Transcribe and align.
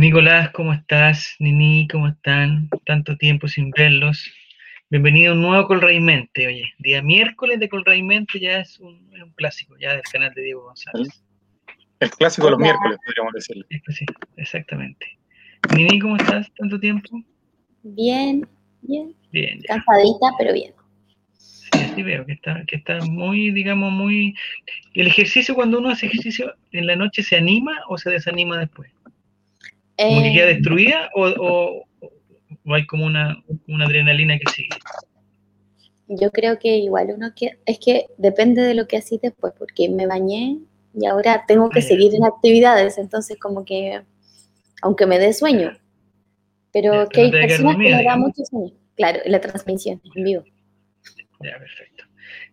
Nicolás, 0.00 0.48
¿cómo 0.52 0.72
estás? 0.72 1.36
Nini, 1.40 1.86
¿cómo 1.86 2.08
están? 2.08 2.70
Tanto 2.86 3.18
tiempo 3.18 3.48
sin 3.48 3.70
verlos. 3.70 4.32
Bienvenido 4.88 5.32
a 5.32 5.34
un 5.34 5.42
nuevo 5.42 5.66
Colraimente, 5.66 6.46
oye. 6.46 6.72
Día 6.78 7.02
miércoles 7.02 7.60
de 7.60 7.68
Colraimente 7.68 8.40
ya 8.40 8.60
es 8.60 8.80
un, 8.80 9.10
es 9.14 9.22
un 9.22 9.30
clásico, 9.32 9.76
ya 9.78 9.92
del 9.92 10.02
canal 10.10 10.32
de 10.32 10.40
Diego 10.40 10.62
González. 10.62 11.22
El 11.98 12.10
clásico 12.12 12.46
de 12.46 12.52
los 12.52 12.60
miércoles, 12.60 12.96
podríamos 13.04 13.34
decirle. 13.34 13.66
Esto 13.68 13.92
sí, 13.92 14.06
exactamente. 14.38 15.18
Nini, 15.76 15.98
¿cómo 15.98 16.16
estás? 16.16 16.50
¿Tanto 16.54 16.80
tiempo? 16.80 17.22
Bien, 17.82 18.48
bien. 18.80 19.14
Bien, 19.32 19.60
ya. 19.60 19.74
Cansadita, 19.74 20.28
pero 20.38 20.54
bien. 20.54 20.72
Sí, 21.36 21.78
sí 21.94 22.02
veo 22.02 22.24
que 22.24 22.32
está, 22.32 22.64
que 22.64 22.76
está 22.76 23.00
muy, 23.04 23.50
digamos, 23.50 23.92
muy... 23.92 24.34
¿El 24.94 25.08
ejercicio, 25.08 25.54
cuando 25.54 25.78
uno 25.78 25.90
hace 25.90 26.06
ejercicio 26.06 26.54
en 26.72 26.86
la 26.86 26.96
noche, 26.96 27.22
se 27.22 27.36
anima 27.36 27.82
o 27.90 27.98
se 27.98 28.08
desanima 28.08 28.58
después? 28.58 28.90
¿Como 30.06 30.22
que 30.22 30.30
Eh, 30.30 30.34
queda 30.34 30.46
destruida 30.48 31.10
o, 31.14 31.22
o- 31.48 31.84
o 32.66 32.74
hay 32.74 32.86
como 32.86 33.06
una, 33.06 33.42
una 33.68 33.84
adrenalina 33.86 34.38
que 34.38 34.48
sigue? 34.48 34.78
yo 36.08 36.30
creo 36.30 36.58
que 36.58 36.76
igual 36.76 37.12
uno 37.16 37.32
que 37.34 37.58
es 37.66 37.78
que 37.78 38.06
depende 38.18 38.62
de 38.62 38.74
lo 38.74 38.86
que 38.86 38.96
hacís 38.98 39.20
después, 39.20 39.52
porque 39.58 39.88
me 39.88 40.06
bañé 40.06 40.58
y 40.94 41.06
ahora 41.06 41.44
tengo 41.46 41.70
que 41.70 41.78
Ah, 41.78 41.82
ya. 41.82 41.88
seguir 41.88 42.14
en 42.14 42.24
actividades, 42.24 42.98
entonces 42.98 43.38
como 43.38 43.64
que 43.64 44.02
aunque 44.82 45.06
me 45.06 45.18
dé 45.18 45.32
sueño, 45.34 45.72
pero 46.72 46.92
Ya, 46.92 47.06
pero 47.08 47.10
que 47.12 47.20
hay 47.22 47.32
personas 47.38 47.76
que 47.82 47.90
les 47.90 48.04
da 48.04 48.16
mucho 48.16 48.44
sueño. 48.44 48.72
Claro, 48.96 49.20
la 49.26 49.40
transmisión 49.40 50.00
en 50.14 50.24
vivo. 50.24 50.44
Ya, 51.40 51.58
perfecto. 51.58 52.04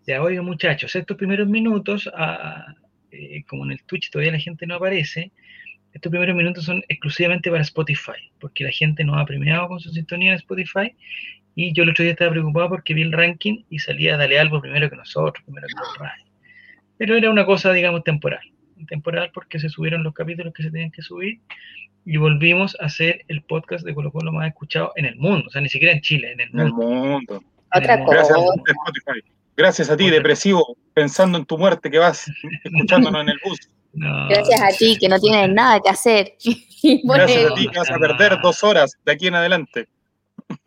Ya, 0.06 0.22
oigan 0.22 0.44
muchachos, 0.44 0.94
estos 0.96 1.16
primeros 1.16 1.48
minutos, 1.48 2.08
ah, 2.14 2.66
eh, 3.10 3.44
como 3.48 3.64
en 3.64 3.72
el 3.72 3.84
Twitch 3.84 4.10
todavía 4.10 4.32
la 4.32 4.38
gente 4.40 4.66
no 4.66 4.76
aparece, 4.76 5.32
estos 5.98 6.10
primeros 6.10 6.36
minutos 6.36 6.64
son 6.64 6.82
exclusivamente 6.88 7.50
para 7.50 7.62
Spotify, 7.62 8.30
porque 8.38 8.64
la 8.64 8.70
gente 8.70 9.04
nos 9.04 9.18
ha 9.18 9.24
premiado 9.24 9.68
con 9.68 9.80
su 9.80 9.90
sintonía 9.90 10.30
en 10.30 10.36
Spotify, 10.36 10.94
y 11.56 11.72
yo 11.72 11.82
el 11.82 11.90
otro 11.90 12.04
día 12.04 12.12
estaba 12.12 12.30
preocupado 12.30 12.68
porque 12.68 12.94
vi 12.94 13.02
el 13.02 13.12
ranking 13.12 13.64
y 13.68 13.80
salía 13.80 14.16
Dale 14.16 14.38
Algo 14.38 14.60
primero 14.60 14.88
que 14.88 14.94
nosotros, 14.94 15.42
primero 15.44 15.66
que 15.66 15.74
los 15.74 15.98
Ray. 15.98 16.22
Pero 16.98 17.16
era 17.16 17.30
una 17.30 17.44
cosa, 17.44 17.72
digamos, 17.72 18.04
temporal. 18.04 18.40
Temporal 18.86 19.32
porque 19.34 19.58
se 19.58 19.68
subieron 19.68 20.04
los 20.04 20.14
capítulos 20.14 20.54
que 20.54 20.62
se 20.62 20.70
tenían 20.70 20.92
que 20.92 21.02
subir 21.02 21.40
y 22.04 22.16
volvimos 22.16 22.76
a 22.80 22.86
hacer 22.86 23.24
el 23.26 23.42
podcast 23.42 23.84
de 23.84 23.92
Colo 23.92 24.12
Colo 24.12 24.30
más 24.30 24.46
escuchado 24.46 24.92
en 24.94 25.04
el 25.04 25.16
mundo, 25.16 25.48
o 25.48 25.50
sea, 25.50 25.60
ni 25.60 25.68
siquiera 25.68 25.92
en 25.92 26.00
Chile, 26.00 26.30
en 26.30 26.40
el 26.40 26.48
En 26.54 26.60
el 26.60 26.72
mundo. 26.72 26.88
En 26.88 27.02
el 27.02 27.08
mundo. 27.08 27.42
Gracias 28.08 28.38
a 28.38 28.72
Spotify. 28.72 29.32
Gracias 29.56 29.90
a 29.90 29.96
ti, 29.96 30.04
Otra. 30.04 30.14
depresivo, 30.14 30.76
pensando 30.94 31.38
en 31.38 31.44
tu 31.44 31.58
muerte 31.58 31.90
que 31.90 31.98
vas 31.98 32.30
escuchándonos 32.64 33.22
en 33.22 33.30
el 33.30 33.40
bus. 33.44 33.58
No, 33.98 34.28
Gracias 34.28 34.60
a 34.60 34.68
ti 34.76 34.96
que 34.98 35.08
no 35.08 35.18
tienes 35.18 35.48
nada 35.50 35.80
que 35.80 35.88
hacer. 35.90 36.34
Gracias 37.04 37.50
a 37.50 37.54
ti 37.54 37.68
que 37.68 37.78
vas 37.78 37.90
a 37.90 37.98
perder 37.98 38.38
dos 38.42 38.62
horas 38.62 38.96
de 39.04 39.12
aquí 39.12 39.26
en 39.26 39.34
adelante. 39.34 39.88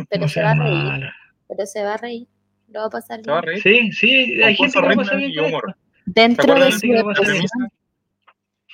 pero 0.09 0.21
no 0.23 0.27
se 0.27 0.41
va 0.43 0.51
a 0.51 0.55
reír, 0.55 1.11
pero 1.47 1.65
se 1.65 1.83
va 1.83 1.93
a 1.93 1.97
reír. 1.97 2.27
Lo 2.69 2.79
va 2.81 2.85
a 2.85 2.89
pasar 2.89 3.21
¿Se 3.23 3.31
va 3.31 3.39
a 3.39 3.41
bien. 3.41 3.61
reír? 3.61 3.63
Sí, 3.63 3.91
sí, 3.91 4.41
hay 4.43 4.55
gente 4.55 4.73
Concurso, 4.79 4.89
que 4.89 4.95
pasa 4.95 5.15
bien 5.15 5.39
humor. 5.45 5.63
esto. 5.69 5.79
¿Se 5.81 6.01
Dentro 6.05 6.43
acuerdan 6.43 6.67
de 6.67 6.73
la 6.73 6.79
su 6.79 6.87
bien? 6.87 6.97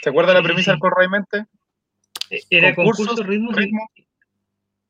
¿Se 0.01 0.09
acuerda 0.09 0.33
la 0.33 0.43
premisa 0.43 0.71
del 0.71 0.79
correamente? 0.79 1.45
Eh, 2.29 2.41
Era 2.49 2.75
Concursos, 2.75 3.07
concurso, 3.07 3.23
ritmo, 3.29 3.51
y- 3.51 3.55
ritmo 3.55 3.89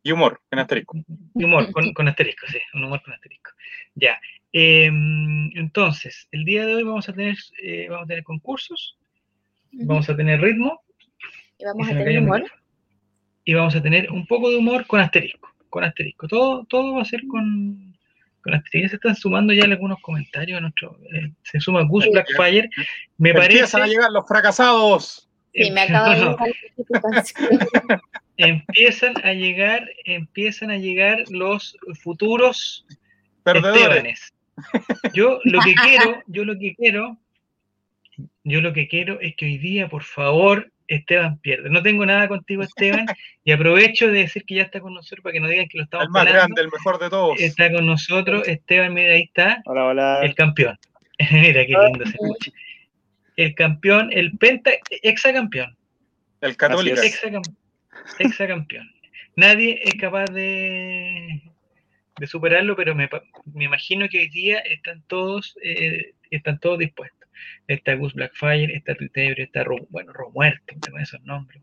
y 0.03 0.11
humor, 0.11 0.41
en 0.51 0.59
asterisco. 0.59 0.97
y 1.35 1.43
humor, 1.43 1.71
con, 1.71 1.93
con 1.93 2.07
asterisco, 2.07 2.45
sí, 2.47 2.57
un 2.73 2.85
humor 2.85 3.01
con 3.03 3.13
asterisco. 3.13 3.51
Ya. 3.95 4.19
em, 4.53 5.49
entonces, 5.57 6.27
el 6.31 6.45
día 6.45 6.65
de 6.65 6.75
hoy 6.75 6.83
vamos 6.83 7.07
a 7.09 7.13
tener, 7.13 7.35
eh, 7.61 7.87
vamos 7.89 8.05
a 8.05 8.07
tener 8.07 8.23
concursos, 8.23 8.97
vamos 9.71 10.09
a 10.09 10.15
tener 10.15 10.41
ritmo, 10.41 10.81
Y 11.59 11.65
vamos 11.65 11.87
a 11.89 11.91
tener 11.91 12.19
humor. 12.19 12.43
Y 13.45 13.53
vamos 13.53 13.75
a 13.75 13.81
tener 13.81 14.11
un 14.11 14.25
poco 14.27 14.49
de 14.49 14.57
humor 14.57 14.85
con 14.87 14.99
asterisco, 14.99 15.49
con 15.69 15.83
asterisco. 15.83 16.27
Todo, 16.27 16.65
todo 16.65 16.95
va 16.95 17.01
a 17.01 17.05
ser 17.05 17.21
con, 17.27 17.95
con 18.41 18.53
asterisco. 18.53 18.89
Se 18.89 18.95
están 18.97 19.15
sumando 19.15 19.53
ya 19.53 19.63
algunos 19.63 19.99
comentarios 20.01 20.57
a 20.57 20.61
nuestro. 20.61 20.97
eh, 21.13 21.31
se 21.43 21.59
suma 21.59 21.83
Gus 21.83 22.03
Sí. 22.05 22.09
Blackfire. 22.11 22.69
Me 23.17 23.33
parece. 23.33 23.53
Empiezan 23.53 23.81
a 23.83 23.87
llegar 23.87 24.11
los 24.11 24.27
fracasados. 24.27 25.29
Sí, 25.53 25.71
me 25.71 25.81
acaba 25.81 26.15
de 26.15 26.21
No, 26.25 26.37
empiezan 28.37 29.13
a 29.23 29.33
llegar, 29.33 29.89
empiezan 30.05 30.69
a 30.69 30.77
llegar 30.77 31.23
los 31.29 31.75
futuros 32.03 32.85
Perdedores. 33.43 33.81
Estebanes. 33.81 34.33
Yo 35.13 35.39
lo 35.45 35.59
que 35.61 35.73
quiero, 35.83 36.21
yo 36.27 36.45
lo 36.45 36.57
que 36.59 36.75
quiero, 36.75 37.17
yo 38.47 38.61
lo 38.61 38.71
que 38.73 38.87
quiero 38.87 39.19
es 39.19 39.35
que 39.35 39.45
hoy 39.45 39.57
día, 39.57 39.89
por 39.89 40.03
favor, 40.03 40.71
Esteban 40.87 41.37
pierda. 41.39 41.69
No 41.69 41.83
tengo 41.83 42.05
nada 42.05 42.29
contigo, 42.29 42.63
Esteban, 42.63 43.05
y 43.43 43.51
aprovecho 43.51 44.07
de 44.07 44.19
decir 44.19 44.45
que 44.45 44.55
ya 44.55 44.63
está 44.63 44.79
con 44.79 44.93
nosotros 44.93 45.21
para 45.21 45.33
que 45.33 45.39
no 45.41 45.49
digan 45.49 45.67
que 45.67 45.77
lo 45.79 45.83
estamos 45.83 46.05
El 46.05 46.11
más 46.11 46.25
grande, 46.25 46.61
el 46.61 46.69
mejor 46.71 46.97
de 46.97 47.09
todos. 47.09 47.39
Está 47.39 47.71
con 47.71 47.85
nosotros, 47.85 48.47
Esteban, 48.47 48.93
mira, 48.93 49.13
ahí 49.13 49.23
está, 49.23 49.61
Hola, 49.65 49.85
hola. 49.85 50.19
el 50.23 50.33
campeón. 50.33 50.77
mira 51.31 51.65
qué 51.65 51.73
lindo 51.73 52.05
se 52.05 52.11
escucha. 52.11 52.51
El 53.35 53.53
campeón, 53.53 54.09
el 54.13 54.37
penta, 54.37 54.71
exacampeón. 55.03 55.75
El 56.41 56.55
católico. 56.55 57.01
Exacam- 57.01 57.55
exacampeón. 58.19 58.89
Nadie 59.35 59.81
es 59.83 59.93
capaz 59.95 60.25
de, 60.31 61.41
de 62.17 62.27
superarlo, 62.27 62.75
pero 62.75 62.95
me, 62.95 63.09
me 63.53 63.65
imagino 63.65 64.07
que 64.09 64.19
hoy 64.19 64.29
día 64.29 64.59
están 64.59 65.03
todos, 65.03 65.55
eh, 65.61 66.13
están 66.31 66.59
todos 66.59 66.79
dispuestos. 66.79 67.16
Está 67.67 67.95
Gus 67.95 68.13
Blackfire, 68.13 68.73
está 68.75 68.95
Tuitebrio, 68.95 69.45
está 69.45 69.63
Ro, 69.63 69.75
bueno, 69.89 70.13
Romuerto, 70.13 70.73
con 70.79 70.99
esos 71.01 71.21
nombres. 71.23 71.61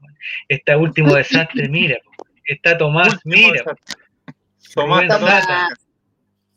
Está 0.49 0.77
Último 0.77 1.15
Desastre, 1.15 1.69
mira. 1.69 1.99
Está 2.45 2.77
Tomás, 2.77 3.15
Último 3.25 3.35
mira. 3.49 3.65
Tomás 4.75 5.07
Tomás. 5.09 5.47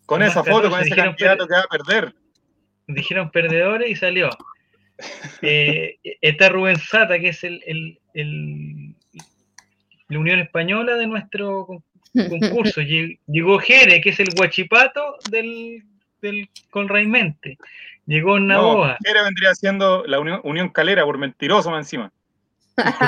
Con 0.06 0.20
Tomás 0.20 0.32
esa 0.32 0.44
foto, 0.44 0.70
con 0.70 0.80
14 0.80 0.82
ese 0.82 0.90
dijeron, 0.96 1.16
candidato 1.16 1.48
que 1.48 1.54
va 1.54 1.60
a 1.62 1.68
perder. 1.68 2.14
Dijeron 2.88 3.32
perdedores 3.32 3.90
y 3.92 3.96
salió. 3.96 4.30
Eh, 5.42 5.98
está 6.22 6.50
Rubén 6.50 6.78
Sata, 6.78 7.20
que 7.20 7.30
es 7.30 7.44
el, 7.44 7.62
el- 7.68 8.00
el- 8.14 8.96
la 10.10 10.20
Unión 10.20 10.40
Española 10.40 10.96
de 10.96 11.06
nuestro 11.08 11.66
con- 11.66 11.84
concurso. 12.30 12.82
Lle- 12.82 13.20
Llegó 13.28 13.60
Jere, 13.60 14.00
que 14.02 14.10
es 14.12 14.20
el 14.20 14.30
guachipato 14.36 15.18
del, 15.30 15.84
del. 16.22 16.50
Llegó 18.08 18.40
No, 18.40 18.48
Naoa. 18.48 18.98
Jere 19.06 19.22
vendría 19.22 19.54
siendo 19.54 20.04
la 20.08 20.20
Unión, 20.20 20.42
Unión 20.44 20.70
Calera 20.70 21.04
por 21.06 21.18
mentiroso 21.18 21.70
más 21.70 21.86
encima. 21.86 22.12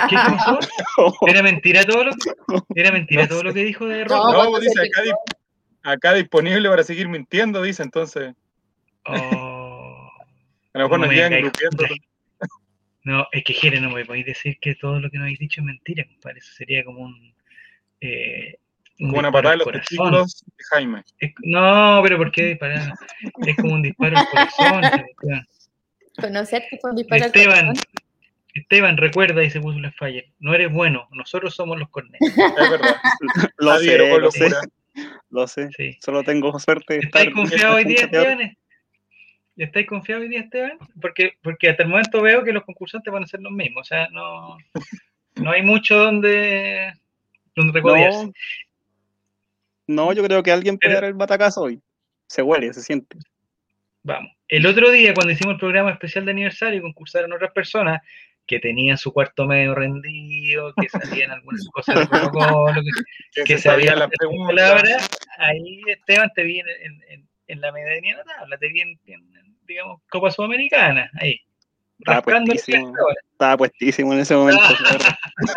¿Qué 0.09 0.15
pasó? 0.15 0.59
¿Era 1.27 1.41
mentira 1.41 1.83
todo 1.85 2.03
lo 2.03 2.11
que, 2.11 2.31
era 2.75 2.91
mentira 2.91 3.23
No 3.23 3.29
todo 3.29 3.43
lo 3.43 3.53
que 3.53 3.63
dijo 3.63 3.85
de 3.87 4.03
No, 4.03 4.09
Rojo? 4.15 4.33
No, 4.33 4.39
cuando 4.39 4.59
dice 4.59 4.73
se 4.81 4.87
acá, 4.87 5.01
di- 5.03 5.11
acá 5.83 6.13
disponible 6.13 6.69
para 6.69 6.83
seguir 6.83 7.07
mintiendo, 7.07 7.61
dice, 7.61 7.81
entonces 7.83 8.33
Oh, 9.05 10.09
a 10.73 10.77
lo 10.77 10.83
mejor 10.83 10.99
No 10.99 11.05
nos 11.05 11.15
llegan 11.15 11.41
grupiendo. 11.41 11.85
no, 13.05 13.27
es 13.31 13.43
que 13.43 13.53
Jere 13.53 13.79
no 13.79 13.89
me 13.91 14.05
podéis 14.05 14.25
decir 14.25 14.57
que 14.59 14.75
todo 14.75 14.99
lo 14.99 15.09
que 15.09 15.17
nos 15.17 15.23
habéis 15.25 15.39
dicho 15.39 15.61
es 15.61 15.65
mentira, 15.65 16.03
compadre. 16.05 16.39
Eso 16.39 16.51
sería 16.53 16.83
como 16.83 17.01
un. 17.01 17.33
eh, 18.01 18.55
un 18.57 18.68
Como 18.99 19.17
una 19.17 19.29
disparo 19.29 19.31
patada 19.31 19.53
al 19.53 19.61
en 19.61 19.65
los 19.65 19.73
testículos 19.73 20.43
de 20.45 20.63
Jaime. 20.71 21.03
Es- 21.19 21.33
no, 21.43 21.99
pero 22.03 22.17
¿por 22.17 22.31
qué 22.31 22.45
disparar? 22.47 22.93
Es 23.47 23.55
como 23.55 23.73
un 23.73 23.81
disparo 23.81 24.17
al 24.17 24.27
corazón. 24.27 24.83
Esteban. 25.09 25.47
Conocerte 26.19 26.79
con 26.81 26.95
disparar 26.95 27.23
al 27.23 27.27
Esteban, 27.27 27.65
corazón. 27.67 27.83
Esteban, 28.53 28.97
recuerda, 28.97 29.41
dice 29.41 29.59
Gus 29.59 29.75
Fire, 29.97 30.25
no 30.39 30.53
eres 30.53 30.71
bueno, 30.71 31.07
nosotros 31.11 31.55
somos 31.55 31.77
los 31.79 31.89
cornetos. 31.89 32.27
Es 32.29 32.69
verdad. 32.69 32.95
Lo 33.57 33.77
sé, 33.77 33.97
lo 34.19 34.31
sé, 34.31 34.49
lo 35.29 35.47
sé. 35.47 35.69
Sí. 35.77 35.97
Solo 36.01 36.23
tengo 36.23 36.57
suerte 36.59 36.95
de 36.95 36.99
estar 37.01 37.21
¿Estáis 37.21 37.35
confiado 37.35 37.75
hoy 37.75 37.85
día. 37.85 38.01
Esteban? 38.01 38.57
¿Estáis 39.55 39.87
confiado 39.87 40.21
hoy 40.21 40.29
día, 40.29 40.39
Esteban? 40.41 40.77
Porque, 41.01 41.33
porque 41.41 41.69
hasta 41.69 41.83
el 41.83 41.89
momento 41.89 42.21
veo 42.21 42.43
que 42.43 42.53
los 42.53 42.63
concursantes 42.63 43.13
van 43.13 43.23
a 43.23 43.27
ser 43.27 43.41
los 43.41 43.51
mismos, 43.51 43.81
o 43.81 43.85
sea, 43.85 44.07
no, 44.09 44.57
no 45.35 45.51
hay 45.51 45.61
mucho 45.61 45.97
donde, 45.97 46.93
donde 47.55 47.73
recogerse. 47.73 48.25
No, 48.25 48.33
no, 49.89 50.13
yo 50.13 50.23
creo 50.23 50.43
que 50.43 50.51
alguien 50.51 50.77
puede 50.77 50.93
Pero- 50.95 51.01
dar 51.01 51.09
el 51.09 51.15
batacazo 51.15 51.61
hoy. 51.63 51.81
Se 52.27 52.41
huele, 52.41 52.71
se 52.73 52.81
siente. 52.83 53.17
Vamos. 54.03 54.31
El 54.47 54.65
otro 54.65 54.91
día, 54.91 55.13
cuando 55.13 55.33
hicimos 55.33 55.53
el 55.55 55.59
programa 55.59 55.91
especial 55.91 56.25
de 56.25 56.31
aniversario, 56.31 56.81
concursaron 56.81 57.33
otras 57.33 57.51
personas 57.51 58.01
que 58.47 58.59
tenían 58.59 58.97
su 58.97 59.11
cuarto 59.13 59.45
medio 59.45 59.75
rendido, 59.75 60.73
que 60.75 60.87
sabían 61.23 61.31
algunas 61.31 61.67
cosas 61.71 61.99
de 61.99 62.07
Colo 62.07 62.29
Colo, 62.31 62.73
que, 63.33 63.43
Que, 63.43 63.57
sabían 63.57 63.99
la 63.99 64.07
las 64.07 64.11
palabras. 64.47 65.09
Ahí, 65.37 65.81
Esteban, 65.87 66.31
te 66.35 66.43
vi 66.43 66.59
en, 66.59 66.67
en, 66.67 67.03
en- 67.09 67.29
en 67.47 67.61
la 67.61 67.71
medianía 67.71 68.15
de 68.15 68.23
la 68.23 68.35
tabla, 68.37 68.57
te 68.59 68.67
vi 68.67 68.81
en, 68.81 68.99
en, 69.07 69.55
digamos, 69.65 70.01
Copa 70.09 70.29
Sudamericana, 70.29 71.09
ahí. 71.19 71.39
Estaba 71.99 72.21
puestísimo. 72.21 72.93
Estaba 73.31 73.57
puestísimo 73.57 74.13
en 74.13 74.19
ese 74.19 74.35
momento. 74.35 74.61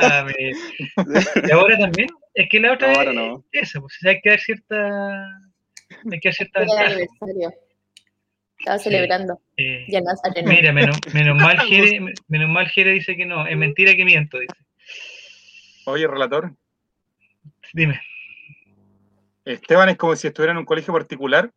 Ah, 0.00 0.24
me- 0.26 1.48
Y 1.48 1.50
ahora 1.52 1.78
también, 1.78 2.08
es 2.34 2.48
que 2.48 2.60
la 2.60 2.72
otra 2.72 2.88
No, 2.92 2.98
ahora 2.98 3.10
es 3.10 3.16
no. 3.16 3.44
esa, 3.52 3.80
pues 3.80 3.98
hay 4.04 4.20
que 4.20 4.30
dar 4.30 4.40
cierta, 4.40 5.26
hay 6.10 6.20
que 6.20 6.28
dar 6.28 6.34
cierta. 6.34 6.62
Estaba 8.58 8.78
celebrando. 8.78 9.40
Eh, 9.56 9.86
Ya 9.88 10.00
Nazareno. 10.00 10.48
Mira, 10.48 10.72
menos, 10.72 10.96
menos 11.12 11.36
mal 11.36 11.58
Jere, 11.68 12.00
menos 12.28 12.48
mal 12.48 12.68
Jere 12.68 12.92
dice 12.92 13.16
que 13.16 13.26
no, 13.26 13.46
es 13.46 13.56
mentira 13.56 13.94
que 13.94 14.04
miento, 14.04 14.38
dice. 14.38 14.54
Oye, 15.86 16.06
relator, 16.06 16.52
Dime. 17.72 18.00
Esteban 19.44 19.88
es 19.88 19.96
como 19.96 20.14
si 20.14 20.28
estuviera 20.28 20.52
en 20.52 20.58
un 20.58 20.64
colegio 20.64 20.92
particular 20.92 21.50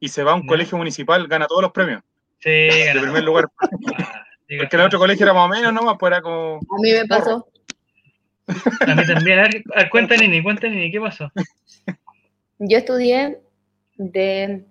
y 0.00 0.08
se 0.08 0.22
va 0.22 0.32
a 0.32 0.34
un 0.36 0.46
colegio 0.46 0.78
municipal, 0.78 1.26
gana 1.28 1.46
todos 1.46 1.60
los 1.62 1.72
premios. 1.72 2.02
Sí, 2.40 2.50
De 2.50 2.84
ganó. 2.86 3.02
primer 3.02 3.24
lugar. 3.24 3.44
Ah, 3.60 3.68
sí, 4.48 4.56
Porque 4.56 4.76
en 4.76 4.80
el 4.80 4.86
otro 4.86 4.98
colegio 4.98 5.24
era 5.26 5.34
más 5.34 5.46
o 5.46 5.48
menos, 5.48 5.72
¿no? 5.72 5.98
Pues 5.98 6.12
era 6.12 6.22
como. 6.22 6.56
A 6.56 6.80
mí 6.82 6.92
me 6.92 7.04
pasó. 7.06 7.46
A 8.46 8.94
mí 8.94 9.06
también. 9.06 9.38
A 9.38 9.42
ver, 9.42 9.62
a 9.74 9.78
ver, 9.80 9.90
cuenta, 9.90 10.16
Nini, 10.16 10.42
cuenta, 10.42 10.68
Nini, 10.68 10.90
¿qué 10.90 11.00
pasó? 11.00 11.30
Yo 12.58 12.78
estudié 12.78 13.38
de 13.96 14.64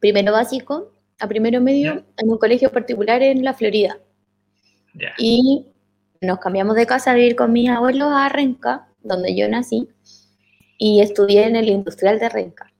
primero 0.00 0.32
básico 0.32 0.92
a 1.20 1.26
primero 1.26 1.60
medio 1.60 1.94
Ya. 1.94 2.02
en 2.18 2.30
un 2.30 2.38
colegio 2.38 2.70
particular 2.70 3.22
en 3.22 3.42
la 3.44 3.52
Florida. 3.54 3.98
Ya. 4.94 5.12
Y 5.18 5.66
nos 6.20 6.38
cambiamos 6.38 6.76
de 6.76 6.86
casa 6.86 7.10
a 7.10 7.14
vivir 7.14 7.34
con 7.36 7.52
mis 7.52 7.68
abuelos 7.68 8.10
a 8.12 8.28
Renca, 8.28 8.88
donde 9.02 9.36
yo 9.36 9.48
nací, 9.48 9.88
y 10.78 11.00
estudié 11.00 11.46
en 11.46 11.56
el 11.56 11.68
Industrial 11.68 12.18
de 12.18 12.28
Renca, 12.28 12.70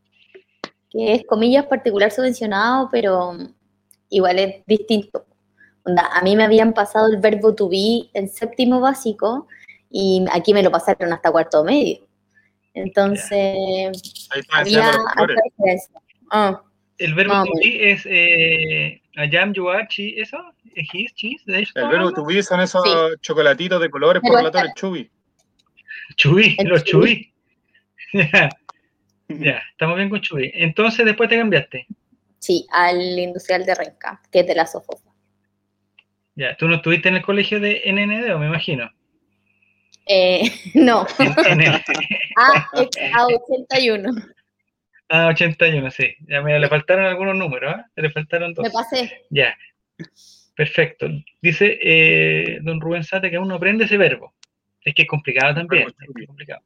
que 0.90 1.14
es, 1.14 1.26
comillas, 1.26 1.66
particular 1.66 2.10
subvencionado, 2.12 2.88
pero 2.90 3.36
igual 4.10 4.38
es 4.38 4.64
distinto. 4.66 5.26
Onda, 5.84 6.08
a 6.12 6.20
mí 6.22 6.36
me 6.36 6.44
habían 6.44 6.72
pasado 6.72 7.06
el 7.10 7.18
verbo 7.18 7.54
to 7.54 7.68
be 7.68 8.08
en 8.14 8.28
séptimo 8.28 8.80
básico 8.80 9.46
y 9.90 10.24
aquí 10.32 10.52
me 10.52 10.62
lo 10.62 10.70
pasaron 10.70 11.12
hasta 11.12 11.30
cuarto 11.30 11.64
medio. 11.64 12.06
Entonces, 12.74 13.56
había. 14.50 14.92
Ah, 16.30 16.62
El 16.98 17.14
verbo 17.14 17.32
Más 17.34 17.42
o 17.48 17.52
to 17.52 17.58
be 17.62 17.90
es 17.92 18.06
eh, 18.06 19.00
I 19.16 19.36
am, 19.36 19.52
you 19.52 19.68
are, 19.70 19.86
she, 19.88 20.20
¿eso? 20.20 20.36
¿His, 20.74 21.12
cheese? 21.14 21.42
¿De 21.46 21.62
eso? 21.62 21.72
El 21.76 21.88
verbo 21.88 22.12
to 22.12 22.24
be 22.24 22.42
son 22.42 22.60
esos 22.60 22.82
Sí. 22.84 22.90
chocolatitos 23.20 23.80
de 23.80 23.90
colores 23.90 24.22
por 24.22 24.36
relatores 24.36 24.68
está- 24.68 24.80
chubi. 24.80 25.10
Chubí, 26.16 26.54
El 26.58 26.68
los 26.68 26.84
chubí. 26.84 27.32
chubí. 27.32 27.32
Ya, 28.32 28.48
ya, 29.28 29.60
estamos 29.72 29.96
bien 29.96 30.08
con 30.08 30.20
chubí. 30.20 30.50
Entonces 30.54 31.04
después 31.04 31.28
te 31.28 31.36
cambiaste. 31.38 31.86
Sí, 32.38 32.66
al 32.70 33.18
Industrial 33.18 33.64
de 33.64 33.74
Renca, 33.74 34.20
que 34.30 34.40
es 34.40 34.46
de 34.46 34.54
la 34.54 34.66
Sofofa. 34.66 35.10
Ya, 36.34 36.56
tú 36.56 36.68
no 36.68 36.76
estuviste 36.76 37.08
en 37.08 37.16
el 37.16 37.22
colegio 37.22 37.58
de 37.58 37.82
NND, 37.86 38.38
me 38.38 38.46
imagino. 38.46 38.90
Eh, 40.06 40.42
no, 40.74 41.06
En, 41.18 41.60
en 41.60 41.60
el, 41.62 41.74
a, 42.36 42.70
a 43.14 43.26
81. 43.26 44.10
ah, 45.08 45.26
81, 45.28 45.90
sí. 45.90 46.14
Ya 46.28 46.40
me 46.40 46.58
le 46.58 46.68
faltaron 46.68 47.06
algunos 47.06 47.36
números, 47.36 47.74
¿ah? 47.76 47.86
Le 47.96 48.10
faltaron 48.10 48.54
dos. 48.54 48.64
Me 48.64 48.70
pasé. 48.70 49.24
Ya. 49.30 49.56
Perfecto. 50.54 51.08
Dice 51.40 51.78
eh, 51.80 52.58
don 52.62 52.80
Rubén 52.80 53.04
Sate 53.04 53.30
que 53.30 53.36
aún 53.36 53.48
no 53.48 53.56
aprende 53.56 53.84
ese 53.84 53.96
verbo. 53.96 54.34
Es 54.84 54.94
que 54.94 55.02
es 55.02 55.08
complicado 55.08 55.54
también. 55.54 55.88
Es 55.88 56.26
complicado. 56.26 56.62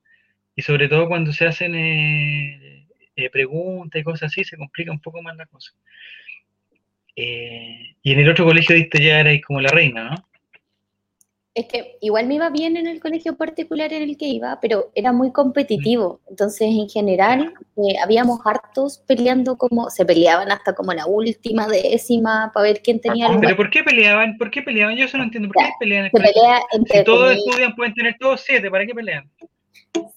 Y 0.54 0.62
sobre 0.62 0.88
todo 0.88 1.08
cuando 1.08 1.32
se 1.32 1.46
hacen 1.46 1.74
eh, 1.74 2.81
eh, 3.16 3.30
preguntas 3.30 4.00
y 4.00 4.04
cosas 4.04 4.32
así, 4.32 4.44
se 4.44 4.56
complica 4.56 4.90
un 4.90 5.00
poco 5.00 5.22
más 5.22 5.36
la 5.36 5.46
cosa. 5.46 5.72
Eh, 7.14 7.96
y 8.02 8.12
en 8.12 8.20
el 8.20 8.30
otro 8.30 8.44
colegio 8.44 8.74
diste 8.74 9.04
ya 9.04 9.20
erais 9.20 9.44
como 9.44 9.60
la 9.60 9.68
reina, 9.70 10.10
¿no? 10.10 10.28
Es 11.54 11.66
que 11.66 11.98
igual 12.00 12.26
me 12.28 12.36
iba 12.36 12.48
bien 12.48 12.78
en 12.78 12.86
el 12.86 12.98
colegio 12.98 13.36
particular 13.36 13.92
en 13.92 14.02
el 14.02 14.16
que 14.16 14.24
iba, 14.26 14.58
pero 14.62 14.90
era 14.94 15.12
muy 15.12 15.32
competitivo. 15.32 16.22
Entonces, 16.30 16.68
en 16.68 16.88
general, 16.88 17.52
eh, 17.76 17.98
habíamos 18.02 18.40
hartos 18.46 19.04
peleando 19.06 19.58
como, 19.58 19.90
se 19.90 20.06
peleaban 20.06 20.50
hasta 20.50 20.74
como 20.74 20.94
la 20.94 21.04
última 21.04 21.68
décima 21.68 22.50
para 22.54 22.64
ver 22.68 22.80
quién 22.80 23.02
tenía 23.02 23.26
Ah, 23.26 23.32
lugar. 23.32 23.42
Pero 23.44 23.56
¿por 23.58 23.68
qué 23.68 23.84
peleaban? 23.84 24.38
¿Por 24.38 24.50
qué 24.50 24.62
peleaban? 24.62 24.96
Yo 24.96 25.04
eso 25.04 25.18
no 25.18 25.24
entiendo. 25.24 25.50
¿Por 25.50 25.62
qué 25.62 25.70
pelean 25.78 26.06
en 26.06 26.06
el 26.06 26.10
Se 26.12 26.32
pelea 26.32 26.60
entre 26.72 26.98
Si 27.00 27.04
todos 27.04 27.32
estudian, 27.32 27.76
pueden 27.76 27.92
tener 27.92 28.16
todos 28.18 28.40
siete, 28.40 28.70
¿para 28.70 28.86
qué 28.86 28.94
pelean? 28.94 29.30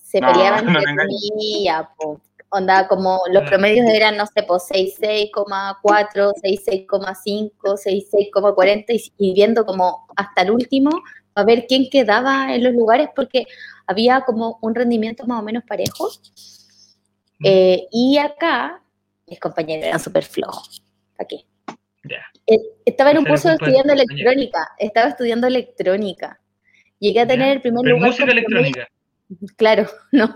se 0.02 0.22
No, 0.22 0.32
peleaban 0.32 0.66
no 0.66 0.80
entre 0.80 0.96
comillas, 0.96 1.86
po. 1.98 2.22
Onda, 2.50 2.88
como 2.88 3.22
los 3.32 3.44
promedios 3.50 3.88
eran, 3.90 4.18
no 4.18 4.26
sé, 4.28 4.44
pues 4.44 4.64
66,4, 4.70 6.34
66,5, 6.42 7.52
66,40 7.62 8.86
y, 8.90 9.14
y 9.18 9.34
viendo 9.34 9.66
como 9.66 10.08
hasta 10.16 10.44
el 10.44 10.52
último 10.52 10.92
a 11.36 11.44
ver 11.44 11.66
quién 11.68 11.90
quedaba 11.90 12.56
en 12.56 12.64
los 12.64 12.74
lugares 12.74 13.10
porque 13.16 13.46
había 13.86 14.22
como 14.22 14.58
un 14.62 14.74
rendimiento 14.74 15.26
más 15.28 15.42
o 15.42 15.44
menos 15.44 15.64
parejo. 15.68 16.10
Mm. 17.40 17.46
Eh, 17.46 17.88
y 17.92 18.18
acá 18.18 18.82
mis 19.28 19.40
compañeros 19.40 19.86
eran 19.86 20.00
súper 20.00 20.24
flojos. 20.24 20.82
Ya. 22.04 22.22
Eh, 22.48 22.58
Estaba 22.86 23.12
en 23.12 23.20
un 23.20 23.26
curso 23.26 23.50
estudiando 23.50 23.94
electrónica, 23.94 24.72
estaba 24.78 25.10
estudiando 25.10 25.48
electrónica. 25.48 26.40
Llegué 27.00 27.22
a 27.22 27.28
tener 27.28 27.58
el 27.58 27.62
primer 27.62 27.82
Pero 27.84 27.96
lugar. 27.96 28.12
música 28.12 28.32
electrónica. 28.32 28.88
Claro, 29.58 29.88
no. 30.12 30.36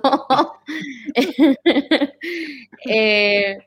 Eh, 2.85 3.57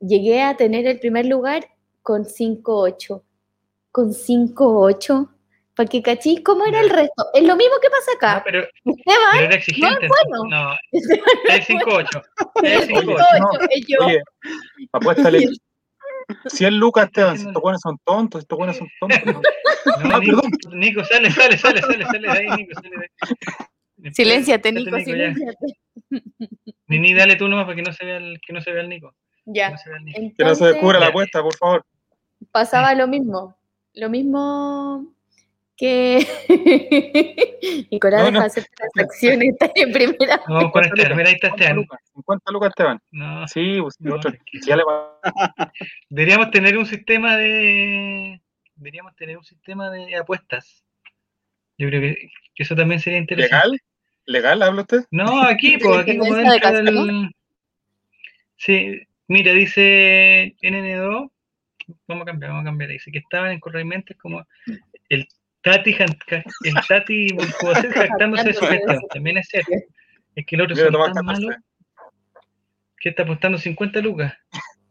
llegué 0.00 0.42
a 0.42 0.56
tener 0.56 0.86
el 0.86 0.98
primer 1.00 1.26
lugar 1.26 1.66
con 2.02 2.24
5.8. 2.24 3.22
Con 3.90 4.10
5.8. 4.12 5.30
Para 5.76 5.88
que 5.88 6.02
cachis 6.02 6.40
cómo 6.44 6.64
era 6.66 6.80
el 6.80 6.90
resto. 6.90 7.26
Es 7.34 7.42
lo 7.42 7.56
mismo 7.56 7.74
que 7.82 7.90
pasa 7.90 8.10
No, 8.12 8.16
acá. 8.16 8.42
pero, 8.44 8.60
Esteban, 8.60 9.30
pero 9.32 9.44
era 9.46 9.54
exigente. 9.56 10.06
bueno. 10.08 10.44
No, 10.48 10.74
es 10.92 11.68
el 11.70 11.78
5-8. 11.80 12.22
Es 12.62 12.82
el 12.82 12.88
5-8. 12.90 13.16
5.8 13.16 13.68
es 13.70 13.84
yo. 13.88 14.06
Oye, 14.06 14.22
apuéstale 14.92 15.48
100 16.46 16.78
lucas, 16.78 17.06
Esteban. 17.06 17.36
Si 17.38 17.46
estos 17.48 17.60
buenos 17.62 17.80
son 17.80 17.98
tontos, 18.04 18.42
estos 18.42 18.56
buenos 18.56 18.76
son 18.76 18.88
tontos. 19.00 19.20
¿no? 19.26 19.40
No, 20.02 20.16
Ah, 20.16 20.18
Nico, 20.18 20.40
perdón. 20.40 20.78
Nico, 20.80 21.04
sale, 21.04 21.30
sale, 21.30 21.58
sale, 21.58 21.80
sale, 21.82 22.04
sale 22.06 22.20
de 22.20 22.30
ahí, 22.30 22.46
Nico, 22.56 22.72
sale 22.74 22.88
de 22.88 22.96
ahí. 23.02 23.66
Silénciate, 24.12 24.68
Espérate, 24.68 24.84
Nico, 24.84 24.98
ya. 24.98 25.04
silénciate. 25.04 25.66
Nini, 26.88 27.14
dale 27.14 27.36
tú 27.36 27.48
nomás 27.48 27.64
para 27.64 27.76
que 27.76 27.82
no 27.82 27.92
se 27.92 28.04
vea 28.04 28.16
el, 28.18 28.40
que 28.40 28.52
no 28.52 28.60
se 28.60 28.70
vea 28.72 28.82
el 28.82 28.88
Nico. 28.88 29.14
Que 29.44 29.52
Ya. 29.54 29.70
no 29.70 29.78
se 29.78 29.88
vea 29.88 29.98
el 29.98 30.04
Nico. 30.04 30.34
Que 30.36 30.44
no 30.44 30.54
se 30.54 30.66
descubra 30.66 31.00
la 31.00 31.06
apuesta, 31.06 31.42
por 31.42 31.56
favor. 31.56 31.84
pasaba 32.52 32.94
lo 32.94 33.06
mismo. 33.08 33.56
Lo 33.94 34.10
mismo 34.10 35.14
que 35.76 36.26
Nicolás 37.90 38.20
No, 38.20 38.26
deja 38.26 38.30
no. 38.32 38.40
de 38.40 38.46
hacer 38.46 38.66
transacciones, 38.76 39.54
en 39.74 39.92
primera. 39.92 40.40
No, 40.48 40.70
con 40.70 40.84
50 40.84 40.88
Esteban. 41.02 41.16
Mira, 41.16 41.28
ahí 41.30 41.34
está 41.34 41.48
50 41.48 41.64
Esteban. 41.64 41.76
lucas, 41.76 42.00
50 42.14 42.52
lucas, 42.52 42.68
Esteban. 42.70 43.00
No, 43.10 43.48
Sí, 43.48 43.78
pues, 43.80 44.00
No, 44.00 44.14
otro- 44.16 44.32
ya 44.66 44.76
le 44.76 44.82
va- 44.84 45.18
deberíamos 46.10 46.50
tener 46.50 46.76
un 46.78 46.86
sistema 46.86 47.36
de. 47.36 48.40
Deberíamos 48.76 49.14
tener 49.16 49.38
un 49.38 49.44
sistema 49.44 49.90
de 49.90 50.16
apuestas. 50.16 50.84
Yo 51.78 51.88
creo 51.88 52.00
que, 52.00 52.28
que 52.54 52.62
eso 52.62 52.74
también 52.76 53.00
sería 53.00 53.18
interesante. 53.18 53.56
¿Legal? 53.68 53.80
¿Legal 54.26 54.62
habla 54.62 54.82
usted? 54.82 55.04
No, 55.10 55.42
aquí, 55.42 55.76
pues, 55.78 55.98
aquí 55.98 56.16
como 56.16 56.34
de 56.34 56.44
dentro 56.44 56.82
del. 56.82 57.34
Sí, 58.56 59.00
mira, 59.28 59.52
dice 59.52 60.54
NN2. 60.62 61.30
Vamos 62.08 62.22
a 62.22 62.24
cambiar, 62.24 62.50
vamos 62.50 62.62
a 62.62 62.66
cambiar. 62.66 62.90
Dice 62.90 63.10
que 63.10 63.18
estaban 63.18 63.52
en 63.52 63.60
Correimentes 63.60 64.16
como 64.16 64.46
el 65.10 65.28
Tati, 65.60 65.94
el 66.64 66.74
Tati 66.88 67.32
Bulcubacet 67.34 67.92
jactándose 67.94 68.44
de 68.44 68.54
su 68.54 68.64
gestión. 68.64 69.00
También 69.12 69.38
es 69.38 69.48
cierto. 69.48 69.72
Es 70.34 70.46
que 70.46 70.56
el 70.56 70.62
otro 70.62 70.76
Tomás 70.76 71.12
tan 71.12 71.26
14. 71.26 71.46
malos 71.46 71.56
que 72.98 73.10
está 73.10 73.22
apostando 73.24 73.58
50 73.58 74.00
lucas 74.00 74.34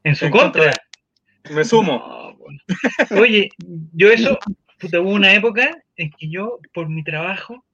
en 0.03 0.15
su 0.15 0.25
En 0.25 0.31
contra 0.31 0.65
contra. 0.65 1.53
Me 1.55 1.65
sumo. 1.65 1.97
No, 1.97 2.37
bueno. 2.37 2.59
Oye, 3.19 3.49
yo 3.93 4.09
eso, 4.11 4.37
puta, 4.79 5.01
hubo 5.01 5.09
una 5.09 5.33
época 5.33 5.75
en 5.95 6.11
que 6.11 6.29
yo, 6.29 6.59
por 6.73 6.89
mi 6.89 7.03
trabajo, 7.03 7.65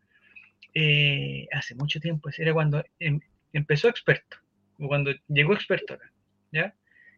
eh, 0.81 1.47
hace 1.51 1.75
mucho 1.75 1.99
tiempo, 1.99 2.29
ese 2.29 2.43
era 2.43 2.53
cuando 2.53 2.81
em- 2.99 3.19
empezó 3.51 3.89
experto, 3.89 4.37
o 4.79 4.87
cuando 4.87 5.11
llegó 5.27 5.53
experto 5.53 5.95
acá, 5.95 6.09
¿ya? 6.53 6.73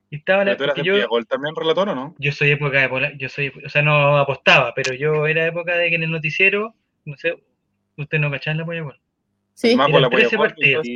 Y 0.09 0.17
estaba 0.17 0.43
la, 0.43 0.51
¿Pero 0.51 0.57
tú 0.57 0.63
eras 0.63 0.75
porque 0.75 0.81
de 0.81 0.87
yo, 0.87 0.93
Pillagol 0.95 1.27
también, 1.27 1.55
relator 1.55 1.89
o 1.89 1.95
no? 1.95 2.15
yo 2.17 2.31
soy 2.31 2.49
época 2.51 2.81
de 2.81 3.17
yo 3.17 3.29
soy, 3.29 3.51
o 3.63 3.69
sea, 3.69 3.83
no 3.83 4.17
apostaba, 4.17 4.73
pero 4.73 4.95
yo 4.95 5.27
era 5.27 5.45
época 5.45 5.77
de 5.77 5.89
que 5.89 5.95
en 5.95 6.03
el 6.03 6.11
noticiero, 6.11 6.73
no 7.05 7.15
sé, 7.17 7.35
usted 7.97 8.17
no 8.19 8.31
cachaba 8.31 8.53
en 8.53 8.57
la 8.57 8.65
Polla 8.65 8.81
Gol. 8.81 8.99
Sí. 9.53 9.75
Más 9.75 9.89
eran 9.89 9.91
por 9.91 10.01
la 10.01 10.09
13 10.09 10.29
Pillagol, 10.29 10.47
partidos. 10.47 10.87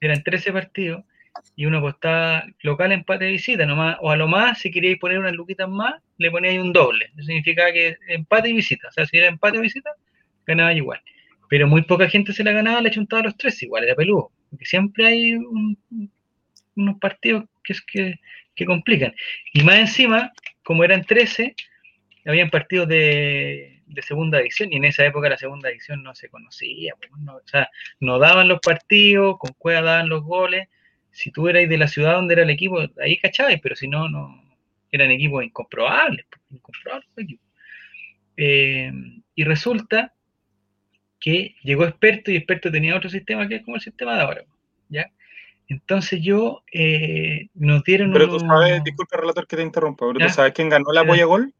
eran 0.00 0.22
13 0.22 0.52
partidos 0.52 1.04
y 1.56 1.66
uno 1.66 1.78
apostaba 1.78 2.44
local 2.62 2.92
empate 2.92 3.24
de 3.24 3.32
visita 3.32 3.66
nomás, 3.66 3.96
o 4.00 4.10
a 4.10 4.16
lo 4.16 4.28
más, 4.28 4.60
si 4.60 4.70
queríais 4.70 4.98
poner 4.98 5.18
unas 5.18 5.32
luquitas 5.32 5.68
más, 5.68 5.94
le 6.18 6.30
poníais 6.30 6.60
un 6.60 6.72
doble. 6.72 7.06
Eso 7.16 7.26
significaba 7.26 7.72
que 7.72 7.96
empate 8.06 8.50
y 8.50 8.52
visita. 8.52 8.86
O 8.88 8.92
sea, 8.92 9.04
si 9.04 9.18
era 9.18 9.26
empate 9.26 9.58
y 9.58 9.62
visita, 9.62 9.90
ganaba 10.46 10.72
igual. 10.72 11.00
Pero 11.54 11.68
muy 11.68 11.82
poca 11.82 12.08
gente 12.08 12.32
se 12.32 12.42
la 12.42 12.50
ganaba, 12.50 12.80
le 12.80 12.90
chuntaba 12.90 13.20
a 13.20 13.24
los 13.26 13.36
tres, 13.36 13.62
igual 13.62 13.84
era 13.84 13.94
peludo. 13.94 14.32
Porque 14.50 14.64
siempre 14.64 15.06
hay 15.06 15.34
un- 15.34 15.78
unos 16.74 16.98
partidos 16.98 17.44
que, 17.62 17.74
que, 17.86 18.14
que 18.56 18.64
complican. 18.66 19.14
Y 19.52 19.62
más 19.62 19.76
encima, 19.76 20.32
como 20.64 20.82
eran 20.82 21.04
13, 21.04 21.54
habían 22.26 22.50
partidos 22.50 22.88
de, 22.88 23.82
de 23.86 24.02
segunda 24.02 24.38
división, 24.38 24.72
y 24.72 24.76
en 24.78 24.84
esa 24.84 25.06
época 25.06 25.28
la 25.28 25.38
segunda 25.38 25.68
división 25.68 26.02
no 26.02 26.12
se 26.16 26.28
conocía. 26.28 26.94
pues, 26.98 27.12
no- 27.22 27.36
o 27.36 27.42
sea, 27.46 27.68
no 28.00 28.18
daban 28.18 28.48
los 28.48 28.58
partidos, 28.58 29.36
con 29.38 29.52
Cueva 29.56 29.82
daban 29.82 30.08
los 30.08 30.24
goles. 30.24 30.66
Si 31.12 31.30
tú 31.30 31.46
eras 31.46 31.68
de 31.68 31.78
la 31.78 31.86
ciudad 31.86 32.14
donde 32.14 32.34
era 32.34 32.42
el 32.42 32.50
equipo, 32.50 32.80
ahí 33.00 33.16
cachabas, 33.18 33.60
pero 33.62 33.76
si 33.76 33.86
no, 33.86 34.08
no 34.08 34.42
eran 34.90 35.12
equipos 35.12 35.44
incomprobables, 35.44 36.26
pues, 36.28 36.42
incomprobables. 36.50 37.08
Eh, 38.36 38.90
y 39.36 39.44
resulta 39.44 40.12
que 41.24 41.54
llegó 41.62 41.84
experto 41.84 42.30
y 42.30 42.36
experto 42.36 42.70
tenía 42.70 42.94
otro 42.94 43.08
sistema 43.08 43.48
que 43.48 43.54
es 43.56 43.62
como 43.64 43.76
el 43.76 43.80
sistema 43.80 44.14
de 44.14 44.20
ahora, 44.20 44.44
¿ya? 44.90 45.10
Entonces 45.68 46.20
yo, 46.20 46.62
eh, 46.70 47.48
nos 47.54 47.82
dieron 47.82 48.12
Pero 48.12 48.28
tú 48.28 48.40
sabes, 48.40 48.84
disculpa, 48.84 49.16
relator, 49.16 49.46
que 49.46 49.56
te 49.56 49.62
interrumpa, 49.62 50.04
pero 50.06 50.18
Ya. 50.20 50.26
tú 50.26 50.34
sabes 50.34 50.52
quién 50.52 50.68
ganó 50.68 50.92
la. 50.92 51.02
Polla 51.06 51.24
Gol? 51.24 51.54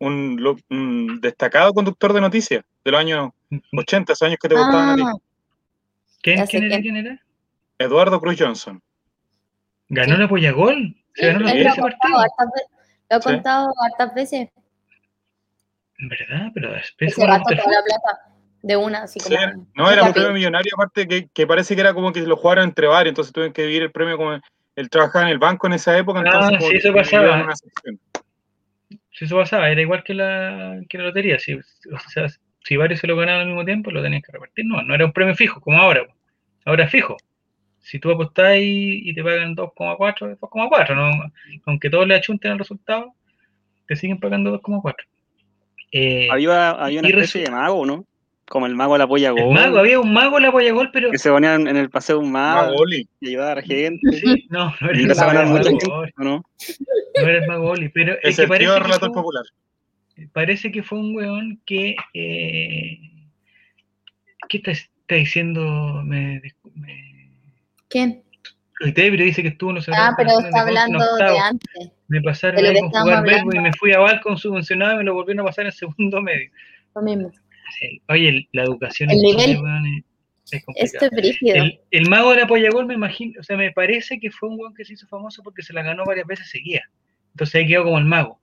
Un, 0.00 0.38
lo- 0.40 0.56
un 0.70 1.20
destacado 1.20 1.72
conductor 1.72 2.12
de 2.14 2.20
noticias 2.20 2.64
de 2.84 2.90
los 2.90 2.98
años 3.00 3.30
80, 3.72 4.12
esos 4.12 4.26
años 4.26 4.38
que 4.42 4.48
te 4.48 4.56
gustaban 4.56 4.88
a 4.90 4.94
ti. 4.96 5.02
Ah, 5.06 5.12
¿Quién, 6.20 6.38
era? 6.38 6.46
quién. 6.48 6.82
¿Quién 6.82 6.96
era? 6.96 7.22
Eduardo 7.78 8.20
Cruz 8.20 8.34
Johnson. 8.36 8.82
¿Ganó 9.88 10.16
Sí. 10.16 10.20
la 10.22 10.28
Polla 10.28 10.50
Gol? 10.50 10.96
¿Se 11.14 11.20
sí, 11.22 11.26
ganó 11.28 11.38
la 11.46 11.52
él 11.52 11.58
Polla 11.58 11.74
lo 11.76 11.82
contado 11.82 12.18
Sí. 13.20 13.28
contado 13.28 13.68
hartas 13.84 14.14
veces. 14.16 14.48
¿Verdad? 15.98 16.50
Pero 16.52 16.72
después 16.72 17.14
Se 17.14 17.24
gastó 17.24 17.44
toda 17.54 17.70
la 17.70 17.82
plata 17.84 18.35
de 18.66 18.76
una, 18.76 19.02
así 19.04 19.20
Sí, 19.20 19.34
como. 19.36 19.66
no, 19.74 19.90
era 19.90 20.02
un 20.02 20.12
premio 20.12 20.32
millonario, 20.32 20.72
aparte 20.74 21.06
que, 21.06 21.28
que 21.32 21.46
parece 21.46 21.74
que 21.76 21.80
era 21.82 21.94
como 21.94 22.12
que 22.12 22.20
lo 22.22 22.36
jugaron 22.36 22.64
entre 22.64 22.88
varios, 22.88 23.12
entonces 23.12 23.32
tuvieron 23.32 23.52
que 23.52 23.62
dividir 23.62 23.82
el 23.82 23.92
premio 23.92 24.16
como 24.16 24.32
él 24.74 24.90
trabajaba 24.90 25.24
en 25.26 25.30
el 25.30 25.38
banco 25.38 25.66
en 25.68 25.74
esa 25.74 25.96
época, 25.96 26.20
Ah, 26.20 26.22
entonces 26.26 26.58
como 26.58 26.70
sí, 26.70 26.76
eso 26.76 26.92
pasaba. 26.92 27.54
Si 29.12 29.24
eso 29.24 29.36
pasaba, 29.36 29.70
era 29.70 29.80
igual 29.80 30.02
que 30.02 30.14
la, 30.14 30.80
que 30.88 30.98
la 30.98 31.04
lotería. 31.04 31.38
Si, 31.38 31.54
o 31.54 31.60
sea, 32.08 32.26
si 32.64 32.76
varios 32.76 33.00
se 33.00 33.06
lo 33.06 33.16
ganaban 33.16 33.42
al 33.42 33.46
mismo 33.46 33.64
tiempo, 33.64 33.90
lo 33.90 34.02
tenían 34.02 34.20
que 34.20 34.32
repartir. 34.32 34.66
No, 34.66 34.82
no 34.82 34.94
era 34.94 35.04
un 35.06 35.12
premio 35.12 35.34
fijo, 35.34 35.60
como 35.60 35.78
ahora. 35.78 36.04
Ahora 36.64 36.84
es 36.84 36.90
fijo. 36.90 37.16
Si 37.80 37.98
tú 38.00 38.10
apostás 38.10 38.56
y, 38.58 39.08
y 39.08 39.14
te 39.14 39.22
pagan 39.22 39.54
2,4, 39.56 40.32
es 40.32 40.40
2,4. 40.40 40.94
¿no? 40.96 41.32
Aunque 41.66 41.88
todos 41.88 42.06
le 42.06 42.16
achunten 42.16 42.52
el 42.52 42.58
resultado, 42.58 43.14
te 43.86 43.96
siguen 43.96 44.18
pagando 44.18 44.60
2,4. 44.60 44.94
Eh, 45.92 46.28
Había, 46.30 46.70
había 46.72 47.00
una 47.00 47.08
especie 47.08 47.44
de 47.44 47.50
mago, 47.50 47.86
¿no? 47.86 48.04
Como 48.48 48.66
el 48.66 48.74
mago 48.76 48.92
de 48.92 49.00
la 49.00 49.06
polla 49.08 49.28
el 49.28 49.34
gol. 49.34 49.54
mago, 49.54 49.78
había 49.78 49.98
un 49.98 50.12
mago 50.12 50.38
la 50.38 50.52
polla 50.52 50.70
gol, 50.72 50.90
pero. 50.92 51.10
Que 51.10 51.18
se 51.18 51.30
ponía 51.30 51.54
en 51.56 51.66
el 51.76 51.90
paseo 51.90 52.20
un 52.20 52.28
Ah, 52.28 52.62
mago 52.62 52.76
Oli. 52.76 53.08
y 53.20 53.28
ayudaba 53.28 53.52
a 53.52 53.54
la 53.56 53.62
gente. 53.62 54.12
Sí, 54.12 54.46
no, 54.50 54.66
no 54.80 54.88
era 54.88 54.90
el 54.92 55.00
empezaba 55.02 55.30
a 55.32 55.34
ganar 55.34 55.46
mago, 55.48 55.58
mucha 55.58 55.70
Oli, 55.70 55.78
gente, 55.80 56.12
¿o 56.16 56.24
¿no? 56.24 56.44
no 57.22 57.28
era 57.28 57.38
el 57.38 57.46
mago 57.48 57.70
Oli, 57.70 57.88
pero 57.88 58.12
es 58.14 58.18
Es 58.22 58.36
que 58.36 58.42
el 58.42 58.48
parece 58.48 58.64
tío 58.66 58.74
que 58.76 58.82
relator 58.84 59.08
fue- 59.12 59.14
popular. 59.22 59.44
parece 60.32 60.70
que 60.70 60.82
fue 60.84 60.98
un 60.98 61.16
weón 61.16 61.60
que. 61.66 61.96
eh, 62.14 62.98
¿Qué 64.48 64.58
está, 64.58 64.70
está 64.70 65.14
diciendo? 65.16 66.02
Me, 66.04 66.40
me, 66.74 67.30
¿Quién? 67.88 68.22
dice 68.84 69.42
que 69.42 69.48
estuvo 69.48 69.72
no 69.72 69.80
sé 69.80 69.90
Ah, 69.94 70.12
pero 70.16 70.38
está 70.38 70.60
hablando 70.60 70.98
de 71.16 71.38
antes. 71.38 71.90
Me 72.08 72.20
pasaron 72.20 72.56
de 72.56 72.62
lo 72.62 72.68
ahí 72.68 72.74
que 72.74 72.80
con 72.82 72.90
jugar 73.02 73.24
verbo 73.24 73.50
y 73.54 73.58
me 73.58 73.72
fui 73.72 73.92
a 73.92 73.98
Valcon 73.98 74.36
subvencionado 74.38 74.94
y 74.94 74.96
me 74.98 75.04
lo 75.04 75.14
volvieron 75.14 75.40
a 75.40 75.48
pasar 75.48 75.64
en 75.66 75.72
segundo 75.72 76.20
medio. 76.20 76.50
Lo 76.94 77.02
mismo. 77.02 77.32
Oye, 78.08 78.48
la 78.52 78.62
educación 78.64 79.10
El 79.10 79.16
en 79.18 79.22
Chile, 79.22 79.46
nivel. 79.48 79.62
weón, 79.62 80.04
es, 80.76 81.10
brígido. 81.10 81.54
El, 81.56 81.80
el 81.90 82.08
mago 82.08 82.30
de 82.30 82.36
la 82.40 82.46
Pollagol 82.46 82.86
me 82.86 82.94
imagino, 82.94 83.40
o 83.40 83.42
sea, 83.42 83.56
me 83.56 83.72
parece 83.72 84.18
que 84.20 84.30
fue 84.30 84.48
un 84.48 84.58
weón 84.60 84.74
que 84.74 84.84
se 84.84 84.92
hizo 84.94 85.06
famoso 85.08 85.42
porque 85.42 85.62
se 85.62 85.72
la 85.72 85.82
ganó 85.82 86.04
varias 86.04 86.26
veces 86.26 86.48
seguía. 86.50 86.82
Entonces 87.32 87.56
ahí 87.56 87.66
quedó 87.66 87.84
como 87.84 87.98
el 87.98 88.04
mago. 88.04 88.40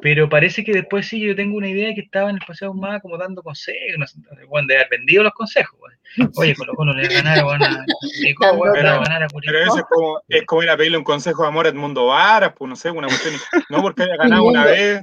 Pero 0.00 0.28
parece 0.28 0.64
que 0.64 0.72
después 0.72 1.06
sí, 1.06 1.20
yo 1.20 1.36
tengo 1.36 1.56
una 1.56 1.68
idea 1.68 1.88
de 1.88 1.94
que 1.94 2.00
estaba 2.00 2.30
en 2.30 2.36
el 2.36 2.42
Paseo 2.46 2.70
Humada 2.72 2.98
como 3.00 3.18
dando 3.18 3.42
consejos, 3.42 3.98
no 3.98 4.06
sé, 4.06 4.18
el 4.40 4.46
weón 4.46 4.66
de 4.66 4.76
haber 4.76 4.88
vendido 4.90 5.22
los 5.22 5.32
consejos. 5.32 5.78
weón. 5.80 6.30
Oye, 6.36 6.54
Colo 6.54 6.74
Colo 6.74 6.92
le 6.94 7.08
va 7.08 7.14
a 7.14 7.22
ganar 7.22 7.38
a 7.38 7.42
Curicó, 7.42 8.46
pero- 8.72 9.00
ganar 9.00 9.22
a 9.22 9.26
Pero 9.28 9.28
Curicó. 9.32 9.58
eso 9.58 9.76
es 9.78 9.84
como, 9.90 10.20
es 10.28 10.44
como 10.44 10.62
ir 10.62 10.70
a 10.70 10.76
pedirle 10.76 10.98
un 10.98 11.04
consejo 11.04 11.42
de 11.42 11.48
amor 11.48 11.66
a 11.66 11.68
Edmundo 11.68 12.06
Varas, 12.06 12.52
pues 12.56 12.68
no 12.68 12.76
sé, 12.76 12.90
una 12.90 13.06
cuestión. 13.08 13.34
No 13.68 13.82
porque 13.82 14.02
haya 14.04 14.16
ganado 14.16 14.44
una 14.44 14.64
vez. 14.64 15.02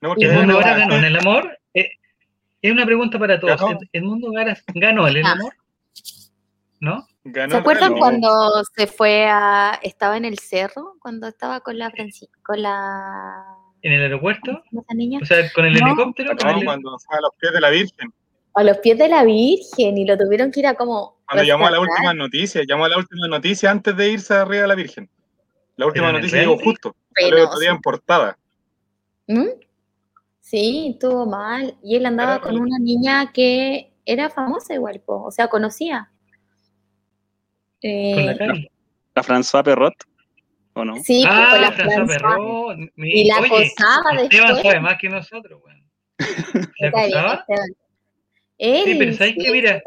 No 0.00 0.08
porque 0.10 0.24
¿El 0.26 0.30
haya 0.32 0.38
mundo 0.40 0.58
ganado 0.58 0.76
Varas 0.76 0.78
ganó 0.78 0.96
en 0.96 1.04
el 1.04 1.16
amor? 1.18 1.58
Eh, 1.74 1.90
es 2.62 2.72
una 2.72 2.84
pregunta 2.86 3.18
para 3.18 3.38
todos. 3.40 3.60
Ganó. 3.60 3.78
¿El, 3.80 3.88
el 3.92 4.02
mundo 4.02 4.32
Varas 4.32 4.62
ganó 4.74 5.06
el 5.08 5.24
Ah. 5.24 5.32
amor? 5.32 5.54
¿No? 6.80 7.06
Ganó 7.24 7.50
¿Se 7.52 7.56
acuerdan 7.58 7.94
cuando 7.98 8.62
se 8.74 8.86
fue 8.86 9.26
a. 9.28 9.78
estaba 9.82 10.16
en 10.16 10.24
el 10.24 10.38
cerro? 10.38 10.94
Cuando 11.00 11.28
estaba 11.28 11.60
con 11.60 11.78
la 11.78 11.90
Franci- 11.90 12.28
con 12.42 12.62
la. 12.62 13.44
¿En 13.82 13.92
el 13.92 14.02
aeropuerto? 14.02 14.62
¿cómo 14.70 14.82
esa 14.82 14.94
niña? 14.94 15.18
O 15.22 15.26
sea, 15.26 15.50
con 15.52 15.66
el 15.66 15.74
No. 15.74 15.86
helicóptero. 15.88 16.34
No, 16.34 16.50
el- 16.58 16.64
cuando 16.64 16.98
fue 16.98 17.18
a 17.18 17.20
los 17.20 17.30
pies 17.38 17.52
de 17.52 17.60
la 17.60 17.70
Virgen. 17.70 18.12
A 18.54 18.62
los 18.64 18.78
pies 18.78 18.98
de 18.98 19.08
la 19.08 19.24
Virgen 19.24 19.96
y 19.98 20.04
lo 20.06 20.16
tuvieron 20.18 20.50
que 20.50 20.60
ir 20.60 20.66
a 20.66 20.74
como. 20.74 21.18
Cuando 21.26 21.44
llamó 21.44 21.66
a 21.66 21.70
la 21.70 21.80
última 21.80 22.14
noticia, 22.14 22.62
llamó 22.66 22.86
a 22.86 22.88
la 22.88 22.96
última 22.96 23.28
noticia 23.28 23.70
antes 23.70 23.96
de 23.96 24.10
irse 24.10 24.34
arriba 24.34 24.62
de 24.62 24.68
la 24.68 24.74
Virgen. 24.74 25.08
La 25.76 25.86
última 25.86 26.06
¿Pero 26.08 26.18
noticia 26.18 26.40
llegó 26.40 26.58
justo. 26.58 26.96
Salió 27.14 27.36
el 27.36 27.42
otro 27.44 27.58
día 27.60 27.70
en 27.70 27.80
portada. 27.80 28.36
¿Mm? 29.28 29.44
Sí, 30.50 30.90
estuvo 30.94 31.26
mal. 31.26 31.76
Y 31.80 31.94
él 31.94 32.06
andaba 32.06 32.40
con 32.40 32.58
una 32.58 32.76
niña 32.80 33.30
que 33.32 33.92
era 34.04 34.28
famosa 34.30 34.74
igual, 34.74 35.00
po, 35.00 35.22
o 35.22 35.30
sea, 35.30 35.46
conocía. 35.46 36.10
Eh, 37.82 38.12
Con 38.14 38.26
la 38.26 38.36
Cari. 38.36 38.70
La 39.14 39.22
François 39.22 39.62
Perrot, 39.62 39.94
¿o 40.74 40.84
no? 40.84 40.94
sí, 40.96 41.22
pues, 41.24 41.36
con 41.36 41.44
Ah, 41.54 41.58
la 41.60 41.72
François 41.72 41.94
François. 41.94 42.06
Perrot. 42.08 42.76
Mi- 42.96 43.10
Y 43.20 43.24
la 43.28 43.38
Oye, 43.38 43.46
acosaba 43.46 44.22
Esteban 44.22 44.46
después. 44.48 44.62
sabe 44.62 44.80
más 44.80 44.98
que 44.98 45.08
nosotros, 45.08 45.60
weón. 45.64 45.84
¿La 46.80 46.88
acosaba? 46.88 47.34
Esteban. 47.34 47.68
Él, 48.58 48.82
Sí, 48.84 48.94
pero 48.98 49.12
¿sabes 49.14 49.34
qué? 49.40 49.52
Mira. 49.52 49.82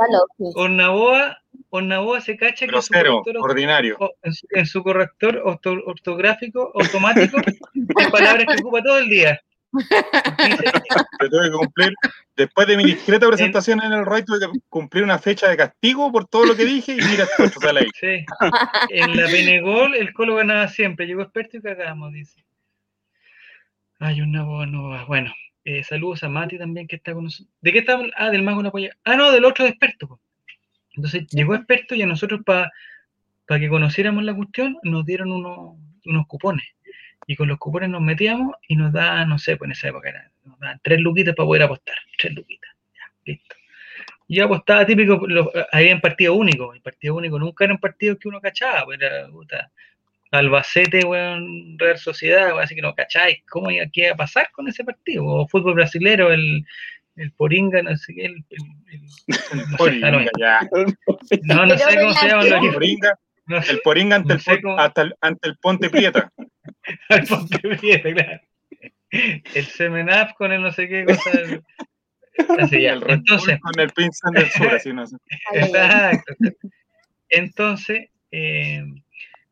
Ornaboa, 0.55 1.38
Ornaboa 1.70 2.22
se 2.22 2.38
cacha 2.38 2.65
que 2.67 2.75
en 2.75 2.82
su 2.82 2.93
ordinario. 3.41 3.98
o- 4.00 4.12
en 4.24 4.34
su, 4.34 4.48
en 4.51 4.65
su 4.65 4.82
corrector 4.82 5.41
orto- 5.46 5.84
ortográfico 5.86 6.72
automático 6.74 7.38
hay 7.98 8.12
palabras 8.12 8.46
que 8.48 8.62
ocupa 8.63 8.82
todo 8.82 8.98
el 9.00 9.10
día. 9.10 9.39
Después 12.36 12.68
de 12.68 12.77
mi 12.77 12.84
discreta 12.84 13.27
presentación 13.27 13.82
en 13.84 13.94
el 13.94 14.06
ROI, 14.06 14.24
tuve 14.24 14.39
que 14.39 14.48
cumplir 14.70 15.03
una 15.03 15.20
fecha 15.20 15.50
de 15.50 15.58
castigo 15.58 16.12
por 16.12 16.27
todo 16.27 16.46
lo 16.46 16.56
que 16.56 16.65
dije 16.65 16.94
y 16.94 16.98
mira 16.98 17.27
ahí. 17.77 17.88
sí, 17.94 18.25
en 18.89 19.18
la 19.18 19.27
Penegol 19.27 19.96
el 19.96 20.13
Colo 20.13 20.36
ganaba 20.36 20.68
siempre, 20.68 21.06
llegó 21.06 21.22
experto 21.22 21.58
y 21.58 21.62
cagamos, 21.62 22.12
dice. 22.13 22.44
Ay, 24.00 24.22
Ornaboa 24.22 24.65
no 24.65 24.89
va. 24.89 25.06
Bueno, 25.06 25.32
eh, 25.63 25.84
saludos 25.84 26.24
a 26.24 26.30
Mati 26.30 26.58
también 26.58 26.88
que 26.88 26.98
está 26.98 27.13
con 27.13 27.25
nosotros. 27.25 27.53
¿De 27.62 27.72
qué 27.72 27.80
estamos? 27.80 28.08
Ah, 28.18 28.30
del 28.30 28.44
mago 28.44 28.62
la 28.62 28.72
polla. 28.72 28.96
Ah, 29.03 29.15
no, 29.15 29.32
del 29.32 29.46
otro 29.46 29.63
de 29.63 29.72
experto. 29.72 30.20
Entonces 30.96 31.25
llegó 31.30 31.56
experto 31.56 31.96
y 31.96 32.01
a 32.01 32.08
nosotros 32.08 32.42
para 32.44 32.70
que 33.48 33.70
conociéramos 33.70 34.24
la 34.24 34.36
cuestión 34.36 34.77
nos 34.84 35.06
dieron 35.06 35.32
unos, 35.32 35.77
unos 36.06 36.27
cupones. 36.27 36.65
Y 37.27 37.36
con 37.36 37.48
los 37.48 37.58
cupones 37.58 37.89
nos 37.89 38.01
metíamos 38.01 38.56
y 38.68 38.75
nos 38.75 38.92
daban, 38.92 39.30
no 39.30 39.38
sé, 39.39 39.56
pues 39.58 39.68
en 39.68 39.72
esa 39.74 39.89
época 39.89 40.10
era, 40.10 40.30
nos 40.46 40.60
daban 40.60 40.80
tres 40.84 41.00
luquitas 41.00 41.36
para 41.36 41.48
poder 41.48 41.63
apostar. 41.63 41.96
Tres 42.18 42.34
luquitas. 42.34 42.70
Ya, 42.94 43.12
listo. 43.25 43.56
Y 44.27 44.36
yo 44.38 44.46
apostaba 44.46 44.86
típico, 44.86 45.25
los, 45.27 45.48
había 45.72 45.92
en 45.92 46.01
partido 46.01 46.34
único. 46.34 46.74
El 46.74 46.82
partido 46.82 47.15
único 47.15 47.38
nunca 47.39 47.65
eran 47.65 47.77
partidos 47.77 48.18
que 48.20 48.27
uno 48.27 48.42
cachaba, 48.42 48.86
pues 48.86 49.00
era 49.01 49.27
puta, 49.27 49.72
Albacete, 50.32 51.06
weón, 51.06 51.77
Real 51.77 51.98
Sociedad, 51.98 52.48
weón, 52.48 52.63
así 52.63 52.74
que 52.75 52.82
no 52.82 52.96
cacháis 52.96 53.44
cómo 53.50 53.70
iba, 53.70 53.86
qué 53.94 54.06
iba 54.06 54.13
a 54.13 54.18
pasar 54.18 54.50
con 54.51 54.68
ese 54.68 54.84
partido. 54.84 55.25
O 55.25 55.48
fútbol 55.48 55.75
brasilero, 55.75 56.32
el, 56.32 56.65
el 57.18 57.32
Poringa, 57.34 57.84
no 57.84 57.96
sé 57.96 58.15
qué, 58.15 58.25
el, 58.25 58.44
el- 58.50 58.94
el- 58.94 59.01
no 59.27 59.38
sé, 59.38 59.77
Poringa, 59.77 60.12
lo 60.12 60.22
ya. 60.39 60.60
No, 61.44 61.65
no 61.68 61.77
sé 61.77 61.96
cómo 62.00 62.13
se 62.13 62.27
llaman 62.27 62.50
los. 62.50 62.74
Poringa, 62.74 63.20
el 63.47 63.79
Poringa 63.83 64.15
ante, 64.17 64.35
No 64.35 64.39
el, 64.53 64.62
cómo- 64.62 64.77
hasta 64.79 65.01
el- 65.03 65.15
ante 65.21 65.50
el 65.50 65.57
Ponte 65.57 65.89
Prieta. 65.89 66.31
el 67.09 67.23
Ponte 67.27 67.59
Prieta, 67.59 68.12
claro. 68.13 68.41
El 69.12 69.65
Semenap 69.65 70.33
con 70.35 70.51
el 70.51 70.62
no 70.62 70.71
sé 70.71 70.88
qué 70.88 71.05
cosa. 71.05 71.31
el- 71.39 71.63
Así 72.59 72.83
Entonces, 72.88 73.59
con 73.62 73.79
el 73.79 73.89
Pinzan 73.91 74.33
del 74.33 74.50
Sur, 74.50 74.73
así 74.73 74.91
no 74.91 75.05
sé. 75.05 75.17
Exacto. 75.53 76.33
Entonces, 77.29 78.09
eh, 78.31 78.83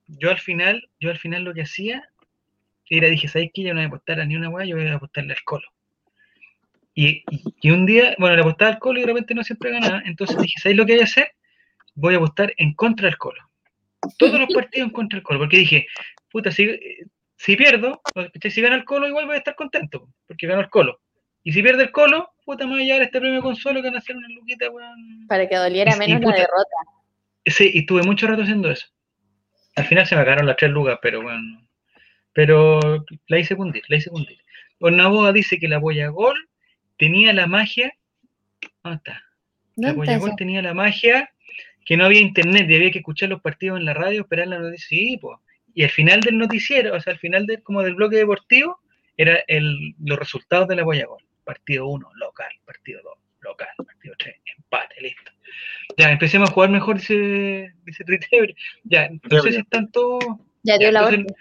yo 0.07 0.31
al 0.31 0.39
final, 0.39 0.89
yo 0.99 1.11
al 1.11 1.19
final 1.19 1.43
lo 1.43 1.53
que 1.53 1.61
hacía 1.61 2.03
era, 2.89 3.07
dije, 3.07 3.27
¿sabes 3.27 3.51
qué? 3.53 3.61
Yo 3.63 3.69
no 3.69 3.75
voy 3.79 3.85
a 3.85 3.87
apostar 3.87 4.19
a 4.19 4.25
ni 4.25 4.35
una 4.35 4.49
weá, 4.49 4.65
yo 4.65 4.75
voy 4.75 4.87
a 4.87 4.95
apostarle 4.95 5.33
al 5.33 5.43
colo. 5.43 5.67
Y, 6.93 7.23
y- 7.29 7.43
y 7.61 7.71
un 7.71 7.85
día, 7.85 8.15
bueno, 8.17 8.35
le 8.35 8.41
apostaba 8.41 8.71
al 8.71 8.79
colo 8.79 8.97
y 8.99 9.01
de 9.03 9.07
repente 9.07 9.33
no 9.35 9.43
siempre 9.43 9.71
ganaba. 9.71 10.01
Entonces 10.05 10.37
dije, 10.37 10.55
¿sabes 10.61 10.75
lo 10.77 10.85
que 10.85 10.93
voy 10.93 11.01
a 11.01 11.05
hacer? 11.05 11.31
Voy 11.93 12.15
a 12.15 12.17
apostar 12.17 12.51
en 12.57 12.73
contra 12.73 13.05
del 13.05 13.17
colo. 13.17 13.39
Todos 14.17 14.39
los 14.39 14.53
partidos 14.53 14.87
en 14.87 14.93
contra 14.93 15.17
del 15.17 15.23
colo. 15.23 15.39
Porque 15.39 15.57
dije, 15.57 15.87
puta, 16.29 16.51
si, 16.51 16.79
si 17.35 17.55
pierdo, 17.55 18.01
¿cachai? 18.13 18.51
si 18.51 18.61
gana 18.61 18.75
el 18.75 18.85
colo, 18.85 19.07
igual 19.07 19.25
voy 19.25 19.35
a 19.35 19.39
estar 19.39 19.55
contento, 19.55 20.07
porque 20.27 20.47
ganó 20.47 20.61
el 20.61 20.69
colo. 20.69 20.99
Y 21.43 21.53
si 21.53 21.63
pierde 21.63 21.83
el 21.83 21.91
colo, 21.91 22.29
puta, 22.45 22.65
me 22.67 22.73
voy 22.73 22.83
a 22.83 22.85
llevar 22.85 23.01
este 23.03 23.19
premio 23.19 23.41
consuelo 23.41 23.81
que 23.81 23.87
van 23.87 23.95
a 23.95 23.99
hacer 23.99 24.15
una 24.15 24.27
luquita, 24.29 24.69
weón. 24.69 25.25
Para 25.27 25.47
que 25.49 25.55
doliera 25.55 25.91
Y- 25.91 25.95
y 25.95 25.97
menos 25.99 26.21
la 26.21 26.35
derrota. 26.35 26.75
Sí, 27.45 27.71
y 27.73 27.85
tuve 27.85 28.03
mucho 28.03 28.27
rato 28.27 28.43
haciendo 28.43 28.69
eso. 28.69 28.87
Al 29.75 29.85
final 29.85 30.05
se 30.05 30.15
me 30.15 30.21
acabaron 30.21 30.45
las 30.45 30.57
tres 30.57 30.69
lugas, 30.71 30.99
pero 31.01 31.21
bueno. 31.23 31.67
Pero 32.33 32.79
la 33.27 33.39
hice 33.39 33.55
cundir, 33.55 33.83
la 33.87 33.97
hice 33.97 34.09
cundir. 34.09 34.37
Ornaboa 34.79 35.31
dice 35.33 35.57
que 35.57 35.67
la 35.67 35.79
Boya 35.79 36.09
Gol 36.09 36.35
tenía 36.97 37.33
la 37.33 37.47
magia. 37.47 37.93
¿Dónde 38.83 38.97
está? 38.97 39.23
La 39.75 39.89
¿Dónde 39.89 39.93
Boya 39.93 40.17
Gol 40.19 40.35
tenía 40.37 40.61
la 40.61 40.73
magia 40.73 41.31
que 41.85 41.97
no 41.97 42.05
había 42.05 42.21
internet 42.21 42.69
y 42.69 42.75
había 42.75 42.91
que 42.91 42.99
escuchar 42.99 43.29
los 43.29 43.41
partidos 43.41 43.79
en 43.79 43.85
la 43.85 43.93
radio, 43.93 44.21
esperar 44.21 44.47
la 44.47 44.59
noticia. 44.59 44.87
Sí, 44.87 45.17
pues. 45.21 45.37
Y 45.73 45.83
al 45.83 45.89
final 45.89 46.19
del 46.21 46.37
noticiero, 46.37 46.95
o 46.95 46.99
sea, 46.99 47.13
al 47.13 47.19
final 47.19 47.45
del, 47.45 47.63
como 47.63 47.81
del 47.81 47.95
bloque 47.95 48.17
deportivo, 48.17 48.79
era 49.17 49.39
el, 49.47 49.95
los 50.03 50.19
resultados 50.19 50.67
de 50.67 50.75
la 50.75 50.83
Boya 50.83 51.05
Gol. 51.05 51.23
Partido 51.43 51.87
1, 51.87 52.11
local. 52.15 52.51
Partido 52.65 53.01
2, 53.03 53.13
local. 53.41 53.67
Partido 53.77 54.15
Ya, 55.97 56.11
empecemos 56.11 56.49
a 56.49 56.53
jugar 56.53 56.69
mejor, 56.69 56.97
dice, 56.97 57.73
dice 57.85 58.03
Tritebri. 58.03 58.55
Ya, 58.83 59.09
no 59.09 59.41
sé 59.41 59.51
si 59.51 59.57
están 59.59 59.91
todos. 59.91 60.23
Ya 60.63 60.77
dio 60.77 60.87
Ya, 60.87 60.91
la 60.91 60.99
entonces, 61.09 61.25
orden. 61.25 61.35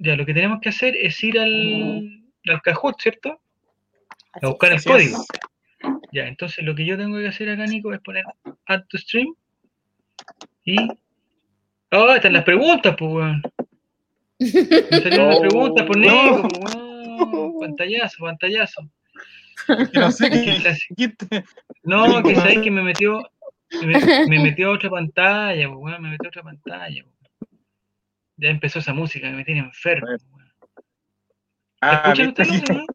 ya, 0.00 0.16
lo 0.16 0.26
que 0.26 0.34
tenemos 0.34 0.60
que 0.60 0.68
hacer 0.70 0.96
es 0.96 1.22
ir 1.22 1.38
al, 1.38 2.22
al 2.46 2.62
Kahoot, 2.62 3.00
¿cierto? 3.00 3.40
Así 4.32 4.46
A 4.46 4.48
buscar 4.48 4.72
el 4.72 4.82
código. 4.82 5.18
es. 5.20 5.26
Ya, 6.14 6.28
entonces 6.28 6.64
lo 6.64 6.76
que 6.76 6.86
yo 6.86 6.96
tengo 6.96 7.18
que 7.18 7.26
hacer 7.26 7.48
acá, 7.48 7.66
Nico, 7.66 7.92
es 7.92 8.00
poner 8.00 8.24
add 8.66 8.84
to 8.88 8.96
stream 8.98 9.34
y. 10.64 10.76
¡Oh! 11.90 12.14
están 12.14 12.34
las 12.34 12.44
preguntas, 12.44 12.94
pues, 12.96 13.12
weón. 13.12 13.42
Salieron 14.38 15.28
las 15.30 15.40
preguntas 15.40 15.84
por 15.84 15.96
No. 15.96 16.06
Nico, 16.06 16.48
pues, 16.48 16.74
weón. 16.76 17.58
Pantallazo, 17.58 18.24
pantallazo. 18.24 18.82
Que 19.66 19.98
no 21.82 22.22
que 22.22 22.34
sabéis 22.36 22.60
que 22.60 22.70
me 22.70 22.82
metió. 22.82 23.28
Me, 23.84 24.26
me 24.28 24.38
metió 24.40 24.70
a 24.70 24.74
otra 24.74 24.90
pantalla, 24.90 25.66
pues, 25.66 25.78
weón, 25.80 26.00
me 26.00 26.10
metió 26.10 26.28
a 26.28 26.30
otra 26.30 26.42
pantalla. 26.44 27.02
pues. 27.02 27.50
Ya 28.36 28.50
empezó 28.50 28.78
esa 28.78 28.94
música, 28.94 29.28
me 29.30 29.44
tiene 29.44 29.62
enfermo. 29.62 30.06
Ver. 30.06 30.20
weón. 30.30 30.52
Ah, 31.80 32.12
¿Escuchan 32.14 32.28
ustedes? 32.28 32.70
no? 32.70 32.86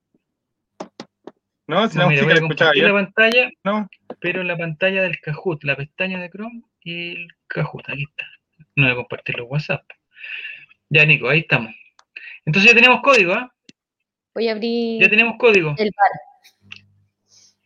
No, 1.70 1.88
si 1.88 1.98
No, 1.98 2.04
la 2.06 2.10
mira, 2.10 2.24
música 2.24 2.26
voy 2.26 2.34
la 2.34 2.34
a 2.34 2.38
escuchaba 2.44 2.72
compartir 2.72 2.84
la 2.84 2.94
pantalla, 2.94 3.52
No, 3.64 3.88
pero 4.20 4.42
la 4.44 4.58
pantalla 4.58 5.04
del 5.04 5.20
Kahoot, 5.22 5.64
la 5.64 5.76
pestaña 5.76 6.20
de 6.20 6.32
Chrome 6.32 6.64
y 6.84 7.12
el 7.12 7.28
Kahoot, 7.46 7.88
aquí 7.90 8.06
está. 8.10 8.26
No 8.76 8.86
voy 8.86 8.94
a 8.94 8.96
compartir 8.96 9.38
los 9.38 9.48
WhatsApp. 9.48 9.84
Ya, 10.90 11.06
Nico, 11.06 11.30
ahí 11.30 11.42
estamos. 11.42 11.72
Entonces 12.46 12.72
ya 12.72 12.76
tenemos 12.76 13.02
código, 13.02 13.34
¿ah? 13.34 13.54
Voy 14.34 14.48
a 14.48 14.54
abrir 14.54 15.00
Ya 15.00 15.10
tenemos 15.10 15.36
código. 15.38 15.76
el 15.78 15.92
bar. 15.96 16.10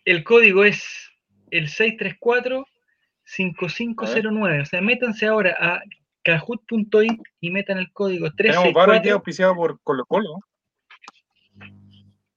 El 0.04 0.26
código 0.26 0.66
es 0.66 1.10
el 1.52 1.70
634-5509. 1.70 4.62
O 4.62 4.66
sea, 4.66 4.82
métanse 4.82 5.28
ahora 5.28 5.56
a 5.58 5.82
kahoot.it 6.24 7.22
y 7.40 7.52
metan 7.52 7.78
el 7.78 7.90
código 7.94 8.30
tenemos 8.34 8.64
varios 8.74 8.76
364. 8.76 9.02
días 9.02 9.14
auspiciados 9.14 9.56
por 9.56 9.80
Colo 9.82 10.06
Colo. 10.06 10.40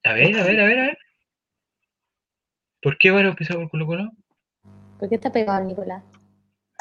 A 0.04 0.12
ver, 0.12 0.38
a 0.38 0.44
ver, 0.44 0.61
a 0.61 0.64
ver, 0.64 0.78
a 0.78 0.82
ver. 0.87 0.99
¿Por 2.87 2.95
qué 2.99 3.09
ahora 3.09 3.31
empezó 3.31 3.55
por 3.55 3.69
Colo 3.69 3.85
Colo? 3.85 4.12
¿Por 5.00 5.09
qué 5.09 5.16
está 5.16 5.33
pegado 5.33 5.64
Nicolás? 5.64 6.05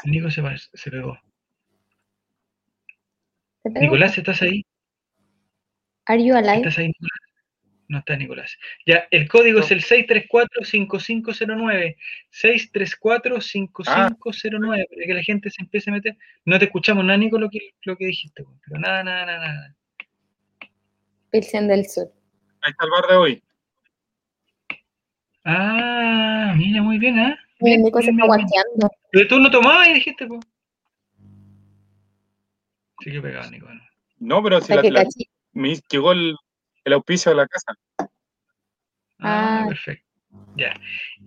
Nico 0.04 0.30
se, 0.30 0.40
se 0.72 0.88
pegó. 0.88 1.18
¿Te 3.64 3.72
pegó? 3.72 3.80
Nicolás, 3.80 4.16
¿estás 4.16 4.40
ahí? 4.40 4.64
Are 6.04 6.24
you 6.24 6.36
alive? 6.36 6.58
¿Estás 6.58 6.78
ahí, 6.78 6.86
Nicolás? 6.86 7.18
No 7.88 7.98
está 7.98 8.16
Nicolás. 8.16 8.56
Ya, 8.86 9.08
el 9.10 9.28
código 9.28 9.58
es 9.58 9.72
el 9.72 9.82
634-5509. 9.82 11.96
634-5509. 12.30 13.74
Para 14.54 15.06
que 15.06 15.14
la 15.14 15.24
gente 15.24 15.50
se 15.50 15.62
empiece 15.62 15.90
a 15.90 15.94
meter. 15.94 16.16
No 16.44 16.56
te 16.60 16.66
escuchamos 16.66 17.04
nada, 17.04 17.18
Nico, 17.18 17.36
lo 17.36 17.50
que, 17.50 17.70
lo 17.82 17.96
que 17.96 18.06
dijiste. 18.06 18.44
Pero 18.64 18.78
nada, 18.78 19.02
nada, 19.02 19.26
nada, 19.26 19.48
nada. 19.48 19.74
Pilsen 21.32 21.66
del 21.66 21.84
Sur. 21.84 22.12
Ahí 22.60 22.70
está 22.70 22.84
el 22.84 22.90
bar 22.92 23.08
de 23.10 23.16
hoy. 23.16 23.42
Ah, 25.48 26.52
mira, 26.56 26.82
muy 26.82 26.98
bien, 26.98 27.18
¿ah? 27.20 27.38
Mira, 27.60 27.76
Bien, 27.76 27.82
Nico 27.84 28.02
se 28.02 28.10
está 28.10 28.26
guanteando. 28.26 28.90
Pero 29.12 29.28
tú 29.28 29.38
no 29.38 29.48
tomabas 29.50 29.88
y 29.88 29.94
dijiste, 29.94 30.26
pues. 30.26 30.40
Sí 33.00 33.12
que 33.12 33.20
pegado, 33.22 33.50
Nico. 33.50 33.68
¿no? 33.68 33.80
No, 34.18 34.42
pero 34.42 34.60
si 34.60 34.74
la, 34.74 34.82
que 34.82 34.90
la- 34.90 35.04
cachi- 35.04 35.28
me 35.52 35.76
llegó 35.88 36.12
el, 36.12 36.34
el 36.84 36.92
auspicio 36.92 37.30
de 37.30 37.36
la 37.36 37.46
casa. 37.46 37.72
Ah, 39.20 39.62
Ah. 39.62 39.64
perfecto. 39.68 40.04
Ya. 40.56 40.74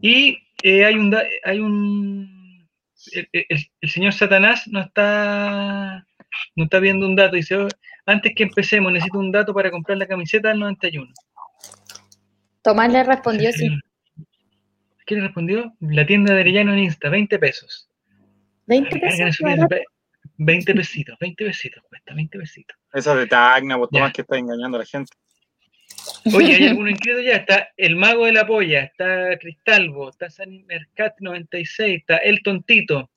Y 0.02 0.38
eh, 0.64 0.86
hay 0.86 0.96
un 0.96 1.10
da- 1.12 1.24
hay 1.46 1.60
un 1.60 2.68
el, 3.14 3.30
el- 3.32 3.66
el 3.82 3.90
señor 3.90 4.12
Satanás 4.14 4.68
no 4.68 4.82
está 4.82 6.06
no 6.56 6.66
está 6.66 6.80
viendo 6.80 7.08
un 7.08 7.16
dato. 7.16 7.36
Dice, 7.38 7.56
"Oh, 7.56 7.68
antes 8.06 8.34
que 8.36 8.44
empecemos, 8.44 8.92
necesito 8.92 9.18
un 9.18 9.32
dato 9.32 9.54
para 9.54 9.72
comprar 9.72 9.98
la 9.98 10.08
camiseta 10.08 10.50
del 10.50 10.60
91. 10.60 11.12
Tomás 12.62 12.92
le 12.92 13.04
respondió 13.04 13.52
sí. 13.54 13.70
¿Qué 15.10 15.16
le 15.16 15.22
respondió? 15.22 15.74
La 15.80 16.06
tienda 16.06 16.36
de 16.36 16.42
Arellano 16.42 16.72
en 16.74 16.80
Insta, 16.84 17.10
20 17.10 17.40
pesos. 17.40 17.90
20 18.68 18.92
Cargan 18.92 19.10
pesos. 19.18 19.28
eso, 19.36 19.44
barato. 19.44 19.68
ve- 19.68 19.86
20 20.38 20.76
pesitos, 20.76 21.18
20 21.20 21.46
pesitos 21.46 21.84
cuesta, 21.90 22.14
20 22.14 22.38
pesitos. 22.38 22.78
Esa 22.94 23.16
de 23.16 23.26
Tacna, 23.26 23.76
Ya. 23.80 23.88
Tomás 23.88 24.14
que 24.14 24.22
está 24.22 24.38
engañando 24.38 24.78
a 24.78 24.82
la 24.82 24.86
gente. 24.86 25.12
Oye, 26.36 26.54
¿hay 26.58 26.68
alguno 26.78 26.90
inscrito 26.92 27.22
ya? 27.22 27.38
Está 27.38 27.70
el 27.76 27.96
Mago 27.96 28.28
de 28.28 28.34
la 28.34 28.46
Polla, 28.46 28.82
está 28.84 29.36
Cristalvo, 29.40 30.12
está 30.12 30.30
Sani 30.30 30.62
Mercat 30.66 31.16
96, 31.22 32.02
está 32.02 32.18
El 32.18 32.44
Tontito, 32.44 33.10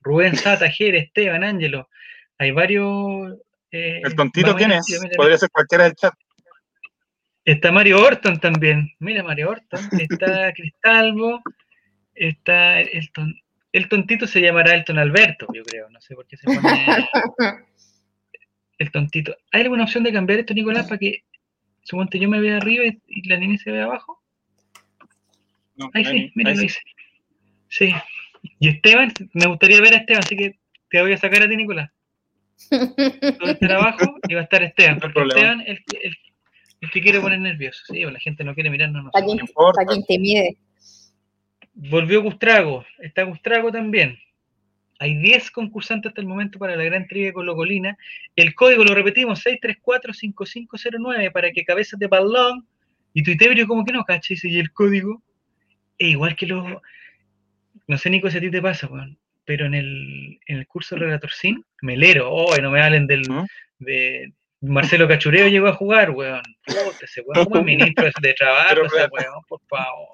Rubén 0.00 0.36
Sata, 0.36 0.70
Jere, 0.70 1.00
Esteban, 1.00 1.44
Ángelo. 1.44 1.90
Hay 2.38 2.50
varios. 2.52 3.34
eh, 3.72 4.00
El 4.02 4.16
tontito, 4.16 4.54
¿quién 4.56 4.72
es? 4.72 4.86
Podría 5.14 5.36
ser 5.36 5.50
cualquiera 5.50 5.84
del 5.84 5.94
chat. 5.96 6.14
Está 7.46 7.72
Mario 7.72 8.02
Orton 8.02 8.38
también. 8.40 8.92
Mira, 8.98 9.22
Mario 9.22 9.50
Orton. 9.50 9.80
Está 9.98 10.52
Cristalvo. 10.54 11.42
Está 12.14 12.80
el, 12.80 13.10
ton- 13.12 13.40
el 13.72 13.88
tontito 13.88 14.26
se 14.26 14.40
llamará 14.40 14.74
Elton 14.74 14.98
Alberto, 14.98 15.46
yo 15.54 15.62
creo. 15.62 15.88
No 15.90 16.00
sé 16.00 16.14
por 16.14 16.26
qué 16.26 16.36
se 16.36 16.44
pone 16.44 16.60
el 18.78 18.90
tontito. 18.90 19.36
¿Hay 19.52 19.62
alguna 19.62 19.84
opción 19.84 20.04
de 20.04 20.12
cambiar 20.12 20.40
esto, 20.40 20.54
Nicolás, 20.54 20.86
para 20.86 20.98
que 20.98 21.24
suponte 21.82 22.18
yo 22.18 22.28
me 22.28 22.40
vea 22.40 22.56
arriba 22.58 22.84
y, 22.84 23.00
y 23.06 23.28
la 23.28 23.36
niña 23.38 23.58
se 23.58 23.70
vea 23.70 23.84
abajo? 23.84 24.22
No, 25.76 25.90
Ahí 25.94 26.04
ahí- 26.04 26.18
sí, 26.26 26.32
mira, 26.34 26.50
ahí 26.50 26.56
lo 26.56 26.62
hice. 26.64 26.80
Sí. 27.68 27.94
Y 28.60 28.68
Esteban, 28.68 29.12
me 29.34 29.46
gustaría 29.46 29.80
ver 29.80 29.94
a 29.94 29.98
Esteban, 29.98 30.22
así 30.24 30.36
que 30.36 30.58
te 30.90 31.00
voy 31.02 31.12
a 31.12 31.18
sacar 31.18 31.42
a 31.42 31.48
ti, 31.48 31.56
Nicolás. 31.56 31.90
Tú 32.70 32.76
vas 33.40 33.48
a 33.48 33.50
estar 33.52 33.72
abajo 33.72 34.16
y 34.28 34.34
va 34.34 34.40
a 34.40 34.44
estar 34.44 34.62
Esteban, 34.62 34.98
porque 35.00 35.14
problema. 35.14 35.40
Esteban 35.40 35.60
es 35.62 35.68
el, 35.68 35.84
que- 35.84 36.06
el- 36.08 36.16
el 36.80 36.90
que 36.90 37.00
quiere 37.00 37.20
poner 37.20 37.40
nervioso. 37.40 37.82
Sí, 37.90 38.04
o 38.04 38.10
la 38.10 38.20
gente 38.20 38.44
no 38.44 38.54
quiere 38.54 38.70
mirarnos. 38.70 39.06
a 39.06 39.10
Para 39.10 39.24
nosotros. 39.24 39.26
quien, 39.26 39.36
No 39.38 39.44
importa. 39.50 39.80
pa' 39.84 39.92
quien 39.92 40.04
te 40.04 40.18
mide. 40.18 40.56
Volvió 41.74 42.22
Gustrago, 42.22 42.84
está 42.98 43.22
Gustrago 43.24 43.70
también. 43.70 44.18
Hay 44.98 45.14
10 45.18 45.50
concursantes 45.50 46.08
hasta 46.08 46.22
el 46.22 46.26
momento 46.26 46.58
para 46.58 46.74
la 46.74 46.84
gran 46.84 47.06
trivia 47.06 47.32
colocolina. 47.32 47.98
El 48.34 48.54
código 48.54 48.82
lo 48.82 48.94
repetimos, 48.94 49.44
634-5509, 49.44 51.32
para 51.32 51.52
que 51.52 51.64
cabezas 51.64 51.98
de 52.00 52.06
balón 52.06 52.66
y 53.12 53.22
tuitebrio 53.22 53.66
como 53.66 53.84
que 53.84 53.92
no, 53.92 54.04
¿cachai? 54.04 54.38
Y 54.42 54.58
el 54.58 54.72
código 54.72 55.22
es 55.98 56.08
igual 56.08 56.34
que 56.34 56.46
los... 56.46 56.64
No 57.86 57.98
sé, 57.98 58.08
Nico, 58.08 58.30
si 58.30 58.38
a 58.38 58.40
ti 58.40 58.50
te 58.50 58.62
pasa, 58.62 58.86
weón, 58.86 59.18
pero 59.44 59.66
en 59.66 59.74
el, 59.74 60.38
en 60.46 60.58
el 60.58 60.66
curso 60.66 60.94
de 60.94 61.02
Relator 61.02 61.30
Sin, 61.30 61.62
Melero, 61.82 62.32
oh, 62.32 62.56
no 62.56 62.70
me 62.70 62.80
hablen 62.80 63.06
del... 63.06 63.28
¿Mm? 63.28 63.44
De, 63.78 64.32
Marcelo 64.66 65.08
Cachureo 65.08 65.48
llegó 65.48 65.68
a 65.68 65.74
jugar, 65.74 66.10
weón. 66.10 66.42
Puta, 66.66 67.04
ese 67.04 67.22
weón, 67.22 67.46
como 67.46 67.62
ministro 67.64 68.08
de 68.20 68.34
trabajo, 68.34 68.68
Pero, 68.70 68.86
ese 68.86 69.08
weón, 69.10 69.42
por 69.48 69.60
favor. 69.68 70.08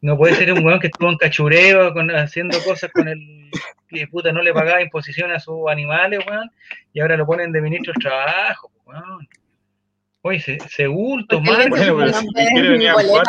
No 0.00 0.16
puede 0.16 0.34
ser 0.34 0.52
un 0.52 0.64
weón 0.64 0.78
que 0.78 0.88
estuvo 0.88 1.10
en 1.10 1.16
cachureo 1.16 1.92
con, 1.92 2.10
haciendo 2.14 2.58
cosas 2.62 2.90
con 2.92 3.08
el 3.08 3.50
que 3.88 4.06
puta 4.08 4.32
no 4.32 4.42
le 4.42 4.52
pagaba 4.52 4.82
imposición 4.82 5.30
a 5.32 5.40
sus 5.40 5.68
animales, 5.68 6.20
weón, 6.26 6.50
y 6.92 7.00
ahora 7.00 7.16
lo 7.16 7.26
ponen 7.26 7.52
de 7.52 7.60
ministro 7.60 7.92
del 7.92 8.02
trabajo, 8.02 8.70
weón. 8.84 9.28
Oye, 10.22 10.40
se, 10.40 10.86
Bueno, 10.88 11.24
si 11.28 12.26
de 12.34 12.70
venir 12.70 12.88
a 12.88 12.94
jugar. 12.94 13.26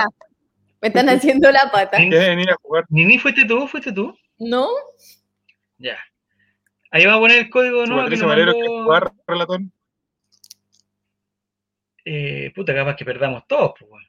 Me 0.81 0.87
están 0.87 1.09
haciendo 1.09 1.51
la 1.51 1.69
pata. 1.71 1.97
Sí. 1.97 2.09
¿Quieren 2.09 2.29
venir 2.29 2.49
a 2.49 2.55
jugar? 2.61 2.85
Nini, 2.89 3.17
¿fuiste 3.17 3.45
tú? 3.45 3.67
¿Fuiste 3.67 3.91
tú? 3.91 4.15
¿No? 4.39 4.67
Ya. 5.77 5.97
Ahí 6.91 7.05
va 7.05 7.15
a 7.15 7.19
poner 7.19 7.37
el 7.39 7.49
código 7.49 7.83
que 7.83 7.91
Patricio 7.91 8.27
Valero 8.27 8.53
jugar, 8.53 9.11
relator. 9.27 9.61
Eh, 12.09 12.51
puta, 12.55 12.73
capaz 12.73 12.95
que 12.95 13.03
perdamos 13.03 13.45
todo, 13.47 13.73
pues, 13.77 13.91
weón. 13.91 14.07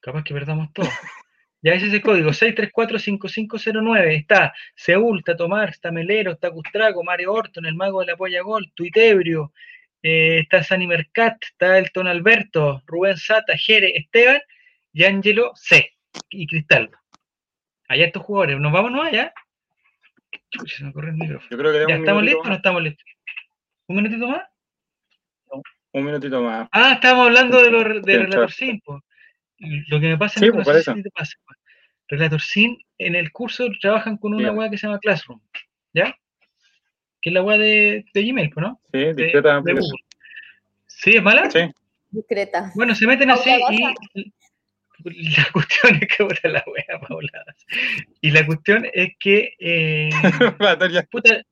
Capaz 0.00 0.22
que 0.24 0.34
perdamos 0.34 0.72
todo. 0.72 0.88
Ya 1.62 1.74
ese 1.74 1.88
es 1.88 1.92
el 1.92 2.00
código, 2.00 2.30
634-5509. 2.30 4.16
Está 4.16 4.54
Seúl, 4.74 5.18
está 5.18 5.36
Tomar, 5.36 5.68
está 5.68 5.92
Melero, 5.92 6.32
está 6.32 6.50
Custrago, 6.50 7.04
Mario 7.04 7.34
Orton, 7.34 7.66
el 7.66 7.74
mago 7.74 8.00
de 8.00 8.06
la 8.06 8.16
polla 8.16 8.40
gol, 8.40 8.72
Tuitebrio, 8.74 9.52
eh, 10.02 10.38
está 10.38 10.62
Sani 10.62 10.86
Mercat, 10.86 11.36
está 11.42 11.76
Elton 11.76 12.06
Alberto, 12.06 12.82
Rubén 12.86 13.18
Sata, 13.18 13.58
Jere, 13.58 13.94
Esteban 13.94 14.40
y 14.94 15.04
Ángelo 15.04 15.52
C. 15.54 15.92
y 16.30 16.46
Cristal. 16.46 16.90
Allá 17.88 18.06
estos 18.06 18.22
jugadores. 18.22 18.58
¿Nos 18.58 18.72
vamos 18.72 18.92
no 18.92 19.02
allá? 19.02 19.34
Se 20.64 20.82
me 20.82 20.94
corre 20.94 21.10
el 21.10 21.16
micrófono. 21.16 21.50
Yo 21.50 21.58
creo 21.58 21.72
que 21.72 21.92
¿Ya 21.92 21.98
estamos 21.98 22.22
listos 22.22 22.46
o 22.46 22.48
no 22.48 22.54
estamos 22.54 22.82
listos? 22.82 23.04
¿Un 23.86 23.96
minutito 23.96 24.26
más? 24.26 24.44
Un 25.92 26.04
minutito 26.04 26.42
más. 26.42 26.68
Ah, 26.72 26.92
estábamos 26.94 27.26
hablando 27.26 27.62
de, 27.62 27.70
los 27.70 28.02
de 28.02 28.12
Sí, 28.12 28.18
Relator. 28.18 28.52
Sin. 28.52 28.80
po. 28.80 29.02
Lo 29.58 30.00
que 30.00 30.08
me 30.08 30.18
pasa 30.18 30.40
Sí, 30.40 30.46
pues, 30.50 30.58
no 30.58 30.64
por 30.72 30.82
sé 30.82 30.94
si 30.94 31.02
te 31.02 31.10
pasa. 31.10 31.32
po. 31.46 31.54
Relator 32.08 32.40
Sin, 32.40 32.78
en 32.98 33.14
el 33.14 33.30
curso 33.32 33.66
trabajan 33.80 34.16
con 34.16 34.34
una 34.34 34.52
weá 34.52 34.70
que 34.70 34.78
se 34.78 34.86
llama 34.86 34.98
Classroom. 34.98 35.40
¿Ya? 35.92 36.14
Que 37.20 37.30
es 37.30 37.34
la 37.34 37.42
weá 37.42 37.58
de, 37.58 38.04
de 38.14 38.24
Gmail, 38.24 38.50
¿no? 38.56 38.80
Sí, 38.92 38.98
De, 38.98 39.14
discreta 39.14 39.60
de. 39.60 39.72
Google. 39.72 39.98
¿Sí? 40.86 41.16
¿Es 41.16 41.22
mala? 41.22 41.50
Sí, 41.50 41.60
Discreta. 42.10 42.72
Bueno, 42.74 42.94
se 42.94 43.06
meten 43.06 43.30
así 43.30 43.50
y 43.70 44.32
La 45.04 45.48
cuestión 45.52 45.96
es 45.96 46.08
que 46.08 46.24
puta 46.24 46.48
la 46.48 46.64
wea, 46.66 47.00
Paula. 47.08 47.44
Y 48.20 48.30
la 48.32 48.44
cuestión 48.44 48.86
es 48.92 49.12
que 49.18 49.54
eh, 49.58 50.10
puta, 51.10 51.42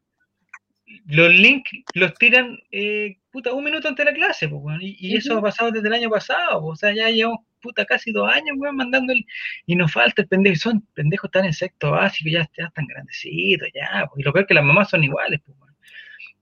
los 1.07 1.31
links 1.31 1.71
los 1.95 2.13
tiran 2.15 2.59
eh, 2.71 3.17
puta 3.39 3.53
un 3.53 3.63
minuto 3.65 3.87
antes 3.89 4.05
de 4.05 4.11
la 4.13 4.17
clase, 4.17 4.49
pues, 4.49 4.61
weón, 4.63 4.83
y, 4.83 4.97
y 4.99 5.17
eso 5.17 5.39
ha 5.39 5.43
pasado 5.43 5.71
desde 5.71 5.87
el 5.87 5.95
año 5.95 6.11
pasado, 6.11 6.61
pues, 6.61 6.73
o 6.73 6.77
sea, 6.77 6.93
ya 6.93 7.09
llevamos 7.11 7.41
puta 7.61 7.85
casi 7.85 8.11
dos 8.13 8.29
años, 8.31 8.57
weón, 8.59 8.75
mandando 8.77 9.13
el, 9.13 9.25
y 9.67 9.77
nos 9.77 9.93
falta 9.93 10.23
el 10.23 10.29
pendejo, 10.29 10.57
son 10.57 10.87
pendejos 10.95 11.31
tan 11.31 11.45
en 11.45 11.53
sexto 11.53 11.93
básico, 11.93 12.31
ya, 12.31 12.49
ya 12.59 12.67
están 12.67 12.87
grandecitos, 12.87 13.69
ya, 13.75 14.07
pues, 14.09 14.21
y 14.21 14.23
lo 14.25 14.33
peor 14.33 14.43
es 14.45 14.49
que 14.49 14.55
las 14.55 14.65
mamás 14.65 14.91
son 14.91 15.05
iguales, 15.05 15.41
pues, 15.45 15.57
weón. 15.59 15.75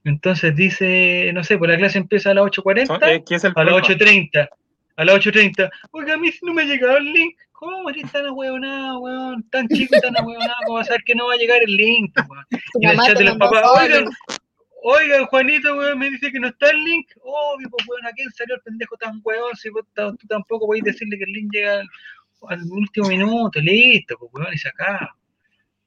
Entonces 0.04 0.54
dice, 0.54 1.30
no 1.34 1.42
sé, 1.44 1.58
pues 1.58 1.70
la 1.70 1.76
clase 1.76 1.98
empieza 1.98 2.30
a 2.30 2.34
las 2.34 2.44
8.40, 2.44 2.86
Son- 2.86 3.02
eh, 3.04 3.22
¿Qué 3.26 3.34
es 3.34 3.44
el 3.44 3.52
a 3.56 3.64
las 3.64 3.82
problema? 3.82 3.86
8.30, 3.88 4.48
a 4.96 5.04
las 5.04 5.14
8.30, 5.16 5.70
oiga, 5.90 6.14
a 6.14 6.16
mí 6.16 6.30
no 6.42 6.54
me 6.54 6.62
ha 6.62 6.64
llegado 6.64 6.96
el 6.98 7.12
link, 7.12 7.36
¿cómo 7.52 7.90
eres 7.90 8.10
tan 8.12 8.24
ahueonado, 8.26 9.00
weón? 9.00 9.42
Tan 9.50 9.66
chico 9.68 9.96
y 9.96 10.00
tan 10.00 10.16
ahueonado, 10.16 10.54
¿cómo 10.66 10.78
vas 10.78 10.86
a 10.86 10.88
saber 10.88 11.02
que 11.04 11.14
no 11.14 11.26
va 11.26 11.34
a 11.34 11.36
llegar 11.38 11.60
el 11.66 11.76
link, 11.76 12.14
weón? 12.28 12.44
Y 12.80 12.84
en 12.86 12.90
el 12.92 12.98
chat 12.98 13.18
de 13.18 13.24
los 13.24 13.36
papás, 13.36 13.62
todo, 13.62 14.10
oigan, 14.86 15.10
oigan, 15.12 15.26
Juanito, 15.26 15.76
weón, 15.76 15.98
me 15.98 16.10
dice 16.10 16.30
que 16.30 16.38
no 16.38 16.48
está 16.48 16.70
el 16.70 16.84
link. 16.84 17.10
Obvio, 17.22 17.68
pues, 17.70 17.88
weón, 17.88 18.06
¿a 18.06 18.12
quién 18.12 18.30
salió 18.30 18.54
el 18.54 18.60
pendejo 18.62 18.96
tan 18.96 19.20
weón? 19.24 19.56
Si 19.56 19.68
vos 19.70 19.84
tú 19.94 20.26
tampoco 20.28 20.66
podés 20.66 20.84
decirle 20.84 21.18
que 21.18 21.24
el 21.24 21.32
link 21.32 21.52
llega 21.52 21.80
al, 21.80 21.88
al 22.48 22.62
último 22.70 23.08
minuto, 23.08 23.60
listo, 23.60 24.16
pues, 24.18 24.32
weón, 24.32 24.54
y 24.54 24.58
sacado. 24.58 25.08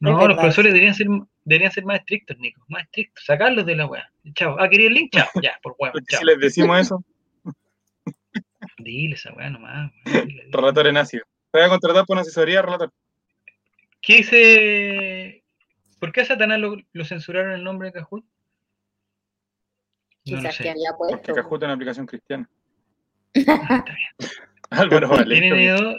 No, 0.02 0.12
los 0.12 0.22
verdad, 0.22 0.36
profesores 0.38 0.74
deberían 0.74 0.96
ser, 0.96 1.08
deberían 1.44 1.72
ser 1.72 1.86
más 1.86 2.00
estrictos, 2.00 2.38
Nico, 2.40 2.64
más 2.70 2.84
estrictos, 2.84 3.24
sacarlos 3.26 3.66
de 3.66 3.76
la 3.76 3.86
weá. 3.86 4.10
Chao, 4.34 4.56
ah, 4.60 4.70
¿quería 4.70 4.88
el 4.88 4.94
link? 4.94 5.12
Chao, 5.14 5.28
ya, 5.42 5.58
por 5.62 5.76
weón, 5.78 5.94
si 6.08 6.26
les 6.26 6.40
decimos 6.40 6.80
eso, 6.80 7.04
Dile 8.78 9.16
esa 9.16 9.34
weá 9.34 9.50
nomás. 9.50 9.92
weón, 10.06 10.28
dile, 10.28 10.44
dile. 10.44 10.52
relator 10.52 10.88
en 10.88 10.98
ácido. 10.98 11.26
Te 11.52 11.60
voy 11.60 11.66
a 11.66 11.70
contratar 11.70 12.06
por 12.06 12.16
una 12.16 12.22
asesoría, 12.22 12.62
relator. 12.62 12.92
¿Qué 14.02 14.18
dice? 14.18 15.44
¿Por 16.00 16.14
qué 16.14 16.22
a 16.22 16.26
Satanás 16.26 16.60
lo, 16.60 16.78
lo 16.94 17.06
censuraron 17.06 17.52
el 17.52 17.64
nombre 17.64 17.88
de 17.88 17.94
No 20.32 20.38
Quizás 20.38 20.58
que 20.58 20.70
había 20.70 20.92
Porque 20.98 21.16
puesto. 21.18 21.34
Kahoot 21.36 21.62
es 21.64 21.66
una 21.66 21.74
aplicación 21.74 22.06
cristiana. 22.06 22.50
Ah. 23.48 23.86
Álvaro 24.72 25.10
vale. 25.10 25.36
NN2, 25.40 25.98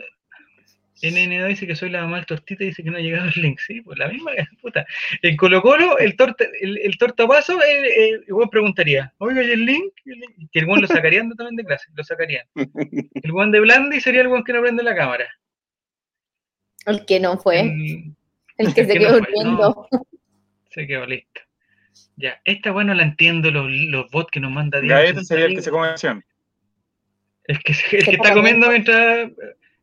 NN2 1.02 1.46
dice 1.48 1.66
que 1.66 1.74
soy 1.74 1.90
la 1.90 2.02
mamá 2.02 2.16
del 2.18 2.26
tortita 2.26 2.62
y 2.62 2.68
dice 2.68 2.82
que 2.84 2.90
no 2.90 2.98
ha 2.98 3.00
llegado 3.00 3.28
el 3.34 3.42
link. 3.42 3.58
Sí, 3.58 3.80
pues 3.80 3.98
la 3.98 4.08
misma 4.08 4.32
puta. 4.60 4.86
En 5.22 5.36
Colo 5.36 5.62
Colo, 5.62 5.98
el, 5.98 6.14
torta, 6.16 6.44
el, 6.60 6.76
el 6.78 6.98
tortapaso, 6.98 7.60
eh, 7.62 7.86
eh, 7.86 8.10
el 8.26 8.32
weón 8.32 8.50
preguntaría, 8.50 9.12
oiga, 9.18 9.42
¿y 9.42 9.50
el 9.50 9.64
link? 9.64 9.92
¿Y 10.04 10.12
el? 10.12 10.20
Que 10.52 10.58
el 10.60 10.66
buen 10.66 10.82
lo 10.82 10.86
sacarían 10.86 11.30
también 11.36 11.56
de 11.56 11.64
clase, 11.64 11.88
lo 11.94 12.04
sacarían. 12.04 12.46
El 12.54 13.32
buen 13.32 13.50
de 13.50 13.60
Blandi 13.60 14.00
sería 14.00 14.20
el 14.20 14.28
buen 14.28 14.44
que 14.44 14.52
no 14.52 14.60
prende 14.60 14.82
la 14.82 14.94
cámara. 14.94 15.26
El 16.86 17.04
que 17.06 17.18
no 17.18 17.38
fue, 17.38 17.60
El- 17.60 18.14
el 18.58 18.74
que 18.74 18.82
el 18.82 18.86
se 18.86 18.92
que 18.92 18.98
quedó 18.98 19.12
no 19.12 19.18
fue, 19.18 19.26
durmiendo. 19.34 19.88
se 20.70 20.86
quedó 20.86 21.06
listo. 21.06 21.40
Ya, 22.16 22.40
esta 22.44 22.70
bueno 22.70 22.92
la 22.94 23.02
entiendo, 23.02 23.50
los, 23.50 23.70
los 23.70 24.10
bots 24.10 24.30
que 24.30 24.40
nos 24.40 24.50
manda 24.52 24.80
Dios. 24.80 24.92
Gaeta 24.92 25.22
sería 25.24 25.46
el 25.46 25.54
que 25.54 25.62
se 25.62 25.70
come 25.70 25.88
acción. 25.88 26.24
El 27.44 27.58
que, 27.62 27.74
se- 27.74 27.96
el 27.98 28.04
que 28.04 28.10
está 28.12 28.32
comiendo 28.34 28.68
mientras. 28.68 29.30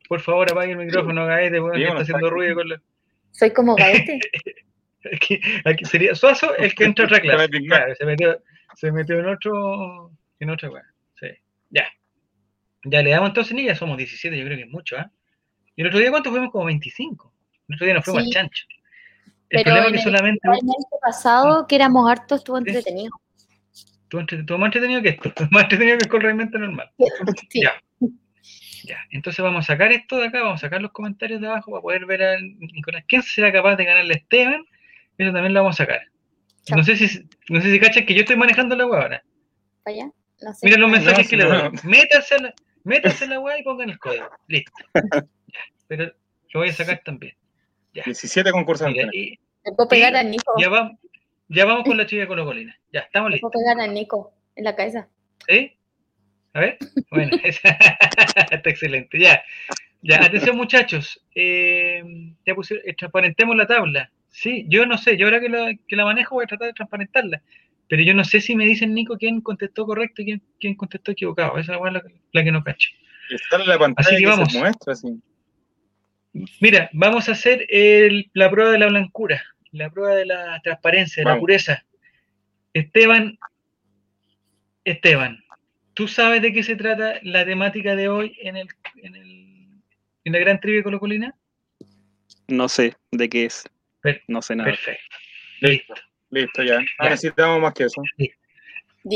Por 0.08 0.20
favor, 0.20 0.50
apague 0.50 0.72
el 0.72 0.78
micrófono, 0.78 1.26
Gaete, 1.26 1.52
que 1.54 1.60
bueno, 1.60 1.76
está 1.88 2.00
haciendo 2.02 2.26
aquí. 2.28 2.34
ruido 2.34 2.54
con 2.54 2.68
la. 2.68 2.80
Soy 3.32 3.52
como 3.52 3.74
Gaete. 3.76 4.20
Aquí, 5.12 5.40
aquí 5.64 5.84
sería 5.84 6.14
Suazo 6.14 6.56
el 6.56 6.74
que 6.74 6.84
entra 6.84 7.04
a 7.04 7.08
otra 7.08 7.20
clase. 7.22 7.48
Claro, 7.66 7.94
se 7.94 8.04
metió, 8.06 8.42
se 8.74 8.92
metió 8.92 9.18
en 9.18 9.26
otro. 9.26 10.10
En 10.40 10.50
otra 10.50 10.70
weá. 10.70 10.84
Sí. 11.20 11.26
Ya. 11.70 11.86
Ya 12.84 13.02
le 13.02 13.10
damos 13.10 13.30
entonces, 13.30 13.52
ni 13.54 13.64
ya 13.64 13.74
somos 13.74 13.98
17, 13.98 14.38
yo 14.38 14.44
creo 14.44 14.56
que 14.56 14.62
es 14.64 14.70
mucho, 14.70 14.96
¿ah? 14.96 15.10
Y 15.76 15.82
el 15.82 15.88
otro 15.88 15.98
día, 15.98 16.10
¿cuántos 16.10 16.30
fuimos? 16.30 16.50
Como 16.52 16.64
25. 16.66 17.34
El 17.68 17.74
otro 17.74 17.84
día 17.84 17.94
nos 17.94 18.04
fuimos 18.04 18.22
Sí. 18.22 18.28
al 18.28 18.32
chancho. 18.34 18.66
El 19.50 19.62
Pero 19.62 19.64
problema 19.64 19.86
es 19.86 19.86
en 19.88 19.92
que 19.92 19.96
el- 19.98 20.04
solamente. 20.04 20.48
El 20.48 21.00
pasado, 21.00 21.66
que 21.66 21.74
éramos 21.76 22.10
hartos, 22.10 22.38
estuvo 22.40 22.58
entretenido. 22.58 23.10
Entre- 24.12 24.42
tú 24.44 24.56
más 24.58 24.68
entretenido 24.68 25.02
que 25.02 25.08
esto. 25.10 25.32
Más 25.50 25.64
entretenido 25.64 25.98
que 25.98 26.04
el 26.04 26.10
corregimiento 26.10 26.58
normal. 26.58 26.90
Sí. 27.50 27.60
Ya. 27.62 27.80
Ya, 28.84 28.96
entonces 29.10 29.42
vamos 29.42 29.64
a 29.64 29.72
sacar 29.74 29.92
esto 29.92 30.16
de 30.18 30.28
acá, 30.28 30.40
vamos 30.42 30.60
a 30.62 30.66
sacar 30.66 30.80
los 30.80 30.92
comentarios 30.92 31.40
de 31.42 31.46
abajo 31.48 31.70
para 31.72 31.82
poder 31.82 32.06
ver 32.06 32.22
a 32.22 32.40
Nicolás. 32.40 33.04
¿Quién 33.06 33.22
será 33.22 33.52
capaz 33.52 33.76
de 33.76 33.84
ganarle 33.84 34.14
a 34.14 34.16
Esteban? 34.16 34.64
Eso 35.18 35.32
también 35.32 35.52
lo 35.52 35.60
vamos 35.62 35.78
a 35.78 35.84
sacar. 35.84 36.00
No 36.74 36.82
sé 36.84 36.96
si 36.96 37.28
no 37.50 37.60
sé 37.60 37.70
si 37.72 37.80
cachan 37.80 38.06
que 38.06 38.14
yo 38.14 38.20
estoy 38.20 38.36
manejando 38.36 38.76
la 38.76 38.86
web 38.86 39.00
ahora. 39.02 39.22
¿Para 39.82 39.94
allá? 39.96 40.10
No 40.40 40.54
sé. 40.54 40.66
Miren 40.66 40.80
los 40.80 40.88
Ah, 40.88 40.92
mensajes 40.92 41.24
no, 41.24 41.28
que 41.30 41.36
le 41.36 41.44
doy. 41.44 41.70
Métanse 41.84 42.34
a 42.36 42.38
la, 42.38 42.54
métanse 42.84 43.26
la 43.26 43.40
web 43.40 43.56
y 43.60 43.62
pongan 43.64 43.90
el 43.90 43.98
código. 43.98 44.30
Listo. 44.46 44.72
Ya, 44.94 45.00
Pero 45.88 46.04
lo 46.54 46.60
voy 46.60 46.68
a 46.70 46.72
sacar 46.72 47.02
también. 47.04 47.34
17 47.92 48.50
concursantes. 48.52 49.06
Mira, 49.06 49.10
y 49.12 49.38
Le 49.64 49.72
puedo 49.72 49.88
pegar 49.88 50.14
a 50.16 50.22
Nico. 50.22 50.52
ya 50.58 50.68
vamos, 50.68 50.98
ya 51.48 51.64
vamos 51.64 51.84
con 51.84 51.96
la 51.96 52.06
chica 52.06 52.22
de 52.22 52.28
Colo 52.28 52.44
Colina. 52.44 52.76
Ya, 52.92 53.00
estamos 53.00 53.30
Le 53.30 53.34
listos. 53.36 53.50
puedo 53.52 53.64
pegar 53.64 53.80
a 53.88 53.92
Nico 53.92 54.32
en 54.56 54.64
la 54.64 54.76
cabeza. 54.76 55.08
¿Sí? 55.48 55.72
A 56.54 56.60
ver. 56.60 56.78
Bueno, 57.10 57.36
esa- 57.44 57.76
está 58.50 58.70
excelente. 58.70 59.18
Ya. 59.18 59.42
Ya, 60.02 60.24
atención 60.24 60.56
muchachos. 60.56 61.20
Eh, 61.34 62.02
ya 62.46 62.54
pusieron, 62.54 62.88
eh, 62.88 62.94
transparentemos 62.94 63.56
la 63.56 63.66
tabla. 63.66 64.10
Sí, 64.28 64.64
yo 64.68 64.86
no 64.86 64.96
sé, 64.96 65.16
yo 65.16 65.26
ahora 65.26 65.40
que 65.40 65.48
la, 65.48 65.72
que 65.88 65.96
la 65.96 66.04
manejo 66.04 66.36
voy 66.36 66.44
a 66.44 66.46
tratar 66.46 66.68
de 66.68 66.72
transparentarla. 66.74 67.42
Pero 67.88 68.02
yo 68.02 68.14
no 68.14 68.22
sé 68.22 68.40
si 68.40 68.54
me 68.54 68.64
dicen, 68.66 68.94
Nico, 68.94 69.16
quién 69.16 69.40
contestó 69.40 69.86
correcto 69.86 70.22
y 70.22 70.26
quién, 70.26 70.42
quién 70.60 70.74
contestó 70.76 71.10
equivocado. 71.12 71.58
Esa 71.58 71.74
es 71.74 71.80
la, 71.92 72.02
la 72.32 72.44
que 72.44 72.52
no 72.52 72.62
cacho. 72.62 72.90
Está 73.30 73.56
en 73.56 73.66
la 73.68 73.78
pantalla 73.78 74.06
Así 74.06 74.16
que 74.16 74.22
que 74.22 74.26
vamos. 74.28 74.52
se 74.52 74.58
muestra, 74.58 74.92
así. 74.92 75.08
Mira, 76.60 76.90
vamos 76.92 77.28
a 77.28 77.32
hacer 77.32 77.66
el- 77.68 78.30
la 78.34 78.50
prueba 78.50 78.70
de 78.72 78.78
la 78.78 78.86
blancura, 78.88 79.42
la 79.72 79.90
prueba 79.90 80.14
de 80.14 80.26
la 80.26 80.60
transparencia, 80.62 81.22
de 81.22 81.30
la 81.30 81.38
pureza. 81.38 81.84
Esteban, 82.74 83.38
Esteban, 84.84 85.42
¿tú 85.94 86.08
sabes 86.08 86.42
de 86.42 86.52
qué 86.52 86.62
se 86.62 86.76
trata 86.76 87.18
la 87.22 87.44
temática 87.44 87.96
de 87.96 88.08
hoy 88.08 88.36
en 88.42 88.56
el, 88.56 88.68
en 89.02 89.14
el, 89.16 89.66
en 90.24 90.32
la 90.32 90.38
gran 90.38 90.60
trivia 90.60 90.82
colocolina? 90.82 91.34
No 92.46 92.68
sé 92.68 92.94
de 93.12 93.28
qué 93.28 93.44
es. 93.46 93.64
Per- 94.00 94.22
No 94.28 94.40
sé 94.42 94.56
nada. 94.56 94.70
Perfecto. 94.70 95.16
Listo. 95.60 95.94
Listo, 96.30 96.62
ya. 96.62 96.78
No 96.78 96.84
Ya. 97.04 97.10
necesitamos 97.10 97.60
más 97.60 97.74
que 97.74 97.84
eso. 97.84 98.02
Listo. 98.16 98.36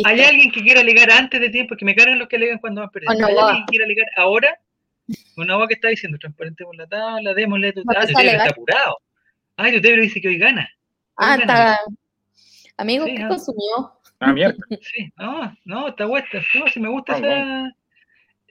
¿Hay 0.04 0.20
alguien 0.20 0.50
que 0.50 0.62
quiera 0.62 0.80
alegar 0.80 1.10
antes 1.10 1.40
de 1.40 1.50
tiempo? 1.50 1.76
Que 1.76 1.84
me 1.84 1.94
cargan 1.94 2.18
los 2.18 2.28
que 2.28 2.36
alegan 2.36 2.58
cuando 2.58 2.80
van 2.80 2.90
perdiendo. 2.90 3.24
O 3.24 3.28
¿Hay 3.28 3.34
no 3.34 3.46
alguien 3.46 3.66
que 3.66 3.70
quiera 3.70 3.84
alegar 3.84 4.06
ahora? 4.16 4.58
Una 5.36 5.56
voz 5.56 5.68
que 5.68 5.74
está 5.74 5.88
diciendo, 5.88 6.18
transparentemos 6.18 6.76
la 6.76 6.86
tabla, 6.86 7.34
démosle 7.34 7.72
tu 7.72 7.82
tabla. 7.84 8.04
está 8.04 8.48
apurado. 8.50 8.98
Ah, 9.56 9.70
Tutebro 9.70 10.02
dice 10.02 10.20
que 10.20 10.28
hoy 10.28 10.38
gana. 10.38 10.68
Ah, 11.16 11.36
gana. 11.36 11.42
está. 11.42 11.78
Amigo, 12.78 13.04
Sí, 13.06 13.14
¿qué 13.16 13.22
ah. 13.22 13.28
consumió? 13.28 13.92
Ah, 14.20 14.32
mierda. 14.32 14.56
Sí, 14.82 15.12
no, 15.16 15.56
no, 15.64 15.88
está 15.88 16.06
buena. 16.06 16.26
No, 16.54 16.66
si 16.68 16.80
me 16.80 16.88
gusta 16.88 17.14
Vamos, 17.14 17.28
esa. 17.28 17.76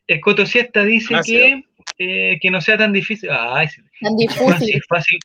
El 0.08 0.20
Coto 0.22 0.46
Siesta 0.46 0.84
dice 0.84 1.16
Ah, 1.16 1.22
que, 1.26 1.64
eh, 1.98 2.38
que 2.42 2.52
no 2.52 2.60
sea 2.62 2.78
tan 2.78 2.92
difícil. 2.92 3.30
Ay, 3.32 3.68
sí, 3.70 3.82
Tan 4.02 4.16
difícil. 4.18 4.76
es 4.78 4.86
fácil. 4.88 5.20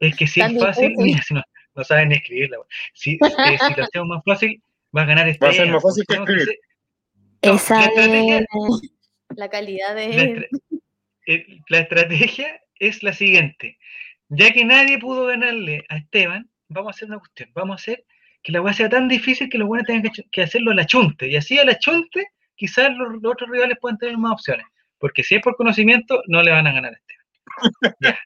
Es 0.00 0.14
que 0.16 0.26
si 0.26 0.40
Tan 0.40 0.56
es 0.56 0.62
fácil, 0.62 0.88
difícil. 0.90 1.04
mira, 1.04 1.22
si 1.22 1.34
no, 1.34 1.42
no 1.74 1.84
saben 1.84 2.10
ni 2.10 2.16
escribirla. 2.16 2.58
Si, 2.92 3.12
eh, 3.14 3.58
si 3.66 3.74
lo 3.74 3.84
hacemos 3.84 4.08
más 4.08 4.22
fácil, 4.24 4.62
va 4.96 5.02
a 5.02 5.06
ganar 5.06 5.26
este. 5.28 5.44
Va 5.44 5.50
a 5.50 5.54
ser 5.54 5.68
más 5.70 5.82
fácil 5.82 6.04
que 6.06 6.14
escribir. 6.14 6.46
no, 7.42 7.52
Esa 7.54 7.84
es 7.86 8.44
la 9.34 9.48
calidad 9.50 9.88
la, 9.88 9.94
de. 9.94 10.10
estra- 10.10 10.48
eh, 11.26 11.60
la 11.68 11.78
estrategia 11.80 12.60
es 12.78 13.02
la 13.02 13.12
siguiente. 13.12 13.78
Ya 14.28 14.50
que 14.52 14.64
nadie 14.64 14.98
pudo 14.98 15.26
ganarle 15.26 15.84
a 15.88 15.96
Esteban, 15.98 16.48
vamos 16.68 16.88
a 16.88 16.96
hacer 16.96 17.08
una 17.08 17.18
cuestión. 17.18 17.50
Vamos 17.54 17.74
a 17.74 17.80
hacer 17.82 18.04
que 18.42 18.52
la 18.52 18.60
weá 18.60 18.72
sea 18.74 18.88
tan 18.88 19.08
difícil 19.08 19.48
que 19.48 19.58
los 19.58 19.66
buenos 19.68 19.86
tengan 19.86 20.10
que, 20.12 20.22
que 20.30 20.42
hacerlo 20.42 20.70
a 20.70 20.74
la 20.74 20.86
chunte. 20.86 21.28
Y 21.28 21.36
así 21.36 21.58
a 21.58 21.64
la 21.64 21.78
chunte, 21.78 22.28
quizás 22.54 22.94
los, 22.96 23.14
los 23.20 23.32
otros 23.32 23.50
rivales 23.50 23.76
puedan 23.80 23.98
tener 23.98 24.16
más 24.18 24.32
opciones. 24.32 24.66
Porque 24.98 25.22
si 25.24 25.34
es 25.34 25.42
por 25.42 25.56
conocimiento, 25.56 26.22
no 26.28 26.42
le 26.42 26.52
van 26.52 26.66
a 26.66 26.72
ganar 26.72 26.92
a 26.94 26.96
Esteban. 26.96 27.96
Ya. 28.00 28.18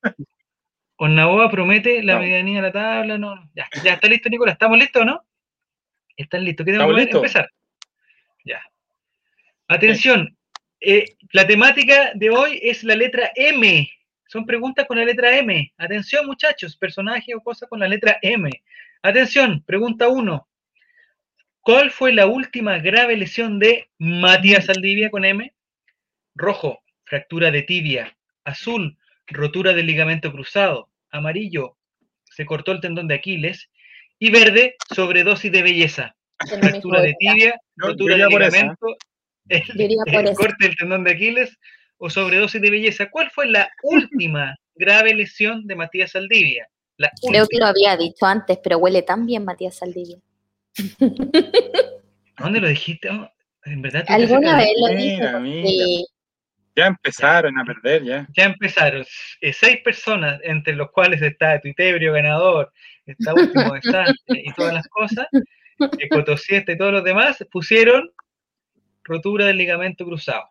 Onnaboa 0.96 1.50
promete 1.50 2.02
la 2.02 2.14
No. 2.14 2.20
medianía 2.20 2.56
de 2.56 2.62
la 2.62 2.72
tabla. 2.72 3.16
No, 3.18 3.34
no. 3.36 3.50
Ya, 3.54 3.66
ya 3.82 3.94
está 3.94 4.08
listo, 4.08 4.28
Nicolás. 4.28 4.54
¿Estamos 4.54 4.78
listos 4.78 5.02
o 5.02 5.04
no? 5.06 5.24
¿Están 6.16 6.44
listos? 6.44 6.64
¿Queremos 6.66 6.84
Estamos 6.84 7.00
listos. 7.00 7.18
empezar? 7.20 7.50
Ya. 8.44 8.62
Atención. 9.68 10.36
Eh, 10.80 11.16
la 11.32 11.46
temática 11.46 12.12
de 12.14 12.30
hoy 12.30 12.58
es 12.62 12.84
la 12.84 12.94
letra 12.94 13.30
M. 13.34 13.90
Son 14.26 14.46
preguntas 14.46 14.86
con 14.86 14.96
la 14.98 15.04
letra 15.04 15.36
M. 15.36 15.72
Atención, 15.76 16.26
muchachos. 16.26 16.76
Personaje 16.76 17.34
o 17.34 17.40
cosa 17.40 17.66
con 17.66 17.80
la 17.80 17.88
letra 17.88 18.18
M. 18.22 18.50
Atención. 19.02 19.62
Pregunta 19.66 20.08
1. 20.08 20.48
¿Cuál 21.60 21.90
fue 21.90 22.12
la 22.12 22.26
última 22.26 22.78
grave 22.78 23.16
lesión 23.16 23.58
de 23.58 23.90
Matías 23.98 24.66
Saldivia 24.66 25.10
con 25.10 25.24
M? 25.24 25.52
Rojo, 26.34 26.82
fractura 27.04 27.50
de 27.50 27.62
tibia. 27.62 28.16
Azul, 28.44 28.96
rotura 29.26 29.74
del 29.74 29.86
ligamento 29.86 30.32
cruzado. 30.32 30.88
Amarillo, 31.10 31.76
se 32.24 32.46
cortó 32.46 32.72
el 32.72 32.80
tendón 32.80 33.08
de 33.08 33.16
Aquiles. 33.16 33.68
Y 34.18 34.30
verde, 34.30 34.76
sobredosis 34.94 35.52
de 35.52 35.62
belleza. 35.62 36.16
de 36.50 36.58
Fractura 36.58 37.02
de 37.02 37.14
tibia, 37.18 37.60
rotura 37.76 38.16
esa. 38.16 38.28
ligamento, 38.28 38.96
el, 39.48 40.35
corte 40.35 40.66
del 40.66 40.76
tendón 40.76 41.05
de 41.05 41.12
Aquiles 41.12 41.57
o 41.98 42.11
sobredosis 42.11 42.61
de 42.61 42.70
belleza. 42.70 43.11
¿Cuál 43.11 43.31
fue 43.31 43.46
la 43.46 43.70
última 43.83 44.57
grave 44.74 45.14
lesión 45.14 45.66
de 45.66 45.76
Matías 45.76 46.12
Saldivia? 46.12 46.68
La 46.96 47.11
Creo 47.20 47.46
que 47.46 47.57
última. 47.57 47.61
lo 47.61 47.66
había 47.66 47.96
dicho 47.96 48.26
antes, 48.26 48.59
pero 48.62 48.79
huele 48.79 49.03
tan 49.03 49.26
bien 49.26 49.44
Matías 49.44 49.76
Saldivia. 49.76 50.18
¿Dónde 52.38 52.61
lo 52.61 52.68
dijiste? 52.68 53.11
Oh, 53.11 53.31
en 53.64 53.83
verdad, 53.83 54.05
Alguna 54.09 54.57
vez 54.57 54.72
lo 54.76 54.94
Mira, 54.94 55.38
dije. 55.40 56.05
Ya 56.76 56.87
empezaron 56.87 57.59
a 57.59 57.64
perder, 57.64 58.05
ya. 58.05 58.26
Ya 58.37 58.44
empezaron 58.44 59.05
eh, 59.40 59.53
seis 59.53 59.79
personas, 59.85 60.40
entre 60.44 60.74
los 60.74 60.90
cuales 60.92 61.20
está 61.20 61.61
Tuitebrio 61.61 62.12
ganador, 62.12 62.72
está 63.07 63.35
último 63.35 63.74
desastre 63.74 64.42
y 64.44 64.53
todas 64.55 64.72
las 64.72 64.88
cosas, 64.88 65.26
eh, 65.98 66.09
Cotosiesta 66.09 66.72
y 66.72 66.79
todos 66.79 66.92
los 66.92 67.05
demás, 67.05 67.44
pusieron 67.50 68.11
rotura 69.04 69.46
del 69.46 69.56
ligamento 69.56 70.04
cruzado. 70.04 70.50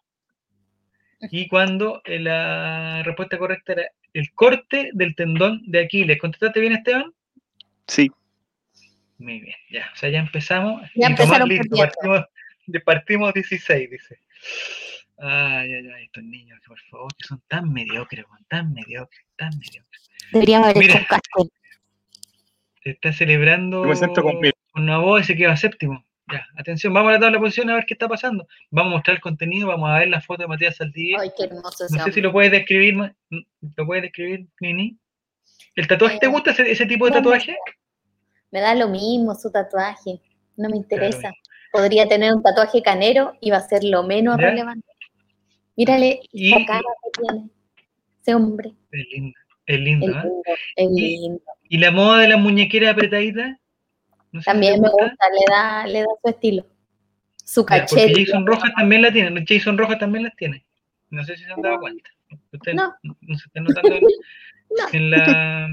Y 1.32 1.48
cuando 1.48 2.02
eh, 2.06 2.20
la 2.20 3.04
respuesta 3.04 3.38
correcta 3.38 3.74
era 3.74 3.92
el 4.14 4.32
corte 4.34 4.90
del 4.94 5.16
tendón 5.16 5.62
de 5.66 5.82
Aquiles. 5.82 6.18
¿Contestaste 6.20 6.60
bien, 6.60 6.74
Esteban? 6.74 7.14
Sí, 7.88 8.10
Muy 9.18 9.42
bien, 9.42 9.56
ya. 9.70 9.90
O 9.94 9.96
sea, 9.96 10.10
ya 10.10 10.20
empezamos. 10.20 10.82
Ya 10.96 11.08
empezaron 11.08 11.50
listo, 11.50 11.76
partimos, 11.76 12.26
partimos 12.86 13.34
16, 13.34 13.90
dice. 13.90 14.20
Ay, 15.18 15.74
ay, 15.74 15.88
ay, 15.94 16.04
estos 16.06 16.24
niños, 16.24 16.60
por 16.66 16.80
favor, 16.90 17.14
que 17.16 17.28
son 17.28 17.42
tan 17.50 17.74
mediocres, 17.74 18.26
tan 18.48 18.72
mediocres, 18.72 19.26
tan 19.36 19.50
mediocres. 19.58 20.10
Deberíamos 20.32 20.70
haber 20.70 20.78
Mira. 20.78 20.94
hecho 20.94 21.02
un 21.02 21.06
casting. 21.06 21.50
Se 22.84 22.90
está 22.92 23.12
celebrando 23.12 23.84
Yo 23.84 23.90
me 23.90 23.96
siento 23.96 24.24
con 24.24 24.40
con 24.72 24.86
Novoa 24.86 25.20
y 25.20 25.24
se 25.26 25.36
queda 25.36 25.58
séptimo. 25.58 26.06
Ya, 26.32 26.46
atención, 26.58 26.94
vamos 26.94 27.10
a 27.10 27.14
la 27.14 27.20
tabla 27.20 27.38
de 27.38 27.42
posiciones 27.42 27.72
a 27.74 27.76
ver 27.76 27.86
qué 27.86 27.94
está 27.96 28.08
pasando. 28.08 28.48
Vamos 28.70 28.92
a 28.92 28.96
mostrar 28.98 29.16
el 29.18 29.22
contenido, 29.22 29.68
vamos 29.68 29.90
a 29.90 30.00
ver 30.00 30.10
la 30.10 30.22
foto 30.22 30.44
de 30.44 30.48
Matías 30.48 30.76
Saldivia. 30.76 31.18
Ay, 31.22 31.32
qué 31.36 31.46
hermoso 31.46 31.86
No 31.90 32.04
sé 32.04 32.12
si 32.12 32.22
lo 32.22 32.32
puedes 32.32 32.52
describir, 32.52 32.96
¿lo 33.76 33.86
puedes 33.86 34.04
describir, 34.04 34.48
Nini? 34.60 34.98
¿El 35.76 35.88
tatuaje 35.88 36.20
te 36.20 36.26
Eh, 36.28 36.30
gusta 36.30 36.52
ese, 36.52 36.70
ese 36.70 36.86
tipo 36.86 37.06
de 37.06 37.12
tatuaje? 37.14 37.58
Me 38.52 38.60
da 38.62 38.76
lo 38.76 38.90
mismo 38.90 39.34
su 39.36 39.52
tatuaje. 39.52 40.22
No 40.58 40.70
me 40.70 40.78
interesa. 40.78 41.20
Claro. 41.20 41.36
Podría 41.72 42.08
tener 42.08 42.34
un 42.34 42.42
tatuaje 42.44 42.82
canero 42.82 43.34
y 43.42 43.52
va 43.52 43.58
a 43.58 43.62
ser 43.68 43.84
lo 43.84 44.04
menos 44.04 44.38
¿Ya? 44.38 44.50
relevante. 44.50 44.88
Mírale 45.76 46.20
Y- 46.32 46.50
la 46.52 46.66
cara 46.66 46.82
que 46.82 47.22
tiene. 47.22 47.50
Ese 48.22 48.36
hombre. 48.36 48.74
Es 48.92 49.06
lindo, 49.12 49.38
es 49.66 49.80
lindo, 49.80 50.06
Es 50.08 50.14
lindo. 50.24 50.42
Es 50.76 50.90
Y- 50.92 51.18
lindo. 51.22 51.42
¿Y 51.70 51.78
la 51.78 51.92
moda 51.92 52.20
de 52.22 52.28
las 52.28 52.40
muñequeras 52.40 52.92
apretaditas? 52.94 53.58
No 54.32 54.42
sé 54.42 54.44
si 54.44 54.46
te 54.46 54.52
También 54.52 54.82
me 54.82 54.90
gusta, 54.90 55.26
le 55.32 55.54
da, 55.54 55.88
le 55.88 56.00
da 56.02 56.08
su 56.22 56.30
estilo. 56.30 56.66
Su 57.44 57.62
Ya, 57.62 57.86
porque 57.88 58.04
cachete. 58.04 58.26
Jason 58.26 58.46
Rojas 58.46 58.72
también 58.76 59.02
la 59.02 59.12
tiene, 59.12 59.46
Jason 59.48 59.78
Rojas 59.78 60.00
también 60.00 60.24
las 60.26 60.36
tiene. 60.36 60.66
No 61.10 61.24
sé 61.24 61.36
si 61.38 61.44
se 61.46 61.52
han 61.52 61.62
dado 61.62 61.80
cuenta. 61.80 62.10
No. 62.74 62.96
no. 63.02 63.38
se 63.38 63.46
están 63.48 63.64
notando 63.64 64.00
en 64.94 65.10
la... 65.12 65.70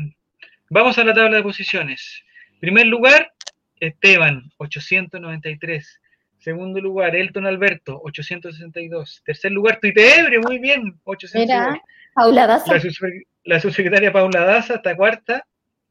Vamos 0.70 0.96
a 0.98 1.04
la 1.04 1.12
tabla 1.14 1.36
de 1.36 1.42
posiciones. 1.42 2.22
Primer 2.60 2.86
lugar, 2.86 3.30
Esteban, 3.78 4.50
893. 4.56 6.00
Segundo 6.38 6.80
lugar, 6.80 7.14
Elton 7.14 7.46
Alberto, 7.46 8.00
862. 8.02 9.22
Tercer 9.24 9.52
lugar, 9.52 9.78
Tuitebre, 9.80 10.38
muy 10.40 10.58
bien, 10.58 10.98
862. 11.04 11.72
Mira, 11.72 11.82
Paula 12.14 12.46
Daza. 12.46 12.72
La, 12.72 12.80
subsecre- 12.80 13.26
la 13.44 13.60
subsecretaria 13.60 14.12
Paula 14.12 14.40
Daza, 14.44 14.74
hasta 14.76 14.96
cuarta. 14.96 15.46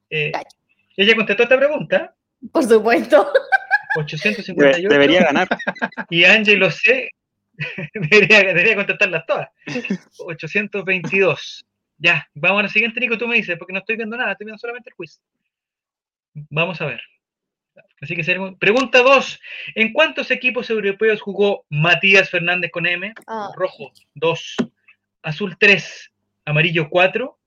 eh, 0.10 0.32
ella 0.98 1.16
contestó 1.16 1.44
esta 1.44 1.58
pregunta, 1.58 2.16
Por 2.52 2.64
supuesto. 2.64 3.32
858. 3.98 4.78
debe- 4.82 4.90
debería 4.90 5.24
ganar. 5.24 5.48
Y 6.10 6.26
Ángelo 6.26 6.70
C. 6.72 7.10
debería, 7.94 8.40
debería 8.44 8.76
contestarlas 8.76 9.26
todas. 9.26 9.50
822. 10.20 11.66
Ya, 11.98 12.28
vamos 12.34 12.60
a 12.60 12.64
la 12.64 12.70
siguiente, 12.70 13.00
Nico, 13.00 13.18
tú 13.18 13.28
me 13.28 13.38
dices, 13.38 13.58
porque 13.58 13.72
no 13.74 13.80
estoy 13.80 13.96
viendo 13.96 14.18
nada, 14.18 14.34
estoy 14.34 14.46
viendo 14.46 14.60
solamente 14.60 14.90
el 14.90 14.96
quiz. 14.96 15.22
Vamos 16.50 16.82
a 16.82 16.86
ver. 16.88 17.02
Así 18.02 18.16
que 18.16 18.24
seguimos. 18.24 18.56
Pregunta 18.60 19.00
2. 19.02 19.40
¿En 19.76 19.94
cuántos 19.94 20.30
equipos 20.32 20.70
europeos 20.70 21.22
jugó 21.22 21.66
Matías 21.70 22.30
Fernández 22.30 22.72
con 22.72 22.86
M? 22.86 23.14
Ah, 23.28 23.50
Rojo 23.56 23.92
2, 24.16 24.56
azul 25.24 25.56
3, 25.58 26.12
amarillo 26.44 26.90
4 26.90 27.40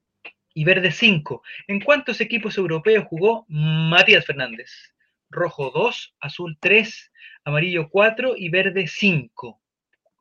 y 0.59 0.64
verde 0.64 0.90
5. 0.90 1.40
¿En 1.68 1.79
cuántos 1.81 2.21
equipos 2.21 2.59
europeos 2.59 3.05
jugó 3.09 3.44
Matías 3.49 4.27
Fernández? 4.27 4.92
Rojo 5.31 5.71
2, 5.73 6.16
azul 6.18 6.59
3, 6.59 7.12
amarillo 7.44 7.88
4 7.88 8.35
y 8.37 8.49
verde 8.49 8.88
5. 8.88 9.61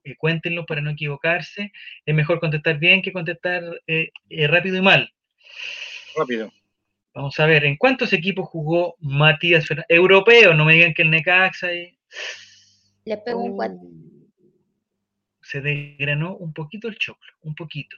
Eh, 0.04 0.16
cuéntenlo 0.16 0.68
para 0.68 0.82
no 0.82 0.92
equivocarse. 0.92 1.72
Es 2.06 2.14
mejor 2.14 2.40
contestar 2.40 2.78
bien 2.78 3.02
que 3.02 3.12
contestar 3.12 3.64
eh, 3.88 4.12
eh, 4.30 4.48
rápido 4.48 4.78
y 4.78 4.82
mal. 4.82 5.12
Rápido. 6.16 6.54
Vamos 7.16 7.40
a 7.40 7.48
ver, 7.48 7.66
¿en 7.66 7.76
cuántos 7.76 8.14
equipos 8.14 8.48
jugó 8.48 8.96
Matías 9.00 9.66
Fernández? 9.66 9.88
Europeo, 9.90 10.54
no 10.54 10.66
me 10.66 10.76
digan 10.76 10.94
que 10.94 11.02
el 11.02 11.10
Necaxa 11.10 11.74
y- 11.74 11.98
le 13.06 13.18
pego 13.18 13.44
un 13.44 13.56
cuatro. 13.56 13.80
se 15.42 15.62
desgranó 15.62 16.36
un 16.36 16.54
poquito 16.54 16.88
el 16.90 16.98
choclo, 17.00 17.34
un 17.42 17.56
poquito. 17.56 17.98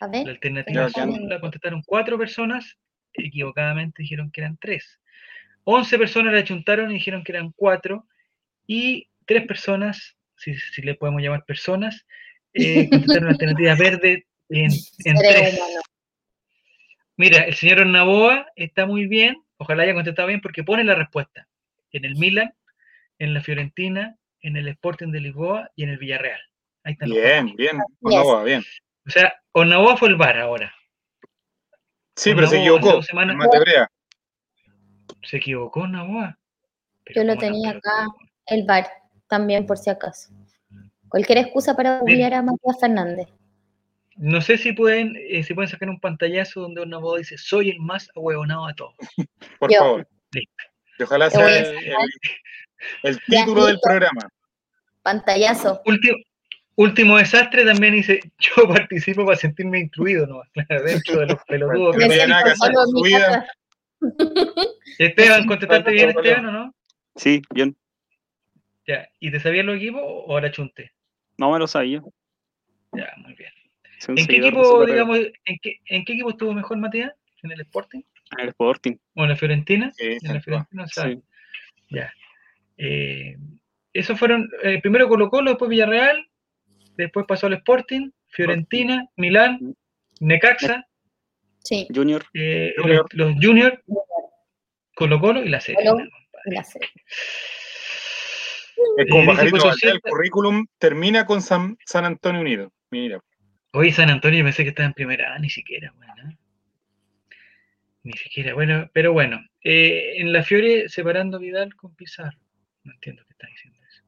A 0.00 0.08
La 0.08 0.30
alternativa 0.30 0.84
azul 0.84 1.28
la 1.28 1.40
contestaron 1.40 1.82
cuatro 1.86 2.18
personas, 2.18 2.76
equivocadamente 3.14 4.02
dijeron 4.02 4.30
que 4.30 4.42
eran 4.42 4.58
tres. 4.58 5.00
Once 5.64 5.98
personas 5.98 6.32
la 6.32 6.44
chuntaron 6.44 6.90
y 6.90 6.94
dijeron 6.94 7.24
que 7.24 7.32
eran 7.32 7.52
cuatro. 7.56 8.06
Y 8.66 9.08
tres 9.26 9.46
personas, 9.46 10.16
si, 10.36 10.54
si 10.54 10.82
le 10.82 10.94
podemos 10.94 11.22
llamar 11.22 11.44
personas, 11.44 12.06
eh, 12.52 12.88
contestaron 12.90 13.26
la 13.26 13.32
alternativa 13.32 13.74
verde 13.74 14.26
en, 14.48 14.70
en 15.04 15.16
tres. 15.16 15.60
Mira, 17.16 17.44
el 17.44 17.54
señor 17.54 17.80
Ornaboa 17.80 18.46
está 18.56 18.84
muy 18.84 19.06
bien, 19.06 19.42
ojalá 19.56 19.84
haya 19.84 19.94
contestado 19.94 20.28
bien 20.28 20.40
porque 20.40 20.62
pone 20.62 20.84
la 20.84 20.94
respuesta. 20.94 21.48
En 21.90 22.04
el 22.04 22.16
Milan, 22.16 22.52
en 23.18 23.32
la 23.32 23.40
Fiorentina, 23.40 24.16
en 24.42 24.56
el 24.56 24.68
Sporting 24.68 25.12
de 25.12 25.20
Lisboa 25.20 25.70
y 25.74 25.84
en 25.84 25.90
el 25.90 25.98
Villarreal. 25.98 26.40
Ahí 26.84 26.92
están 26.92 27.08
los 27.08 27.18
Bien, 27.18 27.56
bien. 27.56 27.78
Onawa, 28.02 28.44
bien. 28.44 28.62
O 29.06 29.10
sea, 29.10 29.32
Ornaboa 29.52 29.96
fue 29.96 30.08
el 30.08 30.16
VAR 30.16 30.38
ahora. 30.38 30.72
Sí, 32.16 32.34
pero 32.34 32.46
se 32.46 32.56
Onawa 32.56 32.78
equivocó. 32.78 32.96
dos 32.96 33.06
semanas- 33.06 33.32
en 33.34 33.38
Matebrea. 33.38 33.90
¿Se 35.22 35.36
equivocó? 35.36 35.82
Pero 37.04 37.14
Yo 37.14 37.24
lo 37.24 37.36
tenía 37.36 37.70
acá. 37.70 38.06
El 38.46 38.64
bar, 38.64 38.88
también 39.28 39.66
por 39.66 39.76
si 39.78 39.90
acaso. 39.90 40.30
Cualquier 41.08 41.38
excusa 41.38 41.74
para 41.76 41.98
googlear 41.98 42.34
a 42.34 42.42
Matías 42.42 42.78
Fernández. 42.80 43.28
No 44.16 44.40
sé 44.40 44.56
si 44.56 44.72
pueden, 44.72 45.14
eh, 45.28 45.42
si 45.42 45.52
pueden 45.52 45.68
sacar 45.68 45.88
un 45.90 46.00
pantallazo 46.00 46.60
donde 46.62 46.84
Novoa 46.86 47.18
dice, 47.18 47.36
soy 47.36 47.70
el 47.70 47.78
más 47.80 48.08
ahueonado 48.16 48.66
de 48.66 48.74
todos. 48.74 48.94
Por 49.60 49.70
Yo. 49.72 49.78
favor. 49.78 50.08
Listo. 50.32 50.54
Y 50.98 51.02
ojalá 51.02 51.28
sea 51.30 51.58
el, 51.58 51.76
el- 53.02 53.20
título 53.26 53.66
del 53.66 53.78
programa. 53.82 54.22
Pantallazo. 55.02 55.82
Último, 55.84 56.16
último 56.76 57.16
desastre 57.18 57.64
también 57.64 57.94
dice, 57.94 58.20
yo 58.38 58.68
participo 58.68 59.24
para 59.24 59.36
sentirme 59.36 59.80
incluido, 59.80 60.26
¿no? 60.26 60.42
Dentro 60.84 61.20
de 61.20 61.26
los 61.26 61.44
pelotudos. 61.44 61.96
Que 61.96 62.06
tiene 62.06 62.20
son. 62.20 62.30
nada 62.30 62.44
que 62.44 62.50
hacer 62.50 62.72
solo 62.72 62.74
con 62.74 62.84
en 62.84 62.90
su 62.90 63.02
mi 63.02 63.08
vida. 63.08 63.26
casa. 63.26 63.52
Esteban, 64.98 65.46
¿contestaste 65.46 65.90
bien, 65.90 66.10
Esteban, 66.10 66.46
o 66.46 66.52
no? 66.52 66.74
Sí, 67.16 67.42
bien. 67.54 67.76
Ya. 68.86 69.08
¿Y 69.20 69.30
te 69.30 69.40
sabías 69.40 69.64
los 69.64 69.76
equipos 69.76 70.02
o 70.04 70.32
ahora 70.32 70.50
chunte? 70.50 70.92
No 71.38 71.50
me 71.50 71.58
lo 71.58 71.66
sabía. 71.66 72.02
Ya, 72.92 73.12
muy 73.18 73.34
bien. 73.34 73.50
¿En 74.08 74.26
qué 74.26 74.36
equipo, 74.36 74.84
digamos, 74.86 75.18
en 75.18 75.58
qué, 75.60 75.80
en 75.86 76.04
qué 76.04 76.12
equipo 76.12 76.30
estuvo 76.30 76.52
mejor 76.52 76.76
Matías? 76.78 77.12
¿En 77.42 77.50
el 77.52 77.60
Sporting? 77.62 78.02
En 78.32 78.40
el 78.40 78.48
Sporting. 78.48 78.96
¿O 79.14 79.22
en 79.24 79.30
la 79.30 79.36
Fiorentina? 79.36 79.92
Sí, 79.96 80.18
En 80.22 80.34
la. 80.34 80.40
Fiorentina, 80.40 80.84
o 80.84 80.88
sea, 80.88 81.04
Sí. 81.04 81.20
Ya. 81.90 82.12
Eh, 82.76 83.36
esos 83.92 84.18
fueron, 84.18 84.50
eh, 84.62 84.80
primero 84.82 85.08
Colo 85.08 85.30
Colo, 85.30 85.50
después 85.50 85.70
Villarreal, 85.70 86.28
después 86.96 87.26
pasó 87.26 87.46
al 87.46 87.54
Sporting, 87.54 88.10
Fiorentina, 88.28 89.06
Milán, 89.16 89.74
Necaxa, 90.20 90.86
Sí, 91.62 91.86
Junior. 91.92 92.24
eh, 92.34 92.74
Junior. 92.78 93.06
los, 93.12 93.32
los 93.34 93.44
Junior, 93.44 93.82
Colo 94.94 95.20
Colo 95.20 95.42
y 95.44 95.48
la 95.48 95.60
serie. 95.60 95.84
Colo. 95.88 96.04
la 96.46 96.62
sé. 96.64 96.78
Es 98.98 99.08
como 99.10 99.22
Eh, 99.22 99.26
Pajarito 99.26 99.64
Valdés, 99.66 99.82
el 99.94 100.00
currículum 100.00 100.66
termina 100.78 101.26
con 101.26 101.42
San, 101.42 101.76
San 101.84 102.04
Antonio 102.04 102.40
Unido. 102.40 102.72
Mira, 102.90 103.20
Hoy 103.72 103.90
San 103.92 104.10
Antonio 104.10 104.38
yo 104.38 104.44
pensé 104.44 104.62
que 104.62 104.70
estaba 104.70 104.86
en 104.86 104.94
primera 104.94 105.34
A, 105.34 105.38
ni 105.38 105.50
siquiera, 105.50 105.92
bueno. 105.96 106.14
Ni 108.04 108.12
siquiera, 108.12 108.54
bueno, 108.54 108.88
pero 108.94 109.12
bueno. 109.12 109.40
eh, 109.64 110.14
en 110.18 110.32
la 110.32 110.42
Fiore 110.44 110.88
separando 110.88 111.38
Vidal 111.40 111.74
con 111.74 111.94
Pizarro. 111.96 112.38
No 112.84 112.92
entiendo 112.92 113.24
qué 113.26 113.32
está 113.32 113.48
diciendo 113.48 113.78
eso. 113.90 114.02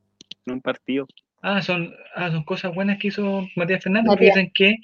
En 0.47 0.53
un 0.55 0.61
partido. 0.63 1.07
Ah, 1.43 1.63
son, 1.63 1.95
ah, 2.15 2.31
son 2.31 2.43
cosas 2.45 2.75
buenas 2.75 2.99
que 2.99 3.09
hizo 3.09 3.47
Matías 3.57 3.83
Fernández, 3.83 4.09
Matías. 4.09 4.35
dicen 4.35 4.51
que 4.55 4.77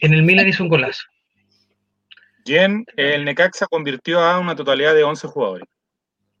en 0.00 0.12
el 0.14 0.22
Milan 0.22 0.46
hizo 0.48 0.62
un 0.62 0.68
golazo. 0.68 1.02
Jen, 2.46 2.84
el 2.96 3.24
Necaxa 3.24 3.66
convirtió 3.66 4.20
a 4.20 4.38
una 4.38 4.54
totalidad 4.56 4.94
de 4.94 5.04
11 5.04 5.26
jugadores. 5.28 5.66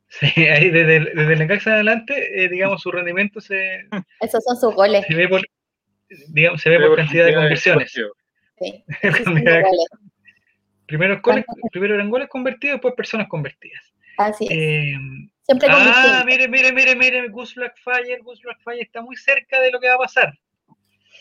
Sí, 0.08 0.26
ahí 0.46 0.70
desde, 0.70 0.96
el- 0.96 1.12
desde 1.14 1.32
el 1.34 1.38
Necaxa 1.38 1.74
adelante, 1.74 2.44
eh, 2.44 2.48
digamos, 2.48 2.80
su 2.80 2.90
rendimiento 2.90 3.40
se, 3.40 3.86
Esos 4.20 4.42
son 4.44 4.56
sus 4.56 4.74
goles. 4.74 5.04
se 5.06 5.14
ve 5.14 5.28
por, 5.28 5.42
digamos, 6.28 6.62
se 6.62 6.70
ve 6.70 6.80
por 6.80 6.96
cantidad 6.96 7.26
de 7.26 7.34
conversiones. 7.34 7.92
Sí. 8.60 8.84
Primero, 10.86 11.20
goles- 11.22 11.44
primero 11.70 11.94
eran 11.94 12.10
goles 12.10 12.28
convertidos, 12.28 12.76
después 12.76 12.94
personas 12.94 13.28
convertidas. 13.28 13.82
Así 14.16 14.46
es. 14.46 14.50
Eh, 14.50 14.94
Siempre 15.48 15.68
con 15.68 15.76
ah, 15.80 16.24
mire, 16.26 16.46
mire, 16.46 16.72
mire, 16.72 16.94
mire, 16.94 17.28
Gus 17.30 17.54
Blackfire, 17.54 18.18
Gus 18.22 18.42
Blackfire 18.42 18.82
está 18.82 19.00
muy 19.00 19.16
cerca 19.16 19.58
de 19.62 19.70
lo 19.70 19.80
que 19.80 19.88
va 19.88 19.94
a 19.94 19.98
pasar. 19.98 20.38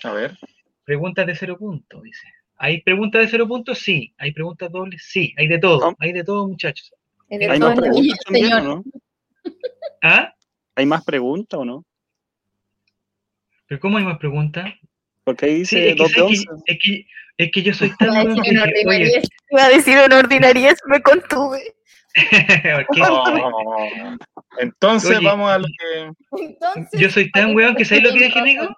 A 0.03 0.11
ver. 0.11 0.37
Preguntas 0.83 1.25
de 1.25 1.33
cero 1.33 1.57
puntos, 1.57 2.03
dice. 2.03 2.27
¿Hay 2.57 2.81
preguntas 2.81 3.21
de 3.21 3.29
cero 3.29 3.47
puntos? 3.47 3.79
Sí. 3.79 4.13
¿Hay 4.17 4.33
preguntas 4.33 4.69
dobles? 4.69 5.01
Sí. 5.07 5.33
Hay 5.37 5.47
de 5.47 5.59
todo. 5.59 5.91
No. 5.91 5.97
Hay 5.99 6.11
de 6.11 6.25
todo, 6.25 6.45
muchachos. 6.45 6.93
De 7.29 7.47
¿Hay 7.49 7.57
todo 7.57 7.69
más 7.69 7.79
preguntas 7.79 8.19
también 8.25 8.47
señor. 8.47 8.63
no? 8.63 8.83
¿Ah? 10.01 10.33
¿Hay 10.75 10.85
más 10.85 11.05
preguntas 11.05 11.59
o 11.61 11.63
no? 11.63 11.85
¿Pero 13.67 13.79
cómo 13.79 13.97
hay 13.97 14.03
más 14.03 14.17
preguntas? 14.17 14.73
Porque 15.23 15.45
ahí 15.45 15.65
Sí, 15.65 15.77
dice 15.77 15.89
es 15.91 15.95
que, 15.95 16.03
2 16.03 16.09
de 16.09 16.15
¿sabes 16.15 16.45
11. 16.49 16.63
que, 16.65 16.71
es, 16.73 16.79
que, 16.81 17.05
es 17.37 17.51
que 17.51 17.63
yo 17.63 17.73
soy 17.73 17.95
tan... 17.97 18.09
Iba 19.49 19.63
a 19.63 19.69
decir 19.69 19.97
una 20.05 20.17
ordinariez, 20.17 20.79
me 20.85 21.01
contuve. 21.01 21.75
Oh, 23.09 24.17
Entonces 24.59 25.17
Oye, 25.17 25.27
vamos 25.27 25.51
a 25.51 25.59
lo 25.59 25.65
que. 25.65 26.11
Entonces, 26.43 26.99
Yo 26.99 27.09
soy 27.09 27.29
tan 27.31 27.55
weón 27.55 27.75
que 27.75 27.85
¿sabes 27.85 28.03
lo 28.03 28.13
que 28.13 28.25
dije, 28.25 28.41
Nico? 28.41 28.75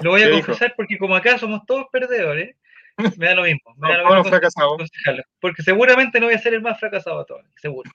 Lo 0.00 0.10
voy 0.10 0.22
a 0.22 0.30
confesar 0.30 0.74
porque 0.76 0.98
como 0.98 1.14
acá 1.14 1.38
somos 1.38 1.60
todos 1.66 1.86
perdedores, 1.92 2.56
me 3.16 3.26
da 3.26 3.34
lo 3.34 3.42
mismo. 3.42 3.74
Me 3.76 3.90
da 3.90 3.98
lo 3.98 4.22
mismo 4.24 4.76
Porque 5.40 5.62
seguramente 5.62 6.20
no 6.20 6.26
voy 6.26 6.34
a 6.34 6.38
ser 6.38 6.54
el 6.54 6.62
más 6.62 6.78
fracasado 6.78 7.18
de 7.20 7.24
todos, 7.26 7.44
seguro. 7.56 7.90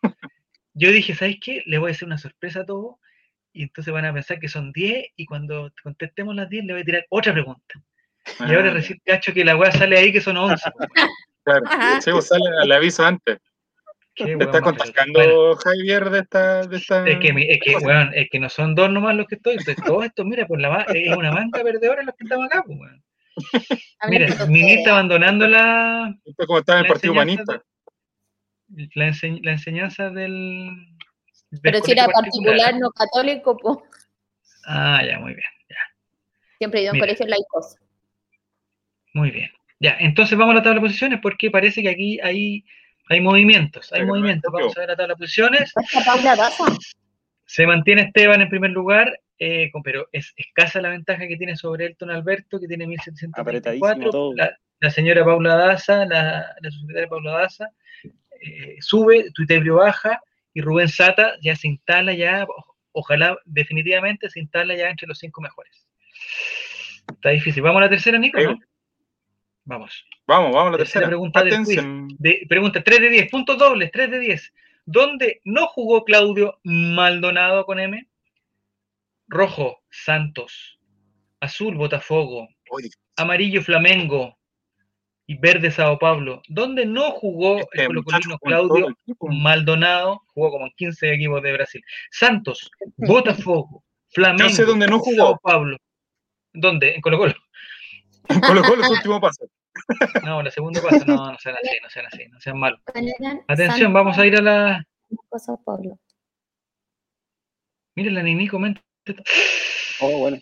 Yo 0.73 0.91
dije, 0.91 1.15
¿sabes 1.15 1.37
qué? 1.43 1.63
Le 1.65 1.79
voy 1.79 1.89
a 1.89 1.93
hacer 1.93 2.07
una 2.07 2.17
sorpresa 2.17 2.61
a 2.61 2.65
todos 2.65 2.95
y 3.53 3.63
entonces 3.63 3.91
van 3.91 4.05
a 4.05 4.13
pensar 4.13 4.39
que 4.39 4.47
son 4.47 4.71
10 4.71 5.07
y 5.15 5.25
cuando 5.25 5.71
contestemos 5.81 6.35
las 6.35 6.49
10 6.49 6.65
le 6.65 6.73
voy 6.73 6.81
a 6.83 6.85
tirar 6.85 7.05
otra 7.09 7.33
pregunta. 7.33 7.81
Y 8.41 8.53
ahora 8.53 8.69
Ah, 8.69 8.73
recién 8.73 8.99
cacho 9.03 9.33
que 9.33 9.43
la 9.43 9.55
weá 9.55 9.71
sale 9.71 9.97
ahí 9.97 10.11
que 10.11 10.21
son 10.21 10.37
11. 10.37 10.69
pues, 10.77 10.89
Claro. 11.43 11.65
Sí, 12.01 12.11
sale, 12.27 12.43
le 12.65 12.75
aviso 12.75 13.05
antes. 13.05 13.39
Qué 14.17 14.35
Te 14.35 14.43
está 14.45 14.61
Bueno, 15.13 15.55
Javier 15.55 16.09
de 16.09 16.19
esta. 16.19 16.65
De 16.65 16.77
esta... 16.77 17.07
es 17.07 17.19
que, 17.19 17.27
es 17.29 17.59
que, 17.63 17.75
weón, 17.77 18.11
es 18.15 18.27
que 18.31 18.39
no 18.39 18.49
son 18.49 18.73
dos 18.73 18.89
nomás 18.89 19.15
los 19.15 19.27
que 19.27 19.35
estoy, 19.35 19.55
estoy 19.57 19.75
todos 19.75 20.05
estos, 20.05 20.25
mira, 20.25 20.47
por 20.47 20.59
la 20.59 20.81
es 20.93 21.15
una 21.15 21.31
manca 21.31 21.61
perdedora 21.61 22.01
los 22.01 22.15
que 22.15 22.23
estamos 22.23 22.47
acá, 22.47 22.63
pues, 22.65 22.79
weón. 22.79 23.03
Mira, 24.09 24.25
está 24.25 24.91
abandonando 24.91 25.47
la, 25.47 26.11
Esto 26.25 26.41
es 26.41 26.47
como 26.47 26.59
estaba 26.59 26.79
en 26.79 26.85
el 26.85 26.91
Partido 26.91 27.13
Humanista. 27.13 27.63
de- 28.69 28.89
la, 28.95 29.07
ense- 29.09 29.39
la 29.43 29.51
enseñanza 29.51 30.09
del, 30.09 30.69
del 31.51 31.61
Pero 31.61 31.79
si 31.81 31.91
era 31.91 32.07
particular, 32.07 32.75
no 32.79 32.89
católico, 32.91 33.55
pues. 33.57 33.77
Ah, 34.65 35.01
ya, 35.05 35.19
muy 35.19 35.33
bien, 35.35 35.47
Siempre 36.57 36.79
he 36.79 36.83
ido 36.83 36.91
a 36.91 36.93
un 36.95 36.99
colegio 36.99 37.27
laicos. 37.27 37.75
muy 39.13 39.29
bien. 39.29 39.51
Ya, 39.79 39.95
entonces 39.99 40.35
vamos 40.35 40.53
a 40.53 40.55
la 40.55 40.63
tabla 40.63 40.79
de 40.81 40.87
posiciones 40.87 41.19
porque 41.21 41.51
parece 41.51 41.83
que 41.83 41.89
aquí 41.89 42.19
hay, 42.21 42.65
hay 43.09 43.21
movimientos, 43.21 43.91
hay 43.93 44.01
movimientos. 44.05 44.51
Vamos 44.51 44.77
a 44.77 44.79
ver 44.81 44.89
la 44.89 44.95
tabla 44.95 45.13
de 45.13 45.17
posiciones. 45.19 45.73
Se 47.45 47.65
mantiene 47.65 48.01
Esteban 48.03 48.41
en 48.41 48.49
primer 48.49 48.71
lugar, 48.71 49.19
eh, 49.39 49.69
con- 49.71 49.81
pero 49.83 50.07
es 50.11 50.33
escasa 50.35 50.81
la 50.81 50.89
ventaja 50.89 51.27
que 51.27 51.37
tiene 51.37 51.55
sobre 51.55 51.85
Elton 51.85 52.11
Alberto, 52.11 52.59
que 52.59 52.67
tiene 52.67 52.85
1724. 52.87 53.41
Apretadísimo 53.41 54.11
todo. 54.11 54.33
La, 54.35 54.57
la 54.79 54.89
señora 54.91 55.23
Paula 55.23 55.55
Daza, 55.55 56.05
la, 56.05 56.53
la 56.61 56.71
subsecretaria 56.71 57.07
Paula 57.09 57.31
Daza, 57.39 57.69
eh, 58.41 58.75
sube, 58.81 59.31
Tuitebrio 59.33 59.75
baja, 59.75 60.19
y 60.53 60.61
Rubén 60.61 60.89
Sata 60.89 61.35
ya 61.41 61.55
se 61.55 61.67
instala 61.67 62.13
ya, 62.13 62.45
ojalá 62.91 63.37
definitivamente 63.45 64.29
se 64.29 64.39
instala 64.39 64.75
ya 64.75 64.89
entre 64.89 65.07
los 65.07 65.19
cinco 65.19 65.39
mejores. 65.41 65.87
Está 67.13 67.29
difícil. 67.29 67.63
¿Vamos 67.63 67.79
a 67.79 67.85
la 67.85 67.89
tercera, 67.89 68.17
Nico? 68.17 68.39
¿no? 68.41 68.59
Vamos. 69.67 70.05
Vamos, 70.25 70.53
vamos 70.53 70.69
a 70.69 70.71
la 70.71 70.77
Tercera 70.77 71.01
tercera. 71.01 71.07
pregunta 71.09 71.43
del 71.43 71.63
quiz. 71.65 72.17
De, 72.19 72.45
pregunta 72.47 72.81
3 72.81 73.01
de 73.01 73.09
10, 73.09 73.29
puntos 73.29 73.57
dobles, 73.57 73.91
3 73.91 74.11
de 74.11 74.19
10. 74.19 74.53
¿Dónde 74.85 75.41
no 75.43 75.67
jugó 75.67 76.05
Claudio 76.05 76.57
Maldonado 76.63 77.65
con 77.65 77.77
M? 77.77 78.07
Rojo, 79.27 79.81
Santos. 79.89 80.79
Azul, 81.41 81.75
Botafogo. 81.75 82.47
Amarillo, 83.17 83.61
Flamengo. 83.61 84.37
Y 85.27 85.37
verde, 85.37 85.69
Sao 85.69 85.99
Paulo. 85.99 86.41
¿Dónde 86.47 86.85
no 86.85 87.11
jugó 87.11 87.57
este 87.57 87.81
el 87.81 87.87
colocolino 87.87 88.39
Claudio. 88.39 88.97
Maldonado? 89.19 90.21
Jugó 90.27 90.51
como 90.51 90.67
en 90.67 90.71
15 90.77 91.13
equipos 91.13 91.43
de 91.43 91.51
Brasil. 91.51 91.83
Santos, 92.09 92.71
Botafogo, 92.95 93.83
Flamengo. 94.11 94.47
Yo 94.49 94.55
sé 94.55 94.63
dónde 94.63 94.87
no 94.87 94.99
jugó. 94.99 95.17
Sao 95.17 95.39
Paulo. 95.43 95.75
¿Dónde? 96.53 96.95
En 96.95 97.01
Colo 97.01 97.17
Colo. 97.17 97.33
Colo 98.45 98.61
Colo 98.63 98.83
su 98.83 98.91
último 98.91 99.21
paso. 99.21 99.47
No, 100.23 100.41
la 100.41 100.51
segunda 100.51 100.81
pasa. 100.81 101.05
No, 101.05 101.31
no 101.31 101.39
sean 101.39 101.55
así, 101.55 101.77
no 101.81 101.89
sean 101.89 102.05
así, 102.07 102.27
no 102.29 102.39
sean 102.39 102.59
malos. 102.59 102.79
Atención, 103.47 103.93
vamos 103.93 104.17
a 104.17 104.25
ir 104.25 104.37
a 104.37 104.41
la. 104.41 104.83
Sao 105.37 105.61
Paulo. 105.63 105.99
Mira, 107.95 108.11
la 108.11 108.23
Nini 108.23 108.47
comenta. 108.47 108.81
Oh, 110.01 110.19
bueno. 110.19 110.37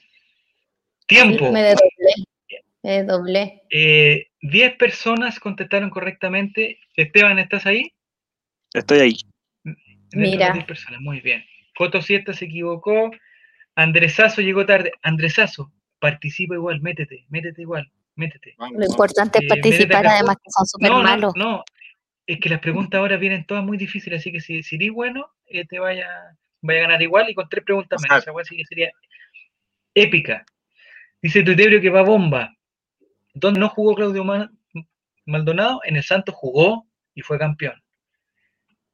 Tiempo. 1.08 1.52
Me 1.52 1.62
desdoblé. 1.62 2.14
Me 2.84 2.92
desdoblé. 2.92 3.62
Eh, 3.70 4.28
10 4.42 4.76
personas 4.78 5.40
contestaron 5.40 5.90
correctamente. 5.90 6.80
Esteban, 6.96 7.40
¿estás 7.40 7.66
ahí? 7.66 7.94
Estoy 8.74 9.00
ahí. 9.00 9.16
Mira. 10.14 10.52
10 10.52 10.66
personas, 10.66 11.00
muy 11.02 11.22
bien. 11.22 11.46
Coto 11.78 12.02
Siesta 12.02 12.34
se 12.34 12.46
equivocó. 12.46 13.12
Andresazo 13.76 14.42
llegó 14.42 14.66
tarde. 14.66 14.92
Andresazo, 15.02 15.72
participa 16.00 16.56
igual, 16.56 16.82
métete, 16.82 17.26
métete 17.30 17.62
igual, 17.62 17.92
métete. 18.16 18.56
Vamos, 18.58 18.78
Lo 18.80 18.86
importante 18.86 19.40
Eh, 19.40 19.42
es 19.44 19.50
participar, 19.50 19.80
métete 19.88 19.98
acá. 19.98 20.14
además 20.16 20.36
que 20.44 20.52
son 20.52 20.66
súper 20.66 20.90
No, 20.90 20.98
no, 20.98 21.04
malos. 21.04 21.34
no. 21.36 21.64
Es 22.28 22.40
que 22.40 22.50
las 22.50 22.60
preguntas 22.60 22.98
ahora 23.00 23.18
vienen 23.18 23.46
todas 23.46 23.64
muy 23.64 23.78
difíciles, 23.78 24.20
así 24.20 24.32
que 24.32 24.42
si, 24.42 24.64
si 24.64 24.90
bueno, 24.90 25.28
eh, 25.46 25.66
te 25.66 25.78
vaya, 25.80 26.08
vaya 26.62 26.80
a 26.80 26.84
ganar 26.84 27.02
igual 27.02 27.30
y 27.30 27.36
con 27.36 27.48
tres 27.50 27.64
preguntas 27.64 28.02
menos. 28.02 28.26
Sí 28.48 28.58
que 28.58 28.66
sería 28.66 28.92
épica. 29.94 30.46
Dice 31.22 31.44
Tuitebrio 31.44 31.82
que 31.82 31.90
va 31.90 32.02
bomba. 32.02 32.56
¿Dónde 33.34 33.60
no 33.60 33.70
jugó 33.70 33.96
Claudio 33.96 34.24
Ma- 34.24 34.52
Maldonado? 35.26 35.82
En 35.84 35.96
el 35.98 36.04
Santos 36.04 36.36
jugó 36.36 36.88
y 37.14 37.22
fue 37.22 37.38
campeón. 37.38 37.82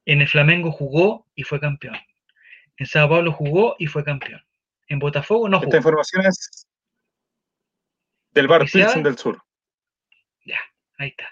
En 0.04 0.20
el 0.20 0.28
Flamengo 0.28 0.70
jugó 0.72 1.26
y 1.34 1.42
fue 1.44 1.60
campeón. 1.60 1.96
En 2.76 2.86
Sao 2.86 3.08
Paulo 3.08 3.32
jugó 3.32 3.76
y 3.78 3.86
fue 3.86 4.02
campeón. 4.04 4.42
En 4.88 4.98
Botafogo 4.98 5.48
no 5.48 5.56
Esta 5.58 5.66
jugó. 5.66 5.76
información 5.76 6.26
es 6.26 6.66
del 8.32 8.48
Bar. 8.48 8.64
Pilsen 8.70 9.02
del 9.02 9.18
Sur. 9.18 9.42
Ya, 10.44 10.58
ahí 10.98 11.08
está. 11.08 11.28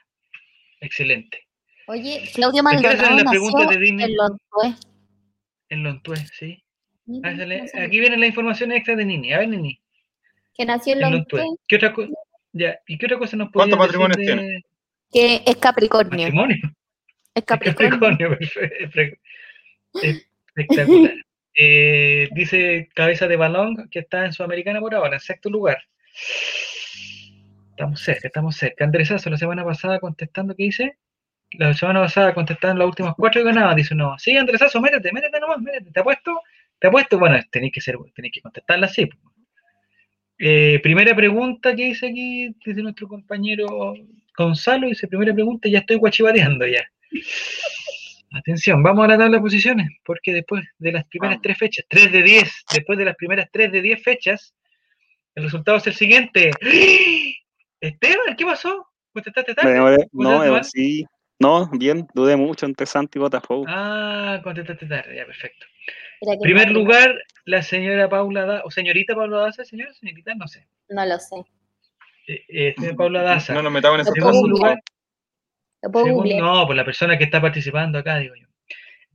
Excelente. 0.80 1.46
Oye, 1.86 2.30
Claudio 2.34 2.62
¿Te 2.62 2.76
quieres 2.76 3.00
hacer 3.00 3.10
Maldonado 3.10 3.24
la 3.24 3.30
pregunta 3.30 3.58
nació 3.64 3.78
de 3.78 3.84
Disney? 3.84 4.04
en 4.04 4.16
Lontué. 4.16 4.74
En 5.68 5.82
Lontué, 5.82 6.16
sí. 6.38 6.62
No 7.06 7.36
sabía. 7.36 7.64
Aquí 7.84 8.00
viene 8.00 8.16
la 8.16 8.26
información 8.26 8.72
extra 8.72 8.94
de 8.96 9.04
Nini. 9.04 9.32
A 9.32 9.38
ver, 9.38 9.48
Nini. 9.48 9.80
Que 10.54 10.64
nació 10.64 10.94
en 10.94 11.02
En 11.02 11.12
Lontué. 11.12 11.44
¿Qué 11.66 11.76
otra 11.76 11.92
cosa? 11.92 12.12
Ya, 12.52 12.78
¿y 12.86 12.98
qué 12.98 13.06
otra 13.06 13.18
cosa 13.18 13.36
nos 13.36 13.50
¿Cuántos 13.50 13.78
podías 13.78 13.92
decir 13.92 14.08
matrimonios 14.08 14.38
de 14.46 14.64
que 15.12 15.42
es 15.44 15.56
Capricornio. 15.56 16.18
matrimonio? 16.18 16.56
Es 17.34 17.44
Capricornio. 17.44 17.90
Capricornio, 18.00 18.38
perfecto. 18.80 19.20
Espectacular. 20.56 21.14
Eh, 21.54 22.28
dice 22.32 22.88
Cabeza 22.94 23.26
de 23.26 23.36
Balón 23.36 23.88
que 23.90 23.98
está 23.98 24.24
en 24.24 24.32
Sudamericana 24.32 24.80
por 24.80 24.94
ahora, 24.94 25.14
en 25.14 25.20
sexto 25.20 25.50
lugar. 25.50 25.78
Estamos 27.80 28.00
cerca, 28.02 28.28
estamos 28.28 28.56
cerca. 28.56 28.84
Andresazo, 28.84 29.30
la 29.30 29.38
semana 29.38 29.64
pasada 29.64 29.98
contestando, 30.00 30.54
¿qué 30.54 30.64
dice? 30.64 30.98
La 31.52 31.72
semana 31.72 32.00
pasada 32.02 32.34
contestaron 32.34 32.78
las 32.78 32.86
últimas 32.86 33.14
cuatro 33.16 33.40
y 33.40 33.44
ganaban. 33.44 33.74
Dice, 33.74 33.94
no, 33.94 34.18
sí, 34.18 34.36
Andresazo, 34.36 34.82
métete, 34.82 35.10
métete 35.14 35.40
nomás, 35.40 35.62
métete. 35.62 35.90
¿Te 35.90 36.00
apuesto? 36.00 36.42
¿Te 36.78 36.88
apuesto? 36.88 37.18
Bueno, 37.18 37.40
tenéis 37.50 37.72
que 37.72 37.80
ser, 37.80 37.96
tenéis 38.14 38.34
que 38.34 38.42
contestarla 38.42 38.84
así. 38.84 39.08
Eh, 40.36 40.78
primera 40.82 41.16
pregunta 41.16 41.74
que 41.74 41.84
dice 41.86 42.08
aquí, 42.08 42.54
dice 42.66 42.82
nuestro 42.82 43.08
compañero 43.08 43.94
Gonzalo, 44.36 44.86
dice, 44.86 45.08
primera 45.08 45.32
pregunta, 45.32 45.66
ya 45.66 45.78
estoy 45.78 45.96
guachivateando 45.96 46.66
ya. 46.66 46.86
Atención, 48.32 48.82
vamos 48.82 49.06
a 49.06 49.08
la 49.08 49.16
tabla 49.16 49.38
de 49.38 49.42
posiciones, 49.42 49.88
porque 50.04 50.34
después 50.34 50.66
de 50.78 50.92
las 50.92 51.06
primeras 51.06 51.40
tres 51.40 51.56
fechas, 51.56 51.86
3 51.88 52.12
de 52.12 52.22
10, 52.22 52.64
después 52.74 52.98
de 52.98 53.06
las 53.06 53.16
primeras 53.16 53.48
3 53.50 53.72
de 53.72 53.80
10 53.80 54.02
fechas, 54.02 54.54
el 55.34 55.44
resultado 55.44 55.78
es 55.78 55.86
el 55.86 55.94
siguiente. 55.94 56.50
Esteban, 57.80 58.36
¿qué 58.36 58.44
pasó? 58.44 58.86
¿Contestaste 59.12 59.54
tarde? 59.54 59.72
demoré. 59.72 59.96
¿Contestaste 60.12 60.48
No, 60.50 60.56
eh, 60.56 60.64
sí. 60.64 61.06
No, 61.38 61.70
bien. 61.72 62.06
Dudé 62.14 62.36
mucho 62.36 62.66
entre 62.66 62.86
Santo 62.86 63.18
y 63.18 63.20
Botafogo. 63.20 63.64
Ah, 63.66 64.40
contestaste 64.44 64.86
tarde, 64.86 65.16
ya, 65.16 65.24
perfecto. 65.24 65.66
Que 66.20 66.36
primer 66.42 66.68
no- 66.68 66.80
lugar, 66.80 67.14
la 67.46 67.62
señora 67.62 68.08
Paula 68.08 68.44
Daza, 68.44 68.64
o 68.66 68.70
señorita 68.70 69.14
Paula 69.14 69.38
Daza, 69.38 69.64
señora, 69.64 69.92
señorita, 69.94 70.34
no 70.34 70.46
sé. 70.46 70.66
No 70.90 71.06
lo 71.06 71.18
sé. 71.18 71.36
Eh, 72.26 72.44
eh, 72.48 72.74
señora 72.76 72.96
Paula 72.96 73.22
Daza. 73.22 73.54
No 73.54 73.62
nos 73.62 73.72
metamos 73.72 73.96
en 73.96 74.00
ese 74.02 74.12
Segundo 74.12 74.48
lugar, 74.48 74.82
no, 75.82 76.66
por 76.66 76.76
la 76.76 76.84
persona 76.84 77.16
que 77.16 77.24
está 77.24 77.40
participando 77.40 77.98
acá, 77.98 78.18
digo 78.18 78.34
yo. 78.34 78.46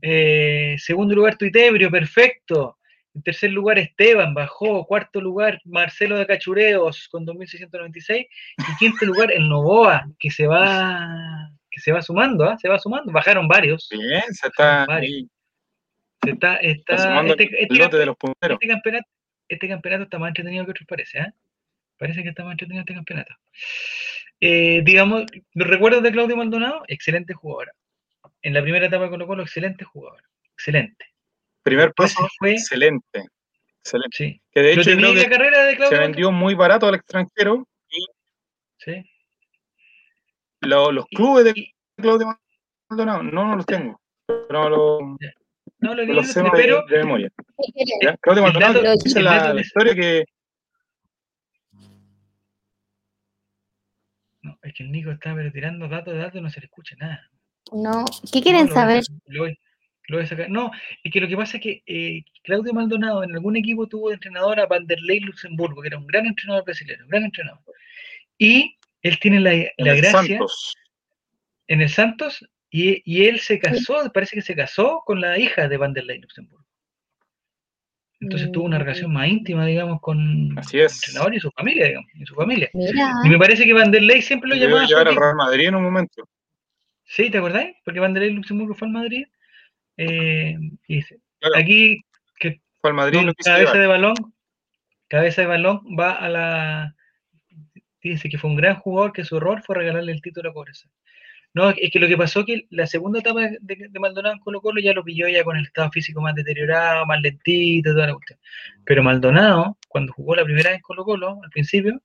Eh, 0.02 0.76
segundo 0.80 1.14
lugar, 1.16 1.38
Tuitebrio, 1.38 1.92
perfecto. 1.92 2.80
En 3.16 3.22
tercer 3.24 3.52
lugar, 3.52 3.80
Esteban 3.80 4.34
bajó. 4.34 4.86
Cuarto 4.86 5.22
lugar, 5.22 5.62
Marcelo 5.64 6.18
de 6.18 6.28
Cachureos 6.28 7.08
con 7.10 7.26
2.696. 7.26 8.28
Y 8.58 8.78
quinto 8.78 9.06
lugar, 9.06 9.32
el 9.32 9.48
Novoa, 9.48 10.06
que 10.20 10.30
se 10.30 10.46
va, 10.48 11.50
que 11.72 11.80
se 11.80 11.92
va 11.94 12.02
sumando, 12.02 12.44
¿ah? 12.44 12.58
se 12.58 12.68
va 12.68 12.78
sumando. 12.78 13.12
Bajaron 13.14 13.48
varios. 13.48 13.88
Bien, 13.90 14.22
se 14.34 14.48
está 14.48 14.86
Se 14.86 16.32
está, 16.32 16.56
está, 16.58 16.58
está 16.58 16.98
sumando 16.98 17.34
este, 17.34 17.44
el 17.46 17.56
este 17.64 17.76
lote 17.76 17.98
de 17.98 18.04
campe- 18.04 18.06
los 18.08 18.18
punteros. 18.18 18.58
este 18.62 18.68
campeonato, 18.74 19.10
este 19.48 19.68
campeonato 19.70 20.04
está 20.04 20.20
más 20.20 20.28
entretenido 20.30 20.66
que 20.66 20.72
otros, 20.72 20.88
parece, 20.88 21.20
¿ah? 21.20 21.34
Parece 21.98 22.22
que 22.24 22.30
está 22.30 22.44
más 22.44 22.52
entretenido 22.54 22.82
este 22.82 22.94
campeonato. 22.96 23.34
Eh, 24.42 24.82
digamos, 24.84 25.24
los 25.54 25.68
recuerdos 25.70 26.04
de 26.04 26.12
Claudio 26.12 26.36
Maldonado, 26.36 26.84
excelente 26.90 27.34
jugador. 27.34 27.72
En 28.42 28.54
la 28.54 28.62
primera 28.62 28.88
etapa 28.88 29.06
de 29.06 29.10
Colo 29.12 29.26
Colo, 29.28 29.44
excelente 29.44 29.86
jugador. 29.86 30.22
Excelente. 30.54 31.06
Primer 31.66 31.88
Después 31.88 32.14
paso, 32.14 32.28
fue- 32.38 32.52
excelente. 32.52 33.26
Excelente. 33.80 34.16
Sí. 34.16 34.42
Que 34.52 34.62
de 34.62 34.76
¿Lo 34.76 34.82
hecho 34.84 34.92
creo 34.96 35.14
que 35.14 35.22
la 35.24 35.30
carrera 35.30 35.66
de 35.66 35.88
se 35.88 35.98
vendió 35.98 36.32
muy 36.32 36.54
barato 36.54 36.88
al 36.88 36.94
extranjero 36.96 37.68
y 37.90 38.06
Sí. 38.78 39.04
lo- 40.62 40.92
los 40.92 41.06
Y- 41.10 41.16
clubes 41.16 41.46
de 41.46 41.74
Claudio 41.98 42.38
Maldonado 42.88 43.24
no, 43.24 43.46
no 43.48 43.56
los 43.56 43.66
tengo. 43.66 44.00
No 44.52 44.70
lo, 44.70 45.00
no 45.80 45.96
lo 45.96 46.04
los 46.06 46.28
sé 46.28 46.44
de, 46.44 46.52
pero 46.52 46.86
de 46.86 46.98
memoria. 47.00 47.32
¿ya? 48.04 48.16
Claudio 48.18 48.44
Maldonado 48.44 48.82
dato- 48.84 49.04
dice 49.04 49.22
la, 49.24 49.52
la 49.54 49.62
historia 49.62 49.96
que 49.96 50.26
no, 54.44 54.58
es 54.62 54.74
que 54.74 54.84
el 54.84 54.92
Nico 54.92 55.10
está 55.12 55.34
pero 55.34 55.52
tirando 55.52 55.88
datos 55.88 56.14
de 56.14 56.20
datos 56.20 56.36
y 56.36 56.42
no 56.42 56.50
se 56.50 56.60
le 56.60 56.68
escucha 56.68 56.96
nada. 57.00 57.28
No, 57.72 58.06
¿qué 58.32 58.42
quieren 58.44 58.66
No, 58.66 58.70
lo 58.70 58.74
saber? 58.76 59.04
Lo 59.26 59.44
voy, 59.44 59.58
lo 60.08 60.18
voy 60.18 60.26
a 60.26 60.28
sacar. 60.28 60.50
No, 60.50 60.72
es 61.04 61.12
que 61.12 61.20
lo 61.22 61.28
que 61.28 61.36
pasa 61.38 61.58
es 61.58 61.64
que 61.64 61.84
eh, 61.86 62.24
Claudio 62.44 62.74
Maldonado 62.74 63.24
en 63.24 63.32
algún 63.34 63.56
equipo 63.58 63.88
tuvo 63.88 64.10
de 64.10 64.16
entrenador 64.16 64.60
a 64.60 64.66
Vanderlei 64.68 65.20
Luxemburgo, 65.20 65.82
que 65.82 65.88
era 65.88 65.98
un 65.98 66.08
gran 66.08 66.26
entrenador 66.26 66.64
brasileño, 66.66 67.04
un 67.04 67.10
gran 67.10 67.24
entrenador. 67.24 67.62
Y 68.38 68.78
él 69.02 69.20
tiene 69.20 69.40
la, 69.40 69.54
en 69.54 69.70
la 69.78 69.92
el 69.94 69.98
gracia 70.02 70.38
Santos. 70.38 70.76
en 71.68 71.82
el 71.82 71.90
Santos 71.90 72.46
y, 72.70 73.02
y 73.06 73.26
él 73.26 73.40
se 73.40 73.60
casó, 73.60 74.12
parece 74.14 74.36
que 74.36 74.42
se 74.42 74.56
casó 74.56 75.02
con 75.06 75.22
la 75.22 75.38
hija 75.40 75.68
de 75.68 75.78
Vanderlei 75.78 76.20
Luxemburgo. 76.20 76.66
Entonces 78.22 78.52
tuvo 78.52 78.66
una 78.66 78.80
relación 78.80 79.12
más 79.14 79.28
íntima, 79.28 79.66
digamos, 79.66 80.00
con 80.02 80.58
Así 80.58 80.80
es. 80.80 80.94
el 80.94 80.98
entrenador 81.10 81.36
y 81.36 81.40
su 81.40 81.52
familia, 81.52 81.86
digamos, 81.88 82.10
y 82.16 82.26
su 82.26 82.34
familia. 82.34 82.70
Mira, 82.74 83.12
Y 83.24 83.30
me 83.30 83.38
parece 83.38 83.66
que 83.66 83.74
Vanderlei 83.74 84.22
siempre 84.22 84.50
lo 84.50 84.56
llamaba 84.56 84.84
a 84.84 84.88
llevar 84.88 85.08
al 85.08 85.14
equipo. 85.14 85.22
Real 85.24 85.36
Madrid 85.36 85.68
en 85.68 85.76
un 85.76 85.84
momento. 85.84 86.28
Sí, 87.04 87.30
¿te 87.30 87.38
acordáis? 87.38 87.76
Porque 87.84 88.00
Vanderlei 88.00 88.32
Luxemburgo 88.32 88.74
fue 88.74 88.88
al 88.88 88.94
Madrid. 88.94 89.26
Eh, 89.98 90.58
y 90.88 90.96
dice, 90.96 91.20
Claro. 91.40 91.58
aquí 91.58 92.02
que 92.40 92.62
Madrid 92.94 93.30
cabeza 93.44 93.78
de 93.78 93.88
balón, 93.88 94.16
cabeza 95.08 95.42
de 95.42 95.48
balón 95.48 95.82
va 95.98 96.12
a 96.14 96.30
la 96.30 96.96
dice 98.02 98.30
que 98.30 98.38
fue 98.38 98.50
un 98.50 98.56
gran 98.56 98.76
jugador 98.76 99.14
que 99.14 99.26
su 99.26 99.38
error 99.38 99.62
fue 99.64 99.76
regalarle 99.76 100.12
el 100.12 100.22
título 100.22 100.50
a 100.50 100.54
Cobresal. 100.54 100.92
No, 101.54 101.70
es 101.70 101.90
que 101.90 102.00
lo 102.00 102.08
que 102.08 102.18
pasó 102.18 102.46
que 102.46 102.68
la 102.70 102.86
segunda 102.86 103.20
etapa 103.20 103.40
de, 103.62 103.88
de 103.90 104.00
Maldonado 104.00 104.36
en 104.36 104.42
Colo 104.42 104.62
Colo 104.62 104.82
ya 104.82 104.92
lo 104.94 105.06
pilló 105.06 105.28
ya 105.30 105.44
con 105.44 105.56
el 105.56 105.66
estado 105.66 105.90
físico 105.90 106.22
más 106.22 106.36
deteriorado, 106.36 107.06
más 107.06 107.22
lentito, 107.22 107.94
toda 107.94 108.08
la 108.08 108.14
cuestión. 108.14 108.38
Pero 108.84 109.04
Maldonado, 109.04 109.78
cuando 109.88 110.12
jugó 110.12 110.36
la 110.36 110.44
primera 110.44 110.72
vez 110.72 110.78
en 110.78 110.82
Colo 110.82 111.06
Colo, 111.06 111.40
al 111.42 111.50
principio, 111.50 112.02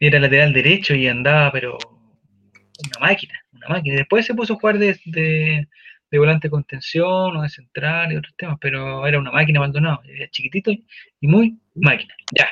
era 0.00 0.18
lateral 0.18 0.54
derecho 0.54 0.94
y 0.94 1.08
andaba, 1.08 1.52
pero 1.52 1.76
una 1.76 3.06
máquina, 3.06 3.34
una 3.52 3.68
máquina. 3.68 3.96
Después 3.96 4.24
se 4.24 4.34
puso 4.34 4.54
a 4.54 4.56
jugar 4.56 4.78
de, 4.78 4.98
de, 5.04 5.68
de 6.10 6.18
volante 6.18 6.48
de 6.48 6.50
contención 6.50 7.36
o 7.36 7.42
de 7.42 7.48
central 7.48 8.12
y 8.12 8.16
otros 8.16 8.34
temas, 8.36 8.58
pero 8.60 9.06
era 9.06 9.18
una 9.18 9.30
máquina 9.30 9.60
Maldonado, 9.60 10.02
era 10.04 10.28
chiquitito 10.28 10.70
y 10.72 11.26
muy 11.28 11.58
máquina. 11.74 12.14
Ya. 12.36 12.48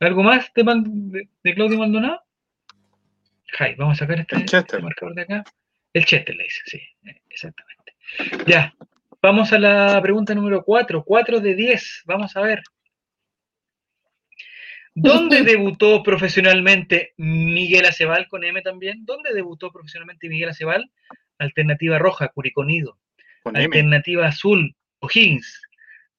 ¿Algo 0.00 0.22
más 0.22 0.52
de, 0.54 0.64
Mal- 0.64 0.82
de- 0.84 1.28
de 1.42 1.54
Claudio 1.54 1.78
Maldonado? 1.78 2.20
Jai, 3.52 3.74
vamos 3.76 3.96
a 3.96 4.04
sacar 4.04 4.18
este, 4.20 4.36
este 4.44 4.78
marcador 4.80 5.14
de 5.14 5.22
acá. 5.22 5.44
El 5.92 6.04
Chester 6.04 6.34
le 6.34 6.42
dice, 6.44 6.60
sí, 6.66 6.80
exactamente. 7.30 7.94
Ya, 8.46 8.74
vamos 9.22 9.52
a 9.52 9.58
la 9.60 10.00
pregunta 10.02 10.34
número 10.34 10.64
4, 10.64 11.04
4 11.04 11.38
de 11.40 11.54
10, 11.54 12.02
vamos 12.06 12.36
a 12.36 12.40
ver. 12.40 12.62
¿Dónde 14.94 15.42
debutó 15.44 16.02
profesionalmente 16.02 17.14
Miguel 17.16 17.86
Acebal 17.86 18.26
con 18.28 18.44
M 18.44 18.60
también? 18.62 19.04
¿Dónde 19.04 19.32
debutó 19.32 19.70
profesionalmente 19.70 20.28
Miguel 20.28 20.50
Acebal? 20.50 20.90
Alternativa 21.44 21.98
roja, 21.98 22.28
Curiconido. 22.28 22.98
Alternativa 23.44 24.26
azul, 24.26 24.74
O'Higgins. 25.00 25.60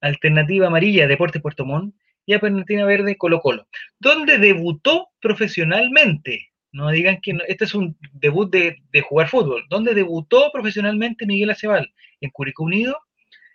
Alternativa 0.01 0.67
amarilla, 0.67 1.07
Deporte 1.07 1.39
Puerto 1.39 1.65
Montt. 1.65 1.95
Y 2.25 2.33
alternativa 2.33 2.85
verde, 2.85 3.17
Colo 3.17 3.39
Colo. 3.39 3.67
¿Dónde 3.99 4.39
debutó 4.39 5.09
profesionalmente? 5.21 6.49
No 6.71 6.89
digan 6.89 7.21
que 7.21 7.33
no, 7.33 7.43
este 7.47 7.65
es 7.65 7.75
un 7.75 7.95
debut 8.13 8.51
de, 8.51 8.77
de 8.91 9.01
jugar 9.01 9.29
fútbol. 9.29 9.63
¿Dónde 9.69 9.93
debutó 9.93 10.49
profesionalmente 10.51 11.25
Miguel 11.25 11.51
Acebal? 11.51 11.93
En 12.21 12.31
Curicó 12.31 12.63
Unido, 12.63 12.97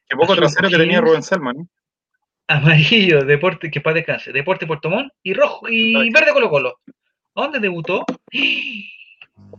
Qué 0.09 0.17
poco 0.17 0.35
trasero 0.35 0.69
que 0.69 0.77
tenía. 0.77 1.01
Rubén 1.01 1.23
Selman. 1.23 1.57
¿no? 1.57 1.69
amarillo, 2.51 3.25
Deporte, 3.25 3.71
que 3.71 3.81
para 3.81 3.95
descanse, 3.95 4.33
Deporte 4.33 4.67
Puerto 4.67 4.91
Montt 4.91 5.13
y 5.23 5.35
rojo 5.35 5.69
y 5.69 6.11
verde 6.11 6.33
Colo 6.33 6.51
Colo. 6.51 6.81
¿Dónde 7.35 7.61
debutó? 7.61 8.05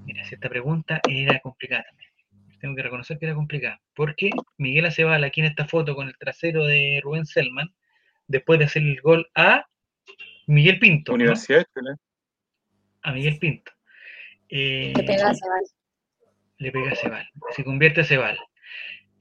Mira, 0.05 0.23
si 0.25 0.35
esta 0.35 0.49
pregunta 0.49 1.01
era 1.07 1.39
complicada 1.39 1.83
también. 1.83 2.11
Tengo 2.59 2.75
que 2.75 2.83
reconocer 2.83 3.17
que 3.17 3.25
era 3.25 3.35
complicada. 3.35 3.81
Porque 3.95 4.29
Miguel 4.57 4.85
Acebal, 4.85 5.23
aquí 5.23 5.41
en 5.41 5.47
esta 5.47 5.67
foto 5.67 5.95
con 5.95 6.07
el 6.07 6.17
trasero 6.17 6.65
de 6.65 6.99
Rubén 7.03 7.25
Selman, 7.25 7.73
después 8.27 8.59
de 8.59 8.65
hacer 8.65 8.83
el 8.83 9.01
gol 9.01 9.29
a 9.35 9.65
Miguel 10.47 10.79
Pinto. 10.79 11.11
¿no? 11.11 11.15
Universidad 11.15 11.59
de 11.59 11.65
Chile. 11.73 11.95
A 13.03 13.11
Miguel 13.13 13.39
Pinto. 13.39 13.71
Eh, 14.49 14.91
te 14.93 15.03
pega 15.03 15.33
Sebal. 15.33 15.63
le 16.57 16.71
pega 16.71 16.91
a 16.91 16.95
Cebal, 16.95 17.29
se 17.55 17.63
convierte 17.63 18.01
a 18.01 18.03
Cebal. 18.03 18.37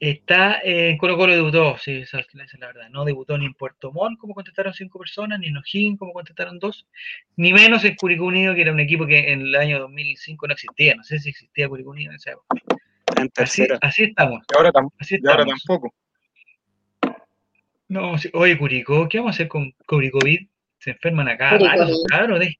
Está 0.03 0.61
eh, 0.63 0.89
en 0.89 0.97
Colo 0.97 1.15
Colo 1.15 1.31
debutó, 1.35 1.77
sí, 1.77 1.97
esa, 1.97 2.19
es 2.21 2.27
esa 2.33 2.43
es 2.43 2.59
la 2.59 2.65
verdad. 2.67 2.89
No 2.89 3.05
debutó 3.05 3.37
ni 3.37 3.45
en 3.45 3.53
Puerto 3.53 3.91
Montt, 3.91 4.17
como 4.17 4.33
contestaron 4.33 4.73
cinco 4.73 4.97
personas, 4.97 5.39
ni 5.39 5.47
en 5.49 5.57
O'Higgins, 5.57 5.99
como 5.99 6.11
contestaron 6.11 6.57
dos, 6.57 6.87
ni 7.35 7.53
menos 7.53 7.85
en 7.85 7.95
Curicó 7.95 8.25
Unido, 8.25 8.55
que 8.55 8.63
era 8.63 8.71
un 8.71 8.79
equipo 8.79 9.05
que 9.05 9.31
en 9.31 9.41
el 9.41 9.55
año 9.55 9.79
2005 9.79 10.47
no 10.47 10.53
existía. 10.53 10.95
No 10.95 11.03
sé 11.03 11.19
si 11.19 11.29
existía 11.29 11.69
Curicó 11.69 11.91
Unido 11.91 12.09
en 12.11 12.15
esa 12.15 12.31
época. 12.31 12.47
En 13.15 13.23
Así, 13.23 13.29
tercera. 13.61 13.77
así 13.81 14.03
estamos, 14.05 14.41
Y 14.51 14.57
ahora, 14.57 14.71
tam- 14.71 14.89
así 14.97 15.19
y 15.21 15.27
ahora 15.27 15.43
estamos. 15.43 15.63
tampoco. 15.67 15.93
No, 17.87 18.15
oye, 18.33 18.57
Curicó, 18.57 19.07
¿qué 19.07 19.19
vamos 19.19 19.33
a 19.33 19.35
hacer 19.35 19.47
con 19.49 19.71
Curicovid? 19.85 20.47
Se 20.79 20.91
enferman 20.91 21.27
acá, 21.27 21.49
Curicó 21.51 21.77
varios, 21.77 21.87
Vid. 21.89 22.05
cabros, 22.09 22.39
de- 22.39 22.57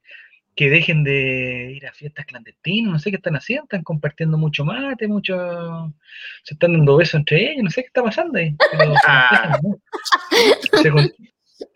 que 0.56 0.70
dejen 0.70 1.04
de 1.04 1.72
ir 1.76 1.88
a 1.88 1.93
fiestas 1.93 2.26
clandestinas, 2.26 2.91
no 2.91 2.99
sé 2.99 3.10
qué 3.10 3.18
están 3.18 3.36
haciendo, 3.36 3.64
están 3.64 3.84
compartiendo 3.84 4.38
mucho 4.38 4.66
mate, 4.66 5.08
mucho, 5.08 5.93
se 6.43 6.54
están 6.54 6.74
dando 6.74 6.97
besos 6.97 7.16
entre 7.16 7.52
ellos, 7.52 7.64
no 7.64 7.70
sé 7.70 7.82
qué 7.82 7.88
está 7.88 8.04
pasando 8.04 8.38
ahí. 8.38 8.56
pero 8.72 8.93
Ah. 9.06 9.60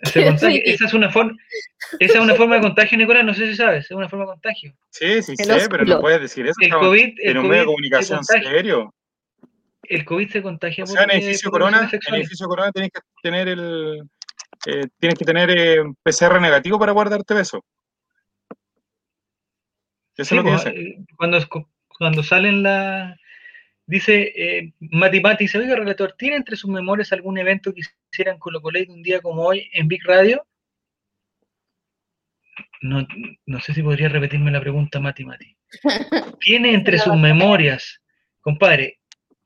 Se 0.04 0.28
esa 0.66 0.86
es 0.86 0.94
una 0.94 1.10
forma, 1.10 1.36
esa 2.00 2.18
es 2.18 2.24
una 2.24 2.36
forma 2.36 2.56
de 2.56 2.62
contagio, 2.62 2.98
Nicolás, 2.98 3.24
no 3.24 3.34
sé 3.34 3.48
si 3.48 3.56
sabes, 3.56 3.86
es 3.86 3.92
una 3.92 4.10
forma 4.10 4.26
de 4.26 4.32
contagio. 4.32 4.74
Sí, 4.90 5.22
sí, 5.22 5.36
sé, 5.36 5.68
pero 5.70 5.86
no 5.86 6.02
puedes 6.02 6.22
decir 6.22 6.46
eso. 6.46 6.56
El 6.60 6.66
estamos 6.66 6.88
COVID, 6.88 7.14
el 7.20 7.32
en 7.32 7.38
un 7.38 7.48
medio 7.48 7.54
de 7.54 7.60
se 7.60 7.66
comunicación 7.66 8.24
serio. 8.24 8.94
el 9.84 10.06
COVID 10.06 10.30
se 10.30 10.42
contagia 10.42 10.84
O 10.84 10.88
por, 10.88 10.96
sea, 10.96 11.04
en 11.04 11.12
eh, 11.12 11.18
edificio 11.18 11.52
por 11.52 11.62
Corona, 11.62 11.90
en 11.92 12.16
edificio 12.16 12.48
Corona 12.48 12.72
tienes 12.72 12.92
que 12.92 13.02
tener 13.22 13.48
el 13.48 14.02
eh, 14.68 14.88
tienes 15.00 15.18
que 15.18 15.26
tener 15.26 15.50
eh, 15.52 15.84
PCR 16.04 16.42
negativo 16.42 16.80
para 16.80 16.92
guardarte 16.92 17.34
beso. 17.34 17.64
Eso 20.18 20.30
Sí, 20.30 20.36
es 20.36 20.44
lo 20.44 20.44
que 20.44 20.50
pues, 20.52 20.66
eh, 20.68 20.98
cuando, 21.18 21.40
cuando 21.98 22.24
salen 22.24 22.64
la... 22.64 23.18
Dice 23.88 24.34
eh, 24.36 24.74
Mati 24.80 25.22
Mati, 25.22 25.44
dice, 25.44 25.60
oiga, 25.60 25.76
relator, 25.76 26.16
¿tiene 26.18 26.38
entre 26.38 26.56
sus 26.56 26.72
memorias 26.72 27.12
algún 27.12 27.38
evento 27.38 27.72
que 27.72 27.82
hicieran 28.12 28.40
Colo 28.40 28.60
Colo 28.62 28.80
de 28.80 28.92
un 28.92 29.04
día 29.04 29.22
como 29.22 29.44
hoy 29.44 29.70
en 29.74 29.88
Big 29.88 30.04
Radio? 30.06 30.46
No, 32.82 33.06
no 33.46 33.60
sé 33.60 33.74
si 33.74 33.84
podría 33.84 34.10
repetirme 34.10 34.52
la 34.52 34.60
pregunta, 34.60 35.00
Mati 35.00 35.26
Mati. 35.26 35.56
¿Tiene 36.40 36.74
entre 36.74 36.98
sus 36.98 37.16
memorias, 37.16 38.02
compadre, 38.42 39.00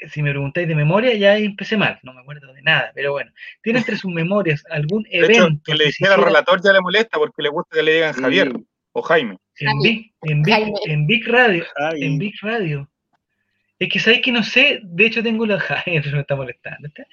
si 0.07 0.21
me 0.21 0.31
preguntáis 0.31 0.67
de 0.67 0.75
memoria, 0.75 1.13
ya 1.15 1.33
ahí 1.33 1.45
empecé 1.45 1.75
mal, 1.75 1.99
no 2.03 2.13
me 2.13 2.21
acuerdo 2.21 2.53
de 2.53 2.61
nada, 2.61 2.91
pero 2.95 3.11
bueno, 3.11 3.31
¿tiene 3.61 3.79
entre 3.79 3.97
sus 3.97 4.11
memorias 4.13 4.63
algún 4.69 5.03
De 5.03 5.19
hecho, 5.19 5.43
evento 5.43 5.61
que 5.65 5.75
le 5.75 5.85
dijera 5.85 6.13
al 6.13 6.19
hiciera 6.19 6.27
relator 6.27 6.61
ya 6.63 6.73
le 6.73 6.81
molesta 6.81 7.17
porque 7.17 7.41
le 7.41 7.49
gusta 7.49 7.75
que 7.75 7.83
le 7.83 7.93
digan 7.93 8.13
Javier 8.13 8.53
o 8.93 9.01
Jaime. 9.01 9.37
en 9.59 9.79
Big, 9.79 10.13
en 10.23 10.41
Big, 10.41 10.53
Jaime. 10.53 10.73
en 10.85 11.07
Big 11.07 11.27
Radio? 11.27 11.65
En 11.93 12.17
Big 12.17 12.33
Radio. 12.41 12.89
Es 13.77 13.87
que 13.89 13.99
sabéis 13.99 14.21
que 14.21 14.31
no 14.33 14.43
sé, 14.43 14.79
de 14.83 15.05
hecho 15.05 15.23
tengo 15.23 15.45
la 15.45 15.59
Javier 15.59 16.05
me 16.13 16.19
está 16.21 16.35
molestando. 16.35 16.87
¿está? 16.89 17.05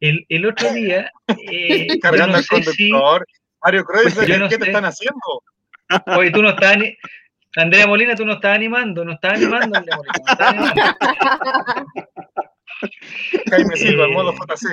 El, 0.00 0.24
el 0.28 0.46
otro 0.46 0.72
día, 0.72 1.10
eh, 1.50 1.86
Cargando 2.02 2.32
no 2.32 2.36
al 2.38 2.44
si. 2.44 2.48
conductor. 2.90 3.26
Mario 3.62 3.84
Cruz, 3.84 4.14
Yo 4.14 4.20
¿qué 4.26 4.38
no 4.38 4.48
te 4.48 4.56
sé. 4.56 4.64
están 4.66 4.84
haciendo? 4.84 5.20
Oye, 6.16 6.30
tú 6.30 6.42
no 6.42 6.50
estás. 6.50 6.76
ani- 6.76 6.96
Andrea 7.56 7.86
Molina, 7.86 8.14
tú 8.16 8.24
no 8.26 8.32
estás 8.34 8.54
animando, 8.56 9.04
no 9.04 9.12
estás 9.12 9.34
animando, 9.34 9.78
Andrea 9.78 9.96
Molina. 9.96 10.14
no 10.26 10.32
estás 10.32 10.48
animando. 10.48 10.96
Jaime 13.50 13.76
Silva, 13.76 14.04
Eh, 14.06 14.12
modo 14.12 14.32
JC. 14.32 14.66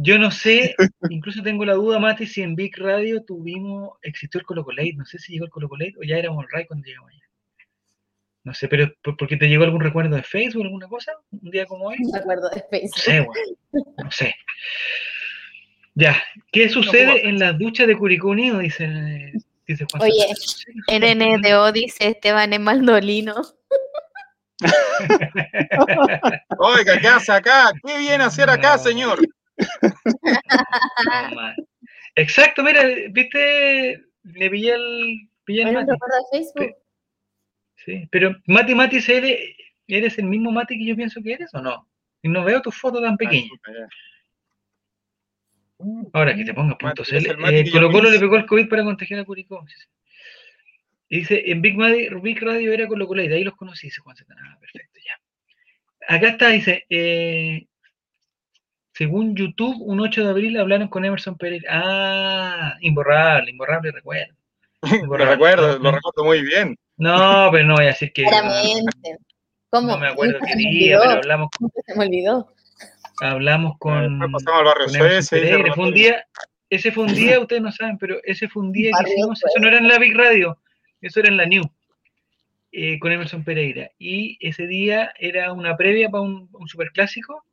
Yo 0.00 0.18
no 0.18 0.30
sé, 0.30 0.74
incluso 1.10 1.42
tengo 1.42 1.64
la 1.64 1.74
duda, 1.74 1.98
Mati, 1.98 2.26
si 2.26 2.42
en 2.42 2.54
Big 2.56 2.76
Radio 2.76 3.22
tuvimos, 3.22 3.90
existió 4.02 4.40
el 4.40 4.46
Colo 4.46 4.64
Colate, 4.64 4.94
no 4.94 5.04
sé 5.04 5.18
si 5.18 5.32
llegó 5.32 5.44
el 5.44 5.50
Colo 5.50 5.68
Colate 5.68 5.94
o 5.98 6.02
ya 6.02 6.16
éramos 6.18 6.44
el 6.44 6.50
RAI 6.50 6.66
cuando 6.66 6.86
llegamos 6.86 7.10
allá. 7.12 7.22
No 8.44 8.54
sé, 8.54 8.68
pero 8.68 8.92
¿por 9.02 9.16
por 9.16 9.26
qué 9.28 9.36
te 9.36 9.48
llegó 9.48 9.64
algún 9.64 9.80
recuerdo 9.80 10.14
de 10.16 10.22
Facebook, 10.22 10.64
alguna 10.64 10.86
cosa? 10.88 11.12
Un 11.30 11.50
día 11.50 11.66
como 11.66 11.86
hoy. 11.86 11.96
No 12.00 12.10
me 12.12 12.18
acuerdo 12.18 12.48
de 12.50 12.56
No 12.56 12.64
Facebook. 12.70 12.98
sé, 12.98 13.20
weón. 13.20 13.34
No 14.04 14.10
sé. 14.10 14.34
Ya, 15.94 16.22
¿qué 16.52 16.68
sucede 16.68 17.28
en 17.28 17.38
las 17.38 17.58
duchas 17.58 17.86
de 17.86 17.96
Curicó 17.96 18.28
Unido? 18.28 18.58
Dice, 18.58 19.32
dice 19.66 19.84
Juan 19.90 20.02
Oye. 20.02 20.26
NNDO 21.14 21.72
dice 21.72 22.08
Esteban 22.08 22.52
es 22.52 22.60
Maldolino. 22.60 23.34
Oiga, 26.58 26.98
¿qué 27.00 27.08
hace 27.08 27.32
acá? 27.32 27.72
¿Qué 27.84 27.98
viene 27.98 28.24
a 28.24 28.28
hacer 28.28 28.48
acá, 28.50 28.76
No. 28.76 28.82
señor? 28.82 29.18
No. 29.56 31.54
Exacto, 32.14 32.62
mira, 32.62 32.82
viste, 33.10 34.02
le 34.24 34.50
pillé 34.50 34.74
el, 34.74 35.28
pillé 35.44 35.62
el 35.62 35.72
¿No 35.72 35.80
Mati. 35.80 35.92
Facebook? 36.32 36.74
Sí, 37.76 38.08
pero 38.10 38.34
Mati 38.46 38.74
Mati 38.74 39.00
CL, 39.00 39.26
¿eres 39.86 40.18
el 40.18 40.24
mismo 40.26 40.50
Mati 40.50 40.78
que 40.78 40.86
yo 40.86 40.96
pienso 40.96 41.22
que 41.22 41.34
eres 41.34 41.52
o 41.54 41.60
no? 41.60 41.88
Y 42.22 42.28
no 42.28 42.42
veo 42.44 42.62
tu 42.62 42.70
foto 42.72 43.00
tan 43.02 43.16
pequeña. 43.16 43.46
Ah, 43.46 43.48
chuta, 43.56 43.72
ya. 43.78 43.88
Ahora 46.14 46.34
que 46.34 46.44
te 46.44 46.54
pongas 46.54 46.76
punto 46.78 47.02
Mati, 47.02 47.10
CL. 47.26 47.58
Eh, 47.60 47.70
Colo 47.70 47.90
Colo 47.92 48.10
le 48.10 48.18
pegó 48.18 48.36
el 48.36 48.46
COVID 48.46 48.68
para 48.68 48.82
contagiar 48.84 49.20
a 49.20 49.24
Curicó. 49.24 49.64
Y 51.08 51.18
dice, 51.18 51.42
en 51.50 51.60
Big, 51.62 51.76
Madi- 51.76 52.08
Big 52.20 52.42
Radio 52.42 52.72
era 52.72 52.88
Colo 52.88 53.06
Colo 53.06 53.22
y 53.22 53.28
de 53.28 53.36
ahí 53.36 53.44
los 53.44 53.54
conocí, 53.56 53.88
dice 53.88 54.00
Juan 54.00 54.16
Santana. 54.16 54.40
Ah, 54.54 54.58
perfecto, 54.58 54.98
ya. 55.06 55.20
Acá 56.16 56.28
está, 56.30 56.48
dice, 56.48 56.86
eh, 56.88 57.66
según 58.96 59.36
YouTube, 59.36 59.76
un 59.80 60.00
8 60.00 60.24
de 60.24 60.30
abril 60.30 60.58
hablaron 60.58 60.88
con 60.88 61.04
Emerson 61.04 61.36
Pereira. 61.36 61.68
Ah, 61.70 62.76
imborrable, 62.80 63.50
imborrable 63.50 63.92
recuerdo. 63.92 64.34
Lo 65.06 65.16
recuerdo, 65.16 65.78
lo 65.78 65.90
recuerdo 65.90 66.24
muy 66.24 66.42
bien. 66.42 66.76
No, 66.96 67.48
pero 67.50 67.66
no 67.66 67.74
voy 67.74 67.84
a 67.84 67.88
decir 67.88 68.12
que... 68.12 68.22
Claramente. 68.24 69.18
¿Cómo? 69.70 69.88
No 69.88 69.98
me 69.98 70.08
acuerdo 70.08 70.38
qué 70.46 70.54
día, 70.54 70.98
pero 71.00 71.12
hablamos, 71.12 71.48
nunca 71.60 71.80
se 71.84 71.98
me 71.98 72.06
olvidó. 72.06 72.52
hablamos 73.20 73.78
con... 73.78 74.18
Después 74.18 74.44
pasamos 74.44 74.60
al 74.60 74.64
barrio 74.64 74.86
con 74.86 75.22
se 75.22 75.72
Fue 75.74 75.84
un 75.84 75.94
día, 75.94 76.26
ese 76.70 76.92
fue 76.92 77.04
un 77.04 77.14
día, 77.14 77.40
ustedes 77.40 77.62
no 77.62 77.72
saben, 77.72 77.98
pero 77.98 78.18
ese 78.22 78.48
fue 78.48 78.62
un 78.62 78.72
día 78.72 78.92
que 78.98 79.10
hicimos, 79.10 79.42
eso 79.44 79.60
no 79.60 79.68
era 79.68 79.78
en 79.78 79.88
la 79.88 79.98
Big 79.98 80.16
Radio, 80.16 80.58
eso 81.00 81.20
era 81.20 81.28
en 81.28 81.36
la 81.36 81.46
New, 81.46 81.64
eh, 82.72 82.98
con 82.98 83.12
Emerson 83.12 83.44
Pereira. 83.44 83.90
Y 83.98 84.38
ese 84.40 84.66
día 84.66 85.12
era 85.18 85.52
una 85.52 85.76
previa 85.76 86.08
para 86.08 86.22
un, 86.22 86.48
un 86.52 86.68
superclásico 86.68 87.44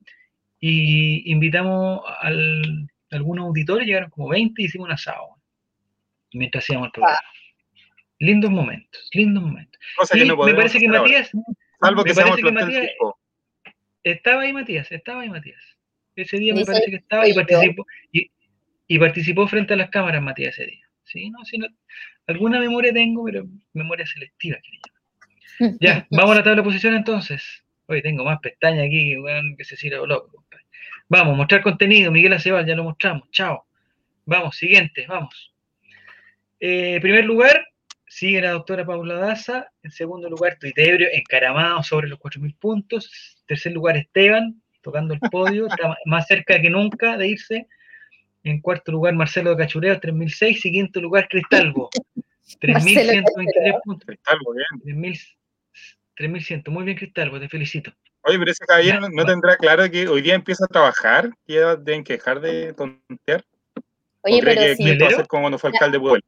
y 0.66 1.30
invitamos 1.30 2.02
al, 2.22 2.88
a 3.12 3.16
algunos 3.18 3.48
auditores, 3.48 3.86
llegaron 3.86 4.10
como 4.12 4.30
20 4.30 4.62
y 4.62 4.66
hicimos 4.66 4.86
un 4.86 4.94
asado 4.94 5.36
mientras 6.32 6.64
hacíamos 6.64 6.86
el 6.86 6.92
programa. 6.94 7.20
Lindos 8.20 8.50
momentos, 8.50 9.10
lindos 9.12 9.44
momentos. 9.44 9.82
Cosa 9.98 10.16
Y 10.16 10.22
que 10.22 10.26
no 10.28 10.38
me 10.38 10.54
parece 10.56 10.80
que. 10.80 10.88
Matías, 10.88 11.32
Salvo 11.82 12.02
me 12.02 12.08
que 12.08 12.14
seamos 12.14 12.40
parece 12.40 12.44
que 12.44 12.52
Matías-. 12.54 12.92
Estaba 14.06 14.42
ahí 14.44 14.54
Matías, 14.54 14.90
estaba 14.90 15.22
ahí 15.24 15.30
Matías. 15.30 15.62
Ese 16.16 16.38
día 16.38 16.56
me 16.56 16.64
parece 16.64 16.90
que 16.90 16.96
estaba 16.98 17.28
y 17.28 17.34
participó, 17.34 17.86
y, 18.14 18.32
y 18.88 19.00
participó 19.00 19.46
frente 19.48 19.74
a 19.74 19.78
las 19.78 19.90
cámaras 19.90 20.22
Matías 20.24 20.58
ese 20.58 20.68
día. 20.72 20.88
Sí, 21.04 21.30
no, 21.30 21.44
sí, 21.44 21.58
no- 21.58 21.68
alguna 22.28 22.62
memoria 22.62 22.94
tengo, 22.94 23.26
pero 23.26 23.46
memoria 23.74 24.06
selectiva 24.06 24.58
que 24.64 24.72
le 24.72 24.80
llaman. 24.80 25.78
Ya, 25.82 26.08
vamos 26.12 26.32
a 26.32 26.36
la 26.36 26.44
tabla 26.44 26.62
de 26.62 26.64
posición 26.64 26.96
entonces. 26.96 27.66
Hoy 27.88 28.02
tengo 28.02 28.24
más 28.24 28.40
pestañas 28.40 28.86
aquí 28.86 29.10
que, 29.12 29.20
weón, 29.20 29.58
que 29.58 29.66
se 29.66 29.76
sirve 29.76 30.08
loco. 30.08 30.43
Vamos, 31.14 31.38
mostrar 31.38 31.62
contenido, 31.62 32.12
Miguel 32.12 32.34
Acebal, 32.34 32.66
ya 32.66 32.76
lo 32.76 32.86
mostramos, 32.86 33.30
chao. 33.30 33.68
Vamos, 34.26 34.58
siguiente, 34.58 35.06
vamos. 35.08 35.54
Eh, 36.60 36.98
primer 37.04 37.24
lugar, 37.24 37.68
sigue 38.08 38.42
la 38.42 38.50
doctora 38.50 38.84
Paula 38.84 39.20
Daza. 39.20 39.68
En 39.84 39.92
segundo 39.92 40.28
lugar, 40.28 40.58
Tuitebrio, 40.60 41.08
encaramado 41.14 41.84
sobre 41.84 42.08
los 42.08 42.18
4.000 42.18 42.58
puntos. 42.58 43.44
Tercer 43.46 43.74
lugar, 43.74 43.96
Esteban, 43.96 44.60
tocando 44.82 45.14
el 45.14 45.20
podio, 45.20 45.68
está 45.68 45.96
más 46.06 46.26
cerca 46.26 46.60
que 46.60 46.72
nunca 46.72 47.16
de 47.16 47.28
irse. 47.28 47.68
En 48.44 48.60
cuarto 48.60 48.92
lugar, 48.92 49.14
Marcelo 49.14 49.52
de 49.52 49.58
Cachureo, 49.58 50.02
3.006. 50.02 50.62
Siguiente 50.62 51.00
lugar, 51.00 51.28
Cristalvo, 51.28 51.92
3.123 52.60 53.82
puntos. 53.84 54.18
Algo 54.26 54.54
bien. 54.54 54.98
3.000 55.00 55.36
3.100. 56.18 56.72
Muy 56.72 56.86
bien, 56.86 56.98
Cristalvo, 56.98 57.40
te 57.40 57.50
felicito. 57.50 57.94
Oye, 58.26 58.40
pero 58.40 58.52
ese 58.52 58.66
caballero 58.66 59.02
no- 59.10 59.26
tendrá 59.26 59.58
claro 59.58 59.90
que 59.92 60.08
hoy 60.08 60.22
día 60.22 60.36
empieza 60.36 60.66
a 60.66 60.68
trabajar, 60.68 61.30
que 61.46 61.56
ya 61.56 61.76
deben 61.76 62.04
que 62.04 62.14
dejar 62.14 62.40
de 62.40 62.74
tontear. 62.74 63.44
Oye, 64.22 64.38
¿O 64.38 64.40
cree 64.40 64.56
pero 64.56 64.62
que 64.62 64.76
sí. 64.76 64.84
¿Melero? 64.84 65.16
ser 65.18 65.28
como 65.28 65.44
cuando 65.44 65.60
fue 65.60 65.70
alcalde 65.72 65.98
de 65.98 66.02
Puebla? 66.02 66.22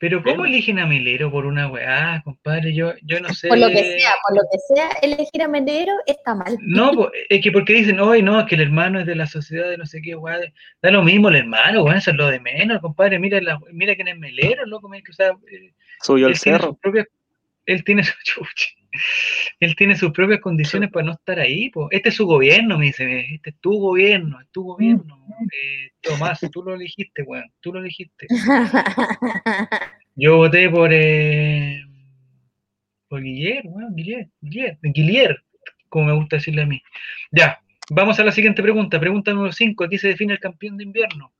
Pero 0.00 0.20
¿cómo 0.24 0.44
eligen 0.44 0.80
a 0.80 0.86
Melero 0.86 1.30
por 1.30 1.46
una 1.46 1.68
weá, 1.68 2.20
compadre? 2.24 2.74
Yo, 2.74 2.92
yo 3.02 3.20
no 3.20 3.32
sé. 3.32 3.46
Por 3.46 3.58
lo 3.58 3.68
que 3.68 3.84
sea, 4.00 4.10
por 4.26 4.36
lo 4.36 4.42
que 4.50 4.58
sea, 4.74 4.88
elegir 5.00 5.42
a 5.42 5.46
Melero 5.48 5.92
está 6.06 6.34
mal. 6.34 6.56
No, 6.60 6.90
es 7.28 7.40
que 7.40 7.52
porque 7.52 7.72
dicen, 7.74 8.00
hoy 8.00 8.20
no, 8.20 8.40
es 8.40 8.46
que 8.46 8.56
el 8.56 8.62
hermano 8.62 8.98
es 8.98 9.06
de 9.06 9.14
la 9.14 9.26
sociedad 9.28 9.70
de 9.70 9.78
no 9.78 9.86
sé 9.86 10.02
qué, 10.02 10.16
weá. 10.16 10.40
Da 10.82 10.90
lo 10.90 11.04
mismo 11.04 11.28
el 11.28 11.36
hermano, 11.36 11.84
weón, 11.84 11.98
eso 11.98 12.10
es 12.10 12.16
lo 12.16 12.26
de 12.26 12.40
menos, 12.40 12.80
compadre. 12.80 13.20
Mira, 13.20 13.40
la, 13.40 13.60
mira 13.70 13.94
quién 13.94 14.08
es 14.08 14.18
Melero, 14.18 14.66
loco. 14.66 14.90
que, 14.90 15.10
O 15.10 15.14
sea, 15.14 15.28
eh, 15.52 15.72
Subió 16.02 16.26
tiene 16.26 16.38
cerro. 16.38 16.68
sus 16.70 16.78
propias, 16.78 17.06
él 17.66 17.84
tiene 17.84 18.04
su. 18.04 18.12
Él 19.60 19.74
tiene 19.74 19.96
sus 19.96 20.12
propias 20.12 20.40
condiciones 20.40 20.90
para 20.90 21.06
no 21.06 21.12
estar 21.12 21.38
ahí. 21.38 21.70
po. 21.70 21.88
Este 21.90 22.10
es 22.10 22.14
su 22.14 22.26
gobierno, 22.26 22.78
me 22.78 22.86
dice. 22.86 23.20
Este 23.34 23.50
es 23.50 23.56
tu 23.60 23.78
gobierno, 23.78 24.40
es 24.40 24.48
tu 24.50 24.64
gobierno. 24.64 25.26
Eh, 25.40 25.92
Tomás, 26.00 26.40
tú 26.52 26.62
lo 26.62 26.74
elegiste, 26.74 27.22
weón. 27.22 27.50
Tú 27.60 27.72
lo 27.72 27.80
elegiste. 27.80 28.26
Yo 30.14 30.36
voté 30.36 30.68
por, 30.68 30.90
eh, 30.92 31.82
por 33.08 33.22
Guillermo, 33.22 33.70
weón, 33.70 33.96
Guillermo, 33.96 34.32
Guillermo, 34.42 34.78
Guillermo, 34.82 35.44
como 35.88 36.06
me 36.06 36.12
gusta 36.12 36.36
decirle 36.36 36.62
a 36.62 36.66
mí. 36.66 36.82
Ya, 37.30 37.60
vamos 37.90 38.20
a 38.20 38.24
la 38.24 38.32
siguiente 38.32 38.62
pregunta. 38.62 39.00
Pregunta 39.00 39.32
número 39.32 39.52
5. 39.52 39.84
Aquí 39.84 39.96
se 39.96 40.08
define 40.08 40.34
el 40.34 40.40
campeón 40.40 40.76
de 40.76 40.84
invierno. 40.84 41.32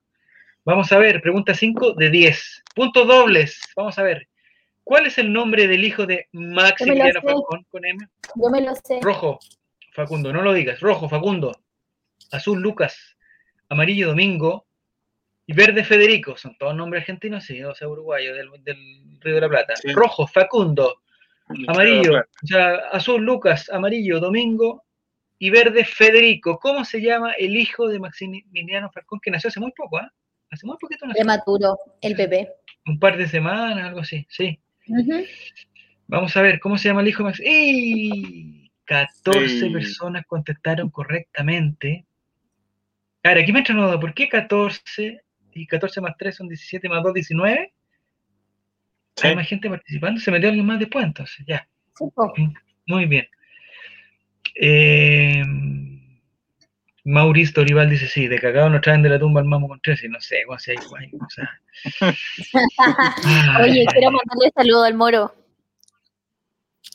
Vamos 0.65 0.91
a 0.91 0.97
ver, 0.97 1.21
pregunta 1.21 1.53
5 1.53 1.93
de 1.93 2.09
10. 2.09 2.63
Puntos 2.73 3.05
dobles. 3.05 3.61
Vamos 3.75 3.99
a 3.99 4.03
ver. 4.03 4.27
¿Cuál 4.83 5.05
es 5.05 5.17
el 5.17 5.31
nombre 5.31 5.67
del 5.67 5.83
hijo 5.83 6.05
de 6.05 6.27
Maximiliano. 6.33 7.21
Falcón 7.21 7.65
con 7.69 7.85
M? 7.85 8.05
Yo 8.35 8.49
me 8.49 8.61
lo 8.61 8.75
sé. 8.75 8.99
Rojo, 9.01 9.39
Facundo, 9.93 10.33
no 10.33 10.41
lo 10.41 10.53
digas. 10.53 10.79
Rojo, 10.81 11.07
Facundo. 11.07 11.51
Azul, 12.31 12.61
Lucas. 12.61 13.15
Amarillo, 13.69 14.09
Domingo. 14.09 14.65
Y 15.45 15.53
verde, 15.53 15.83
Federico. 15.83 16.35
Son 16.37 16.57
todos 16.57 16.75
nombres 16.75 17.01
argentinos, 17.01 17.45
sí, 17.45 17.63
o 17.63 17.73
sea, 17.73 17.87
uruguayos 17.87 18.35
del, 18.35 18.49
del 18.63 19.19
Río 19.21 19.35
de 19.35 19.41
la 19.41 19.49
Plata. 19.49 19.75
Sí. 19.75 19.91
Rojo, 19.93 20.27
Facundo. 20.27 20.95
Amarillo, 21.67 22.19
o 22.19 22.47
sea, 22.47 22.75
azul, 22.91 23.23
Lucas. 23.23 23.69
Amarillo, 23.69 24.19
Domingo. 24.19 24.83
Y 25.39 25.49
verde, 25.49 25.85
Federico. 25.85 26.57
¿Cómo 26.59 26.85
se 26.85 27.01
llama 27.01 27.33
el 27.33 27.55
hijo 27.55 27.87
de 27.87 27.99
Maximiliano 27.99 28.91
Falcón 28.91 29.19
que 29.21 29.31
nació 29.31 29.49
hace 29.49 29.59
muy 29.59 29.71
poco, 29.71 29.97
¿ah? 29.97 30.11
Hace 30.51 30.65
muy 30.65 30.77
poquito 30.77 31.05
nació. 31.05 31.19
Prematuro, 31.19 31.77
el 32.01 32.15
bebé. 32.15 32.53
Un 32.85 32.99
par 32.99 33.17
de 33.17 33.27
semanas, 33.27 33.85
algo 33.85 34.01
así, 34.01 34.25
sí. 34.29 34.59
Vamos 36.07 36.35
a 36.35 36.41
ver, 36.41 36.59
¿cómo 36.59 36.77
se 36.77 36.89
llama 36.89 37.01
el 37.01 37.07
hijo 37.07 37.23
de 37.23 37.29
Max? 37.29 37.41
¡Ey! 37.43 38.71
14 38.85 39.59
Sí. 39.59 39.69
personas 39.69 40.25
contestaron 40.27 40.89
correctamente. 40.89 42.05
Ahora, 43.23 43.39
aquí 43.41 43.53
me 43.53 43.59
entra 43.59 43.73
una 43.75 43.87
duda, 43.87 43.99
¿por 43.99 44.13
qué 44.13 44.27
14 44.27 45.21
y 45.53 45.65
14 45.65 46.01
más 46.01 46.15
3 46.17 46.35
son 46.35 46.49
17 46.49 46.89
más 46.89 47.01
2, 47.03 47.13
19? 47.13 47.73
Sí. 49.15 49.27
Hay 49.27 49.35
más 49.35 49.47
gente 49.47 49.69
participando, 49.69 50.19
se 50.19 50.31
metió 50.31 50.49
alguien 50.49 50.65
más 50.65 50.79
después, 50.79 51.05
entonces, 51.05 51.45
ya, 51.47 51.67
Sí, 52.35 52.49
muy 52.87 53.05
bien. 53.05 53.27
Eh, 54.55 55.43
Maurice 57.05 57.51
Dorival 57.53 57.89
dice, 57.89 58.07
sí, 58.07 58.27
de 58.27 58.39
cagado 58.39 58.69
nos 58.69 58.81
traen 58.81 59.01
de 59.01 59.09
la 59.09 59.19
tumba 59.19 59.41
al 59.41 59.47
mamo 59.47 59.67
con 59.67 59.79
tres, 59.81 60.03
y 60.03 60.09
no 60.09 60.19
sé, 60.21 60.43
o 60.47 60.57
sea, 60.57 60.73
igual, 60.73 61.09
o 61.19 61.29
sea. 61.29 61.59
Oye, 63.61 63.85
quiero 63.91 64.11
mandarle 64.11 64.51
saludo 64.55 64.83
al 64.83 64.93
moro, 64.95 65.35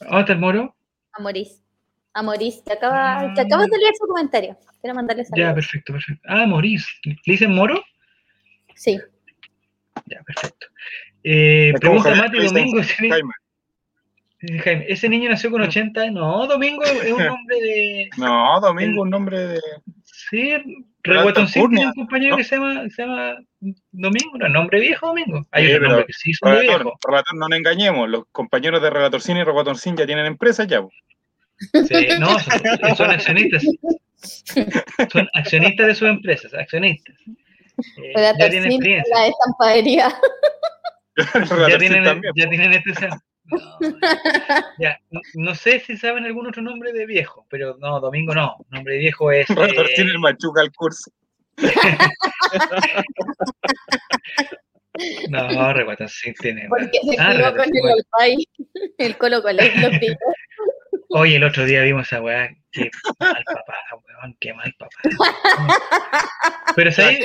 ¿Dónde 0.01 0.21
está 0.21 0.33
el 0.33 0.39
moro? 0.39 0.75
a 1.13 1.21
Moris. 1.21 1.61
A 2.15 2.23
Moris, 2.23 2.63
que 2.65 2.73
acaba, 2.73 3.33
que 3.35 3.41
acabas 3.41 3.67
de 3.69 3.79
leer 3.79 3.93
su 3.99 4.07
comentario. 4.07 4.57
Quiero 4.81 4.95
mandarle 4.95 5.25
Ya, 5.25 5.29
saludos. 5.29 5.55
perfecto, 5.55 5.93
perfecto. 5.93 6.23
Ah, 6.29 6.47
Maurice. 6.47 6.87
¿Le 7.05 7.17
dicen 7.27 7.53
moro? 7.55 7.83
Sí. 8.77 8.99
Ya, 10.07 10.23
perfecto. 10.23 10.67
Eh, 11.25 11.73
Es 11.75 11.81
pregunta 11.81 12.15
Mati 12.15 12.39
Domingo. 12.39 12.81
Jaime. 12.83 13.33
dice 14.41 14.59
Jaime, 14.61 14.85
¿ese 14.89 15.09
niño 15.09 15.29
nació 15.31 15.51
con 15.51 15.63
80 15.63 16.01
años? 16.01 16.15
No, 16.15 16.47
Domingo 16.47 16.85
es 16.85 17.13
un 17.13 17.19
nombre 17.27 17.57
de. 17.61 18.11
No, 18.17 18.61
Domingo, 18.61 19.03
un 19.03 19.11
nombre 19.11 19.39
de. 19.39 19.61
Sí, 20.31 20.53
alta 20.53 21.47
tiene 21.47 21.87
un 21.87 21.93
compañero 21.95 22.33
¿no? 22.33 22.37
que 22.37 22.45
se 22.45 22.57
llama, 22.57 22.83
se 22.91 23.03
llama 23.03 23.37
Domingo, 23.93 24.37
no 24.39 24.47
es 24.47 24.53
nombre 24.53 24.81
viejo 24.81 25.07
Domingo. 25.07 25.47
Hay 25.53 25.65
Sí, 25.67 25.71
otro 25.71 25.81
pero 25.81 25.89
nombre 25.91 26.07
que 26.07 26.13
sí 26.13 26.35
son 26.35 26.51
de 26.53 26.59
Relator, 26.61 26.83
viejo. 26.85 26.99
relator, 27.09 27.35
no 27.37 27.49
nos 27.49 27.59
engañemos. 27.59 28.09
Los 28.09 28.25
compañeros 28.33 28.83
de 28.83 28.91
Relatorcín 28.91 29.37
y 29.39 29.45
Reguatoncín 29.45 29.97
ya 29.97 30.07
tienen 30.07 30.27
empresas 30.27 30.67
ya. 30.67 30.83
po. 30.83 30.91
Sí, 31.73 32.09
no, 32.21 32.39
son, 32.39 32.97
son 32.97 33.11
accionistas. 33.11 33.63
Son 35.13 35.29
accionistas 35.35 35.87
de 35.87 35.95
sus 35.95 36.09
empresas, 36.09 36.53
accionistas. 36.55 37.15
Eh, 37.27 38.13
ya 38.17 38.49
tienen 38.51 38.73
experiencia. 38.73 39.15
la 39.17 39.27
estampadería. 39.29 40.09
Ya 41.69 41.79
tienen, 41.79 42.05
también. 42.05 42.33
ya 42.37 42.49
tienen 42.49 42.73
experiencia. 42.75 43.21
No, 43.51 43.79
ya, 44.79 44.99
no- 45.11 45.21
no 45.35 45.55
sé 45.55 45.81
si 45.81 45.97
saben 45.97 46.25
algún 46.25 46.47
otro 46.47 46.63
nombre 46.63 46.93
de 46.93 47.07
viejo, 47.07 47.47
pero 47.49 47.77
no, 47.79 48.01
Domingo 48.01 48.35
no. 48.35 48.57
Nombre 48.71 48.95
de 48.95 49.01
viejo 49.01 49.33
es. 49.33 49.49
Eh, 49.51 49.55
el 49.97 50.19
machuca 50.19 50.61
al 50.61 50.73
curso. 50.73 51.11
no, 55.31 55.73
Reguatón 55.73 56.09
sí 56.09 56.33
tiene. 56.35 56.67
Porque 56.69 56.99
se 57.09 57.17
Ah, 57.21 57.33
equivocó 57.35 57.63
en 57.65 57.77
el. 57.77 57.83
Olpay. 57.93 58.37
El 58.99 59.17
Colo 59.19 59.43
Colo. 59.43 59.63
Oye, 61.11 61.37
el 61.37 61.45
otro 61.45 61.65
día 61.65 61.83
vimos 61.83 62.13
a 62.13 62.21
weá, 62.21 62.51
qué 62.71 62.91
mal 63.19 63.43
papá, 63.47 63.75
weón, 64.07 64.37
qué 64.41 64.53
mal 64.53 64.75
papá. 64.79 64.93
Pero 66.77 66.93
¿sabes? 66.93 67.19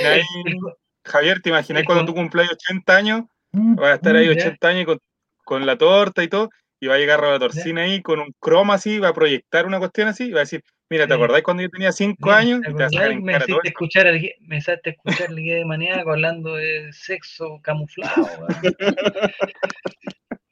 Javier, 1.04 1.42
¿te 1.42 1.50
imaginas 1.50 1.84
cuando 1.84 2.06
con- 2.06 2.08
tú 2.08 2.14
cumplas 2.16 2.50
80 2.50 2.96
años? 2.96 3.24
Vas 3.52 3.92
a 3.92 3.96
estar 3.96 4.16
ahí 4.16 4.26
Ya. 4.28 4.32
80 4.32 4.68
años 4.70 4.86
con, 4.86 5.00
con 5.44 5.66
la 5.66 5.78
torta 5.78 6.24
y 6.24 6.28
todo, 6.28 6.50
y 6.80 6.88
va 6.88 6.96
a 6.96 6.98
llegar 6.98 7.22
la 7.22 7.40
torcina 7.40 7.84
ahí 7.84 8.02
con 8.02 8.20
un 8.20 8.34
croma 8.40 8.76
así, 8.76 9.00
va 9.00 9.10
a 9.10 9.14
proyectar 9.14 9.66
una 9.66 9.80
cuestión 9.80 10.08
así, 10.10 10.26
y 10.26 10.32
va 10.32 10.40
a 10.40 10.44
decir, 10.44 10.64
mira, 10.90 11.08
¿te 11.08 11.14
acordás 11.14 11.42
cuando 11.44 11.64
yo 11.64 11.70
tenía 11.70 11.92
5 11.92 12.18
Mira, 12.26 12.38
años? 12.38 12.62
¿te 12.62 12.72
Y 12.72 12.76
te 12.76 12.84
a 12.84 12.88
acordás? 12.88 13.22
Me 13.22 13.34
hiciste 13.38 13.68
escuchar, 13.70 14.08
Gui- 14.08 14.36
me 14.42 14.58
hiciste 14.58 14.90
escuchar 14.90 15.30
el 15.30 15.38
guía 15.38 15.56
de 15.56 15.66
maníaco 15.66 16.12
hablando 16.12 16.56
de 16.56 16.92
sexo 16.92 17.60
camuflado. 17.62 18.48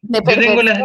Yo 0.03 0.21
tengo 0.23 0.61
la, 0.61 0.83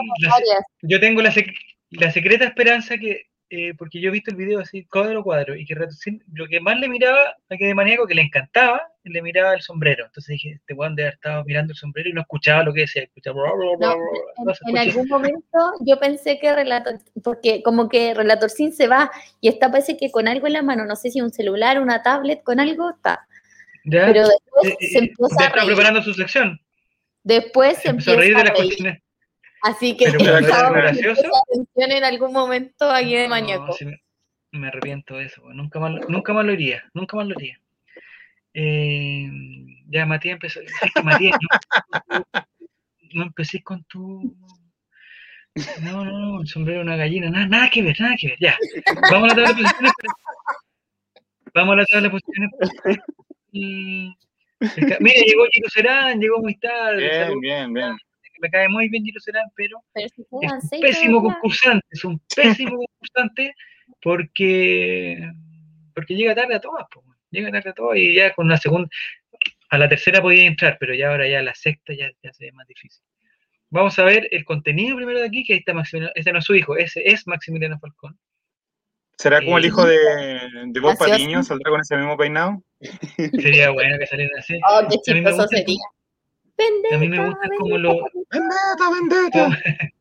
yo 0.82 1.00
tengo 1.00 1.22
la, 1.22 1.32
sec- 1.32 1.54
la 1.90 2.11
secreta 2.12 2.44
esperanza 2.44 2.96
que, 2.98 3.22
eh, 3.49 3.74
porque 3.78 4.01
yo 4.01 4.09
he 4.09 4.12
visto 4.12 4.30
el 4.30 4.36
video 4.36 4.59
así, 4.59 4.84
cuadro 4.86 5.20
a 5.20 5.22
cuadro, 5.22 5.55
y 5.55 5.64
que 5.64 5.74
Retorcín, 5.74 6.22
lo 6.32 6.49
que 6.49 6.61
más 6.61 6.78
le 6.80 6.88
miraba 6.88 7.36
a 7.49 7.57
que 7.57 7.66
de 7.66 7.74
maníaco, 7.74 8.07
que 8.07 8.14
le 8.14 8.22
encantaba, 8.22 8.82
le 9.05 9.22
miraba 9.22 9.55
el 9.55 9.61
sombrero. 9.61 10.05
Entonces 10.05 10.32
dije, 10.32 10.53
este 10.55 10.74
weón 10.74 10.97
debe 10.97 11.09
haber 11.09 11.14
estado 11.14 11.44
mirando 11.44 11.72
el 11.72 11.76
sombrero 11.76 12.09
y 12.09 12.12
no 12.12 12.22
escuchaba 12.22 12.64
lo 12.64 12.74
que 12.74 12.80
decía. 12.80 13.05
Escuchaba, 13.05 13.36
No, 13.78 13.97
no 14.44 14.55
se 14.55 14.68
En, 14.68 14.78
algún 14.78 15.09
momento 15.09 15.59
yo 15.80 15.99
pensé 16.01 16.40
que 16.40 16.53
Relator, 16.53 16.99
porque 17.22 17.62
como 17.62 17.88
que 17.88 18.14
Relator 18.14 18.51
Sin 18.51 18.72
se 18.72 18.88
va 18.88 19.11
y 19.40 19.49
está 19.49 19.70
parece 19.70 19.97
que 19.97 20.11
con 20.11 20.26
algo 20.26 20.49
en 20.49 20.55
la 20.55 20.62
mano, 20.62 20.84
no 20.84 20.97
sé 20.97 21.11
si 21.11 21.20
un 21.20 21.30
celular, 21.30 21.80
una 21.80 22.03
tablet, 22.03 22.42
con 22.42 22.59
algo 22.59 22.90
está. 22.90 23.26
¿Ya? 23.84 24.07
Pero 24.07 24.26
después 24.28 24.72
Eh, 24.72 24.76
eh, 24.80 24.86
se 24.88 24.99
empieza 24.99 25.47
a 25.47 25.49
reír. 25.51 25.66
preparando 25.66 26.03
su 26.03 26.14
sección. 26.14 26.61
Después 27.22 27.76
se 27.76 27.82
Se 27.82 27.88
empezó 27.90 28.12
a 28.12 28.16
reír 28.16 28.32
empieza 28.32 28.53
de 28.53 28.59
las 28.59 28.66
cuestiones. 28.66 29.03
Así 29.62 29.96
que 29.96 30.07
atención 30.09 31.90
en 31.92 32.04
algún 32.04 32.32
momento 32.32 32.88
a 32.90 33.00
Guía 33.00 33.20
de 33.20 33.28
No, 33.28 33.30
Maníaco. 33.30 33.72
sí 33.72 33.84
me, 33.86 34.00
me 34.52 34.68
arrepiento 34.68 35.16
de 35.16 35.24
eso, 35.24 35.42
nunca 35.52 35.80
más, 35.80 35.92
lo- 35.92 36.09
nunca 36.09 36.32
más 36.32 36.44
lo 36.44 36.52
haría, 36.52 36.84
nunca 36.94 37.16
más 37.16 37.26
lo 37.26 37.34
haría. 37.34 37.59
Eh, 38.54 39.28
ya 39.88 40.07
Matías 40.07 40.34
empezó, 40.34 40.61
es 40.61 40.72
que 40.94 41.02
Matías, 41.02 41.36
no, 42.11 42.22
no 43.14 43.22
empecé 43.24 43.62
con 43.62 43.84
tu... 43.84 44.34
No, 45.82 46.04
no, 46.04 46.18
no, 46.18 46.40
el 46.42 46.46
sombrero 46.48 46.80
de 46.80 46.84
una 46.84 46.96
gallina, 46.96 47.30
nada, 47.30 47.46
nada 47.46 47.70
que 47.70 47.82
ver, 47.82 47.98
nada 48.00 48.14
que 48.20 48.28
ver, 48.28 48.38
ya. 48.40 48.59
Vamos 49.11 49.24
a 49.24 49.26
la 49.28 49.34
tabla 49.34 49.48
de 49.48 49.54
posiciones. 49.54 49.92
Vamos 51.54 51.72
a 51.72 51.76
la 51.76 51.84
tabla 51.86 52.02
de 52.02 52.11
posiciones. 52.11 52.50
Mira, 55.00 55.20
llegó 55.26 55.44
Giro 55.50 55.68
Serán, 55.70 56.20
llegó 56.20 56.38
muy 56.40 56.57
tarde. 56.59 57.09
Bien, 57.09 57.40
bien, 57.40 57.72
bien. 57.72 57.96
Me 58.41 58.51
cae 58.51 58.68
muy 58.68 58.89
bien 58.89 59.05
Giro 59.05 59.20
Serán, 59.20 59.47
pero 59.55 59.82
Pero 59.93 60.09
si 60.09 60.22
es 60.22 60.28
un 60.30 60.61
seis 60.61 60.82
pésimo 60.82 61.22
concursante, 61.22 61.87
es 61.91 62.05
un 62.05 62.20
pésimo 62.34 62.76
concursante 62.87 63.55
porque, 64.03 65.30
porque 65.95 66.14
llega 66.14 66.34
tarde 66.34 66.57
a 66.57 66.61
todas, 66.61 66.87
po, 66.93 67.03
llega 67.30 67.51
tarde 67.51 67.70
a 67.70 67.74
todas 67.74 67.99
y 67.99 68.14
ya 68.14 68.32
con 68.32 68.47
una 68.47 68.57
segunda, 68.59 68.89
a 69.70 69.78
la 69.78 69.89
tercera 69.89 70.20
podía 70.20 70.45
entrar, 70.47 70.76
pero 70.78 70.95
ya 70.95 71.11
ahora 71.11 71.28
ya 71.28 71.41
a 71.41 71.43
la 71.43 71.55
sexta 71.55 71.95
ya, 71.95 72.11
ya 72.22 72.32
se 72.32 72.47
ve 72.47 72.53
más 72.53 72.66
difícil. 72.66 73.03
Vamos 73.70 73.99
a 73.99 74.05
ver 74.05 74.28
el 74.30 74.45
contenido 74.45 74.97
primero 74.97 75.20
de 75.20 75.26
aquí, 75.26 75.45
que 75.45 75.55
ahí 75.55 75.59
está 75.59 75.74
Maximiliano, 75.74 76.12
ese 76.14 76.32
no 76.32 76.39
es 76.39 76.45
su 76.45 76.55
hijo, 76.55 76.76
ese 76.76 77.03
es 77.05 77.26
Maximiliano 77.26 77.78
Falcón. 77.78 78.18
¿Será 79.18 79.41
como 79.41 79.59
el 79.59 79.64
Eh, 79.64 79.66
hijo 79.68 79.84
de, 79.84 79.99
de 80.66 80.80
Bob 80.80 80.97
Patiño? 80.99 81.43
¿Saldrá 81.43 81.70
con 81.70 81.80
ese 81.80 81.97
mismo 81.97 82.16
peinado? 82.16 82.62
Sería 83.16 83.70
bueno 83.70 83.99
que 83.99 84.07
saliera 84.07 84.39
así. 84.39 84.59
Oh, 84.68 84.87
qué 84.89 85.11
A 85.11 85.14
mí 85.14 85.20
me 85.20 85.30
chistoso 85.30 85.43
gusta 85.43 85.64
sería. 86.57 86.96
A 86.96 86.98
mí 86.98 87.09
me 87.09 87.18
Vendetta, 87.18 87.26
gustan 87.28 87.50
como 87.59 87.74
vendetta. 87.74 87.94
los, 87.94 88.26
¡Vendetta, 88.30 88.90
vendetta! 89.50 89.62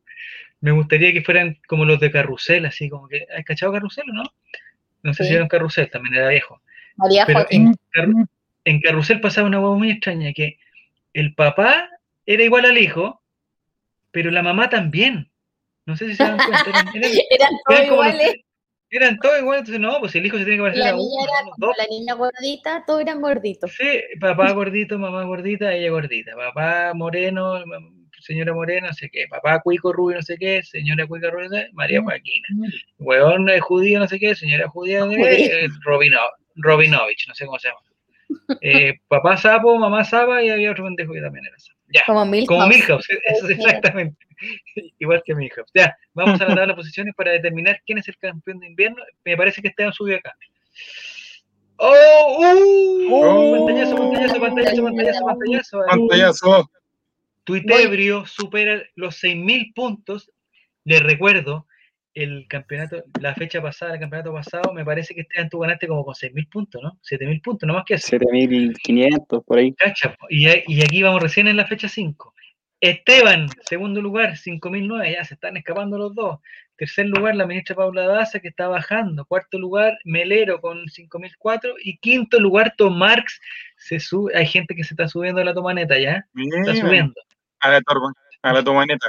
me 0.60 0.70
gustaría 0.72 1.12
que 1.12 1.22
fueran 1.22 1.58
como 1.68 1.84
los 1.84 2.00
de 2.00 2.10
Carrusel, 2.10 2.66
así 2.66 2.88
como 2.88 3.08
que, 3.08 3.26
¿has 3.36 3.44
cachado 3.44 3.72
Carrusel 3.72 4.10
o 4.10 4.14
no? 4.14 4.22
No 5.02 5.14
sé 5.14 5.22
Sí. 5.24 5.28
si 5.28 5.34
era 5.34 5.42
un 5.44 5.48
Carrusel, 5.48 5.90
también 5.90 6.14
era 6.14 6.28
viejo. 6.28 6.60
María 6.96 7.24
Pero 7.26 7.40
Joaquín. 7.40 7.66
en, 7.68 7.74
Carru- 7.92 8.28
en 8.64 8.80
Carrusel 8.80 9.20
pasaba 9.20 9.46
una 9.46 9.60
hueá 9.60 9.76
muy 9.76 9.90
extraña, 9.90 10.32
que 10.32 10.58
el 11.12 11.34
papá 11.34 11.88
era 12.24 12.42
igual 12.42 12.64
al 12.64 12.78
hijo, 12.78 13.22
pero 14.10 14.30
la 14.30 14.42
mamá 14.42 14.68
también. 14.70 15.30
No 15.84 15.96
sé 15.96 16.08
si 16.08 16.16
se 16.16 16.24
dan 16.24 16.36
cuenta. 16.38 16.64
Eran, 16.70 16.88
eran- 16.96 17.10
Eran 17.30 17.50
todos 17.66 17.86
iguales. 17.86 18.34
Eran 18.90 19.18
todos 19.18 19.38
iguales, 19.40 19.60
entonces 19.68 19.80
no, 19.80 19.98
pues 20.00 20.14
el 20.14 20.26
hijo 20.26 20.38
se 20.38 20.44
tiene 20.44 20.58
que 20.58 20.62
parecer 20.62 20.84
La 20.84 20.90
a 20.90 20.94
uno, 20.94 21.02
niña 21.04 21.22
era 21.24 21.50
dos. 21.58 21.74
la 21.76 21.86
niña 21.86 22.14
gordita, 22.14 22.84
todos 22.86 23.00
eran 23.00 23.20
gorditos. 23.20 23.72
Sí, 23.76 24.00
papá 24.20 24.52
gordito, 24.52 24.98
mamá 24.98 25.24
gordita, 25.24 25.72
ella 25.72 25.90
gordita. 25.90 26.36
Papá 26.36 26.92
moreno, 26.94 27.62
señora 28.20 28.52
morena, 28.54 28.88
no 28.88 28.94
sé 28.94 29.08
qué. 29.10 29.26
Papá 29.28 29.60
cuico 29.60 29.92
rubio, 29.92 30.16
no 30.16 30.22
sé 30.22 30.36
qué. 30.38 30.62
Señora 30.62 31.06
cuica 31.06 31.30
rubio, 31.30 31.48
no 31.48 31.56
sé 31.56 31.66
qué, 31.66 31.72
María 31.72 32.02
Joaquina. 32.02 32.46
Hueón 32.98 33.48
eh, 33.50 33.60
judío, 33.60 33.98
no 33.98 34.06
sé 34.08 34.18
qué. 34.18 34.34
Señora 34.34 34.68
judía, 34.68 35.00
no 35.04 35.10
sé 35.12 35.16
qué. 35.18 35.64
Eh, 35.64 35.68
Robino- 35.84 36.20
Robinovich, 36.56 37.26
no 37.28 37.34
sé 37.34 37.44
cómo 37.46 37.58
se 37.58 37.68
llama. 37.68 37.80
Eh, 38.60 38.94
papá 39.08 39.36
sapo, 39.36 39.76
mamá 39.78 40.04
sapa 40.04 40.42
y 40.42 40.50
había 40.50 40.70
otro 40.72 40.84
pendejo 40.84 41.12
que 41.12 41.20
también 41.20 41.44
era 41.46 41.58
sapo. 41.58 41.75
Ya, 41.88 42.02
Como 42.06 42.24
Milhouse. 42.26 42.48
como 42.48 42.66
Milhouse, 42.66 43.06
eso 43.26 43.48
es 43.48 43.56
Sí. 43.56 43.62
exactamente. 43.62 44.26
Igual 44.98 45.22
que 45.24 45.34
Milhouse. 45.34 45.70
Ya, 45.74 45.96
vamos 46.14 46.40
a 46.40 46.44
la 46.48 46.54
tabla 46.56 46.66
de 46.72 46.74
posiciones 46.74 47.14
para 47.16 47.32
determinar 47.32 47.80
quién 47.86 47.98
es 47.98 48.08
el 48.08 48.16
campeón 48.18 48.58
de 48.60 48.66
invierno. 48.66 49.02
Me 49.24 49.36
parece 49.36 49.62
que 49.62 49.68
Esteban 49.68 49.92
subió 49.92 50.16
acá. 50.16 50.34
¡Oh! 51.78 52.38
¡Uh! 52.38 53.08
Oh. 53.12 53.66
Pantallazo, 53.66 53.96
pantallazo, 53.96 54.40
pantallazo, 54.40 54.82
pantallazo, 54.84 55.24
pantallazo. 55.24 55.80
Pantallazo. 55.86 56.70
Tuitebrio 57.44 58.26
supera 58.26 58.82
los 58.96 59.22
6.000 59.22 59.72
puntos. 59.74 60.30
Les 60.84 61.00
recuerdo, 61.02 61.66
el 62.16 62.46
campeonato, 62.48 63.04
la 63.20 63.34
fecha 63.34 63.60
pasada, 63.60 63.94
el 63.94 64.00
campeonato 64.00 64.32
pasado, 64.32 64.72
me 64.72 64.84
parece 64.86 65.14
que 65.14 65.20
Esteban 65.20 65.50
tú 65.50 65.58
ganaste 65.58 65.86
como 65.86 66.02
con 66.04 66.14
6.000 66.14 66.48
puntos, 66.48 66.82
¿no? 66.82 66.98
7.000 67.02 67.42
puntos, 67.42 67.66
no 67.66 67.74
más 67.74 67.84
que 67.84 67.94
eso. 67.94 68.08
7500 68.08 69.44
por 69.44 69.58
ahí. 69.58 69.72
Cacha, 69.74 70.16
y, 70.30 70.46
y 70.66 70.80
aquí 70.80 71.02
vamos 71.02 71.22
recién 71.22 71.46
en 71.46 71.56
la 71.58 71.66
fecha 71.66 71.88
5. 71.88 72.32
Esteban, 72.80 73.48
segundo 73.68 74.00
lugar, 74.00 74.34
5.009, 74.36 75.12
ya 75.12 75.24
se 75.24 75.34
están 75.34 75.56
escapando 75.58 75.98
los 75.98 76.14
dos. 76.14 76.40
Tercer 76.76 77.06
lugar, 77.06 77.34
la 77.34 77.46
ministra 77.46 77.76
Paula 77.76 78.06
Daza, 78.06 78.40
que 78.40 78.48
está 78.48 78.68
bajando. 78.68 79.24
Cuarto 79.26 79.58
lugar, 79.58 79.98
Melero 80.04 80.60
con 80.60 80.78
5.004. 80.86 81.74
Y 81.82 81.98
quinto 81.98 82.38
lugar, 82.40 82.74
Tomarx, 82.76 83.40
se 83.76 83.98
sube. 84.00 84.36
Hay 84.36 84.46
gente 84.46 84.74
que 84.74 84.84
se 84.84 84.94
está 84.94 85.08
subiendo 85.08 85.40
a 85.40 85.44
la 85.44 85.54
tomaneta 85.54 85.98
ya. 85.98 86.26
Está 86.34 86.72
Bien. 86.72 86.76
subiendo 86.86 87.14
A 87.60 87.70
la, 87.70 87.80
torba- 87.80 88.12
a 88.42 88.52
la 88.52 88.62
tomaneta. 88.62 89.06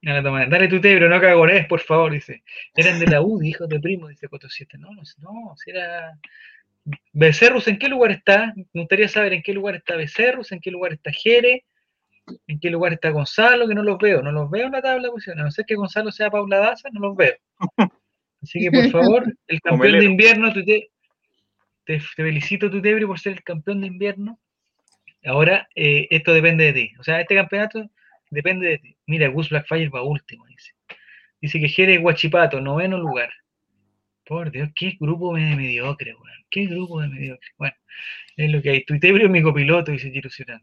Dale 0.00 0.68
tu 0.68 0.80
tebro, 0.80 1.08
no 1.08 1.20
cagones, 1.20 1.66
por 1.66 1.80
favor, 1.80 2.12
dice. 2.12 2.42
Eran 2.74 3.00
de 3.00 3.06
la 3.06 3.20
U, 3.20 3.42
hijo 3.42 3.66
de 3.66 3.80
primo, 3.80 4.08
dice 4.08 4.28
Coto 4.28 4.48
7. 4.48 4.78
No, 4.78 4.90
no, 4.92 5.02
no, 5.18 5.56
si 5.56 5.70
era. 5.70 6.16
Becerrus, 7.12 7.68
¿en 7.68 7.78
qué 7.78 7.88
lugar 7.88 8.12
está? 8.12 8.54
Me 8.72 8.82
gustaría 8.82 9.08
saber 9.08 9.32
en 9.34 9.42
qué 9.42 9.52
lugar 9.52 9.74
está 9.74 9.96
Becerrus, 9.96 10.52
en 10.52 10.60
qué 10.60 10.70
lugar 10.70 10.92
está 10.94 11.10
Jere, 11.12 11.64
en 12.46 12.60
qué 12.60 12.70
lugar 12.70 12.94
está 12.94 13.10
Gonzalo, 13.10 13.68
que 13.68 13.74
no 13.74 13.82
los 13.82 13.98
veo, 13.98 14.22
no 14.22 14.32
los 14.32 14.50
veo 14.50 14.66
en 14.66 14.72
la 14.72 14.80
tabla 14.80 15.02
de 15.02 15.10
posiciones. 15.10 15.42
A 15.42 15.44
no 15.44 15.50
ser 15.50 15.66
que 15.66 15.74
Gonzalo 15.74 16.12
sea 16.12 16.30
Paula 16.30 16.58
Daza, 16.58 16.88
no 16.92 17.00
los 17.00 17.16
veo. 17.16 17.34
Así 18.40 18.60
que, 18.60 18.70
por 18.70 18.90
favor, 18.90 19.24
el 19.48 19.60
campeón 19.60 19.98
de 19.98 20.04
invierno, 20.04 20.52
tu 20.52 20.64
te, 20.64 20.90
te, 21.84 22.00
felicito, 22.00 22.70
tu 22.70 22.80
Tebrio, 22.80 23.08
por 23.08 23.18
ser 23.18 23.32
el 23.32 23.42
campeón 23.42 23.80
de 23.80 23.88
invierno. 23.88 24.38
Ahora, 25.24 25.68
eh, 25.74 26.06
esto 26.10 26.32
depende 26.32 26.64
de 26.66 26.72
ti. 26.72 26.92
O 26.98 27.02
sea, 27.02 27.20
este 27.20 27.34
campeonato 27.34 27.90
depende 28.30 28.68
de 28.68 28.78
ti. 28.78 28.96
Mira, 29.06 29.28
Gus 29.28 29.48
Blackfire 29.50 29.88
va 29.90 30.02
último, 30.02 30.46
dice. 30.46 30.72
Dice 31.40 31.60
que 31.60 31.68
Jere 31.68 31.98
Guachipato, 31.98 32.60
noveno 32.60 32.98
lugar. 32.98 33.30
Por 34.24 34.50
Dios, 34.50 34.68
qué 34.74 34.96
grupo 35.00 35.34
de 35.36 35.56
mediocre, 35.56 36.12
weón. 36.14 36.44
Qué 36.50 36.66
grupo 36.66 37.00
de 37.00 37.08
mediocre. 37.08 37.48
Bueno, 37.56 37.74
es 38.36 38.50
lo 38.50 38.60
que 38.62 38.70
hay. 38.70 38.84
Tuitebrio 38.84 39.26
es 39.26 39.30
mi 39.32 39.42
copiloto, 39.42 39.92
dice 39.92 40.10
Giro 40.10 40.28
Ciudad. 40.30 40.60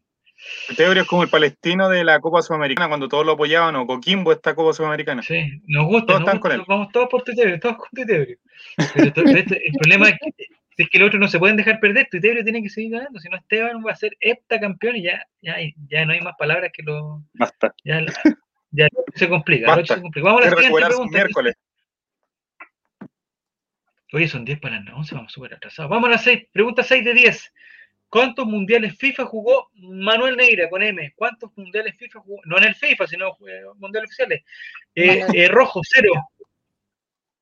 Tebrio 0.76 1.04
es 1.04 1.08
como 1.08 1.24
el 1.24 1.30
palestino 1.30 1.90
de 1.90 2.04
la 2.04 2.20
Copa 2.20 2.42
Sudamericana 2.42 2.90
cuando 2.90 3.08
todos 3.08 3.26
lo 3.26 3.32
apoyaban, 3.32 3.76
o 3.78 3.88
Coquimbo 3.88 4.32
esta 4.34 4.54
Copa 4.54 4.74
Sudamericana. 4.74 5.24
Sí, 5.24 5.62
nos 5.66 5.86
gusta, 5.86 6.08
Todos 6.08 6.20
nos 6.22 6.28
están 6.28 6.40
con 6.40 6.52
gusta, 6.52 6.56
él. 6.62 6.66
vamos 6.68 6.92
todos 6.92 7.08
por 7.10 7.24
Tuitebrio, 7.24 7.60
todos 7.60 7.78
con 7.78 7.90
Tuitebrio. 7.94 8.38
Pero 8.94 9.30
este- 9.30 9.68
el 9.68 9.74
problema 9.74 10.10
es 10.10 10.16
que, 10.20 10.46
es 10.84 10.90
que 10.90 10.98
el 10.98 11.04
otro 11.04 11.20
no 11.20 11.28
se 11.28 11.40
pueden 11.40 11.56
dejar 11.58 11.80
perder, 11.80 12.08
Tuitebrio 12.12 12.44
tiene 12.44 12.62
que 12.62 12.70
seguir 12.70 12.92
ganando, 12.92 13.20
si 13.20 13.30
no 13.30 13.38
Esteban 13.38 13.84
va 13.86 13.92
a 13.92 13.96
ser 13.96 14.16
heptacampeón 14.20 14.98
y 14.98 15.04
ya, 15.04 15.26
ya, 15.42 15.56
ya 15.90 16.06
no 16.06 16.14
hay 16.14 16.22
más 16.22 16.36
palabras 16.38 16.72
que 16.74 16.84
lo... 16.84 17.24
Basta. 17.34 17.74
Ya, 17.84 18.02
la- 18.02 18.14
ya 18.72 18.88
se 19.16 19.30
complica, 19.30 19.68
Basta. 19.76 19.96
se 19.96 20.02
complica. 20.02 20.26
Vamos 20.28 20.42
a 20.46 20.50
la 20.50 20.56
siguiente 20.58 20.86
pregunta. 20.86 21.18
miércoles. 21.18 21.56
Oye, 24.14 24.28
son 24.28 24.46
10 24.46 24.60
para 24.60 24.80
las 24.82 24.94
11, 24.94 25.16
vamos 25.16 25.32
súper 25.34 25.54
atrasados. 25.56 25.90
Vamos 25.90 26.08
a 26.08 26.12
la 26.14 26.18
6, 26.18 26.48
pregunta 26.52 26.84
6 26.84 27.04
de 27.04 27.14
10. 27.14 27.54
¿Cuántos 28.08 28.46
mundiales 28.46 28.98
FIFA 28.98 29.26
jugó 29.26 29.72
Manuel 29.74 30.38
Neira 30.38 30.70
con 30.70 30.82
M? 30.84 31.14
¿Cuántos 31.16 31.52
mundiales 31.58 31.96
FIFA 31.98 32.20
jugó? 32.20 32.42
No 32.46 32.58
en 32.58 32.66
el 32.66 32.76
FIFA, 32.76 33.08
sino 33.08 33.30
eh, 33.48 33.64
mundiales 33.78 34.10
oficiales. 34.10 34.44
Eh, 34.94 35.26
eh, 35.34 35.48
rojo, 35.50 35.82
0. 35.84 36.12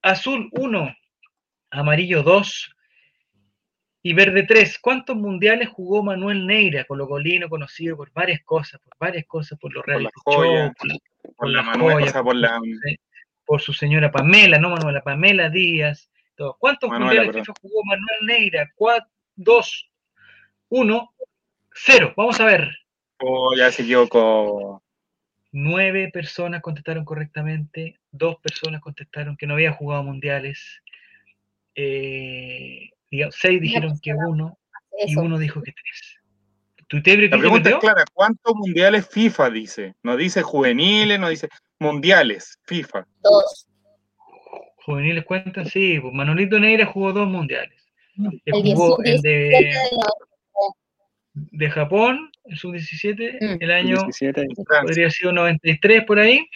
Azul, 0.01 0.49
1. 0.53 0.95
Amarillo, 1.71 2.23
2. 2.23 2.72
Y 4.05 4.13
verde, 4.13 4.43
3. 4.43 4.79
¿Cuántos 4.79 5.15
mundiales 5.15 5.69
jugó 5.69 6.03
Manuel 6.03 6.45
Neira, 6.45 6.83
colocolino 6.83 7.47
conocido 7.47 7.95
por 7.95 8.11
varias 8.11 8.43
cosas, 8.43 8.81
por 8.81 8.93
varias 8.99 9.25
cosas, 9.25 9.57
por 9.57 9.73
los 9.73 9.83
Por 9.83 10.01
la 10.01 10.11
por, 11.37 11.49
la 11.49 11.61
Manuel, 11.63 12.11
por 12.11 12.35
la 12.35 12.59
Sí, 12.85 12.99
por 13.45 13.61
su 13.61 13.71
señora 13.71 14.11
Pamela, 14.11 14.59
no 14.59 14.69
Manuela, 14.69 15.01
Pamela 15.01 15.49
Díaz. 15.49 16.09
todo. 16.35 16.57
¿Cuántos 16.59 16.89
Manuela, 16.89 17.23
mundiales. 17.23 17.47
FIFA 17.47 17.53
jugó 17.61 17.81
Manuel 17.85 18.25
Neira? 18.25 18.69
4, 18.75 19.09
2, 19.37 19.91
1, 20.67 21.13
0. 21.73 22.13
Vamos 22.17 22.39
a 22.41 22.45
ver. 22.45 22.69
Oh, 23.19 23.55
ya 23.55 23.71
se 23.71 23.83
equivocó. 23.83 24.83
Nueve 25.53 26.09
personas 26.11 26.61
contestaron 26.61 27.05
correctamente, 27.05 27.99
dos 28.11 28.37
personas 28.41 28.81
contestaron 28.81 29.37
que 29.37 29.45
no 29.45 29.53
había 29.53 29.71
jugado 29.71 30.03
mundiales, 30.03 30.81
eh, 31.75 32.89
digamos, 33.13 33.35
seis 33.39 33.61
dijeron 33.61 33.99
que 34.01 34.11
uno 34.13 34.57
y 35.05 35.15
uno 35.15 35.37
dijo 35.37 35.61
que 35.61 35.71
tres. 35.71 36.17
¿Tu 36.87 37.01
Tebrio 37.01 37.29
La 37.29 37.37
pregunta 37.37 37.69
es 37.69 37.75
clara, 37.77 38.03
¿cuántos 38.13 38.55
mundiales 38.55 39.07
FIFA 39.07 39.49
dice? 39.51 39.95
No 40.03 40.17
dice 40.17 40.41
juveniles, 40.41 41.19
no 41.19 41.29
dice 41.29 41.47
mundiales, 41.79 42.59
FIFA. 42.65 43.07
Dos. 43.21 43.67
Juveniles 44.85 45.23
cuentan, 45.25 45.65
sí, 45.67 45.99
pues 45.99 46.13
Manolito 46.13 46.59
Neira 46.59 46.85
jugó 46.87 47.13
dos 47.13 47.27
mundiales. 47.27 47.79
El 48.45 48.73
jugó 48.75 48.97
el 49.03 49.21
17 49.21 49.29
de, 49.29 49.39
de 49.49 49.73
los- 49.91 50.73
de 51.51 51.69
Japón, 51.71 52.31
el 52.45 52.57
sub-17, 52.57 53.37
Mm. 53.41 53.57
el 53.63 53.71
año 53.71 53.97
17. 54.03 54.41
Francia. 54.55 54.81
podría 54.83 55.09
sido 55.09 55.31
93 55.31 56.03
por 56.05 56.19
ahí, 56.19 56.47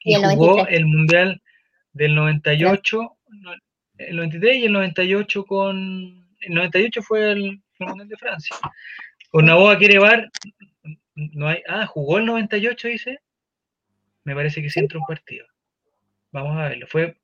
y, 0.00 0.12
Y 0.12 0.14
el 0.14 0.22
jugó 0.36 0.46
93. 0.58 0.78
el 0.78 0.86
Mundial 0.86 1.42
del 1.92 2.14
98, 2.14 3.16
no, 3.28 3.52
el 3.98 4.16
93 4.16 4.56
y 4.56 4.64
el 4.66 4.72
98 4.72 5.44
con... 5.44 6.26
El 6.40 6.54
98 6.54 7.02
fue 7.02 7.32
el, 7.32 7.62
el 7.78 7.86
Mundial 7.86 8.08
de 8.08 8.16
Francia. 8.16 8.56
Con 9.30 9.46
Naboa 9.46 9.78
quiere 9.78 9.98
bar, 9.98 10.30
no 11.14 11.48
hay... 11.48 11.62
Ah, 11.68 11.86
jugó 11.86 12.18
el 12.18 12.26
98, 12.26 12.88
dice. 12.88 13.18
Me 14.24 14.34
parece 14.34 14.60
que 14.62 14.70
sí 14.70 14.80
entró 14.80 15.00
un 15.00 15.06
partido. 15.06 15.46
Vamos 16.32 16.56
a 16.58 16.68
verlo. 16.68 16.86
Fue... 16.86 17.16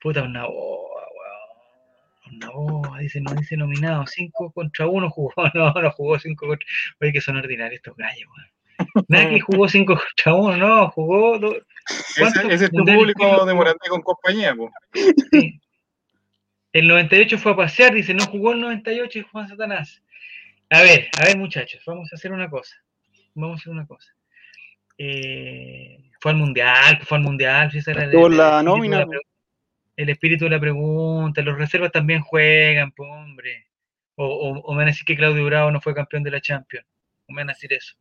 Puta, 0.00 0.22
un 0.22 0.32
Naboa, 0.32 1.02
weón. 1.14 2.32
Un 2.32 2.38
Naboa, 2.38 2.98
dice, 2.98 3.20
no 3.20 3.32
dice 3.34 3.56
nominado. 3.56 4.06
5 4.06 4.52
contra 4.52 4.86
1 4.86 5.10
jugó. 5.10 5.32
No, 5.54 5.72
no 5.72 5.90
jugó 5.92 6.18
5 6.18 6.46
contra... 6.46 6.66
Oye, 7.00 7.12
que 7.12 7.20
son 7.20 7.36
ordinarios 7.36 7.76
estos 7.78 7.96
gallos, 7.96 8.28
weón. 8.36 8.50
Nadie 9.08 9.40
jugó 9.40 9.68
5 9.68 9.94
contra 9.96 10.34
1, 10.34 10.56
no, 10.56 10.90
jugó... 10.90 11.38
do- 11.38 11.56
¿Cuántos 12.18 12.44
Ese, 12.44 12.54
ese 12.54 12.64
es 12.66 12.70
tu 12.72 12.84
público 12.84 13.46
de? 13.46 13.54
Morandé 13.54 13.88
con 13.88 14.02
compañía, 14.02 14.54
po. 14.54 14.70
Sí. 15.30 15.60
El 16.72 16.88
98 16.88 17.38
fue 17.38 17.52
a 17.52 17.56
pasear, 17.56 17.94
dice, 17.94 18.12
no 18.14 18.26
jugó 18.26 18.52
el 18.52 18.60
98 18.60 19.18
y 19.18 19.22
Juan 19.22 19.48
Satanás. 19.48 20.02
A 20.70 20.82
ver, 20.82 21.08
a 21.20 21.26
ver 21.26 21.38
muchachos, 21.38 21.82
vamos 21.86 22.12
a 22.12 22.16
hacer 22.16 22.32
una 22.32 22.50
cosa. 22.50 22.76
Vamos 23.34 23.58
a 23.58 23.60
hacer 23.60 23.72
una 23.72 23.86
cosa. 23.86 24.12
Eh, 24.98 26.10
fue 26.20 26.32
al 26.32 26.38
mundial, 26.38 26.98
fue 27.02 27.18
al 27.18 27.24
mundial. 27.24 27.70
Si 27.70 27.78
esa 27.78 27.92
era 27.92 28.06
la, 28.06 28.28
la, 28.28 28.62
nómina. 28.62 29.06
El 29.96 30.10
espíritu 30.10 30.44
de 30.44 30.50
la 30.50 30.60
pregunta, 30.60 31.40
los 31.42 31.56
reservas 31.56 31.92
también 31.92 32.20
juegan, 32.20 32.92
hombre. 32.98 33.66
O, 34.16 34.60
o, 34.64 34.72
me 34.72 34.78
van 34.78 34.88
a 34.88 34.90
decir 34.90 35.04
que 35.04 35.16
Claudio 35.16 35.44
Bravo 35.44 35.70
no 35.70 35.80
fue 35.80 35.94
campeón 35.94 36.22
de 36.22 36.30
la 36.30 36.40
Champions. 36.40 36.86
O 37.28 37.32
me 37.32 37.42
van 37.42 37.50
a 37.50 37.52
decir 37.52 37.72
eso. 37.72 37.94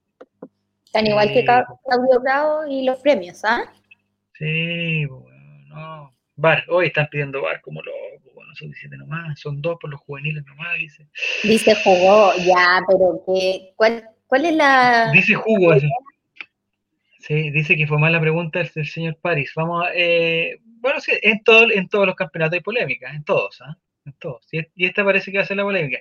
Tan 0.92 1.08
igual 1.08 1.28
que 1.32 1.40
eh, 1.40 1.46
Claudio 1.46 2.22
Bravo 2.22 2.66
y 2.68 2.86
los 2.86 3.00
premios, 3.00 3.44
¿ah? 3.44 3.64
Sí, 4.34 5.06
bueno, 5.06 5.68
no. 5.68 6.16
Bar, 6.38 6.64
hoy 6.70 6.88
están 6.88 7.08
pidiendo 7.10 7.42
bar 7.42 7.62
como 7.62 7.82
loco 7.82 7.98
sub-17 8.56 8.98
nomás, 8.98 9.40
son 9.40 9.62
dos 9.62 9.78
por 9.80 9.90
los 9.90 10.00
juveniles 10.02 10.44
nomás, 10.46 10.78
dice. 10.78 11.08
Dice 11.44 11.76
jugó, 11.84 12.34
ya, 12.38 12.82
pero 12.88 13.24
que, 13.26 13.74
¿cuál, 13.76 14.10
cuál 14.28 14.46
es 14.46 14.54
la...? 14.56 15.12
Dice 15.12 15.36
jugó. 15.36 15.76
Sí, 17.20 17.50
dice 17.50 17.76
que 17.76 17.88
fue 17.88 17.98
mala 17.98 18.22
pregunta 18.22 18.62
el, 18.62 18.86
señor 18.86 19.18
París. 19.20 19.52
Vamos 19.56 19.84
a, 19.84 19.90
eh, 19.96 20.60
bueno, 20.62 21.00
sí, 21.00 21.12
en, 21.24 21.44
todo, 21.44 21.72
en 21.72 21.90
todos 21.90 22.06
los 22.06 22.16
campeonatos 22.16 22.58
hay 22.58 22.62
polémica, 22.62 23.10
en 23.10 23.24
todos, 23.24 23.62
¿ah? 23.62 23.76
En 24.06 24.14
todos. 24.14 24.48
Y, 24.52 24.86
esta 24.86 25.04
parece 25.04 25.32
que 25.32 25.40
va 25.40 25.44
a 25.44 25.48
ser 25.48 25.58
la 25.58 25.64
polémica. 25.64 25.98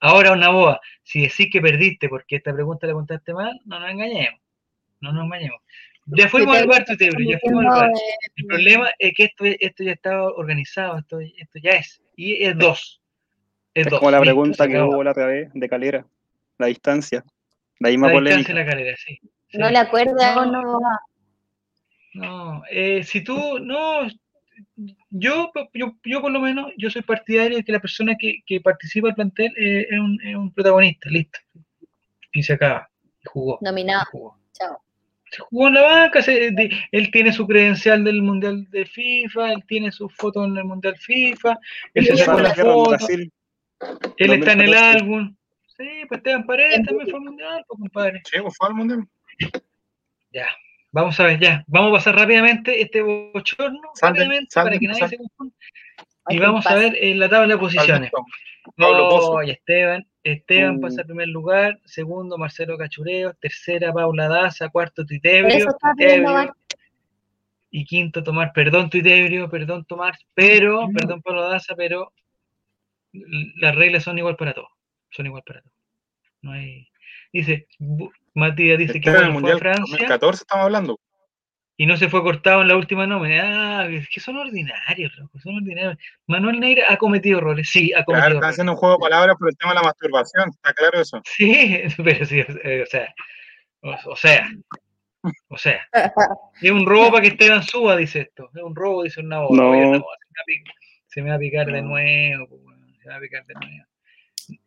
Ahora 0.00 0.32
una 0.32 0.48
boa, 0.48 0.80
si 1.02 1.20
decís 1.20 1.48
que 1.52 1.60
perdiste 1.60 2.08
porque 2.08 2.36
esta 2.36 2.54
pregunta 2.54 2.86
la 2.86 2.94
contaste 2.94 3.34
mal, 3.34 3.60
no 3.66 3.78
nos 3.78 3.90
engañemos. 3.90 4.40
No 5.00 5.12
nos 5.12 5.26
engañemos. 5.26 5.60
Ya 6.06 6.28
fuimos 6.28 6.56
al 6.56 6.66
bar, 6.66 6.84
Tutebro, 6.84 7.20
ya 7.20 7.38
fuimos 7.38 7.64
al 7.64 7.70
bar. 7.70 7.90
El 8.36 8.46
problema 8.46 8.90
es 8.98 9.12
que 9.16 9.24
esto, 9.24 9.44
esto 9.44 9.84
ya 9.84 9.92
estaba 9.92 10.24
organizado, 10.32 10.98
esto, 10.98 11.20
esto 11.20 11.58
ya 11.62 11.72
es. 11.72 12.02
Y 12.16 12.44
es 12.44 12.56
dos. 12.58 13.00
Es, 13.74 13.86
Es 13.86 13.90
dos. 13.90 14.00
como 14.00 14.10
la 14.10 14.20
pregunta 14.20 14.66
que 14.66 14.80
hubo 14.80 15.02
la 15.02 15.12
otra 15.12 15.26
vez 15.26 15.50
de 15.54 15.68
Calera, 15.68 16.06
la 16.58 16.66
distancia, 16.66 17.24
la 17.78 17.88
misma 17.90 18.12
La 18.12 18.36
distancia 18.36 18.54
de 18.54 18.84
la 18.84 18.96
sí. 18.96 19.20
sí. 19.48 19.58
No 19.58 19.70
le 19.70 19.78
acuerdas 19.78 20.36
o 20.36 20.44
No. 20.46 20.62
no. 20.62 20.78
No, 22.14 22.62
eh, 22.70 23.02
si 23.04 23.24
tú, 23.24 23.58
no, 23.58 24.06
yo, 25.10 25.50
yo, 25.72 25.96
yo 26.04 26.20
por 26.20 26.30
lo 26.30 26.40
menos, 26.40 26.70
yo 26.76 26.90
soy 26.90 27.02
partidario 27.02 27.56
de 27.56 27.64
que 27.64 27.72
la 27.72 27.80
persona 27.80 28.14
que, 28.18 28.42
que 28.44 28.60
participa 28.60 29.08
del 29.08 29.14
plantel 29.14 29.52
eh, 29.56 29.86
es, 29.90 29.98
un, 29.98 30.18
es 30.22 30.36
un 30.36 30.52
protagonista, 30.52 31.08
listo. 31.08 31.38
Y 32.32 32.42
se 32.42 32.54
acaba. 32.54 32.88
Y 33.22 33.28
jugó. 33.28 33.58
Nominado. 33.62 34.04
jugó. 34.10 34.38
Chao. 34.52 34.82
Se 35.34 35.40
jugó 35.42 35.68
en 35.68 35.74
la 35.74 35.82
banca, 35.82 36.20
se- 36.22 36.50
de- 36.50 36.70
él 36.92 37.10
tiene 37.10 37.32
su 37.32 37.46
credencial 37.46 38.04
del 38.04 38.20
Mundial 38.22 38.66
de 38.70 38.84
FIFA, 38.84 39.52
él 39.54 39.64
tiene 39.66 39.90
su 39.90 40.08
foto 40.10 40.44
en 40.44 40.56
el 40.58 40.64
Mundial 40.64 40.94
FIFA, 40.98 41.58
él 41.94 42.06
se 42.06 42.16
sacó 42.18 42.38
la 42.40 42.54
foto, 42.54 42.90
Brasil, 42.90 43.32
él 44.18 44.32
está 44.34 44.52
en 44.52 44.60
el 44.60 44.66
2014. 44.66 44.98
álbum. 44.98 45.36
Sí, 45.76 45.88
pues 46.06 46.18
Esteban 46.18 46.44
Paredes 46.46 46.82
también 46.84 47.08
fue 47.08 47.18
al 47.18 47.24
Mundial, 47.24 47.64
pues, 47.66 47.78
compadre. 47.80 48.20
Sí, 48.30 48.38
pues 48.42 48.54
fue 48.56 48.68
al 48.68 48.74
mundial. 48.74 49.08
Ya, 50.34 50.46
vamos 50.92 51.18
a 51.20 51.24
ver, 51.24 51.40
ya. 51.40 51.62
Vamos 51.66 51.90
a 51.90 51.94
pasar 51.96 52.14
rápidamente 52.16 52.80
este 52.80 53.02
bochorno, 53.02 53.80
rápidamente, 54.00 54.48
para 54.54 54.78
que 54.78 54.86
nadie 54.86 55.08
se 55.08 55.16
confunda. 55.18 55.54
Y 56.28 56.38
vamos 56.38 56.66
a 56.66 56.74
ver 56.74 56.96
en 56.98 57.18
la 57.18 57.28
tabla 57.28 57.48
de 57.54 57.58
posiciones. 57.58 58.10
Oh, 58.78 59.42
y 59.42 59.50
Esteban, 59.50 60.06
Esteban 60.24 60.76
Uh. 60.76 60.80
pasa 60.80 61.00
en 61.00 61.06
primer 61.08 61.28
lugar, 61.28 61.80
segundo 61.84 62.38
Marcelo 62.38 62.78
Cachureo, 62.78 63.34
tercera 63.34 63.92
Paula 63.92 64.28
Daza, 64.28 64.68
cuarto 64.68 65.04
bar. 66.24 66.52
y 67.70 67.84
quinto 67.84 68.22
Tomás, 68.22 68.50
perdón 68.54 68.90
Tuitebrio, 68.90 69.48
perdón 69.50 69.84
Tomás, 69.84 70.18
pero, 70.34 70.88
Mm. 70.88 70.92
perdón 70.94 71.22
Pablo 71.22 71.48
Daza, 71.48 71.74
pero 71.74 72.12
las 73.12 73.74
reglas 73.74 74.04
son 74.04 74.18
igual 74.18 74.36
para 74.36 74.52
todos, 74.54 74.68
son 75.10 75.26
igual 75.26 75.42
para 75.44 75.60
todos. 75.62 75.74
No 76.42 76.52
hay, 76.52 76.88
dice, 77.32 77.66
Matías 78.34 78.78
dice 78.78 79.00
que 79.00 79.10
era 79.10 79.20
el 79.20 79.32
bueno, 79.32 79.40
fue 79.40 79.50
a 79.50 79.54
mundial 79.54 79.58
Francia 79.58 79.92
2014, 79.92 80.42
estamos 80.42 80.64
hablando. 80.64 81.00
Y 81.76 81.86
no 81.86 81.96
se 81.96 82.08
fue 82.08 82.22
cortado 82.22 82.62
en 82.62 82.68
la 82.68 82.76
última 82.76 83.06
nómina. 83.06 83.80
Ah, 83.80 83.86
es 83.88 84.08
que 84.08 84.20
son 84.20 84.36
ordinarios, 84.36 85.16
loco, 85.16 85.38
son 85.40 85.56
ordinarios. 85.56 85.96
Manuel 86.26 86.60
Neira 86.60 86.86
ha 86.88 86.96
cometido 86.96 87.38
errores, 87.38 87.68
sí, 87.70 87.92
ha 87.92 88.04
cometido 88.04 88.22
Claro, 88.22 88.36
errores. 88.36 88.50
haciendo 88.50 88.72
un 88.72 88.78
juego 88.78 88.96
de 88.96 89.00
palabras 89.00 89.36
por 89.38 89.48
el 89.48 89.56
tema 89.56 89.72
de 89.72 89.76
la 89.76 89.82
masturbación, 89.82 90.50
está 90.50 90.72
claro 90.74 91.00
eso. 91.00 91.20
Sí, 91.24 91.82
pero 92.04 92.24
sí, 92.26 92.40
eh, 92.40 92.82
o 92.82 92.86
sea, 92.86 93.14
o, 93.80 94.12
o 94.12 94.16
sea, 94.16 94.48
o 95.48 95.56
sea, 95.56 95.80
es 96.60 96.70
un 96.70 96.84
robo 96.84 97.10
para 97.10 97.22
que 97.22 97.28
Esteban 97.28 97.62
suba, 97.62 97.96
dice 97.96 98.22
esto. 98.22 98.50
Es 98.54 98.62
un 98.62 98.74
robo, 98.74 99.04
dice 99.04 99.20
una 99.20 99.40
voz. 99.40 99.56
No. 99.56 100.04
Se, 101.06 101.22
me 101.22 101.28
va 101.30 101.36
a 101.36 101.38
picar, 101.38 101.66
de 101.66 101.82
nuevo, 101.82 102.46
weón, 102.46 102.96
se 103.00 103.06
me 103.06 103.12
va 103.12 103.16
a 103.18 103.20
picar 103.20 103.46
de 103.46 103.54
nuevo. 103.54 103.86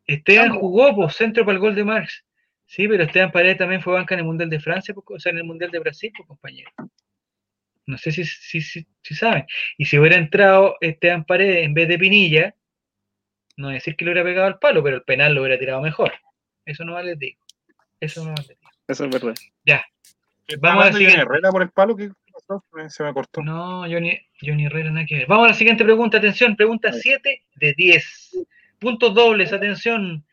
Esteban 0.06 0.58
jugó 0.58 0.96
por 0.96 1.12
centro 1.12 1.44
para 1.44 1.56
el 1.56 1.60
gol 1.60 1.76
de 1.76 1.84
Marx. 1.84 2.24
Sí, 2.66 2.88
pero 2.88 3.04
Esteban 3.04 3.32
Paredes 3.32 3.58
también 3.58 3.82
fue 3.82 3.94
banca 3.94 4.16
en 4.16 4.20
el 4.22 4.26
Mundial 4.26 4.50
de 4.50 4.60
Francia, 4.60 4.94
o 4.96 5.20
sea, 5.20 5.32
en 5.32 5.38
el 5.38 5.44
Mundial 5.44 5.72
de 5.72 5.80
Brasil, 5.80 6.12
pues, 6.16 6.28
compañero. 6.28 6.72
No 7.86 7.98
sé 7.98 8.12
si, 8.12 8.26
si, 8.26 8.62
si, 8.62 8.86
si 9.04 9.16
saben. 9.16 9.46
Y 9.78 9.86
si 9.86 10.00
hubiera 10.00 10.16
entrado 10.18 10.76
Esteban 10.82 11.24
Paredes 11.26 11.64
en 11.66 11.74
vez 11.76 11.88
de 11.88 12.00
Pinilla, 12.00 12.56
no 13.58 13.68
voy 13.68 13.74
a 13.74 13.76
decir 13.76 13.96
que 13.96 14.04
le 14.06 14.12
hubiera 14.12 14.28
pegado 14.28 14.48
al 14.48 14.60
palo, 14.60 14.84
pero 14.84 14.96
el 14.98 15.04
penal 15.04 15.36
lo 15.36 15.42
hubiera 15.42 15.60
tirado 15.60 15.82
mejor. 15.82 16.12
Eso 16.66 16.84
no 16.84 17.00
les 17.02 17.18
digo. 17.20 17.40
Eso 18.00 18.26
no 18.26 18.34
les 18.36 18.48
digo. 18.48 18.60
eso 18.88 19.06
es 19.06 19.12
verdad. 19.12 19.36
¿Qué 20.48 20.58
Vamos 20.58 20.86
a 20.86 20.90
de 20.90 21.00
decir- 21.06 21.20
Herrera 21.20 21.52
por 21.52 21.62
el 21.62 21.70
palo? 21.70 21.96
¿Qué 21.96 22.10
pasó? 22.34 22.64
Se 22.90 23.04
me 23.04 23.14
cortó. 23.14 23.42
No, 23.42 23.82
Johnny, 23.82 24.20
Johnny 24.42 24.66
Herrera, 24.66 24.92
nada 24.92 25.06
que 25.06 25.16
ver. 25.18 25.28
Vamos 25.28 25.46
a 25.46 25.50
la 25.50 25.54
siguiente 25.56 25.84
pregunta, 25.84 26.18
atención, 26.18 26.56
pregunta 26.56 26.92
7 26.92 27.44
de 27.56 27.74
10. 27.74 28.38
Puntos 28.80 29.14
dobles, 29.14 29.54
atención. 29.54 30.26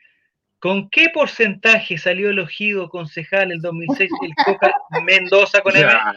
¿Con 0.62 0.88
qué 0.90 1.08
porcentaje 1.12 1.98
salió 1.98 2.30
elegido 2.30 2.88
concejal 2.88 3.50
el 3.50 3.60
2006 3.60 4.08
el 4.22 4.32
Coca 4.44 4.72
Mendoza 5.04 5.60
con 5.60 5.76
M? 5.76 5.90
Ya, 5.90 6.14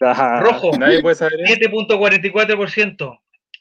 Ah, 0.00 0.40
Rojo, 0.42 0.76
nadie 0.76 1.00
puede 1.00 1.14
saber 1.14 1.40
eso. 1.40 1.54
7.44%. 1.54 3.16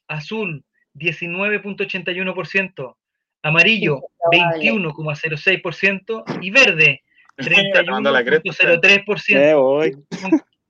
Azul, 0.07 0.65
19.81%, 0.95 2.95
amarillo, 3.43 4.01
Improbable. 4.31 4.71
21,06% 4.71 6.23
y 6.41 6.49
verde, 6.49 7.03
Tomando 7.85 8.11
la 8.11 8.23
cresta. 8.23 8.49
31.03%. 8.49 9.35
Me 9.35 9.53
voy. 9.53 9.95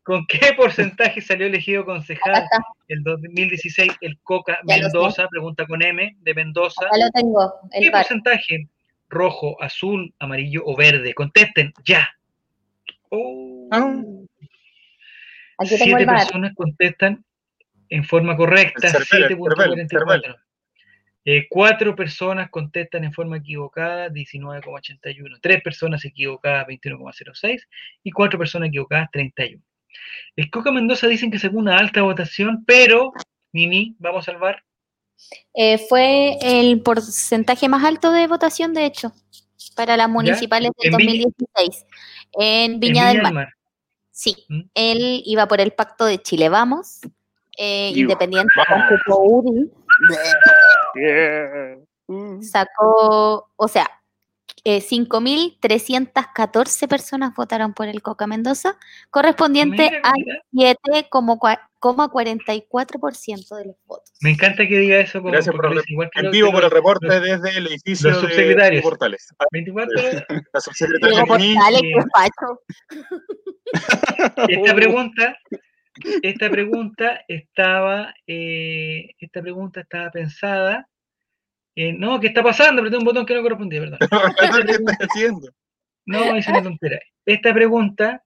¿Con 0.03 0.25
qué 0.27 0.51
porcentaje 0.57 1.21
salió 1.21 1.47
elegido 1.47 1.85
concejal 1.85 2.43
el 2.89 3.03
2016 3.03 3.89
el 4.01 4.19
Coca. 4.21 4.59
Mendoza? 4.63 5.29
Pregunta 5.29 5.65
con 5.65 5.81
M 5.81 6.17
de 6.19 6.33
Mendoza. 6.33 6.85
acá 6.85 6.97
lo 6.97 7.09
tengo, 7.11 7.53
¿Qué 7.71 7.85
el 7.85 7.91
porcentaje? 7.91 8.67
Rojo, 9.13 9.61
azul, 9.61 10.13
amarillo 10.19 10.63
o 10.65 10.75
verde. 10.75 11.13
Contesten 11.13 11.73
ya. 11.85 12.09
Oh. 13.09 13.69
Ah. 13.71 14.01
Aquí 15.59 15.77
tengo 15.77 15.97
Siete 15.97 16.01
el 16.01 16.07
personas 16.07 16.51
contestan 16.55 17.23
en 17.89 18.03
forma 18.03 18.35
correcta. 18.35 18.87
El 18.87 18.93
Cervel, 18.93 19.31
el 19.31 19.37
7.44. 19.37 20.35
Eh, 21.25 21.47
cuatro 21.49 21.95
personas 21.95 22.49
contestan 22.49 23.05
en 23.05 23.13
forma 23.13 23.37
equivocada, 23.37 24.09
19,81. 24.09 25.39
Tres 25.41 25.61
personas 25.61 26.03
equivocadas, 26.03 26.67
21,06. 26.67 27.67
Y 28.03 28.11
cuatro 28.11 28.37
personas 28.37 28.69
equivocadas, 28.69 29.09
31. 29.11 29.63
El 30.35 30.49
Coca 30.49 30.71
Mendoza 30.71 31.07
dicen 31.07 31.31
que 31.31 31.39
sacó 31.39 31.57
una 31.57 31.77
alta 31.77 32.01
votación, 32.01 32.65
pero, 32.65 33.13
Nini, 33.53 33.95
vamos 33.99 34.27
al 34.27 34.37
bar. 34.37 34.63
Eh, 35.53 35.77
fue 35.89 36.37
el 36.41 36.81
porcentaje 36.81 37.69
más 37.69 37.83
alto 37.83 38.11
de 38.11 38.27
votación, 38.27 38.73
de 38.73 38.85
hecho, 38.85 39.11
para 39.75 39.97
las 39.97 40.09
municipales 40.09 40.71
del 40.81 40.93
¿En 40.93 40.97
Viña? 40.97 41.23
2016. 41.25 41.85
En 42.33 42.79
Viña 42.79 43.07
del 43.09 43.21
Mar. 43.21 43.49
Sí, 44.11 44.35
¿Mm? 44.47 44.61
él 44.75 45.23
iba 45.25 45.47
por 45.47 45.59
el 45.59 45.71
pacto 45.73 46.05
de 46.05 46.21
Chile 46.21 46.49
Vamos, 46.49 46.99
eh, 47.57 47.91
independiente 47.95 48.51
Vamos. 48.69 48.89
con 48.89 48.97
Cupo 49.15 49.23
UDI, 49.25 49.71
Yeah. 50.95 51.77
Uh. 52.07 52.41
sacó, 52.43 53.49
o 53.55 53.67
sea, 53.67 53.89
eh, 54.65 54.79
5.314 54.81 56.87
personas 56.87 57.33
votaron 57.35 57.73
por 57.73 57.87
el 57.87 58.01
Coca 58.01 58.27
Mendoza, 58.27 58.77
correspondiente 59.09 59.89
Mira, 59.91 59.99
al 60.03 60.13
mira. 60.53 60.75
7,4% 60.83 63.55
de 63.57 63.65
los 63.65 63.75
votos. 63.85 64.13
Me 64.21 64.29
encanta 64.31 64.65
que 64.67 64.77
diga 64.79 64.99
eso. 64.99 65.19
como- 65.19 65.31
Gracias 65.33 65.53
porque 65.53 65.67
por 65.67 65.77
el 65.77 65.83
igual 65.87 66.09
que 66.13 66.19
En 66.21 66.31
vivo 66.31 66.49
por 66.51 66.63
el 66.63 66.71
reporte 66.71 67.07
los- 67.07 67.21
desde 67.21 67.57
el 67.57 67.67
edificio 67.67 68.09
los 68.11 68.21
de 68.21 68.27
subsecretarios. 68.29 68.81
Portales. 68.83 69.27
24 69.51 69.99
horas. 69.99 70.23
La 70.53 70.61
subsecretaria 70.61 71.25
Portales, 71.25 71.81
qué 71.81 71.93
facho. 72.13 72.61
Esta 74.47 74.75
pregunta, 74.87 75.37
esta 76.21 76.49
pregunta 76.49 77.19
estaba, 77.27 78.13
eh, 78.27 79.09
esta 79.19 79.41
pregunta 79.41 79.81
estaba 79.81 80.09
pensada. 80.11 80.87
En- 81.75 81.99
no, 81.99 82.19
¿qué 82.19 82.27
está 82.27 82.43
pasando? 82.43 82.81
Apreté 82.81 82.97
un 82.97 83.03
botón 83.03 83.25
que 83.25 83.33
no 83.33 83.41
correspondía, 83.41 83.81
perdón. 83.81 83.99
¿qué 84.67 84.71
estás 84.71 84.97
haciendo? 84.99 85.49
No, 86.05 86.37
hice 86.37 86.51
una 86.51 86.63
tontera. 86.63 86.99
Esta 87.25 87.53
pregunta 87.53 88.23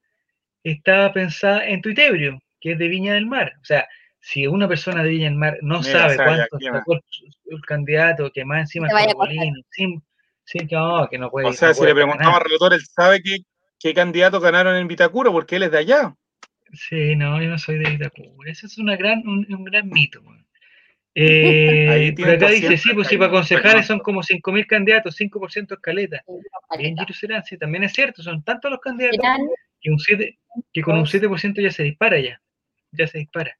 estaba 0.63 1.13
pensada 1.13 1.65
en 1.67 1.81
Tuitebrio, 1.81 2.39
que 2.59 2.73
es 2.73 2.79
de 2.79 2.87
Viña 2.87 3.13
del 3.13 3.27
Mar. 3.27 3.53
O 3.61 3.65
sea, 3.65 3.87
si 4.19 4.47
una 4.47 4.67
persona 4.67 5.03
de 5.03 5.09
Viña 5.09 5.25
del 5.25 5.35
Mar 5.35 5.57
no 5.61 5.79
Mira, 5.79 5.91
sabe 5.91 6.15
cuánto 6.17 6.59
sacó 6.59 6.93
el, 7.45 7.61
candidato, 7.61 8.31
que 8.31 8.43
más 8.43 8.61
encima 8.61 8.87
es. 8.87 8.93
Colocolino, 8.93 9.61
sin, 9.69 10.03
sin 10.43 10.67
que, 10.67 10.75
no, 10.75 11.07
que 11.09 11.17
no 11.17 11.29
puede 11.29 11.47
O 11.47 11.53
sea, 11.53 11.69
no 11.69 11.73
si 11.75 11.85
le 11.85 11.93
preguntamos 11.93 12.25
al 12.25 12.31
ganar. 12.33 12.43
relator, 12.47 12.73
él 12.73 12.81
sabe 12.81 13.21
qué, 13.21 13.37
qué 13.79 13.93
candidatos 13.93 14.41
ganaron 14.41 14.75
en 14.75 14.87
Vitacura 14.87 15.31
porque 15.31 15.57
él 15.57 15.63
es 15.63 15.71
de 15.71 15.77
allá. 15.77 16.15
Sí, 16.73 17.15
no, 17.15 17.41
yo 17.41 17.49
no 17.49 17.57
soy 17.57 17.77
de 17.77 17.91
Vitacura. 17.91 18.51
Ese 18.51 18.65
es 18.65 18.77
una 18.77 18.97
gran, 18.97 19.19
un, 19.25 19.45
un 19.53 19.63
gran 19.63 19.87
mito. 19.87 20.19
weón. 20.21 20.45
Eh, 21.15 22.13
por 22.15 22.29
acá 22.29 22.49
dice, 22.49 22.67
200 22.69 22.81
sí, 22.81 22.89
pues 22.93 23.07
si 23.07 23.17
para 23.17 23.31
concejales 23.31 23.71
perdón. 23.73 23.83
son 23.85 23.99
como 23.99 24.21
5.000 24.21 24.67
candidatos, 24.67 25.15
5% 25.19 25.73
escaleta. 25.73 26.23
Bien, 26.77 26.95
Giro 26.95 27.13
Serán, 27.13 27.43
sí, 27.43 27.57
también 27.57 27.83
es 27.83 27.93
cierto, 27.93 28.21
son 28.21 28.43
tantos 28.43 28.69
los 28.69 28.79
candidatos 28.79 29.19
que, 29.81 29.89
un 29.89 29.97
7, 29.99 30.37
que 30.71 30.81
con 30.81 30.97
un 30.97 31.05
7% 31.05 31.61
ya 31.61 31.71
se 31.71 31.83
dispara 31.83 32.19
ya. 32.19 32.39
Ya 32.91 33.07
se 33.07 33.17
dispara. 33.17 33.57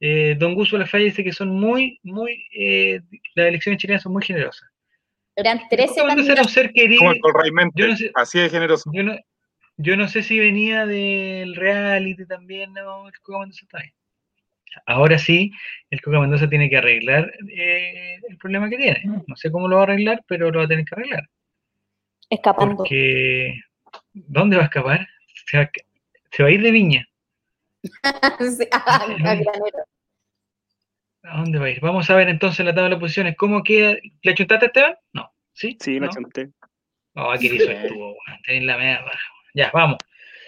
Eh, 0.00 0.36
don 0.38 0.54
Gus 0.54 0.72
Lafaya 0.72 1.04
dice 1.04 1.24
que 1.24 1.32
son 1.32 1.48
muy, 1.50 1.98
muy, 2.02 2.46
eh, 2.56 3.00
las 3.34 3.46
elecciones 3.46 3.80
chilenas 3.80 4.02
son 4.02 4.12
muy 4.12 4.22
generosas. 4.22 4.68
Eran 5.34 5.60
13 5.68 5.94
Coca 6.02 6.04
Mendoza 6.14 6.32
era 6.32 6.42
un 6.42 6.46
candidatos. 6.48 6.52
ser 6.52 6.72
querido. 6.72 7.00
Como 7.20 7.72
yo 7.74 7.88
no 7.88 7.96
sé- 7.96 8.10
así 8.14 8.38
de 8.38 8.50
generoso. 8.50 8.90
Yo 8.92 9.02
no, 9.02 9.16
yo 9.76 9.96
no 9.96 10.08
sé 10.08 10.22
si 10.22 10.38
venía 10.38 10.84
del 10.86 11.54
reality 11.56 12.26
también, 12.26 12.72
no, 12.72 13.08
el 13.08 13.18
Coca 13.20 13.40
Mendoza 13.40 13.60
está 13.64 13.78
ahí. 13.78 13.90
Ahora 14.86 15.18
sí, 15.18 15.52
el 15.90 16.00
Coca 16.00 16.20
Mendoza 16.20 16.48
tiene 16.48 16.68
que 16.70 16.76
arreglar 16.76 17.32
eh, 17.50 18.16
el 18.28 18.36
problema 18.38 18.68
que 18.70 18.76
tiene. 18.76 19.02
No 19.26 19.36
sé 19.36 19.50
cómo 19.50 19.68
lo 19.68 19.76
va 19.76 19.82
a 19.82 19.84
arreglar, 19.84 20.22
pero 20.26 20.50
lo 20.50 20.58
va 20.60 20.64
a 20.64 20.68
tener 20.68 20.84
que 20.84 20.94
arreglar. 20.94 21.28
Escapando. 22.30 22.76
Porque, 22.76 23.60
¿dónde 24.12 24.56
va 24.56 24.62
a 24.62 24.66
escapar? 24.66 25.08
Se 25.46 25.56
va, 25.58 25.62
a- 25.64 25.70
se 26.30 26.42
va 26.42 26.48
a 26.48 26.52
ir 26.52 26.62
de 26.62 26.70
viña. 26.70 27.08
Sí, 28.58 28.68
ah, 28.72 29.06
granero. 29.18 29.84
¿A 31.22 31.38
dónde 31.38 31.58
va 31.58 31.66
a 31.66 31.70
ir? 31.70 31.80
Vamos 31.80 32.08
a 32.10 32.16
ver 32.16 32.28
entonces 32.28 32.64
la 32.64 32.74
tabla 32.74 32.90
de 32.90 33.00
posiciones. 33.00 33.36
¿Cómo 33.36 33.62
queda? 33.62 33.96
¿Le 34.22 34.34
chuntaste 34.34 34.66
a 34.66 34.68
Esteban? 34.68 34.94
No. 35.12 35.30
¿Sí? 35.52 35.76
Sí, 35.80 35.98
la 35.98 36.06
¿No? 36.06 36.12
chanté. 36.12 36.50
Oh, 37.14 37.32
qué 37.40 37.48
liso 37.50 37.70
estuvo, 37.70 38.12
weón. 38.12 38.66
La 38.66 38.76
media 38.78 38.98
raja. 39.02 39.18
Ya, 39.54 39.70
vamos. 39.74 39.98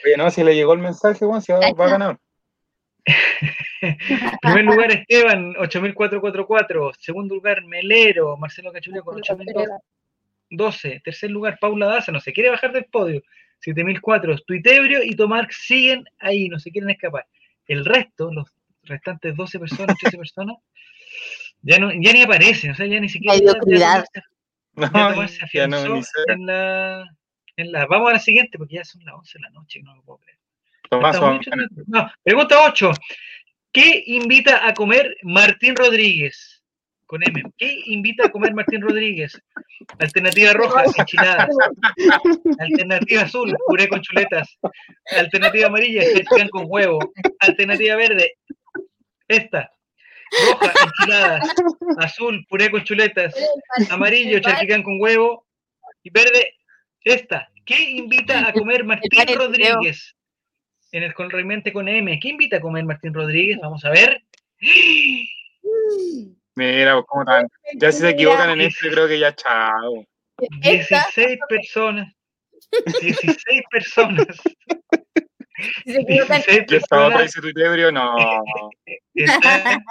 Oye, 0.05 0.17
no, 0.17 0.31
si 0.31 0.45
le 0.45 0.55
llegó 0.55 0.73
el 0.75 0.79
mensaje, 0.79 1.25
bueno, 1.25 1.41
si 1.41 1.53
va, 1.53 1.73
va 1.73 1.87
a 1.87 1.89
ganar. 1.89 2.19
Primer 4.43 4.65
lugar, 4.65 4.91
Esteban, 4.91 5.55
8444. 5.59 6.93
Segundo 6.99 7.35
lugar, 7.35 7.65
Melero, 7.65 8.37
Marcelo 8.37 8.73
Cachuleo 8.73 9.03
con 9.03 9.17
8012. 9.17 11.01
Tercer 11.05 11.31
lugar, 11.31 11.59
Paula 11.61 11.87
Daza, 11.87 12.13
no 12.13 12.21
se 12.21 12.33
quiere 12.33 12.51
bajar 12.51 12.73
del 12.73 12.85
podio. 12.85 13.23
7004. 13.61 14.39
Tuitebrio 14.47 15.03
y 15.03 15.15
Tomar 15.15 15.49
siguen 15.53 16.05
ahí, 16.19 16.49
no 16.49 16.59
se 16.59 16.71
quieren 16.71 16.91
escapar. 16.91 17.27
El 17.67 17.85
resto, 17.85 18.33
los 18.33 18.49
restantes 18.85 19.37
12 19.37 19.59
personas, 19.59 19.97
13 19.99 20.19
personas, 20.19 20.57
ya, 21.63 21.79
no, 21.79 21.93
ya 21.93 22.13
ni 22.13 22.23
aparecen, 22.23 22.71
o 22.71 22.75
sea, 22.75 22.87
ya 22.87 23.01
ni 23.01 23.09
siquiera. 23.09 23.37
Mediocridad. 23.37 24.05
No, 24.75 25.29
se 25.29 25.47
en 26.29 26.47
la, 26.47 27.05
en 27.57 27.73
la. 27.73 27.87
Vamos 27.87 28.11
a 28.11 28.15
la 28.15 28.19
siguiente, 28.19 28.57
porque 28.57 28.77
ya 28.77 28.85
son 28.85 29.05
las 29.05 29.15
11 29.15 29.39
de 29.39 29.43
la 29.43 29.51
noche, 29.51 29.81
no 29.83 29.95
lo 29.95 30.03
puedo 30.03 30.19
creer. 30.19 30.39
Tomás. 30.91 31.21
No, 31.87 32.11
pregunta 32.25 32.67
8. 32.67 32.91
¿Qué 33.73 34.03
invita 34.07 34.67
a 34.67 34.75
comer 34.75 35.17
Martín 35.23 35.77
Rodríguez? 35.77 36.63
Con 37.07 37.23
M. 37.23 37.43
¿Qué 37.57 37.83
invita 37.87 38.27
a 38.27 38.31
comer 38.31 38.53
Martín 38.55 38.83
Rodríguez? 38.83 39.41
Alternativa 39.99 40.53
roja, 40.53 40.85
enchiladas. 40.97 41.49
Alternativa 42.59 43.23
azul, 43.23 43.57
puré 43.67 43.89
con 43.89 44.01
chuletas. 44.01 44.59
Alternativa 45.17 45.69
amarilla, 45.69 46.03
pan 46.29 46.49
con 46.49 46.65
huevo. 46.67 46.99
Alternativa 47.39 47.95
verde, 47.95 48.35
esta. 49.29 49.71
Roja, 50.51 50.73
enchiladas. 50.85 51.55
Azul, 51.99 52.45
puré 52.49 52.71
con 52.71 52.83
chuletas. 52.83 53.35
Amarillo, 53.91 54.41
charquicán 54.41 54.83
con 54.83 55.01
huevo. 55.01 55.47
Y 56.03 56.11
verde, 56.11 56.55
esta. 57.05 57.49
¿Qué 57.65 57.81
invita 57.81 58.49
a 58.49 58.53
comer 58.53 58.85
Martín. 58.85 59.11
Rodríguez? 59.37 60.17
En 60.93 61.03
el 61.03 61.15
Conremente 61.15 61.73
con 61.73 61.89
M. 61.89 62.19
¿Qué 62.21 62.29
invita 62.29 62.57
a 62.57 62.61
comer 62.61 62.85
Martín 62.85 63.15
Rodríguez? 63.15 63.59
Vamos 63.61 63.85
a 63.85 63.91
ver. 63.91 64.23
Mira, 66.57 67.03
cómo 67.07 67.25
tan. 67.25 67.49
Ya 67.77 67.93
si 67.93 68.01
se 68.01 68.11
equivocan 68.11 68.51
en 68.51 68.63
esto, 68.63 68.87
yo 68.87 68.93
creo 68.93 69.09
que 69.09 69.19
ya 69.19 69.35
chao. 69.35 70.05
16 70.61 71.39
personas. 71.49 72.13
16 73.01 73.63
personas. 73.71 74.27
Si 75.85 75.93
se 75.93 76.01
equivocan, 76.01 76.43
16 76.43 76.67
Y 76.71 76.75
esta 76.75 76.97
otra 76.97 77.19
personas 77.19 77.23
dice 77.23 77.41
Tuitebrio, 77.41 77.93
no. 77.93 78.15
están, 79.15 79.85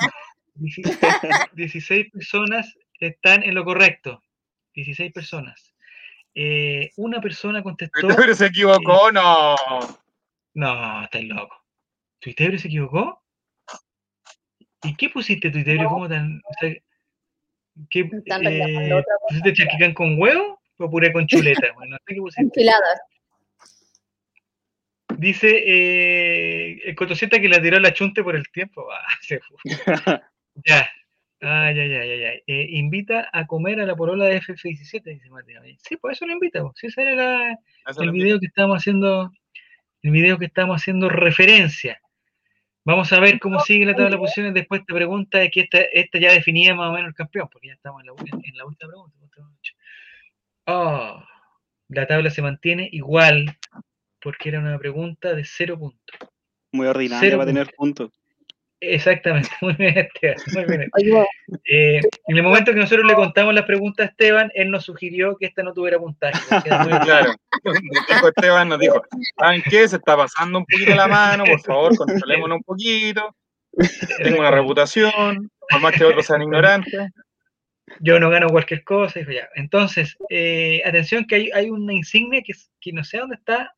16 1.54 2.12
personas 2.12 2.76
están 3.00 3.44
en 3.44 3.56
lo 3.56 3.64
correcto. 3.64 4.22
16 4.74 5.14
personas. 5.14 5.74
Eh, 6.36 6.92
una 6.98 7.22
persona 7.22 7.64
contestó. 7.64 8.02
Tuitebrio 8.02 8.36
se 8.36 8.48
equivocó, 8.48 9.12
no. 9.12 9.56
No, 10.60 11.04
estáis 11.06 11.26
loco. 11.30 11.56
¿Tuitebrio 12.20 12.60
se 12.60 12.68
equivocó? 12.68 13.24
¿Y 14.84 14.94
qué 14.98 15.10
pusiste, 15.10 15.50
Tuitebrio? 15.50 15.88
¿Cómo 15.88 16.10
tan.? 16.10 16.42
o 16.44 16.54
sea, 16.60 16.74
¿qué, 17.90 18.00
eh. 18.02 19.04
¿Pusiste 19.30 19.54
charquicán 19.54 19.94
con 19.94 20.20
huevo 20.20 20.60
o 20.78 20.90
puré 20.92 21.14
con 21.14 21.26
chuleta? 21.28 21.62
Bueno, 21.76 21.92
no 21.92 21.98
sé 22.06 22.14
qué 22.14 22.20
pusiste. 22.20 22.42
enchiladas. 22.42 23.00
Dice 25.18 25.48
eh, 25.66 26.82
el 26.90 26.96
Cotoseta 26.96 27.40
que 27.40 27.48
la 27.48 27.62
tiró 27.62 27.80
la 27.80 27.94
chunte 27.94 28.22
por 28.22 28.36
el 28.36 28.50
tiempo. 28.50 28.86
Ah, 28.92 29.18
se 29.22 29.40
fue. 29.40 29.58
Ya. 30.66 30.90
Ah, 31.42 31.72
ya, 31.72 31.86
ya, 31.86 32.04
ya, 32.04 32.16
ya. 32.18 32.32
Eh, 32.48 32.68
invita 32.72 33.30
a 33.32 33.48
comer 33.48 33.80
a 33.80 33.86
la 33.86 33.96
porola 33.96 34.26
de 34.26 34.42
FF17, 34.42 35.04
dice 35.04 35.30
Mateo. 35.30 35.62
Sí, 35.88 35.96
por 35.96 36.12
eso 36.12 36.26
lo 36.26 36.34
invita. 36.34 36.62
pues. 36.62 36.74
Sí, 36.76 36.88
ese 36.88 37.02
era 37.02 37.16
la- 37.16 37.58
el 38.02 38.12
video 38.12 38.42
que 38.42 38.48
estábamos 38.48 38.80
haciendo, 38.80 39.32
el 40.02 40.12
video 40.12 40.38
que 40.38 40.46
estábamos 40.46 40.82
haciendo 40.82 41.10
referencia. 41.10 42.00
Vamos 42.86 43.12
a 43.14 43.20
ver 43.20 43.40
cómo 43.40 43.60
sigue 43.60 43.86
la 43.86 43.94
tabla 43.94 44.12
de 44.12 44.18
posiciones 44.18 44.54
después 44.54 44.82
de 44.88 44.94
pregunta 44.94 45.38
de 45.38 45.52
que 45.52 45.62
esta, 45.62 45.80
esta 45.80 46.18
ya 46.20 46.32
definía 46.32 46.74
más 46.74 46.90
o 46.90 46.94
menos 46.94 47.10
el 47.10 47.14
campeón, 47.16 47.48
porque 47.52 47.68
ya 47.68 47.74
estamos 47.74 48.02
en 48.02 48.08
la, 48.08 48.14
ul- 48.14 48.42
en 48.44 48.58
la 48.58 48.66
última 48.66 48.92
pregunta. 49.30 49.70
Oh, 50.66 51.24
la 51.90 52.08
tabla 52.08 52.30
se 52.30 52.42
mantiene 52.42 52.88
igual 52.92 53.58
porque 54.22 54.50
era 54.50 54.60
una 54.60 54.78
pregunta 54.80 55.34
de 55.34 55.44
cero 55.46 55.78
puntos. 55.78 56.18
Muy 56.72 56.88
ordinaria 56.88 57.20
Cero 57.28 57.38
para 57.38 57.48
tener 57.48 57.74
puntos. 57.76 58.12
Exactamente, 58.82 59.50
muy 59.62 59.74
bien, 59.74 59.98
Esteban. 59.98 60.38
Muy 60.54 60.78
bien. 60.78 60.90
Eh, 61.66 62.00
en 62.28 62.38
el 62.38 62.44
momento 62.44 62.72
que 62.74 62.80
nosotros 62.80 63.06
le 63.06 63.14
contamos 63.14 63.54
las 63.54 63.66
preguntas 63.66 64.08
a 64.08 64.10
Esteban, 64.12 64.52
él 64.56 64.72
nos 64.72 64.86
sugirió 64.86 65.36
que 65.38 65.48
esta 65.48 65.64
no 65.64 65.74
tuviera 65.74 65.98
puntaje. 66.00 66.40
muy- 66.86 67.00
Claro. 67.00 67.34
Esteban, 68.36 68.70
nos 68.70 68.80
dijo, 68.80 69.02
¿saben 69.38 69.62
qué? 69.64 69.88
Se 69.88 69.98
está 69.98 70.16
pasando 70.16 70.60
un 70.60 70.66
poquito 70.66 70.96
la 70.96 71.08
mano, 71.08 71.44
por 71.46 71.60
favor, 71.62 71.96
controlémonos 71.98 72.58
un 72.58 72.64
poquito. 72.64 73.36
Tengo 74.24 74.40
una 74.40 74.52
reputación, 74.52 75.52
por 75.70 75.82
más 75.82 75.94
que 75.94 76.04
otros 76.06 76.26
sean 76.26 76.42
ignorantes. 76.42 77.10
yo 78.00 78.20
no 78.20 78.30
gano 78.30 78.48
cualquier 78.50 78.84
cosa, 78.84 79.20
dijo 79.20 79.32
ya. 79.32 79.48
Entonces, 79.56 80.16
eh, 80.30 80.82
atención 80.86 81.26
que 81.26 81.36
hay, 81.36 81.52
hay 81.52 81.70
una 81.70 81.94
insignia 81.94 82.42
que, 82.46 82.54
que 82.80 82.94
no 82.94 83.04
sé 83.04 83.18
dónde 83.18 83.36
está. 83.36 83.74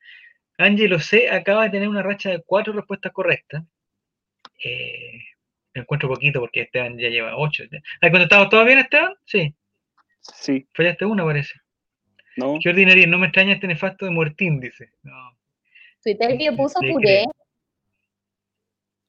Angelo 0.57 0.99
C 0.99 1.29
acaba 1.29 1.63
de 1.63 1.71
tener 1.71 1.89
una 1.89 2.03
racha 2.03 2.29
de 2.29 2.43
cuatro 2.45 2.71
respuestas 2.73 3.11
correctas. 3.11 3.63
Eh, 4.63 5.19
me 5.73 5.81
encuentro 5.81 6.09
poquito 6.09 6.39
porque 6.39 6.61
Esteban 6.61 6.97
ya 6.97 7.09
lleva 7.09 7.37
ocho. 7.37 7.63
¿Has 8.01 8.11
contestado 8.11 8.49
todo 8.49 8.65
bien, 8.65 8.79
Esteban? 8.79 9.13
Sí, 9.25 9.53
Sí, 10.21 10.67
fallaste 10.75 11.05
una, 11.05 11.23
parece. 11.25 11.53
no. 12.37 12.57
Qué 12.61 12.69
ordinaria, 12.69 13.07
no 13.07 13.17
me 13.17 13.27
extraña 13.27 13.53
este 13.53 13.67
nefasto 13.67 14.05
de 14.05 14.11
Muertín, 14.11 14.59
dice. 14.59 14.91
No, 15.01 15.13
Twitter 16.03 16.37
que 16.37 16.51
puso 16.51 16.79
Le 16.81 16.91
puré. 16.93 17.23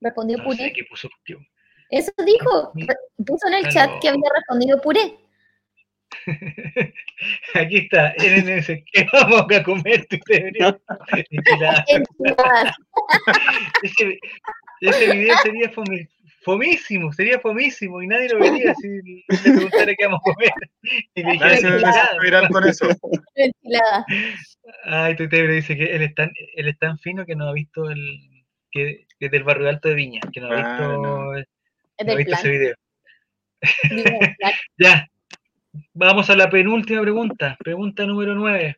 Respondió 0.00 0.38
no 0.38 0.44
puré. 0.44 0.56
sé 0.56 0.72
qué 0.72 0.84
puso. 0.84 1.08
qué- 1.24 1.36
Eso 1.90 2.10
dijo. 2.24 2.72
Puso 3.26 3.46
en 3.48 3.54
el 3.54 3.68
chat 3.68 3.90
que 4.00 4.08
había 4.08 4.30
respondido 4.34 4.80
puré. 4.80 5.16
Aquí 7.54 7.76
está, 7.78 8.12
NNS, 8.18 8.66
¿qué 8.92 9.06
vamos 9.12 9.46
a 9.50 9.62
comer? 9.62 10.06
tú 10.06 10.16
deberías- 10.26 10.76
Enchiladas. 11.30 11.84
Enchiladas. 11.88 12.76
ese, 13.82 14.18
ese 14.90 15.12
video 15.12 15.36
sería 15.42 15.70
fomi- 15.72 16.08
fomísimo, 16.44 17.12
sería 17.12 17.38
fomísimo 17.40 18.02
y 18.02 18.06
nadie 18.08 18.28
lo 18.30 18.38
vería 18.40 18.74
si 18.74 18.88
le 18.88 19.24
preguntara 19.42 19.94
qué 19.96 20.04
vamos 20.06 20.20
a 20.26 20.32
comer. 20.32 20.52
Y 21.14 21.22
le 21.22 21.36
Nadie 21.36 21.56
se 21.58 21.66
dijera 21.66 21.68
se 21.68 21.68
enchilada. 21.68 22.02
hace 22.04 22.18
viral 22.20 22.48
con 22.48 22.68
eso. 22.68 22.88
Ay, 24.84 25.16
tu 25.16 25.28
Tebre 25.28 25.54
dice 25.54 25.76
que 25.76 25.84
él 25.94 26.02
es, 26.02 26.14
tan, 26.14 26.30
él 26.56 26.68
es 26.68 26.78
tan 26.78 26.98
fino 26.98 27.24
que 27.26 27.34
no 27.36 27.46
ha 27.48 27.52
visto 27.52 27.90
el. 27.90 28.18
que, 28.70 29.06
que 29.18 29.26
es 29.26 29.30
del 29.30 29.44
barrio 29.44 29.68
alto 29.68 29.88
de 29.88 29.94
Viña, 29.94 30.20
que 30.32 30.40
no 30.40 30.50
ha 30.50 30.60
Ah, 30.60 30.78
visto, 30.78 31.02
no. 31.02 31.32
Ha 31.32 32.14
visto 32.16 32.34
ese 32.34 32.48
video. 32.48 32.74
Ya, 34.78 35.08
vamos 35.94 36.28
a 36.30 36.34
la 36.36 36.50
penúltima 36.50 37.00
pregunta. 37.02 37.56
Pregunta 37.60 38.04
número 38.06 38.34
9. 38.34 38.76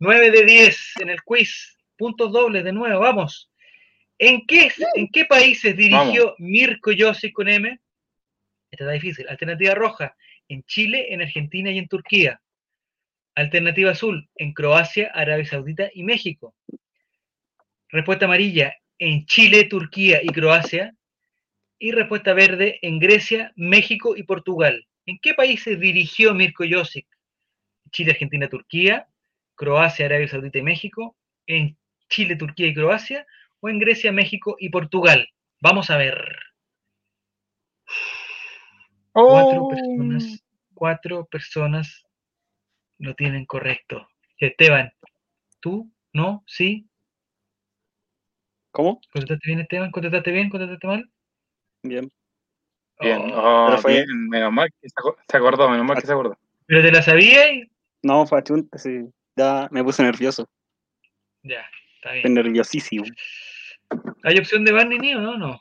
9 0.00 0.30
de 0.30 0.44
10 0.44 0.92
en 1.00 1.08
el 1.10 1.22
quiz. 1.22 1.78
Puntos 1.96 2.30
dobles 2.32 2.62
de 2.64 2.72
nuevo, 2.72 3.00
vamos. 3.00 3.47
¿En 4.18 4.46
qué, 4.46 4.70
¿En 4.94 5.08
qué 5.08 5.24
países 5.24 5.76
dirigió 5.76 6.34
Mirko 6.38 6.90
Josic 6.96 7.32
con 7.32 7.48
M? 7.48 7.80
Esta 8.70 8.84
está 8.84 8.92
difícil. 8.92 9.28
Alternativa 9.28 9.74
roja, 9.74 10.16
en 10.48 10.64
Chile, 10.64 11.12
en 11.12 11.22
Argentina 11.22 11.70
y 11.70 11.78
en 11.78 11.88
Turquía. 11.88 12.40
Alternativa 13.34 13.92
azul, 13.92 14.28
en 14.34 14.52
Croacia, 14.52 15.12
Arabia 15.14 15.46
Saudita 15.46 15.88
y 15.94 16.02
México. 16.02 16.54
Respuesta 17.90 18.24
amarilla, 18.24 18.76
en 18.98 19.24
Chile, 19.26 19.64
Turquía 19.64 20.20
y 20.22 20.28
Croacia. 20.28 20.94
Y 21.78 21.92
respuesta 21.92 22.32
verde, 22.32 22.80
en 22.82 22.98
Grecia, 22.98 23.52
México 23.54 24.16
y 24.16 24.24
Portugal. 24.24 24.84
¿En 25.06 25.20
qué 25.20 25.32
países 25.32 25.78
dirigió 25.78 26.34
Mirko 26.34 26.64
Josic? 26.68 27.06
Chile, 27.92 28.10
Argentina, 28.10 28.48
Turquía, 28.48 29.06
Croacia, 29.54 30.06
Arabia 30.06 30.28
Saudita 30.28 30.58
y 30.58 30.62
México, 30.62 31.16
en 31.46 31.78
Chile, 32.08 32.36
Turquía 32.36 32.66
y 32.66 32.74
Croacia, 32.74 33.26
o 33.60 33.68
en 33.68 33.78
Grecia, 33.78 34.12
México 34.12 34.56
y 34.58 34.68
Portugal. 34.70 35.26
Vamos 35.60 35.90
a 35.90 35.96
ver. 35.96 36.36
Cuatro 39.12 39.62
Oh, 39.62 39.68
personas, 39.68 40.44
cuatro 40.74 41.24
personas 41.26 42.04
lo 42.98 43.14
tienen 43.14 43.46
correcto. 43.46 44.08
Esteban, 44.38 44.92
¿tú? 45.60 45.90
¿No? 46.12 46.44
¿Sí? 46.46 46.88
¿Cómo? 48.70 49.00
¿Contestaste 49.12 49.46
bien, 49.46 49.60
Esteban? 49.60 49.90
¿Contestaste 49.90 50.30
bien? 50.30 50.50
¿Contestaste 50.50 50.86
mal? 50.86 51.10
Bien. 51.82 52.10
Bien, 53.00 53.20
Oh, 53.32 53.64
oh, 53.64 53.66
Pero 53.68 53.78
fue- 53.82 53.92
bien, 53.94 54.28
menos 54.28 54.52
mal 54.52 54.68
que 54.80 54.88
se 54.88 54.94
aco- 54.96 55.16
se 55.28 55.36
acordó, 55.36 55.68
menos 55.70 55.86
mal 55.86 55.96
que 56.00 56.06
se 56.06 56.12
acordó. 56.12 56.36
¿Pero 56.66 56.82
te 56.82 56.92
la 56.92 57.02
sabías? 57.02 57.66
No, 58.02 58.26
fue 58.26 58.38
achunte, 58.38 58.78
sí. 58.78 59.08
Ya 59.36 59.68
me 59.70 59.82
puse 59.84 60.02
nervioso. 60.02 60.48
Ya, 61.42 61.64
está 61.96 62.12
bien. 62.12 62.34
nerviosísimo. 62.34 63.04
¿Hay 64.24 64.38
opción 64.38 64.64
de 64.64 64.72
Barney 64.72 64.98
ni 64.98 65.14
o 65.14 65.20
no? 65.20 65.36
No. 65.38 65.60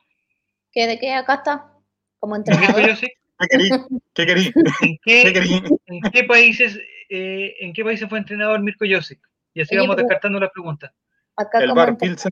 ¿Qué 0.72 0.88
de 0.88 1.00
qué 1.00 1.14
acá 1.14 1.36
está? 1.36 1.72
Como 2.20 2.36
entrenador. 2.36 2.76
¿Qué 2.76 3.48
querí? 3.50 3.70
¿Qué 4.14 4.26
querí? 4.26 4.52
¿En 4.82 4.98
¿Qué 5.04 5.24
qué, 5.24 5.34
querí? 5.34 5.62
¿En 5.86 6.02
qué 6.12 6.24
países, 6.24 6.78
eh, 7.10 7.56
en 7.60 7.74
qué 7.74 7.84
países 7.84 8.10
fue 8.10 8.18
entrenador 8.18 8.60
Mirko 8.62 8.86
Josic? 8.90 9.20
Y 9.54 9.62
así 9.62 9.76
Oye, 9.76 9.82
vamos 9.88 9.98
descartando 9.98 10.40
las 10.40 10.52
preguntas. 10.52 10.92
Acá 11.36 11.60
El 11.60 11.70
como 11.70 11.82
bar 11.82 11.98
Pilsen. 11.98 12.32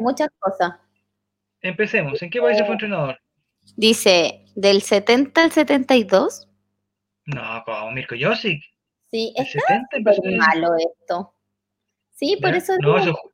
muchas 0.00 0.28
cosas. 0.38 0.72
Empecemos. 1.62 2.20
¿En 2.22 2.30
qué 2.30 2.40
países 2.40 2.64
fue 2.66 2.72
entrenador? 2.74 3.18
Dice, 3.76 4.44
del 4.56 4.82
70 4.82 5.44
al 5.44 5.52
72. 5.52 6.48
No, 7.26 7.62
como 7.64 7.92
Mirko 7.92 8.14
Josic. 8.20 8.62
Sí, 9.10 9.32
está 9.36 9.60
70 9.60 9.96
empezó 9.96 10.16
súper 10.16 10.32
en- 10.32 10.38
malo 10.38 10.70
esto. 10.76 11.34
Sí, 12.16 12.36
por 12.40 12.52
¿Ya? 12.52 12.58
eso 12.58 12.72
No, 12.80 12.94
digo, 12.94 12.98
eso 12.98 13.32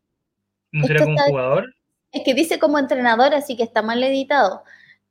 no 0.73 0.81
Esto 0.83 0.87
será 0.89 1.05
como 1.05 1.17
un 1.17 1.23
jugador. 1.31 1.75
Es 2.17 2.23
que 2.25 2.35
dice 2.35 2.59
como 2.59 2.79
entrenador, 2.79 3.35
así 3.35 3.57
que 3.57 3.63
está 3.63 3.83
mal 3.83 4.03
editado. 4.03 4.63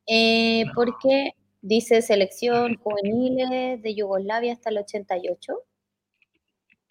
Eh. 0.07 0.65
Porque 0.75 1.31
dice 1.61 2.01
selección 2.01 2.75
juveniles 2.75 3.81
de 3.81 3.95
Yugoslavia 3.95 4.53
hasta 4.53 4.69
el 4.69 4.79
88. 4.79 5.53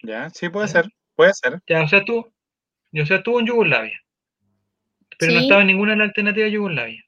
Ya, 0.03 0.29
sí, 0.29 0.49
puede 0.49 0.67
ser. 0.67 0.85
Puede 1.15 1.33
ser. 1.33 1.61
Ya, 1.67 1.83
o 1.83 1.87
sea, 1.87 2.03
tú, 2.03 2.19
o 2.19 3.05
sea, 3.05 3.17
estuvo 3.17 3.39
en 3.39 3.47
Yugoslavia. 3.47 3.99
Pero 5.17 5.33
no 5.33 5.39
estaba 5.39 5.61
en 5.61 5.67
ninguna 5.67 5.91
de 5.93 5.97
las 5.99 6.07
alternativas 6.09 6.47
de 6.47 6.51
Yugoslavia. 6.51 7.05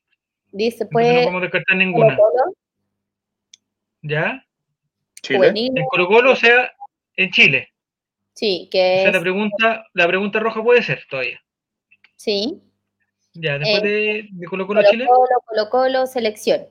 Dice 0.52 0.84
Entonces 0.84 0.88
no 0.90 0.90
pues 0.92 1.24
podemos 1.26 1.42
descartar 1.42 1.76
ninguna. 1.76 2.16
Colo, 2.16 2.30
Chile. 4.02 4.16
¿Ya? 4.16 4.44
juveniles. 5.28 5.76
En 5.76 5.86
Colo 5.90 6.08
Colo, 6.08 6.32
o 6.32 6.36
sea, 6.36 6.72
en 7.18 7.32
Chile. 7.32 7.74
Sí, 8.34 8.66
O 8.68 8.70
que 8.70 8.78
sea, 8.78 9.08
es, 9.08 9.14
la 9.14 9.20
pregunta, 9.20 9.86
la 9.94 10.08
pregunta 10.08 10.40
roja 10.40 10.64
puede 10.64 10.84
ser 10.84 11.04
todavía. 11.10 11.42
sí. 12.16 12.62
Ya, 13.40 13.58
después 13.60 13.84
Eh, 13.84 13.88
de, 13.88 14.28
de 14.32 14.46
Colo 14.48 14.66
Colo 14.68 14.80
Colo 14.82 14.92
Chile, 14.92 15.06
Colo, 15.06 15.28
Colo 15.46 15.70
Colo, 15.70 16.08
selección 16.08 16.66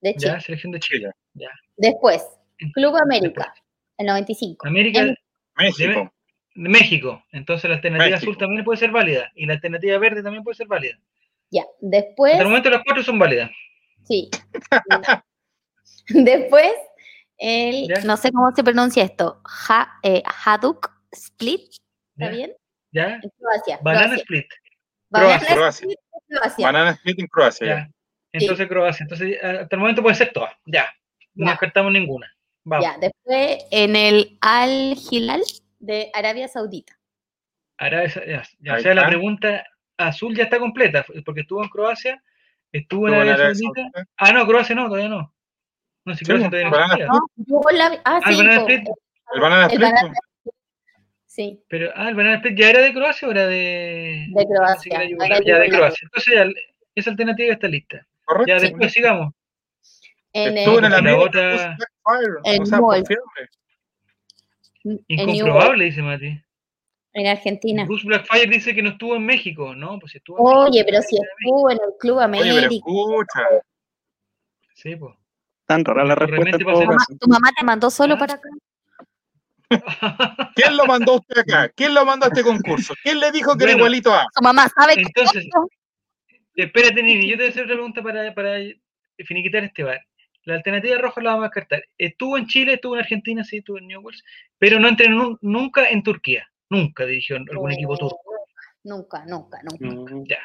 de 0.00 0.14
Chile. 0.14 0.32
ya, 0.32 0.40
selección 0.40 0.72
de 0.72 0.80
Chile. 0.80 1.10
Ya. 1.34 1.50
Después, 1.76 2.24
Club 2.74 2.94
América, 2.96 3.54
el 3.98 4.06
95. 4.06 4.66
América 4.66 5.00
En- 5.00 5.08
de 5.08 5.16
México. 5.56 6.12
México. 6.54 7.24
Entonces 7.32 7.68
la 7.70 7.76
alternativa 7.76 8.10
México. 8.10 8.30
azul 8.30 8.38
también 8.38 8.64
puede 8.64 8.78
ser 8.78 8.90
válida. 8.90 9.30
Y 9.34 9.46
la 9.46 9.54
alternativa 9.54 9.96
verde 9.98 10.22
también 10.22 10.44
puede 10.44 10.54
ser 10.56 10.66
válida. 10.66 10.98
Ya, 11.50 11.64
después, 11.80 12.32
Hasta 12.32 12.42
el 12.42 12.48
momento 12.48 12.70
las 12.70 12.82
cuatro 12.84 13.02
son 13.02 13.18
válidas. 13.18 13.50
sí. 14.04 14.28
después, 16.08 16.72
el, 17.38 17.88
Ya. 17.88 18.00
no 18.04 18.16
sé 18.16 18.30
cómo 18.32 18.50
se 18.54 18.62
pronuncia 18.64 19.02
esto, 19.04 19.40
ha, 19.68 19.98
eh, 20.02 20.22
Haduk 20.44 20.90
Split, 21.12 21.60
¿está 22.16 22.26
¿Ya? 22.26 22.28
bien? 22.30 22.52
¿Ya? 22.92 23.20
En 23.22 23.30
Croacia. 23.38 23.78
Banana 23.82 24.04
Croacia. 24.06 24.22
Split. 24.22 24.46
Croacia, 25.12 25.54
Croacia. 25.54 25.88
Croacia. 26.28 26.66
Banana 26.66 26.90
Split 26.92 27.18
en 27.20 27.26
Croacia. 27.26 27.66
Ya. 27.66 27.90
Entonces 28.32 28.68
Croacia. 28.68 29.04
Entonces 29.04 29.42
hasta 29.42 29.76
el 29.76 29.80
momento 29.80 30.02
puede 30.02 30.14
ser 30.16 30.32
todas. 30.32 30.52
Ya. 30.66 30.86
No 31.34 31.46
Ya. 31.46 31.52
descartamos 31.52 31.92
ninguna. 31.92 32.30
Vamos. 32.64 32.86
Ya, 32.86 32.96
después 32.98 33.64
en 33.70 33.96
el 33.96 34.38
Al 34.40 34.96
Hilal 35.10 35.42
de 35.80 36.10
Arabia 36.14 36.48
Saudita. 36.48 36.96
Arabia 37.78 38.08
ya, 38.26 38.42
ya. 38.60 38.74
O 38.76 38.80
sea, 38.80 38.94
la 38.94 39.06
pregunta 39.06 39.64
azul 39.96 40.34
ya 40.36 40.44
está 40.44 40.58
completa, 40.58 41.04
porque 41.24 41.40
estuvo 41.40 41.62
en 41.62 41.68
Croacia, 41.68 42.22
estuvo 42.70 43.08
en 43.08 43.14
Estuvo 43.14 43.22
en 43.22 43.28
Arabia 43.28 43.34
Arabia 43.34 43.54
Saudita. 43.54 43.80
Saudita. 43.92 44.10
Ah, 44.16 44.32
no, 44.32 44.46
Croacia 44.46 44.74
no, 44.76 44.86
todavía 44.86 45.08
no. 45.08 45.34
No, 46.04 46.14
si 46.14 46.18
Sí, 46.20 46.24
Croacia 46.24 46.50
todavía 46.50 46.70
no. 46.70 47.06
No, 47.06 47.26
Yugoslavia. 47.36 48.00
Ah, 48.04 48.20
Ah, 48.24 48.28
el 48.30 48.36
sí, 48.36 48.42
Banana 48.42 48.60
po, 48.60 48.68
Split. 48.68 48.88
El 49.34 49.40
Banana 49.40 49.66
El 49.66 49.82
Split. 49.82 50.12
Sí, 51.34 51.58
Pero, 51.68 51.90
ah, 51.94 52.10
el 52.10 52.14
Banana 52.14 52.36
Split 52.36 52.58
ya 52.58 52.68
era 52.68 52.80
de 52.80 52.92
Croacia 52.92 53.26
o 53.26 53.30
era 53.30 53.46
de. 53.46 54.26
de 54.28 54.46
Croacia. 54.46 55.02
Era 55.02 55.40
ya 55.42 55.58
de. 55.60 55.68
Croacia. 55.70 56.04
Entonces 56.04 56.34
ya 56.34 56.44
esa 56.94 57.08
alternativa 57.10 57.54
está 57.54 57.68
lista. 57.68 58.06
Correcto. 58.26 58.48
Ya 58.52 58.58
después 58.60 58.92
sigamos. 58.92 59.32
En 60.34 60.58
Estuvo 60.58 60.78
en 60.78 60.90
la 60.90 60.98
América 60.98 61.22
otra- 61.22 61.54
O 61.54 61.58
sea, 61.58 61.76
en 62.44 62.64
York. 62.66 63.08
Incomprobable, 65.08 65.84
dice 65.86 66.02
Mati. 66.02 66.38
En 67.14 67.26
Argentina. 67.26 67.84
Bruce 67.86 68.06
Blackfire 68.06 68.46
dice 68.50 68.74
que 68.74 68.82
no 68.82 68.90
estuvo 68.90 69.16
en 69.16 69.24
México, 69.24 69.74
¿no? 69.74 69.98
Pues 69.98 70.14
estuvo 70.14 70.38
en 70.38 70.44
Oye, 70.68 70.70
México, 70.70 70.84
pero 70.86 70.96
en 70.98 71.02
si 71.04 71.16
estuvo 71.16 71.70
en 71.70 71.78
el 71.78 71.90
Club 71.98 72.18
Oye, 72.18 72.28
pero 72.30 72.54
América. 72.54 72.74
escucha. 72.74 73.40
México. 73.50 73.66
Sí, 74.74 74.96
pues. 74.96 75.14
Tan 75.66 75.82
rara 75.84 76.04
la 76.04 76.14
Realmente 76.14 76.58
respuesta 76.58 76.82
en 76.82 76.88
Mamá- 76.90 77.06
tu 77.18 77.28
mamá 77.30 77.48
te 77.58 77.64
mandó 77.64 77.88
solo 77.90 78.14
Ah. 78.14 78.18
para 78.18 78.34
acá. 78.34 78.48
¿Quién 80.54 80.76
lo 80.76 80.84
mandó 80.86 81.12
a 81.12 81.16
usted 81.16 81.38
acá? 81.38 81.68
¿Quién 81.70 81.94
lo 81.94 82.04
mandó 82.04 82.26
a 82.26 82.28
este 82.28 82.42
concurso? 82.42 82.94
¿Quién 83.02 83.20
le 83.20 83.30
dijo 83.32 83.56
que 83.56 83.64
era 83.64 83.72
igualito 83.72 84.12
a? 84.12 84.26
Tu 84.34 84.42
mamá 84.42 84.68
sabe 84.68 84.94
que 84.96 85.02
Entonces, 85.02 85.46
Espérate, 86.54 87.02
Nini, 87.02 87.26
yo 87.30 87.36
te 87.36 87.42
voy 87.44 87.46
a 87.46 87.50
hacer 87.50 87.62
otra 87.64 87.74
pregunta 87.76 88.02
para, 88.02 88.34
para 88.34 88.58
finiquitar 89.26 89.64
este 89.64 89.82
bar. 89.84 90.00
La 90.44 90.54
alternativa 90.56 90.98
roja 90.98 91.20
la 91.22 91.30
vamos 91.30 91.44
a 91.44 91.48
descartar. 91.48 91.84
Estuvo 91.96 92.36
en 92.36 92.46
Chile, 92.46 92.74
estuvo 92.74 92.94
en 92.94 93.00
Argentina, 93.00 93.44
sí, 93.44 93.58
estuvo 93.58 93.78
en 93.78 93.86
Newells, 93.86 94.22
pero 94.58 94.78
no 94.78 94.88
entrenó 94.88 95.16
nun- 95.30 95.38
nunca 95.40 95.88
en 95.88 96.02
Turquía. 96.02 96.46
Nunca 96.68 97.06
dirigió 97.06 97.36
algún 97.36 97.72
equipo 97.72 97.96
turco. 97.96 98.18
Nunca, 98.84 99.24
nunca, 99.26 99.60
nunca. 99.62 100.14
Mm, 100.14 100.24
Ya. 100.26 100.38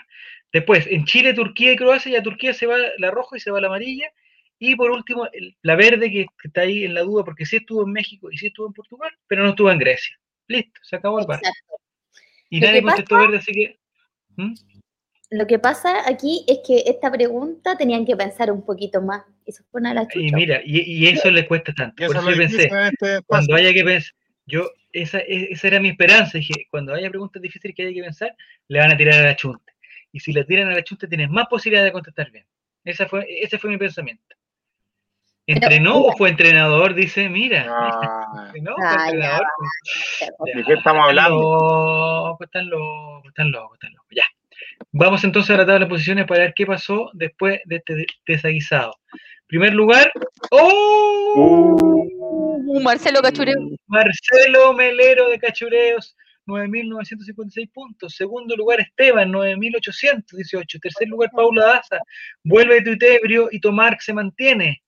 Después, 0.53 0.87
en 0.87 1.03
Chile, 1.05 1.33
Turquía 1.33 1.73
y 1.73 1.75
Croacia, 1.75 2.11
ya 2.11 2.23
Turquía 2.23 2.53
se 2.53 2.67
va 2.67 2.77
la 2.99 3.11
roja 3.11 3.35
y 3.35 3.39
se 3.39 3.51
va 3.51 3.59
la 3.59 3.67
amarilla. 3.67 4.09
Y 4.59 4.75
por 4.75 4.91
último, 4.91 5.27
el- 5.33 5.55
la 5.61 5.75
verde, 5.75 6.11
que, 6.11 6.25
que 6.41 6.47
está 6.47 6.61
ahí 6.61 6.83
en 6.85 6.93
la 6.93 7.01
duda, 7.01 7.23
porque 7.23 7.45
sí 7.45 7.57
estuvo 7.57 7.83
en 7.85 7.91
México 7.91 8.31
y 8.31 8.37
sí 8.37 8.47
estuvo 8.47 8.67
en 8.67 8.73
Portugal, 8.73 9.11
pero 9.27 9.43
no 9.43 9.49
estuvo 9.49 9.71
en 9.71 9.77
Grecia. 9.79 10.17
Listo, 10.47 10.79
se 10.83 10.95
acabó 10.95 11.19
el. 11.19 11.25
Exacto. 11.25 11.49
Y 12.49 12.59
Lo 12.59 12.67
nadie 12.67 12.79
que 12.79 12.85
contestó 12.85 13.17
verde, 13.17 13.37
así 13.37 13.51
que. 13.51 13.79
¿Mm? 14.35 14.53
Lo 15.29 15.45
que 15.45 15.59
pasa 15.59 16.09
aquí 16.09 16.45
es 16.47 16.59
que 16.65 16.83
esta 16.89 17.11
pregunta 17.11 17.75
tenían 17.77 18.05
que 18.05 18.15
pensar 18.15 18.49
un 18.49 18.65
poquito 18.65 19.01
más. 19.01 19.23
Y 19.45 19.51
se 19.51 19.63
pone 19.65 19.89
a 19.89 19.93
la 19.93 20.07
chucha. 20.07 20.25
Y 20.25 20.31
mira, 20.31 20.61
y, 20.63 20.79
y 20.81 21.07
eso 21.07 21.29
le 21.29 21.45
cuesta 21.47 21.73
tanto. 21.73 21.95
Por 22.05 22.15
eso 22.15 22.19
eso 22.19 22.29
es 22.29 22.35
yo 22.35 22.41
pensé, 22.41 22.63
este 22.91 23.21
cuando 23.25 23.55
haya 23.55 23.73
que 23.73 23.83
pensar, 23.83 24.13
yo, 24.45 24.71
esa, 24.93 25.19
e- 25.19 25.49
esa 25.51 25.67
era 25.67 25.79
mi 25.81 25.89
esperanza, 25.89 26.37
dije, 26.37 26.67
cuando 26.71 26.93
haya 26.93 27.09
preguntas 27.09 27.41
difíciles 27.41 27.75
que 27.75 27.83
haya 27.83 27.93
que 27.93 28.01
pensar, 28.01 28.35
le 28.69 28.79
van 28.79 28.91
a 28.91 28.97
tirar 28.97 29.15
a 29.19 29.23
la 29.25 29.35
chunte. 29.35 29.73
Y 30.13 30.21
si 30.21 30.31
le 30.31 30.45
tiran 30.45 30.69
a 30.69 30.75
la 30.75 30.83
chunte, 30.83 31.07
tienes 31.07 31.29
más 31.29 31.47
posibilidad 31.47 31.83
de 31.83 31.91
contestar 31.91 32.31
bien. 32.31 32.45
Esa 32.85 33.05
fue, 33.07 33.25
ese 33.43 33.57
fue 33.59 33.69
mi 33.69 33.77
pensamiento. 33.77 34.23
¿Entrenó 35.47 36.01
o 36.01 36.11
fue 36.17 36.29
entrenador? 36.29 36.93
Dice, 36.93 37.29
mira. 37.29 37.65
Ah, 37.69 38.43
¿Entrenó 38.47 38.73
o 38.73 38.75
fue 38.75 38.85
Ah, 38.85 38.95
ya, 38.97 39.11
entrenador? 39.11 39.45
¿De 40.55 40.63
qué 40.65 40.73
estamos 40.73 41.07
hablando? 41.07 42.37
Están 42.41 42.69
locos, 42.69 43.27
están 43.29 43.51
locos, 43.51 43.73
están 43.75 43.93
locos. 43.93 44.07
Ya. 44.11 44.25
Vamos 44.91 45.23
entonces 45.23 45.51
a 45.51 45.59
la 45.59 45.65
tabla 45.65 45.85
de 45.85 45.89
posiciones 45.89 46.25
para 46.25 46.41
ver 46.41 46.53
qué 46.53 46.65
pasó 46.65 47.09
después 47.13 47.61
de 47.65 47.77
este 47.77 48.05
desaguisado. 48.25 48.93
Primer 49.47 49.73
lugar, 49.73 50.11
¡oh! 50.51 51.33
Uh, 51.37 52.81
Marcelo 52.81 53.21
Cachureo. 53.21 53.55
Marcelo 53.87 54.73
Melero 54.73 55.29
de 55.29 55.39
Cachureos, 55.39 56.17
9.956 56.47 57.71
puntos. 57.71 58.15
Segundo 58.15 58.55
lugar, 58.57 58.81
Esteban, 58.81 59.31
9.818. 59.31 60.79
Tercer 60.81 61.07
lugar, 61.07 61.29
Paula 61.33 61.65
Daza. 61.65 61.99
Vuelve 62.43 62.81
Tuitebrio 62.81 63.47
y 63.51 63.61
Tomar 63.61 63.97
se 64.01 64.13
mantiene. 64.13 64.81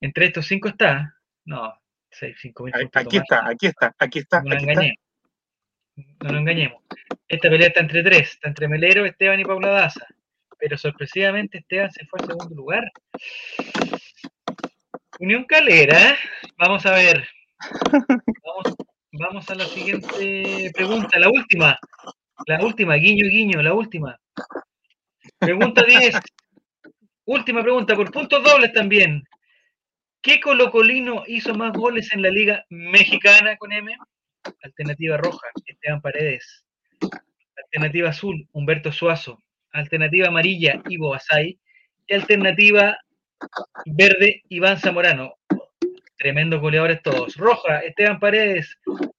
Entre 0.00 0.26
estos 0.26 0.46
cinco 0.46 0.68
está. 0.68 1.16
No, 1.44 1.74
6, 2.10 2.36
5.000 2.42 2.74
Ahí- 2.74 2.82
puntos. 2.84 3.02
Aquí 3.02 3.16
Tomás. 3.16 3.22
está, 3.24 3.48
aquí 3.50 3.66
está, 3.66 3.94
aquí 3.98 4.18
está, 4.18 4.42
No 4.42 4.50
nos 4.54 4.62
engañemos. 4.62 4.96
No 5.96 6.28
nos 6.30 6.40
engañemos. 6.40 6.82
Esta 7.28 7.48
pelea 7.50 7.68
está 7.68 7.80
entre 7.80 8.02
tres, 8.02 8.30
está 8.32 8.48
entre 8.48 8.68
Melero, 8.68 9.04
Esteban 9.06 9.40
y 9.40 9.44
Paula 9.44 9.68
Daza. 9.70 10.06
Pero 10.58 10.76
sorpresivamente 10.78 11.58
Esteban 11.58 11.90
se 11.90 12.04
fue 12.06 12.20
al 12.20 12.26
segundo 12.26 12.54
lugar. 12.54 12.84
Unión 15.18 15.44
Calera, 15.44 16.16
vamos 16.58 16.84
a 16.86 16.92
ver. 16.92 17.26
Vamos, 18.42 18.76
vamos 19.12 19.50
a 19.50 19.54
la 19.54 19.64
siguiente 19.66 20.70
pregunta, 20.74 21.18
la 21.18 21.28
última. 21.28 21.78
La 22.46 22.60
última, 22.64 22.94
guiño, 22.96 23.26
guiño, 23.28 23.62
la 23.62 23.72
última. 23.74 24.18
Pregunta 25.38 25.82
10. 25.84 26.14
Última 27.24 27.62
pregunta, 27.62 27.94
por 27.94 28.10
puntos 28.10 28.42
dobles 28.42 28.72
también. 28.72 29.22
¿Qué 30.22 30.40
colocolino 30.40 31.22
hizo 31.26 31.54
más 31.54 31.72
goles 31.72 32.12
en 32.12 32.22
la 32.22 32.30
Liga 32.30 32.64
Mexicana 32.68 33.56
con 33.56 33.72
M? 33.72 33.96
Alternativa 34.62 35.16
roja, 35.16 35.46
Esteban 35.66 36.00
Paredes. 36.00 36.64
Alternativa 37.56 38.08
azul, 38.08 38.48
Humberto 38.52 38.90
Suazo. 38.90 39.38
Alternativa 39.72 40.28
amarilla, 40.28 40.82
Ivo 40.88 41.14
Asay. 41.14 41.58
Y 42.08 42.14
alternativa 42.14 42.98
verde, 43.86 44.42
Iván 44.48 44.78
Zamorano. 44.78 45.34
Tremendos 46.18 46.60
goleadores 46.60 47.02
todos. 47.02 47.36
Roja, 47.36 47.80
Esteban 47.80 48.18
Paredes. 48.18 48.76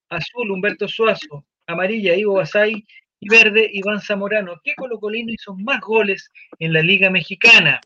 Azul, 0.09 0.51
Humberto 0.51 0.87
Suazo. 0.89 1.45
Amarilla, 1.67 2.15
Ivo 2.15 2.33
Basay. 2.35 2.85
Y 3.23 3.29
verde, 3.29 3.69
Iván 3.71 4.01
Zamorano. 4.01 4.59
¿Qué 4.61 4.75
colocolino 4.75 5.31
hizo 5.31 5.55
más 5.55 5.79
goles 5.79 6.29
en 6.59 6.73
la 6.73 6.81
Liga 6.81 7.09
Mexicana? 7.09 7.79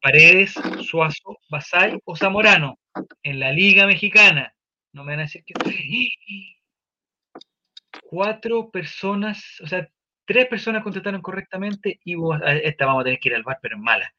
Paredes, 0.00 0.54
Suazo, 0.88 1.38
Basay 1.50 1.98
o 2.06 2.16
Zamorano. 2.16 2.78
En 3.22 3.38
la 3.38 3.52
Liga 3.52 3.86
Mexicana. 3.86 4.54
No 4.94 5.04
me 5.04 5.12
van 5.12 5.20
a 5.20 5.22
decir 5.24 5.44
que. 5.44 5.52
Cuatro 8.00 8.70
personas, 8.70 9.60
o 9.62 9.66
sea, 9.66 9.86
tres 10.24 10.46
personas 10.46 10.82
contestaron 10.82 11.20
correctamente 11.20 12.00
y 12.02 12.14
vos, 12.14 12.40
esta 12.62 12.86
vamos 12.86 13.02
a 13.02 13.04
tener 13.04 13.20
que 13.20 13.28
ir 13.28 13.34
al 13.34 13.42
bar, 13.42 13.58
pero 13.60 13.76
es 13.76 13.82
mala. 13.82 14.14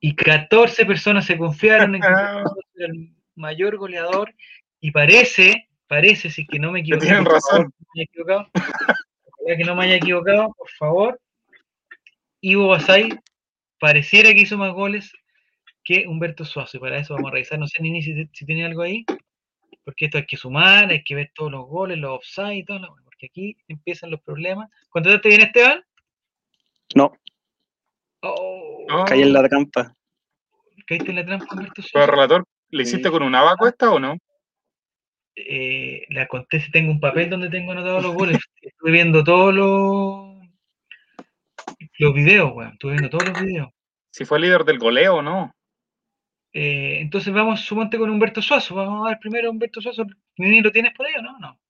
Y 0.00 0.16
14 0.16 0.84
personas 0.84 1.26
se 1.26 1.38
confiaron 1.38 1.94
en 1.94 2.00
que 2.00 2.08
el 2.74 3.14
mayor 3.36 3.76
goleador 3.76 4.34
y 4.80 4.90
parece, 4.90 5.68
parece, 5.86 6.28
si 6.28 6.44
que 6.44 6.58
no 6.58 6.72
me 6.72 6.80
equivoco. 6.80 7.04
tienen 7.04 7.24
favor, 7.24 7.40
me 7.94 8.02
haya 8.02 8.02
equivocado, 8.02 8.50
que 9.56 9.64
no 9.64 9.74
me 9.74 9.84
haya 9.84 9.96
equivocado, 9.96 10.52
por 10.56 10.70
favor. 10.78 11.20
Ivo 12.40 12.68
Basay 12.68 13.10
pareciera 13.80 14.32
que 14.32 14.40
hizo 14.42 14.56
más 14.56 14.72
goles 14.72 15.12
que 15.84 16.06
Humberto 16.06 16.44
Suazo 16.44 16.76
y 16.76 16.80
para 16.80 16.98
eso 16.98 17.14
vamos 17.14 17.30
a 17.30 17.34
revisar, 17.34 17.58
no 17.58 17.66
sé 17.66 17.82
ni 17.82 18.02
si, 18.02 18.28
si 18.32 18.44
tiene 18.46 18.64
algo 18.66 18.82
ahí, 18.82 19.04
porque 19.84 20.04
esto 20.06 20.18
hay 20.18 20.26
que 20.26 20.36
sumar, 20.36 20.90
hay 20.90 21.02
que 21.02 21.14
ver 21.14 21.30
todos 21.34 21.50
los 21.50 21.66
goles, 21.66 21.98
los 21.98 22.18
offside 22.18 22.56
y 22.56 22.64
todo, 22.64 22.78
lo- 22.80 22.96
porque 23.04 23.26
aquí 23.26 23.56
empiezan 23.68 24.10
los 24.10 24.20
problemas. 24.20 24.68
¿Contestaste 24.90 25.28
bien, 25.28 25.40
Esteban? 25.42 25.82
No, 26.94 27.12
Oh, 28.20 28.84
No, 28.88 29.04
caí 29.04 29.22
en 29.22 29.32
la 29.32 29.48
trampa. 29.48 29.94
¿Caíste 30.86 31.10
en 31.10 31.16
la 31.16 31.24
trampa, 31.24 31.46
Humberto 31.52 31.74
pero 31.92 32.04
Suazo? 32.04 32.10
relator, 32.10 32.44
¿le 32.70 32.82
hiciste 32.82 33.08
Sí. 33.08 33.10
con 33.12 33.22
un 33.22 33.34
abaco 33.34 33.68
esta 33.68 33.90
o 33.92 33.98
no? 34.00 34.16
Eh, 35.46 36.06
la 36.10 36.26
conté 36.26 36.60
si 36.60 36.70
tengo 36.70 36.90
un 36.90 37.00
papel 37.00 37.30
donde 37.30 37.48
tengo 37.48 37.72
anotados 37.72 38.02
los 38.02 38.14
goles. 38.14 38.38
Estuve 38.60 38.90
viendo 38.90 39.22
todos 39.22 39.54
los, 39.54 40.48
los 41.98 42.14
videos, 42.14 42.52
weón. 42.54 42.72
Estuve 42.72 42.92
viendo 42.92 43.10
todos 43.10 43.28
los 43.28 43.40
videos. 43.40 43.68
Si 44.10 44.24
fue 44.24 44.40
líder 44.40 44.64
del 44.64 44.78
goleo 44.78 45.16
o 45.16 45.22
no. 45.22 45.54
Eh, 46.52 46.98
entonces 47.00 47.32
vamos, 47.32 47.60
sumante 47.60 47.98
con 47.98 48.10
Humberto 48.10 48.42
Suazo. 48.42 48.74
Vamos 48.74 49.06
a 49.06 49.10
ver 49.10 49.18
primero 49.20 49.48
a 49.48 49.50
Humberto 49.50 49.80
Suazo. 49.80 50.06
¿Ni 50.38 50.60
lo 50.60 50.72
tienes 50.72 50.92
por 50.94 51.06
ahí 51.06 51.14
o 51.18 51.22
no? 51.22 51.38
No. 51.38 51.60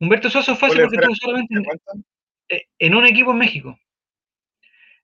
Humberto 0.00 0.30
Suazo 0.30 0.52
es 0.52 0.58
fácil 0.58 0.78
Goles 0.78 0.92
porque 0.92 1.12
estuvo 1.12 1.30
solamente 1.30 1.54
¿Te 1.54 1.70
en, 1.70 2.04
eh, 2.48 2.66
en 2.78 2.94
un 2.94 3.06
equipo 3.06 3.32
en 3.32 3.38
México. 3.38 3.78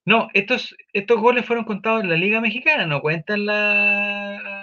No, 0.04 0.28
estos, 0.34 0.74
estos 0.92 1.20
goles 1.20 1.44
fueron 1.44 1.64
contados 1.64 2.02
en 2.02 2.10
la 2.10 2.16
Liga 2.16 2.40
Mexicana, 2.40 2.86
no 2.86 3.00
cuentan 3.00 3.44
la, 3.44 4.59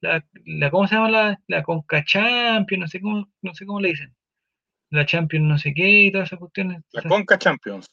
la, 0.00 0.24
la- 0.44 0.70
¿cómo 0.70 0.86
se 0.86 0.94
llama? 0.94 1.10
La, 1.10 1.40
la 1.46 1.62
Conca 1.62 2.04
Champions, 2.04 2.80
no 2.80 2.86
sé 2.88 3.00
cómo, 3.00 3.30
no 3.42 3.54
sé 3.54 3.66
cómo 3.66 3.80
le 3.80 3.88
dicen. 3.90 4.14
La 4.90 5.04
Champions 5.04 5.44
no 5.46 5.58
sé 5.58 5.74
qué 5.74 5.88
y 5.88 6.12
todas 6.12 6.28
esas 6.28 6.38
cuestiones. 6.38 6.82
La 6.92 7.00
esas- 7.00 7.10
Conca 7.10 7.38
Champions. 7.38 7.90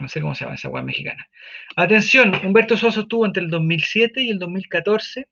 no 0.00 0.08
sé 0.08 0.20
cómo 0.20 0.34
se 0.34 0.44
llama 0.44 0.54
esa 0.56 0.68
weá 0.68 0.82
mexicana. 0.82 1.26
Atención, 1.76 2.34
Humberto 2.44 2.76
Suazo 2.76 3.02
estuvo 3.02 3.26
entre 3.26 3.42
el 3.42 3.50
2007 3.50 4.22
y 4.22 4.30
el 4.30 4.38
2014 4.38 5.28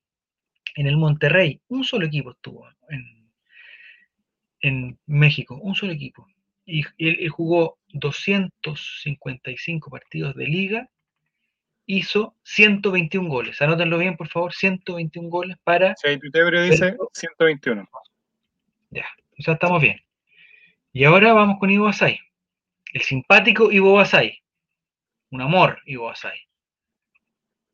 en 0.77 0.87
el 0.87 0.97
Monterrey. 0.97 1.61
Un 1.69 1.85
solo 1.85 2.07
equipo 2.07 2.31
estuvo 2.33 2.69
en, 2.91 3.31
en 4.61 4.99
México, 5.07 5.57
un 5.57 5.75
solo 5.75 5.93
equipo. 5.93 6.27
Y 6.67 6.83
él, 6.99 7.17
él 7.21 7.29
jugó 7.31 7.79
255 7.89 9.91
partidos 9.91 10.37
de 10.37 10.47
liga, 10.47 10.89
hizo 11.87 12.37
121 12.45 13.29
goles. 13.29 13.61
Anótenlo 13.61 13.99
bien, 13.99 14.17
por 14.17 14.29
favor, 14.29 14.53
121 14.53 15.29
goles 15.29 15.57
para... 15.65 15.95
Si 15.97 16.09
ahí 16.09 16.19
Tutebrio 16.19 16.63
dice 16.63 16.93
Pero- 16.93 17.11
121. 17.13 17.89
Ya, 18.91 19.07
o 19.39 19.43
sea, 19.43 19.55
estamos 19.55 19.81
bien. 19.81 20.01
Y 20.93 21.05
ahora 21.05 21.33
vamos 21.33 21.59
con 21.59 21.71
Ivo 21.71 21.85
Basay. 21.87 22.19
El 22.93 23.03
simpático 23.03 23.71
Ivo 23.71 23.95
Basay. 23.95 24.39
Un 25.31 25.41
amor, 25.43 25.81
Ivo. 25.87 26.13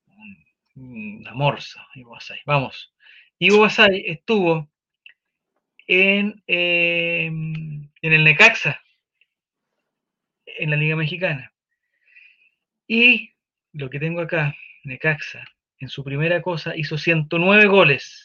Un, 0.07 1.21
una 1.21 1.33
morsa, 1.35 1.87
Ivo 1.95 2.11
Basay. 2.11 2.41
Vamos. 2.45 2.95
Ivo 3.39 3.61
Basay 3.61 4.05
estuvo 4.07 4.69
en, 5.87 6.43
eh, 6.47 7.27
en 7.27 7.93
el 8.03 8.25
Necaxa, 8.25 8.81
en 10.45 10.71
la 10.71 10.77
Liga 10.77 10.97
Mexicana. 10.97 11.53
Y 12.87 13.36
lo 13.77 13.91
que 13.91 13.99
tengo 13.99 14.21
acá, 14.21 14.55
Necaxa, 14.85 15.45
en 15.79 15.89
su 15.89 16.03
primera 16.05 16.41
cosa 16.43 16.77
hizo 16.77 16.97
109 16.99 17.67
goles. 17.67 18.23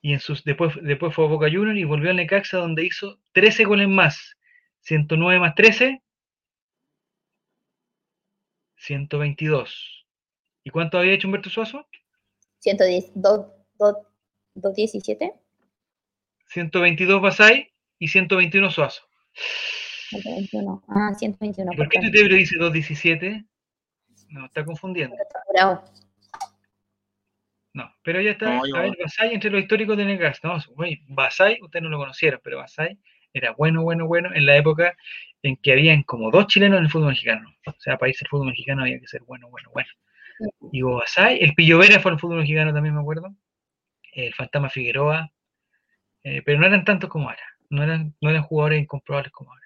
y 0.00 0.12
en 0.12 0.20
sus, 0.20 0.44
después, 0.44 0.74
después 0.82 1.12
fue 1.14 1.24
a 1.24 1.28
Boca 1.28 1.48
Juniors 1.50 1.76
y 1.78 1.82
volvió 1.84 2.10
al 2.10 2.16
Necaxa 2.16 2.58
donde 2.58 2.84
hizo 2.84 3.18
13 3.32 3.64
goles 3.64 3.88
más. 3.88 4.36
109 4.80 5.40
más 5.40 5.54
13, 5.56 6.00
122. 8.76 10.06
¿Y 10.64 10.70
cuánto 10.70 10.98
había 10.98 11.12
hecho 11.12 11.26
Humberto 11.28 11.50
Suazo? 11.50 11.86
110, 12.60 13.10
dos- 13.14 13.46
dos- 13.78 13.96
217. 14.54 15.32
122 16.46 17.20
Basay 17.20 17.68
y 17.98 18.08
121 18.08 18.70
Suazo. 18.70 19.02
121. 20.10 20.82
Ah, 20.88 21.12
121. 21.18 21.72
¿Y 21.72 21.76
por 21.76 21.88
qué 21.88 21.98
perdón. 21.98 22.12
Tetebro 22.12 22.36
dice 22.36 22.56
217? 22.56 23.44
No, 24.28 24.46
está 24.46 24.64
confundiendo. 24.64 25.16
Apurado. 25.42 25.84
No, 27.74 27.92
pero 28.02 28.20
ya 28.20 28.32
está. 28.32 28.54
No, 28.54 28.66
yo- 28.66 28.76
A 28.76 28.82
ver, 28.82 28.92
Basay 29.00 29.34
entre 29.34 29.50
los 29.50 29.60
históricos 29.60 29.96
de 29.96 30.04
Necaxa. 30.04 30.48
No, 30.48 30.58
güey, 30.74 31.02
Basay, 31.08 31.58
ustedes 31.62 31.82
no 31.82 31.88
lo 31.90 31.98
conocieron, 31.98 32.40
pero 32.42 32.58
Basay 32.58 32.98
era 33.32 33.52
bueno, 33.52 33.82
bueno, 33.82 34.06
bueno 34.06 34.30
en 34.34 34.46
la 34.46 34.56
época 34.56 34.96
en 35.42 35.56
que 35.56 35.72
habían 35.72 36.02
como 36.02 36.30
dos 36.30 36.46
chilenos 36.48 36.78
en 36.78 36.84
el 36.84 36.90
fútbol 36.90 37.08
mexicano. 37.10 37.54
O 37.66 37.72
sea, 37.78 37.96
para 37.98 38.10
irse 38.10 38.24
al 38.24 38.28
fútbol 38.30 38.48
mexicano 38.48 38.82
había 38.82 38.98
que 38.98 39.06
ser 39.06 39.22
bueno, 39.22 39.48
bueno, 39.50 39.70
bueno. 39.72 39.88
Y 40.72 40.82
Hugo 40.82 40.96
Basay, 40.96 41.38
el 41.40 41.54
Pillo 41.54 41.78
Vera 41.78 42.00
fue 42.00 42.12
al 42.12 42.18
fútbol 42.18 42.38
mexicano 42.38 42.72
también, 42.72 42.94
me 42.94 43.00
acuerdo. 43.00 43.34
El 44.12 44.32
Fantasma 44.34 44.70
Figueroa. 44.70 45.30
eh, 46.24 46.42
pero 46.44 46.58
no 46.58 46.66
eran 46.66 46.84
tantos 46.84 47.08
como 47.08 47.28
ahora. 47.28 47.42
No 47.70 47.82
eran, 47.82 48.14
no 48.20 48.30
eran 48.30 48.42
jugadores 48.42 48.82
incomprobables 48.82 49.30
como 49.32 49.50
ahora. 49.52 49.57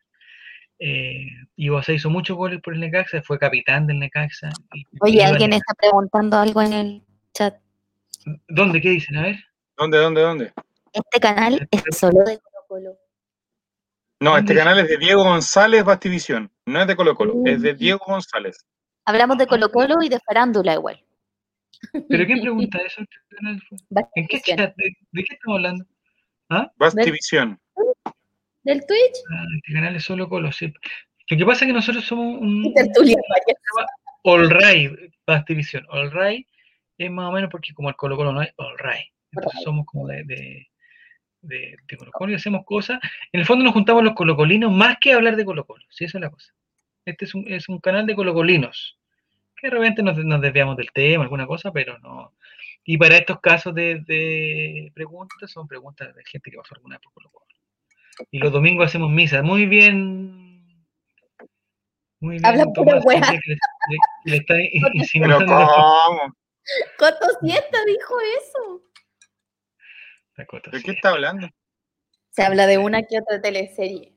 Eh, 0.84 1.26
y 1.54 1.68
Basay 1.68 1.94
hizo 1.94 2.10
muchos 2.10 2.36
goles 2.36 2.60
por 2.60 2.74
el 2.74 2.80
Necaxa, 2.80 3.22
fue 3.22 3.38
capitán 3.38 3.86
del 3.86 4.00
Necaxa. 4.00 4.48
y- 4.74 4.84
Oye, 5.00 5.22
alguien 5.24 5.50
Necaxa. 5.50 5.64
está 5.70 5.74
preguntando 5.80 6.38
algo 6.38 6.60
en 6.60 6.72
el 6.72 7.02
chat. 7.32 7.54
¿Dónde? 8.48 8.80
¿Qué 8.80 8.88
dicen? 8.90 9.16
A 9.16 9.22
ver. 9.22 9.36
¿Dónde, 9.76 9.98
dónde, 9.98 10.20
dónde? 10.22 10.52
Este 10.92 11.20
canal 11.20 11.68
es 11.70 11.82
solo 11.96 12.18
de 12.24 12.38
Colo 12.38 12.64
Colo. 12.68 12.98
No, 14.20 14.36
este 14.36 14.54
canal 14.56 14.78
es 14.80 14.88
de 14.88 14.98
Diego 14.98 15.22
González 15.24 15.84
Bastivisión. 15.84 16.50
No 16.66 16.80
es 16.80 16.86
de 16.88 16.96
Colo 16.96 17.14
Colo, 17.14 17.34
es 17.44 17.62
de 17.62 17.74
Mm. 17.74 17.76
Diego 17.78 18.00
González. 18.06 18.56
Hablamos 19.04 19.38
de 19.38 19.46
Colo 19.46 19.70
Colo 19.70 20.02
y 20.02 20.08
de 20.08 20.18
farándula 20.20 20.74
igual. 20.74 21.00
¿Pero 22.08 22.26
quién 22.26 22.40
pregunta 22.40 22.78
eso? 22.78 23.02
¿En 24.16 24.26
qué 24.28 24.40
chat? 24.40 24.74
¿De, 24.76 24.96
de 25.12 25.24
qué 25.24 25.34
estamos 25.34 25.56
hablando? 25.58 25.84
Bastivisión. 26.76 27.58
¿Del 28.64 28.80
Twitch? 28.86 29.16
Ah, 29.32 29.44
este 29.56 29.72
canal 29.72 29.96
es 29.96 30.04
solo 30.04 30.28
Colo, 30.28 30.52
sí. 30.52 30.72
Lo 31.30 31.36
que 31.38 31.46
pasa 31.46 31.64
es 31.64 31.68
que 31.68 31.72
nosotros 31.72 32.04
somos 32.04 32.40
un 32.40 32.72
tertulia. 32.74 33.16
All 34.24 34.48
Right, 34.50 34.92
Bastivisión. 35.26 35.84
All 35.88 36.10
Right 36.12 36.46
es 36.98 37.10
más 37.10 37.28
o 37.28 37.32
menos 37.32 37.50
porque 37.50 37.72
como 37.74 37.88
el 37.88 37.96
Colo 37.96 38.16
Colo 38.16 38.32
no 38.32 38.40
hay 38.40 38.48
All 38.56 38.76
Right. 38.78 39.12
Entonces 39.32 39.58
Right. 39.58 39.64
somos 39.64 39.86
como 39.86 40.06
de, 40.06 40.24
de, 40.24 40.68
de, 41.40 41.76
de 41.88 41.96
Colo 41.96 42.12
Colo 42.12 42.32
y 42.32 42.34
hacemos 42.36 42.64
cosas. 42.64 43.00
En 43.32 43.40
el 43.40 43.46
fondo 43.46 43.64
nos 43.64 43.72
juntamos 43.72 44.04
los 44.04 44.14
colocolinos 44.14 44.70
más 44.70 44.96
que 45.00 45.12
hablar 45.12 45.36
de 45.36 45.44
Colo 45.44 45.64
Colo. 45.64 45.84
Sí, 45.90 46.04
esa 46.04 46.18
es 46.18 46.22
la 46.22 46.30
cosa. 46.30 46.52
Este 47.04 47.24
es 47.24 47.34
un, 47.34 47.44
es 47.48 47.68
un 47.68 47.80
canal 47.80 48.06
de 48.06 48.14
colocolinos. 48.14 48.98
Que 49.56 49.68
de 49.68 49.76
repente 49.76 50.02
nos, 50.02 50.16
nos 50.18 50.40
desviamos 50.40 50.76
del 50.76 50.92
tema, 50.92 51.24
alguna 51.24 51.46
cosa, 51.46 51.72
pero 51.72 51.98
no. 51.98 52.34
Y 52.84 52.96
para 52.98 53.16
estos 53.16 53.40
casos 53.40 53.74
de, 53.74 54.00
de 54.06 54.90
preguntas, 54.94 55.50
son 55.50 55.66
preguntas 55.66 56.14
de 56.14 56.22
gente 56.24 56.50
que 56.50 56.56
pasó 56.58 56.74
alguna 56.74 56.96
vez 56.96 57.02
por 57.02 57.12
Colo 57.14 57.30
Colo. 57.30 57.46
Y 58.30 58.38
los 58.38 58.52
domingos 58.52 58.86
hacemos 58.86 59.10
misa. 59.10 59.42
Muy 59.42 59.66
bien. 59.66 60.86
Muy 62.20 62.34
bien. 62.36 62.46
Habla 62.46 62.66
pura 62.66 62.94
le, 62.96 63.38
le- 64.24 64.36
está 64.36 64.54
Pero 64.72 64.90
insinuando 64.94 65.46
¿cómo? 65.46 66.34
Coto 66.98 67.26
Siesta 67.40 67.78
dijo 67.86 68.14
eso. 68.40 68.82
¿De 70.70 70.82
qué 70.82 70.92
está 70.92 71.10
hablando? 71.10 71.48
Se 72.30 72.42
habla 72.42 72.66
de 72.66 72.78
una 72.78 73.02
que 73.02 73.18
otra 73.20 73.40
teleserie. 73.40 74.14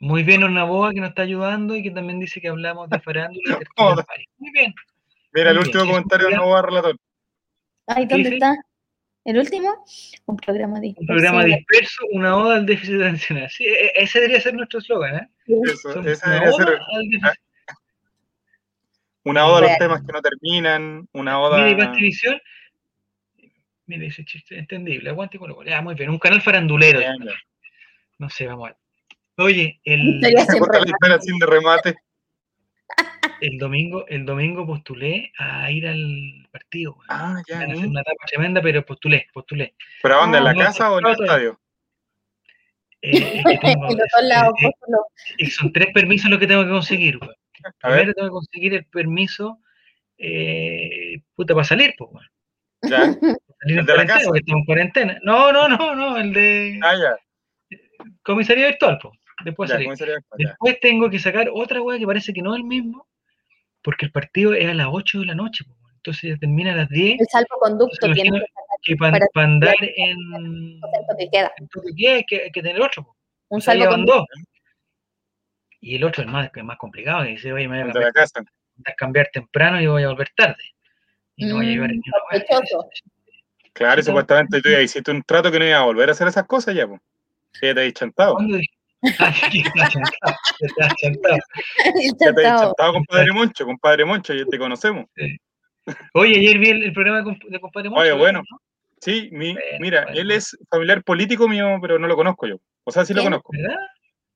Muy 0.00 0.22
bien, 0.22 0.44
una 0.44 0.62
boa 0.64 0.92
que 0.92 1.00
nos 1.00 1.08
está 1.10 1.22
ayudando 1.22 1.74
y 1.74 1.82
que 1.82 1.90
también 1.90 2.20
dice 2.20 2.40
que 2.40 2.48
hablamos 2.48 2.88
de 2.88 3.00
farándula. 3.00 3.58
Muy 4.38 4.50
bien. 4.52 4.72
Mira, 5.32 5.50
el 5.50 5.56
Muy 5.56 5.64
último 5.66 5.82
bien, 5.84 5.94
comentario 5.96 6.26
programa- 6.28 6.46
nuevo 6.46 6.62
relator. 6.62 6.96
Ay, 7.86 8.06
¿Qué 8.06 8.14
¿dónde 8.14 8.30
dice? 8.30 8.34
está? 8.46 8.54
¿El 9.28 9.36
último? 9.36 9.84
Un 10.24 10.38
programa 10.38 10.80
disperso. 10.80 11.02
Un 11.02 11.06
programa 11.06 11.44
disperso, 11.44 12.02
una 12.12 12.34
oda 12.34 12.54
al 12.56 12.64
déficit 12.64 12.94
atencional. 12.94 13.50
Sí, 13.50 13.66
e- 13.66 13.92
ese 13.94 14.20
debería 14.20 14.40
ser 14.40 14.54
nuestro 14.54 14.78
eslogan, 14.78 15.16
¿eh? 15.16 15.28
Eso, 15.64 16.00
ese 16.00 16.30
debería 16.30 16.48
oda 16.48 16.64
ser 16.64 16.80
al 16.80 17.38
una 19.24 19.46
oda 19.46 19.58
a 19.58 19.60
los 19.60 19.76
temas 19.78 20.00
que 20.00 20.12
no 20.12 20.22
terminan, 20.22 21.06
una 21.12 21.38
oda. 21.40 21.58
Mira, 21.58 21.70
y 21.72 21.74
Bastivisión, 21.74 22.40
mira, 23.84 24.06
ese 24.06 24.24
chiste 24.24 24.58
entendible, 24.58 25.10
aguante 25.10 25.36
y 25.36 25.40
Colo. 25.40 25.62
Ya, 25.62 25.82
muy 25.82 25.94
bien, 25.94 26.08
un 26.08 26.18
canal 26.18 26.40
farandulero. 26.40 27.00
Bien, 27.00 27.18
bien. 27.20 27.34
No 28.16 28.30
sé, 28.30 28.46
vamos 28.46 28.70
a 28.70 28.72
ver. 28.72 28.78
Oye, 29.36 29.78
el, 29.84 30.14
Historia 30.14 30.46
sin 30.46 30.58
Corta 30.58 30.78
la 30.78 30.84
remate. 30.84 30.92
espera 30.92 31.20
sin 31.20 31.38
de 31.38 31.46
remate. 31.46 31.94
El 33.40 33.58
domingo, 33.58 34.06
el 34.08 34.24
domingo 34.24 34.66
postulé 34.66 35.32
a 35.38 35.70
ir 35.70 35.86
al 35.86 36.48
partido. 36.50 36.92
weón. 36.96 37.06
Ah, 37.08 37.42
ya. 37.48 37.58
Van 37.58 37.70
a 37.70 37.72
hacer 37.72 37.84
¿eh? 37.84 37.88
una 37.88 38.00
etapa 38.00 38.26
tremenda, 38.26 38.62
pero 38.62 38.84
postulé, 38.84 39.26
postulé. 39.32 39.74
¿Pero 40.02 40.14
a 40.16 40.18
dónde? 40.22 40.38
¿En 40.38 40.44
la 40.44 40.52
No, 40.52 40.58
casa 40.60 40.92
o 40.92 40.98
en 40.98 41.06
el 41.06 41.12
estadio? 41.12 41.60
Eh, 43.00 43.10
es 43.12 43.44
que 43.44 43.58
tengo- 43.62 43.90
En 43.90 43.96
los 43.98 44.08
dos 44.12 44.22
lados, 44.24 44.54
póstulo. 44.60 44.98
y 45.38 45.46
son 45.46 45.72
tres 45.72 45.88
permisos 45.94 46.30
los 46.30 46.38
que 46.38 46.46
tengo 46.46 46.64
que 46.64 46.70
conseguir. 46.70 47.18
ver, 47.20 47.34
Primero 47.80 48.12
tengo 48.14 48.28
que 48.28 48.32
conseguir 48.32 48.74
el 48.74 48.84
permiso 48.86 49.58
eh, 50.18 51.20
puta, 51.34 51.54
para 51.54 51.64
salir, 51.64 51.94
pues, 51.96 52.10
weón. 52.12 52.26
ya. 52.82 52.98
Salir 53.60 53.80
¿El 53.80 53.86
de 53.86 53.96
la 53.96 54.06
casa? 54.06 54.24
porque 54.26 54.38
estamos 54.38 54.60
en 54.60 54.64
cuarentena. 54.66 55.18
No, 55.24 55.50
no, 55.52 55.68
no, 55.68 55.96
no, 55.96 56.16
el 56.16 56.32
de 56.32 56.78
Ah, 56.80 56.94
ya. 56.94 57.16
comisaría 58.22 58.66
virtual, 58.68 58.98
pues. 59.02 59.18
Después 59.44 59.68
Ya, 59.68 59.74
salir. 59.74 59.86
¿cómo 59.88 59.96
sería? 59.96 60.14
Ya. 60.38 60.48
Después 60.50 60.78
tengo 60.80 61.10
que 61.10 61.18
sacar 61.18 61.48
otra 61.52 61.82
weá 61.82 61.98
que 61.98 62.06
parece 62.06 62.32
que 62.32 62.40
no 62.40 62.54
es 62.54 62.58
el 62.60 62.64
mismo, 62.64 63.07
porque 63.82 64.06
el 64.06 64.12
partido 64.12 64.54
es 64.54 64.68
a 64.68 64.74
las 64.74 64.88
8 64.90 65.20
de 65.20 65.26
la 65.26 65.34
noche, 65.34 65.64
pues, 65.66 65.76
weón. 65.80 65.94
entonces 65.96 66.38
termina 66.40 66.72
a 66.72 66.76
las 66.76 66.88
10, 66.88 67.20
El 67.20 67.26
salvoconducto 67.30 68.12
tiene 68.12 68.40
que 68.40 68.46
que 68.82 68.96
para 68.96 69.18
para- 69.34 69.46
andar 69.46 69.74
en 69.80 70.80
que 71.18 71.28
queda. 71.32 71.52
hay 72.14 72.24
que, 72.24 72.42
hay 72.44 72.50
que 72.50 72.62
tener 72.62 72.80
otro. 72.80 73.14
Un 73.48 73.58
O 73.58 73.60
sea, 73.60 73.74
salvoconducto. 73.74 74.14
dos. 74.18 74.26
Y 75.80 75.96
el 75.96 76.04
otro 76.04 76.22
es 76.24 76.28
más, 76.28 76.50
que 76.50 76.60
es 76.60 76.66
más 76.66 76.76
complicado, 76.78 77.24
que 77.24 77.30
dice, 77.30 77.52
oye, 77.52 77.68
me 77.68 77.80
voy 77.82 77.88
a 77.90 77.92
cambiar, 77.92 78.12
casa. 78.12 78.40
a 78.84 78.92
cambiar 78.94 79.28
temprano 79.32 79.80
y 79.80 79.86
voy 79.86 80.02
a 80.02 80.08
volver 80.08 80.28
tarde. 80.36 80.62
Y 81.36 81.46
no 81.46 81.56
voy 81.56 81.66
a 81.66 81.70
llevar 81.70 81.90
Mm. 81.92 82.00
Claro, 83.72 84.00
y 84.00 84.04
supuestamente 84.04 84.60
tú 84.60 84.70
ya 84.70 84.80
hiciste 84.82 85.10
un 85.10 85.22
trato 85.22 85.50
que 85.52 85.58
no 85.58 85.64
iba 85.66 85.78
a 85.78 85.84
volver 85.84 86.08
a 86.08 86.12
hacer 86.12 86.26
esas 86.28 86.46
cosas 86.46 86.74
ya, 86.74 86.86
pues. 86.86 87.00
Ya 87.62 87.74
te 87.74 87.80
habéis 87.80 87.94
chantado. 87.94 88.34
¿Cuándo 88.34 88.58
Ya 89.02 89.32
te 89.50 89.62
chantao. 91.02 91.40
chantado, 92.66 92.92
compadre 92.94 93.32
Moncho, 93.32 93.64
compadre 93.64 94.04
Moncho, 94.04 94.34
ya 94.34 94.44
te 94.44 94.58
conocemos. 94.58 95.06
Oye, 96.14 96.36
ayer 96.38 96.58
vi 96.58 96.70
el, 96.70 96.82
el 96.84 96.92
programa 96.92 97.18
de, 97.18 97.24
comp- 97.24 97.48
de 97.48 97.60
compadre 97.60 97.90
Moncho, 97.90 98.02
Oye, 98.02 98.12
bueno. 98.12 98.42
¿no? 98.50 98.58
Sí, 99.00 99.28
mi, 99.32 99.52
Bueno, 99.52 99.66
mira, 99.80 100.02
bueno. 100.04 100.20
él 100.20 100.30
es 100.32 100.58
familiar 100.68 101.04
político 101.04 101.46
mío, 101.48 101.78
pero 101.80 101.98
no 101.98 102.08
lo 102.08 102.16
conozco 102.16 102.46
yo. 102.48 102.56
O 102.84 102.90
sea, 102.90 103.04
sí 103.04 103.14
lo 103.14 103.20
¿Quién? 103.20 103.30
conozco. 103.32 103.52
¿Verdad? 103.52 103.76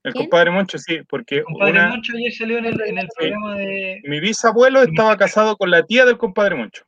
El 0.05 0.13
¿Quién? 0.13 0.25
compadre 0.25 0.51
Moncho, 0.53 0.79
sí, 0.79 1.01
porque 1.09 1.39
El 1.39 1.45
compadre 1.45 1.73
una, 1.73 1.89
Moncho 1.89 2.13
ayer 2.17 2.33
salió 2.33 2.59
en 2.59 2.67
el, 2.67 2.81
en 2.81 2.99
el 2.99 3.09
programa 3.17 3.57
de 3.57 4.01
mi 4.05 4.21
bisabuelo 4.21 4.83
estaba 4.83 5.17
casado 5.17 5.57
con 5.57 5.71
la 5.71 5.83
tía 5.85 6.05
del 6.05 6.17
compadre 6.19 6.55
Moncho. 6.55 6.85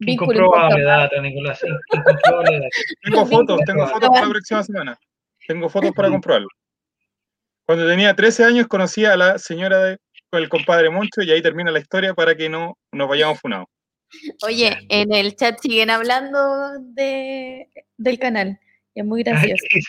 Incomprobable 0.00 0.82
data, 0.82 1.20
Nicolás. 1.20 1.62
in- 1.64 1.76
Incomprobable 1.98 2.58
data. 2.60 2.68
Tengo 3.02 3.26
fotos, 3.26 3.60
tengo 3.66 3.86
fotos 3.88 4.08
para 4.08 4.22
la 4.26 4.30
próxima 4.30 4.62
semana. 4.62 4.98
Tengo 5.46 5.68
fotos 5.68 5.92
para 5.92 6.08
comprobarlo. 6.08 6.48
Cuando 7.64 7.86
tenía 7.86 8.14
13 8.14 8.44
años 8.44 8.66
conocí 8.66 9.04
a 9.04 9.16
la 9.16 9.38
señora 9.38 9.78
de, 9.78 9.98
con 10.30 10.42
el 10.42 10.48
compadre 10.48 10.90
Moncho 10.90 11.22
y 11.22 11.30
ahí 11.30 11.42
termina 11.42 11.70
la 11.70 11.78
historia 11.78 12.14
para 12.14 12.34
que 12.34 12.48
no 12.48 12.76
nos 12.92 13.08
vayamos 13.08 13.40
funados. 13.40 13.66
Oye, 14.44 14.78
en 14.88 15.12
el 15.12 15.36
chat 15.36 15.58
siguen 15.60 15.90
hablando 15.90 16.78
de, 16.80 17.68
del 17.96 18.18
canal. 18.18 18.60
Es 18.94 19.04
muy 19.04 19.20
Ay, 19.20 19.24
gracioso. 19.24 19.64
¿qué 19.68 19.80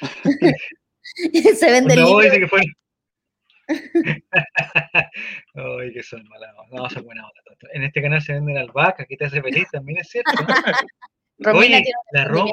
dice? 1.32 1.54
Se 1.54 1.70
vende 1.70 1.94
el 1.94 2.04
libro. 2.04 2.24
dice 2.24 2.40
que 2.40 2.48
fue. 2.48 2.60
Ay, 5.54 5.92
que 5.92 6.02
son 6.02 6.26
malas. 6.28 6.50
No, 6.72 6.90
son 6.90 7.04
buenas. 7.04 7.26
En 7.72 7.84
este 7.84 8.02
canal 8.02 8.20
se 8.22 8.32
venden 8.32 8.56
albahacas, 8.56 9.06
que 9.06 9.16
te 9.16 9.26
hace 9.26 9.42
feliz, 9.42 9.66
también 9.70 10.00
es 10.00 10.08
cierto. 10.08 10.32
Oye, 11.54 11.84
la, 12.12 12.24
Rom, 12.24 12.50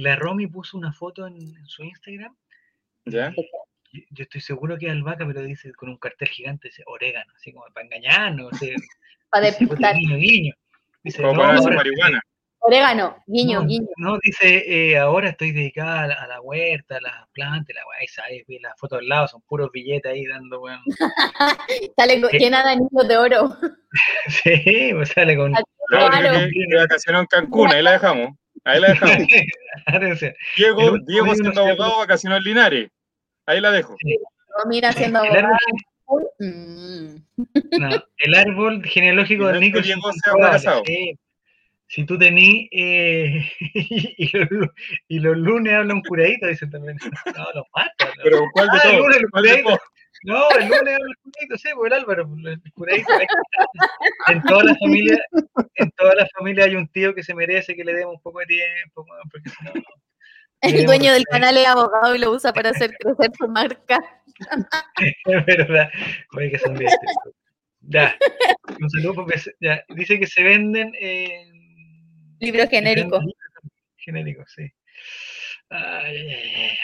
la 0.00 0.16
Romy 0.16 0.46
puso 0.46 0.76
una 0.76 0.92
foto 0.92 1.26
en, 1.26 1.34
en 1.36 1.66
su 1.66 1.82
Instagram. 1.84 2.34
¿Ya? 3.04 3.32
Yo, 3.92 4.00
yo 4.10 4.22
estoy 4.22 4.40
seguro 4.40 4.76
que 4.78 4.86
es 4.86 4.92
albahaca, 4.92 5.26
pero 5.26 5.42
dice 5.42 5.72
con 5.72 5.88
un 5.88 5.96
cartel 5.98 6.28
gigante, 6.28 6.68
dice 6.68 6.82
orégano, 6.86 7.32
así 7.36 7.52
como 7.52 7.66
para 7.72 7.86
engañarnos. 7.86 8.50
Para 9.30 9.46
despistar. 9.46 9.94
guiño, 9.94 10.16
guiño. 10.16 10.54
Dice, 11.04 11.22
Como 11.22 11.34
no, 11.34 11.40
para 11.42 11.58
hacer 11.60 11.72
marihuana. 11.72 12.20
Orégano, 12.62 13.16
guiño, 13.28 13.60
no, 13.60 13.66
guiño. 13.66 13.86
no, 13.96 14.18
dice, 14.22 14.64
eh, 14.90 14.98
ahora 14.98 15.30
estoy 15.30 15.52
dedicada 15.52 16.02
a 16.02 16.06
la, 16.08 16.14
a 16.14 16.26
la 16.26 16.40
huerta, 16.42 16.96
a 16.96 17.00
las 17.00 17.28
plantas, 17.32 17.74
la 17.74 17.82
ahí, 18.26 18.42
vi 18.48 18.58
las 18.58 18.76
fotos 18.76 18.98
al 18.98 19.08
lado, 19.08 19.28
son 19.28 19.40
puros 19.42 19.70
billetes 19.72 20.10
ahí 20.12 20.26
dando, 20.26 20.60
weón. 20.60 20.80
Sale 21.96 22.20
con- 22.20 22.30
llena 22.32 22.62
de 22.64 22.70
anillos 22.70 23.08
de 23.08 23.16
oro. 23.16 23.56
Sí, 24.28 24.90
pues 24.94 25.08
sale 25.10 25.36
con. 25.36 25.52
No, 25.52 25.58
Claro. 25.88 26.38
que, 26.38 26.66
que 26.68 26.76
vacacionó 26.76 27.20
en 27.20 27.26
Cancún, 27.26 27.72
ahí 27.72 27.82
la 27.82 27.92
dejamos. 27.92 28.36
Ahí 28.64 28.80
la 28.80 28.88
dejamos. 28.88 29.16
Diego, 30.56 30.98
Diego 31.06 31.34
siendo 31.34 31.60
abogado 31.60 31.98
vacacionó 31.98 32.36
en 32.36 32.42
Linares. 32.44 32.90
Ahí 33.46 33.60
la 33.60 33.70
dejo. 33.70 33.96
No, 34.02 34.68
mira, 34.68 34.92
siendo 34.92 35.22
El 35.24 35.36
árbol, 35.36 35.56
abogado. 36.06 36.30
mm, 36.40 37.16
no, 37.78 38.04
el 38.18 38.34
árbol 38.34 38.84
genealógico 38.84 39.46
de 39.48 39.60
Nico. 39.60 39.80
Si 41.86 42.04
tú 42.04 42.16
tenís 42.18 42.68
eh, 42.70 43.50
y, 43.74 44.36
los, 44.38 44.50
lu- 44.50 44.72
y 45.08 45.18
los 45.18 45.36
lunes 45.36 45.72
habla 45.74 45.94
un 45.94 46.02
curadito, 46.02 46.46
dicen 46.46 46.70
también. 46.70 46.96
No, 47.36 47.44
los 47.54 47.64
mata. 47.74 48.12
Pero 48.22 48.44
¿cuál 48.52 48.68
de 48.68 48.78
Ah, 48.78 48.82
todos? 49.64 49.78
Lunes 50.22 50.58
el 50.58 50.68
¿Cuál 50.68 50.68
de? 50.68 50.68
No, 50.70 50.74
el 50.76 50.80
lunes 50.80 50.94
habla 50.94 51.06
el 51.08 51.16
curadito, 51.22 51.58
sí, 51.58 51.68
pues 51.74 51.92
el 51.92 51.98
Álvaro, 51.98 52.28
el 52.46 52.72
curadito. 52.72 53.12
En 54.28 54.42
toda 54.42 54.64
la 54.64 54.74
familia, 54.76 55.18
en 55.76 55.90
toda 55.92 56.14
la 56.14 56.26
familia 56.36 56.64
hay 56.64 56.76
un 56.76 56.88
tío 56.88 57.14
que 57.14 57.22
se 57.22 57.34
merece 57.34 57.74
que 57.74 57.84
le 57.84 57.94
demos 57.94 58.16
un 58.16 58.22
poco 58.22 58.40
de 58.40 58.46
tiempo, 58.46 59.06
porque 59.30 59.50
si 59.50 59.64
no, 59.64 59.72
no. 59.74 59.82
El 60.62 60.84
dueño 60.84 61.12
del 61.14 61.24
canal 61.24 61.56
es 61.56 61.66
abogado 61.66 62.14
y 62.14 62.18
lo 62.18 62.32
usa 62.32 62.52
para 62.52 62.70
hacer 62.70 62.94
crecer 62.98 63.30
su 63.38 63.48
marca. 63.48 63.98
Es 65.26 65.46
verdad. 65.46 65.90
Oye, 66.36 66.50
que 66.50 66.58
son 66.58 66.74
divertidos. 66.74 67.14
Ya. 67.82 68.16
Un 68.80 68.90
saludo 68.90 69.14
porque 69.14 69.38
se- 69.38 69.54
ya, 69.60 69.82
dice 69.88 70.18
que 70.18 70.26
se 70.26 70.42
venden 70.42 70.92
en. 70.98 72.36
Libro 72.40 72.66
genérico. 72.68 73.20
Genérico, 73.96 74.44
sí. 74.46 74.70
Ay, 75.70 76.16
ay, 76.16 76.54
ay. 76.54 76.78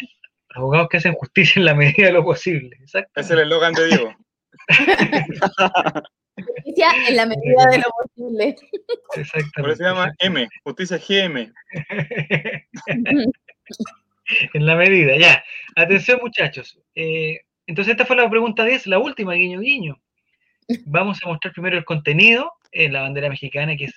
Abogados 0.57 0.89
que 0.91 0.97
hacen 0.97 1.13
justicia 1.15 1.61
en 1.61 1.67
la 1.67 1.75
medida 1.75 2.07
de 2.07 2.13
lo 2.13 2.25
posible. 2.25 2.77
Exacto. 2.81 3.21
Es 3.21 3.31
el 3.31 3.41
eslogan 3.41 3.73
de 3.75 3.87
Diego. 3.89 4.15
Justicia 6.37 6.89
en 7.09 7.17
la 7.17 7.27
medida 7.27 7.65
de 7.71 7.79
lo 7.79 7.85
posible. 8.03 8.57
Exactamente. 9.15 9.61
Por 9.61 9.71
eso 9.71 9.77
se 9.79 9.85
llama 9.85 10.13
M, 10.19 10.49
Justicia 10.65 10.99
GM. 10.99 11.53
en 14.55 14.67
la 14.67 14.75
medida, 14.77 15.17
ya. 15.17 15.45
Atención, 15.77 16.19
muchachos. 16.23 16.79
Eh, 16.95 17.41
entonces, 17.67 17.93
esta 17.93 18.05
fue 18.05 18.17
la 18.17 18.29
pregunta 18.31 18.65
10, 18.65 18.87
la 18.87 18.99
última, 18.99 19.35
guiño, 19.35 19.61
guiño. 19.61 20.01
Vamos 20.85 21.19
a 21.23 21.29
mostrar 21.29 21.53
primero 21.53 21.77
el 21.79 21.85
contenido 21.85 22.53
en 22.73 22.93
la 22.93 23.03
bandera 23.03 23.29
mexicana, 23.29 23.77
que 23.77 23.85
es, 23.87 23.95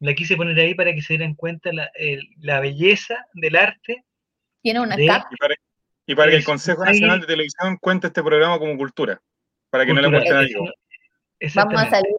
la 0.00 0.14
quise 0.14 0.36
poner 0.36 0.58
ahí 0.58 0.74
para 0.74 0.92
que 0.94 1.02
se 1.02 1.14
dieran 1.14 1.34
cuenta 1.34 1.72
la, 1.72 1.90
el- 1.94 2.26
la 2.40 2.60
belleza 2.60 3.26
del 3.34 3.56
arte. 3.56 4.04
Tiene 4.62 4.80
una 4.80 4.96
De- 4.96 5.06
capa. 5.06 5.28
Y 5.30 5.36
para, 5.36 5.54
y 6.10 6.14
para 6.14 6.30
que 6.30 6.38
el 6.38 6.44
Consejo 6.44 6.82
ahí- 6.82 6.92
Nacional 6.92 7.20
de 7.20 7.26
Televisión 7.26 7.76
cuente 7.80 8.08
este 8.08 8.22
programa 8.22 8.58
como 8.58 8.76
cultura. 8.76 9.20
Para 9.70 9.86
que 9.86 9.94
no 9.94 10.00
le 10.00 10.08
muestren 10.08 10.36
a 10.38 10.42
no- 10.42 10.72
Vamos 11.54 11.82
a 11.82 11.90
salir. 11.90 12.12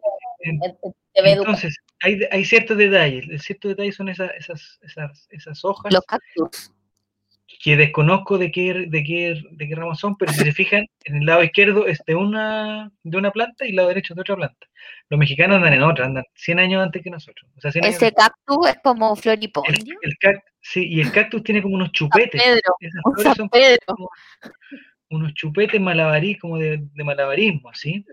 Entonces, 1.14 1.76
hay, 2.00 2.20
hay 2.30 2.44
ciertos 2.44 2.76
detalles. 2.78 3.42
Ciertos 3.42 3.70
detalles 3.70 3.94
son 3.94 4.08
esas, 4.08 4.30
esas, 4.36 4.78
esas, 4.82 5.26
esas 5.30 5.64
hojas 5.64 5.92
Los 5.92 6.04
cactus. 6.06 6.72
Que 7.60 7.76
desconozco 7.76 8.38
de 8.38 8.50
qué, 8.50 8.86
de 8.88 9.04
qué, 9.04 9.40
de 9.50 9.68
qué 9.68 9.74
rama 9.74 9.94
son, 9.94 10.16
pero 10.16 10.32
si 10.32 10.40
se 10.40 10.52
fijan, 10.52 10.86
en 11.04 11.16
el 11.16 11.26
lado 11.26 11.42
izquierdo 11.42 11.86
es 11.86 12.00
de 12.06 12.14
una, 12.14 12.90
de 13.02 13.16
una 13.16 13.30
planta 13.30 13.66
y 13.66 13.70
el 13.70 13.76
lado 13.76 13.88
derecho 13.88 14.12
es 14.12 14.16
de 14.16 14.22
otra 14.22 14.36
planta. 14.36 14.66
Los 15.08 15.18
mexicanos 15.18 15.56
andan 15.56 15.74
en 15.74 15.82
otra, 15.82 16.06
andan 16.06 16.24
100 16.34 16.58
años 16.58 16.82
antes 16.82 17.02
que 17.02 17.10
nosotros. 17.10 17.50
O 17.56 17.60
sea, 17.60 17.72
100 17.72 17.84
años 17.84 17.96
Ese 17.96 18.12
cactus 18.12 18.68
es 18.68 18.76
como 18.82 19.14
floripondio. 19.16 19.96
el 20.02 20.16
sí, 20.60 20.86
y 20.88 21.00
el 21.00 21.12
cactus 21.12 21.42
tiene 21.42 21.62
como 21.62 21.74
unos 21.74 21.88
San 21.88 21.92
chupetes. 21.92 22.42
Pedro. 22.42 22.76
Esas 22.80 23.02
flores 23.02 23.24
San 23.24 23.34
son 23.34 23.48
Pedro. 23.48 23.78
como 23.86 24.10
unos 25.10 25.34
chupetes 25.34 25.80
malabarí, 25.80 26.38
como 26.38 26.58
de, 26.58 26.78
de 26.80 27.04
malabarismo, 27.04 27.68
así. 27.68 28.04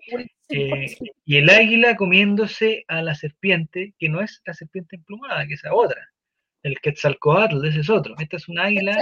Eh, 0.49 0.97
y 1.25 1.37
el 1.37 1.49
águila 1.49 1.95
comiéndose 1.95 2.83
a 2.87 3.01
la 3.01 3.15
serpiente, 3.15 3.93
que 3.97 4.09
no 4.09 4.21
es 4.21 4.41
la 4.45 4.53
serpiente 4.53 4.97
emplumada, 4.97 5.47
que 5.47 5.53
es 5.53 5.63
la 5.63 5.73
otra. 5.73 6.09
El 6.63 6.79
Quetzalcoatl, 6.81 7.65
ese 7.65 7.79
es 7.81 7.89
otro. 7.89 8.15
Esta 8.19 8.37
es 8.37 8.47
un 8.49 8.59
águila 8.59 8.97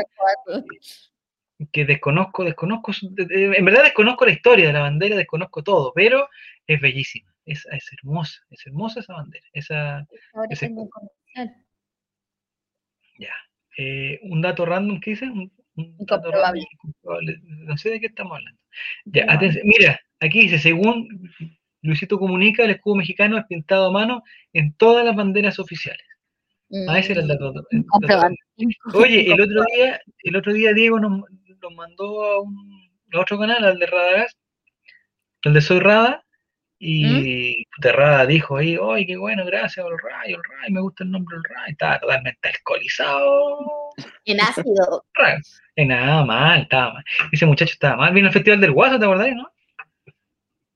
que 1.71 1.85
desconozco, 1.85 2.43
desconozco, 2.43 2.91
en 3.17 3.65
verdad 3.65 3.83
desconozco 3.83 4.25
la 4.25 4.31
historia 4.31 4.67
de 4.67 4.73
la 4.73 4.81
bandera, 4.81 5.15
desconozco 5.15 5.63
todo, 5.63 5.91
pero 5.95 6.29
es 6.67 6.79
bellísima, 6.79 7.33
es, 7.45 7.65
es 7.71 7.89
hermosa, 7.93 8.39
es 8.51 8.65
hermosa 8.67 8.99
esa 8.99 9.13
bandera. 9.13 9.45
Esa, 9.53 10.07
ese- 10.53 10.67
ya. 13.17 13.33
Eh, 13.79 14.19
un 14.23 14.41
dato 14.41 14.65
random 14.65 14.99
que 14.99 15.11
dice, 15.11 15.25
un, 15.25 15.51
un 15.75 15.95
dato 16.05 16.31
random, 16.31 16.63
no 17.65 17.77
sé 17.77 17.89
de 17.91 17.99
qué 17.99 18.07
estamos 18.07 18.37
hablando. 18.37 18.59
Ya, 19.05 19.25
No. 19.25 19.31
atención, 19.33 19.63
mira, 19.65 19.99
aquí 20.19 20.41
dice, 20.41 20.59
según 20.59 21.31
Luisito 21.81 22.19
comunica, 22.19 22.63
el 22.63 22.71
escudo 22.71 22.95
mexicano 22.95 23.37
es 23.37 23.45
pintado 23.45 23.87
a 23.87 23.91
mano 23.91 24.23
en 24.53 24.73
todas 24.73 25.03
las 25.05 25.15
banderas 25.15 25.57
oficiales. 25.59 26.05
Ah, 26.89 26.99
ese 26.99 27.13
era 27.13 27.21
el 27.21 27.27
dato. 27.27 27.53
el. 27.71 27.85
Oye, 28.93 29.31
el 29.31 29.41
otro 29.41 29.63
día, 29.73 30.01
el 30.23 30.35
otro 30.35 30.53
día 30.53 30.73
Diego 30.73 30.99
nos, 30.99 31.21
nos 31.61 31.73
mandó 31.73 32.23
a 32.23 32.41
un 32.41 32.87
a 33.13 33.19
otro 33.19 33.39
canal, 33.39 33.63
al 33.63 33.79
de 33.79 33.85
Radagast, 33.85 34.37
el 35.43 35.53
de 35.53 35.61
Soy 35.61 35.79
Rada, 35.79 36.23
y 36.79 37.65
puta, 37.75 37.91
Rada 37.91 38.25
dijo 38.25 38.57
ahí, 38.57 38.77
oye, 38.77 39.05
qué 39.05 39.17
bueno, 39.17 39.45
gracias, 39.45 39.85
el 39.85 39.97
Ray, 39.97 40.33
el 40.33 40.41
Ray, 40.43 40.71
me 40.71 40.81
gusta 40.81 41.03
el 41.03 41.11
nombre 41.11 41.35
del 41.35 41.43
Ray, 41.43 41.71
estaba 41.71 41.99
totalmente 41.99 42.47
alcoholizado. 42.47 43.89
En 44.25 44.41
ácido. 44.41 45.05
Ray. 45.15 45.37
Y 45.75 45.85
nada 45.85 46.25
mal, 46.25 46.61
estaba 46.61 46.93
mal. 46.93 47.03
Ese 47.31 47.45
muchacho 47.45 47.73
estaba 47.73 47.97
mal. 47.97 48.13
Vino 48.13 48.27
al 48.27 48.33
Festival 48.33 48.61
del 48.61 48.71
Guaso, 48.71 48.99
¿te 48.99 49.05
acordás, 49.05 49.29
no? 49.33 49.49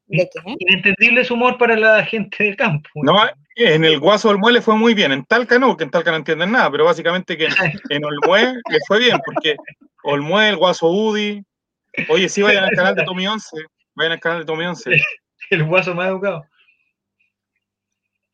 ¿De 0.08 0.30
qué? 0.34 0.56
Inentendible 0.60 1.24
su 1.24 1.36
humor 1.36 1.58
para 1.58 1.76
la 1.76 2.04
gente 2.04 2.44
del 2.44 2.56
campo. 2.56 2.90
No, 2.96 3.16
en 3.56 3.86
el 3.86 4.00
Guaso 4.00 4.30
Olmué 4.30 4.54
le 4.54 4.62
fue 4.62 4.76
muy 4.76 4.94
bien. 4.94 5.12
En 5.12 5.26
Talca 5.26 5.60
no, 5.60 5.70
porque 5.70 5.84
en 5.84 5.92
Talca 5.92 6.12
no 6.12 6.18
entienden 6.18 6.52
nada, 6.52 6.72
pero 6.72 6.86
básicamente 6.86 7.38
que 7.38 7.46
en, 7.46 7.54
en 7.90 8.06
Olmué 8.06 8.54
le 8.70 8.80
fue 8.88 9.00
bien, 9.00 9.20
porque 9.26 9.56
Olmué, 10.04 10.50
el 10.50 10.58
Guaso 10.58 10.88
Udi. 10.88 11.44
Oye, 12.10 12.30
sí, 12.30 12.42
vayan 12.42 12.64
al 12.64 12.72
canal 12.72 12.96
de 12.96 13.04
Tommy 13.04 13.28
11. 13.28 13.58
Vayan 13.96 14.14
al 14.14 14.20
canal 14.20 14.40
de 14.40 14.46
Tommy 14.46 14.66
11. 14.66 14.92
El 15.50 15.66
Guaso 15.66 15.94
más 15.94 16.08
educado. 16.08 16.46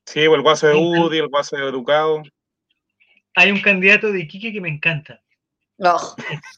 Sí, 0.06 0.20
el 0.20 0.42
Guaso 0.42 0.68
de 0.68 0.76
Udi, 0.76 1.18
el 1.18 1.30
Guaso 1.30 1.58
de 1.58 1.68
Educado. 1.68 2.22
Hay 3.34 3.52
un 3.52 3.60
candidato 3.60 4.12
de 4.12 4.20
Iquique 4.20 4.54
que 4.54 4.62
me 4.62 4.70
encanta. 4.70 5.20
Oh, 5.80 6.16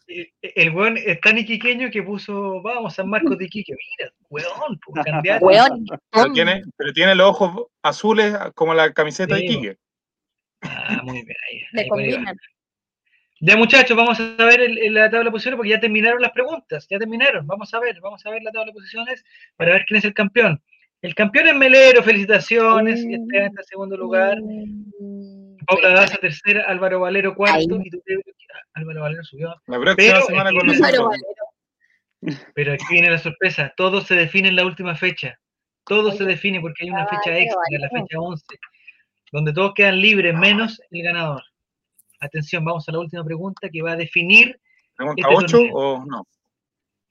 El- 0.08 0.32
El 0.42 0.70
weón 0.76 0.98
es 0.98 1.20
tan 1.22 1.38
iquiqueño 1.38 1.90
que 1.92 2.04
puso, 2.04 2.62
vamos, 2.62 2.94
San 2.96 3.10
Marcos 3.10 3.38
de 3.38 3.46
Iquique. 3.46 3.74
Mira, 4.00 4.12
weón, 4.30 4.80
pues, 4.86 5.06
candidato. 5.06 5.46
weón. 5.46 5.86
Pero 6.12 6.32
tiene, 6.34 6.64
pero 6.78 6.94
tiene 6.94 7.16
los 7.16 7.28
ojos 7.30 7.68
azules 7.84 8.34
como 8.56 8.74
la 8.74 8.94
camiseta 8.94 9.36
de 9.36 9.44
Iquique. 9.46 9.78
Ah, 10.62 11.02
muy 11.04 11.22
bien. 11.24 11.36
Ahí, 11.52 11.62
Le 11.74 11.82
ahí 11.82 11.88
combinan. 11.90 12.38
Ya 13.42 13.56
muchachos, 13.56 13.96
vamos 13.96 14.20
a 14.20 14.36
ver 14.46 14.60
el- 14.60 14.78
el- 14.78 14.94
la 14.94 15.10
tabla 15.10 15.26
de 15.26 15.32
posiciones 15.32 15.56
porque 15.58 15.70
ya 15.70 15.80
terminaron 15.80 16.22
las 16.22 16.32
preguntas, 16.32 16.86
ya 16.90 16.98
terminaron. 17.00 17.48
Vamos 17.48 17.74
a 17.74 17.80
ver, 17.80 18.00
vamos 18.02 18.26
a 18.26 18.30
ver 18.32 18.42
la 18.44 18.52
tabla 18.52 18.66
de 18.68 18.74
posiciones 18.74 19.24
para 19.56 19.72
ver 19.72 19.86
quién 19.88 19.98
es 20.00 20.04
el 20.06 20.14
campeón. 20.14 20.62
El 21.02 21.16
campeón 21.16 21.48
es 21.48 21.56
Melero, 21.56 22.04
felicitaciones, 22.04 23.02
y 23.02 23.14
Esteban 23.14 23.48
está 23.48 23.62
en 23.62 23.68
segundo 23.68 23.96
lugar. 23.96 24.38
Paula 25.66 25.90
Daza 25.90 26.18
tercera, 26.18 26.64
Álvaro 26.68 27.00
Valero 27.02 27.36
cuarto, 27.36 27.58
Ahí. 27.58 27.66
y 27.86 27.90
tú 27.90 28.02
te- 28.06 28.16
Álvaro 28.74 29.02
Valero 29.02 29.24
subió. 29.24 29.50
La 29.68 29.80
próxima 29.80 29.96
Pero- 30.14 30.26
semana 30.26 30.50
con 30.52 30.70
Álvaro 30.70 30.80
nosotros. 30.80 31.10
Valero. 31.10 32.44
Pero 32.54 32.74
aquí 32.74 32.84
viene 32.92 33.10
la 33.10 33.18
sorpresa, 33.18 33.74
todo 33.78 34.02
se 34.02 34.16
define 34.16 34.50
en 34.50 34.56
la 34.58 34.66
última 34.66 34.96
fecha. 34.96 35.40
Todo 35.86 36.12
se 36.12 36.24
define 36.26 36.60
porque 36.60 36.84
hay 36.84 36.90
una 36.92 37.04
ah, 37.04 37.08
fecha 37.08 37.38
extra, 37.38 37.62
la 37.80 37.90
fecha 37.90 38.20
11, 38.20 38.46
donde 39.32 39.54
todos 39.54 39.74
quedan 39.74 40.02
libres 40.02 40.36
menos 40.36 40.82
el 40.92 41.02
ganador. 41.04 41.42
Atención, 42.20 42.64
vamos 42.66 42.88
a 42.88 42.92
la 42.92 43.00
última 43.00 43.24
pregunta 43.24 43.70
que 43.72 43.82
va 43.82 43.94
a 43.94 43.96
definir. 43.96 44.60
¿Pregunta 44.96 45.22
Este 45.22 45.36
8 45.36 45.58
torneo. 45.58 45.74
o 45.76 46.06
no? 46.06 46.28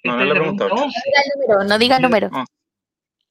Esta 0.03 0.16
no 0.16 0.23
es 0.23 0.29
la 0.29 0.35
pregunta 0.35 0.65
pregunta 0.66 0.85
ocho. 0.85 0.85
11. 0.85 1.01
No 1.09 1.09
diga 1.09 1.23
el 1.25 1.41
número, 1.41 1.65
no 1.69 1.79
diga 1.79 1.97
el 1.97 2.03
número. 2.03 2.29
No, 2.31 2.45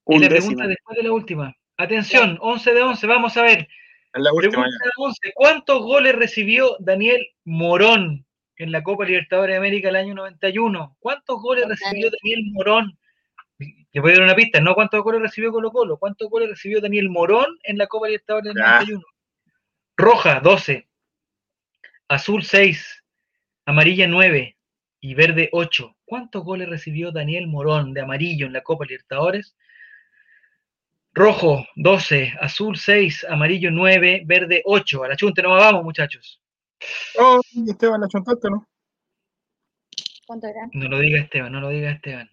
Es 0.08 0.22
la 0.22 0.30
pregunta 0.30 0.68
después 0.68 0.98
de 0.98 1.04
la 1.04 1.12
última. 1.12 1.56
Atención, 1.78 2.38
11 2.42 2.74
de 2.74 2.82
11, 2.82 3.08
vamos 3.08 3.38
a 3.38 3.42
ver. 3.44 3.68
La 4.14 4.34
última 4.34 4.64
Pregunta 4.64 4.86
ya. 4.86 4.92
11. 4.98 5.34
¿Cuántos 5.36 5.82
goles 5.82 6.16
recibió 6.16 6.76
Daniel 6.80 7.28
Morón 7.44 8.26
en 8.58 8.72
la 8.72 8.84
Copa 8.84 9.06
Libertadores 9.06 9.54
de 9.54 9.58
América 9.58 9.90
el 9.90 9.96
año 9.96 10.14
91? 10.16 10.96
¿Cuántos 11.00 11.42
goles 11.42 11.68
recibió 11.68 12.10
Daniel 12.22 12.42
Morón? 12.54 12.98
Le 13.60 14.02
voy 14.02 14.12
a 14.12 14.16
dar 14.16 14.24
una 14.24 14.36
pista, 14.36 14.60
no 14.60 14.76
cuántos 14.76 15.04
goles 15.04 15.22
recibió 15.22 15.52
Colo 15.52 15.72
Colo, 15.72 15.98
cuántos 15.98 16.30
goles 16.30 16.50
recibió 16.50 16.80
Daniel 16.82 17.10
Morón 17.10 17.58
en 17.64 17.78
la 17.78 17.88
Copa 17.88 18.08
Libertadores 18.08 18.54
del 18.54 18.64
Ya. 18.64 18.74
91. 18.74 19.04
Roja, 19.96 20.40
12. 20.40 20.88
Azul, 22.08 22.44
6. 22.44 23.04
Amarilla, 23.66 24.08
9. 24.08 24.56
Y 25.00 25.14
verde, 25.16 25.50
8. 25.52 25.96
¿Cuántos 26.06 26.44
goles 26.44 26.70
recibió 26.70 27.12
Daniel 27.12 27.48
Morón 27.48 27.94
de 27.94 28.02
amarillo 28.02 28.46
en 28.46 28.54
la 28.54 28.62
Copa 28.62 28.86
Libertadores? 28.86 29.56
Rojo, 31.18 31.66
12. 31.76 32.34
Azul, 32.40 32.78
6. 32.78 33.26
Amarillo, 33.28 33.72
9. 33.72 34.22
Verde, 34.24 34.62
8. 34.64 35.04
A 35.04 35.08
la 35.08 35.16
chunte, 35.16 35.42
no 35.42 35.50
vamos, 35.50 35.84
muchachos. 35.84 36.40
Oh, 37.18 37.42
Esteban, 37.68 38.02
la 38.02 38.08
chontaste, 38.08 38.52
¿no? 38.52 38.68
¿Cuánto 40.28 40.46
era? 40.46 40.70
No 40.74 40.88
lo 40.88 41.00
diga 41.00 41.20
Esteban, 41.20 41.52
no 41.52 41.60
lo 41.60 41.70
diga 41.70 41.90
Esteban. 41.90 42.30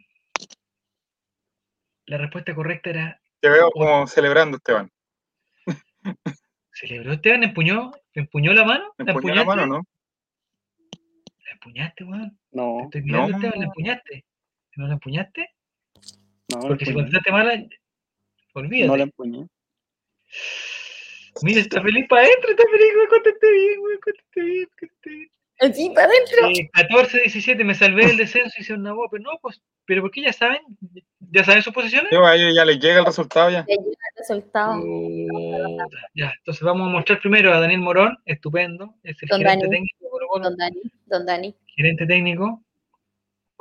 La 2.04 2.18
respuesta 2.18 2.54
correcta 2.54 2.90
era 2.90 3.20
Te 3.40 3.48
veo 3.48 3.70
como 3.70 4.06
celebrando, 4.06 4.58
Esteban. 4.58 4.90
¿Celebró 6.72 7.14
Esteban? 7.14 7.42
¿Empuñó? 7.42 7.90
¿Empuñó 8.12 8.52
la 8.52 8.64
mano? 8.64 8.92
¿Me 8.98 9.10
empuñó 9.10 9.34
la 9.34 9.44
mano, 9.44 9.66
no? 9.66 9.82
¿La 11.46 11.52
empuñaste, 11.52 12.04
weón? 12.04 12.38
No, 12.52 12.82
Estoy 12.82 13.00
mirando, 13.00 13.28
no. 13.28 13.36
Esteban, 13.36 13.60
¿la 13.60 13.64
empuñaste? 13.64 14.24
¿No 14.76 14.86
la 14.88 14.92
empuñaste? 14.92 15.48
no, 16.50 16.60
la 16.60 16.68
Porque 16.68 16.84
si 16.84 16.92
contestaste 16.92 17.32
mala, 17.32 17.54
olvídate. 18.54 18.88
No 18.88 18.96
la 18.96 19.02
empuñé. 19.04 19.46
Mira, 21.42 21.60
está 21.60 21.82
feliz 21.82 22.06
para 22.08 22.22
adentro, 22.22 22.50
está 22.50 22.62
feliz, 22.70 22.94
güey, 22.94 23.08
contesté 23.08 23.52
bien, 23.52 23.80
güey, 23.80 23.98
contesté 23.98 24.40
bien, 24.40 24.68
contesté 24.78 25.10
bien. 25.10 25.30
Así 25.60 25.90
para 25.90 26.06
adentro. 26.08 26.48
Eh, 26.50 26.70
14, 26.72 27.20
17, 27.20 27.64
me 27.64 27.74
salvé 27.74 28.06
del 28.06 28.16
descenso 28.16 28.54
y 28.58 28.62
hice 28.62 28.74
una 28.74 28.92
voz, 28.92 29.08
pero 29.10 29.22
no, 29.22 29.30
pues, 29.40 29.60
pero 29.84 30.02
¿por 30.02 30.10
qué 30.10 30.22
ya 30.22 30.32
saben? 30.32 30.58
¿Ya 31.30 31.44
saben 31.44 31.62
sus 31.62 31.72
posiciones? 31.72 32.08
Sí, 32.10 32.16
a 32.16 32.34
ellos 32.34 32.54
ya 32.54 32.64
les 32.64 32.78
llega 32.80 32.98
el 33.00 33.06
resultado 33.06 33.50
ya. 33.50 33.64
Ya 33.68 33.74
llega 33.76 33.82
el 33.84 34.18
resultado. 34.18 34.82
Ya, 36.14 36.32
entonces 36.38 36.62
vamos 36.62 36.88
a 36.88 36.90
mostrar 36.90 37.20
primero 37.20 37.52
a 37.52 37.60
Daniel 37.60 37.80
Morón, 37.80 38.16
estupendo, 38.24 38.94
es 39.02 39.16
el 39.22 39.28
Don 39.28 39.38
gerente 39.40 39.66
Dani. 39.66 39.76
técnico, 39.76 40.18
Don 40.42 40.56
Dani, 40.56 40.82
don 41.06 41.26
Dani. 41.26 41.54
gerente 41.66 42.06
técnico, 42.06 42.63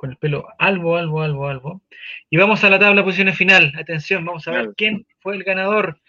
con 0.04 0.12
el 0.12 0.18
pelo 0.18 0.46
albo, 0.60 0.98
albo, 0.98 1.22
albo, 1.22 1.48
albo. 1.48 1.82
Y 2.30 2.36
vamos 2.36 2.62
a 2.66 2.70
la 2.70 2.78
tabla 2.78 3.00
de 3.00 3.06
posiciones 3.06 3.38
final. 3.38 3.72
Atención, 3.80 4.26
vamos 4.26 4.46
a 4.50 4.52
ver 4.52 4.60
Claro. 4.60 4.74
quién 4.76 5.08
fue 5.22 5.34
el 5.34 5.46
ganador 5.46 6.02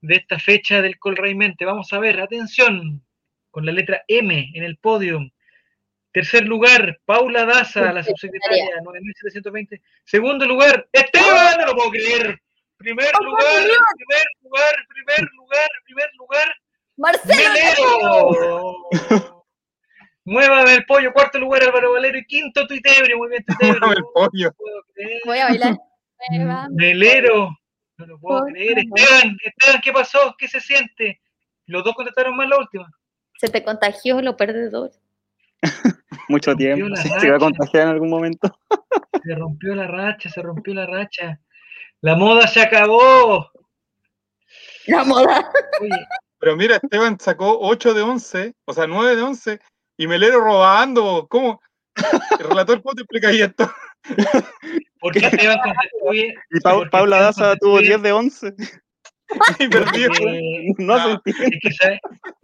de 0.00 0.14
esta 0.14 0.38
fecha 0.38 0.80
del 0.80 0.98
Colraimente. 0.98 1.66
Vamos 1.66 1.92
a 1.92 1.98
ver, 1.98 2.18
atención, 2.18 3.04
con 3.50 3.66
la 3.66 3.72
letra 3.72 4.04
M 4.08 4.52
en 4.54 4.64
el 4.64 4.78
podio. 4.78 5.20
Tercer 6.12 6.46
lugar, 6.46 6.98
Paula 7.04 7.44
Daza, 7.44 7.92
la 7.92 8.02
subsecretaria, 8.02 8.70
9.720. 8.82 9.82
Segundo 10.02 10.46
lugar, 10.46 10.88
Esteban, 10.90 11.58
no 11.58 11.66
lo 11.66 11.74
puedo 11.74 11.90
creer. 11.90 12.40
Primer 12.78 13.12
lugar, 13.20 13.44
primer 13.98 14.26
lugar, 14.44 14.74
primer 14.88 15.28
lugar, 15.34 15.68
primer 15.84 16.10
lugar, 16.16 16.56
Marcelo. 16.96 17.50
Melero. 18.90 19.36
Mueva 20.24 20.62
el 20.72 20.84
pollo, 20.86 21.12
cuarto 21.12 21.38
lugar 21.38 21.64
Álvaro 21.64 21.92
Valero 21.92 22.18
y 22.18 22.24
quinto 22.24 22.66
Tuitebrio, 22.66 23.18
muy 23.18 23.28
bien 23.28 23.44
Tuitebrio. 23.44 23.80
Muévame 23.80 23.98
el 23.98 24.04
pollo. 24.14 24.48
No 24.48 24.54
puedo 24.56 24.82
creer. 24.94 25.20
Voy 25.24 25.38
a 25.38 25.44
bailar. 25.46 25.76
Mueva. 26.30 26.68
Melero, 26.70 27.50
no 27.96 28.06
lo 28.06 28.18
puedo 28.20 28.40
Por 28.40 28.52
creer. 28.52 28.74
favor. 28.84 28.98
Esteban, 29.00 29.36
Esteban, 29.44 29.80
¿qué 29.82 29.92
pasó? 29.92 30.34
¿Qué 30.38 30.48
se 30.48 30.60
siente? 30.60 31.20
Los 31.66 31.82
dos 31.82 31.94
contestaron 31.94 32.36
mal 32.36 32.48
la 32.48 32.58
última. 32.58 32.88
Se 33.38 33.48
te 33.48 33.64
contagió 33.64 34.22
lo 34.22 34.36
perdedor. 34.36 34.92
Mucho 36.28 36.54
tiempo. 36.54 36.94
Sí, 36.96 37.08
se 37.18 37.26
iba 37.26 37.36
a 37.36 37.40
contagiar 37.40 37.84
en 37.84 37.88
algún 37.90 38.10
momento. 38.10 38.56
Se 39.24 39.34
rompió 39.36 39.74
la 39.76 39.86
racha, 39.86 40.28
se 40.28 40.42
rompió 40.42 40.74
la 40.74 40.84
racha. 40.84 41.38
La 42.00 42.16
moda 42.16 42.48
se 42.48 42.60
acabó. 42.60 43.52
La 44.88 45.04
moda. 45.04 45.48
Oye, 45.80 45.90
Pero 46.40 46.56
mira, 46.56 46.76
Esteban 46.82 47.20
sacó 47.20 47.56
8 47.60 47.94
de 47.94 48.02
11, 48.02 48.54
o 48.64 48.72
sea, 48.72 48.88
9 48.88 49.14
de 49.14 49.22
11, 49.22 49.60
y 50.02 50.06
Melero 50.06 50.40
robando. 50.40 51.26
¿Cómo? 51.28 51.60
El 52.40 52.48
relator, 52.48 52.82
¿cómo 52.82 52.94
te 52.94 53.02
explicas 53.02 53.32
esto? 53.34 53.72
¿por 55.00 55.12
qué 55.12 55.26
Esteban 55.26 55.58
contestó 55.62 56.10
bien? 56.10 56.34
Y 56.50 56.60
porque 56.60 56.88
Paula 56.90 57.16
Esteban 57.28 57.50
Daza 57.50 57.56
tuvo 57.56 57.76
bien, 57.78 57.88
10 57.88 58.02
de 58.02 58.12
11. 58.12 58.54
Y 59.58 59.68
perdió. 59.68 60.08
porque- 60.08 60.72
No 60.78 60.96
se 60.98 61.02
Ah. 61.02 61.20
entiende. 61.24 61.58
es 61.62 61.78
que. 61.78 61.98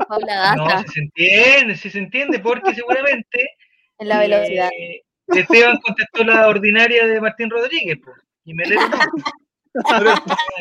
Paula 0.09 0.57
No, 0.57 0.65
Daza 0.65 0.83
si 0.85 0.89
se 0.93 1.01
entiende, 1.01 1.77
si 1.77 1.91
se 1.91 1.99
entiende, 1.99 2.39
porque 2.39 2.75
seguramente 2.75 3.51
en 3.99 4.09
la 4.09 4.19
velocidad. 4.21 4.71
eh, 4.79 5.03
Esteban 5.29 5.79
contestó 5.79 6.25
la 6.25 6.49
ordinaria 6.49 7.07
de 7.07 7.21
Martín 7.21 7.51
Rodríguez, 7.51 7.99
po, 8.03 8.13
y 8.45 8.55
Melero 8.55 8.81
no. 8.89 8.99
Pero 9.99 10.15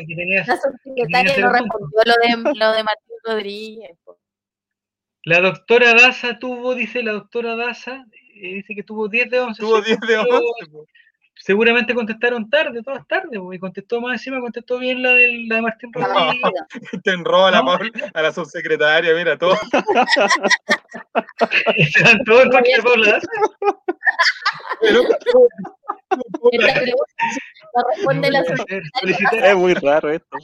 Que 0.05 0.15
tenía- 0.15 0.43
La 0.45 0.57
subsecretaria 0.57 1.37
no 1.45 1.51
respondió 1.53 1.99
lo 2.05 2.13
de, 2.51 2.59
lo 2.59 2.71
de 2.73 2.83
Martín 2.83 3.15
Rodríguez. 3.23 3.91
po. 4.03 4.17
La 5.27 5.41
doctora 5.41 5.93
Daza 5.93 6.39
tuvo, 6.39 6.73
dice 6.73 7.03
la 7.03 7.11
doctora 7.11 7.57
Daza, 7.57 8.05
eh, 8.35 8.53
dice 8.55 8.73
que 8.73 8.83
tuvo 8.83 9.09
10 9.09 9.29
de 9.29 9.41
11. 9.41 9.61
tuvo 9.61 9.83
sí, 9.83 9.87
10 9.87 9.99
de 9.99 10.07
pero 10.07 10.21
11. 10.21 10.71
po. 10.71 10.85
Seguramente 11.35 11.93
contestaron 11.93 12.49
tarde, 12.49 12.81
todas 12.81 13.05
tarde, 13.07 13.37
y 13.51 13.59
contestó 13.59 13.99
más 13.99 14.13
encima, 14.13 14.39
contestó 14.39 14.79
bien 14.79 15.03
la 15.03 15.11
de, 15.11 15.45
la 15.49 15.55
de 15.57 15.61
Martín 15.61 15.91
Rodríguez. 15.91 16.15
velocidad. 16.17 16.65
Te 17.03 17.11
enroba 17.11 17.49
a 17.49 17.51
la, 17.51 17.61
No. 17.61 17.77
A 18.13 18.21
la 18.21 18.31
subsecretaria, 18.31 19.13
mira, 19.15 19.37
todo. 19.37 19.57
Se 21.91 22.03
dan 22.05 22.23
todo 22.23 22.43
en 22.43 22.49
contra 22.49 22.77
de 22.77 22.81
Paula 22.81 23.11
Daza. 23.11 23.27
Pero, 24.79 25.03
No 27.75 27.83
responde 27.93 28.31
la 28.31 28.43
No 28.43 29.45
Es 29.45 29.55
muy 29.57 29.73
raro 29.73 30.09
esto. 30.09 30.37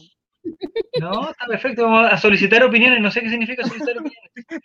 No, 0.99 1.29
está 1.31 1.45
perfecto. 1.47 1.83
Vamos 1.83 2.11
a 2.11 2.17
solicitar 2.17 2.63
opiniones. 2.63 3.01
No 3.01 3.11
sé 3.11 3.21
qué 3.21 3.29
significa 3.29 3.63
solicitar 3.65 3.97
opiniones. 3.97 4.63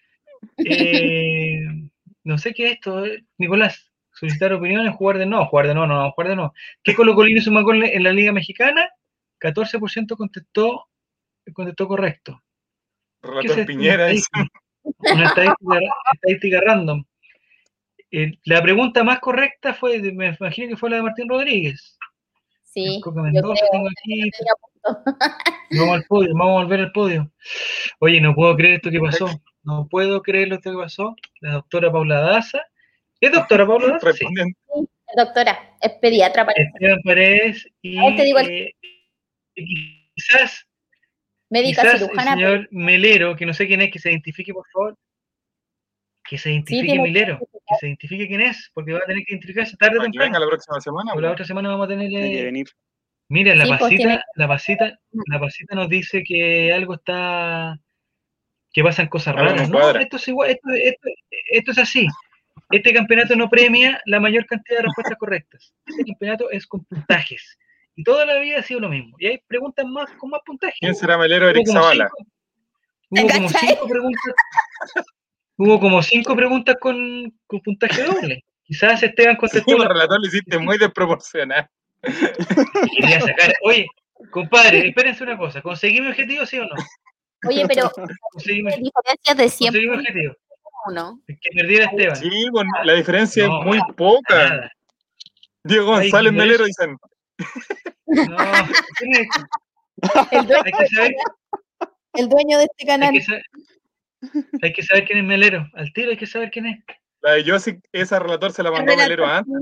Eh, 0.59 1.61
no 2.25 2.39
sé 2.39 2.53
qué 2.53 2.67
es 2.67 2.73
esto, 2.75 3.05
eh. 3.05 3.25
Nicolás. 3.39 3.91
Solicitar 4.13 4.53
opiniones, 4.53 4.95
jugar 4.97 5.19
de 5.19 5.27
no, 5.27 5.47
jugar 5.47 5.69
de 5.69 5.75
no, 5.75 5.87
no, 5.87 6.11
jugar 6.13 6.29
de 6.31 6.37
no. 6.37 6.53
¿Qué 6.83 6.95
Colo 6.95 7.15
Colino 7.15 7.41
más 7.53 7.63
goles 7.63 7.91
en 7.95 8.03
la 8.03 8.13
Liga 8.13 8.33
Mexicana? 8.33 8.89
14% 9.41 10.17
contestó, 10.17 10.89
contestó 11.53 11.87
correcto. 11.87 12.43
¿Qué 13.23 13.29
es 13.29 13.35
relator 13.35 13.59
esto? 13.61 13.67
Piñera 13.67 14.11
estadística- 14.11 14.49
Una 15.15 15.27
estadística, 15.27 15.79
estadística 16.15 16.61
random. 16.61 17.05
Eh, 18.11 18.33
la 18.45 18.63
pregunta 18.63 19.05
más 19.05 19.21
correcta 19.21 19.75
fue, 19.75 20.01
me 20.13 20.35
imagino 20.41 20.69
que 20.69 20.77
fue 20.77 20.91
la 20.91 20.97
de 20.97 21.03
Martín 21.03 21.29
Rodríguez. 21.29 21.98
Sí, 22.71 23.01
Mendoza, 23.15 23.65
tengo 23.73 23.89
aquí. 23.89 24.31
Vamos 25.79 25.97
al 25.97 26.05
podio, 26.05 26.31
vamos 26.35 26.61
a 26.61 26.63
volver 26.65 26.81
al 26.81 26.93
podio. 26.93 27.33
Oye, 28.01 28.21
no 28.21 28.35
puedo 28.35 28.55
creer 28.57 28.75
esto 28.77 28.91
que 28.91 29.01
pasó. 29.01 29.29
No 29.63 29.87
puedo 29.91 30.23
creer 30.23 30.53
esto 30.53 30.71
que 30.71 30.77
pasó. 30.77 31.15
La 31.41 31.53
doctora 31.55 31.91
Paula 31.91 32.21
Daza. 32.21 32.61
¿Es 33.21 33.33
doctora 33.33 33.67
Paula 33.67 33.95
Daza? 33.95 34.13
Sí. 34.13 34.27
Doctora, 35.17 35.77
es 35.81 35.93
pediatra 36.01 36.45
para 36.45 36.61
Esteban 36.63 37.01
Paredes 37.03 37.67
y 37.83 38.17
te 38.17 38.23
digo 38.25 38.39
el- 38.41 38.51
eh, 38.51 38.75
y 39.55 40.11
quizás, 40.15 40.67
médica 41.49 41.83
quizás 41.83 41.95
el 41.95 42.09
cirujana. 42.09 42.33
señor 42.35 42.69
Melero, 42.71 43.35
que 43.35 43.47
no 43.47 43.55
sé 43.55 43.67
quién 43.67 43.81
es, 43.81 43.91
que 43.91 43.99
se 43.99 44.11
identifique, 44.11 44.53
por 44.53 44.67
favor. 44.71 44.97
Que 46.29 46.37
se 46.39 46.51
identifique 46.51 46.93
tiene 46.93 47.15
que 47.15 47.75
se 47.81 47.87
identifique 47.87 48.27
quién 48.29 48.41
es, 48.41 48.71
porque 48.75 48.93
va 48.93 48.99
a 48.99 49.07
tener 49.07 49.25
que 49.25 49.33
identificarse 49.33 49.77
tarde 49.77 49.99
o 49.99 50.03
temprano. 50.03 50.27
venga 50.27 50.39
la 50.41 50.47
próxima 50.47 50.81
semana. 50.81 51.13
O 51.15 51.21
la 51.21 51.29
po. 51.29 51.33
otra 51.33 51.45
semana 51.45 51.69
vamos 51.71 51.87
a 51.87 51.89
tener. 51.89 52.09
Que 52.09 52.41
eh, 52.41 52.45
venir. 52.45 52.67
Mira, 53.31 53.55
la 53.55 53.65
Sí, 53.65 53.69
pues, 53.71 53.81
pasita, 53.81 54.25
la 54.37 54.49
pasita, 54.49 54.99
la 55.27 55.41
pasita 55.41 55.75
nos 55.75 55.89
dice 55.89 56.23
que 56.23 56.73
algo 56.73 56.95
está, 56.95 57.79
que 58.73 58.83
pasan 58.83 59.09
cosas 59.09 59.35
no 59.35 59.43
raras. 59.43 59.69
No, 59.69 59.91
esto 59.91 60.17
es 60.17 60.29
igual, 60.29 60.51
esto, 60.51 60.69
esto- 60.71 61.09
esto 61.51 61.71
es 61.73 61.79
así. 61.79 62.07
Este 62.71 62.93
campeonato 62.93 63.37
no 63.37 63.49
premia 63.49 64.01
la 64.07 64.19
mayor 64.21 64.47
cantidad 64.47 64.79
de 64.79 64.85
respuestas 64.85 65.19
correctas. 65.19 65.75
Este 65.87 66.05
campeonato 66.05 66.51
es 66.51 66.67
con 66.67 66.85
puntajes. 66.85 67.59
Y 67.97 68.03
toda 68.05 68.25
la 68.25 68.39
vida 68.39 68.61
ha 68.61 68.63
sido 68.63 68.81
lo 68.81 68.89
mismo. 68.89 69.17
Y 69.19 69.27
hay 69.27 69.39
preguntas 69.47 69.85
más 69.87 70.11
con 70.19 70.31
más 70.31 70.41
puntajes. 70.45 70.79
¿Quién 70.81 70.95
será 70.95 71.19
Melero 71.19 71.49
Eric 71.49 71.67
Zavala? 71.67 72.09
Hubo 73.11 73.29
como 73.29 73.49
cinco 73.49 73.89
preguntas. 73.89 74.35
Hubo 75.59 75.81
como 75.81 76.03
cinco 76.03 76.35
preguntas 76.37 76.77
con, 76.81 77.33
con 77.47 77.61
puntaje 77.61 78.03
doble. 78.05 78.45
Quizás 78.65 79.03
Esteban 79.03 79.35
Sí, 79.35 79.39
contestó 79.41 79.73
el 79.73 79.79
la 79.83 79.89
relator 79.89 80.21
lo 80.21 80.27
hiciste 80.27 80.59
muy 80.59 80.79
desproporcional. 80.79 81.69
quería 82.03 83.21
sacar. 83.21 83.53
Oye, 83.65 83.87
compadre, 84.31 84.89
espérense 84.89 85.25
una 85.25 85.37
cosa. 85.37 85.61
¿Conseguí 85.61 86.01
mi 86.01 86.09
objetivo, 86.09 86.47
sí 86.47 86.59
o 86.59 86.65
no? 86.65 86.75
Oye, 87.49 87.65
pero 87.67 87.91
Conseguí 88.33 88.63
mi, 88.63 88.71
diferencias 88.71 89.37
de 89.37 89.49
100 89.49 89.69
conseguí 89.73 89.89
mi 89.91 89.97
objetivo. 89.97 90.35
uno. 90.87 91.21
Que 91.27 91.51
perdiera 91.55 91.85
Esteban. 91.87 92.17
Sí, 92.17 92.49
bueno, 92.51 92.71
la 92.85 92.93
diferencia 92.95 93.47
No. 93.47 93.61
es 93.61 93.67
muy 93.67 93.79
poca. 93.97 94.49
Nada. 94.49 94.73
Diego 95.65 95.87
González 95.87 96.33
Melero 96.33 96.65
dicen. 96.67 96.97
No, 98.07 98.37
tiene- 98.99 99.29
El 100.31 100.47
dueño, 100.47 100.63
hay, 100.65 100.73
que 100.73 100.87
saber, 100.95 101.15
el 102.15 102.29
dueño 102.29 102.59
de 102.59 102.65
este 102.65 102.83
hay, 102.83 102.87
canal. 102.87 103.13
que 103.13 103.23
saber, 103.23 103.43
hay 104.63 104.73
que 104.73 104.83
saber 104.83 105.05
quién 105.05 105.19
es 105.19 105.25
Melero. 105.25 105.67
Al 105.75 105.93
tiro 105.93 106.11
hay 106.11 106.17
que 106.17 106.27
saber 106.27 106.51
quién 106.51 106.67
es. 106.67 106.79
La 107.21 107.33
de 107.33 107.45
Josic, 107.45 107.81
esa 107.93 108.19
relator 108.19 108.53
se 108.53 108.63
la 108.63 108.71
mandó 108.71 108.97
Melero 108.97 109.27
antes. 109.27 109.55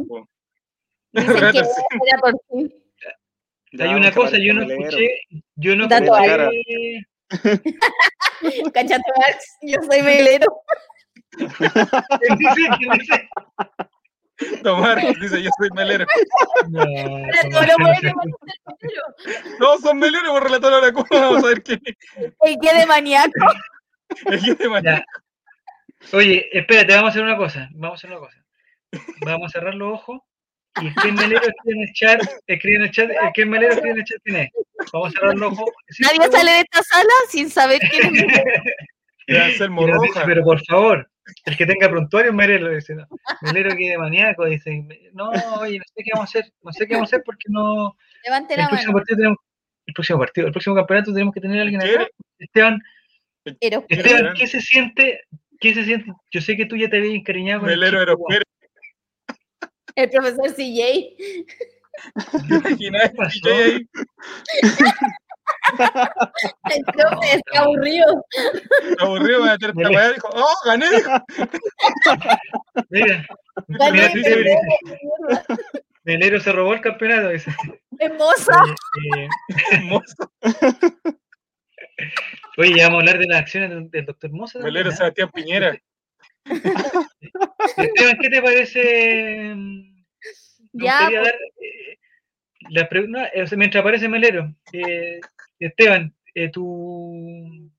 hay 3.78 3.94
una 3.94 4.12
cosa, 4.12 4.36
yo 4.38 4.54
no 4.54 4.62
escuché, 4.62 5.20
yo 5.56 5.76
no 5.76 5.86
Dato 5.86 6.16
escuché. 6.16 7.06
Cachate, 8.74 9.02
Max, 9.16 9.56
yo 9.62 9.82
soy 9.82 10.02
melero. 10.02 10.46
¿Quién 11.36 12.38
dice? 12.38 12.68
¿Quién 12.78 12.90
dice? 12.98 13.28
Tomar, 14.62 14.98
dice 15.18 15.42
yo 15.42 15.50
soy 15.58 15.70
Melero. 15.74 16.06
No, 19.58 19.78
son 19.78 19.98
Melero 19.98 20.32
por 20.32 20.44
relator 20.44 20.74
ahora. 20.74 20.92
¿Cómo 20.92 21.06
vamos 21.10 21.44
a 21.44 21.48
ver 21.48 21.62
quién 21.62 21.80
es? 21.84 21.96
El 22.42 22.58
que 22.60 22.74
de 22.74 22.86
maníaco. 22.86 23.32
El 24.26 24.40
que 24.42 24.54
de 24.54 24.68
mañana. 24.68 25.04
Ya. 26.10 26.16
Oye, 26.16 26.48
espérate, 26.52 26.94
vamos 26.94 27.08
a 27.08 27.10
hacer 27.10 27.22
una 27.22 27.36
cosa. 27.36 27.68
Vamos 27.72 27.92
a 27.92 27.94
hacer 27.96 28.10
una 28.10 28.20
cosa. 28.20 28.44
Vamos 29.22 29.46
a 29.46 29.58
cerrar 29.58 29.74
los 29.74 29.92
ojos 29.94 30.20
Y 30.80 30.90
quién 30.94 31.14
melero 31.16 31.40
escribe 31.40 31.76
en 31.76 31.82
el 31.82 31.92
chat, 31.94 32.22
escribe 32.46 32.76
en 32.76 32.82
el 32.82 32.90
chat, 32.92 33.10
el 33.10 33.32
que 33.34 33.44
melero 33.44 33.72
escribe 33.72 33.92
en 33.94 33.98
el 33.98 34.04
chat 34.04 34.18
quién 34.24 34.36
es. 34.36 34.50
Vamos 34.92 35.08
a 35.08 35.10
cerrar 35.12 35.34
los 35.36 35.52
ojos. 35.52 35.70
Sí, 35.88 36.02
Nadie 36.04 36.18
pero- 36.20 36.32
sale 36.32 36.50
de 36.52 36.60
esta 36.60 36.82
sala 36.82 37.12
sin 37.28 37.50
saber 37.50 37.80
quién 37.90 38.06
es 38.06 38.10
Melero. 39.28 40.00
Dice, 40.02 40.20
pero 40.24 40.44
por 40.44 40.64
favor, 40.66 41.10
el 41.46 41.56
que 41.56 41.66
tenga 41.66 41.88
prontuario 41.88 42.30
es 42.30 42.36
melero, 42.36 42.68
dice, 42.70 42.94
no. 42.94 43.06
Melero 43.42 43.70
que 43.76 43.90
de 43.90 43.98
maníaco, 43.98 44.44
dice, 44.44 44.86
no, 45.14 45.30
oye, 45.58 45.78
no 45.78 45.84
sé 45.84 46.02
qué 46.04 46.10
vamos 46.14 46.28
a 46.34 46.38
hacer, 46.38 46.52
no 46.62 46.72
sé 46.72 46.86
qué 46.86 46.94
vamos 46.94 47.12
a 47.12 47.16
hacer 47.16 47.24
porque 47.26 47.46
no, 47.48 47.96
Levante 48.24 48.54
el 48.54 48.60
la 48.60 48.68
próximo 48.68 48.92
mano. 48.92 48.98
partido 49.00 49.16
tenemos, 49.16 49.38
el 49.86 49.94
próximo 49.94 50.18
partido, 50.20 50.46
el 50.46 50.52
próximo 50.52 50.76
campeonato 50.76 51.12
tenemos 51.12 51.34
que 51.34 51.40
tener 51.40 51.58
a 51.58 51.62
alguien 51.62 51.82
acá. 51.82 52.06
Esteban, 52.38 52.80
Pero, 53.60 53.85
Esteban. 53.89 54.35
¿qué 54.35 54.47
se 54.47 54.60
siente? 54.60 55.20
¿Qué 55.60 55.74
se 55.74 55.85
siente? 55.85 56.12
Yo 56.32 56.40
sé 56.40 56.56
que 56.56 56.66
tú 56.66 56.77
ya 56.77 56.89
te 56.90 56.98
habías 56.98 57.14
encariñado 57.14 57.60
con 57.62 57.70
el 57.70 57.82
Eros 57.82 58.16
Pérez. 58.28 58.44
el 59.94 60.10
profesor 60.10 60.52
CJ. 60.55 61.16
¿Te 62.48 62.55
imaginas? 62.55 63.10
¿Qué 63.10 63.16
pasó? 63.16 63.48
Ahí? 63.48 63.86
El 66.74 66.82
profe 66.85 67.36
está 67.36 67.60
aburrido. 67.60 68.24
Aburrido, 68.98 69.44
me 69.44 69.51
meter 69.52 69.70
esta 69.70 69.81
Melero. 69.81 69.94
weá. 69.94 70.12
Dijo, 70.12 70.28
¡oh, 70.35 70.55
gané! 70.64 70.86
Mira, 72.90 73.27
Gané, 73.68 73.93
mira, 73.93 74.10
sí, 74.10 74.23
Melero, 76.05 76.40
se 76.40 76.52
robó 76.52 76.74
el 76.74 76.81
campeonato, 76.81 77.28
dice. 77.31 77.52
Hermosa. 77.98 78.60
Oye, 82.56 82.74
ya 82.76 82.84
vamos 82.84 82.98
a 82.98 83.00
hablar 83.00 83.18
de 83.18 83.26
las 83.26 83.40
acciones 83.40 83.70
del, 83.70 83.90
del 83.90 84.06
doctor 84.06 84.32
Moza. 84.32 84.58
¿eh? 84.60 84.92
Sebastián 84.92 85.30
Piñera. 85.32 85.78
Esteban, 87.76 88.18
¿qué 88.20 88.28
te 88.30 88.42
parece? 88.42 89.54
Me 89.54 90.84
Ya, 90.84 91.08
pues, 91.08 91.24
dar 91.24 91.34
eh, 91.60 91.98
la 92.70 92.88
pregunta, 92.88 93.26
eh, 93.34 93.42
o 93.42 93.46
sea, 93.46 93.58
mientras 93.58 93.80
aparece 93.80 94.08
Melero, 94.08 94.54
eh, 94.72 95.20
Esteban, 95.58 96.14
eh, 96.34 96.50
tu, 96.50 97.70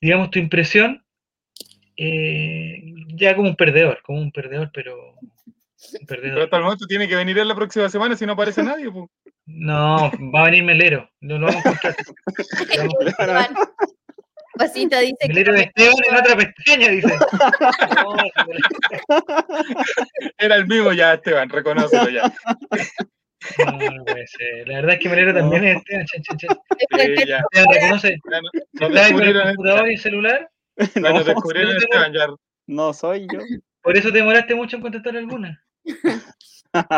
digamos, 0.00 0.30
tu 0.30 0.38
impresión, 0.38 1.04
eh, 1.96 2.82
ya 3.14 3.34
como 3.34 3.48
un 3.48 3.56
perdedor, 3.56 4.00
como 4.02 4.20
un 4.20 4.32
perdedor, 4.32 4.70
pero 4.72 5.14
un 5.20 6.06
Pero 6.06 6.42
hasta 6.42 6.56
el 6.56 6.62
momento 6.62 6.86
tiene 6.86 7.08
que 7.08 7.16
venir 7.16 7.38
él 7.38 7.48
la 7.48 7.54
próxima 7.54 7.88
semana 7.88 8.16
si 8.16 8.26
no 8.26 8.32
aparece 8.32 8.62
nadie. 8.62 8.90
po. 8.90 9.10
No, 9.46 10.10
va 10.34 10.42
a 10.42 10.44
venir 10.46 10.64
Melero, 10.64 11.08
no 11.20 11.38
lo 11.38 11.46
vamos 11.46 11.64
a 11.64 11.70
encontrar. 11.70 13.50
Pasito 14.58 14.98
dice 15.00 15.16
que 15.20 15.28
Melero 15.28 15.52
de 15.52 15.60
Esteban 15.62 15.94
en 16.08 16.16
otra 16.16 16.36
pestaña, 16.36 16.88
dice. 16.90 17.16
No, 17.94 18.16
Era 20.38 20.56
el 20.56 20.66
mismo 20.66 20.92
ya, 20.92 21.14
Esteban, 21.14 21.48
reconócelo 21.48 22.08
ya. 22.10 22.32
no, 23.64 23.72
no 23.90 24.04
puede 24.04 24.26
ser. 24.26 24.66
La 24.66 24.76
verdad 24.76 24.94
es 24.94 25.00
que 25.00 25.08
Melero 25.08 25.34
también 25.34 25.64
es 25.64 25.76
Esteban, 25.76 26.06
chan, 26.06 26.22
chan, 26.22 26.36
chan. 26.38 26.58
Sí, 26.90 27.26
ya. 27.28 27.38
Esteban 27.38 27.74
reconoce. 27.74 28.16
Ya 28.30 28.40
no- 28.40 28.50
Está 28.52 28.88
Nos 28.88 28.96
ahí 28.98 29.12
con 29.12 29.22
el 29.22 29.26
descubrieron, 29.32 29.54
computador 29.54 29.88
y 29.88 29.92
el 29.94 30.00
celular, 30.00 30.50
No, 30.96 31.24
descubrieron 31.24 31.72
no 31.74 31.78
te- 31.78 31.84
Esteban, 31.84 32.12
ya. 32.12 32.26
no 32.66 32.92
soy 32.92 33.26
yo. 33.32 33.38
por 33.82 33.96
eso 33.96 34.08
te 34.10 34.18
demoraste 34.18 34.54
mucho 34.56 34.76
en 34.76 34.82
contestar 34.82 35.16
alguna. 35.16 35.62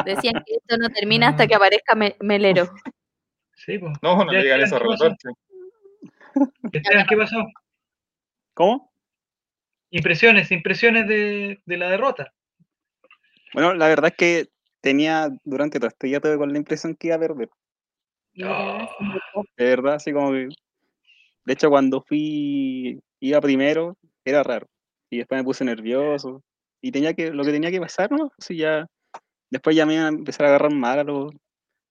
Decían 0.05 0.42
que 0.46 0.55
esto 0.55 0.76
no 0.78 0.88
termina 0.90 1.28
hasta 1.28 1.46
que 1.46 1.55
aparezca 1.55 1.94
Me- 1.94 2.16
Melero. 2.20 2.70
Sí, 3.55 3.78
pues. 3.78 3.92
No, 4.02 4.24
no 4.24 4.30
le 4.32 4.42
digan 4.42 4.60
eso, 4.60 4.78
¿qué 4.78 4.84
pasó? 4.86 5.05
relator. 5.05 5.32
Esteban, 6.72 7.06
¿qué 7.09 7.16
pasó? 7.16 7.36
¿Cómo? 8.55 8.92
Impresiones, 9.90 10.50
impresiones 10.52 11.09
de, 11.09 11.60
de 11.64 11.76
la 11.76 11.90
derrota. 11.90 12.32
Bueno, 13.55 13.74
la 13.74 13.88
verdad 13.88 14.10
es 14.10 14.16
que 14.16 14.48
tenía, 14.80 15.28
durante 15.44 15.78
todo 15.78 15.88
este 15.88 16.06
día 16.06 16.20
tuve 16.20 16.36
con 16.36 16.52
la 16.52 16.59
impresión 16.59 16.94
que 16.94 17.09
iba 17.09 17.16
a 17.16 17.20
perder. 17.20 17.48
Ah. 18.44 18.88
De 19.56 19.64
verdad, 19.64 19.94
así 19.94 20.12
como 20.12 20.32
que. 20.32 20.48
De 21.44 21.52
hecho, 21.55 21.70
cuando 21.70 22.02
fui, 22.02 23.00
iba 23.20 23.40
primero, 23.40 23.96
era 24.24 24.42
raro. 24.42 24.66
Y 25.10 25.18
después 25.18 25.40
me 25.40 25.44
puse 25.44 25.64
nervioso. 25.64 26.42
Y 26.80 26.92
tenía 26.92 27.14
que, 27.14 27.30
lo 27.30 27.42
que 27.42 27.52
tenía 27.52 27.70
que 27.70 27.80
pasar, 27.80 28.12
¿no? 28.12 28.30
Así 28.38 28.56
ya. 28.56 28.86
Después 29.50 29.74
ya 29.76 29.86
me 29.86 29.94
iban 29.94 30.06
a 30.06 30.08
empezar 30.08 30.46
a 30.46 30.48
agarrar 30.50 30.72
mal 30.72 30.98
a 30.98 31.04
los, 31.04 31.32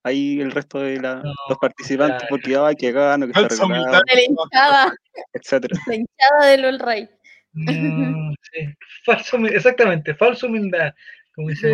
ahí 0.04 0.40
el 0.40 0.52
resto 0.52 0.80
de 0.80 1.00
la- 1.00 1.16
No, 1.24 1.34
los 1.50 1.58
participantes, 1.58 2.20
claro. 2.20 2.30
porque 2.30 2.56
ay, 2.58 2.76
que 2.76 2.92
gano, 2.92 3.28
que 3.28 3.34
humildad. 3.64 4.02
De 4.10 4.16
la 4.16 4.24
hinchada, 4.24 4.96
etcétera. 5.34 5.80
la 5.88 5.96
hinchada 5.96 6.46
del 6.52 6.66
All 6.66 6.80
Right. 6.80 7.10
No, 7.54 8.34
sí. 8.54 8.68
Falso, 9.04 9.38
exactamente, 9.48 10.14
falsa 10.14 10.46
humildad. 10.46 10.94
Como 11.34 11.50
dice. 11.50 11.72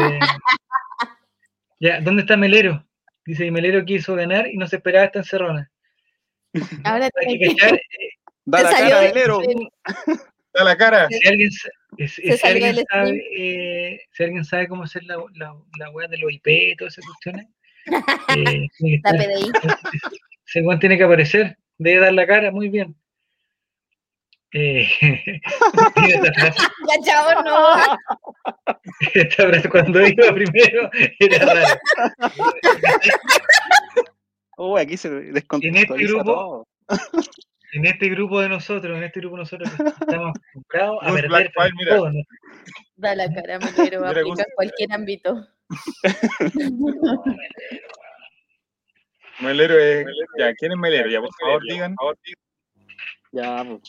Ya, 1.79 1.99
¿dónde 2.01 2.21
está 2.21 2.37
Melero? 2.37 2.85
Dice, 3.25 3.45
y 3.45 3.51
Melero 3.51 3.83
quiso 3.85 4.15
ganar 4.15 4.47
y 4.47 4.57
no 4.57 4.67
se 4.67 4.77
esperaba 4.77 5.05
esta 5.05 5.19
encerrona. 5.19 5.69
Ahora 6.83 7.09
Hay 7.27 7.37
que 7.39 7.47
que- 7.49 7.55
cachar, 7.55 7.79
Da 8.45 8.57
Se 8.59 8.63
la 8.63 8.71
cara, 8.71 8.99
de- 8.99 9.07
Melero. 9.13 9.39
Da 10.53 10.63
la 10.63 10.77
cara. 10.77 11.07
si 11.09 11.27
alguien, 11.27 11.49
eh, 11.97 12.07
si- 12.07 12.47
alguien 12.47 12.83
sabe, 12.89 13.23
eh, 13.37 14.01
si 14.11 14.23
alguien 14.23 14.45
sabe 14.45 14.67
cómo 14.67 14.83
hacer 14.83 15.03
la, 15.03 15.17
la, 15.35 15.55
la 15.79 15.89
weá 15.91 16.07
de 16.07 16.17
los 16.17 16.31
IP 16.31 16.47
y 16.47 16.75
todas 16.75 16.97
esas 16.97 17.05
cuestiones, 17.05 17.47
eh, 18.35 18.67
tiene 18.77 19.01
que 19.01 19.01
La 19.03 19.11
PDI. 19.11 19.51
ese 20.45 20.77
tiene 20.79 20.97
que 20.97 21.03
aparecer, 21.03 21.57
debe 21.77 21.99
dar 22.01 22.13
la 22.13 22.27
cara, 22.27 22.51
muy 22.51 22.69
bien. 22.69 22.95
Eh, 24.55 24.87
esta 25.41 26.33
frase, 26.33 26.61
Ya, 26.87 27.03
chavo, 27.05 27.41
no. 27.43 27.97
esta 29.15 29.47
frase 29.47 29.69
cuando 29.69 30.05
iba 30.05 30.31
primero 30.31 30.91
era 31.19 31.39
rara. 31.45 31.79
Uy, 34.57 34.81
aquí 34.81 34.95
se 34.97 35.09
descontextualiza 35.09 36.13
grupo, 36.13 36.23
todo. 36.23 36.67
En 37.73 37.85
este 37.87 38.07
grupo 38.09 38.39
de 38.39 38.49
nosotros, 38.49 38.95
en 38.95 39.03
este 39.03 39.19
grupo 39.19 39.35
de 39.35 39.41
nosotros 39.41 39.69
estamos 39.99 40.31
acostumbrados 40.37 40.99
a 41.01 41.05
perder 41.07 41.27
Black 41.27 41.51
File, 41.53 41.71
mira. 41.75 41.95
todo, 41.95 42.11
¿no? 42.11 42.21
Da 42.97 43.15
la 43.15 43.33
cara, 43.33 43.59
Melero. 43.77 44.07
Aplica 44.07 44.45
cualquier 44.55 44.93
ámbito. 44.93 45.47
Melero 49.39 49.79
es. 49.79 50.05
Ya, 50.37 50.53
¿quién 50.53 50.71
es 50.73 50.77
Melero? 50.77 51.09
Ya, 51.09 51.19
por 51.19 51.29
favor, 51.41 51.63
digan. 51.67 51.95
Ya, 53.31 53.65
pues. 53.65 53.81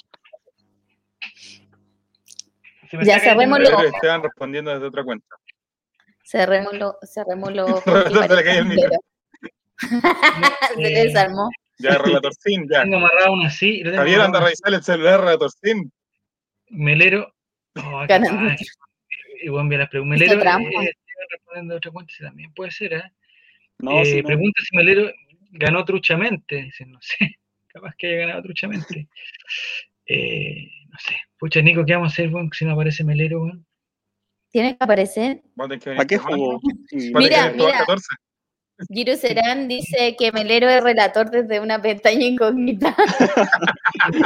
Ya 3.06 3.20
cerrémoslo. 3.20 3.70
Melero 3.70 3.94
Esteban 3.94 4.23
respondiendo 4.23 4.73
desde 4.73 4.86
otra 4.86 5.05
cuenta. 5.05 5.27
Cerrémoslo, 6.24 6.97
cerrémoslo. 7.02 7.66
Se 7.85 8.35
le 8.35 8.44
cayó 8.44 8.61
el 8.61 8.66
micro. 8.66 8.90
Se 10.74 10.81
desarmó. 10.81 11.51
Ya, 11.78 11.98
relator 11.98 12.32
sin, 12.34 12.68
ya. 12.68 12.82
Tengo 12.82 12.96
amarrado 12.96 13.32
una 13.32 13.48
así. 13.48 13.82
Javier 13.82 14.20
anda 14.20 14.38
a 14.38 14.44
revisar 14.44 14.72
el 14.72 14.82
celular, 14.82 15.20
relator 15.20 15.51
sin. 15.51 15.92
Melero. 16.70 17.32
Oh. 17.76 18.06
Y 19.42 19.48
bueno, 19.48 19.68
bien 19.68 19.80
las 19.80 19.90
preguntas. 19.90 20.20
Melero 20.20 20.40
eh, 20.40 20.92
respondiendo 21.30 21.74
de 21.74 21.78
otra 21.78 21.90
cuenta, 21.90 22.14
también 22.20 22.52
puede 22.55 22.70
ser, 22.70 22.92
¿eh? 22.94 23.12
No, 23.78 24.02
Eh, 24.02 24.22
no. 24.22 24.26
Pregunta 24.26 24.62
si 24.68 24.76
Melero 24.76 25.10
ganó 25.51 25.84
truchamente. 25.84 26.62
Dice, 26.62 26.86
no 26.86 26.98
sé, 27.01 27.38
capaz 27.68 27.94
que 27.96 28.09
haya 28.09 28.26
ganado 28.26 28.42
truchamente. 28.42 29.09
Eh, 30.06 30.68
no 30.88 30.98
sé. 30.98 31.16
Pucha, 31.38 31.60
Nico, 31.60 31.84
¿qué 31.84 31.94
vamos 31.94 32.12
a 32.12 32.14
hacer, 32.14 32.28
weón, 32.30 32.51
si 32.52 32.64
no 32.64 32.72
aparece 32.72 33.05
Melero, 33.05 33.42
weón? 33.42 33.66
Tiene 34.51 34.76
que 34.76 34.84
aparecer. 34.84 35.42
¿Para 35.56 36.06
qué 36.06 36.16
jugó? 36.16 36.60
Mira, 36.92 37.52
mira. 37.52 37.78
14. 37.80 38.06
Giro 38.89 39.16
Serán 39.16 39.69
dice 39.69 40.16
que 40.19 40.32
Melero 40.32 40.69
es 40.69 40.82
relator 40.82 41.31
desde 41.31 41.61
una 41.61 41.81
pestaña 41.81 42.24
incógnita. 42.27 42.94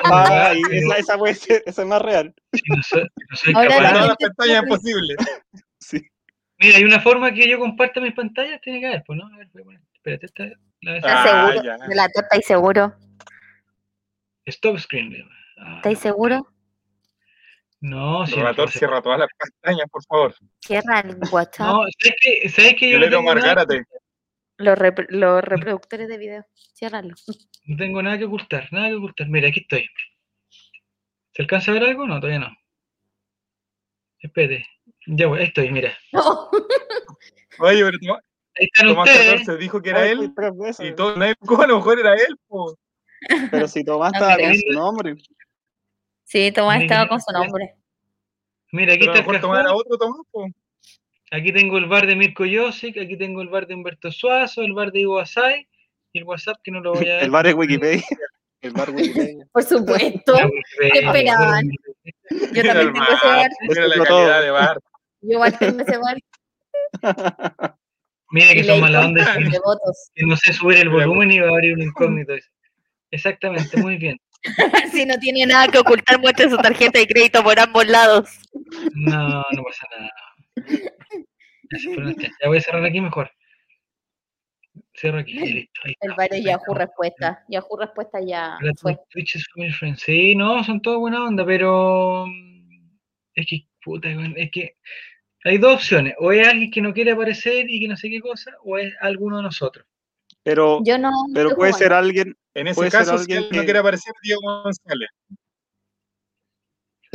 Ah, 0.04 0.52
esa, 0.72 0.96
esa 0.98 1.18
puede 1.18 1.34
ser, 1.34 1.62
esa 1.66 1.82
es 1.82 1.88
más 1.88 2.02
real. 2.02 2.34
no 2.68 2.82
soy, 2.82 3.02
no 3.02 3.36
soy 3.36 3.52
Ahora 3.54 3.68
la 3.68 3.76
Todas 3.76 3.92
las 3.92 4.02
gente 4.08 4.26
pestañas 4.26 4.52
siempre- 4.64 4.76
posibles. 4.76 5.16
Sí. 5.78 6.06
Mira, 6.58 6.76
hay 6.78 6.84
una 6.84 7.00
forma 7.00 7.32
que 7.32 7.48
yo 7.48 7.58
comparta 7.58 8.00
mis 8.00 8.14
pantallas, 8.14 8.60
tiene 8.60 8.80
que 8.80 8.86
haber, 8.86 9.04
pues, 9.06 9.18
¿no? 9.18 9.26
A 9.32 9.36
ver, 9.38 9.48
poner- 9.52 9.80
espérate, 9.94 10.26
esta 10.26 10.44
la 10.80 10.92
vez- 10.92 11.04
¿Estás 11.04 11.26
Ah, 11.26 11.48
seguro? 11.52 11.64
ya. 11.64 11.86
Relator, 11.86 12.24
¿estáis 12.24 12.46
seguro? 12.46 12.94
Stop 14.46 14.78
screen. 14.78 15.28
Ah, 15.58 15.76
¿Estáis 15.76 15.98
seguro? 16.00 16.46
No, 17.80 18.26
sí. 18.26 18.34
Relator, 18.34 18.70
cierra 18.70 19.00
todas 19.02 19.20
las 19.20 19.28
pestañas, 19.38 19.86
por 19.90 20.04
favor. 20.04 20.34
Cierra 20.60 21.00
el 21.00 21.16
WhatsApp. 21.30 21.66
No, 21.66 21.82
¿sabes 22.00 22.16
qué? 22.20 22.48
¿Sabes 22.48 22.74
que 22.74 22.88
yo 22.90 22.94
no 22.98 23.00
Melero 23.06 23.18
tengo, 23.18 23.34
Margárate. 23.34 23.84
Los, 24.58 24.76
rep- 24.78 25.06
los 25.08 25.42
reproductores 25.42 26.08
de 26.08 26.18
video. 26.18 26.46
Ciérralo. 26.74 27.14
no 27.64 27.76
tengo 27.76 28.02
nada 28.02 28.18
que 28.18 28.24
ocultar, 28.24 28.68
nada 28.72 28.88
que 28.88 28.94
ocultar. 28.96 29.28
Mira, 29.28 29.48
aquí 29.48 29.60
estoy. 29.60 29.88
¿Se 31.32 31.42
alcanza 31.42 31.70
a 31.70 31.74
ver 31.74 31.84
algo? 31.84 32.06
No, 32.06 32.18
todavía 32.20 32.40
no. 32.40 32.56
Espere. 34.20 34.66
Ya 35.06 35.26
voy, 35.28 35.40
ahí 35.40 35.46
estoy, 35.46 35.70
mira. 35.70 35.96
No. 36.12 36.50
Oye, 37.60 37.84
pero 37.84 37.98
Tomás, 38.00 38.22
Ahí 38.56 38.66
están 38.72 38.88
Tomás 38.88 39.08
ustedes. 39.08 39.30
14 39.40 39.56
dijo 39.58 39.80
que 39.80 39.90
era 39.90 40.00
Ay, 40.02 40.10
él. 40.10 40.32
Y 40.80 40.94
todo, 40.94 41.14
a 41.14 41.66
lo 41.66 41.76
mejor 41.76 41.98
era 42.00 42.14
él, 42.14 42.36
po. 42.48 42.76
Pero 43.50 43.68
si 43.68 43.84
Tomás 43.84 44.12
Ah, 44.14 44.18
estaba 44.18 44.36
con 44.36 44.54
su 44.56 44.72
nombre. 44.72 45.14
Sí, 46.24 46.52
Tomás 46.52 46.80
estaba 46.82 47.08
con 47.08 47.20
su 47.20 47.32
nombre. 47.32 47.74
Mira, 48.72 48.94
aquí 48.94 49.00
Pero 49.06 49.12
a 49.12 49.14
lo 49.14 49.20
está 49.20 49.20
el 49.20 49.26
mejor 49.26 49.40
Tomás 49.40 49.60
era 49.60 49.68
cajón. 49.68 49.82
otro 49.86 49.98
Tomás, 49.98 50.26
po. 50.32 50.46
Aquí 51.30 51.52
tengo 51.52 51.78
el 51.78 51.86
bar 51.86 52.06
de 52.06 52.16
Mirko 52.16 52.44
Josic, 52.50 52.96
aquí 52.98 53.16
tengo 53.16 53.42
el 53.42 53.48
bar 53.48 53.66
de 53.66 53.74
Humberto 53.74 54.10
Suazo, 54.10 54.62
el 54.62 54.72
bar 54.72 54.92
de 54.92 55.00
Ivo 55.00 55.18
Asai 55.18 55.68
y 56.12 56.18
el 56.18 56.24
WhatsApp 56.24 56.56
que 56.62 56.70
no 56.70 56.80
lo 56.80 56.94
voy 56.94 57.08
a 57.08 57.20
El 57.20 57.30
bar 57.30 57.46
de 57.46 57.54
Wikipedia. 57.54 58.04
El 58.60 58.72
bar 58.72 58.90
Wikipedia. 58.90 59.46
Por 59.52 59.62
supuesto. 59.62 60.34
¿Qué 60.80 61.00
esperaban? 61.00 61.68
Yo 62.30 62.62
también 62.62 62.76
el 62.76 62.92
tengo 62.92 63.04
ese 63.04 63.26
bar, 63.26 63.50
mira 63.60 63.88
la 63.88 64.04
calidad 64.04 64.42
de 64.42 64.50
bar. 64.50 64.78
Yo 65.20 65.32
igual 65.32 65.58
tengo 65.58 65.82
ese 65.82 65.98
bar. 65.98 66.18
Mira 68.30 68.52
que 68.52 68.64
son 68.64 68.80
mala 68.80 69.06
onda 69.06 69.38
que 70.14 70.26
no 70.26 70.36
sé 70.36 70.52
subir 70.52 70.78
el 70.78 70.90
volumen 70.90 71.30
y 71.30 71.38
va 71.38 71.46
a 71.46 71.50
abrir 71.50 71.74
un 71.74 71.82
incógnito. 71.88 72.34
Exactamente, 73.10 73.76
muy 73.78 73.96
bien. 73.96 74.18
Si 74.92 75.06
no 75.06 75.18
tiene 75.18 75.46
nada 75.46 75.68
que 75.68 75.78
ocultar, 75.78 76.20
muestre 76.20 76.50
su 76.50 76.58
tarjeta 76.58 76.98
de 76.98 77.06
crédito 77.06 77.42
por 77.42 77.58
ambos 77.58 77.86
lados. 77.86 78.28
No, 78.92 79.42
no 79.50 79.62
pasa 79.64 79.86
nada. 79.98 80.10
Ya, 81.70 82.48
voy 82.48 82.58
a 82.58 82.60
cerrar 82.60 82.84
aquí 82.84 83.00
mejor. 83.00 83.30
Cierro 84.96 85.18
aquí, 85.18 85.32
y 85.38 85.52
listo. 85.52 85.80
ahí 85.84 85.94
El 86.00 86.28
de 86.30 86.42
Yahoo. 86.42 86.74
Respuesta. 86.74 87.44
Yahoo 87.48 87.76
Respuesta 87.78 88.20
ya 88.20 88.58
fue. 88.76 88.96
Twitch 89.10 89.36
es 89.36 89.46
family 89.54 89.72
friend. 89.72 89.96
Sí, 89.96 90.34
no, 90.34 90.62
son 90.64 90.80
todos 90.80 90.98
buena 90.98 91.24
onda, 91.24 91.44
pero 91.44 92.26
es 93.34 93.46
que, 93.46 93.66
puta, 93.82 94.08
es 94.36 94.50
que 94.50 94.76
hay 95.44 95.58
dos 95.58 95.76
opciones. 95.76 96.14
O 96.18 96.32
es 96.32 96.46
alguien 96.46 96.70
que 96.70 96.80
no 96.82 96.92
quiere 96.92 97.12
aparecer 97.12 97.66
y 97.68 97.80
que 97.80 97.88
no 97.88 97.96
sé 97.96 98.10
qué 98.10 98.20
cosa, 98.20 98.52
o 98.64 98.76
es 98.78 98.92
alguno 99.00 99.38
de 99.38 99.44
nosotros. 99.44 99.86
Pero, 100.42 100.80
Yo 100.84 100.98
no. 100.98 101.10
pero 101.34 101.50
puede 101.54 101.72
ser 101.72 101.92
alguien, 101.92 102.36
En 102.54 102.68
ese 102.68 102.90
caso, 102.90 103.18
si 103.18 103.32
alguien 103.32 103.38
él 103.38 103.48
no 103.52 103.60
que- 103.60 103.64
quiere 103.66 103.78
aparecer, 103.80 104.12
Diego 104.22 104.40
González. 104.64 105.10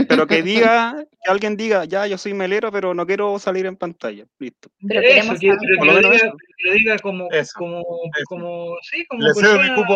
Pero 0.07 0.27
que 0.27 0.41
diga, 0.43 1.05
que 1.23 1.31
alguien 1.31 1.55
diga, 1.57 1.85
ya, 1.85 2.07
yo 2.07 2.17
soy 2.17 2.33
melero, 2.33 2.71
pero 2.71 2.93
no 2.93 3.05
quiero 3.05 3.37
salir 3.39 3.65
en 3.65 3.75
pantalla. 3.75 4.25
Listo. 4.39 4.69
Pero 4.87 5.01
Eso, 5.01 5.09
queremos 5.09 5.39
que, 5.39 5.53
pero 5.79 5.85
lo 5.85 5.97
diga, 6.09 6.15
eso. 6.15 6.37
que 6.57 6.67
lo 6.69 6.73
diga 6.73 6.99
como, 6.99 7.29
Eso, 7.31 7.51
como, 7.57 7.79
eso. 7.79 8.25
como, 8.27 8.75
sí, 8.81 9.05
como 9.07 9.21
Le 9.23 9.33
cedo 9.33 9.53
mi 9.53 9.57
persona 9.67 9.75
cupo 9.75 9.93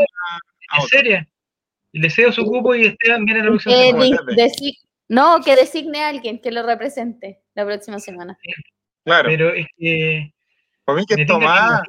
a 0.70 0.80
en. 1.00 1.28
Y 1.94 2.00
le 2.00 2.10
cedo 2.10 2.32
su 2.32 2.44
cupo 2.46 2.76
y 2.76 2.86
Esteban 2.88 3.26
viene 3.26 3.42
la 3.42 3.48
próxima 3.50 3.76
semana. 3.76 4.18
no, 5.10 5.40
que 5.44 5.56
designe 5.56 6.04
a 6.04 6.10
alguien 6.10 6.40
que 6.42 6.52
lo 6.52 6.64
represente 6.64 7.42
la 7.56 7.66
próxima 7.66 8.00
semana. 8.00 8.38
Claro. 9.06 9.30
Pero 9.30 9.54
es 9.54 9.68
que 9.78 10.34
Para 10.84 11.00
mí 11.00 11.06
que 11.08 11.26
Tomás. 11.26 11.82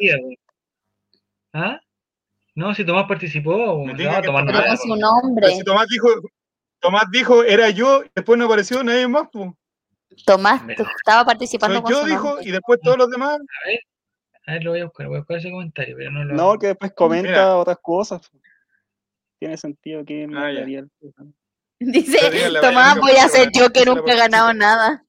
¿Ah? 1.52 1.80
No, 2.54 2.74
si 2.74 2.84
Tomás 2.84 3.06
participó, 3.06 3.84
no, 3.84 4.22
Tomás 4.22 4.44
no 4.44 4.52
Pero 4.52 4.58
era, 4.58 4.68
con 4.68 4.76
su 4.78 4.88
weón. 4.88 5.00
nombre. 5.00 5.46
Pero 5.46 5.58
si 5.58 5.64
Tomás 5.64 5.86
dijo, 5.88 6.08
Tomás 6.80 7.04
dijo, 7.10 7.42
era 7.44 7.70
yo, 7.70 8.02
después 8.14 8.38
no 8.38 8.44
apareció 8.46 8.82
nadie 8.84 9.08
más. 9.08 9.28
pues. 9.32 9.50
Tomás 10.24 10.62
estaba 10.68 11.24
participando 11.24 11.76
Soy 11.76 11.82
con 11.82 11.92
yo, 11.92 12.00
su 12.00 12.06
dijo, 12.06 12.24
nombre. 12.28 12.44
y 12.48 12.50
después 12.52 12.80
todos 12.82 12.98
los 12.98 13.10
demás. 13.10 13.38
A 14.46 14.52
ver, 14.52 14.62
lo 14.64 14.70
voy 14.70 14.80
a 14.80 14.84
buscar, 14.84 15.06
voy 15.08 15.16
a 15.16 15.20
buscar 15.20 15.36
ese 15.38 15.50
comentario, 15.50 15.94
pero 15.96 16.10
no 16.10 16.24
lo 16.24 16.34
No, 16.34 16.48
porque 16.50 16.68
después 16.68 16.92
comenta 16.94 17.28
Mira. 17.28 17.56
otras 17.56 17.78
cosas. 17.82 18.30
Tiene 19.38 19.56
sentido 19.56 20.04
que 20.04 20.26
me 20.26 20.38
Ah, 20.38 20.50
el- 20.50 20.88
Dice, 21.80 22.18
Pero 22.32 22.58
a 22.58 22.60
Tomás, 22.60 22.98
voy 22.98 23.12
a 23.12 23.28
ser 23.28 23.48
a 23.48 23.50
yo 23.52 23.70
que 23.70 23.84
nunca 23.84 24.12
he 24.12 24.16
ganado 24.16 24.52
nada. 24.52 25.04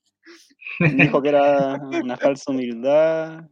Dijo 0.80 1.22
que 1.22 1.30
era 1.30 1.74
una 2.06 2.18
falsa 2.18 2.52
humildad. 2.52 3.44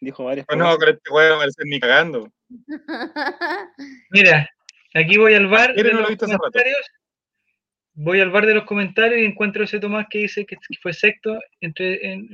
Dijo 0.00 0.24
varias 0.24 0.46
Pues 0.46 0.58
no, 0.58 0.64
cosas. 0.66 0.78
con 0.78 0.88
este 0.88 1.10
weón 1.10 1.28
no 1.30 1.34
aparecer 1.36 1.64
ni 1.66 1.80
cagando. 1.80 2.30
Mira, 4.10 4.48
aquí 4.94 5.18
voy 5.18 5.34
al 5.34 5.48
bar 5.48 5.74
de 5.74 5.82
no 5.84 5.90
lo 5.90 5.98
he 5.98 6.00
los 6.02 6.08
visto 6.10 6.24
hace 6.24 6.32
rato. 6.34 6.42
comentarios. 6.52 6.86
Voy 8.00 8.20
al 8.20 8.30
bar 8.30 8.46
de 8.46 8.54
los 8.54 8.64
comentarios 8.64 9.18
y 9.20 9.24
encuentro 9.24 9.64
ese 9.64 9.80
Tomás 9.80 10.06
que 10.08 10.18
dice 10.18 10.46
que 10.46 10.54
que 10.56 10.78
fue 10.80 10.92
sexto 10.92 11.36
entre, 11.60 12.12
en- 12.12 12.28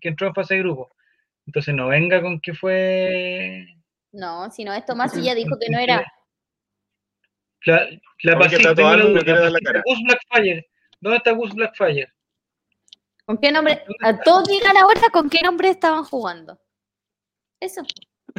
que 0.00 0.08
entró 0.08 0.26
en 0.26 0.34
fase 0.34 0.54
de 0.54 0.60
grupo. 0.60 0.94
Entonces 1.46 1.74
no 1.74 1.88
venga 1.88 2.22
con 2.22 2.40
que 2.40 2.54
fue 2.54 3.66
No, 4.12 4.50
si 4.50 4.64
no 4.64 4.72
es 4.72 4.84
Tomás, 4.86 5.14
y 5.16 5.22
ya 5.22 5.34
dijo 5.34 5.58
que 5.60 5.68
no 5.70 5.78
era. 5.78 6.04
la, 7.66 7.86
la 8.22 8.38
pasita, 8.38 8.74
tengo 8.74 8.96
la 8.96 9.04
duda, 9.04 9.20
pasita. 9.20 9.82
Gus 9.84 10.02
Blackfire. 10.04 10.66
¿Dónde 11.00 11.16
está 11.18 11.30
Gus 11.32 11.54
Blackfire? 11.54 12.08
¿Con 13.26 13.38
qué 13.38 13.52
nombre? 13.52 13.84
A 14.02 14.18
todos 14.20 14.48
digan 14.48 14.76
ahora 14.78 15.02
con 15.12 15.28
qué 15.28 15.40
nombre 15.42 15.68
estaban 15.68 16.04
jugando. 16.04 16.58
Eso. 17.60 17.82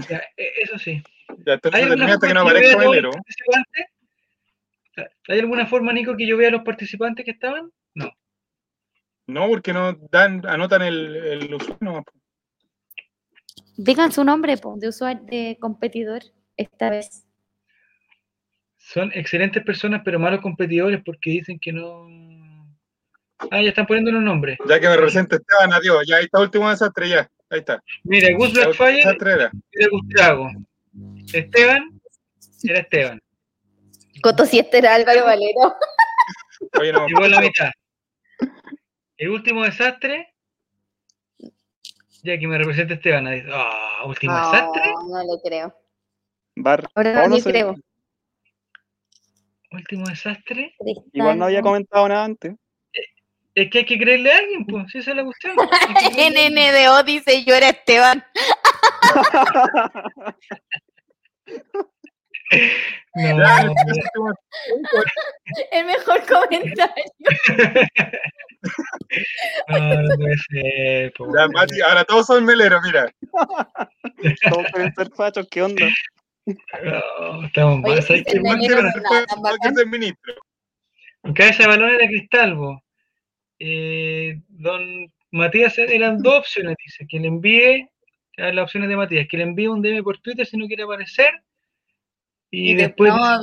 Ya, 0.09 0.17
e- 0.35 0.51
eso 0.63 0.79
sí. 0.79 1.01
Ya 1.45 1.53
entonces 1.53 1.83
¿Hay 1.83 1.89
que 1.89 2.33
no 2.33 2.41
aparezca 2.41 2.77
vea 2.77 2.87
a 2.87 2.89
Melero. 2.89 3.07
los 3.09 3.15
participantes? 3.17 3.85
¿Hay 5.27 5.39
alguna 5.39 5.65
forma, 5.65 5.93
Nico, 5.93 6.15
que 6.15 6.27
yo 6.27 6.37
vea 6.37 6.49
a 6.49 6.51
los 6.51 6.63
participantes 6.63 7.25
que 7.25 7.31
estaban? 7.31 7.71
No. 7.93 8.11
No, 9.27 9.47
porque 9.47 9.73
no 9.73 9.93
dan, 10.11 10.45
anotan 10.45 10.81
el, 10.81 11.15
el 11.15 11.53
usuario. 11.53 12.03
Digan 13.77 14.11
su 14.11 14.23
nombre 14.23 14.57
po, 14.57 14.75
de 14.77 14.89
usuario, 14.89 15.23
de 15.23 15.57
competidor, 15.59 16.21
esta 16.57 16.89
vez. 16.89 17.25
Son 18.77 19.11
excelentes 19.13 19.63
personas, 19.63 20.01
pero 20.03 20.19
malos 20.19 20.41
competidores 20.41 21.01
porque 21.03 21.31
dicen 21.31 21.59
que 21.59 21.71
no. 21.71 22.07
Ah, 23.49 23.61
ya 23.61 23.69
están 23.69 23.87
poniendo 23.87 24.11
los 24.11 24.21
nombres. 24.21 24.57
Ya 24.67 24.79
que 24.79 24.87
me 24.87 24.95
representa 24.97 25.37
Esteban, 25.37 25.73
adiós. 25.73 26.05
Ya 26.05 26.17
ahí 26.17 26.25
está 26.25 26.41
último 26.41 26.69
desastre, 26.69 27.09
ya. 27.09 27.31
Ahí 27.49 27.59
está. 27.59 27.81
Mira, 28.03 28.27
Gus 28.35 28.53
Blackfire 28.53 29.01
era 29.01 29.51
Gustavo. 29.89 30.51
Esteban 31.33 32.01
era 32.63 32.79
Esteban. 32.79 33.21
Coto 34.21 34.45
si 34.45 34.59
este 34.59 34.79
era 34.79 34.95
Álvaro 34.95 35.25
Valero. 35.25 35.75
Oye, 36.79 36.91
no, 36.91 37.07
Llegó 37.07 37.23
a 37.23 37.29
la 37.29 37.41
mitad. 37.41 37.71
El 39.17 39.29
último 39.29 39.63
desastre. 39.63 40.33
Ya 42.23 42.37
que 42.37 42.47
me 42.47 42.57
representa 42.57 42.93
Esteban. 42.95 43.27
Ah, 43.51 44.03
último 44.05 44.33
No, 44.33 44.51
desastre. 44.51 44.93
no 45.07 45.23
le 45.23 45.41
creo. 45.43 45.75
Bar. 46.55 46.87
Ahora 46.93 47.23
oh, 47.25 47.29
no 47.29 47.35
le 47.35 47.43
creo. 47.43 47.75
Último 49.71 50.07
desastre. 50.07 50.75
Igual 51.13 51.39
no 51.39 51.45
había 51.45 51.61
comentado 51.61 52.07
nada 52.07 52.25
antes. 52.25 52.55
Es 53.53 53.69
que 53.69 53.79
hay 53.79 53.85
que 53.85 53.97
creerle 53.97 54.31
a 54.31 54.37
alguien, 54.37 54.65
pues. 54.65 54.91
Si 54.91 54.99
esa 54.99 55.11
es 55.11 55.17
la 55.17 55.23
cuestión. 55.23 55.55
NNDO 56.17 57.03
dice 57.03 57.43
yo 57.43 57.55
era 57.55 57.69
Esteban. 57.69 58.23
No, 63.13 63.37
no, 63.37 63.73
El 65.71 65.85
mejor 65.85 66.25
comentario. 66.25 67.03
no, 69.67 70.01
no 70.01 70.15
puede 70.15 70.37
ser. 70.49 71.11
po. 71.17 71.27
ya, 71.35 71.47
Mati, 71.49 71.81
ahora 71.81 72.05
todos 72.05 72.27
son 72.27 72.45
meleros, 72.45 72.81
mira. 72.83 73.13
Todos 74.49 74.65
quieren 74.71 74.93
ser 74.93 75.09
fachos, 75.13 75.45
¿qué 75.51 75.61
onda? 75.61 75.89
No, 76.45 77.45
estamos. 77.45 77.83
Oye, 77.83 78.01
balón 81.67 81.89
era 81.89 82.07
Cristalvo. 82.07 82.81
Eh, 83.59 84.39
don 84.47 85.11
Matías 85.31 85.77
eran 85.77 86.21
dos 86.21 86.39
opciones, 86.39 86.77
dice, 86.83 87.05
que 87.07 87.19
le 87.19 87.27
envíe, 87.27 87.89
a 88.37 88.51
las 88.51 88.63
opciones 88.63 88.89
de 88.89 88.95
Matías, 88.95 89.27
que 89.27 89.37
le 89.37 89.43
envíe 89.43 89.67
un 89.67 89.81
DM 89.81 90.03
por 90.03 90.17
Twitter 90.19 90.45
si 90.45 90.57
no 90.57 90.67
quiere 90.67 90.83
aparecer, 90.83 91.31
y, 92.51 92.71
Y 92.71 92.75
de- 92.75 92.83
después 92.83 93.13
no. 93.13 93.39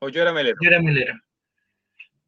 O 0.00 0.08
yo 0.08 0.22
era 0.22 0.32
melero. 0.32 0.56
yo 0.62 0.68
era 0.70 0.80
melero. 0.80 1.14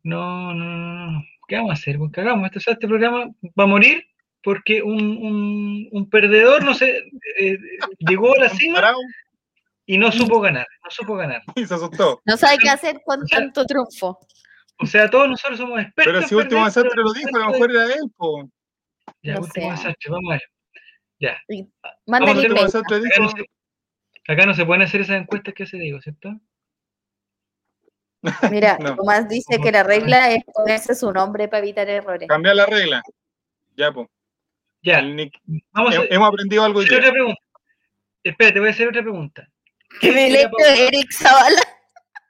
No, 0.03 0.55
no, 0.55 0.65
no, 0.65 1.11
no. 1.13 1.23
¿Qué 1.49 1.57
vamos 1.57 1.71
a 1.71 1.75
hacer? 1.75 1.99
Pues 1.99 2.11
cagamos. 2.13 2.47
Este, 2.47 2.59
o 2.59 2.61
sea, 2.63 2.73
este 2.75 2.89
programa 2.89 3.27
va 3.59 3.65
a 3.65 3.67
morir 3.67 4.05
porque 4.43 4.83
un, 4.83 5.01
un, 5.03 5.89
un 5.91 6.11
perdedor 6.11 6.65
no 6.65 6.75
sé, 6.75 7.03
eh, 7.39 7.59
llegó 7.99 8.35
a 8.35 8.39
la 8.45 8.49
cima 8.49 8.95
y 9.85 9.99
no 9.99 10.11
supo 10.13 10.41
ganar, 10.41 10.67
no 10.85 10.91
supo 10.91 11.17
ganar. 11.17 11.43
y 11.57 11.67
se 11.67 11.75
asustó. 11.75 12.21
No 12.25 12.37
sabe 12.37 12.59
qué 12.59 12.69
hacer 12.69 13.01
con 13.05 13.27
tanto 13.27 13.65
triunfo. 13.65 14.19
O 14.79 14.87
sea, 14.87 15.09
todos 15.11 15.29
nosotros 15.29 15.59
somos 15.59 15.81
expertos. 15.81 16.15
Pero 16.15 16.29
si 16.29 16.35
último 16.35 16.65
desastre 16.65 17.03
lo 17.03 17.13
dijo, 17.13 17.29
a 17.35 17.39
lo 17.41 17.51
mejor 17.51 17.71
era 17.71 17.85
él, 17.87 18.11
po. 18.17 18.49
Ya, 19.23 19.35
No 19.35 19.41
último 19.41 19.71
desastre, 19.71 20.11
vamos 20.11 20.31
a 20.31 20.33
ver. 20.35 20.43
Ya. 21.19 21.39
Mándale 22.07 22.41
Último 22.41 22.63
desastre 22.63 23.01
dijo. 23.01 23.33
Acá 24.29 24.47
no 24.47 24.55
se 24.55 24.65
pueden 24.67 24.83
hacer 24.83 25.01
esas 25.03 25.21
encuestas 25.21 25.55
que 25.55 25.67
se 25.67 25.77
digo, 25.79 26.01
¿cierto? 26.01 26.31
Mira, 28.51 28.79
No. 28.81 28.97
Tomás 28.97 29.29
dice 29.29 29.59
que 29.63 29.71
la 29.71 29.83
regla 29.83 30.31
es 30.33 30.43
ponerse 30.53 30.95
su 30.95 31.13
nombre 31.13 31.49
para 31.49 31.63
evitar 31.63 31.89
errores. 31.89 32.29
Cambiar 32.29 32.57
la 32.57 32.67
regla. 32.67 33.03
Ya, 33.77 33.93
pues. 33.93 34.09
Ya, 34.83 35.03
vamos 35.73 35.97
a 35.97 36.03
Hemos 36.11 36.29
aprendido 36.29 36.65
algo 36.65 36.81
día. 36.81 36.99
otra 36.99 37.11
pregunta. 37.11 37.41
Espérate, 38.23 38.59
voy 38.61 38.69
a 38.69 38.73
hacer 38.73 38.89
otra 38.89 39.03
pregunta. 39.03 39.49
Que 40.01 40.13
me 40.13 40.29
era 40.29 40.51
Paula? 40.51 40.75
Eric 40.77 41.13
Zavala. 41.13 41.63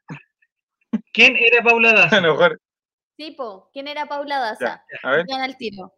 ¿Quién 1.12 1.36
era 1.36 1.62
Paula 1.62 1.90
A 1.92 1.94
Daza? 1.94 2.20
lo 2.20 2.32
mejor. 2.32 2.60
Tipo, 3.16 3.70
¿quién 3.72 3.88
era 3.88 4.06
Paula 4.06 4.38
Daza? 4.38 4.84
A 5.02 5.10
ver, 5.10 5.24
Digan 5.26 5.42
al 5.42 5.56
tiro. 5.56 5.92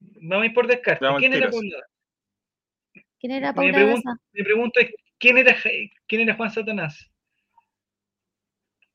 Vamos 0.00 0.42
a 0.44 0.46
ir 0.46 0.54
por 0.54 0.66
descarte. 0.68 1.06
¿Quién 1.18 1.32
era. 1.34 1.50
Paula 1.50 1.76
Daza? 1.76 1.86
¿Quién 3.18 3.32
era 3.32 3.48
Mi 3.52 3.56
Paula 3.56 3.72
pregunta, 3.72 4.10
Daza? 4.10 4.22
mi 4.32 4.42
pregunta 4.44 4.80
es, 4.80 4.90
¿quién 5.18 5.38
era, 5.38 5.56
¿quién 6.06 6.22
era 6.22 6.34
Juan 6.34 6.50
Satanás? 6.50 7.10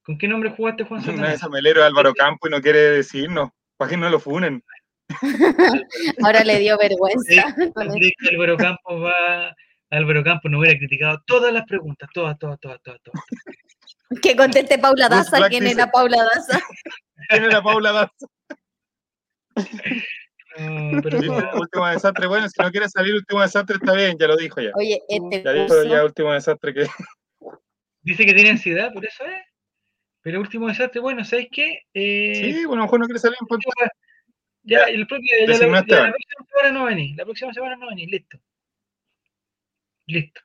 ¿Con 0.03 0.17
qué 0.17 0.27
nombre 0.27 0.49
jugaste 0.51 0.83
Juan 0.83 1.01
Satanás? 1.03 1.49
melero 1.49 1.81
es 1.81 1.87
Álvaro 1.87 2.13
Campo 2.13 2.47
y 2.47 2.51
no 2.51 2.61
quiere 2.61 2.79
decirnos. 2.79 3.49
Para 3.77 3.89
que 3.89 3.97
no 3.97 4.09
lo 4.09 4.19
funen. 4.19 4.63
Ahora 6.23 6.43
le 6.43 6.59
dio 6.59 6.77
vergüenza. 6.77 7.55
Álvaro 8.31 8.57
Campos 8.57 9.03
va, 9.03 9.53
Álvaro 9.89 10.23
Campos 10.23 10.51
no 10.51 10.59
hubiera 10.59 10.77
criticado 10.77 11.21
todas 11.25 11.51
las 11.53 11.65
preguntas, 11.65 12.09
todas, 12.13 12.37
todas, 12.37 12.59
todas, 12.59 12.81
todas, 12.81 13.01
todas. 13.01 13.23
Que 14.21 14.35
conteste 14.35 14.77
Paula 14.77 15.09
Daza. 15.09 15.49
¿Quién 15.49 15.67
era 15.67 15.89
Paula 15.91 16.23
Daza? 16.23 16.61
¿Quién 17.29 17.43
era 17.45 17.61
Paula 17.61 17.91
Daza? 17.91 18.27
No, 20.95 21.01
pero 21.01 21.17
¿Viste? 21.21 21.43
Último 21.59 21.87
desastre. 21.87 22.27
Bueno, 22.27 22.47
si 22.49 22.61
no 22.61 22.71
quiere 22.71 22.89
salir 22.89 23.13
último 23.15 23.41
desastre, 23.41 23.75
está 23.75 23.93
bien, 23.93 24.17
ya 24.19 24.27
lo 24.27 24.35
dijo 24.37 24.61
ya. 24.61 24.71
Oye, 24.75 25.01
este 25.07 25.43
Ya 25.43 25.53
dijo 25.53 25.83
ya 25.83 26.03
último 26.03 26.31
desastre 26.33 26.73
que. 26.73 26.85
dice 28.01 28.25
que 28.25 28.33
tiene 28.33 28.51
ansiedad, 28.51 28.93
por 28.93 29.05
eso 29.05 29.23
es. 29.25 29.41
Pero 30.21 30.39
último 30.39 30.67
desastre, 30.67 31.01
bueno, 31.01 31.25
¿sabes 31.25 31.47
qué? 31.51 31.79
Eh, 31.93 32.33
Sí, 32.35 32.65
bueno, 32.65 32.73
a 32.73 32.75
lo 32.77 32.83
mejor 32.83 32.99
no 33.01 33.05
quiere 33.07 33.19
salir 33.19 33.37
en. 33.39 33.47
Ya, 34.63 34.79
Ya, 34.79 34.83
el 34.85 35.05
propio, 35.05 35.27
ya 35.41 35.47
la, 35.47 35.53
ya 35.53 35.59
próxima 35.59 36.45
semana 36.47 36.79
no 36.79 36.85
venís, 36.85 37.17
la 37.17 37.25
próxima 37.25 37.53
semana 37.53 37.75
no 37.75 37.87
venís, 37.89 38.09
listo. 38.09 38.37
Listo. 40.05 40.41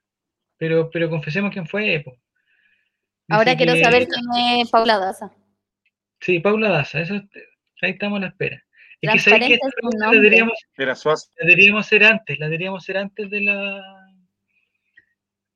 Pero, 0.57 0.91
pero 0.91 1.09
confesemos 1.09 1.53
quién 1.53 1.67
fue, 1.67 2.03
po. 2.05 2.17
Ahora 3.29 3.57
quiero 3.57 3.75
que- 3.75 3.85
saber 3.85 4.09
quién 4.09 4.25
es 4.61 4.71
Paula 4.71 4.99
Daza. 4.99 5.31
Sí, 6.21 6.41
Paula 6.41 6.71
Daza, 6.71 7.01
eso, 7.01 7.15
ahí 7.83 7.91
estamos 7.93 8.17
a 8.19 8.23
la 8.23 8.29
espera. 8.29 8.65
Es 9.01 9.13
que 9.13 9.31
sabéis 9.31 9.59
que 9.59 9.99
la 9.99 10.11
deberíamos, 10.11 10.55
la 10.77 11.47
deberíamos 11.47 11.87
hacer 11.87 12.05
antes, 12.05 12.39
la 12.39 12.47
deberíamos 12.47 12.83
hacer 12.83 12.97
antes 12.97 13.31
de 13.31 13.41
la 13.43 13.83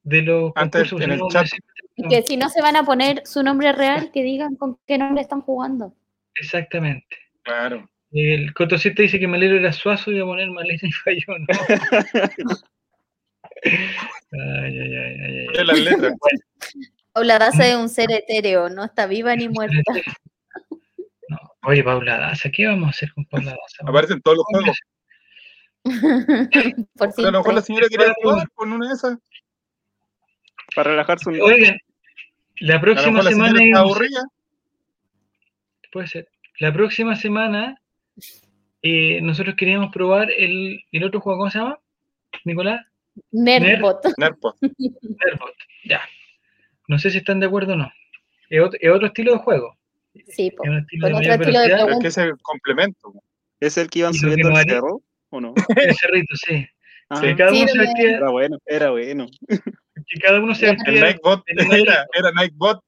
de 0.04 0.22
los 0.22 0.52
Antes, 0.54 0.90
concursos, 0.90 1.00
en 1.02 1.12
el 1.12 1.20
chat. 1.30 1.46
Y 1.96 2.08
que 2.08 2.22
si 2.22 2.36
no 2.36 2.48
se 2.48 2.60
van 2.60 2.76
a 2.76 2.84
poner 2.84 3.22
su 3.24 3.42
nombre 3.42 3.72
real, 3.72 4.10
que 4.12 4.22
digan 4.22 4.56
con 4.56 4.78
qué 4.86 4.98
nombre 4.98 5.22
están 5.22 5.40
jugando. 5.42 5.94
Exactamente. 6.34 7.16
Claro. 7.42 7.88
El 8.12 8.52
Coto 8.52 8.78
7 8.78 9.02
dice 9.02 9.18
que 9.18 9.26
Malero 9.26 9.56
era 9.56 9.72
Suazo 9.72 10.10
y 10.10 10.16
iba 10.16 10.24
a 10.24 10.28
poner 10.28 10.50
Malena 10.50 10.80
y 10.82 10.92
falló, 10.92 11.38
¿no? 11.38 11.46
Ay, 13.64 14.78
ay, 14.80 14.96
ay, 14.96 15.16
ay, 15.24 15.46
ay. 15.54 15.64
Las 15.64 15.78
letras. 15.78 16.14
Paula 17.12 17.38
Daza 17.38 17.68
es 17.68 17.76
un 17.76 17.88
ser 17.88 18.10
etéreo, 18.10 18.68
no 18.70 18.84
está 18.84 19.06
viva 19.06 19.36
ni 19.36 19.48
muerta. 19.48 19.92
Oye, 21.64 21.84
Paula 21.84 22.18
Daza, 22.18 22.50
¿qué 22.50 22.66
vamos 22.66 22.88
a 22.88 22.90
hacer 22.90 23.12
con 23.14 23.24
Paula 23.26 23.50
Daza? 23.52 23.82
Aparecen 23.86 24.20
todos 24.22 24.38
los 24.38 24.46
juegos. 24.46 24.78
Por 26.96 27.14
Pero 27.16 27.28
a 27.28 27.32
lo 27.32 27.38
mejor 27.38 27.54
la 27.54 27.62
señora 27.62 27.88
quería 27.88 28.14
jugar 28.22 28.48
con 28.54 28.72
una 28.72 28.88
de 28.88 28.94
esas. 28.94 29.18
Para 30.74 30.90
relajarse 30.90 31.28
un 31.28 31.40
Oigan, 31.40 31.76
la 32.60 32.74
A 32.74 32.76
lo 32.76 32.82
próxima 32.82 33.10
mejor 33.12 33.24
la 33.24 33.30
semana 33.30 33.58
señora 33.58 33.66
está 33.66 33.80
aburrida. 33.80 34.22
puede 35.92 36.06
ser. 36.06 36.28
La 36.58 36.72
próxima 36.72 37.16
semana 37.16 37.80
eh, 38.82 39.20
nosotros 39.22 39.56
queríamos 39.56 39.92
probar 39.92 40.30
el, 40.30 40.84
el 40.92 41.04
otro 41.04 41.20
juego, 41.20 41.40
¿cómo 41.40 41.50
se 41.50 41.58
llama? 41.58 41.78
Nicolás, 42.44 42.86
Nerdbot. 43.30 44.04
Nerpo. 44.16 44.56
Airbot. 44.60 45.54
Ya. 45.84 46.00
No 46.88 46.98
sé 46.98 47.10
si 47.10 47.18
están 47.18 47.40
de 47.40 47.46
acuerdo 47.46 47.74
o 47.74 47.76
no. 47.76 47.92
Es 48.48 48.60
otro, 48.62 48.78
es 48.80 48.90
otro 48.90 49.06
estilo 49.06 49.32
de 49.32 49.38
juego. 49.38 49.76
Sí, 50.28 50.50
po. 50.50 50.64
Es 50.64 50.70
un 50.70 50.78
estilo 50.78 51.10
Con 51.10 51.12
de 51.22 51.30
otro 51.32 51.32
estilo 51.42 51.60
de. 51.60 51.68
Pero 51.68 51.88
es 51.90 51.98
que 52.00 52.06
es 52.08 52.18
el 52.18 52.32
complemento. 52.42 53.12
¿Es 53.60 53.76
el 53.78 53.88
que 53.88 54.00
iban 54.00 54.12
¿Y 54.14 54.18
lo 54.18 54.20
que 54.20 54.26
subiendo 54.32 54.48
no 54.50 54.56
al 54.56 54.60
haría? 54.62 54.74
cerro? 54.74 55.02
¿O 55.30 55.40
no? 55.40 55.54
El 55.76 55.94
cerrito, 55.96 56.34
sí. 56.46 56.66
Ah, 57.08 57.20
Que 57.20 57.36
cada 57.36 57.50
uno 57.50 57.60
se 57.60 57.66
Sirve. 57.72 57.84
vestía, 57.86 58.16
Era 58.16 58.30
bueno, 58.30 58.58
era 58.66 58.90
bueno. 58.90 59.26
que 59.48 60.20
cada 60.20 60.40
uno 60.40 60.54
se 60.54 60.66
Ya. 60.66 60.70
El 60.72 60.76
vestía. 60.76 61.00
Nightbot 61.00 61.42
era, 61.46 62.06
era 62.14 62.32
Nightbot. 62.32 62.80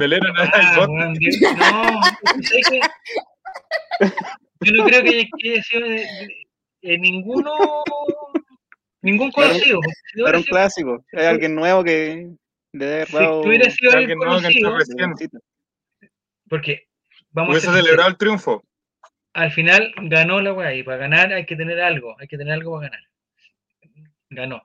Belén 0.00 0.20
era 0.24 0.50
Ah, 0.52 0.62
Nightbot. 0.62 0.88
weón, 0.90 1.14
Dios, 1.14 1.36
no, 1.42 2.02
¿sabes 2.42 2.66
qué? 2.70 2.80
Yo 4.60 4.72
no 4.72 4.84
creo 4.86 5.02
que, 5.02 5.28
que 5.38 5.52
haya 5.52 5.62
sido 5.62 5.88
de- 5.88 5.94
de- 6.00 6.46
de 6.82 6.98
ninguno, 6.98 7.52
ningún 9.02 9.30
conocido. 9.32 9.80
Era 10.26 10.38
un 10.38 10.44
clásico. 10.44 11.04
Hay 11.14 11.26
alguien 11.26 11.54
nuevo 11.54 11.82
que 11.82 12.28
haya 12.74 13.06
si 13.06 13.16
hubiera 13.16 13.70
sido 13.70 13.92
alguien 13.92 14.18
conocido, 14.18 14.76
recién. 14.76 15.12
porque 16.48 16.86
vamos 17.30 17.50
a 17.50 17.52
Hubiese 17.52 17.66
sinceros, 17.66 17.84
celebrado 17.86 18.10
el 18.10 18.16
triunfo. 18.16 18.64
al 19.34 19.52
final 19.52 19.92
ganó 20.02 20.40
la 20.40 20.52
weá 20.52 20.74
y 20.74 20.82
para 20.82 20.98
ganar 20.98 21.32
hay 21.32 21.46
que 21.46 21.56
tener 21.56 21.80
algo, 21.80 22.16
hay 22.18 22.28
que 22.28 22.38
tener 22.38 22.54
algo 22.54 22.72
para 22.76 22.88
ganar. 22.90 23.00
Ganó. 24.30 24.62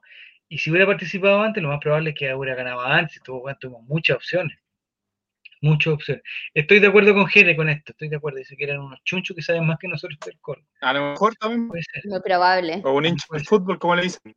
Y 0.50 0.58
si 0.58 0.70
hubiera 0.70 0.86
participado 0.86 1.42
antes, 1.42 1.62
lo 1.64 1.70
más 1.70 1.80
probable 1.80 2.10
es 2.10 2.16
que 2.18 2.34
hubiera 2.34 2.56
ganado 2.56 2.82
antes. 2.82 3.22
Tuvo, 3.24 3.54
tuvimos 3.56 3.84
muchas 3.84 4.18
opciones. 4.18 4.58
Muchas 5.62 5.94
opciones. 5.94 6.24
Estoy 6.54 6.80
de 6.80 6.88
acuerdo 6.88 7.14
con 7.14 7.28
Jere 7.28 7.56
con 7.56 7.70
esto, 7.70 7.92
estoy 7.94 8.10
de 8.10 8.16
acuerdo. 8.18 8.40
Dice 8.40 8.58
que 8.58 8.64
eran 8.66 8.80
unos 8.80 9.00
chunchos 9.04 9.36
que 9.36 9.44
saben 9.44 9.66
más 9.66 9.78
que 9.80 9.88
nosotros 9.88 10.20
del 10.26 10.38
coro. 10.42 10.62
A 10.82 10.92
lo 10.92 11.12
mejor 11.12 11.36
también. 11.36 11.68
Puede 11.70 11.84
ser. 11.84 12.02
Muy 12.06 12.20
probable. 12.22 12.82
O 12.84 12.92
un 12.94 13.06
hincha 13.06 13.26
de 13.32 13.44
fútbol, 13.44 13.78
como 13.80 13.96
le 13.96 14.02
dicen. 14.02 14.36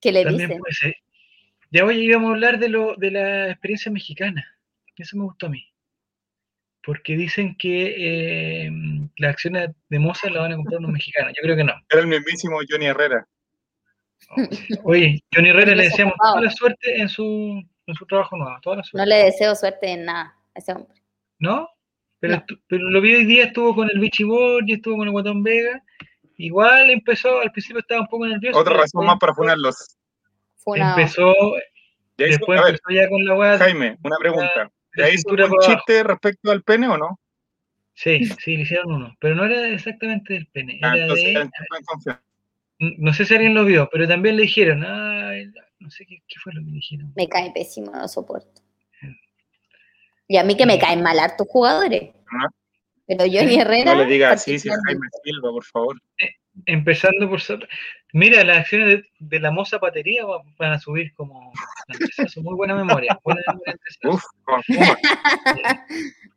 que 0.00 0.12
le 0.12 0.24
También 0.24 0.50
dicen? 0.50 0.60
puede 0.60 0.74
ser. 0.74 0.94
Ya 1.72 1.84
hoy 1.86 2.04
íbamos 2.04 2.28
a 2.28 2.32
hablar 2.34 2.58
de, 2.58 2.68
lo, 2.68 2.94
de 2.96 3.10
la 3.10 3.48
experiencia 3.50 3.90
mexicana. 3.90 4.44
Eso 4.96 5.16
me 5.16 5.24
gustó 5.24 5.46
a 5.46 5.50
mí. 5.50 5.64
Porque 6.84 7.16
dicen 7.16 7.56
que 7.56 7.94
eh, 8.66 8.70
las 9.16 9.30
acciones 9.32 9.70
de 9.88 9.98
Mozart 9.98 10.34
las 10.34 10.42
van 10.42 10.52
a 10.52 10.56
comprar 10.56 10.80
unos 10.80 10.92
mexicanos. 10.92 11.32
Yo 11.36 11.42
creo 11.42 11.56
que 11.56 11.64
no. 11.64 11.72
Era 11.88 12.02
el 12.02 12.08
mismísimo 12.08 12.58
Johnny 12.68 12.86
Herrera. 12.86 13.26
Oye, 14.84 15.20
Johnny 15.34 15.48
Herrera 15.48 15.74
le 15.74 15.84
deseamos 15.84 16.14
toda 16.22 16.40
la 16.42 16.50
suerte 16.50 17.00
en 17.00 17.08
su, 17.08 17.62
en 17.86 17.94
su 17.94 18.06
trabajo 18.06 18.36
nuevo. 18.36 18.56
Toda 18.60 18.76
la 18.76 18.80
No 18.82 18.84
suerte. 18.84 19.08
le 19.08 19.24
deseo 19.24 19.54
suerte 19.54 19.88
en 19.92 20.04
nada 20.04 20.36
a 20.54 20.58
ese 20.58 20.72
hombre. 20.72 21.00
¿No? 21.38 21.68
Pero, 22.20 22.36
No. 22.36 22.78
lo 22.78 23.00
vi 23.00 23.14
hoy 23.14 23.24
día, 23.24 23.44
estuvo 23.44 23.74
con 23.74 23.88
el 23.90 23.98
Vichy 23.98 24.24
y 24.66 24.72
estuvo 24.74 24.96
con 24.98 25.06
el 25.06 25.12
Guatón 25.12 25.42
Vega. 25.42 25.82
Igual 26.36 26.90
empezó, 26.90 27.40
al 27.40 27.50
principio 27.52 27.80
estaba 27.80 28.02
un 28.02 28.08
poco 28.08 28.26
nervioso. 28.26 28.58
Otra 28.58 28.74
razón 28.74 29.06
más 29.06 29.18
para 29.18 29.34
funarlos. 29.34 29.96
Fue 30.62 30.78
una. 30.78 30.90
Empezó, 30.90 31.34
después 32.16 32.60
a 32.60 32.64
ver, 32.64 32.74
empezó 32.74 32.90
ya 32.90 33.08
con 33.08 33.24
la 33.24 33.34
weá. 33.34 33.58
Jaime, 33.58 33.98
una 34.02 34.16
pregunta. 34.18 34.70
de 34.94 35.02
¿Ya 35.02 35.08
hizo 35.08 35.22
cintura 35.22 35.46
un 35.46 35.52
abajo. 35.52 35.72
chiste 35.72 36.02
respecto 36.02 36.50
al 36.50 36.62
pene 36.62 36.88
o 36.88 36.96
no? 36.96 37.18
Sí, 37.94 38.24
sí, 38.24 38.56
le 38.56 38.62
hicieron 38.62 38.92
uno. 38.92 39.16
Pero 39.20 39.34
no 39.34 39.44
era 39.44 39.68
exactamente 39.68 40.34
del 40.34 40.46
pene. 40.46 40.80
Ah, 40.82 40.94
entonces, 40.96 41.34
de. 42.04 42.16
No 42.78 43.12
sé 43.12 43.24
si 43.24 43.34
alguien 43.34 43.54
lo 43.54 43.64
vio, 43.64 43.88
pero 43.92 44.08
también 44.08 44.36
le 44.36 44.42
dijeron. 44.42 44.84
Ay, 44.84 45.50
no 45.78 45.90
sé 45.90 46.06
qué, 46.06 46.22
qué 46.26 46.34
fue 46.42 46.52
lo 46.54 46.60
que 46.60 46.66
le 46.66 46.72
dijeron. 46.72 47.12
Me 47.16 47.28
cae 47.28 47.52
pésimo, 47.52 47.90
no 47.92 48.00
lo 48.00 48.08
soporto. 48.08 48.62
Y 50.28 50.36
a 50.36 50.44
mí 50.44 50.56
que 50.56 50.66
me 50.66 50.78
caen 50.78 51.02
mal 51.02 51.18
hartos 51.18 51.46
jugadores. 51.48 52.10
Ajá. 52.26 52.48
Pero 53.06 53.24
Johnny 53.24 53.60
Herrera. 53.60 53.94
No 53.94 54.02
le 54.02 54.10
diga 54.10 54.30
así, 54.30 54.58
si. 54.58 54.68
Jaime 54.68 55.06
Silva, 55.22 55.50
por 55.50 55.64
favor. 55.64 56.00
Empezando 56.66 57.28
por. 57.28 57.40
Mira, 58.12 58.44
las 58.44 58.58
acciones 58.58 58.88
de, 58.88 59.04
de 59.18 59.40
la 59.40 59.50
moza 59.50 59.78
patería 59.78 60.24
va- 60.26 60.42
van 60.58 60.72
a 60.72 60.78
subir 60.78 61.14
como. 61.14 61.52
Muy 62.42 62.54
buena 62.54 62.74
memoria. 62.74 63.18
Buena 63.24 63.40
memoria. 63.48 63.74
Uf, 64.04 64.22
con. 64.44 64.62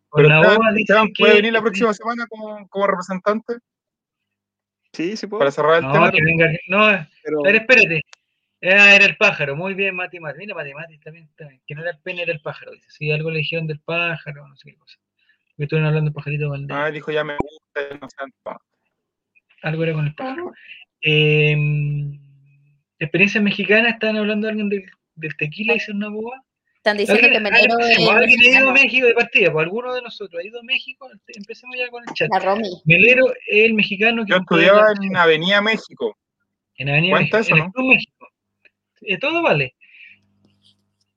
Con 0.09 0.23
Pero 0.23 0.29
la 0.29 0.73
Esteban, 0.79 1.07
que- 1.07 1.13
¿puede 1.19 1.35
venir 1.35 1.51
la 1.53 1.61
próxima 1.61 1.93
semana 1.93 2.25
como, 2.27 2.67
como 2.69 2.87
representante 2.87 3.55
Sí, 4.93 5.17
sí 5.17 5.27
puedo. 5.27 5.39
para 5.39 5.51
cerrar 5.51 5.79
el 5.79 5.81
No, 5.87 5.91
tema? 5.91 6.11
que 6.11 6.23
venga. 6.23 6.47
No, 6.69 7.05
Pero 7.23 7.39
a 7.41 7.43
ver, 7.43 7.55
espérate. 7.57 8.01
Ah, 8.63 8.95
era 8.95 9.05
el 9.05 9.17
pájaro. 9.17 9.55
Muy 9.57 9.73
bien, 9.73 9.93
Mati 9.95 10.19
Mati. 10.21 10.39
Mira, 10.39 10.55
Mati 10.55 10.73
Mati 10.73 10.97
también, 10.99 11.29
también. 11.35 11.61
Que 11.67 11.75
no 11.75 11.81
era 11.81 11.91
el 11.91 11.99
pene, 11.99 12.21
era 12.21 12.31
el 12.31 12.39
pájaro. 12.41 12.71
Dice. 12.71 12.87
Sí, 12.89 13.11
algo 13.11 13.29
le 13.29 13.39
dijeron 13.39 13.67
del 13.67 13.79
pájaro, 13.81 14.47
no 14.47 14.55
sé 14.55 14.71
qué 14.71 14.77
cosa. 14.77 14.97
Porque 15.49 15.63
estuvieron 15.63 15.87
hablando 15.89 16.09
de 16.11 16.15
pajarito 16.15 16.49
Valdés. 16.49 16.75
Ah, 16.77 16.89
dijo, 16.91 17.11
ya 17.11 17.23
me 17.25 17.35
gusta, 17.35 17.97
no 18.01 18.07
sean 18.09 18.33
Algo 19.63 19.83
era 19.83 19.93
con 19.93 20.07
el 20.07 20.15
pájaro. 20.15 20.53
Eh, 21.01 21.55
experiencia 22.99 23.41
mexicana, 23.41 23.89
estaban 23.89 24.17
hablando 24.17 24.47
alguien 24.47 24.69
del, 24.69 24.83
del 25.15 25.35
tequila, 25.37 25.75
hizo 25.75 25.91
una 25.91 26.09
boba. 26.09 26.41
Están 26.77 26.97
diciendo 26.97 27.19
que 27.21 27.25
¿Alguien, 27.37 27.43
Melero 27.43 27.73
alguien- 27.79 27.91
es 28.01 28.09
alguien 28.09 28.39
ha 28.39 28.59
ido 28.59 28.69
a. 28.69 28.73
México 28.73 29.07
de 29.07 29.13
partida? 29.15 29.51
Pues 29.51 29.63
alguno 29.65 29.93
de 29.93 30.01
nosotros 30.03 30.39
ha 30.41 30.45
ido 30.47 30.59
a 30.59 30.63
México. 30.63 31.09
Empecemos 31.27 31.75
ya 31.77 31.89
con 31.89 32.03
el 32.07 32.13
chat. 32.13 32.29
La 32.31 32.39
Romy. 32.39 32.69
Melero 32.85 33.25
es 33.47 33.65
el 33.65 33.73
mexicano 33.73 34.23
que 34.23 34.31
Yo 34.31 34.37
estudiaba 34.37 34.93
en 35.01 35.15
Avenida 35.17 35.61
México. 35.61 36.15
en 36.77 36.89
Avenida 36.89 37.11
¿Cuenta 37.11 37.37
México, 37.39 37.55
eso, 37.55 37.55
en 37.55 37.59
no? 37.59 37.65
el 37.65 37.71
Club 37.71 37.87
México. 37.87 38.27
Eh, 39.01 39.17
todo 39.17 39.41
vale. 39.41 39.75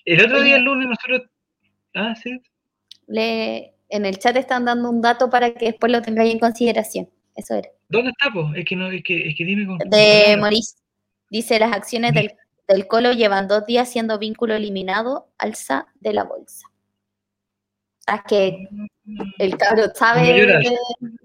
El 0.07 0.25
otro 0.25 0.43
día, 0.43 0.57
el 0.57 0.63
lunes, 0.65 0.89
nosotros. 0.89 1.29
Ah, 1.95 2.15
sí. 2.17 2.41
Le, 3.07 3.75
en 3.91 4.07
el 4.07 4.19
chat 4.19 4.37
están 4.37 4.65
dando 4.65 4.89
un 4.89 5.03
dato 5.03 5.29
para 5.29 5.53
que 5.55 5.67
después 5.67 5.93
lo 5.93 6.01
tengáis 6.01 6.33
en 6.33 6.39
consideración. 6.39 7.11
Eso 7.37 7.55
era. 7.57 7.69
¿Dónde 7.89 8.11
está, 8.11 8.31
po? 8.33 8.53
Es 8.55 8.65
que, 8.65 8.77
no, 8.77 8.91
es 8.91 9.03
que, 9.03 9.29
es 9.29 9.37
que 9.37 9.45
dime 9.45 9.67
con. 9.67 9.79
De. 9.79 10.37
Maurice. 10.39 10.77
Dice, 11.31 11.59
las 11.59 11.73
acciones 11.73 12.15
del, 12.15 12.33
del 12.67 12.87
Colo 12.87 13.13
llevan 13.13 13.49
dos 13.49 13.67
días 13.67 13.91
siendo 13.91 14.19
vínculo 14.19 14.55
eliminado, 14.55 15.29
alza 15.39 15.87
de 16.01 16.13
la 16.15 16.25
bolsa. 16.25 16.67
Ah, 18.07 18.25
que 18.27 18.67
el 19.39 19.57
cabro 19.59 19.89
sabe 19.95 20.23
de, 20.23 20.77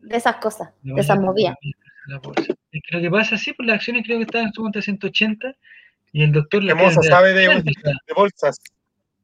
esas 0.10 0.36
cosas, 0.38 0.72
de 0.82 1.00
esas 1.00 1.18
movidas. 1.18 1.56
la 2.08 2.20
bolsa. 2.20 2.54
Es 2.72 2.82
que 2.86 2.96
lo 2.98 3.02
que 3.02 3.10
pasa, 3.10 3.38
sí, 3.38 3.54
pues 3.54 3.68
las 3.68 3.76
acciones 3.78 4.04
creo 4.06 4.18
que 4.18 4.24
estaban 4.26 4.48
en 4.48 4.54
su 4.54 4.62
cuenta 4.62 4.82
180 4.82 5.56
y 6.12 6.24
el 6.24 6.34
doctor 6.34 6.62
la 6.64 6.76
Moza 6.76 7.02
sabe 7.04 7.32
de, 7.34 7.46
sabe, 7.46 7.64
de 7.64 8.14
bolsas. 8.14 8.60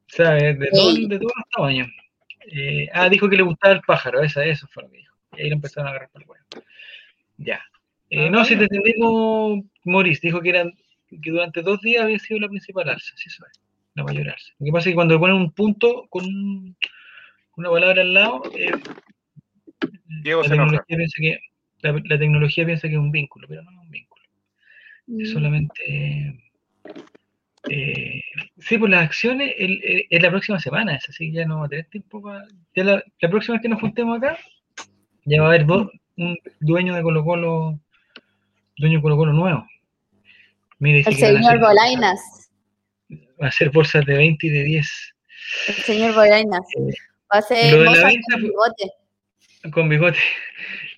sabe 0.07 0.53
de, 0.53 0.67
todo- 0.67 0.95
Sí. 0.95 1.07
de 1.07 1.19
todos 1.19 1.33
los 1.35 1.49
tamaños. 1.53 1.87
Eh, 2.51 2.87
ah, 2.93 3.09
dijo 3.09 3.29
que 3.29 3.35
le 3.35 3.43
gustaba 3.43 3.73
el 3.73 3.81
pájaro, 3.81 4.23
esa, 4.23 4.45
eso 4.45 4.65
fue 4.71 4.83
lo 4.83 4.91
que 4.91 4.97
dijo. 4.99 5.15
Y 5.37 5.41
ahí 5.41 5.49
lo 5.49 5.55
empezaron 5.55 5.87
a 5.87 5.89
agarrar 5.89 6.09
por 6.11 6.21
el 6.21 6.29
huevo. 6.29 6.45
Ya. 7.39 7.61
Eh, 8.09 8.29
no, 8.29 8.43
si 8.45 8.55
te 8.55 8.63
entendimos, 8.63 9.59
Maurice 9.85 10.21
dijo 10.27 10.41
que 10.41 10.49
eran 10.49 10.73
que 11.09 11.31
durante 11.31 11.61
dos 11.61 11.81
días 11.81 12.03
había 12.03 12.19
sido 12.19 12.39
la 12.39 12.47
principal 12.49 12.87
alza, 12.89 13.13
sí 13.15 13.25
eso 13.27 13.43
es, 13.51 13.59
la 13.95 14.03
mayor 14.03 14.29
alza. 14.29 14.51
Lo 14.59 14.65
que 14.65 14.71
pasa 14.71 14.89
es 14.89 14.91
que 14.93 14.95
cuando 14.95 15.13
le 15.15 15.19
ponen 15.19 15.35
un 15.37 15.51
punto 15.51 16.05
con 16.09 16.23
un- 16.25 16.75
una 17.55 17.69
palabra 17.69 18.01
al 18.01 18.13
lado, 18.13 18.43
eh, 18.55 18.71
Diego 20.23 20.41
la, 20.43 20.47
se 20.47 20.53
enoja. 20.53 20.69
tecnología 20.87 20.97
piensa 20.97 21.15
que, 21.19 21.39
la, 21.81 22.01
la 22.05 22.19
tecnología 22.19 22.65
piensa 22.65 22.87
que 22.87 22.93
es 22.93 22.99
un 22.99 23.11
vínculo, 23.11 23.47
pero 23.47 23.63
no 23.63 23.71
es 23.71 23.77
un 23.77 23.89
vínculo. 23.89 24.23
Mm. 25.07 25.21
Es 25.21 25.31
solamente. 25.31 26.41
eh, 27.69 28.21
sí, 28.59 28.77
pues 28.77 28.91
las 28.91 29.03
acciones 29.05 29.53
es 29.57 30.21
la 30.21 30.29
próxima 30.29 30.59
semana, 30.59 30.95
es 30.95 31.09
así, 31.09 31.31
ya 31.31 31.45
no 31.45 31.59
va 31.59 31.65
a 31.65 31.69
tener 31.69 31.85
tiempo 31.85 32.21
para. 32.21 32.45
Ya 32.75 32.83
la, 32.83 33.03
la 33.21 33.29
próxima 33.29 33.55
vez 33.55 33.61
que 33.61 33.69
nos 33.69 33.81
juntemos 33.81 34.17
acá, 34.17 34.37
ya 35.25 35.41
va 35.41 35.47
a 35.47 35.49
haber 35.53 35.65
do- 35.65 35.91
un 36.19 36.37
dueño 36.59 36.95
de 36.95 37.01
Colo 37.01 37.23
Colo, 37.23 37.79
dueño 38.77 38.97
de 38.97 39.01
Colo 39.01 39.17
Colo 39.17 39.33
nuevo. 39.33 39.65
Mire, 40.79 40.99
dice 40.99 41.09
El 41.11 41.15
señor 41.17 41.45
hacer- 41.55 41.59
Bolainas. 41.59 42.51
va 43.41 43.45
a 43.45 43.49
hacer 43.49 43.69
bolsas 43.71 44.05
de 44.05 44.13
20 44.15 44.47
y 44.47 44.49
de 44.49 44.63
10 44.63 45.15
El 45.67 45.73
señor 45.75 46.13
Bolainas. 46.13 46.61
Va 47.33 47.39
a 47.39 47.41
ser 47.41 47.73
Lo 47.73 47.79
de 47.79 47.85
la 47.97 48.05
venta 48.07 48.21
con 48.31 48.39
fue- 48.41 48.49
bigote. 48.49 49.71
con 49.73 49.89
bigote. 49.89 50.19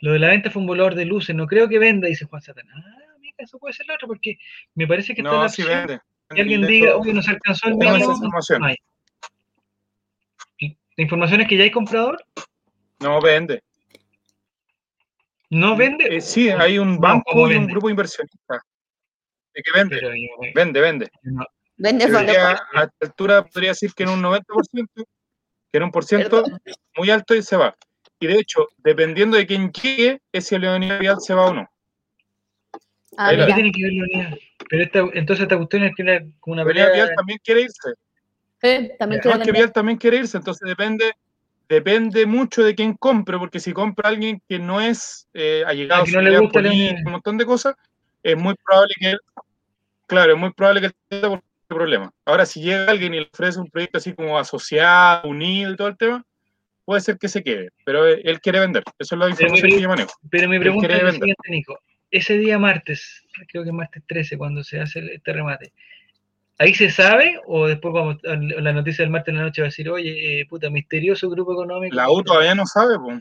Lo 0.01 0.13
de 0.13 0.19
la 0.19 0.27
venta 0.29 0.49
fue 0.49 0.61
un 0.61 0.67
volador 0.67 0.95
de 0.95 1.05
luces, 1.05 1.35
no 1.35 1.45
creo 1.47 1.69
que 1.69 1.77
venda, 1.79 2.07
dice 2.07 2.25
Juan 2.25 2.41
Satán. 2.41 2.67
Ah, 2.73 3.15
mira, 3.19 3.35
eso 3.37 3.59
puede 3.59 3.73
ser 3.73 3.85
lo 3.87 3.93
otro, 3.95 4.07
porque 4.07 4.37
me 4.75 4.87
parece 4.87 5.13
que 5.13 5.21
está 5.21 5.31
No, 5.31 5.43
la 5.43 5.49
sí 5.49 5.63
vende. 5.63 5.99
que 6.29 6.41
alguien 6.41 6.61
De 6.61 6.67
diga, 6.67 6.95
oye, 6.97 7.13
nos 7.13 7.27
alcanzó 7.27 7.67
el 7.69 7.75
mínimo. 7.75 8.11
información. 8.13 8.61
no 8.61 8.67
hay. 8.67 8.75
¿La 10.97 11.03
información 11.03 11.41
es 11.41 11.47
que 11.47 11.57
ya 11.57 11.63
hay 11.63 11.71
comprador? 11.71 12.23
No 12.99 13.21
vende. 13.21 13.61
¿No 15.51 15.75
vende? 15.75 16.05
Eh, 16.15 16.21
sí, 16.21 16.49
hay 16.49 16.79
un 16.79 16.97
banco 16.97 17.23
¿cómo 17.33 17.51
y 17.51 17.57
un 17.57 17.67
grupo 17.67 17.89
de 17.89 17.95
que 17.95 19.71
vende, 19.75 19.97
Pero, 19.99 20.09
vende, 20.55 20.79
vende. 20.79 21.11
no, 21.23 21.45
Vende 21.75 22.05
a 22.05 22.07
esta 22.07 22.89
altura 23.01 23.43
podría 23.43 23.71
decir 23.71 23.91
que 23.93 24.03
en 24.03 24.09
un 24.09 24.21
90%, 24.21 24.87
que 24.95 25.03
en 25.73 25.83
un 25.83 25.91
por 25.91 26.05
ciento 26.05 26.45
muy 26.95 27.09
alto 27.09 27.35
y 27.35 27.43
se 27.43 27.57
va. 27.57 27.75
Y 28.21 28.27
de 28.27 28.35
hecho, 28.35 28.69
dependiendo 28.77 29.35
de 29.35 29.45
quién 29.45 29.73
llegue, 29.73 30.21
es 30.31 30.47
si 30.47 30.57
Leonidas 30.57 30.99
Vial 30.99 31.19
se 31.19 31.33
va 31.33 31.47
o 31.47 31.53
no. 31.53 31.69
Ah, 33.17 33.31
¿Qué 33.31 33.53
tiene 33.53 33.71
que 33.73 33.83
ver 33.83 33.91
Leonidas? 33.91 34.39
Pero 34.69 34.83
esta, 34.83 34.99
entonces 34.99 35.43
esta 35.43 35.57
cuestión 35.57 35.83
es 35.83 35.95
que 35.95 36.03
era 36.03 36.23
como 36.39 36.53
una 36.53 36.63
pelea. 36.63 36.91
Vial 36.93 37.11
también 37.13 37.39
quiere 37.43 37.61
irse. 37.63 37.89
Sí, 38.61 38.91
también 38.97 39.19
Ya. 39.19 39.21
quiero 39.21 39.35
No, 39.35 39.41
es 39.41 39.45
que 39.45 39.51
vender. 39.51 39.53
Vial 39.55 39.73
también 39.73 39.97
quiere 39.97 40.17
irse, 40.17 40.37
entonces 40.37 40.65
depende 40.65 41.11
depende 41.71 42.25
mucho 42.25 42.63
de 42.63 42.75
quién 42.75 42.93
compre, 42.95 43.37
porque 43.39 43.59
si 43.59 43.71
compra 43.71 44.09
alguien 44.09 44.41
que 44.47 44.59
no 44.59 44.81
es 44.81 45.27
eh, 45.33 45.63
allegado 45.65 46.03
Ah, 46.03 46.05
que 46.05 46.11
no 46.11 46.19
a 46.19 46.23
su 46.23 46.29
le 46.29 46.39
gusta 46.39 46.59
política, 46.61 47.01
un 47.05 47.11
montón 47.11 47.37
de 47.37 47.45
cosas, 47.45 47.75
es 48.23 48.37
muy 48.37 48.53
probable 48.63 48.93
que, 48.99 49.15
claro, 50.07 50.33
es 50.33 50.37
muy 50.39 50.51
probable 50.51 50.81
que 50.81 50.87
él 50.87 50.93
tenga 51.07 51.35
este 51.35 51.43
problema. 51.67 52.11
Ahora, 52.25 52.45
si 52.45 52.61
llega 52.61 52.91
alguien 52.91 53.13
y 53.13 53.19
le 53.21 53.29
ofrece 53.33 53.59
un 53.59 53.69
proyecto 53.69 53.97
así 53.99 54.13
como 54.13 54.37
asociado, 54.37 55.29
unido 55.29 55.71
y 55.71 55.75
todo 55.77 55.87
el 55.87 55.97
tema, 55.97 56.25
puede 56.83 57.01
ser 57.01 57.17
que 57.17 57.29
se 57.29 57.41
quede, 57.43 57.69
pero 57.85 58.05
él 58.05 58.21
él 58.25 58.41
quiere 58.41 58.59
vender. 58.59 58.83
Eso 58.99 59.15
es 59.15 59.19
la 59.19 59.29
información 59.29 59.61
pero- 59.61 59.75
que 59.77 59.81
yo 59.81 59.89
manejo. 59.89 60.11
Pero 60.29 60.49
mi 60.49 60.59
pregunta 60.59 60.93
es 60.95 61.03
la 61.03 61.11
siguiente, 61.13 61.49
Nico. 61.49 61.79
Ese 62.11 62.37
día 62.37 62.59
martes, 62.59 63.23
creo 63.47 63.63
que 63.63 63.69
es 63.69 63.73
martes 63.75 64.03
13, 64.05 64.37
cuando 64.37 64.63
se 64.65 64.81
hace 64.81 64.99
el- 64.99 65.11
este 65.11 65.31
remate, 65.31 65.71
¿ahí 66.61 66.75
se 66.75 66.91
sabe 66.91 67.41
o 67.47 67.65
después 67.65 67.91
vamos 67.91 68.17
a 68.23 68.35
la 68.35 68.71
noticia 68.71 69.03
del 69.03 69.11
martes 69.11 69.29
en 69.31 69.37
la 69.39 69.45
noche 69.45 69.61
va 69.63 69.65
a 69.65 69.69
decir, 69.69 69.89
oye, 69.89 70.41
eh, 70.41 70.45
puta, 70.45 70.69
misterioso 70.69 71.27
grupo 71.29 71.53
económico? 71.53 71.95
La 71.95 72.09
U 72.11 72.21
todavía 72.21 72.53
no 72.53 72.67
sabe, 72.67 72.99
pues. 72.99 73.19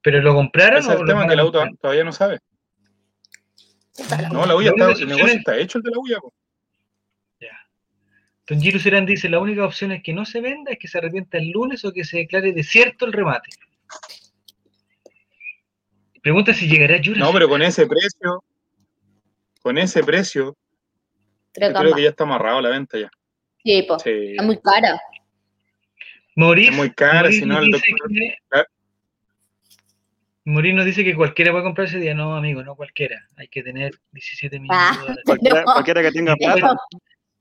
¿Pero 0.00 0.22
lo 0.22 0.34
compraron 0.34 0.78
Ese 0.78 0.88
es 0.88 0.96
o 0.96 1.00
el 1.00 1.06
lo 1.06 1.06
tema, 1.06 1.28
que 1.28 1.36
la 1.36 1.44
U 1.44 1.52
todavía 1.52 2.04
no 2.04 2.12
sabe. 2.12 2.38
La 4.10 4.28
No, 4.30 4.46
la 4.46 4.56
U 4.56 4.62
ya 4.62 4.70
está, 4.70 4.92
el 4.92 5.06
negocio 5.08 5.26
es- 5.26 5.36
está 5.36 5.56
hecho 5.58 5.78
el 5.78 5.84
de 5.84 5.90
la 5.90 5.98
U 5.98 6.08
ya, 6.08 6.18
po. 6.18 6.32
Ya. 7.40 7.68
Entonces 8.40 8.64
Giro 8.64 8.78
Serán 8.80 9.04
dice, 9.04 9.28
la 9.28 9.40
única 9.40 9.64
opción 9.66 9.92
es 9.92 10.02
que 10.02 10.14
no 10.14 10.24
se 10.24 10.40
venda, 10.40 10.72
es 10.72 10.78
que 10.78 10.88
se 10.88 10.96
arrepienta 10.96 11.36
el 11.36 11.50
lunes 11.50 11.84
o 11.84 11.92
que 11.92 12.04
se 12.04 12.18
declare 12.18 12.52
desierto 12.52 13.04
el 13.04 13.12
remate. 13.12 13.50
Pregunta 16.22 16.54
si 16.54 16.68
llegará 16.68 16.98
Jura. 17.04 17.18
No, 17.20 17.32
pero 17.32 17.48
con 17.48 17.60
ese 17.62 17.86
precio, 17.86 18.42
con 19.60 19.76
ese 19.78 20.02
precio, 20.02 20.56
Yo 21.54 21.60
creo 21.60 21.72
gambas. 21.72 21.94
que 21.94 22.02
ya 22.02 22.08
está 22.10 22.24
amarrado 22.24 22.60
la 22.60 22.70
venta 22.70 22.98
ya. 22.98 23.10
Sí, 23.64 23.82
po. 23.82 23.98
Sí. 23.98 24.36
Es 24.38 24.44
muy 24.44 24.58
cara. 24.60 25.00
Maurice, 26.36 26.70
Es 26.70 26.76
muy 26.76 26.90
cara, 26.92 27.30
si 27.32 27.44
no, 27.44 27.58
el 27.58 27.70
doctor- 27.70 28.08
que- 28.08 28.36
nos 30.72 30.84
dice 30.86 31.04
que 31.04 31.14
cualquiera 31.14 31.50
puede 31.52 31.64
comprar 31.64 31.88
ese 31.88 31.98
día. 31.98 32.14
No, 32.14 32.34
amigo, 32.36 32.62
no 32.62 32.74
cualquiera. 32.76 33.28
Hay 33.36 33.48
que 33.48 33.62
tener 33.62 33.92
17 34.12 34.58
millones 34.60 34.80
Ah. 34.82 34.92
de 34.94 35.00
dólares. 35.00 35.24
Cualquiera, 35.26 35.58
No. 35.60 35.64
cualquiera 35.64 36.02
que 36.02 36.12
tenga 36.12 36.36
plata. 36.36 36.76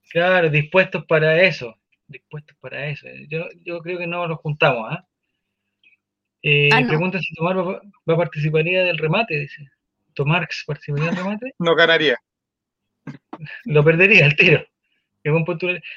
Claro, 0.10 0.50
dispuestos 0.50 1.06
para 1.06 1.42
eso. 1.42 1.76
Dispuestos 2.08 2.58
para 2.60 2.88
eso. 2.88 3.08
Yo, 3.30 3.46
yo 3.64 3.80
creo 3.80 3.98
que 3.98 4.08
no 4.08 4.28
nos 4.28 4.40
juntamos, 4.40 4.88
¿ah? 4.92 5.06
Eh, 6.42 6.70
Ah, 6.74 6.82
no. 6.82 6.88
Pregunta 6.88 7.20
si 7.20 7.34
Tomar 7.36 7.58
va, 7.58 7.82
va 8.10 8.14
a 8.14 8.18
participaría 8.18 8.84
del 8.84 8.98
remate, 8.98 9.38
dice. 9.40 9.68
Tomarx 10.14 10.64
participaría 10.66 11.08
del 11.10 11.18
remate. 11.18 11.54
No 11.60 11.76
ganaría. 11.76 12.18
Lo 13.66 13.84
perdería 13.84 14.26
al 14.26 14.36
tiro. 14.36 14.66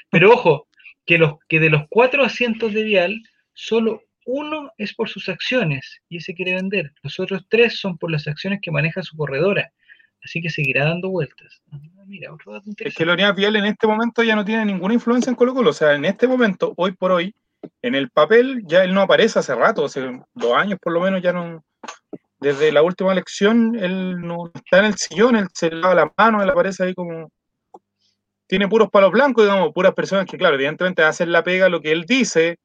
Pero 0.09 0.31
ojo, 0.31 0.67
que, 1.05 1.17
los, 1.17 1.35
que 1.47 1.59
de 1.59 1.69
los 1.69 1.83
cuatro 1.89 2.23
asientos 2.23 2.73
de 2.73 2.83
Vial, 2.83 3.21
solo 3.53 4.03
uno 4.25 4.71
es 4.77 4.93
por 4.93 5.09
sus 5.09 5.29
acciones 5.29 6.01
y 6.09 6.17
ese 6.17 6.33
quiere 6.33 6.55
vender. 6.55 6.93
Los 7.01 7.19
otros 7.19 7.45
tres 7.49 7.79
son 7.79 7.97
por 7.97 8.11
las 8.11 8.27
acciones 8.27 8.59
que 8.61 8.71
maneja 8.71 9.03
su 9.03 9.17
corredora. 9.17 9.71
Así 10.23 10.41
que 10.41 10.49
seguirá 10.49 10.85
dando 10.85 11.09
vueltas. 11.09 11.61
Ah, 11.71 11.79
mira, 12.05 12.31
otro 12.31 12.53
dato 12.53 12.69
Es 12.77 12.93
que. 12.93 13.05
Leonidas 13.05 13.35
Vial 13.35 13.55
en 13.55 13.65
este 13.65 13.87
momento 13.87 14.21
ya 14.21 14.35
no 14.35 14.45
tiene 14.45 14.65
ninguna 14.65 14.93
influencia 14.93 15.31
en 15.31 15.35
Colo 15.35 15.53
Colo. 15.53 15.71
O 15.71 15.73
sea, 15.73 15.93
en 15.95 16.05
este 16.05 16.27
momento, 16.27 16.73
hoy 16.77 16.91
por 16.91 17.11
hoy, 17.11 17.33
en 17.81 17.95
el 17.95 18.09
papel 18.09 18.63
ya 18.65 18.83
él 18.83 18.93
no 18.93 19.01
aparece 19.01 19.39
hace 19.39 19.55
rato, 19.55 19.85
hace 19.85 20.01
dos 20.33 20.53
años 20.53 20.79
por 20.79 20.93
lo 20.93 21.01
menos 21.01 21.21
ya 21.21 21.33
no. 21.33 21.63
Desde 22.41 22.71
la 22.71 22.81
última 22.81 23.11
elección, 23.11 23.75
él 23.79 24.19
no 24.19 24.51
está 24.53 24.79
en 24.79 24.85
el 24.85 24.95
sillón, 24.95 25.35
él 25.35 25.47
se 25.53 25.69
lava 25.69 25.93
las 25.93 26.09
manos, 26.17 26.41
él 26.43 26.49
aparece 26.49 26.83
ahí 26.83 26.93
como. 26.95 27.31
Tiene 28.47 28.67
puros 28.67 28.89
palos 28.89 29.11
blancos, 29.11 29.45
digamos, 29.45 29.71
puras 29.73 29.93
personas 29.93 30.25
que, 30.25 30.37
claro, 30.37 30.55
evidentemente 30.55 31.03
hacen 31.03 31.31
la 31.31 31.43
pega 31.43 31.69
lo 31.69 31.79
que 31.79 31.91
él 31.91 32.05
dice, 32.05 32.57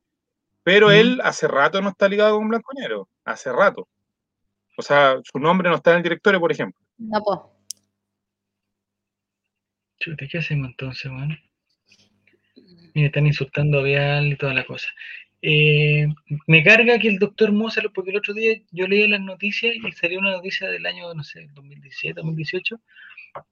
pero 0.64 0.88
Mm. 0.88 0.92
él 0.92 1.20
hace 1.22 1.46
rato 1.46 1.80
no 1.82 1.90
está 1.90 2.08
ligado 2.08 2.36
con 2.38 2.48
Blanco 2.48 2.72
y 2.74 2.80
Negro, 2.80 3.08
hace 3.24 3.52
rato. 3.52 3.86
O 4.78 4.82
sea, 4.82 5.16
su 5.22 5.38
nombre 5.38 5.68
no 5.70 5.76
está 5.76 5.92
en 5.92 5.98
el 5.98 6.02
directorio, 6.02 6.40
por 6.40 6.50
ejemplo. 6.50 6.80
No. 6.98 7.52
Chuta, 10.00 10.26
¿qué 10.30 10.38
hacemos 10.38 10.68
entonces, 10.70 11.10
weón? 11.10 11.38
Mira, 12.94 13.08
están 13.08 13.26
insultando 13.26 13.78
a 13.78 13.82
Vial 13.82 14.26
y 14.32 14.36
toda 14.36 14.54
la 14.54 14.64
cosa. 14.64 14.88
Eh, 15.48 16.08
me 16.48 16.64
carga 16.64 16.98
que 16.98 17.06
el 17.06 17.20
doctor 17.20 17.52
Moza, 17.52 17.80
porque 17.94 18.10
el 18.10 18.16
otro 18.16 18.34
día 18.34 18.60
yo 18.72 18.88
leí 18.88 19.06
las 19.06 19.20
noticias 19.20 19.76
y 19.76 19.92
salió 19.92 20.18
una 20.18 20.32
noticia 20.32 20.68
del 20.68 20.84
año, 20.86 21.14
no 21.14 21.22
sé, 21.22 21.46
2017, 21.54 22.14
2018, 22.20 22.80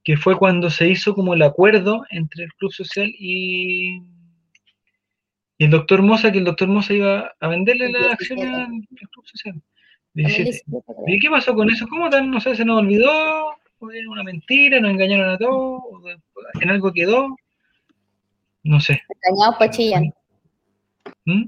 que 0.03 0.16
fue 0.16 0.37
cuando 0.37 0.71
se 0.71 0.89
hizo 0.89 1.15
como 1.15 1.35
el 1.35 1.43
acuerdo 1.43 2.05
entre 2.11 2.45
el 2.45 2.53
Club 2.55 2.73
Social 2.73 3.09
y, 3.16 4.03
y 5.57 5.65
el 5.66 5.71
doctor 5.71 6.03
Moza, 6.03 6.33
que 6.33 6.39
el 6.39 6.45
doctor 6.45 6.66
Moza 6.66 6.95
iba 6.95 7.33
a 7.39 7.49
venderle 7.49 7.93
las 7.93 8.12
acciones 8.15 8.47
al 8.49 9.09
Club 9.12 9.27
Social. 9.27 9.62
17. 10.15 10.62
2017, 10.66 10.83
creo. 10.85 11.05
¿Y 11.07 11.21
qué 11.21 11.31
pasó 11.31 11.55
con 11.55 11.71
eso? 11.71 11.87
¿Cómo 11.87 12.11
tan, 12.11 12.29
no 12.29 12.41
sé, 12.41 12.57
se 12.57 12.65
nos 12.65 12.81
olvidó? 12.81 13.51
¿O 13.79 13.91
era 13.93 14.11
una 14.11 14.25
mentira? 14.25 14.81
¿Nos 14.81 14.91
engañaron 14.91 15.29
a 15.29 15.39
todos? 15.39 15.81
¿O 15.93 16.01
de- 16.01 16.19
¿En 16.61 16.71
algo 16.71 16.93
quedó? 16.93 17.37
No 18.65 18.81
sé. 18.81 19.01
Engañados 19.29 19.77
chillan. 19.77 20.12
¿Mm? 21.27 21.45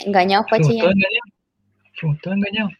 Engañados 0.00 0.46
pa' 0.50 0.56
Fuimos 0.56 0.76
todos 0.78 0.92
engañados. 0.94 1.30
Fuimos 1.94 2.20
todos 2.20 2.36
engañados. 2.36 2.72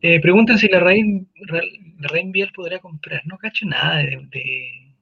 Eh, 0.00 0.20
preguntan 0.20 0.58
si 0.58 0.68
la 0.68 0.80
raíz, 0.80 1.04
Ra- 1.46 1.62
la 2.00 2.08
raíz 2.08 2.30
Vial 2.30 2.52
podrá 2.54 2.78
comprar. 2.78 3.22
No 3.26 3.36
cacho 3.38 3.66
nada 3.66 3.96
de, 3.98 4.26
de, 4.30 4.94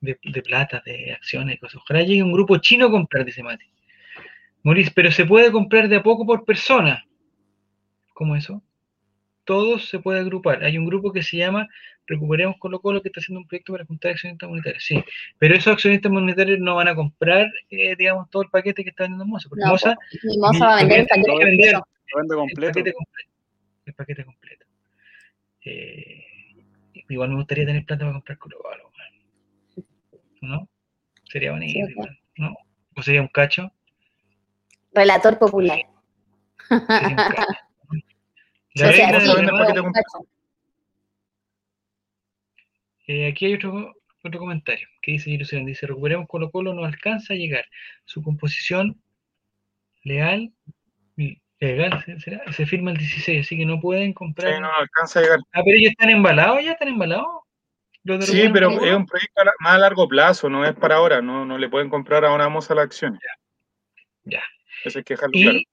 de, 0.00 0.18
de 0.22 0.42
plata, 0.42 0.82
de 0.84 1.12
acciones 1.12 1.56
y 1.56 1.58
cosas. 1.58 1.80
Ojalá 1.82 2.02
llegue 2.02 2.22
un 2.22 2.32
grupo 2.32 2.56
chino 2.58 2.86
a 2.86 2.90
comprar, 2.90 3.24
dice 3.24 3.42
Mati. 3.42 3.64
Maurice, 4.62 4.92
pero 4.94 5.10
se 5.10 5.24
puede 5.24 5.50
comprar 5.50 5.88
de 5.88 5.96
a 5.96 6.02
poco 6.02 6.26
por 6.26 6.44
persona. 6.44 7.04
¿Cómo 8.12 8.36
eso? 8.36 8.62
Todos 9.44 9.88
se 9.88 9.98
puede 9.98 10.20
agrupar. 10.20 10.62
Hay 10.62 10.76
un 10.76 10.84
grupo 10.84 11.12
que 11.12 11.22
se 11.22 11.38
llama 11.38 11.66
Recuperemos 12.10 12.56
Colo 12.58 12.80
Colo 12.80 13.00
que 13.00 13.08
está 13.08 13.20
haciendo 13.20 13.40
un 13.40 13.46
proyecto 13.46 13.72
para 13.72 13.84
juntar 13.84 14.10
accionistas 14.10 14.48
monetarios. 14.48 14.84
Sí, 14.84 15.02
pero 15.38 15.54
esos 15.54 15.72
accionistas 15.74 16.10
monetarios 16.10 16.58
no 16.58 16.74
van 16.74 16.88
a 16.88 16.94
comprar, 16.96 17.46
eh, 17.70 17.94
digamos, 17.96 18.28
todo 18.30 18.42
el 18.42 18.50
paquete 18.50 18.82
que 18.82 18.90
está 18.90 19.04
vendiendo 19.04 19.26
Moza. 19.26 19.48
Porque 19.48 19.64
No, 19.64 19.70
Moza 19.70 19.94
Mi 20.24 20.38
moza 20.38 20.66
va 20.66 20.72
a 20.74 20.76
vender 20.78 21.00
el 21.00 21.06
paquete 21.06 21.30
completo. 21.30 21.86
El 22.12 22.36
completo. 22.36 22.72
paquete 22.72 22.92
completo. 22.92 23.30
El 23.86 23.94
paquete 23.94 24.24
completo. 24.24 24.66
Eh, 25.64 26.24
igual 27.08 27.28
me 27.30 27.36
gustaría 27.36 27.64
tener 27.66 27.84
plata 27.84 28.00
para 28.00 28.12
comprar 28.14 28.38
Colo 28.38 28.58
Colo. 28.58 28.90
¿No? 30.42 30.68
Sería 31.30 31.52
bonito. 31.52 31.72
Sí, 31.86 31.92
igual, 31.92 32.18
¿no? 32.38 32.54
O 32.96 33.02
sería 33.02 33.20
un 33.20 33.28
cacho. 33.28 33.70
Relator 34.92 35.38
popular. 35.38 35.78
Sería 36.68 37.08
un 37.08 37.14
cacho. 37.14 37.42
La 38.74 38.88
O 38.88 38.92
sea, 38.92 39.06
regla 39.06 39.06
¿cómo 39.06 39.18
de 39.18 39.20
se 39.20 39.26
la 39.26 39.34
vende 39.34 39.40
el 39.40 39.46
llamada- 39.46 39.66
paquete 39.66 39.80
completo? 39.82 40.06
cacho. 40.12 40.26
Eh, 43.06 43.26
aquí 43.28 43.46
hay 43.46 43.54
otro, 43.54 43.94
otro 44.22 44.38
comentario 44.40 44.86
que 45.02 45.12
dice 45.12 45.30
Jerusalén. 45.30 45.66
Dice, 45.66 45.86
recuperemos 45.86 46.28
Colo 46.28 46.50
Colo, 46.50 46.74
no 46.74 46.84
alcanza 46.84 47.34
a 47.34 47.36
llegar. 47.36 47.64
Su 48.04 48.22
composición 48.22 49.00
leal, 50.04 50.52
legal, 51.58 52.02
¿se- 52.04 52.18
será? 52.20 52.52
se 52.52 52.66
firma 52.66 52.90
el 52.92 52.96
16, 52.98 53.44
así 53.46 53.56
que 53.56 53.66
no 53.66 53.80
pueden 53.80 54.08
Sí, 54.08 54.14
comprar. 54.14 54.60
no 54.60 54.70
alcanza 54.72 55.20
a 55.20 55.22
llegar. 55.22 55.38
Ah, 55.52 55.62
pero 55.64 55.76
ellos 55.76 55.90
están 55.90 56.10
embalados, 56.10 56.64
ya 56.64 56.72
están 56.72 56.88
embalados. 56.88 57.26
Sí, 58.22 58.48
pero 58.50 58.70
es 58.70 58.94
un 58.94 59.04
proyecto 59.04 59.44
la- 59.44 59.52
más 59.60 59.74
a 59.74 59.78
largo 59.78 60.08
plazo, 60.08 60.48
no 60.48 60.64
es 60.64 60.72
para 60.74 60.96
ahora, 60.96 61.20
no, 61.20 61.44
no 61.44 61.58
le 61.58 61.68
pueden 61.68 61.90
comprar 61.90 62.24
ahora 62.24 62.44
vamos 62.44 62.70
a 62.70 62.74
las 62.74 62.84
acciones. 62.86 63.20
Ya. 64.24 64.42
Eso 64.84 64.98
hay 64.98 65.04
que 65.04 65.14
dejarlo 65.14 65.32
claro. 65.32 65.58
Y, 65.58 65.66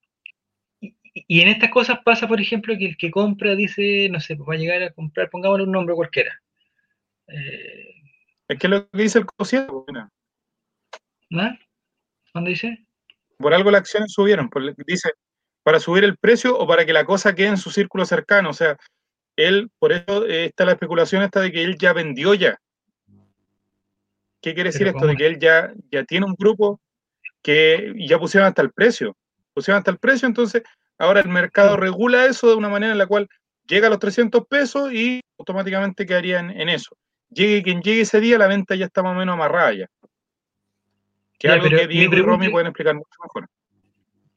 y- 1.14 1.24
y 1.26 1.40
en 1.40 1.48
estas 1.48 1.70
cosas 1.70 2.00
pasa, 2.04 2.28
por 2.28 2.38
ejemplo, 2.38 2.76
que 2.76 2.84
el 2.84 2.96
que 2.98 3.10
compra 3.10 3.54
dice, 3.54 4.08
no 4.10 4.20
sé, 4.20 4.36
pues 4.36 4.46
va 4.46 4.54
a 4.54 4.58
llegar 4.58 4.82
a 4.82 4.90
comprar, 4.92 5.30
pongámosle 5.30 5.64
un 5.64 5.72
nombre 5.72 5.94
cualquiera. 5.94 6.38
Eh, 7.28 7.84
Es 8.48 8.58
que 8.58 8.66
es 8.66 8.70
lo 8.70 8.88
que 8.90 9.02
dice 9.02 9.18
el 9.18 9.26
cociente, 9.26 9.72
mira, 9.86 10.10
¿no? 11.30 11.58
¿Dónde 12.34 12.50
dice? 12.50 12.84
por 13.38 13.54
algo 13.54 13.70
las 13.70 13.80
acciones 13.82 14.12
subieron, 14.12 14.48
por- 14.50 14.74
dice, 14.84 15.10
para 15.62 15.78
subir 15.78 16.02
el 16.02 16.16
precio 16.16 16.58
o 16.58 16.66
para 16.66 16.84
que 16.84 16.92
la 16.92 17.04
cosa 17.04 17.34
quede 17.34 17.48
en 17.48 17.56
su 17.56 17.70
círculo 17.70 18.04
cercano, 18.04 18.50
o 18.50 18.52
sea, 18.52 18.76
él, 19.36 19.70
por 19.78 19.92
eso 19.92 20.26
eh, 20.26 20.46
está 20.46 20.64
la 20.64 20.72
especulación 20.72 21.22
esta 21.22 21.40
de 21.40 21.52
que 21.52 21.62
él 21.62 21.76
ya 21.78 21.92
vendió 21.92 22.34
ya. 22.34 22.58
¿Qué 24.40 24.54
quiere 24.54 24.70
decir 24.70 24.86
esto? 24.88 25.00
¿cómo 25.00 25.10
De 25.10 25.16
que 25.16 25.26
él 25.26 25.38
ya, 25.38 25.72
ya 25.90 26.02
tiene 26.04 26.26
un 26.26 26.34
grupo 26.34 26.80
que 27.42 27.92
ya 27.96 28.18
pusieron 28.18 28.48
hasta 28.48 28.62
el 28.62 28.72
precio, 28.72 29.16
pusieron 29.54 29.78
hasta 29.78 29.90
el 29.92 29.98
precio, 29.98 30.26
entonces 30.26 30.62
ahora 30.98 31.20
el 31.20 31.28
mercado 31.28 31.76
regula 31.76 32.26
eso 32.26 32.48
de 32.48 32.56
una 32.56 32.68
manera 32.68 32.92
en 32.92 32.98
la 32.98 33.06
cual 33.06 33.28
llega 33.68 33.86
a 33.86 33.90
los 33.90 33.98
300 34.00 34.46
pesos 34.48 34.92
y 34.92 35.20
automáticamente 35.38 36.06
quedaría 36.06 36.40
en, 36.40 36.50
en 36.50 36.68
eso. 36.70 36.96
Llegue 37.30 37.62
quien 37.62 37.82
llegue 37.82 38.02
ese 38.02 38.20
día, 38.20 38.38
la 38.38 38.46
venta 38.48 38.74
ya 38.74 38.86
está 38.86 39.02
más 39.02 39.12
o 39.14 39.18
menos 39.18 39.34
amarrada 39.34 39.72
ya. 39.74 39.86
Que 41.38 41.48
Ya, 41.48 41.54
algo 41.54 41.64
pero 41.64 41.78
que 41.78 41.88
mi 41.88 41.94
Diego 41.94 42.14
y 42.16 42.22
Romy 42.22 42.48
pueden 42.48 42.68
explicar 42.68 42.94
mucho 42.94 43.08
mejor. 43.22 43.48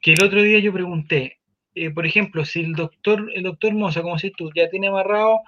que 0.01 0.13
el 0.13 0.23
otro 0.23 0.41
día 0.41 0.59
yo 0.59 0.73
pregunté, 0.73 1.39
eh, 1.75 1.89
por 1.91 2.05
ejemplo, 2.05 2.43
si 2.45 2.61
el 2.61 2.73
doctor, 2.73 3.29
el 3.33 3.43
doctor 3.43 3.73
Moza, 3.73 4.01
como 4.01 4.19
si 4.19 4.31
tú, 4.31 4.51
ya 4.55 4.69
tiene 4.69 4.87
amarrado 4.89 5.39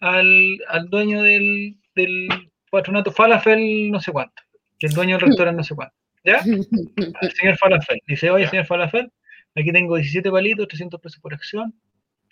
al, 0.00 0.58
al 0.68 0.88
dueño 0.90 1.22
del, 1.22 1.76
del 1.94 2.28
patronato 2.70 3.12
Falafel, 3.12 3.90
no 3.90 4.00
sé 4.00 4.12
cuánto, 4.12 4.42
que 4.78 4.86
el 4.88 4.92
dueño 4.92 5.16
del 5.18 5.26
restaurante 5.28 5.56
no 5.58 5.64
sé 5.64 5.74
cuánto, 5.74 5.94
¿ya? 6.24 6.40
Al 7.22 7.32
señor 7.32 7.56
Falafel. 7.58 8.00
Dice, 8.06 8.30
oye, 8.30 8.44
Ya. 8.44 8.50
señor 8.50 8.66
Falafel, 8.66 9.10
aquí 9.56 9.72
tengo 9.72 9.96
17 9.96 10.30
palitos, 10.30 10.68
300 10.68 11.00
pesos 11.00 11.20
por 11.20 11.32
acción, 11.34 11.74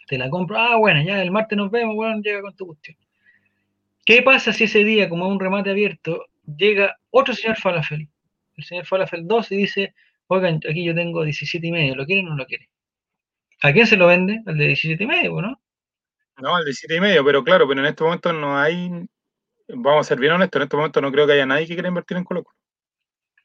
te 0.06 0.18
la 0.18 0.28
compro. 0.30 0.58
Ah, 0.58 0.76
bueno, 0.76 1.02
ya 1.02 1.20
el 1.22 1.30
martes 1.30 1.56
nos 1.56 1.70
vemos, 1.70 1.94
bueno, 1.96 2.20
llega 2.22 2.42
con 2.42 2.54
tu 2.54 2.66
cuestión. 2.66 2.96
¿Qué 4.08 4.22
pasa 4.22 4.54
si 4.54 4.64
ese 4.64 4.84
día, 4.84 5.06
como 5.10 5.26
es 5.26 5.32
un 5.32 5.38
remate 5.38 5.68
abierto, 5.68 6.28
llega 6.46 6.96
otro 7.10 7.34
señor 7.34 7.58
Falafel, 7.58 8.08
el 8.56 8.64
señor 8.64 8.86
Falafel 8.86 9.28
2, 9.28 9.52
y 9.52 9.56
dice, 9.58 9.94
oigan, 10.28 10.62
aquí 10.66 10.82
yo 10.82 10.94
tengo 10.94 11.24
17 11.24 11.66
y 11.66 11.70
medio, 11.70 11.94
¿lo 11.94 12.06
quieren 12.06 12.26
o 12.26 12.30
no 12.30 12.36
lo 12.36 12.46
quieren? 12.46 12.66
¿A 13.60 13.70
quién 13.70 13.86
se 13.86 13.98
lo 13.98 14.06
vende? 14.06 14.40
Al 14.46 14.56
de 14.56 14.68
17 14.68 15.04
y 15.04 15.06
medio, 15.06 15.42
¿no? 15.42 15.60
No, 16.38 16.56
al 16.56 16.64
17 16.64 16.96
y 16.96 17.00
medio, 17.00 17.22
pero 17.22 17.44
claro, 17.44 17.68
pero 17.68 17.80
en 17.80 17.86
este 17.86 18.02
momento 18.02 18.32
no 18.32 18.58
hay, 18.58 18.90
vamos 19.68 20.06
a 20.06 20.08
ser 20.08 20.18
bien 20.18 20.32
honestos, 20.32 20.58
en 20.58 20.62
este 20.62 20.76
momento 20.78 21.02
no 21.02 21.12
creo 21.12 21.26
que 21.26 21.34
haya 21.34 21.44
nadie 21.44 21.66
que 21.66 21.74
quiera 21.74 21.88
invertir 21.88 22.16
en 22.16 22.24
Colo 22.24 22.44
Colo. 22.44 22.56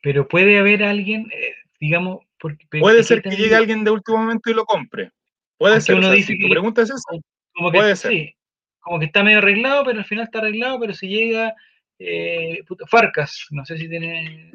Pero 0.01 0.29
puede 0.29 0.57
haber 0.59 0.81
alguien, 0.83 1.29
eh, 1.33 1.55
digamos, 1.81 2.23
porque 2.39 2.65
Puede 2.79 3.03
ser 3.03 3.21
que 3.21 3.31
llegue 3.31 3.55
alguien 3.55 3.83
de 3.83 3.91
último 3.91 4.19
momento 4.19 4.49
y 4.49 4.53
lo 4.53 4.63
compre. 4.63 5.11
Puede 5.57 5.81
ser. 5.81 5.95
uno 5.95 6.07
o 6.07 6.09
sea, 6.11 6.15
dice 6.15 6.31
si 6.31 6.39
tu 6.39 6.47
pregunta 6.47 6.83
es 6.83 6.89
esa, 6.89 7.11
que 7.11 7.69
puede 7.69 7.97
ser. 7.97 8.11
sí, 8.13 8.35
como 8.83 8.99
que 8.99 9.05
está 9.05 9.23
medio 9.23 9.39
arreglado, 9.39 9.85
pero 9.85 9.99
al 9.99 10.05
final 10.05 10.25
está 10.25 10.39
arreglado, 10.39 10.79
pero 10.79 10.93
si 10.93 11.07
llega 11.07 11.55
eh, 11.97 12.63
Farcas, 12.87 13.47
no 13.51 13.65
sé 13.65 13.77
si 13.77 13.89
tiene 13.89 14.51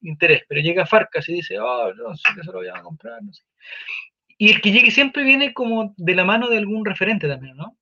interés, 0.00 0.42
pero 0.48 0.60
llega 0.60 0.86
Farcas 0.86 1.28
y 1.28 1.34
dice, 1.34 1.58
oh, 1.58 1.92
no 1.94 2.16
sé 2.16 2.22
que 2.34 2.42
se 2.42 2.46
lo 2.46 2.58
voy 2.58 2.68
a 2.68 2.80
comprar, 2.82 3.22
no 3.22 3.32
sé. 3.32 3.42
Y 4.38 4.52
el 4.52 4.60
que 4.60 4.70
llegue 4.70 4.90
siempre 4.90 5.24
viene 5.24 5.52
como 5.52 5.94
de 5.96 6.14
la 6.14 6.24
mano 6.24 6.48
de 6.48 6.58
algún 6.58 6.84
referente 6.84 7.26
también, 7.26 7.56
¿no? 7.56 7.76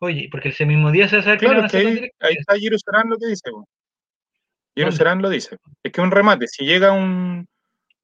Oye, 0.00 0.28
porque 0.30 0.50
ese 0.50 0.64
mismo 0.64 0.90
día 0.90 1.08
se 1.08 1.20
le 1.20 1.38
Claro, 1.38 1.68
que 1.68 2.12
ahí, 2.20 2.34
está 2.38 2.56
Giro 2.56 2.78
Serán 2.78 3.10
lo 3.10 3.18
que 3.18 3.26
dice. 3.26 3.50
po. 3.50 3.68
Giro 4.74 4.86
¿Dónde? 4.86 4.96
Serán 4.96 5.22
lo 5.22 5.28
dice. 5.28 5.56
Es 5.82 5.92
que 5.92 6.00
es 6.00 6.04
un 6.04 6.10
remate. 6.10 6.46
Si 6.46 6.64
llega 6.64 6.92
un, 6.92 7.46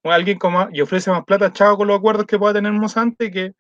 alguien 0.03 0.39
como, 0.39 0.69
y 0.73 0.81
ofrece 0.81 1.11
más 1.11 1.25
plata, 1.25 1.53
chao 1.53 1.77
con 1.77 1.89
los 1.89 1.99
acuerdos 1.99 2.27
que 2.27 2.39
pueda 2.39 2.55
tener 2.55 2.73
Mosante, 2.73 3.31
que 3.31 3.53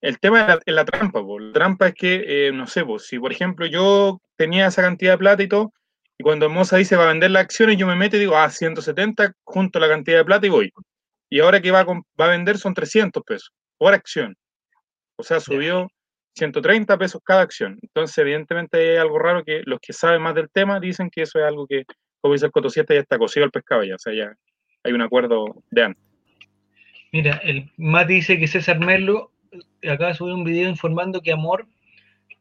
el 0.00 0.18
tema 0.18 0.58
es 0.64 0.74
la, 0.74 0.84
trampa. 0.84 1.20
po. 1.22 1.38
La 1.38 1.52
trampa 1.52 1.88
es 1.88 1.94
que, 1.94 2.48
eh, 2.48 2.52
no 2.52 2.66
sé, 2.66 2.84
po, 2.84 2.98
si 2.98 3.18
por 3.18 3.32
ejemplo 3.32 3.66
yo 3.66 4.20
tenía 4.36 4.66
esa 4.66 4.82
cantidad 4.82 5.12
de 5.12 5.18
plata 5.18 5.42
y 5.42 5.48
todo, 5.48 5.72
y 6.18 6.22
cuando 6.22 6.48
Moza 6.48 6.76
dice 6.76 6.96
va 6.96 7.04
a 7.04 7.08
vender 7.08 7.30
las 7.30 7.44
acciones, 7.44 7.76
yo 7.76 7.86
me 7.86 7.96
meto 7.96 8.16
y 8.16 8.20
digo, 8.20 8.36
ah, 8.36 8.48
170, 8.50 9.34
junto 9.44 9.78
la 9.78 9.88
cantidad 9.88 10.18
de 10.18 10.24
plata 10.24 10.46
y 10.46 10.50
voy. 10.50 10.72
Y 11.28 11.40
ahora 11.40 11.60
que 11.60 11.70
va 11.70 11.80
a, 11.80 11.84
va 11.84 12.26
a 12.26 12.28
vender 12.28 12.58
son 12.58 12.74
300 12.74 13.22
pesos 13.22 13.52
por 13.78 13.92
acción. 13.92 14.36
O 15.16 15.22
sea, 15.22 15.40
subió 15.40 15.88
130 16.36 16.96
pesos 16.98 17.20
cada 17.24 17.42
acción. 17.42 17.78
Entonces, 17.82 18.16
evidentemente 18.18 18.78
hay 18.78 18.96
algo 18.96 19.18
raro 19.18 19.44
que 19.44 19.62
los 19.64 19.80
que 19.80 19.92
saben 19.92 20.22
más 20.22 20.34
del 20.34 20.50
tema 20.50 20.80
dicen 20.80 21.10
que 21.10 21.22
eso 21.22 21.38
es 21.38 21.44
algo 21.44 21.66
que, 21.66 21.84
como 22.20 22.34
dice 22.34 22.46
el 22.46 22.52
Coto 22.52 22.70
7, 22.70 22.94
ya 22.94 23.00
está 23.00 23.18
cocido 23.18 23.44
el 23.44 23.50
pescado 23.50 23.82
ya. 23.82 23.94
O 23.96 23.98
sea, 23.98 24.14
ya 24.14 24.34
hay 24.84 24.92
un 24.92 25.02
acuerdo 25.02 25.62
de 25.70 25.82
antes. 25.82 26.02
Mira, 27.12 27.36
el 27.44 27.70
Mati 27.76 28.14
dice 28.14 28.38
que 28.38 28.46
César 28.46 28.78
Merlo 28.78 29.32
acaba 29.88 30.10
de 30.10 30.14
subir 30.16 30.34
un 30.34 30.44
video 30.44 30.68
informando 30.68 31.20
que 31.22 31.32
Amor 31.32 31.66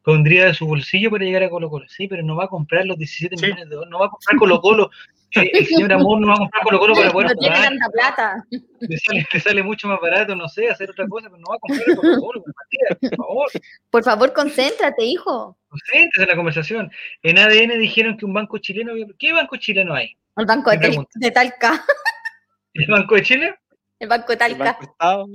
pondría 0.04 0.46
de 0.46 0.54
su 0.54 0.68
bolsillo 0.68 1.10
para 1.10 1.26
llegar 1.26 1.44
a 1.44 1.50
Colo 1.50 1.70
Colo. 1.70 1.86
Sí, 1.90 2.08
pero 2.08 2.22
no 2.24 2.36
va 2.36 2.46
a 2.46 2.48
comprar 2.48 2.86
los 2.86 2.98
17 2.98 3.38
Sí. 3.38 3.44
millones 3.46 3.70
de 3.70 3.76
dólares, 3.76 3.92
no 3.92 4.00
va 4.00 4.06
a 4.06 4.10
comprar 4.10 4.38
Colo 4.38 4.62
Colo. 4.62 4.90
Eh, 5.38 5.50
el 5.52 5.66
señor 5.66 5.92
Amor 5.92 6.22
no 6.22 6.28
va 6.28 6.34
a 6.36 6.38
comprar 6.38 6.64
Colo 6.64 6.80
Colo 6.80 6.94
para 6.96 7.12
poder 7.12 7.28
No 7.32 7.36
tiene 7.36 7.58
tanta 7.60 7.90
plata. 7.90 8.46
Le 8.80 8.98
sale, 8.98 9.28
le 9.34 9.40
sale 9.42 9.64
mucho 9.64 9.86
más 9.90 10.00
barato, 10.00 10.34
no 10.34 10.48
sé, 10.48 10.70
hacer 10.70 10.90
otra 10.90 11.06
cosa, 11.10 11.28
pero 11.30 11.40
no 11.42 11.50
va 11.50 11.56
a 11.56 11.60
comprar 11.60 11.84
Colo 11.98 12.20
Colo, 12.22 12.44
Matías, 12.46 13.00
por 13.02 13.18
favor. 13.18 13.48
Por 13.90 14.04
favor, 14.06 14.34
concéntrate, 14.34 15.04
hijo. 15.04 15.58
Concéntrese 15.68 16.24
en 16.24 16.30
la 16.30 16.36
conversación. 16.38 16.90
En 17.22 17.38
ADN 17.38 17.78
dijeron 17.80 18.16
que 18.16 18.24
un 18.24 18.34
banco 18.34 18.60
chileno, 18.60 18.94
había- 18.94 19.08
¿qué 19.20 19.34
banco 19.34 19.58
chileno 19.58 19.94
hay? 19.94 20.16
El 20.38 20.46
banco 20.46 20.72
de, 20.72 21.32
Talca. 21.32 21.84
¿El 22.74 22.88
Banco 22.88 23.16
de 23.16 23.22
Chile? 23.24 23.56
El 24.00 24.08
banco 24.08 24.28
de 24.28 24.34
El 24.36 24.40
Talca. 24.40 24.64
Banco 24.64 24.84
Estado. 24.84 25.28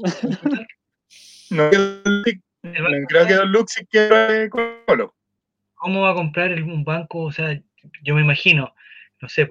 No, 1.51 1.71
creo 3.09 3.27
que 3.27 3.35
Don 3.35 3.53
Luxi 3.53 3.85
quiera 3.87 4.49
Colo. 4.87 5.15
¿Cómo 5.75 6.03
va 6.03 6.11
a 6.11 6.15
comprar 6.15 6.53
un 6.63 6.85
banco? 6.85 7.25
O 7.25 7.33
sea, 7.33 7.59
yo 8.03 8.15
me 8.15 8.21
imagino, 8.21 8.75
no 9.21 9.29
sé, 9.29 9.49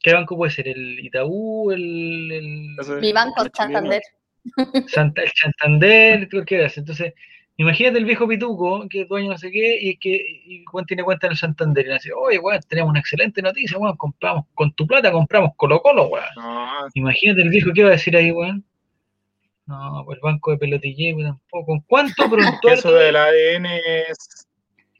¿qué 0.00 0.14
banco 0.14 0.36
puede 0.36 0.52
ser? 0.52 0.68
¿El 0.68 0.98
Itaú? 1.00 1.72
¿El, 1.72 2.30
el 2.32 2.76
Mi 3.00 3.12
banco 3.12 3.42
el. 3.44 3.50
Santander. 3.54 4.02
Santa- 4.88 5.22
el 5.22 5.30
Santander? 5.34 6.28
cualquiera? 6.30 6.70
Entonces, 6.74 7.12
imagínate 7.56 7.98
el 7.98 8.04
viejo 8.04 8.26
pituco, 8.28 8.88
que 8.88 9.02
es 9.02 9.08
dueño 9.08 9.30
no 9.30 9.38
sé 9.38 9.50
qué, 9.50 9.76
y 9.80 9.96
que 9.96 10.10
y, 10.46 10.64
weón, 10.72 10.86
tiene 10.86 11.02
cuenta 11.02 11.26
en 11.26 11.32
el 11.32 11.36
Santander. 11.38 11.84
Y 11.84 11.88
le 11.88 11.94
dice, 11.94 12.12
oye, 12.12 12.38
weón, 12.38 12.60
tenemos 12.68 12.90
una 12.90 13.00
excelente 13.00 13.42
noticia, 13.42 13.76
weón, 13.76 13.96
compramos, 13.96 14.46
con 14.54 14.72
tu 14.74 14.86
plata 14.86 15.10
compramos 15.10 15.50
Colo 15.56 15.82
Colo, 15.82 16.06
weón. 16.06 16.24
No, 16.36 16.88
Imagínate 16.94 17.42
el 17.42 17.50
viejo, 17.50 17.70
¿qué 17.74 17.82
va 17.82 17.88
a 17.90 17.92
decir 17.92 18.16
ahí, 18.16 18.30
weón? 18.30 18.64
No, 19.72 20.02
pues 20.04 20.16
el 20.16 20.20
banco 20.20 20.50
de 20.50 20.58
pelotille, 20.58 21.14
weón, 21.14 21.38
tampoco. 21.38 21.64
¿Con 21.64 21.80
cuánto 21.88 22.28
prontuario? 22.28 22.58
eso 22.78 22.92
del 22.92 23.16
ADN 23.16 23.64
es, 23.64 24.46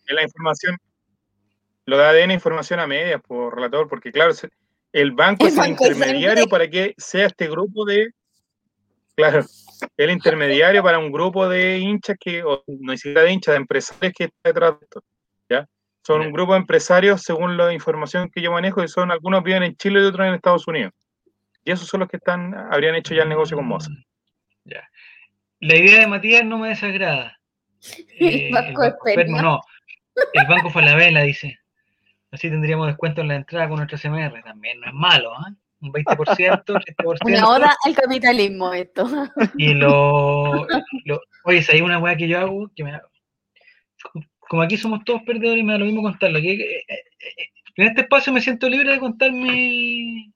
es 0.06 0.14
la 0.14 0.22
información. 0.22 0.78
Lo 1.84 1.98
de 1.98 2.04
ADN 2.04 2.30
es 2.30 2.36
información 2.36 2.80
a 2.80 2.86
medias, 2.86 3.20
por 3.20 3.54
relator, 3.54 3.86
porque 3.86 4.10
claro, 4.10 4.32
el 4.92 5.12
banco 5.12 5.44
El 5.44 5.52
es 5.52 5.58
el 5.58 5.64
es 5.64 5.68
intermediario 5.68 6.46
para 6.46 6.70
que 6.70 6.94
sea 6.96 7.26
este 7.26 7.50
grupo 7.50 7.84
de. 7.84 8.12
Claro, 9.14 9.44
el 9.98 10.10
intermediario 10.10 10.82
para 10.82 10.98
un 10.98 11.12
grupo 11.12 11.46
de 11.50 11.78
hinchas 11.78 12.16
que, 12.18 12.42
o 12.42 12.64
no 12.66 12.92
ni 12.92 12.96
siquiera 12.96 13.24
de 13.24 13.32
hinchas, 13.32 13.52
de 13.52 13.58
empresarios 13.58 14.14
que 14.16 14.24
está 14.24 14.40
detrás 14.42 14.80
de 14.80 14.84
esto. 14.84 15.04
¿ya? 15.50 15.68
Son 16.02 16.22
un 16.22 16.32
grupo 16.32 16.52
de 16.52 16.60
empresarios, 16.60 17.20
según 17.20 17.58
la 17.58 17.74
información 17.74 18.30
que 18.30 18.40
yo 18.40 18.50
manejo, 18.52 18.82
y 18.82 18.88
son 18.88 19.10
algunos 19.10 19.42
viven 19.42 19.64
en 19.64 19.76
Chile 19.76 20.00
y 20.00 20.04
otros 20.04 20.26
en 20.26 20.32
Estados 20.32 20.66
Unidos. 20.66 20.92
Y 21.62 21.72
esos 21.72 21.86
son 21.86 22.00
los 22.00 22.08
que 22.08 22.16
están, 22.16 22.54
habrían 22.54 22.94
hecho 22.94 23.12
ya 23.12 23.24
el 23.24 23.28
negocio 23.28 23.58
con 23.58 23.66
Moza. 23.66 23.90
Ya. 24.64 24.88
La 25.60 25.76
idea 25.76 26.00
de 26.00 26.06
Matías 26.06 26.44
no 26.44 26.58
me 26.58 26.68
desagrada. 26.68 27.38
Eh, 28.18 28.46
el 28.46 28.52
banco 28.52 28.80
banco 28.80 29.06
Esperma. 29.08 29.42
No. 29.42 29.60
El 30.34 30.46
banco 30.46 30.70
Falabella 30.70 31.22
dice. 31.22 31.58
Así 32.30 32.48
tendríamos 32.48 32.86
descuento 32.86 33.20
en 33.22 33.28
la 33.28 33.34
entrada 33.36 33.68
con 33.68 33.78
nuestra 33.78 33.98
CMR. 33.98 34.40
También 34.42 34.80
no 34.80 34.86
es 34.86 34.92
malo, 34.94 35.32
¿ah? 35.34 35.52
Un 35.80 35.92
20%, 35.92 36.62
30%. 36.64 37.18
Una 37.24 37.48
oda 37.48 37.76
al 37.84 37.94
capitalismo 37.94 38.72
esto. 38.72 39.04
Y 39.56 39.74
lo, 39.74 40.66
lo- 41.06 41.20
Oye, 41.44 41.60
si 41.62 41.72
hay 41.72 41.80
una 41.80 41.98
weá 41.98 42.16
que 42.16 42.28
yo 42.28 42.38
hago 42.38 42.70
que 42.76 42.84
me 42.84 43.00
Como 44.38 44.62
aquí 44.62 44.76
somos 44.76 45.02
todos 45.04 45.22
perdedores, 45.24 45.64
me 45.64 45.72
da 45.72 45.78
lo 45.80 45.86
mismo 45.86 46.02
contarlo. 46.02 46.40
que- 46.40 46.52
eh, 46.52 46.84
eh, 46.86 46.94
eh, 47.18 47.48
en 47.76 47.88
este 47.88 48.02
espacio 48.02 48.32
me 48.32 48.40
siento 48.40 48.68
libre 48.68 48.92
de 48.92 49.00
contar 49.00 49.32
mi, 49.32 50.32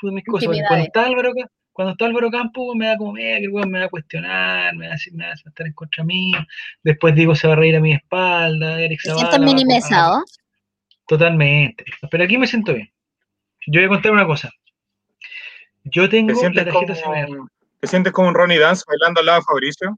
pues, 0.00 0.12
mis 0.12 0.24
cosas. 0.24 0.50
Está 0.78 1.06
Álvaro 1.06 1.32
cuando 1.78 1.92
está 1.92 2.06
Álvaro 2.06 2.28
Campo, 2.28 2.74
me 2.74 2.86
da 2.86 2.96
como, 2.96 3.12
mira, 3.12 3.38
que 3.38 3.44
el 3.44 3.50
weón 3.50 3.70
me 3.70 3.78
va 3.78 3.84
a 3.84 3.88
cuestionar, 3.88 4.74
me 4.74 4.86
va 4.88 4.94
a, 4.94 4.96
decir, 4.96 5.12
me 5.14 5.24
va 5.26 5.30
a 5.30 5.34
estar 5.34 5.64
en 5.64 5.72
contra 5.74 6.02
mío. 6.02 6.44
Después 6.82 7.14
digo, 7.14 7.36
se 7.36 7.46
va 7.46 7.52
a 7.52 7.56
reír 7.56 7.76
a 7.76 7.80
mi 7.80 7.92
espalda, 7.92 8.82
Eric 8.82 9.00
¿Te 9.00 9.12
sientes 9.12 9.30
va 9.30 9.36
a- 9.36 9.38
minimizado? 9.46 10.24
Totalmente. 11.06 11.84
Pero 12.10 12.24
aquí 12.24 12.36
me 12.36 12.48
siento 12.48 12.74
bien. 12.74 12.92
Yo 13.68 13.78
voy 13.80 13.84
a 13.84 13.88
contar 13.90 14.10
una 14.10 14.26
cosa. 14.26 14.50
Yo 15.84 16.02
¿Te 16.02 16.08
tengo 16.16 16.32
la 16.32 16.36
sientes, 16.40 16.64
tarjeta 16.64 16.94
como. 17.00 17.48
¿Te 17.78 17.86
sientes 17.86 18.12
como 18.12 18.26
un 18.26 18.34
Ronnie 18.34 18.58
Dance 18.58 18.82
bailando 18.84 19.20
al 19.20 19.26
lado 19.26 19.38
de 19.38 19.44
Fabricio? 19.44 19.96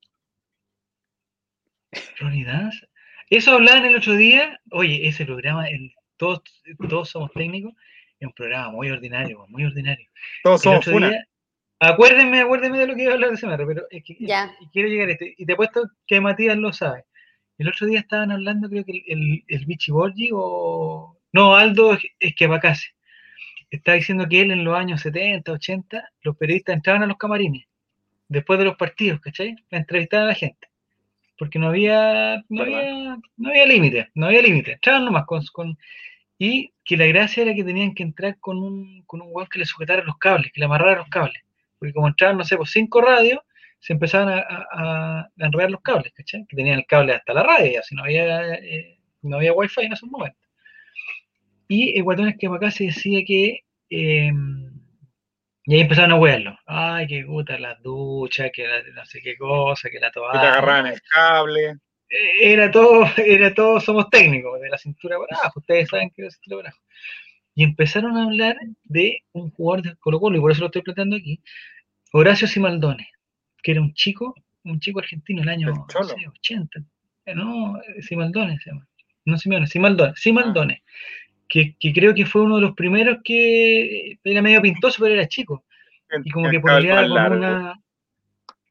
Ronnie 2.18 2.44
Dance. 2.44 2.86
Eso 3.30 3.52
hablaban 3.52 3.86
el 3.86 3.96
otro 3.96 4.12
día. 4.16 4.60
Oye, 4.70 5.08
ese 5.08 5.24
programa, 5.24 5.66
el, 5.66 5.94
todos, 6.18 6.42
todos 6.90 7.08
somos 7.08 7.32
técnicos, 7.32 7.72
es 8.18 8.26
un 8.26 8.34
programa 8.34 8.70
muy 8.70 8.90
ordinario, 8.90 9.46
muy 9.48 9.64
ordinario. 9.64 10.10
Todos 10.42 10.60
El 10.66 10.82
somos 10.82 11.08
día, 11.10 11.24
acuérdenme, 11.80 12.40
acuérdenme 12.40 12.78
de 12.78 12.86
lo 12.86 12.94
que 12.94 13.02
iba 13.02 13.12
a 13.12 13.14
hablar 13.14 13.30
de 13.30 13.36
CMR, 13.38 13.66
pero 13.66 13.82
es 13.90 14.04
que 14.04 14.16
Ya. 14.20 14.52
quiero 14.72 14.88
llegar 14.88 15.08
a 15.08 15.12
este. 15.12 15.34
Y 15.36 15.46
te 15.46 15.54
apuesto 15.54 15.88
que 16.06 16.20
Matías 16.20 16.56
lo 16.56 16.72
sabe. 16.72 17.04
El 17.58 17.68
otro 17.68 17.86
día 17.86 18.00
estaban 18.00 18.30
hablando, 18.30 18.68
creo 18.70 18.84
que 18.84 18.92
el, 18.92 19.02
el, 19.06 19.44
el 19.48 19.66
Vichy 19.66 19.92
Borgi 19.92 20.30
o. 20.32 21.16
No, 21.32 21.54
Aldo 21.56 21.96
Esquivacase. 22.18 22.88
Está 23.70 23.92
diciendo 23.92 24.28
que 24.28 24.40
él 24.40 24.50
en 24.50 24.64
los 24.64 24.76
años 24.76 25.00
70, 25.02 25.52
80, 25.52 26.08
los 26.22 26.36
periodistas 26.36 26.74
entraban 26.74 27.02
a 27.04 27.06
los 27.06 27.16
camarines 27.18 27.66
después 28.28 28.58
de 28.58 28.64
los 28.64 28.76
partidos, 28.76 29.20
¿cachai? 29.20 29.54
A 29.70 29.76
entrevistar 29.76 30.22
a 30.22 30.26
la 30.26 30.34
gente. 30.34 30.68
Porque 31.38 31.58
no 31.58 31.68
había, 31.68 32.44
no 32.48 32.62
había, 32.62 33.16
no 33.36 33.48
había 33.48 33.66
límite, 33.66 34.08
no 34.14 34.26
había 34.26 34.42
límite. 34.42 34.72
Entraban 34.72 35.04
nomás 35.04 35.24
con, 35.26 35.42
con- 35.52 35.78
Y 36.38 36.72
que 36.84 36.96
la 36.96 37.06
gracia 37.06 37.42
era 37.44 37.54
que 37.54 37.62
tenían 37.64 37.94
que 37.94 38.02
entrar 38.02 38.38
con 38.40 38.58
un, 38.58 39.02
con 39.06 39.20
un 39.20 39.32
que 39.46 39.58
le 39.60 39.64
sujetara 39.66 40.02
los 40.02 40.18
cables, 40.18 40.50
que 40.52 40.60
le 40.60 40.66
amarrara 40.66 40.96
los 40.98 41.08
cables. 41.08 41.42
Porque 41.80 41.94
como 41.94 42.08
entraban, 42.08 42.38
no 42.38 42.44
sé, 42.44 42.56
por 42.58 42.68
cinco 42.68 43.00
radios, 43.02 43.40
se 43.80 43.94
empezaban 43.94 44.28
a, 44.38 44.44
a- 44.72 45.28
enredar 45.38 45.70
los 45.72 45.82
cables, 45.82 46.12
¿cachai? 46.14 46.46
Que 46.48 46.56
tenían 46.56 46.78
el 46.80 46.86
cable 46.86 47.14
hasta 47.14 47.34
la 47.34 47.42
radio, 47.42 47.72
ya, 47.72 47.82
si 47.82 47.96
no 47.96 48.04
había, 48.04 48.54
eh, 48.56 48.98
no 49.22 49.38
había 49.38 49.54
wifi 49.54 49.82
en 49.82 49.94
esos 49.94 50.10
momentos. 50.10 50.40
Y 51.68 51.96
el 51.96 52.02
guatón 52.04 52.34
que 52.38 52.46
acá 52.48 52.70
se 52.70 52.84
decía 52.84 53.20
que. 53.26 53.60
eh, 53.90 54.32
y 55.64 55.74
ahí 55.74 55.80
empezaron 55.80 56.12
a 56.12 56.16
huearlo. 56.16 56.58
Ay, 56.66 57.06
que 57.06 57.24
puta 57.24 57.58
las 57.58 57.80
duchas, 57.82 58.50
que 58.52 58.66
la, 58.66 58.82
no 58.94 59.04
sé 59.06 59.20
qué 59.22 59.36
cosa, 59.36 59.88
que 59.90 60.00
la 60.00 60.08
Que 60.08 60.12
te 60.12 60.20
toalla. 60.20 60.40
agarraban 60.40 60.86
el 60.86 61.00
cable. 61.02 61.70
Eh, 62.08 62.52
Era 62.52 62.70
todo, 62.70 63.04
era 63.16 63.54
todo, 63.54 63.78
somos 63.80 64.08
técnicos, 64.10 64.60
de 64.60 64.68
la 64.70 64.78
cintura 64.78 65.16
para 65.18 65.38
abajo. 65.40 65.60
Ustedes 65.60 65.88
saben 65.88 66.10
que 66.10 66.22
es 66.22 66.26
la 66.26 66.30
cintura 66.30 66.62
para 66.62 66.68
abajo. 66.70 66.84
Y 67.54 67.64
empezaron 67.64 68.16
a 68.16 68.24
hablar 68.24 68.56
de 68.84 69.24
un 69.32 69.50
jugador 69.50 69.82
de 69.84 69.96
Colo 69.96 70.20
Colo, 70.20 70.38
y 70.38 70.40
por 70.40 70.52
eso 70.52 70.60
lo 70.60 70.66
estoy 70.66 70.82
planteando 70.82 71.16
aquí, 71.16 71.40
Horacio 72.12 72.46
Simaldone, 72.46 73.08
que 73.62 73.72
era 73.72 73.80
un 73.80 73.92
chico, 73.94 74.34
un 74.64 74.80
chico 74.80 75.00
argentino 75.00 75.42
el 75.42 75.48
año 75.48 75.68
El 75.68 75.74
no 75.74 75.86
Cholo. 75.88 76.08
sé, 76.08 76.16
80. 76.28 76.80
Eh, 77.26 77.34
No, 77.34 77.76
eh, 77.82 78.02
Simaldone 78.02 78.58
se 78.58 78.70
llama. 78.70 78.86
No 79.24 79.36
Simeone, 79.38 79.66
Simaldone, 79.66 80.12
Simaldone. 80.16 80.82
Que, 81.48 81.76
que 81.78 81.92
creo 81.92 82.14
que 82.14 82.26
fue 82.26 82.42
uno 82.42 82.56
de 82.56 82.62
los 82.62 82.74
primeros 82.74 83.18
que 83.24 84.18
era 84.22 84.40
medio 84.40 84.62
pintoso, 84.62 85.02
pero 85.02 85.14
era 85.14 85.26
chico. 85.26 85.64
Y 86.24 86.30
como 86.30 86.48
que 86.50 86.60
pololeaba 86.60 87.02
con 87.02 87.14
largo. 87.14 87.36
una. 87.36 87.80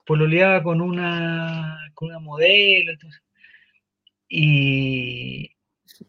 Pololeaba 0.06 0.64
con 0.64 0.81
una. 0.81 1.77
con 1.93 2.10
una 2.10 2.19
modelo. 2.19 2.91
entonces. 2.91 3.22
Y, 4.30 5.51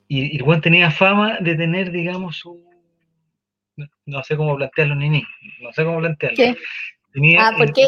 y, 0.08 0.34
y 0.34 0.36
el 0.36 0.42
buen 0.42 0.60
tenía 0.60 0.90
fama 0.90 1.38
de 1.40 1.54
tener, 1.56 1.90
digamos, 1.90 2.36
su. 2.38 2.62
No, 4.06 4.22
sé 4.22 4.36
cómo 4.36 4.56
plantearlo, 4.56 4.94
Nini. 4.94 5.24
No 5.60 5.72
sé 5.72 5.84
cómo 5.84 5.98
plantearlo. 6.00 6.36
¿Qué? 6.36 6.54
Tenía, 7.12 7.48
Ah, 7.48 7.52
¿por 7.56 7.72
qué? 7.72 7.86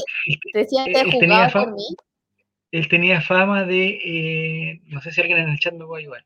él, 1.05 1.11
tenía 1.19 1.29
jugaba 1.29 1.51
fa- 1.51 1.65
por 1.65 1.75
mí. 1.75 1.85
él 2.73 2.89
tenía 2.89 3.21
fama 3.21 3.65
de. 3.65 3.89
eh, 4.05 4.81
no 4.87 5.01
sé 5.01 5.13
si 5.13 5.21
alguien 5.21 5.39
en 5.39 5.49
el 5.51 5.59
chat 5.59 5.75
me 5.75 5.85
puede 5.85 6.03
ayudar. 6.05 6.25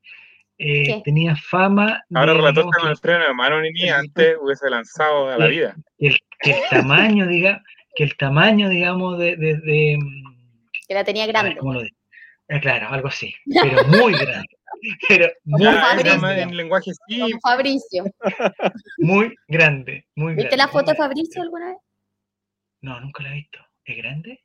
Eh, 0.58 1.02
tenía 1.04 1.36
fama. 1.36 2.02
Ahora 2.14 2.32
con 2.72 2.82
que- 2.82 2.88
el 2.90 2.96
freno 2.96 3.26
de 3.26 3.34
mano, 3.34 3.60
Nini. 3.60 3.88
Antes 3.90 4.36
hubiese 4.40 4.70
lanzado 4.70 5.28
a 5.28 5.36
la 5.36 5.46
vida. 5.46 5.76
que 5.98 6.06
el, 6.08 6.18
que 6.40 6.50
el 6.52 6.56
tamaño, 6.70 7.26
diga, 7.26 7.62
que 7.94 8.04
el 8.04 8.16
tamaño, 8.16 8.68
digamos, 8.68 9.18
de, 9.18 9.36
de- 9.36 9.56
de, 9.58 9.98
Que 10.88 10.94
la 10.94 11.04
tenía 11.04 11.24
ver, 11.26 11.32
grande. 11.34 11.56
¿cómo 11.56 11.74
lo 11.74 11.82
digo? 11.82 11.96
Eh, 12.48 12.60
claro, 12.60 12.88
algo 12.90 13.08
así, 13.08 13.34
pero 13.60 13.84
muy 13.88 14.12
grande, 14.18 14.55
pero 15.08 15.28
muy, 15.44 15.64
Fabricio. 15.64 16.00
era 16.12 16.18
más 16.18 16.38
en 16.38 16.56
lenguaje 16.56 16.92
Como 17.08 17.26
simple. 17.26 17.40
Fabricio. 17.42 18.04
muy 18.98 19.34
grande, 19.48 20.06
muy 20.14 20.34
grande. 20.34 20.42
¿Viste 20.44 20.56
la 20.56 20.68
foto 20.68 20.90
de. 20.92 20.96
Fabricio 20.96 21.42
alguna 21.42 21.68
vez? 21.68 21.76
No, 22.82 23.00
nunca 23.00 23.22
la 23.22 23.30
he 23.30 23.34
visto. 23.34 23.58
¿Es 23.84 23.96
grande? 23.96 24.40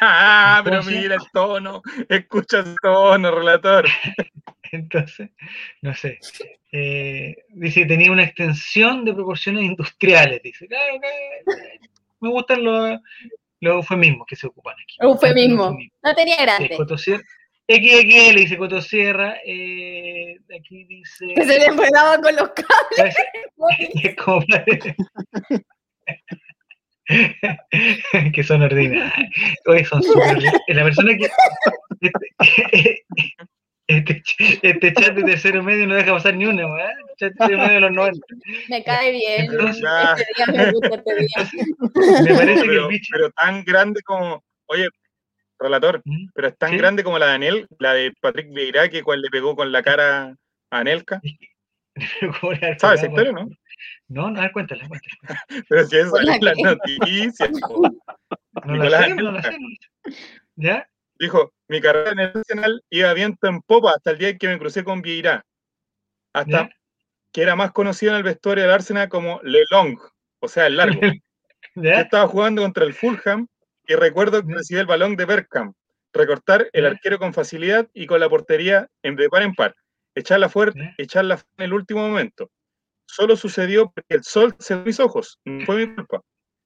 Ah, 0.00 0.60
pero 0.64 0.78
¿Cómo 0.78 0.90
se 0.90 0.96
mira 0.98 1.14
el 1.16 1.30
tono. 1.32 1.82
Escucha 2.08 2.60
el 2.60 2.74
tono, 2.82 3.30
relator. 3.30 3.86
Entonces, 4.72 5.30
no 5.82 5.94
sé. 5.94 6.18
Eh, 6.72 7.36
dice 7.50 7.80
que 7.82 7.86
tenía 7.86 8.10
una 8.10 8.24
extensión 8.24 9.04
de 9.04 9.12
proporciones 9.12 9.64
industriales, 9.64 10.40
dice. 10.42 10.66
Claro 10.66 10.98
que 11.00 11.48
me 12.20 12.30
gustan 12.30 12.64
los, 12.64 12.98
los 13.60 13.74
eufemismos 13.74 14.26
que 14.26 14.36
se 14.36 14.46
ocupan 14.46 14.74
aquí. 14.82 14.96
Eufemismo. 15.00 15.64
Eufemismos. 15.64 15.92
No 16.02 16.14
tenía 16.14 16.36
Sí, 16.36 16.42
grande. 16.42 16.76
Cotosierra. 16.76 17.22
XXL 17.68 18.36
dice 18.36 18.56
Cotosierra. 18.58 19.36
Eh, 19.44 20.36
aquí 20.58 20.84
dice. 20.84 21.26
Que 21.34 21.44
se 21.44 21.58
le 21.58 21.66
enredaba 21.66 22.18
con 22.20 22.36
los 22.36 22.50
cables. 22.50 23.14
Que 28.34 28.44
son 28.44 28.62
ordinarios. 28.62 29.12
Oye, 29.66 29.84
son 29.84 30.02
súper 30.02 30.30
ordinarios. 30.36 30.62
La 30.68 30.84
persona 30.84 31.16
que. 31.16 31.30
Este, 33.88 33.88
este, 33.88 34.22
este 34.62 34.92
chat 34.94 35.14
de 35.14 35.22
tercero 35.22 35.62
medio 35.62 35.86
no 35.86 35.94
deja 35.94 36.12
pasar 36.12 36.34
ni 36.34 36.46
una, 36.46 36.66
¿verdad? 36.68 36.90
Chat 37.18 37.32
de 37.32 37.36
tercero 37.38 37.58
medio 37.58 37.74
de 37.74 37.80
los 37.80 37.92
90. 37.92 38.26
Me 38.68 38.84
cae 38.84 39.12
bien. 39.12 39.44
Entonces- 39.50 39.82
Este 40.18 40.26
día 40.36 40.46
me 40.64 40.72
gusta 40.72 40.96
este 40.96 41.14
día. 41.16 41.50
Me 42.22 42.34
parece 42.34 42.62
que 42.62 42.70
el 42.76 42.86
bicho. 42.88 43.08
pero 43.12 43.30
tan 43.32 43.64
grande 43.64 44.00
como. 44.02 44.42
Oye, 44.66 44.88
relator, 45.62 46.02
¿Mm? 46.04 46.26
pero 46.34 46.48
es 46.48 46.58
tan 46.58 46.70
Sí. 46.70 46.76
grande 46.78 47.04
como 47.04 47.18
la 47.18 47.26
de 47.26 47.32
Anel, 47.32 47.66
la 47.78 47.94
de 47.94 48.12
Patrick 48.20 48.52
Vieira, 48.52 48.88
que 48.88 49.02
cual 49.02 49.20
le 49.22 49.30
pegó 49.30 49.54
con 49.56 49.70
la 49.72 49.82
cara 49.82 50.34
a 50.70 50.78
Anelka. 50.78 51.20
¿Cómo 52.40 52.52
le 52.52 52.58
habrá 52.66 52.78
¿Sabes 52.78 53.00
esa 53.00 53.08
historia, 53.10 53.32
no? 53.32 53.48
No, 54.08 54.30
no, 54.30 54.38
a 54.38 54.42
ver, 54.42 54.52
cuéntala, 54.52 54.88
cuéntala. 54.88 55.42
Pero 55.68 55.86
si 55.86 55.96
eso 55.96 56.12
Hola, 56.12 56.36
es 56.36 56.42
la 56.42 56.52
¿qué? 56.54 56.62
noticia. 56.62 57.50
po. 57.68 57.82
No 58.66 58.74
la 58.76 59.02
sé, 59.04 59.14
no 59.14 59.32
la 59.32 59.42
sé. 59.42 59.56
¿Ya? 60.56 60.86
Dijo, 61.18 61.52
mi 61.68 61.80
carrera 61.80 62.10
en 62.12 62.18
el 62.20 62.32
Arsenal 62.34 62.82
iba 62.90 63.12
viento 63.14 63.46
en 63.46 63.60
popa 63.62 63.92
hasta 63.92 64.10
el 64.10 64.18
día 64.18 64.28
en 64.28 64.38
que 64.38 64.48
me 64.48 64.58
crucé 64.58 64.84
con 64.84 65.00
Vieira. 65.00 65.44
Hasta 66.34 66.50
¿Ya? 66.64 66.70
que 67.32 67.42
era 67.42 67.56
más 67.56 67.72
conocido 67.72 68.12
en 68.12 68.18
el 68.18 68.22
vestuario 68.24 68.64
del 68.64 68.72
Arsenal 68.72 69.08
como 69.08 69.40
Le 69.42 69.62
Long, 69.70 69.98
o 70.40 70.48
sea, 70.48 70.66
el 70.66 70.76
largo. 70.76 71.00
Estaba 71.74 72.28
jugando 72.28 72.60
contra 72.62 72.84
el 72.84 72.92
Fulham 72.92 73.46
y 73.86 73.94
recuerdo 73.94 74.44
que 74.44 74.54
recibí 74.54 74.80
el 74.80 74.86
balón 74.86 75.16
de 75.16 75.24
Bergkamp, 75.24 75.74
recortar 76.12 76.68
el 76.72 76.86
arquero 76.86 77.18
con 77.18 77.32
facilidad 77.34 77.88
y 77.94 78.06
con 78.06 78.20
la 78.20 78.28
portería 78.28 78.88
en 79.02 79.16
de 79.16 79.28
par 79.28 79.42
en 79.42 79.54
par, 79.54 79.74
echarla 80.14 80.48
fuerte, 80.48 80.78
echarla 80.98 81.40
en 81.58 81.64
el 81.64 81.72
último 81.72 82.06
momento. 82.06 82.50
Solo 83.06 83.36
sucedió 83.36 83.90
porque 83.90 84.14
el 84.14 84.24
sol 84.24 84.54
se 84.58 84.76
mis 84.76 85.00
ojos, 85.00 85.38
no 85.44 85.64
fue 85.66 85.86
mi 85.86 85.94
culpa. 85.94 86.20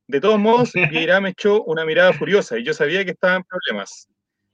De 0.09 0.21
todos 0.21 0.39
modos, 0.39 0.73
Vieira 1.11 1.21
me 1.21 1.31
echó 1.31 1.63
una 1.65 1.85
mirada 1.85 2.13
furiosa 2.13 2.59
y 2.59 2.65
yo 2.65 2.73
sabía 2.75 3.05
que 3.05 3.13
estaba 3.13 3.37
en 3.37 3.45
problemas. 3.45 4.09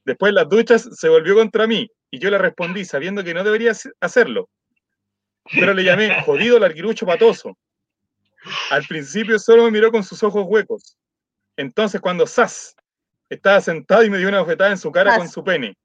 Después 0.05 0.33
las 0.33 0.49
duchas 0.49 0.89
se 0.93 1.09
volvió 1.09 1.35
contra 1.35 1.67
mí 1.67 1.91
y 2.11 2.19
yo 2.19 2.31
le 2.31 2.39
respondí 2.39 2.85
sabiendo 2.85 3.23
que 3.23 3.35
no 3.35 3.45
debería 3.45 3.73
hac- 3.73 3.93
hacerlo. 4.01 4.49
Pero 5.55 5.75
le 5.75 5.85
llamé 5.85 6.09
jodido 6.25 6.59
larguirucho 6.59 7.07
patoso. 7.07 7.57
Al 8.71 8.85
principio 8.87 9.39
solo 9.39 9.65
me 9.65 9.71
miró 9.71 9.91
con 9.93 10.03
sus 10.03 10.23
ojos 10.23 10.45
huecos. 10.49 10.97
Entonces 11.57 12.01
cuando 12.01 12.27
Sass 12.27 12.75
estaba 13.29 13.61
sentado 13.61 14.05
y 14.05 14.11
me 14.11 14.19
dio 14.19 14.29
una 14.29 14.41
bofetada 14.41 14.71
en 14.71 14.79
su 14.79 14.91
cara 14.93 15.11
Sas. 15.13 15.19
con 15.19 15.29
su 15.29 15.45
pene. 15.45 15.77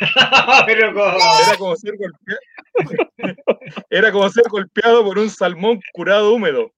Pero 0.66 0.92
como- 0.94 1.06
Era 1.46 1.56
como 1.58 1.76
ser 1.76 1.94
golpeado. 1.96 2.40
Era 3.90 4.12
como 4.12 4.28
ser 4.30 4.44
golpeado 4.48 5.04
por 5.04 5.18
un 5.18 5.30
salmón 5.30 5.80
curado 5.92 6.32
húmedo. 6.32 6.72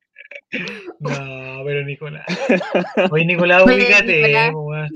No, 0.99 1.63
pero 1.65 1.85
Nicolás. 1.85 2.27
Oye, 3.13 3.25
Nicolás, 3.25 3.63
ubícate. 3.65 4.17
Nicolás. 4.17 4.91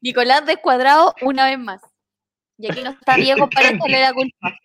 Nicolás 0.00 0.46
descuadrado 0.46 1.14
una 1.22 1.46
vez 1.46 1.58
más. 1.58 1.80
Y 2.58 2.70
aquí 2.70 2.82
no 2.82 2.90
está 2.90 3.16
Diego 3.16 3.48
para 3.50 3.70
echarle 3.70 4.00
la 4.00 4.12
culpa. 4.12 4.56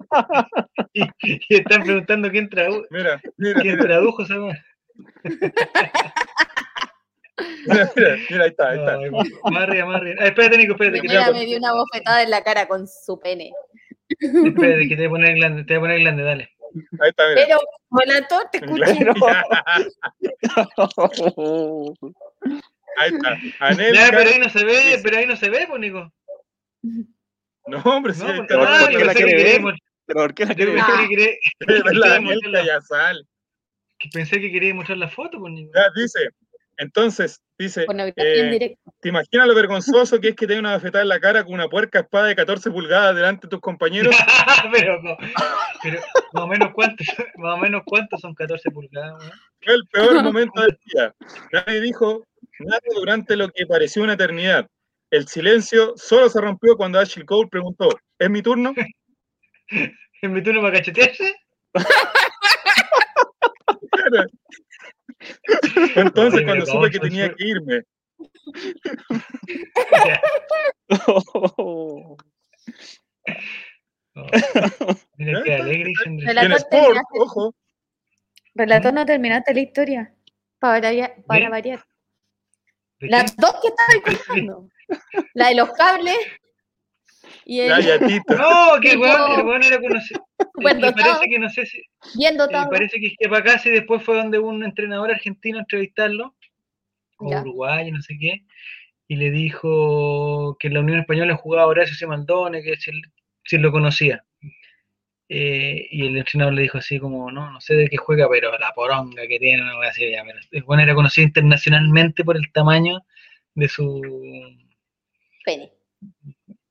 Y, 0.94 1.03
y 1.23 1.56
están 1.56 1.84
preguntando 1.84 2.30
quién, 2.31 2.49
tradu- 2.49 2.86
Mira, 2.90 3.22
mira, 3.38 3.61
quién 3.61 3.76
mira, 3.76 3.88
tradujo 3.88 4.23
esa. 4.23 4.36
Mira, 7.67 7.91
mira, 7.95 8.15
mira, 8.29 8.43
ahí 8.43 8.49
está, 8.49 8.69
ahí 8.69 8.79
está. 8.79 8.95
Ay, 8.97 9.09
Más 9.51 9.63
arriba, 9.63 9.85
más 9.85 9.95
arriba. 10.01 10.15
Ah, 10.19 10.27
espérate, 10.27 10.57
Nico, 10.57 10.73
espérate, 10.73 11.01
que 11.01 11.07
Mira, 11.07 11.31
me 11.31 11.45
dio 11.45 11.57
una 11.57 11.73
bofetada 11.73 12.23
en 12.23 12.29
la 12.29 12.43
cara 12.43 12.67
con 12.67 12.87
su 12.87 13.19
pene. 13.19 13.51
espérate, 14.09 14.87
que 14.87 14.95
te 14.95 14.95
voy 14.95 15.05
a 15.07 15.09
poner 15.09 15.35
grande, 15.35 15.63
te 15.63 15.77
voy 15.77 15.77
a 15.77 15.81
poner 15.81 15.99
grande, 16.01 16.23
dale. 16.23 16.49
Ahí 17.01 17.09
está, 17.09 17.23
mira. 17.29 17.41
Pero, 17.47 17.59
relator, 17.91 18.43
te 18.51 18.57
escuché. 18.59 18.83
Ahí 22.97 23.11
está. 23.13 23.37
Ya, 23.41 23.55
Anelka. 23.59 24.17
pero 24.17 24.29
ahí 24.29 24.39
no 24.39 24.49
se 24.49 24.65
ve, 24.65 24.71
dice- 24.77 24.99
pero 25.03 25.17
ahí 25.17 25.25
no 25.25 25.35
se 25.35 25.49
ve, 25.49 25.65
pues, 25.69 25.79
Nico. 25.79 26.11
No, 27.67 27.77
hombre, 27.85 28.13
sí, 28.13 28.21
No, 28.23 28.29
ahí 28.29 28.37
porque- 28.37 28.53
ah, 28.55 28.79
¿por 28.81 28.91
yo 28.91 28.99
qué 28.99 29.05
la 29.05 29.13
pensé 29.13 29.25
que 29.25 29.35
quiere 29.35 29.59
ver? 29.59 29.73
¿Pero 30.05 30.19
por 30.21 30.33
qué 30.33 30.45
la 30.45 30.55
quiere 30.55 30.71
ver? 30.73 30.83
la 31.95 32.19
la- 32.49 32.65
ya 32.65 32.81
sale. 32.81 33.21
que 33.99 34.09
pensé 34.13 34.39
que 34.39 34.51
quería 34.51 34.73
mostrar 34.73 34.97
la 34.97 35.09
foto, 35.09 35.39
pues, 35.39 35.53
Nico. 35.53 35.71
Ya, 35.75 35.83
dice, 36.01 36.19
entonces, 36.80 37.41
dice, 37.57 37.85
eh. 38.15 38.77
¿te 39.01 39.10
imaginas 39.10 39.47
lo 39.47 39.53
vergonzoso 39.53 40.22
que 40.22 40.30
es 40.30 40.35
que 40.35 40.47
te 40.47 40.57
una 40.57 40.76
bofetada 40.76 41.01
en 41.01 41.10
la 41.10 41.19
cara 41.19 41.43
con 41.43 41.53
una 41.53 41.68
puerca 41.68 41.99
espada 41.99 42.27
de 42.27 42.38
14 42.38 42.72
pulgadas 42.72 43.14
delante 43.14 43.47
de 43.47 43.51
tus 43.51 43.60
compañeros? 43.60 44.15
pero, 44.73 45.01
no, 45.01 45.18
pero 45.84 45.99
más 46.31 46.43
o 46.45 46.47
menos 46.47 46.69
cuántos, 46.73 47.06
más 47.35 47.56
o 47.56 47.57
menos 47.57 47.81
cuántos 47.85 48.22
son 48.22 48.34
14 48.34 48.72
pulgadas? 48.72 49.22
Fue 49.61 49.73
el 49.73 49.85
peor 49.91 50.14
momento 50.23 50.61
del 50.61 50.80
día. 50.85 51.14
Nadie 51.51 51.81
dijo 51.81 52.26
nada 52.60 52.80
durante 52.95 53.35
lo 53.35 53.49
que 53.49 53.68
pareció 53.68 54.03
una 54.03 54.14
eternidad. 54.14 54.65
El 55.11 55.27
silencio 55.27 55.95
solo 55.97 56.30
se 56.30 56.39
rompió 56.39 56.77
cuando 56.77 56.97
Ashley 56.97 57.26
Cole 57.26 57.49
preguntó, 57.51 57.89
¿es 58.18 58.30
mi 58.30 58.41
turno? 58.41 58.73
¿En 60.22 60.34
mi 60.34 60.41
turno 60.41 60.61
para 60.61 60.77
cachetearse? 60.77 61.35
Entonces 65.95 66.41
cuando 66.45 66.65
supe 66.65 66.89
que 66.91 66.97
¿cómo 66.99 67.09
tenía 67.09 67.33
que 67.33 67.47
irme. 67.47 67.83
Oh, 74.15 75.05
mira 75.17 75.43
qué 75.43 75.55
alegre 75.55 75.93
En 76.05 76.51
Sport, 76.53 76.99
ojo, 77.11 77.55
Relator, 78.55 78.93
no 78.93 79.05
terminaste 79.05 79.53
la 79.53 79.59
historia. 79.61 80.13
Para, 80.59 80.79
variar- 80.81 81.23
para 81.25 81.49
variar. 81.49 81.85
¿De 82.99 83.07
Las 83.07 83.35
dos 83.37 83.55
que 83.61 83.67
estabas 83.69 84.17
contando. 84.27 84.69
La 85.33 85.49
de 85.49 85.55
los 85.55 85.71
cables 85.71 86.17
y 87.51 87.61
el 87.61 87.69
ya, 87.69 87.80
ya, 87.80 87.99
Tito. 88.07 88.35
No, 88.35 88.80
que 88.81 88.91
el 88.91 88.99
Tipo- 88.99 89.01
weón, 89.03 89.39
el 89.39 89.45
weón 89.45 89.63
era 89.63 89.80
conocido. 89.80 90.27
Buen 90.55 90.77
Y 90.77 90.81
dotado. 90.81 91.13
parece 91.13 91.30
que 91.31 91.39
no 91.39 91.49
sé 91.49 91.65
si. 91.65 91.81
bien 92.15 92.38
dotado. 92.38 92.69
parece 92.69 92.99
que 92.99 93.07
es 93.07 93.13
que 93.17 93.27
para 93.30 93.41
acá 93.53 93.61
y 93.65 93.69
después 93.71 94.03
fue 94.03 94.17
donde 94.17 94.38
un 94.39 94.63
entrenador 94.63 95.11
argentino 95.11 95.57
a 95.57 95.61
entrevistarlo, 95.61 96.35
o 97.17 97.31
Ya. 97.31 97.41
uruguayo, 97.41 97.91
no 97.93 98.01
sé 98.01 98.17
qué, 98.19 98.43
y 99.07 99.15
le 99.15 99.31
dijo 99.31 100.55
que 100.59 100.67
en 100.67 100.76
la 100.76 100.80
Unión 100.81 100.99
Española 100.99 101.35
jugaba 101.35 101.65
Horacio 101.67 101.95
Simaldone, 101.95 102.61
que 102.61 102.76
si, 102.77 103.57
lo 103.57 103.71
conocía. 103.71 104.23
Eh, 105.31 105.88
y 105.91 106.07
el 106.07 106.17
entrenador 106.17 106.53
le 106.53 106.63
dijo 106.63 106.77
así 106.80 106.97
como, 106.99 107.31
no, 107.31 107.51
no 107.51 107.61
sé 107.61 107.76
de 107.76 107.88
qué 107.88 107.97
juega, 107.97 108.27
pero 108.30 108.57
la 108.57 108.71
poronga 108.73 109.27
que 109.27 109.38
tiene, 109.39 109.63
no 109.63 109.76
voy 109.77 109.85
a 109.85 109.89
decir 109.89 110.11
ya, 110.11 110.23
pero 110.23 110.39
el 110.51 110.63
weón 110.63 110.80
era 110.81 110.95
conocido 110.95 111.26
internacionalmente 111.27 112.23
por 112.23 112.35
el 112.38 112.51
tamaño 112.51 113.01
de 113.55 113.67
su 113.67 114.01
Pene. 115.45 115.71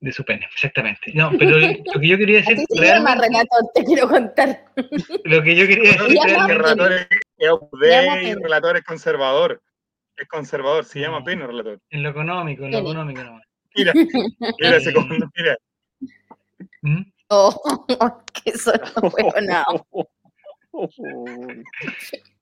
De 0.00 0.12
su 0.12 0.24
pene, 0.24 0.46
exactamente. 0.52 1.12
No, 1.14 1.30
pero 1.38 1.58
lo 1.94 2.00
que 2.00 2.08
yo 2.08 2.16
quería 2.18 2.38
decir 2.38 2.58
se 2.68 2.84
llama 2.84 3.16
te 3.74 3.84
quiero 3.84 4.08
contar. 4.08 4.64
lo 5.24 5.42
que 5.42 5.56
yo 5.56 5.66
quería 5.66 5.92
decir 5.92 6.18
llama 6.26 6.52
El 6.52 6.58
relator 6.58 6.92
es 6.92 7.06
es 7.38 8.28
el 8.30 8.42
relator 8.42 8.76
es 8.76 8.84
conservador. 8.84 9.62
Es 10.16 10.28
conservador, 10.28 10.84
se 10.84 11.00
llama 11.00 11.20
No. 11.20 11.24
pene 11.24 11.46
relator. 11.46 11.80
en 11.90 12.02
lo 12.02 12.10
económico, 12.10 12.64
en 12.64 12.72
lo 12.72 12.78
Pene. 12.78 12.90
económico 12.90 13.22
nomás. 13.24 13.44
Mira, 13.76 13.92
mira 14.58 14.76
ese 14.76 14.92
con- 14.92 15.08
mira. 15.36 15.56
¿Mm? 16.82 17.02
Oh, 17.30 18.24
que 18.44 18.52
solo 18.58 18.84
huevonao. 19.12 19.86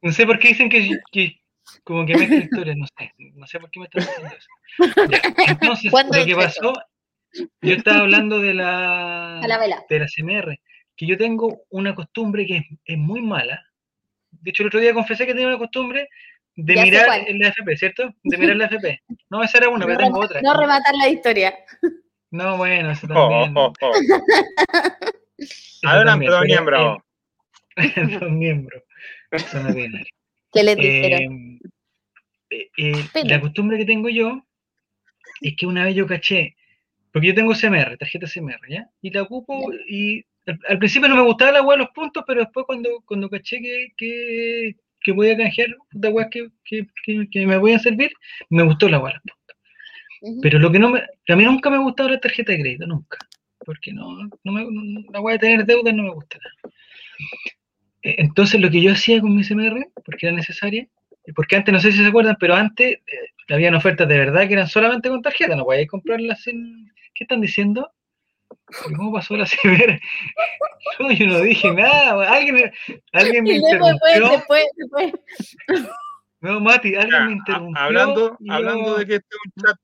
No 0.03 0.13
sé 0.13 0.27
por 0.27 0.39
qué 0.39 0.49
dicen 0.49 0.69
que, 0.69 0.89
que 1.13 1.41
como 1.85 2.07
que 2.07 2.17
mezcla 2.17 2.37
historias, 2.37 2.77
no 2.77 2.87
sé, 2.97 3.13
no 3.35 3.47
sé 3.47 3.59
por 3.61 3.71
qué 3.71 3.81
me 3.81 3.87
están 3.87 4.05
diciendo 4.07 4.35
eso. 4.37 5.11
Ya, 5.11 5.53
Entonces, 5.53 5.91
¿Cuándo 5.91 6.19
lo 6.19 6.25
que 6.25 6.31
eso? 6.33 6.41
pasó, 6.41 6.73
yo 7.63 7.75
estaba 7.75 8.01
hablando 8.01 8.41
de 8.41 8.55
la, 8.55 9.39
A 9.41 9.49
la 9.49 9.59
vela. 9.59 9.85
de 9.89 9.99
la 9.99 10.07
CMR, 10.07 10.59
que 10.97 11.07
yo 11.07 11.17
tengo 11.17 11.63
una 11.71 11.95
costumbre 11.95 12.47
que 12.47 12.57
es, 12.59 12.65
es 12.85 12.99
muy 12.99 13.21
mala. 13.23 13.63
De 14.31 14.51
hecho, 14.51 14.63
el 14.63 14.69
otro 14.69 14.81
día 14.81 14.95
confesé 14.95 15.27
que 15.27 15.33
tenía 15.33 15.49
una 15.49 15.59
costumbre 15.59 16.09
de 16.55 16.75
Ya 16.75 16.83
mirar 16.85 17.29
en 17.29 17.39
la 17.39 17.49
FP, 17.49 17.77
¿cierto? 17.77 18.15
De 18.23 18.37
mirar 18.39 18.57
la 18.57 18.67
FP. 18.67 19.03
No, 19.31 19.43
esa 19.43 19.59
era 19.59 19.69
una, 19.69 19.81
No, 19.81 19.87
pero 19.87 19.99
tengo 19.99 20.21
otra. 20.21 20.41
no 20.43 20.55
rematar 20.59 20.95
la 20.95 21.09
historia. 21.09 21.55
No, 22.31 22.57
bueno, 22.57 22.91
eso 22.91 23.07
Oh, 23.11 23.31
también. 23.31 23.53
oh, 23.57 23.73
oh. 23.81 23.93
eso 25.39 25.89
Adelante, 25.89 26.27
también, 26.27 26.31
don 26.33 26.47
miembro. 26.47 27.05
eh, 27.77 27.93
don 28.21 28.39
miembro. 28.39 28.83
¿Qué 30.53 30.63
les 30.63 30.77
dijeron? 30.77 31.59
Eh, 32.51 32.71
eh, 32.79 32.93
eh, 33.15 33.25
la 33.25 33.41
costumbre 33.41 33.77
que 33.77 33.85
tengo 33.85 34.09
yo 34.09 34.43
es 35.41 35.55
que 35.57 35.67
una 35.67 35.85
vez 35.85 35.95
yo 35.95 36.07
caché, 36.07 36.57
porque 37.17 37.29
yo 37.29 37.35
tengo 37.35 37.55
CMR, 37.55 37.97
tarjeta 37.97 38.27
CMR, 38.27 38.61
¿ya? 38.69 38.91
Y 39.01 39.11
la 39.11 39.23
ocupo 39.23 39.73
y 39.89 40.23
al, 40.47 40.61
al 40.69 40.79
principio 40.79 41.09
no 41.09 41.17
me 41.17 41.23
gustaba 41.23 41.53
la 41.53 41.63
hueá 41.63 41.79
de 41.79 41.85
los 41.85 41.93
puntos, 41.95 42.23
pero 42.27 42.43
después 42.43 42.67
cuando, 42.67 42.91
cuando 43.07 43.31
caché 43.31 43.59
que, 43.63 43.89
que, 43.97 44.77
que 45.01 45.13
voy 45.13 45.31
a 45.31 45.37
canjear 45.39 45.69
de 45.93 46.09
hueá 46.11 46.29
que, 46.29 46.49
que, 46.63 46.87
que, 47.31 47.47
me 47.47 47.57
voy 47.57 47.73
a 47.73 47.79
servir, 47.79 48.13
me 48.51 48.65
gustó 48.65 48.87
la 48.91 48.99
hueá 48.99 49.15
de 49.15 49.15
los 49.15 49.23
puntos. 49.23 50.43
Pero 50.43 50.59
lo 50.59 50.71
que 50.71 50.79
no 50.79 50.91
me, 50.91 51.01
a 51.01 51.37
mí 51.37 51.45
nunca 51.45 51.71
me 51.71 51.77
ha 51.77 51.81
gustado 51.81 52.11
la 52.11 52.21
tarjeta 52.21 52.53
de 52.53 52.61
crédito, 52.61 52.87
nunca. 52.87 53.17
Porque 53.65 53.95
no, 53.95 54.15
no 54.45 54.53
me, 54.53 54.67
no- 54.71 55.05
la 55.11 55.21
hueá 55.23 55.35
de 55.35 55.39
tener 55.39 55.65
deudas 55.65 55.95
no 55.95 56.03
me 56.03 56.11
gusta 56.13 56.37
nada. 56.39 56.75
Eh, 58.03 58.17
Entonces 58.19 58.61
lo 58.61 58.71
que 58.71 58.83
yo 58.83 58.93
hacía 58.93 59.23
con 59.23 59.35
mi 59.35 59.43
CMR, 59.43 59.89
porque 60.05 60.27
era 60.27 60.37
necesaria, 60.37 60.87
porque 61.35 61.57
antes, 61.57 61.73
no 61.73 61.81
sé 61.81 61.93
si 61.93 61.99
se 61.99 62.07
acuerdan, 62.09 62.37
pero 62.39 62.55
antes 62.55 62.93
eh, 62.95 63.55
habían 63.55 63.75
ofertas 63.75 64.09
de 64.09 64.19
verdad 64.19 64.47
que 64.47 64.55
eran 64.55 64.69
solamente 64.69 65.09
con 65.09 65.23
tarjeta, 65.23 65.57
no 65.57 65.65
podíais 65.65 65.89
comprarlas 65.89 66.43
sin... 66.43 66.91
¿Qué 67.17 67.25
están 67.25 67.41
diciendo? 67.41 67.91
¿Cómo 68.97 69.13
pasó 69.13 69.37
la? 69.37 69.47
No, 71.01 71.11
yo 71.11 71.27
no 71.27 71.41
dije 71.41 71.73
nada, 71.73 72.31
alguien, 72.33 72.73
alguien 73.13 73.43
me 73.45 73.55
después, 73.55 73.73
interrumpió. 73.73 74.29
después, 74.31 74.65
después. 74.77 75.13
No, 76.41 76.61
Mati, 76.61 76.95
alguien 76.95 77.11
Ya, 77.11 77.21
me 77.25 77.33
interrumpió. 77.33 77.83
hablando, 77.83 78.39
hablando 78.49 78.99
de 78.99 79.07
que 79.07 79.15
este 79.17 79.29
es 79.35 79.41
un 79.45 79.63
chat, 79.63 79.77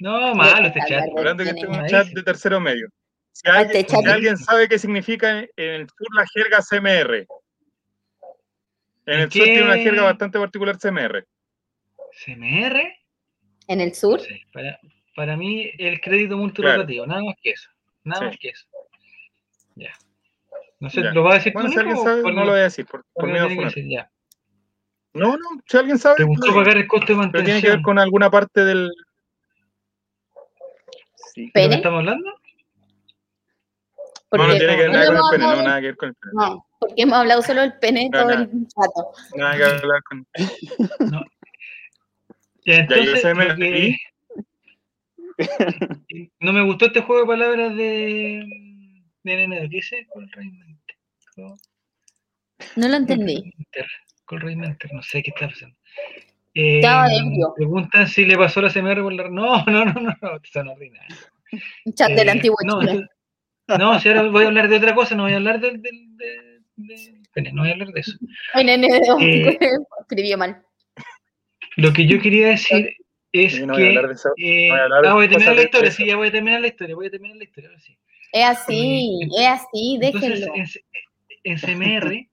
No, 0.00 0.34
malo 0.34 0.66
este 0.66 0.80
chat. 0.88 1.04
hablando 1.16 1.44
de 1.44 1.50
que 1.52 1.56
este 1.60 1.70
es 1.72 1.78
un 1.78 1.86
chat 1.86 2.06
de 2.08 2.22
tercero 2.22 2.60
medio. 2.60 2.88
Si 3.32 3.48
alguien, 3.48 3.76
este 3.76 3.96
si 3.96 4.06
alguien 4.08 4.36
sabe 4.36 4.68
qué 4.68 4.78
significa 4.78 5.38
en 5.40 5.48
el 5.56 5.86
sur 5.88 6.08
la 6.14 6.26
jerga 6.34 6.58
CMR. 6.68 7.26
En 9.06 9.20
el 9.20 9.30
sur 9.30 9.44
tiene 9.44 9.62
una 9.62 9.76
jerga 9.76 10.02
bastante 10.02 10.38
particular 10.38 10.78
CMR. 10.78 11.24
¿CMR? 12.24 12.92
En 13.68 13.80
el 13.80 13.88
No 13.90 13.94
sur. 13.94 14.20
para, 14.52 14.78
para 15.14 15.36
mí 15.36 15.70
el 15.78 16.00
crédito 16.00 16.36
multirotativo, 16.36 17.06
nada 17.06 17.22
más 17.22 17.36
que 17.42 17.50
eso. 17.50 17.68
Nada 18.04 18.20
Sí. 18.20 18.26
más 18.26 18.36
que 18.38 18.48
eso. 18.48 18.66
Ya. 19.76 19.92
No 20.80 20.90
sé, 20.90 21.02
Ya. 21.02 21.12
¿lo 21.12 21.22
va 21.22 21.32
a 21.32 21.34
decir 21.34 21.52
Bueno, 21.52 21.68
tú, 21.68 21.74
si 21.74 21.78
alguien 21.78 21.96
sabe, 21.98 22.22
no 22.22 22.44
lo 22.44 22.50
voy 22.50 22.60
a 22.60 22.64
decir, 22.64 22.86
por, 22.86 23.04
por 23.14 23.28
miedo 23.30 23.46
a 23.46 23.48
decir? 23.48 23.84
Ya. 23.88 24.10
No, 25.14 25.36
no, 25.36 25.44
si 25.66 25.76
alguien 25.76 25.98
sabe, 25.98 26.16
¿Te 26.16 26.24
gustó 26.24 26.46
no, 26.48 26.54
pagar 26.54 26.76
el 26.78 26.88
costo 26.88 27.12
de 27.14 27.18
pero 27.30 27.44
tiene 27.44 27.60
que 27.60 27.68
ver 27.68 27.76
mantención? 27.76 27.82
con 27.82 27.98
alguna 27.98 28.30
parte 28.30 28.64
del. 28.64 28.90
Sí. 31.34 31.46
¿De 31.46 31.50
¿Pene? 31.52 31.74
estamos 31.76 31.98
hablando? 32.00 32.30
No, 34.32 34.46
no 34.48 34.56
tiene 34.56 34.76
que 34.76 34.82
ver 34.82 34.90
no 34.90 34.92
nada 34.94 35.06
con 35.06 35.14
el 35.14 35.18
hemos 35.18 35.30
pene, 35.30 35.44
no, 35.44 35.50
hablado- 35.50 35.68
nada 35.68 35.80
que 35.80 35.86
ver 35.86 35.96
con 35.96 36.08
el 36.08 36.14
pene. 36.14 36.32
No, 36.34 36.66
porque 36.80 36.94
hemos 37.02 37.18
hablado 37.18 37.42
solo 37.42 37.60
del 37.60 37.78
pene 37.78 38.08
No, 38.10 38.18
todo 38.20 38.28
no. 38.34 38.40
el 38.42 38.48
rato. 38.76 39.12
Nada 39.36 39.56
que 39.56 39.64
hablar 39.64 40.02
con. 40.04 40.26
Ya, 41.10 41.22
entonces, 42.64 43.24
lo 43.24 43.56
que- 43.56 43.96
no 46.40 46.52
me 46.52 46.62
gustó 46.62 46.86
este 46.86 47.00
juego 47.00 47.22
de 47.22 47.26
palabras 47.26 47.76
de, 47.76 48.44
de 49.24 49.36
¿qué 49.48 49.68
dice? 49.70 50.06
Colraimente. 50.08 50.94
Co- 51.34 51.56
No 52.76 52.88
lo 52.88 52.96
entendí. 52.96 53.34
Colraimente, 53.34 53.86
Colraimente, 54.24 54.88
no 54.92 55.02
sé 55.02 55.22
qué 55.22 55.30
está 55.30 55.48
pasando. 55.48 55.76
Eh, 56.54 56.82
preguntan 57.56 58.06
si 58.08 58.26
le 58.26 58.36
pasó 58.36 58.60
la 58.60 58.68
CMR 58.70 59.02
por 59.02 59.12
la... 59.14 59.28
No, 59.30 59.64
no, 59.64 59.84
no, 59.86 59.92
no, 59.94 60.16
no, 60.20 60.40
eso 60.42 60.62
no 60.62 60.72
ordinario. 60.72 61.16
Un 61.86 61.92
chat 61.94 62.10
del 62.12 62.28
Eh, 62.28 62.32
antiguo 62.32 62.56
no, 62.64 62.80
no, 63.78 64.00
si 64.00 64.08
ahora 64.08 64.22
voy 64.24 64.44
a 64.44 64.48
hablar 64.48 64.68
de 64.68 64.76
otra 64.76 64.94
cosa, 64.94 65.14
no 65.14 65.22
voy 65.24 65.32
a 65.32 65.36
hablar 65.36 65.60
del... 65.60 65.80
pene, 67.32 67.52
no 67.52 67.62
voy 67.62 67.70
a 67.70 67.72
hablar 67.72 67.88
de 67.88 68.00
eso. 68.00 68.12
Ay, 68.52 68.64
nene, 68.64 68.88
Eh, 69.22 69.58
escribió 70.00 70.36
mal. 70.36 70.62
Lo 71.76 71.92
que 71.92 72.06
yo 72.06 72.20
quería 72.20 72.48
decir 72.48 72.96
es 73.32 73.58
no 73.60 73.72
voy 73.74 73.82
a 73.82 73.84
que... 73.84 73.88
hablar 73.90 74.08
de 74.08 74.14
eso. 74.14 74.28
eh, 74.36 74.68
voy 74.70 74.78
a 74.78 74.84
ah, 75.10 75.14
voy 75.14 75.28
terminar 75.28 75.56
la 75.56 75.62
historia, 75.62 75.90
sí, 75.90 76.06
ya 76.06 76.16
voy 76.16 76.28
a 76.28 76.32
terminar 76.32 76.60
la 76.60 76.66
historia, 76.68 76.94
voy 76.94 77.06
a 77.06 77.10
terminar 77.10 77.36
la 77.36 77.44
historia, 77.44 77.70
ahora 77.70 77.80
sí. 77.80 77.98
Es 78.32 78.44
así, 78.44 79.20
Eh, 79.22 79.28
es 79.38 79.48
así, 79.48 79.98
Entonces, 80.02 80.40
déjenlo. 80.40 80.54
en, 80.54 80.66
en 81.44 81.58
CMR, 81.58 82.28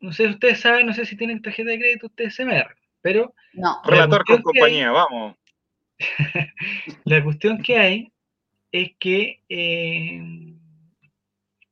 no 0.00 0.12
sé 0.12 0.24
si 0.26 0.30
ustedes 0.30 0.60
saben, 0.60 0.86
no 0.86 0.92
sé 0.94 1.04
si 1.06 1.16
tienen 1.16 1.40
tarjeta 1.42 1.70
de 1.70 1.78
crédito 1.78 2.06
ustedes 2.06 2.36
CMR, 2.36 2.74
pero 3.00 3.34
No, 3.52 3.80
Relator 3.84 4.24
con 4.24 4.36
hay- 4.36 4.42
compañía, 4.42 4.90
vamos. 4.90 5.36
la 7.04 7.24
cuestión 7.24 7.60
que 7.62 7.78
hay 7.78 8.12
es 8.70 8.90
que 8.98 9.40
eh, 9.48 10.22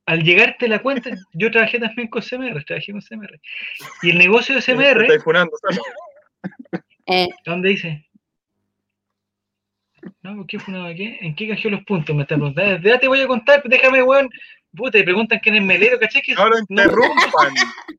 al 0.06 0.22
llegarte 0.22 0.66
la 0.68 0.80
cuenta, 0.80 1.10
yo 1.32 1.50
trabajé 1.50 1.78
también 1.78 2.08
con 2.08 2.22
CMR, 2.22 2.64
trabajé 2.64 2.92
con 2.92 3.00
CMR. 3.02 3.40
Y 4.02 4.10
el 4.10 4.18
negocio 4.18 4.54
de 4.54 4.62
CMR, 4.62 5.02
estáis 5.02 5.22
funando, 5.24 5.52
¿sabes? 5.60 5.80
Eh, 7.06 7.28
¿dónde 7.44 7.68
dice? 7.70 8.04
No, 10.22 10.36
¿por 10.36 10.46
¿qué 10.46 10.58
fue 10.58 10.74
una 10.74 10.94
qué? 10.94 11.18
¿En 11.20 11.34
qué 11.34 11.48
canjeó 11.48 11.70
los 11.70 11.84
puntos? 11.84 12.14
Me 12.14 12.22
están 12.22 12.38
preguntando. 12.38 12.88
Ya 12.88 12.98
te 12.98 13.08
voy 13.08 13.20
a 13.20 13.26
contar, 13.26 13.62
déjame, 13.64 14.02
weón. 14.02 14.28
Puta, 14.74 14.90
te 14.98 15.04
preguntan 15.04 15.38
quién 15.42 15.54
es 15.54 15.62
Melero, 15.62 15.98
¿cachai? 15.98 16.20
Que 16.20 16.34
No 16.34 16.48
lo 16.50 16.58
interrumpan, 16.58 17.54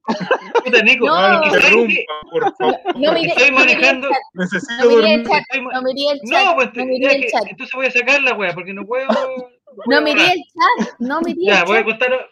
puta, 0.63 0.81
Nico, 0.83 1.07
No. 1.07 1.41
que 1.41 1.47
interrumpan, 1.47 1.87
que 1.95 2.05
por 2.31 2.43
no, 2.43 2.51
favor. 2.55 2.75
no 2.83 2.91
estoy 2.91 3.01
no 3.01 3.13
miré 3.13 3.47
el 3.47 3.53
manejando- 3.53 4.09
chat, 4.09 4.17
Necesito 4.33 4.83
no 4.83 4.89
miré 4.97 5.13
el 5.13 5.23
dormir. 5.23 5.27
chat, 5.27 5.41
estoy 5.41 5.61
no 5.61 5.81
miré 5.81 6.01
el 6.11 6.19
chat, 6.29 6.45
No, 6.45 6.55
pues 6.55 6.67
no 6.67 6.73
ya 6.75 6.85
miré 6.85 7.15
el 7.15 7.21
que- 7.21 7.27
chat. 7.31 7.43
entonces 7.49 7.73
voy 7.75 7.85
a 7.87 7.91
sacar 7.91 8.21
la 8.21 8.33
weá, 8.35 8.53
porque 8.53 8.73
no 8.73 8.85
puedo. 8.85 9.07
No 9.87 10.01
miré 10.01 10.21
el 10.33 10.43
chat, 10.53 10.89
no 10.99 11.19
miré 11.21 11.39
Ya, 11.45 11.59
el 11.61 11.65
voy 11.65 11.77
a 11.77 11.79
chat. 11.79 11.85
contar, 11.85 12.29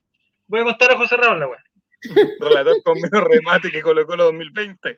voy 0.47 0.59
a 0.59 0.63
contar 0.63 0.91
a 0.91 0.97
José 0.97 1.17
Raúl 1.17 1.39
la 1.39 1.47
weá. 1.47 1.63
Relator 2.39 2.83
con 2.83 2.99
menos 2.99 3.23
remate 3.23 3.71
que 3.71 3.81
colocó 3.81 4.15
los 4.15 4.27
2020. 4.27 4.97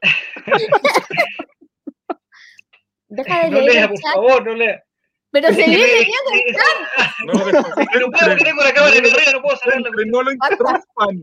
Deja 3.09 3.43
de 3.43 3.49
No 3.51 3.59
leer 3.61 3.73
lea, 3.73 3.83
el 3.83 3.89
por 3.89 3.97
chat. 3.99 4.13
favor, 4.13 4.45
no 4.45 4.53
lea. 4.53 4.83
Pero 5.31 5.47
se 5.53 5.55
viene 5.55 5.77
leyendo 5.77 6.31
el 6.33 6.55
chat. 6.55 6.77
No, 7.25 7.33
no 7.33 8.11
puedo, 8.11 8.35
que 8.37 8.43
tengo 8.43 8.63
la 8.63 8.73
cámara 8.73 8.93
de 8.93 8.99
arriba, 8.99 9.31
no 9.33 9.41
puedo 9.41 9.57
sacar 9.57 9.81
la 9.81 9.89
No 10.05 10.23
lo 10.23 10.31
interrumpan. 10.31 11.21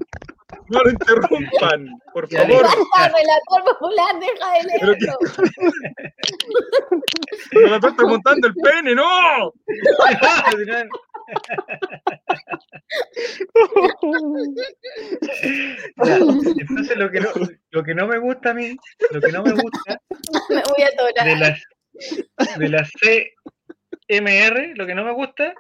No 0.69 0.81
lo 0.82 0.90
interrumpan, 0.90 1.89
por 2.12 2.28
favor. 2.28 2.62
Basta, 2.62 3.16
relator 3.16 3.65
popular, 3.73 4.20
deja 4.20 4.52
de 4.52 4.61
Pero 4.81 4.93
leerlo. 4.93 5.19
El 7.51 7.62
relator 7.62 7.90
está 7.90 8.02
montando 8.05 8.48
el 8.48 8.55
pene, 8.55 8.94
¡no! 8.94 9.52
Entonces 16.60 16.96
lo 16.96 17.10
que, 17.10 17.20
no, 17.20 17.28
lo 17.70 17.82
que 17.82 17.94
no 17.94 18.06
me 18.06 18.18
gusta 18.18 18.51
a 18.51 18.55
mí, 18.55 18.76
lo 19.10 19.20
que 19.20 19.32
no 19.32 19.42
me 19.42 19.52
gusta 19.52 20.01
Me 20.51 20.62
voy 20.62 20.82
a 20.82 20.88
atorar. 20.88 21.26
de 21.26 21.36
las 21.36 21.62
de 22.59 22.68
las 22.68 22.90
CMR, 24.09 24.72
lo 24.76 24.86
que 24.86 24.94
no 24.94 25.05
me 25.05 25.12
gusta 25.12 25.55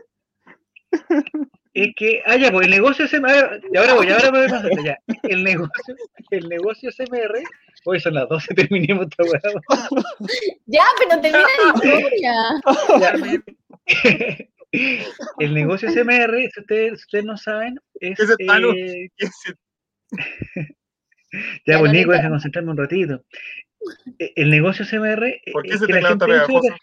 es 1.74 1.94
que, 1.96 2.22
ah, 2.26 2.36
ya, 2.36 2.50
pues 2.52 2.66
el 2.66 2.70
negocio 2.70 3.08
CMR, 3.08 3.60
y 3.72 3.76
ahora 3.76 3.94
voy, 3.94 4.08
ahora 4.10 4.30
me 4.30 4.40
voy 4.40 4.48
pasando, 4.48 4.82
ya, 4.82 4.96
el 5.24 5.42
negocio, 5.42 5.96
el 6.30 6.48
negocio 6.48 6.90
CMR, 6.90 7.42
hoy 7.84 8.00
son 8.00 8.14
las 8.14 8.28
12, 8.28 8.54
terminemos 8.54 9.06
esta 9.06 9.24
weá. 9.24 9.40
Ya, 10.66 10.84
pero 10.98 11.20
termina 11.20 11.46
la 11.58 11.66
historia. 11.74 12.34
Ya. 13.00 13.12
El 15.38 15.54
negocio 15.54 15.88
CMR, 15.92 16.50
si 16.52 16.60
ustedes, 16.60 17.00
si 17.00 17.04
ustedes 17.04 17.24
no 17.24 17.36
saben, 17.36 17.78
es. 18.00 18.18
Ese 18.18 18.32
es 18.32 18.36
eh, 18.40 19.08
¿Qué 19.16 19.26
se- 19.26 19.54
ya, 21.66 21.74
Ya, 21.74 21.78
pues 21.78 21.92
no 21.92 21.98
Nico, 21.98 22.12
deja 22.12 22.28
concentrarme 22.28 22.70
un 22.70 22.76
ratito. 22.78 23.24
Eh, 24.18 24.32
El 24.36 24.50
negocio 24.50 24.84
CMR 24.86 25.40
¿Por 25.52 25.62
qué 25.62 25.68
es 25.70 25.74
ese 25.76 25.86
que 25.86 25.92
la 25.92 25.98
teclado 25.98 26.14
está 26.14 26.26
pegajoso? 26.26 26.74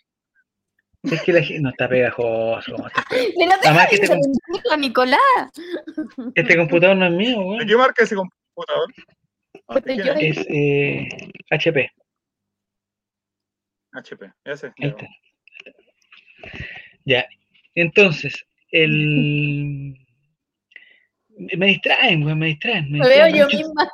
Es 1.03 1.21
que 1.23 1.33
la 1.33 1.41
gente 1.41 1.61
no 1.61 1.69
está 1.71 1.89
pegajoso. 1.89 2.71
¿cómo 2.75 2.87
está? 2.87 3.03
Pero 3.09 3.25
deja 3.35 3.59
Además 3.63 3.87
que 3.89 3.95
de 3.97 4.07
te- 4.07 4.13
interrumpirlo, 4.13 4.77
Nicolás. 4.77 5.19
Este 6.35 6.57
computador 6.57 6.95
no 6.97 7.05
es 7.07 7.11
mío, 7.13 7.39
¿De 7.39 7.45
weón. 7.45 7.67
qué 7.67 7.75
marca 7.75 8.03
ese 8.03 8.15
computador? 8.15 8.93
¿de 9.53 9.81
Pero 9.81 10.03
yo- 10.05 10.13
es? 10.13 10.37
Es 10.37 10.45
eh, 10.49 11.09
HP. 11.49 11.91
HP, 13.93 14.31
ese. 14.45 14.67
Ahí 14.79 14.87
está. 14.89 15.05
Ya. 17.03 17.25
Entonces, 17.75 18.45
el. 18.71 19.95
Me 21.57 21.65
distraen, 21.67 22.23
weón, 22.23 22.37
me 22.37 22.47
distraen. 22.47 22.91
Me 22.91 22.99
Me 22.99 23.07
veo 23.07 23.27
yo 23.29 23.45
mucho. 23.45 23.57
misma. 23.57 23.89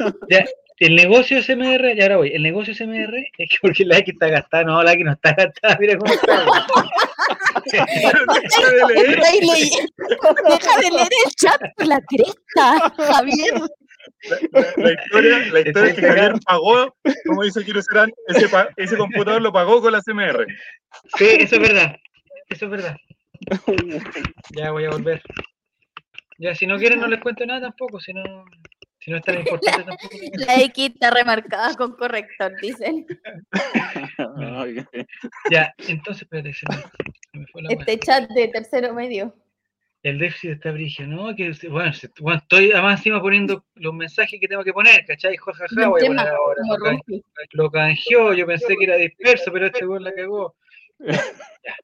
Ya, 0.30 0.44
el 0.78 0.96
negocio 0.96 1.40
SMR, 1.40 1.94
ya 1.94 2.04
ahora 2.04 2.16
voy, 2.16 2.30
el 2.34 2.42
negocio 2.42 2.74
SMR 2.74 3.16
es 3.38 3.48
que 3.50 3.56
porque 3.60 3.84
la 3.84 3.98
X 3.98 4.14
está 4.14 4.26
gastada, 4.28 4.64
no, 4.64 4.82
la 4.82 4.94
X 4.94 5.04
no 5.04 5.12
está 5.12 5.32
gastada, 5.34 5.76
mira 5.78 5.96
cómo 5.96 6.12
está. 6.12 6.44
deja 7.70 7.86
de 7.86 8.94
leer. 8.94 9.20
Deja 9.20 10.80
de 10.80 10.90
leer 10.90 11.08
el 11.24 11.30
chat 11.36 11.60
por 11.76 11.86
la 11.86 12.00
cresta, 12.00 12.92
Javier. 12.96 13.54
La, 14.52 14.60
la 14.76 14.92
historia, 14.92 15.38
la 15.52 15.60
historia 15.60 15.90
es 15.90 15.94
que 15.94 16.02
Javier 16.06 16.32
pagó, 16.44 16.96
como 17.26 17.42
dice 17.44 17.64
Quiero 17.64 17.82
Serán, 17.82 18.10
ese, 18.28 18.48
ese 18.76 18.96
computador 18.96 19.40
lo 19.42 19.52
pagó 19.52 19.80
con 19.80 19.92
la 19.92 20.00
CMR. 20.00 20.46
Sí, 21.16 21.26
eso 21.38 21.56
es 21.56 21.60
verdad, 21.60 21.96
eso 22.52 22.64
es 22.66 22.70
verdad. 22.70 22.96
Ya 24.56 24.70
voy 24.70 24.84
a 24.84 24.90
volver. 24.90 25.22
Ya, 26.38 26.54
si 26.54 26.66
no 26.66 26.78
quieren 26.78 27.00
no 27.00 27.06
les 27.08 27.20
cuento 27.20 27.44
nada 27.46 27.60
tampoco, 27.60 28.00
si 28.00 28.12
no, 28.12 28.22
si 28.98 29.10
no 29.10 29.16
es 29.18 29.22
tan 29.24 29.38
importante 29.38 29.82
tampoco. 29.84 30.16
La 30.46 30.60
X 30.62 30.90
está 30.94 31.10
remarcada 31.10 31.74
con 31.76 31.92
corrector, 31.96 32.52
dicen. 32.60 33.06
Ya, 35.50 35.72
entonces, 35.88 36.22
espérate, 36.22 36.52
se 36.52 36.66
me, 36.68 36.76
se 36.76 37.38
me 37.38 37.46
fue 37.46 37.62
la 37.62 37.68
Este 37.72 37.98
chat 37.98 38.28
de 38.30 38.48
tercero 38.48 38.92
medio. 38.94 39.34
El 40.02 40.18
déficit 40.18 40.50
está 40.52 40.72
brígido, 40.72 41.08
¿no? 41.08 41.34
Que, 41.36 41.52
bueno, 41.68 41.92
se- 41.92 42.08
bueno, 42.18 42.38
estoy 42.40 42.72
además 42.72 42.98
encima 43.00 43.20
poniendo 43.20 43.64
los 43.74 43.94
mensajes 43.94 44.40
que 44.40 44.48
tengo 44.48 44.64
que 44.64 44.72
poner, 44.72 45.04
¿cachai? 45.06 45.36
Jajaja, 45.36 45.88
voy 45.88 46.00
a 46.00 46.04
tema, 46.04 46.22
poner 46.24 46.34
ahora. 46.34 46.62
can-. 47.06 47.22
Lo 47.52 47.70
canjeó, 47.70 48.32
yo 48.34 48.44
pensé 48.46 48.76
que 48.76 48.84
era 48.84 48.96
disperso, 48.96 49.52
pero 49.52 49.66
este 49.66 49.86
weón 49.86 50.04
la 50.04 50.12
cagó. 50.14 50.54
Ya. 51.64 51.74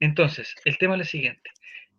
Entonces, 0.00 0.54
el 0.64 0.78
tema 0.78 0.94
es 0.94 0.98
lo 0.98 1.04
siguiente. 1.04 1.50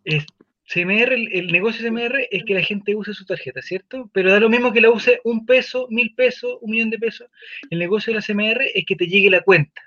Es, 0.04 0.24
CMR, 0.68 1.14
el, 1.14 1.50
negocio 1.50 1.88
CMR 1.88 2.28
es 2.30 2.44
que 2.44 2.52
la 2.52 2.62
gente 2.62 2.94
use 2.94 3.14
su 3.14 3.24
tarjeta, 3.24 3.62
¿cierto? 3.62 4.10
Pero 4.12 4.30
da 4.30 4.38
lo 4.38 4.50
mismo 4.50 4.70
que 4.70 4.82
la 4.82 4.90
use 4.90 5.18
un 5.24 5.46
peso, 5.46 5.86
mil 5.88 6.14
pesos, 6.14 6.58
un 6.60 6.72
millón 6.72 6.90
de 6.90 6.98
pesos. 6.98 7.28
El 7.70 7.78
negocio 7.78 8.12
de 8.12 8.20
la 8.20 8.22
CMR 8.22 8.62
es 8.74 8.84
que 8.84 8.94
te 8.94 9.06
llegue 9.06 9.30
la 9.30 9.40
cuenta. 9.40 9.80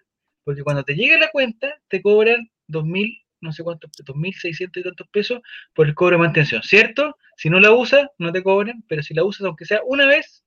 Porque 0.44 0.64
cuando 0.64 0.84
te 0.84 0.96
llegue 0.96 1.20
la 1.20 1.30
cuenta, 1.30 1.80
te 1.88 2.02
cobran 2.02 2.50
dos 2.66 2.84
mil, 2.84 3.24
no 3.42 3.52
sé 3.52 3.64
cuántos, 3.64 3.92
dos 4.04 4.16
mil 4.16 4.34
seiscientos 4.34 4.82
y 4.82 4.84
tantos 4.84 5.08
pesos 5.10 5.42
por 5.76 5.86
el 5.86 5.94
cobro 5.94 6.18
de 6.18 6.24
mantención, 6.24 6.64
¿cierto? 6.64 7.16
Si 7.38 7.48
no 7.52 7.60
la 7.60 7.72
usas, 7.72 8.08
no 8.18 8.32
te 8.32 8.42
cobran, 8.42 8.84
pero 8.88 9.04
si 9.04 9.14
la 9.14 9.24
usas, 9.24 9.46
aunque 9.46 9.66
sea 9.66 9.82
una 9.86 10.08
vez, 10.08 10.44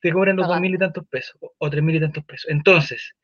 te 0.00 0.12
cobran 0.12 0.36
los 0.36 0.46
dos 0.46 0.60
mil 0.60 0.74
y 0.74 0.78
tantos 0.78 1.06
pesos, 1.08 1.36
o 1.40 1.70
tres 1.70 1.82
mil 1.82 1.96
y 1.96 2.00
tantos 2.00 2.24
pesos. 2.24 2.50
Entonces, 2.50 3.14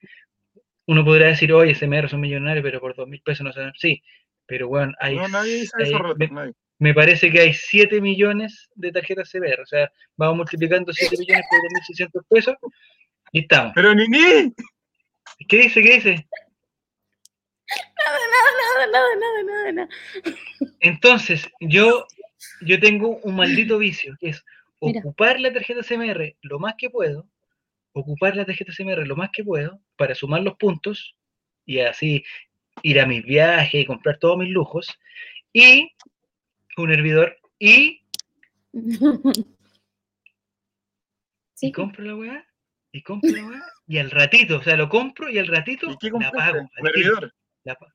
uno 0.88 1.04
podrá 1.04 1.26
decir, 1.28 1.52
oye, 1.52 1.74
CMR 1.74 2.08
son 2.08 2.20
millonarios, 2.20 2.62
pero 2.64 2.80
por 2.80 2.96
dos 2.96 3.06
mil 3.06 3.20
pesos 3.20 3.44
no 3.44 3.52
se 3.52 3.60
Sí, 3.76 4.02
pero 4.46 4.68
bueno, 4.68 4.92
hay, 4.98 5.16
No, 5.16 5.28
nadie 5.28 5.60
dice 5.60 5.70
hay- 5.78 5.92
eso, 5.92 6.14
me, 6.16 6.26
nadie. 6.28 6.52
me 6.78 6.94
parece 6.94 7.30
que 7.30 7.40
hay 7.40 7.52
7 7.52 8.00
millones 8.00 8.68
de 8.74 8.90
tarjetas 8.90 9.28
CBR, 9.30 9.62
o 9.62 9.66
sea, 9.66 9.92
vamos 10.16 10.38
multiplicando 10.38 10.92
7 10.92 11.16
millones 11.18 11.44
por 11.50 11.60
2.600 11.60 12.24
pesos 12.28 12.56
y 13.32 13.40
estamos. 13.40 13.72
Pero 13.74 13.94
ni 13.94 14.08
ni. 14.08 14.54
¿Qué 15.46 15.58
dice? 15.58 15.82
¿Qué 15.82 15.94
dice? 15.96 16.26
Nada, 17.98 18.18
nada, 18.32 18.86
nada, 18.86 19.16
nada, 19.20 19.42
nada, 19.44 19.72
nada. 19.72 19.88
Entonces, 20.80 21.46
yo, 21.60 22.06
yo 22.62 22.80
tengo 22.80 23.18
un 23.22 23.36
maldito 23.36 23.76
vicio, 23.76 24.16
que 24.18 24.30
es 24.30 24.42
Mira. 24.80 25.00
ocupar 25.00 25.38
la 25.38 25.52
tarjeta 25.52 25.82
CMR 25.82 26.36
lo 26.40 26.58
más 26.58 26.74
que 26.78 26.88
puedo, 26.88 27.26
ocupar 28.00 28.36
la 28.36 28.44
tarjeta 28.44 28.72
CMR 28.76 29.06
lo 29.06 29.16
más 29.16 29.30
que 29.32 29.44
puedo 29.44 29.80
para 29.96 30.14
sumar 30.14 30.42
los 30.42 30.56
puntos 30.56 31.14
y 31.66 31.80
así 31.80 32.24
ir 32.82 33.00
a 33.00 33.06
mis 33.06 33.24
viajes 33.24 33.82
y 33.82 33.86
comprar 33.86 34.18
todos 34.18 34.38
mis 34.38 34.50
lujos, 34.50 34.98
y 35.52 35.90
un 36.76 36.92
hervidor, 36.92 37.36
y, 37.58 38.02
y 38.72 39.44
Sí, 41.54 41.72
compro 41.72 42.04
la 42.04 42.14
weá, 42.14 42.46
y 42.92 43.02
compro 43.02 43.30
la 43.32 43.44
weá, 43.46 43.62
y 43.86 43.98
al 43.98 44.10
ratito, 44.10 44.58
o 44.58 44.62
sea, 44.62 44.76
lo 44.76 44.88
compro 44.88 45.28
y 45.28 45.38
al 45.38 45.48
ratito 45.48 45.90
¿Y 45.90 45.96
qué 45.98 46.10
la 46.20 46.30
pago. 46.30 46.60
Un 46.60 46.86
hervidor. 46.86 47.34
La 47.64 47.74
pa- 47.74 47.92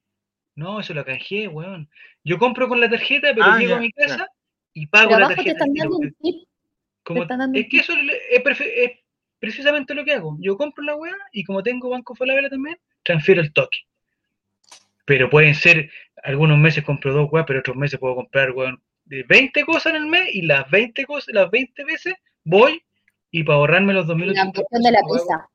No, 0.56 0.80
eso 0.82 0.94
lo 0.94 1.06
canjeé, 1.06 1.48
weón. 1.48 1.90
Yo 2.26 2.38
compro 2.38 2.68
con 2.68 2.80
la 2.82 2.90
tarjeta, 2.90 3.34
pero 3.34 3.46
Ah, 3.46 3.58
llego 3.60 3.72
ya, 3.72 3.78
a 3.78 3.80
mi 3.80 3.92
ya. 3.98 4.06
casa 4.08 4.28
y 4.74 4.86
pago 4.88 5.08
pero 5.10 5.20
la 5.20 5.26
abajo 5.28 5.44
te 5.44 5.50
tarjeta. 5.54 5.66
están 5.66 5.74
dando 5.74 5.98
un 5.98 6.14
tip. 6.22 6.48
como- 7.04 7.22
están 7.24 7.40
dando 7.40 7.58
es 7.60 7.64
un 7.66 7.70
que 7.70 7.78
eso 7.78 7.94
es, 7.94 8.22
es 8.82 9.00
precisamente 9.44 9.94
lo 9.94 10.06
que 10.06 10.14
hago. 10.14 10.38
Yo 10.40 10.56
compro 10.56 10.86
la 10.86 10.96
weá 10.96 11.18
y 11.34 11.44
como 11.44 11.62
tengo 11.62 11.90
Banco 11.90 12.16
Falabella 12.16 12.50
también, 12.50 12.80
transfiero 13.04 13.42
el 13.42 13.52
toque. 13.52 13.80
Pero 15.04 15.30
pueden 15.30 15.54
ser, 15.54 15.92
algunos 16.24 16.58
meses 16.58 16.86
compro 16.86 17.12
dos 17.12 17.28
weas, 17.30 17.46
pero 17.46 17.60
otros 17.60 17.76
meses 17.76 18.00
puedo 18.00 18.16
comprar, 18.16 18.52
weón, 18.52 18.82
de 19.04 19.24
20 19.24 19.66
cosas 19.66 19.88
en 19.88 19.96
el 19.98 20.06
mes 20.06 20.34
y 20.34 20.44
las 20.44 20.72
20 20.72 21.04
cosas, 21.04 21.36
las 21.36 21.52
20 21.52 21.84
veces 21.84 22.14
voy 22.46 22.82
y 23.32 23.44
para 23.44 23.58
ahorrarme 23.58 23.92
los 23.92 24.08
La 24.08 24.14
2.800 24.14 24.54
cuestión 24.54 24.82
de 24.82 24.92
la 24.92 25.00
pizza. 25.02 25.50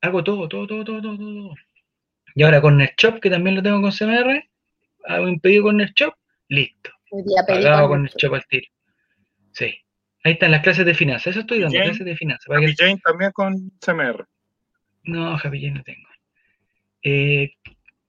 hago 0.00 0.24
todo, 0.24 0.48
todo, 0.48 0.66
todo, 0.66 0.82
todo, 0.82 1.02
todo, 1.02 1.18
todo. 1.18 1.54
Y 2.34 2.42
ahora 2.42 2.62
con 2.62 2.78
NetShop, 2.78 3.20
que 3.20 3.28
también 3.28 3.56
lo 3.56 3.62
tengo 3.62 3.82
con 3.82 3.92
CMR, 3.92 4.48
hago 5.04 5.24
un 5.26 5.40
pedido 5.40 5.64
con 5.64 5.76
listo. 5.76 6.90
Hoy 7.10 7.22
día 7.22 7.44
pedí 7.46 7.64
Pagado 7.64 7.88
con 7.88 7.98
con 7.98 8.02
NetShop 8.04 8.32
al 8.32 8.46
tiro. 8.46 8.66
Sí. 9.52 9.74
Ahí 10.24 10.32
están 10.32 10.50
las 10.50 10.62
clases 10.62 10.84
de 10.84 10.94
finanzas. 10.94 11.28
Eso 11.28 11.40
estoy 11.40 11.60
dando, 11.60 11.74
Jane? 11.78 11.90
clases 11.90 12.06
de 12.06 12.16
finanzas. 12.16 12.46
que- 12.60 12.74
Jane 12.76 13.00
también 13.04 13.32
con 13.32 13.70
CMR. 13.80 14.24
No, 15.04 15.34
Happy 15.34 15.60
Jane 15.60 15.72
no 15.78 15.82
tengo. 15.82 16.08
Eh, 17.02 17.52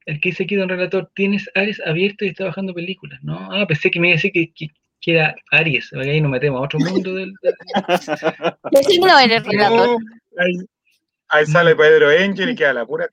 el 0.05 0.19
que 0.19 0.29
dice 0.29 0.43
aquí, 0.43 0.55
don 0.55 0.67
relator, 0.67 1.09
tienes 1.15 1.49
Aries 1.55 1.81
abierto 1.85 2.25
y 2.25 2.29
está 2.29 2.45
bajando 2.45 2.73
películas, 2.73 3.19
¿no? 3.23 3.51
Ah, 3.53 3.65
pensé 3.65 3.89
que 3.89 3.99
me 3.99 4.07
iba 4.09 4.15
a 4.15 4.17
decir 4.17 4.31
que, 4.33 4.51
que, 4.51 4.67
que 4.99 5.11
era 5.13 5.35
Aries, 5.51 5.89
porque 5.93 6.09
ahí 6.09 6.19
nos 6.19 6.31
metemos 6.31 6.59
a 6.59 6.63
otro 6.65 6.79
mundo 6.79 7.13
del... 7.15 7.33
del- 7.41 7.55
¿Qué 8.71 8.83
signo 8.83 9.17
eres, 9.17 9.45
relator? 9.45 9.87
No, 9.87 9.97
ahí, 10.37 10.53
ahí 11.29 11.45
sale 11.45 11.75
Pedro 11.75 12.09
Angel 12.09 12.49
y 12.49 12.55
queda 12.55 12.73
la 12.73 12.85
pura. 12.85 13.07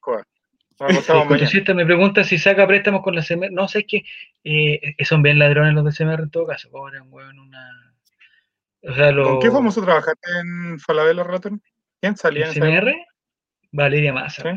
Cochecita 1.29 1.75
me 1.75 1.85
pregunta 1.85 2.25
si 2.25 2.39
saca 2.39 2.67
préstamos 2.67 3.03
con 3.03 3.15
la 3.15 3.23
CMR. 3.23 3.51
No 3.53 3.69
sé, 3.69 3.81
es 3.81 3.85
que 3.87 4.05
eh, 4.45 4.95
son 5.05 5.23
bien 5.23 5.39
ladrones 5.39 5.75
los 5.75 5.85
de 5.85 5.93
CMR 5.93 6.23
en 6.23 6.31
todo 6.31 6.47
caso. 6.47 6.71
Cobran, 6.71 7.05
weón, 7.13 7.39
una. 7.39 7.88
O 8.83 8.95
sea, 8.95 9.11
los. 9.13 9.29
¿Con 9.29 9.41
qué 9.41 9.51
famoso 9.51 9.83
trabajaste 9.83 10.31
en 10.41 10.79
Falabella 10.79 11.25
Ratón? 11.25 11.63
¿Quién 12.01 12.17
salía 12.17 12.49
en? 12.49 12.55
CMR? 12.55 12.95
Valeria 13.73 14.13
Massa. 14.13 14.43
Sí. 14.43 14.49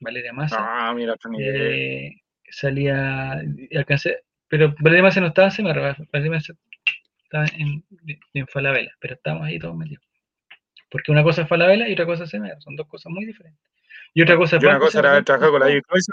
Valeria 0.00 0.32
Massa. 0.32 0.56
Ah, 0.58 0.92
mira, 0.94 1.14
eh, 1.38 2.10
salía. 2.50 3.42
Alcancé. 3.74 4.24
Pero 4.48 4.74
Valeria 4.80 5.04
Massa 5.04 5.20
no 5.20 5.28
estaba 5.28 5.48
en 5.48 5.54
CMR. 5.54 6.08
Valeria 6.12 6.32
Massa 6.32 6.54
estaba 7.22 7.46
en, 7.56 7.84
en 8.34 8.46
Falabella. 8.48 8.92
Pero 9.00 9.14
estábamos 9.14 9.46
ahí 9.46 9.58
todos 9.58 9.76
metidos. 9.76 10.04
Porque 10.90 11.12
una 11.12 11.22
cosa 11.22 11.42
es 11.42 11.48
Falabella 11.48 11.88
y 11.88 11.92
otra 11.92 12.06
cosa 12.06 12.24
es 12.24 12.30
CMR. 12.30 12.60
Son 12.60 12.76
dos 12.76 12.86
cosas 12.88 13.10
muy 13.12 13.24
diferentes. 13.24 13.62
Y 14.14 14.22
otra 14.22 14.36
cosa 14.36 14.56
es 14.56 14.62
Y 14.62 14.66
una 14.66 14.78
cosa 14.78 14.98
era 14.98 15.22
trabajado 15.22 15.52
con 15.52 15.60
la 15.60 15.66
Cloyce 15.66 16.12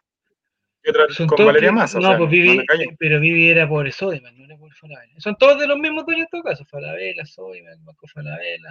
y 0.83 0.89
otra 0.89 1.03
Son 1.09 1.27
con 1.27 1.37
todos 1.37 1.47
Valeria 1.47 1.71
Massa. 1.71 1.97
o 1.97 2.01
No, 2.01 2.07
sea, 2.09 2.17
pues 2.17 2.29
Vivi, 2.29 2.63
pero 2.97 3.19
Vivi 3.19 3.49
era 3.49 3.67
por 3.67 3.91
Sodiman, 3.91 4.37
no 4.37 4.45
era 4.45 4.57
por 4.57 4.73
Falabella. 4.73 5.13
Son 5.19 5.35
todos 5.37 5.59
de 5.59 5.67
los 5.67 5.77
mismos 5.77 6.05
dueños 6.05 6.25
en 6.25 6.29
todo 6.31 6.43
caso. 6.43 6.65
Falabella, 6.65 7.25
Sodiman, 7.25 7.83
Banco 7.85 8.07
Falabella. 8.07 8.69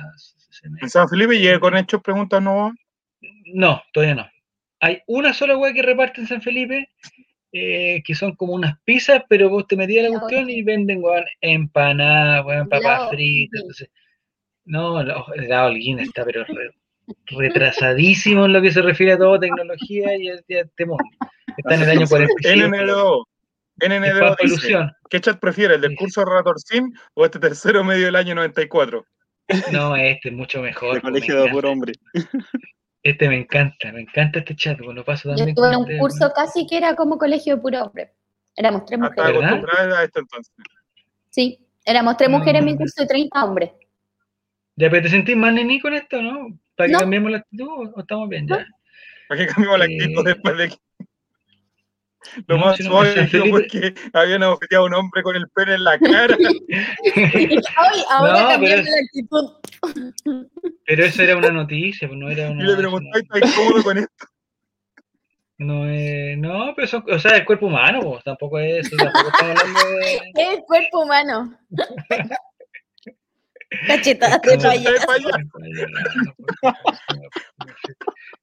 En 0.81 0.89
San 0.91 1.09
Felipe 1.09 1.39
llegué 1.39 1.61
con 1.61 1.77
hechos 1.77 2.03
preguntas 2.03 2.41
no. 2.43 2.75
No, 3.53 3.83
todavía 3.93 4.15
no. 4.15 4.31
Hay 4.81 5.03
una 5.07 5.35
sola 5.35 5.57
hueá 5.57 5.73
que 5.73 5.83
reparte 5.83 6.21
en 6.21 6.29
San 6.29 6.41
Felipe, 6.41 6.89
eh, 7.53 8.01
que 8.05 8.15
son 8.15 8.37
como 8.37 8.53
unas 8.55 8.79
pizzas, 8.85 9.23
pero 9.29 9.49
vos 9.49 9.67
te 9.67 9.77
metías 9.77 10.07
a 10.07 10.11
la 10.11 10.19
cuestión 10.21 10.49
y 10.49 10.63
venden, 10.63 11.03
weón, 11.03 11.25
empanadas, 11.41 12.45
weón, 12.47 12.69
papas 12.69 13.11
fritas. 13.11 13.61
Entonces, 13.61 13.91
no, 14.65 15.01
el 15.01 15.45
helado 15.45 15.69
Holguín 15.69 15.99
está, 15.99 16.25
pero 16.25 16.45
re- 16.45 16.71
retrasadísimo 17.27 18.47
en 18.47 18.53
lo 18.53 18.63
que 18.63 18.71
se 18.73 18.83
refiere 18.83 19.13
a 19.13 19.19
todo 19.19 19.39
tecnología 19.39 20.17
y 20.17 20.29
a, 20.29 20.35
y 20.47 20.55
a 20.55 20.61
este 20.63 20.87
mundo. 20.87 21.05
Está 21.57 21.75
en 21.75 21.83
el 21.83 21.91
año 21.91 22.07
45. 22.07 22.69
NNDO. 22.69 23.29
NNDO 23.81 24.37
dice. 24.43 24.77
¿qué 25.09 25.21
chat 25.21 25.39
prefiere, 25.39 25.75
el 25.77 25.81
del 25.81 25.97
curso 25.97 26.21
de 26.21 26.27
Ratorcín 26.31 26.93
o 27.15 27.25
este 27.25 27.39
tercero 27.39 27.85
medio 27.85 28.07
del 28.07 28.17
año 28.17 28.35
94? 28.35 29.05
No, 29.73 29.97
este 29.97 30.29
es 30.29 30.35
mucho 30.35 30.61
mejor. 30.61 30.95
Me 30.97 31.01
colegio 31.01 31.43
de 31.43 31.51
puro 31.51 31.71
hombre. 31.71 31.93
Este 33.03 33.29
me 33.29 33.37
encanta, 33.39 33.93
me 33.93 34.03
encanta 34.03 34.41
este 34.41 34.55
chat, 34.57 34.79
lo 34.81 35.05
paso 35.05 35.31
Yo 35.31 35.37
también. 35.37 35.49
estuve 35.51 35.69
en 35.69 35.77
un 35.77 35.99
curso 35.99 36.31
casi 36.35 36.67
que 36.67 36.77
era 36.77 36.95
como 36.97 37.17
colegio 37.17 37.57
de 37.57 37.63
puro 37.63 37.83
hombre. 37.85 38.13
Éramos 38.57 38.85
tres 38.85 39.01
Hasta 39.01 39.33
mujeres. 39.33 39.53
A 39.95 40.05
esto 40.05 40.21
entonces. 40.21 40.53
Sí, 41.31 41.59
éramos 41.85 42.17
tres 42.17 42.29
mujeres 42.29 42.59
en 42.61 42.65
mi 42.67 42.75
Mm. 42.75 42.79
curso 42.79 43.03
y 43.03 43.07
30 43.07 43.45
hombres. 43.45 43.71
¿Ya, 44.77 44.91
pero 44.91 45.03
te 45.03 45.09
sentís 45.09 45.37
más 45.37 45.53
není 45.55 45.81
con 45.81 45.95
esto, 45.95 46.21
no? 46.21 46.59
¿Para 46.79 46.87
que 46.87 46.93
No. 46.93 46.99
cambiemos 47.01 47.31
la 47.33 47.39
actitud 47.39 47.69
o 47.69 48.01
estamos 48.01 48.29
bien 48.29 48.47
ya? 48.47 48.65
¿Para 49.29 49.41
qué 49.41 49.47
cambiamos 49.49 49.79
la 49.81 49.85
Eh, 49.87 49.99
actitud 50.01 50.25
después 50.25 50.57
de 50.57 50.69
que 50.69 50.77
lo 52.47 52.57
no, 52.59 52.65
más 52.67 52.77
si 52.77 52.83
no, 52.85 52.91
suave 52.91 53.15
dijo 53.15 53.27
Felipe- 53.31 53.51
porque 53.51 53.95
habían 54.13 54.43
objetivado 54.45 54.87
a 54.87 54.89
un 54.89 54.95
hombre 54.95 55.23
con 55.25 55.35
el 55.37 55.49
pene 55.49 55.75
en 55.75 55.85
la 55.85 55.99
cara? 55.99 56.37
Ay, 57.17 58.05
ahora 58.11 58.33
No, 58.33 58.49
la 58.49 58.81
actitud. 59.03 59.53
Pero 60.87 61.05
eso 61.05 61.23
era 61.23 61.37
una 61.37 61.51
noticia, 61.51 62.07
pues 62.07 62.19
no 62.21 62.31
era 62.31 62.49
Y 62.49 62.53
una. 62.53 62.65
le 62.65 62.77
pregunté, 62.77 63.19
¿estás 63.21 63.55
cómodo 63.55 63.83
con 63.83 63.99
esto? 63.99 64.27
No, 65.59 65.89
es- 65.91 66.39
no, 66.39 66.73
pero 66.77 66.87
son, 66.87 67.05
o 67.11 67.19
sea, 67.19 67.37
el 67.37 67.45
cuerpo 67.45 67.67
humano, 67.67 67.99
pues 68.03 68.23
tampoco 68.23 68.61
es 68.61 68.87
eso, 68.87 68.97
tampoco 68.97 69.29
estamos 69.29 69.59
hablando 69.61 69.81
de. 69.99 70.15
Es 70.37 70.49
el 70.59 70.61
cuerpo 70.65 71.01
humano. 71.03 71.59
Cachetadas 73.87 74.41
de 74.43 74.59
payaso. 74.59 75.07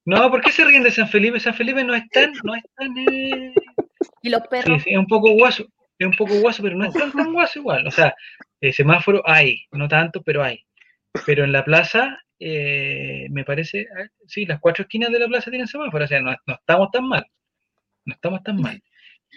No, 0.05 0.29
¿por 0.29 0.41
qué 0.41 0.51
se 0.51 0.63
ríen 0.63 0.83
de 0.83 0.91
San 0.91 1.09
Felipe? 1.09 1.39
San 1.39 1.55
Felipe 1.55 1.83
no 1.83 1.95
es 1.95 2.07
tan, 2.09 2.31
no 2.43 2.55
es 2.55 2.63
tan, 2.75 2.95
eh, 2.97 3.53
Y 4.21 4.29
los 4.29 4.41
perros. 4.47 4.83
sí, 4.83 4.91
es 4.91 4.97
un 4.97 5.07
poco 5.07 5.31
guaso, 5.31 5.65
es 5.97 6.07
un 6.07 6.13
poco 6.13 6.39
guaso, 6.39 6.61
pero 6.61 6.75
no 6.75 6.85
es 6.85 6.93
tan, 6.93 7.11
tan 7.11 7.33
guaso 7.33 7.59
igual. 7.59 7.87
O 7.87 7.91
sea, 7.91 8.13
el 8.61 8.73
semáforo 8.73 9.23
hay, 9.25 9.65
no 9.71 9.87
tanto, 9.87 10.21
pero 10.21 10.43
hay. 10.43 10.63
Pero 11.25 11.43
en 11.43 11.51
la 11.51 11.65
plaza, 11.65 12.19
eh, 12.39 13.27
me 13.31 13.43
parece, 13.43 13.87
ah, 13.97 14.07
sí, 14.27 14.45
las 14.45 14.59
cuatro 14.59 14.83
esquinas 14.83 15.11
de 15.11 15.19
la 15.19 15.27
plaza 15.27 15.49
tienen 15.49 15.67
semáforo, 15.67 16.05
o 16.05 16.07
sea, 16.07 16.21
no, 16.21 16.35
no 16.45 16.53
estamos 16.53 16.91
tan 16.91 17.07
mal, 17.07 17.25
no 18.05 18.13
estamos 18.13 18.43
tan 18.43 18.57
mal. 18.57 18.81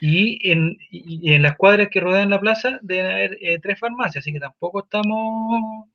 Y 0.00 0.50
en, 0.50 0.76
y 0.90 1.32
en 1.32 1.42
las 1.42 1.56
cuadras 1.56 1.88
que 1.90 2.00
rodean 2.00 2.30
la 2.30 2.40
plaza 2.40 2.78
deben 2.82 3.06
haber 3.06 3.38
eh, 3.40 3.58
tres 3.60 3.78
farmacias, 3.78 4.22
así 4.22 4.32
que 4.32 4.40
tampoco 4.40 4.84
estamos... 4.84 5.86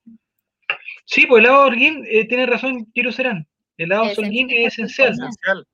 Sí, 1.05 1.25
pues 1.25 1.39
el 1.41 1.45
helado 1.45 1.65
Holguín, 1.65 2.03
eh, 2.09 2.25
tiene 2.27 2.45
razón 2.45 2.85
Kiro 2.93 3.11
Serán, 3.11 3.47
el 3.77 3.91
Holguín 3.91 4.49
esencial, 4.51 4.57
es 4.57 4.73
esencial, 4.73 5.11
es 5.11 5.19
Esencial. 5.19 5.67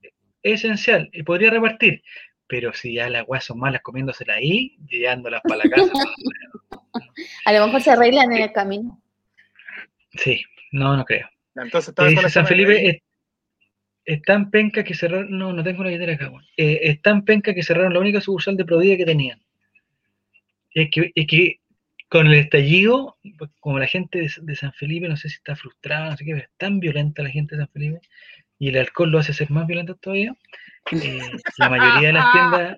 es 0.43 0.63
esencial, 0.63 1.09
y 1.13 1.23
podría 1.23 1.49
repartir, 1.51 2.01
pero 2.47 2.73
si 2.73 2.93
ya 2.93 3.09
las 3.09 3.23
weas 3.27 3.43
son 3.45 3.59
malas 3.59 3.81
comiéndosela 3.81 4.33
ahí, 4.35 4.75
llevándolas 4.87 5.41
para 5.43 5.63
la 5.65 5.69
casa, 5.69 5.91
A 7.45 7.53
lo 7.53 7.65
mejor 7.65 7.81
se 7.81 7.91
arreglan 7.91 8.31
en 8.33 8.43
el 8.43 8.51
camino. 8.51 9.01
sí, 10.13 10.43
no, 10.71 10.95
no 10.97 11.05
creo. 11.05 11.27
Entonces 11.55 11.93
Eh, 11.97 12.29
San 12.29 12.47
Felipe, 12.47 13.03
es, 14.09 14.21
tan 14.23 14.49
penca 14.49 14.83
que 14.83 14.95
cerraron, 14.95 15.37
no, 15.37 15.53
no 15.53 15.63
tengo 15.63 15.83
la 15.83 15.89
billetera 15.89 16.13
acá, 16.13 16.29
weón. 16.29 16.45
Eh, 16.57 16.79
es 16.83 17.01
tan 17.01 17.23
penca 17.25 17.53
que 17.53 17.63
cerraron 17.63 17.93
la 17.93 17.99
única 17.99 18.21
sucursal 18.21 18.57
de 18.57 18.65
Prodía 18.65 18.97
que 18.97 19.05
tenían. 19.05 19.41
Es 20.73 20.89
que, 20.91 21.59
con 22.07 22.27
el 22.27 22.33
estallido, 22.33 23.17
como 23.59 23.77
la 23.77 23.87
gente 23.87 24.27
de, 24.41 24.55
San 24.55 24.73
Felipe, 24.73 25.07
no 25.07 25.15
sé 25.15 25.29
si 25.29 25.35
está 25.35 25.55
frustrada, 25.55 26.09
no 26.09 26.17
sé 26.17 26.25
qué, 26.25 26.31
pero 26.31 26.45
es 26.45 26.51
tan 26.57 26.79
violenta 26.79 27.21
la 27.21 27.29
gente 27.29 27.55
de 27.55 27.61
San 27.61 27.71
Felipe, 27.71 27.99
y 28.57 28.69
el 28.69 28.77
alcohol 28.77 29.11
lo 29.11 29.19
hace 29.19 29.33
ser 29.33 29.51
más 29.51 29.67
violento 29.67 29.95
todavía, 29.95 30.33
eh, 30.91 31.19
la 31.57 31.69
mayoría 31.69 32.07
de 32.07 32.13
las 32.13 32.31
tiendas, 32.31 32.77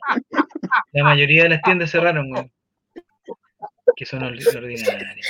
la 0.92 1.04
mayoría 1.04 1.44
de 1.44 1.50
las 1.50 1.62
tiendas 1.62 1.92
cerraron, 1.92 2.32
weón. 2.32 2.52
Que 3.96 4.06
son 4.06 4.22
ordi- 4.22 4.56
ordinarias. 4.56 5.28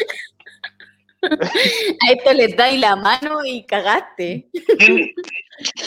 A 1.24 2.12
esto 2.12 2.34
les 2.34 2.56
dais 2.56 2.80
la 2.80 2.96
mano 2.96 3.46
y 3.46 3.64
cagaste. 3.66 4.50
¿Quién- 4.78 5.12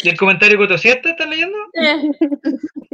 ¿Y 0.04 0.08
el 0.08 0.16
comentario 0.16 0.56
Cotosieta 0.56 1.10
están 1.10 1.30
leyendo? 1.30 1.58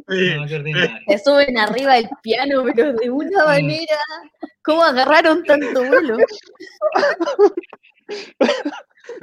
Sí, 0.09 0.31
No. 0.73 0.89
Se 1.09 1.19
suben 1.19 1.59
arriba 1.59 1.95
del 1.95 2.09
piano, 2.23 2.65
pero 2.75 2.93
de 2.95 3.11
una 3.11 3.45
manera. 3.45 3.99
¿Cómo 4.63 4.83
agarraron 4.83 5.45
tanto 5.45 5.85
vuelo? 5.85 6.17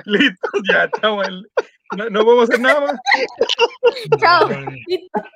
listo, 0.06 0.50
ya 0.72 0.84
estamos. 0.86 1.28
No, 1.96 2.10
no 2.10 2.24
podemos 2.24 2.50
hacer 2.50 2.60
nada 2.60 2.82
más. 2.82 3.00
Chao. 4.20 4.50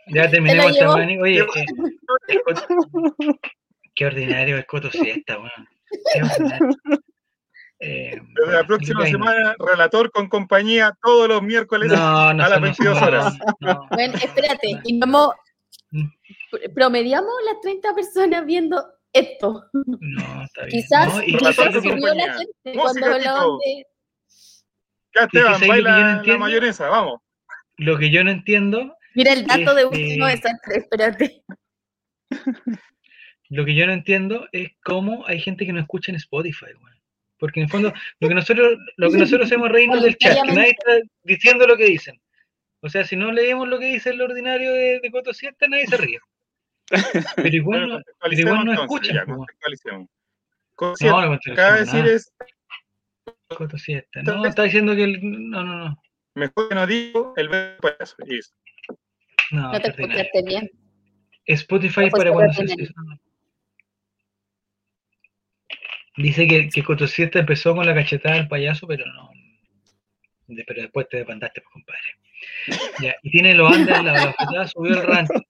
Ya 0.08 0.30
con 0.30 0.48
esta 0.70 0.94
weá, 0.94 1.22
Oye, 1.22 1.40
eh, 1.40 1.46
el 2.28 2.40
qué 3.96 4.06
ordinario 4.06 4.58
es 4.58 4.66
Coto 4.66 4.92
Siesta, 4.92 5.38
weón. 5.38 5.68
Qué 6.14 6.22
ordinario. 6.22 6.70
Eh, 7.84 8.22
Desde 8.36 8.52
la 8.54 8.64
próxima 8.64 9.00
bueno, 9.00 9.12
semana, 9.26 9.56
relator 9.58 10.12
con 10.12 10.30
compañía 10.30 10.96
todos 11.02 11.28
los 11.28 11.42
miércoles. 11.42 11.92
No, 11.92 12.32
no 12.34 12.44
a 12.44 12.50
las 12.50 12.50
son- 12.50 12.60
no 12.60 12.62
22 12.62 13.00
son- 13.00 13.08
horas. 13.08 13.40
no. 13.60 13.88
Bueno, 13.92 14.14
espérate. 14.16 14.80
Y 14.84 15.00
vamos. 15.00 15.30
Mm. 15.90 16.06
Promediamos 16.76 17.32
las 17.46 17.60
30 17.62 17.94
personas 17.96 18.46
viendo 18.46 18.86
esto. 19.14 19.66
No, 19.74 20.44
está 20.44 20.66
bien. 20.66 20.82
Quizás, 20.82 21.14
No, 21.14 21.24
y 21.24 21.38
quizás 21.38 21.56
subió 21.74 22.14
la 22.14 22.34
gente 22.34 22.54
Música, 22.66 22.82
cuando 22.82 23.06
hablaban 23.08 23.50
de. 23.66 23.86
Ya, 25.16 25.24
Esteban, 25.24 25.54
Es 25.54 25.60
que 25.60 25.66
ahí 25.66 25.70
lo 25.70 25.76
que 25.76 25.82
yo 25.82 25.84
no 25.84 25.92
baila 25.92 25.98
la 26.06 26.12
entiendo- 26.18 26.40
mayonesa, 26.40 26.88
vamos. 26.90 27.20
lo 27.78 27.98
que 27.98 28.12
yo 28.12 28.24
no 28.24 28.32
entiendo, 28.32 28.96
Mira 29.16 29.34
el 29.34 29.46
dato 29.46 29.74
de 29.76 29.82
Este- 29.84 29.98
último 30.04 30.28
desastre, 30.28 30.78
espérate. 30.78 31.44
lo 33.50 33.66
que 33.66 33.76
yo 33.76 33.86
no 33.88 33.94
entiendo 33.94 34.48
es 34.52 34.70
cómo 34.84 35.26
hay 35.28 35.40
gente 35.42 35.66
que 35.66 35.74
no 35.74 35.82
escucha 35.82 36.12
en 36.12 36.16
Spotify, 36.18 36.68
weón. 36.80 36.91
Porque 37.42 37.60
en 37.60 37.64
el 37.64 37.72
fondo, 37.72 37.92
lo 38.20 38.30
que 38.30 38.36
nosotros, 38.36 38.78
lo 38.98 39.10
que 39.10 39.18
nosotros 39.18 39.48
hacemos 39.48 39.66
es 39.66 39.74
reírnos 39.74 40.04
del 40.04 40.16
chat, 40.16 40.38
que 40.46 40.54
nadie 40.54 40.76
está 40.78 40.92
diciendo 41.24 41.66
lo 41.66 41.76
que 41.76 41.86
dicen. 41.86 42.22
O 42.82 42.88
sea, 42.88 43.04
si 43.04 43.16
no 43.16 43.32
leemos 43.32 43.68
lo 43.68 43.80
que 43.80 43.88
dice 43.88 44.12
el 44.12 44.22
ordinario 44.22 44.72
de, 44.72 45.00
de 45.00 45.12
Coto 45.12 45.34
Siesta, 45.34 45.68
nadie 45.68 45.88
se 45.88 45.98
ríe. 45.98 46.20
Pero 47.38 47.56
igual 47.56 47.88
no, 47.88 48.02
pero 48.20 48.34
igual 48.34 48.66
no 48.66 48.74
escuchan, 48.74 49.16
ya. 49.16 49.26
No, 49.26 49.46
Consciente, 50.76 51.20
no 51.20 51.54
acaba 51.54 51.74
de 51.76 51.80
decir 51.80 52.06
es 52.06 52.32
Coto 53.48 53.78
Siesta. 53.80 54.22
No, 54.22 54.46
está 54.46 54.64
diciendo 54.64 54.96
que 54.96 55.04
el, 55.06 55.20
no, 55.50 55.64
no, 55.64 55.90
no. 55.90 56.04
mejor 56.36 56.70
que 56.70 56.76
no 56.76 56.86
digo 56.86 57.34
el 57.38 57.50
verbo 57.50 57.80
payaso. 57.82 58.18
No, 59.52 59.72
No 59.72 59.82
te 59.82 59.90
escuchaste 59.90 60.44
bien. 60.44 60.70
Spotify 61.46 62.06
No 62.06 62.12
para 62.12 62.32
cuando 62.34 62.54
se. 62.54 62.66
Dice 66.18 66.48
que, 66.48 66.70
que 66.70 66.84
Coto 66.84 67.08
Siesta 67.08 67.40
empezó 67.40 67.74
con 67.76 67.86
la 67.86 67.94
cachetada 67.96 68.36
del 68.36 68.48
payaso, 68.48 68.86
pero 68.88 69.06
no. 69.06 69.30
de- 70.48 70.64
pero 70.66 70.82
después 70.82 71.08
te 71.10 71.18
depandaste, 71.18 71.62
pues, 71.62 71.72
compadre. 71.74 72.02
Ya, 73.02 73.16
y 73.24 73.32
tiene 73.32 73.54
los 73.56 73.72
Andes 73.72 74.04
la 74.04 74.26
bofetada 74.26 74.68
subió 74.68 74.94
el 75.00 75.04
ranking. 75.08 75.42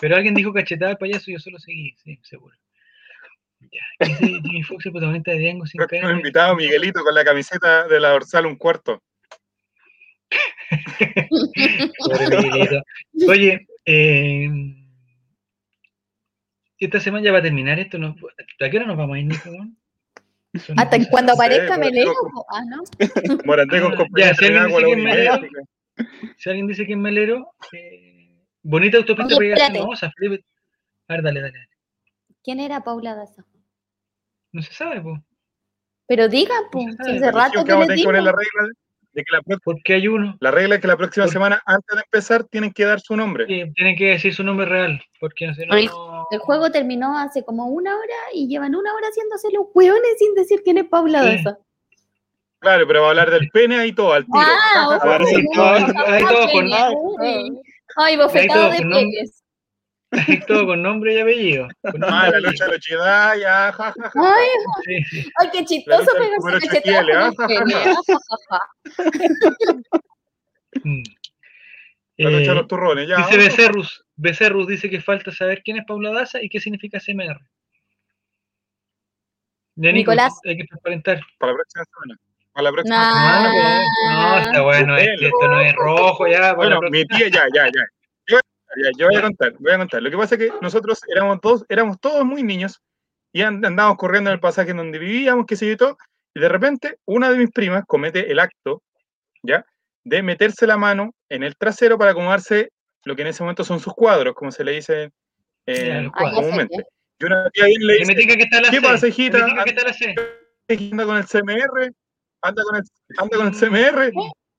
Pero 0.00 0.16
alguien 0.16 0.34
dijo 0.34 0.52
cachetada 0.52 0.92
al 0.92 0.98
payaso, 0.98 1.30
yo 1.30 1.38
solo 1.38 1.58
seguí, 1.58 1.94
sí, 2.02 2.18
seguro. 2.22 2.56
Ya, 3.60 4.06
dice 4.06 4.40
Jimmy 4.42 4.62
Fox, 4.62 4.86
el 4.86 4.92
protagonista 4.92 5.32
de 5.32 5.38
Diango 5.38 5.66
sin 5.66 5.80
cara. 5.80 6.12
invitado, 6.12 6.54
Miguelito, 6.56 7.02
con 7.02 7.14
la 7.14 7.24
camiseta 7.24 7.86
de 7.88 7.98
la 8.00 8.10
dorsal 8.10 8.46
un 8.46 8.56
cuarto. 8.56 9.02
Pobre 11.98 12.38
Miguelito. 12.42 12.82
Oye, 13.28 13.66
eh, 13.84 14.48
esta 16.78 17.00
semana 17.00 17.24
ya 17.24 17.32
va 17.32 17.38
a 17.38 17.42
terminar 17.42 17.78
esto. 17.80 17.98
¿no? 17.98 18.14
¿A 18.60 18.70
qué 18.70 18.76
hora 18.76 18.86
nos 18.86 18.96
vamos 18.96 19.16
a 19.16 19.18
ir, 19.20 19.26
Nico? 19.26 19.50
Hasta 20.76 20.98
cuando 21.10 21.32
aparezca 21.32 21.76
Meleno. 21.78 22.10
digo- 22.10 22.30
po. 22.32 22.46
Ah, 22.50 22.62
¿no? 22.64 22.82
Morandé 23.44 23.80
con 23.82 23.92
Ah, 23.92 23.96
compañía 23.96 24.26
ya, 24.28 24.34
si 24.34 24.44
Si 26.38 26.48
alguien 26.48 26.66
dice 26.66 26.86
que 26.86 26.92
es 26.92 26.98
melero, 26.98 27.52
eh, 27.72 28.44
bonita 28.62 28.98
autopista 28.98 29.26
Oye, 29.26 29.36
para 29.36 29.44
llegar 29.44 29.60
a 29.62 30.10
Felipe. 30.12 30.44
A 31.08 31.12
ver, 31.14 31.22
dale, 31.22 31.40
dale. 31.40 31.52
dale. 31.52 31.68
¿Quién 32.42 32.60
era 32.60 32.82
Paula 32.82 33.14
Daza? 33.14 33.44
No 34.52 34.62
se 34.62 34.72
sabe, 34.72 35.00
pues. 35.00 35.20
Pero 36.06 36.28
digan, 36.28 36.64
pues, 36.72 36.98
hace 36.98 37.30
rato 37.32 37.64
que 37.64 37.72
que 37.72 37.78
les 37.78 37.88
la 38.24 38.32
regla 38.32 38.72
de 39.18 39.24
que 39.24 39.32
la, 39.32 39.58
Porque 39.64 39.94
hay 39.94 40.08
uno 40.08 40.36
la 40.40 40.50
regla 40.50 40.76
es 40.76 40.80
que 40.80 40.86
la 40.88 40.96
próxima 40.96 41.26
Por- 41.26 41.32
semana, 41.32 41.62
antes 41.66 41.96
de 41.96 42.02
empezar, 42.02 42.44
tienen 42.44 42.72
que 42.72 42.84
dar 42.84 43.00
su 43.00 43.16
nombre. 43.16 43.46
que 43.46 43.70
tiene 43.74 43.96
que 43.96 44.06
decir 44.10 44.34
su 44.34 44.42
nombre 44.44 44.66
real. 44.66 45.00
Porque 45.20 45.52
si 45.54 45.66
no. 45.66 45.74
El- 45.76 45.90
El 46.30 46.38
juego 46.40 46.70
terminó 46.70 47.16
hace 47.18 47.42
como 47.44 47.66
una 47.68 47.94
hora 47.96 48.14
y 48.34 48.48
llevan 48.48 48.74
una 48.74 48.92
hora 48.94 49.06
haciéndose 49.08 49.48
los 49.52 49.66
hueones 49.74 50.10
sin 50.18 50.34
decir 50.34 50.60
quién 50.62 50.76
es 50.78 50.84
Paula 50.84 51.22
Sí. 51.22 51.36
Daza. 51.44 51.58
Claro, 52.60 52.86
pero 52.86 53.00
va 53.02 53.06
a 53.06 53.10
hablar 53.10 53.30
del 53.30 53.48
pene 53.50 53.78
ahí 53.78 53.92
todo, 53.92 54.12
al 54.12 54.24
tiro. 54.26 54.38
Ah, 54.40 54.96
ojo, 54.96 55.10
ahí 56.06 56.24
todo 56.24 56.50
con-. 56.50 57.60
Ay, 57.96 58.16
bofetado 58.16 58.70
de 58.70 58.78
penes. 58.78 59.37
Todo 60.46 60.66
con 60.66 60.82
nombre 60.82 61.14
y 61.14 61.18
apellido. 61.20 61.68
Ah, 62.02 62.30
la 62.30 62.40
lucha 62.40 62.64
de 62.66 62.72
Lochidad, 62.72 63.36
ya, 63.36 63.72
ja, 63.72 63.92
ja, 63.92 64.10
ja. 64.10 64.34
Ay, 64.36 64.48
ay, 65.40 65.48
qué 65.52 65.64
chistoso 65.64 66.06
pegarse 66.18 66.80
con 66.80 66.90
ah, 67.14 67.30
ah. 68.50 68.60
Mm. 70.84 71.02
La 72.18 72.30
lucha 72.30 72.44
de 72.44 72.52
Eh, 72.52 72.54
los 72.54 72.68
turrones, 72.68 73.08
ya. 73.08 73.16
dice 73.16 73.36
Becerrus. 73.36 74.04
Becerrus 74.16 74.66
dice 74.68 74.90
que 74.90 75.00
falta 75.00 75.32
saber 75.32 75.62
quién 75.64 75.78
es 75.78 75.84
Paula 75.86 76.12
Daza 76.12 76.42
y 76.42 76.48
qué 76.48 76.60
significa 76.60 76.98
CMR. 77.00 77.38
Nico, 79.76 79.92
Nicolás. 79.94 80.38
Hay 80.44 80.56
que 80.56 80.64
transparentar. 80.64 81.20
Para 81.38 81.52
la 81.52 81.56
próxima 81.58 81.84
semana. 81.84 82.20
Para 82.52 82.62
la 82.64 82.72
próxima 82.72 82.96
Nah. 82.98 83.42
semana. 83.52 83.82
Ah, 84.08 84.36
no, 84.36 84.42
está 84.42 84.62
bueno, 84.62 84.96
este, 84.96 85.26
esto 85.26 85.48
no 85.48 85.60
es 85.60 85.74
rojo 85.74 86.26
ya. 86.26 86.40
para 86.40 86.54
Bueno, 86.54 86.80
mi 86.90 87.04
tía, 87.06 87.28
ya, 87.28 87.44
ya, 87.54 87.66
ya. 87.66 87.82
Yo, 88.76 88.84
ya, 88.84 88.90
yo 88.98 89.06
voy 89.06 89.16
a 89.16 89.22
contar, 89.22 89.52
voy 89.58 89.72
a 89.72 89.78
contar. 89.78 90.02
Lo 90.02 90.10
que 90.10 90.16
pasa 90.16 90.34
es 90.34 90.40
que 90.40 90.52
nosotros 90.60 91.00
éramos 91.08 91.40
todos, 91.40 91.64
éramos 91.68 91.98
todos 92.00 92.24
muy 92.24 92.42
niños 92.42 92.80
y 93.32 93.42
and- 93.42 93.64
andábamos 93.64 93.96
corriendo 93.98 94.30
en 94.30 94.34
el 94.34 94.40
pasaje 94.40 94.70
en 94.72 94.76
donde 94.78 94.98
vivíamos, 94.98 95.46
qué 95.46 95.56
sé 95.56 95.66
yo 95.66 95.72
y 95.72 95.76
todo, 95.76 95.98
y 96.34 96.40
de 96.40 96.48
repente 96.48 96.98
una 97.06 97.30
de 97.30 97.38
mis 97.38 97.50
primas 97.50 97.84
comete 97.86 98.30
el 98.30 98.38
acto, 98.40 98.82
¿ya? 99.42 99.64
De 100.04 100.22
meterse 100.22 100.66
la 100.66 100.76
mano 100.76 101.14
en 101.28 101.42
el 101.42 101.56
trasero 101.56 101.98
para 101.98 102.12
acomodarse 102.12 102.70
lo 103.04 103.16
que 103.16 103.22
en 103.22 103.28
ese 103.28 103.42
momento 103.42 103.64
son 103.64 103.80
sus 103.80 103.94
cuadros, 103.94 104.34
como 104.34 104.50
se 104.52 104.64
le 104.64 104.72
dice 104.72 105.10
eh, 105.66 106.08
Ah, 106.14 106.32
comúnmente. 106.34 106.84
Y 107.20 107.24
una 107.24 107.48
tía 107.50 107.64
bien 107.66 107.86
le 107.86 107.94
Que 107.94 107.98
dice, 108.00 108.12
me 108.14 108.20
diga 108.20 108.36
que 108.36 108.42
está 108.42 108.60
la 108.60 108.70
¿Qué 108.70 108.76
C. 108.76 108.82
pasa, 108.82 109.08
hijita? 109.08 109.38
Me 109.38 109.44
diga 109.46 109.64
que 109.64 109.70
está 109.70 109.84
la 109.84 109.92
C. 109.92 110.14
anda 110.90 111.04
con 111.04 111.16
el 111.16 111.24
CMR, 111.24 111.92
anda 112.42 112.62
con 112.62 112.76
el, 112.76 112.82
anda 113.18 113.36
con 113.36 113.46
el 113.48 113.54
CMR. 113.54 114.12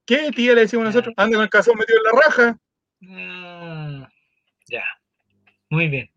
¿Qué 0.05 0.31
tía 0.35 0.53
le 0.55 0.61
decimos 0.61 0.85
nosotros? 0.85 1.13
Anda 1.17 1.35
con 1.37 1.43
el 1.43 1.49
calzón 1.49 1.77
metido 1.77 1.99
en 1.99 2.03
la 2.03 2.21
raja. 2.25 2.57
Ah, 4.69 4.83
ya. 4.83 4.83
Muy 5.69 5.87
bien. 5.87 6.09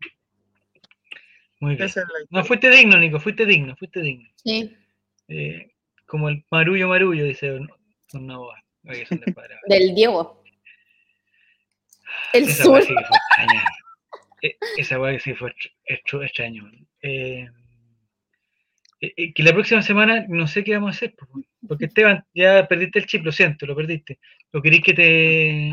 Muy 1.59 1.75
bien. 1.75 1.89
No, 2.29 2.43
fuiste 2.43 2.69
digno, 2.69 2.97
Nico, 2.97 3.19
fuiste 3.19 3.45
digno, 3.45 3.75
fuiste 3.75 4.01
digno. 4.01 4.27
Sí, 4.35 4.75
Eh, 5.29 5.71
como 6.05 6.29
el 6.29 6.43
marullo 6.51 6.87
marullo, 6.89 7.23
dice. 7.25 7.51
Oye, 7.51 7.67
que 8.99 9.05
son 9.05 9.19
de 9.21 9.33
cuadrado. 9.33 9.61
del 9.67 9.95
Diego. 9.95 10.43
El 12.33 12.43
Esa 12.43 12.63
sur. 12.63 12.81
sí 12.81 12.89
que 12.89 13.05
fue 13.05 13.17
extraña. 13.17 13.65
Eh, 14.41 14.57
Esa 14.77 14.99
weá 14.99 15.17
sí 15.19 15.33
fue 15.33 15.49
extra- 15.51 15.71
extra- 15.85 16.25
extraño. 16.25 16.69
Eh, 17.01 17.47
eh, 18.99 19.33
que 19.33 19.43
la 19.43 19.53
próxima 19.53 19.81
semana 19.81 20.25
no 20.27 20.47
sé 20.47 20.63
qué 20.63 20.73
vamos 20.73 20.89
a 20.89 20.97
hacer, 20.97 21.15
po, 21.15 21.27
porque 21.67 21.85
Esteban, 21.85 22.25
ya 22.33 22.67
perdiste 22.67 22.99
el 22.99 23.05
chip, 23.05 23.23
lo 23.23 23.31
siento, 23.31 23.65
lo 23.65 23.75
perdiste. 23.75 24.19
¿Lo 24.51 24.61
queréis 24.61 24.83
que 24.83 24.93
te, 24.93 25.71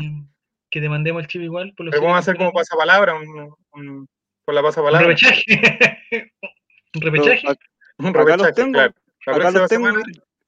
que 0.71 0.81
te 0.81 0.89
mandemos 0.89 1.21
el 1.21 1.27
chip 1.27 1.41
igual? 1.41 1.73
Por 1.75 1.85
los 1.85 1.91
Pero 1.91 2.01
vamos 2.03 2.15
a 2.15 2.19
hacer 2.19 2.37
como 2.37 2.51
pasapalabra, 2.51 3.13
un, 3.15 3.53
un, 3.73 4.07
por 4.45 4.55
la 4.55 4.61
tenemos? 4.61 4.77
un 4.77 4.83
pasapalabra. 4.83 5.07
repechaje. 5.07 6.31
un 6.95 7.01
repechaje. 7.01 7.47
Un 7.97 8.13
repechaje, 8.15 8.53
tengo, 8.53 8.71
claro. 8.71 8.93
La 9.27 9.33
acá 9.35 9.51
los 9.51 9.53
tengo, 9.53 9.67
semana, 9.67 10.03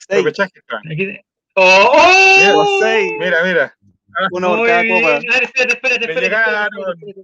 repechaje, 0.09 0.51
claro. 0.65 0.81
Aquí 0.91 1.19
¡Oh! 1.53 2.79
Mira, 2.79 3.17
Mira, 3.19 3.43
mira. 3.43 3.77
uno 4.31 4.55
por 4.55 4.67
cada 4.67 4.81
copa. 4.87 5.07
A 5.17 5.19
ver, 5.19 5.43
espérate, 5.43 5.73
espérate, 5.73 6.01
espérate, 6.05 6.21
llegaron. 6.21 6.69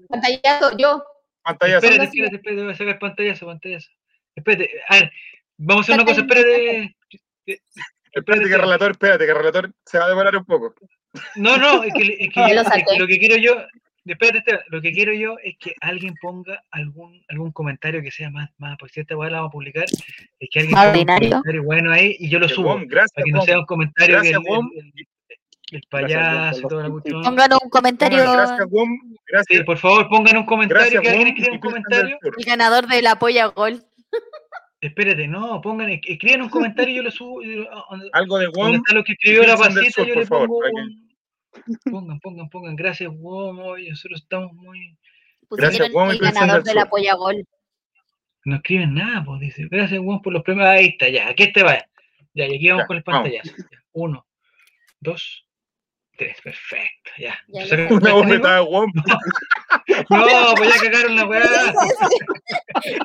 Pantallazo, 0.09 0.77
yo. 0.77 1.03
Pantallazo. 1.41 1.85
Espérate, 1.87 2.03
espérate, 2.09 2.35
espérate, 2.35 2.61
voy 2.63 2.71
a 2.71 2.75
sacar 2.75 2.99
pantallazo, 2.99 3.45
pantallazo. 3.47 3.89
Espérate, 4.35 4.69
a 4.87 4.95
ver, 4.95 5.11
vamos 5.57 5.89
a 5.89 5.93
hacer 5.93 6.03
una 6.03 6.05
cosa, 6.11 6.21
espérate. 6.21 6.95
Espérate 8.11 8.47
que 8.47 8.55
el 8.55 8.61
relator, 8.61 8.91
espérate 8.91 9.25
que 9.25 9.31
el 9.31 9.37
relator 9.37 9.71
se 9.85 9.99
va 9.99 10.05
a 10.05 10.09
demorar 10.09 10.35
un 10.35 10.45
poco. 10.45 10.73
No, 11.35 11.57
no, 11.57 11.83
es 11.83 11.93
que, 11.93 12.17
es 12.19 12.29
que 12.33 12.39
Ya 12.39 12.47
yo- 12.49 12.55
lo 12.55 12.61
es 12.61 12.83
que 12.85 12.99
lo 12.99 13.07
que 13.07 13.19
quiero 13.19 13.35
yo, 13.37 13.55
espérate, 14.05 14.39
Esteban, 14.39 14.61
lo 14.69 14.81
que 14.81 14.91
quiero 14.91 15.13
yo 15.13 15.35
es 15.43 15.55
que 15.59 15.73
alguien 15.81 16.13
ponga 16.21 16.63
algún 16.71 17.23
algún 17.29 17.51
comentario 17.51 18.01
que 18.01 18.11
sea 18.11 18.29
más, 18.29 18.49
más, 18.57 18.77
porque 18.79 18.93
si 18.93 18.99
esta 19.01 19.15
weá 19.17 19.29
la 19.29 19.37
vamos 19.37 19.49
a 19.49 19.51
publicar, 19.53 19.85
es 20.39 20.49
que 20.51 20.59
alguien 20.59 20.75
ponga 20.75 20.89
un 20.89 21.05
comentario 21.05 21.63
bueno 21.63 21.91
ahí 21.91 22.15
y 22.19 22.29
yo 22.29 22.39
lo 22.39 22.47
Que 22.47 22.53
subo, 22.53 22.79
gracias, 22.87 23.11
para 23.13 23.25
que 23.25 23.31
no 23.31 23.41
sea 23.41 23.59
un 23.59 23.65
comentario 23.65 24.21
que 24.21 24.27
el, 24.29 24.33
Gracias, 24.33 24.55
Wom. 24.57 24.69
el- 25.71 25.83
payaso 25.89 26.67
toda 26.67 26.83
la 26.83 26.89
cuestión. 26.89 27.21
Pónganos 27.21 27.59
un 27.63 27.69
comentario. 27.69 28.17
Pongan 28.25 28.35
Gracias, 28.47 28.67
Wom. 28.71 28.89
Sí, 28.89 29.17
Gracias. 29.27 29.63
por 29.65 29.77
favor, 29.77 30.09
pongan 30.09 30.37
un 30.37 30.45
comentario, 30.45 30.83
Gracias, 30.83 31.01
que 31.03 31.09
alguien 31.09 31.27
escriba 31.27 31.53
un 31.53 31.59
comentario. 31.59 32.17
El 32.23 32.45
ganador 32.45 32.87
del 32.87 33.05
apoya 33.05 33.45
gol. 33.47 33.83
Espérate, 34.81 35.27
no, 35.27 35.59
pongan, 35.61 35.89
es- 35.89 35.99
escriban 36.05 36.43
un 36.43 36.49
comentario 36.49 36.93
y 36.93 36.97
yo 36.97 37.03
lo 37.03 37.11
subo. 37.11 37.41
y 37.43 37.55
yo- 37.57 37.71
a- 37.71 37.85
donde- 37.89 38.09
Algo 38.13 38.37
de 38.37 38.47
Wom. 38.47 38.75
está 38.75 38.93
lo 38.95 39.03
que 39.03 39.11
escribió 39.13 39.43
la 39.45 39.57
pasita, 39.57 40.03
yo 40.03 40.15
le 40.15 40.25
pongo 40.25 40.59
Pongan, 41.91 42.19
pongan, 42.19 42.49
pongan. 42.49 42.75
Gracias, 42.75 43.11
Wom. 43.13 43.57
Nosotros 43.57 44.21
estamos 44.21 44.53
muy. 44.53 44.97
Pusieron 45.49 45.91
Wom 45.93 46.11
el 46.11 46.19
ganador 46.19 46.57
del 46.57 46.63
del 46.63 46.73
Sur. 46.75 46.81
apoya 46.83 47.15
gol. 47.15 47.43
No 48.45 48.55
escriben 48.57 48.93
nada, 48.93 49.23
pues 49.25 49.41
dice. 49.41 49.67
Gracias, 49.69 49.99
Wom, 49.99 50.21
por 50.21 50.31
los 50.31 50.43
premios. 50.43 50.67
Ahí 50.67 50.87
está, 50.87 51.09
ya. 51.09 51.27
Aquí 51.29 51.43
este 51.43 51.63
va. 51.63 51.83
Ya, 52.33 52.47
y 52.47 52.55
aquí 52.55 52.69
vamos 52.69 52.83
Ya, 52.83 52.87
con 52.87 52.97
el 52.97 53.03
pantallazo. 53.03 53.51
Uno, 53.91 54.25
dos, 55.01 55.45
tres. 56.19 56.37
Perfecto, 56.41 57.11
ya. 57.17 57.35
Ya, 57.47 57.65
¿Saca- 57.65 57.89
ya. 57.89 57.95
Una 57.95 58.13
bofetada 58.13 58.55
de 58.55 58.61
Wom. 58.61 58.91
No, 60.09 60.53
pues 60.55 60.69
ya 60.75 60.81
cagaron 60.91 61.15
la 61.15 61.25
weá. 61.25 61.41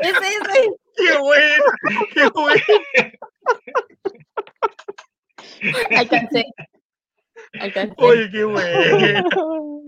Ese, 0.01 0.11
ese. 0.11 0.69
¡Qué 0.97 1.19
bueno! 1.19 1.65
¡Qué 2.13 2.29
bueno! 2.35 2.63
Alcancé. 5.97 6.45
Alcancé. 7.61 7.95
Oye, 7.97 8.31
qué 8.31 8.45
bueno. 8.45 9.83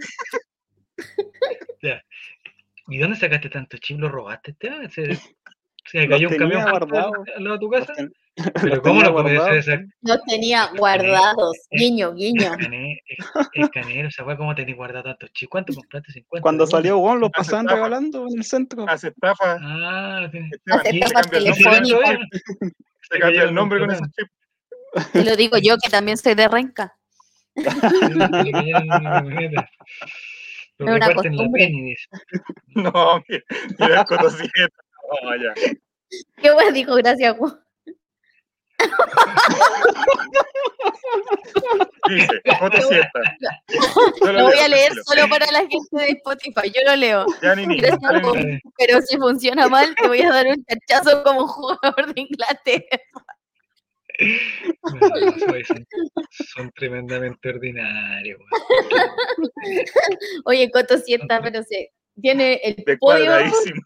¿Y 2.88 2.98
dónde 2.98 3.16
sacaste 3.16 3.48
tanto 3.50 3.78
chip? 3.78 3.98
¿Lo 3.98 4.08
robaste, 4.08 4.52
Esteban? 4.52 4.90
¿Se, 4.90 5.14
se 5.84 6.08
cayó 6.08 6.28
un 6.28 6.36
camión 6.36 6.62
al 6.62 6.88
lado 6.88 7.12
de 7.54 7.58
tu 7.58 7.70
casa? 7.70 7.86
Los 7.88 7.96
ten- 7.96 8.12
¿Pero 8.62 8.82
cómo 8.82 9.02
lo 9.02 9.12
guardados. 9.12 9.58
hacer? 9.58 9.86
Los 10.02 10.22
tenía 10.24 10.68
guardados. 10.76 11.56
Guiño, 11.70 12.12
guiño. 12.14 12.52
Escaneo, 12.52 12.96
es- 13.06 13.48
escaneo, 13.54 14.08
esa 14.08 14.24
weá, 14.24 14.36
¿cómo 14.36 14.54
tenés 14.54 14.76
guardado 14.76 15.04
tantos 15.04 15.32
chips? 15.32 15.50
¿Cuánto 15.50 15.72
compraste? 15.74 16.12
50. 16.12 16.42
Cuando 16.42 16.66
salió 16.66 16.98
Won, 16.98 17.20
los 17.20 17.30
pasaban 17.30 17.66
regalando 17.66 18.26
en 18.28 18.38
el 18.38 18.44
centro. 18.44 18.84
Hace 18.88 19.08
estafa. 19.08 19.56
Ah. 19.60 20.24
Esteban, 20.26 20.50
Hace 20.66 20.90
se 20.90 20.98
estafa 20.98 21.22
cambia 21.22 21.38
el 21.38 21.44
nombre, 21.44 21.78
telefónica. 21.78 22.26
se 23.10 23.18
cambia 23.18 23.42
el 23.44 23.54
nombre 23.54 23.78
con 23.80 23.90
esos 23.90 24.08
chips. 24.12 25.12
Te 25.12 25.24
lo 25.24 25.36
digo 25.36 25.56
yo 25.58 25.76
que 25.82 25.90
también 25.90 26.16
soy 26.16 26.34
de 26.34 26.48
renca. 26.48 26.94
Es 27.54 27.66
una 30.78 31.14
costumbre. 31.14 31.96
No, 32.74 33.22
mira, 33.28 33.42
mira 33.78 34.00
el 34.00 34.06
cotocieto. 34.06 34.76
No, 35.22 35.36
ya. 35.36 35.54
Qué 36.36 36.52
bueno 36.52 36.72
dijo, 36.72 36.94
gracias, 36.96 37.34
Juan. 37.38 37.58
Dice, 42.08 42.40
Lo 44.32 44.44
voy 44.44 44.58
a 44.58 44.68
leer 44.68 44.92
tranquilo. 44.92 45.02
solo 45.04 45.28
para 45.28 45.46
la 45.50 45.58
gente 45.60 45.88
de 45.92 46.08
Spotify. 46.10 46.70
Yo 46.74 46.80
lo 46.86 46.96
leo. 46.96 47.26
Ya, 47.42 47.54
ni 47.56 47.66
ni. 47.66 47.78
Gracias, 47.78 48.00
dale, 48.00 48.20
Juan. 48.22 48.36
Nini. 48.46 48.60
Pero 48.78 49.00
si 49.02 49.16
funciona 49.16 49.68
mal, 49.68 49.94
te 50.00 50.06
voy 50.08 50.22
a 50.22 50.30
dar 50.30 50.46
un 50.46 50.64
chachazo 50.64 51.22
como 51.24 51.46
jugador 51.48 52.14
de 52.14 52.20
Inglaterra. 52.20 53.00
No, 54.84 55.08
no, 55.08 55.38
soy, 55.38 55.62
Son 56.54 56.70
tremendamente 56.74 57.48
ordinarios. 57.50 58.40
Oye, 60.46 60.70
Coto 60.70 60.96
sí 60.98 61.14
está, 61.14 61.42
pero 61.42 61.62
se 61.64 61.92
tiene 62.20 62.54
el 62.64 62.76
De 62.76 62.96
podio 62.96 63.26
cuadradísimo. 63.26 63.82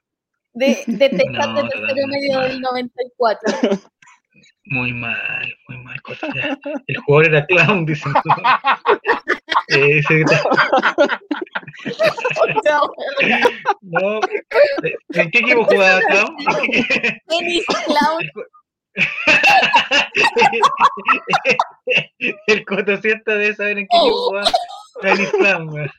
de, 0.53 0.79
de 0.87 1.09
Texas 1.09 1.49
No, 1.49 1.55
de 1.55 1.69
tercero 1.69 2.07
medio 2.07 2.41
del 2.41 2.61
94. 2.61 3.59
Muy 4.71 4.93
mal, 4.93 5.55
muy 5.69 5.79
mal. 5.79 6.01
Coto, 6.03 6.27
ya. 6.35 6.57
El 6.87 6.97
jugador 6.99 7.27
era 7.35 7.47
clown, 7.47 7.87
dicen. 7.87 8.13
Eh, 9.73 9.99
ese- 9.99 10.25
No, 12.65 12.91
no, 13.83 14.21
eh, 14.83 14.95
¿En 15.15 15.31
qué 15.31 15.39
equipo 15.39 15.65
jugaba 15.65 16.01
clown? 16.01 16.37
Dennis 17.29 17.65
Clown. 17.67 18.31
El 22.47 22.65
Coto 22.65 22.97
sienta 22.97 23.35
de 23.35 23.55
saber 23.55 23.79
en 23.79 23.87
qué 23.89 23.97
equipo 23.97 24.29
jugaba 24.29 24.51
Dennis 25.03 25.31
Clown. 25.33 25.91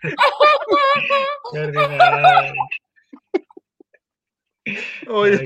Oye, 5.08 5.42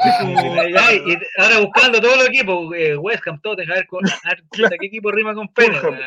Ay, 0.59 0.73
ay, 0.77 1.01
y 1.05 1.41
ahora 1.41 1.59
buscando 1.59 2.01
todos 2.01 2.17
los 2.17 2.27
equipos, 2.27 2.73
eh, 2.75 2.97
West 2.97 3.25
Ham, 3.27 3.39
Tottenham, 3.41 3.71
a 3.71 3.75
ver, 3.75 3.87
con, 3.87 4.05
a 4.07 4.29
ver, 4.29 4.43
puta, 4.49 4.77
¿qué 4.77 4.87
equipo 4.87 5.09
rima 5.11 5.33
con 5.33 5.47
pene? 5.53 5.79
Weón? 5.79 5.99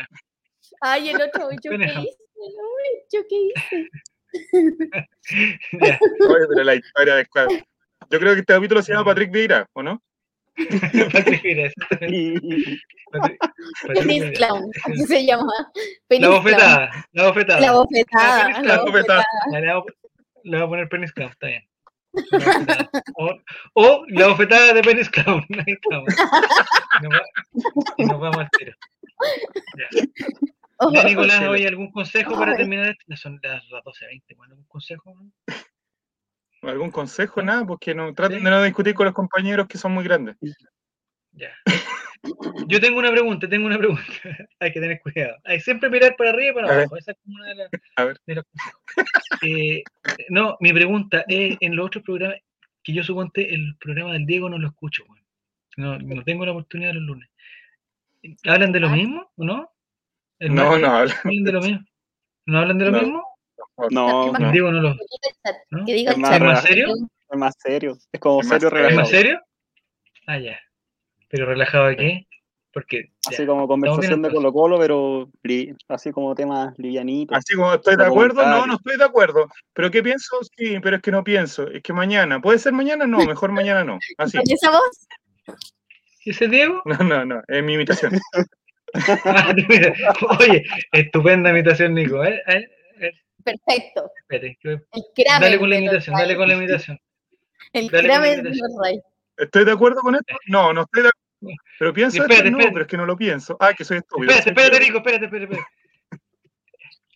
Ay, 0.81 1.09
el 1.09 1.21
otro, 1.21 1.49
¿yo 1.61 1.71
qué 1.71 1.85
hice? 1.85 2.17
¿Yo 3.11 3.21
qué 3.27 3.35
hice? 3.35 3.89
Oye, 6.27 6.45
pero 6.49 6.63
la 6.63 6.75
historia 6.75 7.15
de 7.15 7.25
Squad. 7.25 7.47
Yo 8.11 8.19
creo 8.19 8.33
que 8.33 8.39
este 8.41 8.53
capítulo 8.53 8.81
se 8.81 8.91
llama 8.93 9.05
Patrick 9.05 9.31
Vieira, 9.31 9.67
¿o 9.73 9.83
no? 9.83 10.01
Patrick 11.11 11.41
Vieira, 11.41 11.71
Penis. 11.99 12.39
Clown, 14.35 14.69
así 14.85 15.05
se 15.05 15.25
llama. 15.25 15.51
Penis 16.07 16.27
La 16.27 16.35
bofetada, 16.35 16.91
la 17.11 17.23
bofetada. 17.27 17.59
La 17.59 17.71
bofetada. 17.73 18.61
La 18.61 18.81
bofetada. 18.83 19.25
Ya, 19.51 19.59
Le 19.59 19.73
voy 19.73 19.81
a- 19.81 19.93
le 20.43 20.57
voy 20.57 20.65
a 20.65 20.69
poner 20.69 20.89
penis 20.89 21.11
clown, 21.11 21.31
está 21.31 21.47
bien. 21.47 21.68
O, 23.15 23.35
o 23.73 24.05
la 24.09 24.27
bofetada 24.29 24.73
de 24.73 24.81
penis 24.81 25.09
clown. 25.09 25.43
Ahí 25.67 25.73
estamos. 25.73 26.13
Y 27.97 28.05
nos, 28.05 28.19
vamos 28.19 28.37
al 28.37 28.49
tiro. 28.57 28.73
Oh, 30.77 30.93
Ya, 30.93 31.03
Nicolás, 31.03 31.39
sí. 31.39 31.45
oye, 31.45 31.67
¿algún 31.67 31.91
consejo 31.91 32.37
para 32.37 32.55
terminar? 32.55 32.95
Son 33.15 33.39
las, 33.43 33.67
las 33.69 33.83
12.20. 33.83 34.37
bueno, 34.37 34.53
¿Algún 34.53 34.67
consejo? 34.67 35.15
¿Algún 36.61 36.91
consejo? 36.91 37.41
Nada, 37.41 37.65
porque 37.65 37.93
no 37.93 38.13
traten 38.13 38.43
de 38.43 38.49
no 38.49 38.63
discutir 38.63 38.93
con 38.93 39.05
los 39.05 39.13
compañeros 39.15 39.67
que 39.67 39.77
son 39.77 39.91
muy 39.93 40.03
grandes. 40.03 40.37
Ya. 41.33 41.51
Yo 42.67 42.79
tengo 42.81 42.99
una 42.99 43.11
pregunta, 43.11 43.47
tengo 43.47 43.65
una 43.67 43.77
pregunta. 43.77 44.03
Hay 44.59 44.71
que 44.73 44.79
tener 44.79 44.99
cuidado. 45.01 45.37
Hay 45.45 45.59
siempre 45.59 45.89
mirar 45.89 46.15
para 46.17 46.31
arriba 46.31 46.51
y 46.51 46.53
para 46.53 46.73
abajo. 46.73 46.97
Esa 46.97 47.11
es 47.11 47.17
como 47.23 47.35
una 47.35 47.47
de, 47.49 47.55
las 47.55 47.69
A 47.95 48.03
ver. 48.05 48.17
de 48.25 48.35
los 48.35 48.45
consejos. 48.45 48.81
Eh, 49.43 49.83
no, 50.29 50.57
mi 50.59 50.73
pregunta 50.73 51.23
es, 51.27 51.57
en 51.61 51.75
los 51.75 51.85
otros 51.87 52.03
programas, 52.03 52.39
que 52.83 52.93
yo 52.93 53.03
suponte 53.03 53.53
el 53.53 53.75
programa 53.79 54.13
del 54.13 54.25
Diego 54.25 54.49
no 54.49 54.57
lo 54.57 54.67
escucho, 54.67 55.03
no, 55.77 55.97
no 55.99 56.23
tengo 56.23 56.45
la 56.45 56.51
oportunidad 56.51 56.93
los 56.93 57.03
lunes. 57.03 57.29
¿Hablan 58.45 58.71
de 58.73 58.79
lo 58.81 58.87
Ah. 58.89 58.95
mismo 58.95 59.31
o 59.37 59.43
no? 59.45 59.71
¿El 60.39 60.53
No, 60.55 60.63
no 60.77 60.87
habla. 60.95 61.21
¿Hablan 61.23 61.43
de 61.43 61.51
lo 61.53 61.61
mismo? 61.61 61.85
¿No 62.45 62.59
hablan 62.59 62.77
de 62.77 62.85
lo 62.85 62.91
No. 62.91 62.99
mismo? 63.01 63.23
No, 63.91 64.31
¿Qué 64.33 64.37
El 64.37 64.43
no, 64.43 64.51
Diego 64.51 64.71
no 64.71 64.81
lo... 64.81 64.93
Que 64.95 65.05
¿no? 65.71 65.85
Que 65.85 66.01
Es 66.01 66.17
más 66.17 66.31
chat. 66.31 66.41
¿Es 66.41 66.41
más 66.41 66.41
raro. 66.41 66.67
serio? 66.67 66.87
es 67.31 67.37
más 67.37 67.55
serio. 67.59 67.97
Es 68.11 68.19
como 68.19 68.43
serio 68.43 68.69
serio. 68.69 68.87
¿Es 68.89 68.95
más 68.95 69.09
serio? 69.09 69.41
Ah, 70.27 70.37
ya. 70.39 70.59
¿Pero 71.29 71.45
relajado 71.45 71.87
de 71.87 71.95
qué? 71.97 72.27
Porque... 72.71 73.11
ya. 73.29 73.31
Así 73.35 73.45
como 73.45 73.67
conversación 73.67 74.21
de. 74.21 74.31
Colo 74.31 74.53
Colo, 74.53 74.77
pero 74.77 75.29
li- 75.43 75.73
así 75.87 76.11
como 76.11 76.35
temas 76.35 76.77
livianitos. 76.77 77.37
Así 77.37 77.55
como 77.55 77.73
estoy 77.73 77.95
de 77.95 78.05
acuerdo, 78.05 78.45
no, 78.45 78.67
no 78.67 78.75
estoy 78.75 78.97
de 78.97 79.03
acuerdo. 79.03 79.47
¿Pero 79.73 79.89
qué 79.89 80.03
pienso? 80.03 80.37
Sí, 80.55 80.79
pero 80.81 80.97
es 80.97 81.01
que 81.01 81.11
no 81.11 81.23
pienso. 81.23 81.67
Es 81.67 81.81
que 81.81 81.93
mañana. 81.93 82.39
¿Puede 82.41 82.59
ser 82.59 82.73
mañana? 82.73 83.07
No, 83.07 83.19
mejor 83.25 83.51
mañana 83.51 83.83
no. 83.83 83.97
Así. 84.17 84.37
¿Con 84.37 84.51
esa 84.51 84.69
voz? 84.71 85.07
¿Y 86.25 86.29
ese 86.31 86.47
Diego? 86.47 86.81
No, 86.85 86.97
no, 86.97 87.25
no. 87.25 87.41
Es 87.47 87.63
mi 87.63 87.73
imitación. 87.73 88.19
Oye, 90.39 90.63
estupenda 90.91 91.49
imitación, 91.49 91.93
Nico. 91.93 92.23
¿eh? 92.23 92.41
¿eh? 92.47 92.67
¿eh? 92.99 93.11
Perfecto. 93.43 94.11
Espere, 94.21 94.57
que- 94.61 94.81
dale 95.39 95.57
con 95.59 95.69
la 95.69 95.77
imitación, 95.79 96.15
dale 96.15 96.35
con 96.35 96.47
la 96.47 96.53
imitación. 96.55 96.99
El 97.73 97.87
dale 97.87 98.09
con 98.09 98.21
la 98.21 98.33
imitación. 98.33 99.01
¿Estoy 99.39 99.65
de 99.65 99.71
acuerdo 99.71 100.01
con 100.01 100.15
esto? 100.15 100.35
No, 100.47 100.73
no 100.73 100.81
estoy 100.81 101.03
de 101.03 101.09
acuerdo. 101.09 101.57
Pero 101.79 101.93
pienso 101.93 102.17
Espérate, 102.21 102.47
esto, 102.47 102.51
no, 102.51 102.57
espérate. 102.57 102.73
pero 102.73 102.81
es 102.83 102.87
que 102.89 102.97
no 102.97 103.05
lo 103.05 103.15
pienso. 103.17 103.57
Ah, 103.59 103.73
que 103.73 103.85
soy 103.85 103.97
estúpido. 103.97 104.31
Espérate, 104.31 104.49
espérate, 104.61 104.85
Nico, 104.85 104.97
espérate, 104.97 105.25
espérate, 105.25 105.59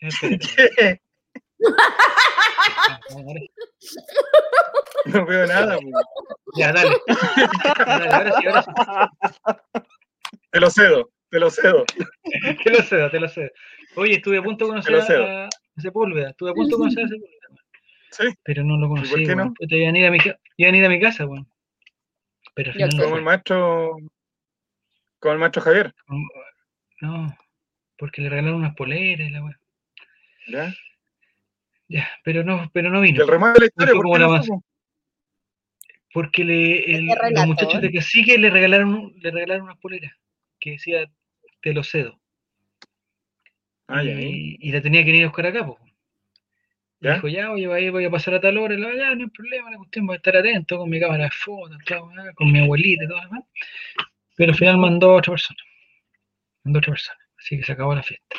espérate. 0.01 1.01
No 5.05 5.25
veo 5.25 5.45
nada. 5.47 5.77
pues. 5.77 5.93
Ya, 6.55 6.71
dale. 6.71 6.95
Dale, 7.85 8.09
ahora 8.09 8.33
sí, 8.39 8.47
ahora 8.47 8.63
sí. 8.63 8.71
Te 10.51 10.59
lo 10.59 10.69
cedo, 10.69 11.09
te 11.29 11.39
lo 11.39 11.49
cedo. 11.49 11.83
Te 12.63 12.69
lo 12.71 12.81
cedo, 12.83 13.09
te 13.09 13.19
lo 13.19 13.27
cedo. 13.27 13.49
Oye, 13.95 14.15
estuve 14.15 14.37
a 14.37 14.43
punto 14.43 14.65
de 14.65 14.69
conocer 14.71 15.05
Te 15.05 15.13
a, 15.15 15.45
a 15.45 15.49
Sepúlveda. 15.81 16.29
Estuve 16.29 16.51
a 16.51 16.53
punto 16.53 16.77
de 16.77 16.79
conocer 16.79 17.03
a 17.05 17.07
Sepúlveda. 17.07 17.33
Sí, 18.11 18.23
Pero 18.43 18.63
no 18.63 18.77
lo 18.77 18.87
conocí. 18.89 19.09
por 19.09 19.23
qué 19.23 19.35
no? 19.35 19.53
Puta, 19.53 19.75
iban 19.75 19.95
a 19.95 19.99
ir 19.99 20.05
a 20.05 20.11
mi, 20.11 20.19
iban 20.57 20.73
a 20.73 20.77
ir 20.77 20.85
a 20.85 20.89
mi 20.89 21.01
casa, 21.01 21.25
weón. 21.25 21.47
Pero 22.53 22.71
al 22.71 22.77
Yo 22.77 22.85
final 22.85 22.97
no 22.97 23.03
como 23.03 23.17
el 23.17 23.23
maestro. 23.23 23.97
Como 25.19 25.33
el 25.33 25.39
maestro 25.39 25.61
Javier. 25.61 25.93
No, 27.01 27.37
porque 27.97 28.21
le 28.21 28.29
regalaron 28.29 28.59
unas 28.59 28.75
poleras 28.75 29.27
y 29.27 29.31
la 29.31 29.43
weón. 29.43 29.59
¿Ya? 30.47 30.73
Ya, 31.87 32.09
pero 32.23 32.43
no, 32.43 32.69
pero 32.73 32.89
no 32.89 32.99
Y 33.03 33.11
vino. 33.11 33.21
el 33.23 33.27
remate 33.27 33.53
de 33.53 33.59
la 33.59 33.65
historia, 33.65 33.93
¿por 33.93 34.19
no 34.19 34.29
más-? 34.29 34.47
Porque 36.13 36.43
le, 36.43 36.95
el- 36.95 37.07
los 37.07 37.47
muchachos 37.47 37.81
de 37.81 37.91
Cacique 37.91 38.37
le 38.37 38.49
regalaron, 38.49 38.93
un- 38.93 39.13
le 39.19 39.31
regalaron 39.31 39.63
unas 39.65 39.77
poleras 39.79 40.13
que 40.59 40.71
decía 40.71 41.09
te 41.61 41.73
lo 41.73 41.83
cedo. 41.83 42.19
Ah, 43.87 44.03
ya, 44.03 44.11
y, 44.19 44.57
y 44.59 44.71
la 44.71 44.81
tenía 44.81 45.03
que 45.03 45.11
ir 45.11 45.23
a 45.23 45.27
buscar 45.27 45.47
acá, 45.47 45.65
pues. 45.65 45.79
Dijo, 47.15 47.27
ya, 47.27 47.51
oye, 47.51 47.67
voy, 47.67 47.89
voy 47.89 48.05
a 48.05 48.09
pasar 48.09 48.35
a 48.35 48.39
tal 48.41 48.57
hora, 48.57 48.73
y 48.73 48.77
la, 48.77 48.95
ya, 48.95 49.13
no 49.15 49.23
hay 49.25 49.29
problema, 49.29 49.69
la 49.71 49.77
cuestión, 49.77 50.05
voy 50.07 50.13
a 50.13 50.17
estar 50.17 50.37
atento 50.37 50.77
con 50.77 50.89
mi 50.89 50.99
cámara 51.01 51.25
de 51.25 51.31
fotos, 51.31 51.77
con 52.35 52.51
mi 52.51 52.59
abuelita 52.61 53.03
y 53.03 53.07
todo 53.07 53.17
lo 53.17 53.23
demás. 53.23 53.43
Pero 54.35 54.51
al 54.53 54.57
final 54.57 54.77
mandó 54.77 55.11
a 55.11 55.15
otra 55.17 55.31
persona. 55.33 55.59
Mandó 56.63 56.77
a 56.77 56.79
otra 56.79 56.91
persona. 56.93 57.17
Así 57.37 57.57
que 57.57 57.63
se 57.63 57.73
acabó 57.73 57.93
la 57.93 58.03
fiesta. 58.03 58.37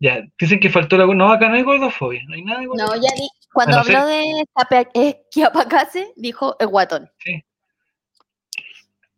Ya, 0.00 0.22
dicen 0.38 0.58
que 0.58 0.68
faltó 0.70 0.96
la. 0.98 1.06
No, 1.06 1.30
acá 1.32 1.48
no 1.48 1.54
hay 1.54 1.62
gordofobia, 1.62 2.20
no 2.26 2.34
hay 2.34 2.42
nada 2.42 2.60
de 2.60 2.66
No, 2.66 2.72
gordofobia. 2.72 3.10
ya 3.10 3.14
di, 3.14 3.28
cuando 3.52 3.74
A 3.76 3.78
no 3.78 3.84
ser- 3.84 3.96
habló 3.96 4.08
de 4.08 4.42
Escape- 4.42 4.90
eh, 4.94 5.22
dijo 6.16 6.56
el 6.58 6.66
guatón. 6.66 7.08
Se 7.18 7.44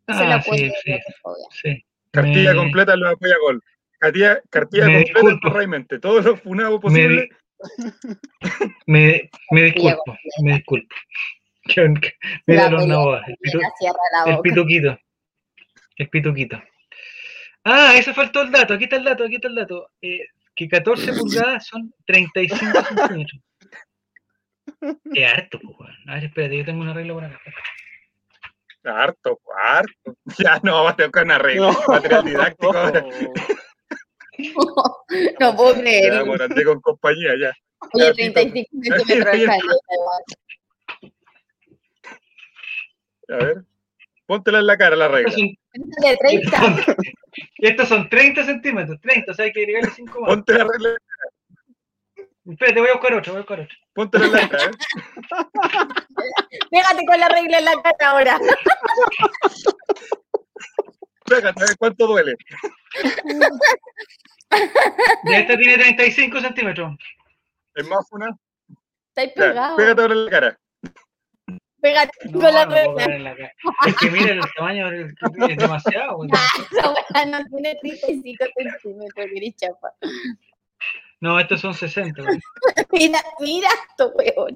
Ah, 0.08 0.42
sí, 0.42 0.70
sí, 0.84 0.98
sí. 1.62 1.84
Cartilla 2.10 2.50
Me- 2.52 2.58
completa 2.58 2.94
lo 2.96 3.08
apoya 3.08 3.36
gol. 3.40 3.62
Cartilla, 3.98 4.40
cartilla 4.50 4.86
me 4.86 5.10
completa 5.12 5.48
Raimente. 5.48 5.98
Todos 5.98 6.24
los 6.24 6.40
funados 6.40 6.74
Me, 6.74 6.80
posibles. 6.80 7.28
di- 7.30 7.36
me, 8.86 9.30
me 9.50 9.62
disculpo, 9.62 10.16
me 10.42 10.54
disculpo. 10.54 10.94
Que- 11.64 12.14
Mira 12.46 12.64
La 12.64 12.70
los 12.70 12.86
nabos, 12.88 13.22
el, 13.28 13.36
pitu- 13.36 13.60
el 14.26 14.38
pituquito. 14.40 14.98
El 15.96 16.08
pituquito. 16.08 16.60
Ah, 17.64 17.94
eso 17.96 18.12
faltó 18.12 18.42
el 18.42 18.50
dato. 18.50 18.74
Aquí 18.74 18.84
está 18.84 18.96
el 18.96 19.04
dato, 19.04 19.22
aquí 19.24 19.36
está 19.36 19.46
el 19.46 19.54
dato. 19.54 19.88
Eh, 20.00 20.26
que 20.56 20.68
14 20.68 21.12
pulgadas 21.18 21.64
son 21.66 21.94
35 22.06 22.82
centímetros. 22.84 23.40
Es 25.14 25.32
harto, 25.32 25.60
pues. 25.60 25.90
A 26.08 26.14
ver, 26.14 26.24
espérate, 26.24 26.58
yo 26.58 26.64
tengo 26.64 26.80
una 26.82 26.92
regla 26.94 27.14
por 27.14 27.24
acá. 27.24 27.38
Harto, 28.84 29.38
harto. 29.56 30.16
Ya 30.38 30.58
no, 30.64 30.82
va 30.82 30.90
a 30.90 30.96
tocar 30.96 31.24
una 31.24 31.38
regla. 31.38 31.70
No. 31.70 31.80
Material 31.86 32.24
didáctico 32.24 32.76
ahora. 32.76 33.04
no 35.40 35.56
puedo 35.56 35.74
Ya, 35.76 35.80
creerlo. 35.80 36.26
bueno, 36.26 36.44
andé 36.44 36.64
con 36.64 36.80
compañía 36.80 37.32
ya. 37.40 37.52
Oye, 37.94 38.04
ya, 38.06 38.12
35 38.12 38.98
centímetros 39.06 39.38
de. 39.38 39.46
A 43.28 43.36
ver. 43.36 43.64
Póntela 44.26 44.58
en 44.60 44.66
la 44.66 44.76
cara 44.76 44.96
la 44.96 45.08
regla. 45.08 45.32
Estos 45.72 45.88
son, 45.88 45.96
De 46.02 46.16
30. 46.18 46.96
estos 47.58 47.88
son 47.88 48.08
30 48.10 48.44
centímetros, 48.44 49.00
30, 49.00 49.32
o 49.32 49.34
sea, 49.34 49.46
hay 49.46 49.52
que 49.52 49.60
agregarle 49.60 49.90
5 49.90 50.20
más. 50.20 50.28
Ponte 50.28 50.52
la 50.52 50.64
regla. 50.64 50.96
Espérate, 52.44 52.80
voy 52.80 52.90
a 52.90 52.92
buscar 52.94 53.14
otro, 53.14 53.32
voy 53.32 53.38
a 53.38 53.42
buscar 53.42 53.60
otro. 53.60 53.76
Póntela 53.94 54.26
en 54.26 54.32
la 54.32 54.48
cara. 54.48 54.64
¿eh? 54.64 54.70
Pégate 56.70 57.06
con 57.06 57.20
la 57.20 57.28
regla 57.28 57.58
en 57.58 57.64
la 57.64 57.82
cara 57.82 58.10
ahora. 58.10 58.38
Pégate, 61.24 61.62
a 61.62 61.66
ver 61.66 61.76
cuánto 61.78 62.06
duele. 62.06 62.34
Ya 65.24 65.38
esta 65.38 65.56
tiene 65.56 65.78
35 65.78 66.40
centímetros. 66.40 66.96
Es 67.74 67.86
más 67.88 68.06
una. 68.12 68.36
Estáis 69.08 69.32
Ya, 69.36 69.42
pegado. 69.48 69.76
pégate 69.76 70.02
ahora 70.02 70.14
en 70.14 70.24
la 70.24 70.30
cara. 70.30 70.58
Pégate 71.80 72.12
No, 72.30 72.32
con 72.40 72.54
la 72.54 72.64
no 72.64 72.70
puedo 72.70 72.92
rueda. 72.92 72.96
caer 73.06 73.16
en 73.16 73.24
la 73.24 73.36
cara. 73.36 73.52
Es 73.86 73.96
que 73.96 74.10
mira 74.10 74.32
el 74.32 74.40
tamaño, 74.56 74.92
es 74.92 75.12
es 75.50 75.56
demasiado. 75.56 76.16
weá 76.18 76.30
no 77.26 77.44
tiene 77.46 77.74
35 77.80 78.44
centímetros, 78.56 79.26
querés 79.34 79.56
chapa. 79.56 79.92
No, 81.20 81.38
estos 81.40 81.60
son 81.60 81.74
60. 81.74 82.22
weón. 82.22 82.40
Mira, 82.92 83.20
mira 83.40 83.68
esto, 83.88 84.12
weón. 84.14 84.54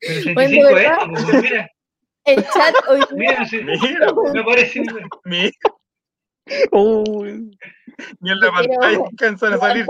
Pero 0.00 0.34
Bueno, 0.34 0.50
65 0.50 0.68
es, 0.68 0.74
¿verdad? 0.74 0.98
esto, 1.14 1.40
mira, 1.42 1.70
El 2.24 2.44
chat 2.48 2.74
hoy 2.88 3.00
mira, 3.12 3.38
no 3.40 3.72
Mira, 3.82 4.12
me 4.32 4.44
parece. 4.44 4.80
weón. 4.80 5.08
mi- 5.24 5.50
Uy, 6.72 7.58
ni 8.20 8.30
en 8.32 8.40
la 8.40 8.50
pantalla 8.52 8.98
alcanzan 9.10 9.52
a 9.54 9.58
salir. 9.58 9.86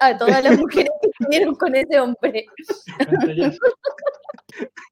a 0.00 0.18
todas 0.18 0.44
las 0.44 0.58
mujeres 0.58 0.90
que 1.02 1.08
estuvieron 1.08 1.54
con 1.54 1.74
ese 1.74 2.00
hombre. 2.00 2.46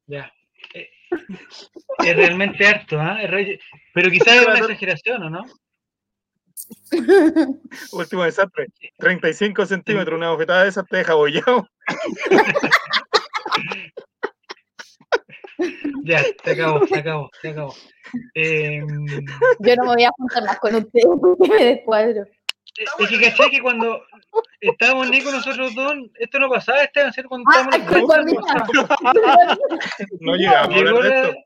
Ya. 0.06 0.32
Eh, 0.74 0.90
Es 2.04 2.16
realmente 2.16 2.66
harto, 2.66 3.00
¿ah? 3.00 3.18
Es 3.22 3.30
re- 3.30 3.60
Pero 3.94 4.10
quizás 4.10 4.36
es 4.36 4.46
una 4.46 4.58
exageración, 4.58 5.22
¿o 5.24 5.30
no? 5.30 5.44
Último 7.92 8.24
desastre. 8.24 8.68
35 8.98 9.66
centímetros, 9.66 10.16
una 10.16 10.30
bofetada 10.30 10.62
de 10.64 10.68
esas 10.70 10.86
te 10.86 10.96
deja 10.98 11.14
bollado. 11.14 11.68
Ya, 16.04 16.22
se 16.44 16.50
acabó, 16.50 16.86
se 16.86 16.98
acabó, 16.98 17.30
se 17.40 17.48
acabó. 17.50 17.74
Eh, 18.34 18.80
Yo 19.60 19.76
no 19.76 19.82
me 19.84 19.94
voy 19.94 20.04
a 20.04 20.10
juntar 20.16 20.44
más 20.44 20.58
con 20.58 20.74
ustedes 20.74 21.06
porque 21.20 21.48
me 21.48 21.64
descuadro. 21.64 22.24
es 22.98 23.08
que 23.08 23.20
caché 23.20 23.50
que 23.50 23.60
cuando 23.60 24.02
estábamos 24.60 25.10
Nico 25.10 25.30
nosotros 25.30 25.74
dos, 25.74 25.94
esto 26.18 26.38
no 26.38 26.48
pasaba, 26.50 26.82
este 26.82 27.02
va 27.02 27.08
a 27.08 27.12
ser 27.12 27.26
cuando 27.26 27.48
Ah, 27.54 27.68
estábamos 27.72 28.16
el 28.18 28.24
mía. 28.24 28.40
No 30.20 30.34
llegamos 30.36 30.68
a 30.74 30.78
Llegó 30.78 31.02
la, 31.02 31.22
esto. 31.22 31.38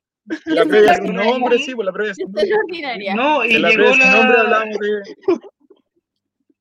La 0.47 0.65
previa 0.67 0.95
sin 0.97 1.15
nombre, 1.15 1.59
sí, 1.59 1.75
por 1.75 1.85
la 1.87 1.93
previa 1.93 2.13
Yo 2.13 2.17
soy 2.17 2.25
nombre. 2.27 2.55
ordinaria. 2.67 3.15
no, 3.15 3.45
y 3.45 3.59
la 3.59 3.71
llegó 3.71 3.85
nombre 3.85 4.07
la, 4.07 4.41
hablábamos 4.41 4.79
de. 4.79 5.03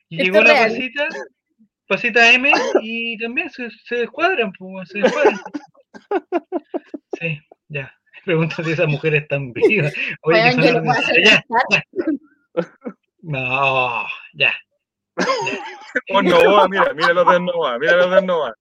y 0.10 0.24
llegó 0.24 0.38
es 0.38 0.44
la 0.46 0.54
pasita, 0.54 1.08
pasita 1.88 2.32
M, 2.32 2.52
y 2.82 3.18
también 3.18 3.50
se, 3.50 3.70
se 3.86 3.96
descuadran, 3.96 4.52
pues, 4.54 4.88
se 4.90 5.00
descuadran. 5.00 5.40
Sí, 7.20 7.40
ya. 7.70 7.94
Pregunta 8.26 8.64
si 8.64 8.72
esas 8.72 8.88
mujeres 8.88 9.24
están 9.24 9.54
vivas. 9.54 9.94
Oye, 10.24 10.42
que 10.42 10.42
Weón, 10.42 10.54
son 10.54 10.64
yo 10.64 10.74
no 10.74 10.84
puedo 10.84 11.00
hacer 11.00 11.24
cantar. 11.24 11.84
No, 13.22 14.08
ya. 14.34 14.54
Oh, 16.14 16.22
Nova, 16.22 16.68
mira, 16.68 16.94
mira 16.94 17.12
los 17.12 17.28
de 17.28 17.40
Nova, 17.40 17.80
mira 17.80 17.96
los 17.96 18.12
de 18.12 18.22
Nova. 18.22 18.54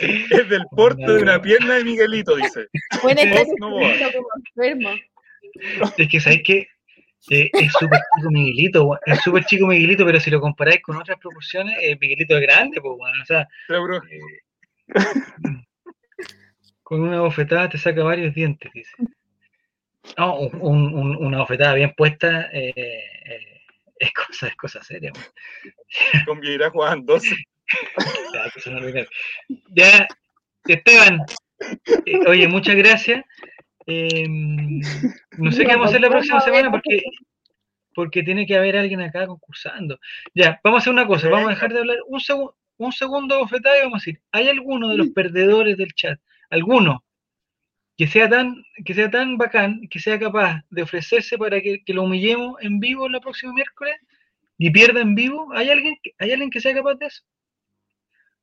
Es 0.00 0.48
del 0.48 0.64
porte 0.74 1.02
de 1.06 1.22
una 1.22 1.40
pierna 1.40 1.74
de 1.74 1.84
Miguelito, 1.84 2.34
dice. 2.34 2.66
No 3.02 3.10
escribiendo 3.10 3.54
como 3.60 3.80
enfermo. 3.80 4.90
Es 5.96 6.08
que 6.08 6.20
sabéis 6.20 6.42
que 6.44 6.68
eh, 7.30 7.50
es 7.52 7.72
súper 7.72 8.00
chico 8.16 8.30
Miguelito, 8.30 8.98
es 9.04 9.20
súper 9.20 9.44
chico 9.44 9.66
Miguelito, 9.66 10.04
pero 10.04 10.20
si 10.20 10.30
lo 10.30 10.40
comparáis 10.40 10.80
con 10.82 10.96
otras 10.96 11.18
proporciones, 11.18 11.76
eh, 11.80 11.96
Miguelito 12.00 12.36
es 12.36 12.42
grande, 12.42 12.80
pues, 12.80 12.94
weón. 12.98 13.20
o 13.20 13.24
sea, 13.26 13.46
bro, 13.68 14.00
con 16.82 17.00
una 17.02 17.20
bofetada 17.20 17.68
te 17.68 17.78
saca 17.78 18.02
varios 18.04 18.34
dientes, 18.34 18.70
dice. 18.72 18.92
No, 20.16 20.38
un- 20.38 20.60
un- 20.60 20.94
un- 20.94 21.16
una 21.26 21.38
bofetada 21.38 21.74
bien 21.74 21.92
puesta 21.96 22.48
eh, 22.52 22.72
eh, 22.76 23.60
es 23.98 24.12
cosa, 24.12 24.46
es 24.48 24.56
cosa 24.56 24.82
seria. 24.84 25.10
weón. 25.12 26.24
con 26.26 26.40
Vieira 26.40 26.70
jugaban 26.70 27.04
12. 27.04 27.34
Ya, 29.74 30.06
Esteban, 30.68 31.20
eh, 32.04 32.18
oye, 32.28 32.46
muchas 32.46 32.76
gracias. 32.76 33.24
Eh, 33.86 34.26
no 35.38 35.52
sé 35.52 35.64
qué 35.64 35.68
vamos 35.72 35.86
a 35.86 35.88
hacer 35.90 36.00
la 36.00 36.08
próxima 36.10 36.40
semana 36.40 36.70
porque, 36.70 37.02
porque 37.94 38.22
tiene 38.22 38.46
que 38.46 38.56
haber 38.56 38.76
alguien 38.76 39.00
acá 39.00 39.26
concursando. 39.26 39.98
Ya, 40.34 40.60
vamos 40.64 40.78
a 40.78 40.80
hacer 40.82 40.92
una 40.92 41.06
cosa, 41.06 41.28
vamos 41.28 41.48
a 41.48 41.50
dejar 41.50 41.72
de 41.72 41.78
hablar 41.80 41.98
un, 42.08 42.20
segu- 42.20 42.54
un 42.78 42.92
segundo 42.92 43.38
bofetada 43.38 43.78
y 43.78 43.82
vamos 43.82 43.96
a 43.96 44.04
decir, 44.04 44.20
¿hay 44.32 44.48
alguno 44.48 44.88
de 44.88 44.96
los 44.98 45.08
perdedores 45.10 45.76
del 45.76 45.92
chat, 45.94 46.18
alguno, 46.50 47.04
que 47.96 48.06
sea 48.06 48.28
tan, 48.28 48.62
que 48.84 48.92
sea 48.92 49.10
tan 49.10 49.38
bacán, 49.38 49.80
que 49.88 49.98
sea 49.98 50.18
capaz 50.18 50.62
de 50.68 50.82
ofrecerse 50.82 51.38
para 51.38 51.60
que, 51.60 51.82
que 51.84 51.94
lo 51.94 52.02
humillemos 52.02 52.56
en 52.60 52.78
vivo 52.80 53.06
el 53.06 53.20
próximo 53.20 53.54
miércoles 53.54 53.96
y 54.58 54.70
pierda 54.70 55.00
en 55.00 55.14
vivo? 55.14 55.48
¿Hay 55.54 55.70
alguien, 55.70 55.96
¿hay 56.18 56.32
alguien 56.32 56.50
que 56.50 56.60
sea 56.60 56.74
capaz 56.74 56.96
de 56.96 57.06
eso? 57.06 57.22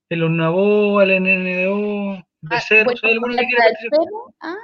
El 0.09 0.23
Ornabó, 0.23 1.01
el 1.01 1.11
NNDO, 1.11 2.15
de 2.41 2.55
Ah, 2.55 2.59
Cerro, 2.61 2.85
bueno, 2.85 2.99
¿hay 3.03 3.11
alguno 3.13 3.35
que 3.35 3.41
la 3.41 3.47
quiera 3.47 3.63
participar? 3.65 3.99
ah, 4.41 4.55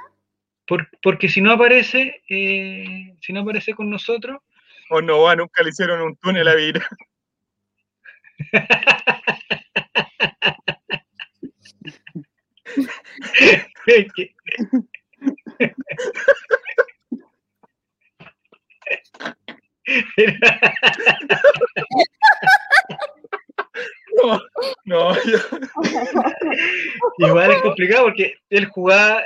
Por- 0.70 0.88
porque 1.02 1.28
si 1.28 1.40
no 1.40 1.50
aparece, 1.50 2.22
eh, 2.28 3.16
si 3.20 3.32
no 3.32 3.40
aparece 3.40 3.74
con 3.74 3.90
nosotros, 3.90 4.38
O 4.88 5.02
Nova 5.02 5.34
nunca 5.34 5.64
le 5.64 5.70
hicieron 5.70 6.00
un 6.00 6.16
túnel 6.16 6.46
a 6.46 6.54
que- 14.14 14.34
No, 24.22 24.40
no, 24.84 25.14
yo- 25.24 25.38
igual 27.18 27.52
es 27.52 27.62
complicado 27.62 28.04
porque 28.04 28.34
él 28.50 28.66
jugaba, 28.66 29.22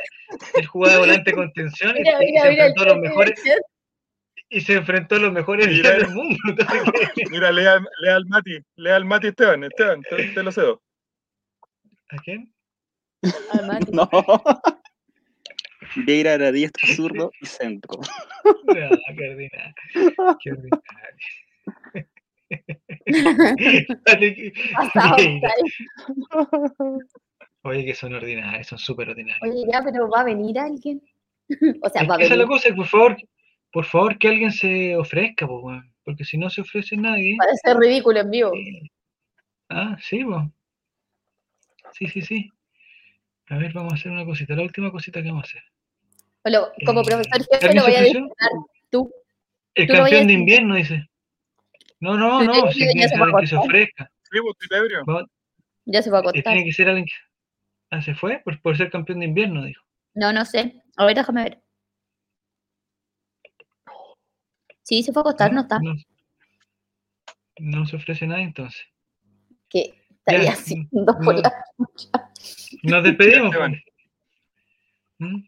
él 0.57 0.67
jugaba 0.67 0.99
volante 0.99 1.31
de 1.31 1.37
contención 1.37 1.97
y, 1.97 2.01
Mira, 2.01 2.23
y 2.23 2.27
mira, 2.27 2.43
se 2.43 2.51
mira. 2.51 2.67
enfrentó 2.67 2.83
a 2.83 2.87
los 2.95 2.99
mejores 3.03 3.43
y 4.51 4.61
se 4.61 4.75
enfrentó 4.75 5.15
a 5.17 5.19
los 5.19 5.33
mejores 5.33 5.67
Mira. 5.69 5.97
días 5.97 6.07
del 6.07 6.15
mundo. 6.15 6.39
Mira, 7.31 7.53
lea, 7.53 7.81
lea 8.01 8.17
al 8.17 8.27
Mati, 8.27 8.59
lea 8.77 8.97
al 8.97 9.05
Mati 9.05 9.29
Esteban, 9.29 9.65
Esteban, 9.65 10.03
te, 10.03 10.29
te 10.33 10.43
lo 10.43 10.53
cedo. 10.53 10.83
¿A 12.11 12.17
quién? 12.19 12.53
Ah, 13.25 13.63
Mati. 13.67 13.91
no. 13.93 14.09
Vieira 15.97 16.35
era 16.35 16.51
diestro, 16.51 16.89
zurdo 16.95 17.31
y 17.41 17.47
centro. 17.47 18.01
No, 18.45 18.55
qué 19.17 19.31
ordinario. 19.31 19.75
Qué 20.43 20.51
ordinario. 20.51 20.75
Pasado. 24.75 25.17
Oye, 27.65 27.85
que 27.85 27.95
son 27.95 28.15
ordinarios, 28.15 28.67
son 28.67 28.79
súper 28.79 29.09
ordinarios. 29.11 29.43
Oye, 29.43 29.65
ya, 29.73 29.83
pero 29.83 30.09
¿va 30.09 30.21
a 30.21 30.25
venir 30.25 30.59
alguien? 30.59 31.03
O 31.83 31.89
sea, 31.89 32.03
Es 32.03 32.09
va 32.09 32.15
a 32.15 32.19
que 32.19 32.25
esa 32.25 32.35
es 32.35 32.39
la 32.39 32.45
venir. 32.45 32.49
cosa, 32.49 32.75
por 32.75 32.87
favor, 32.87 33.17
por 33.73 33.85
favor 33.85 34.19
que 34.19 34.29
alguien 34.29 34.53
se 34.53 34.97
ofrezca, 34.97 35.47
po, 35.47 35.71
porque 36.05 36.25
si 36.25 36.37
no 36.39 36.51
se 36.51 36.61
ofrece 36.61 36.97
nadie. 36.97 37.37
Para 37.39 37.55
ser 37.57 37.77
ridículo 37.79 38.21
en 38.21 38.31
vivo. 38.31 38.53
eh, 38.55 38.89
Ah, 39.71 39.97
sí, 40.01 40.23
po. 40.25 40.51
Sí, 41.93 42.07
sí, 42.09 42.21
sí. 42.23 42.51
A 43.49 43.57
ver, 43.59 43.73
vamos 43.73 43.93
a 43.93 43.97
hacer 43.97 44.13
una 44.13 44.25
cosita, 44.25 44.55
la 44.55 44.63
última 44.63 44.91
cosita 44.91 45.23
que 45.23 45.29
vamos 45.29 45.45
a 45.45 45.49
hacer. 45.49 45.63
O 46.45 46.51
lo- 46.51 46.73
como 46.85 47.01
Eh, 47.01 47.05
profesor 47.05 47.45
jefe 47.51 47.67
¿alguien 47.67 47.77
lo 47.77 47.83
voy 47.89 47.95
a 47.95 48.03
disfrutar. 48.03 48.51
Tú. 48.91 49.13
El 49.75 49.87
Tú 49.87 49.93
campeón 49.95 50.11
de 50.11 50.19
decir. 50.27 50.39
invierno, 50.39 50.75
dice. 50.77 51.09
No, 52.01 52.17
no, 52.19 52.43
no, 52.45 52.65
ya- 52.67 52.73
si 52.73 52.79
tiene 52.79 52.95
que 52.95 53.03
se 53.03 53.09
ser 53.09 53.19
va 53.21 53.23
a 53.23 53.27
alguien 53.29 53.41
que 53.41 53.47
se 53.47 53.57
ofrezca. 53.57 54.11
Sí, 54.31 54.39
pues, 54.41 55.25
Ya 55.87 56.03
se 56.03 56.11
va 56.11 56.19
a 56.19 56.21
eh, 56.21 56.25
contar. 56.25 56.43
tiene 56.43 56.65
que 56.65 56.73
ser 56.73 56.89
alguien 56.89 57.07
que. 57.07 57.13
Ah, 57.95 58.03
se 58.03 58.13
fue 58.17 58.41
por, 58.45 58.61
por 58.61 58.77
ser 58.77 58.91
campeón 58.91 59.21
de 59.21 59.27
invierno, 59.27 59.63
dijo. 59.65 59.85
No, 60.15 60.33
no 60.33 60.45
sé. 60.45 60.83
A 60.97 61.07
ver, 61.07 61.15
déjame 61.15 61.45
ver. 61.45 61.63
Sí, 64.83 65.05
se 65.05 65.13
fue 65.13 65.21
a 65.21 65.23
acostar, 65.23 65.53
no 65.53 65.61
está. 65.61 65.79
No, 65.79 65.95
no 67.61 67.87
se 67.87 67.95
ofrece 67.95 68.27
nada 68.27 68.43
entonces. 68.43 68.85
¿Qué 69.69 69.95
estaría 70.11 70.43
Ya, 70.47 70.53
haciendo 70.55 71.17
por 71.25 71.37
no. 71.37 71.43
la 71.43 71.53
Nos 72.83 73.05
despedimos. 73.05 73.55
Pues. 73.57 73.81
¿Mm? 75.19 75.43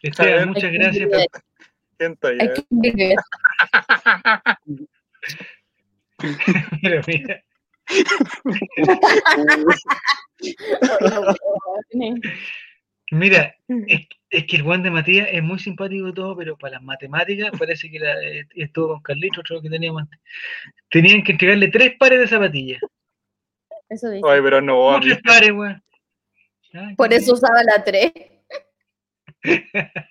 Esteban, 0.00 0.34
ver. 0.34 0.46
muchas 0.46 0.72
gracias. 0.72 1.10
hay 2.22 2.48
que. 2.54 3.14
Mira, 6.82 7.02
mira. 7.06 7.44
Mira, 13.10 13.54
es, 13.68 14.06
es 14.30 14.44
que 14.46 14.56
el 14.56 14.62
buen 14.62 14.82
de 14.82 14.90
Matías 14.90 15.28
es 15.30 15.42
muy 15.42 15.58
simpático 15.58 16.08
y 16.08 16.14
todo, 16.14 16.34
pero 16.36 16.56
para 16.56 16.74
las 16.74 16.82
matemáticas 16.82 17.50
parece 17.58 17.90
que 17.90 17.98
la- 17.98 18.18
eh, 18.22 18.46
estuvo 18.54 18.88
con 18.88 19.02
Carlitos, 19.02 19.40
otro 19.40 19.60
que 19.60 19.68
teníamos 19.68 20.02
antes. 20.02 20.18
Tenían 20.90 21.22
que 21.22 21.32
entregarle 21.32 21.68
tres 21.68 21.94
pares 21.98 22.20
de 22.20 22.28
zapatillas. 22.28 22.80
Eso 23.90 24.08
dice. 24.08 24.26
Ay, 24.26 24.40
pero 24.42 24.62
no, 24.62 24.74
¿Cómo 24.76 24.96
a 24.96 25.00
mí- 25.00 25.04
tres 25.06 25.18
pares, 25.22 25.50
weón? 25.52 25.82
Por 26.96 27.12
eso 27.12 27.34
usaba 27.34 27.62
la 27.64 27.84
3. 27.84 28.12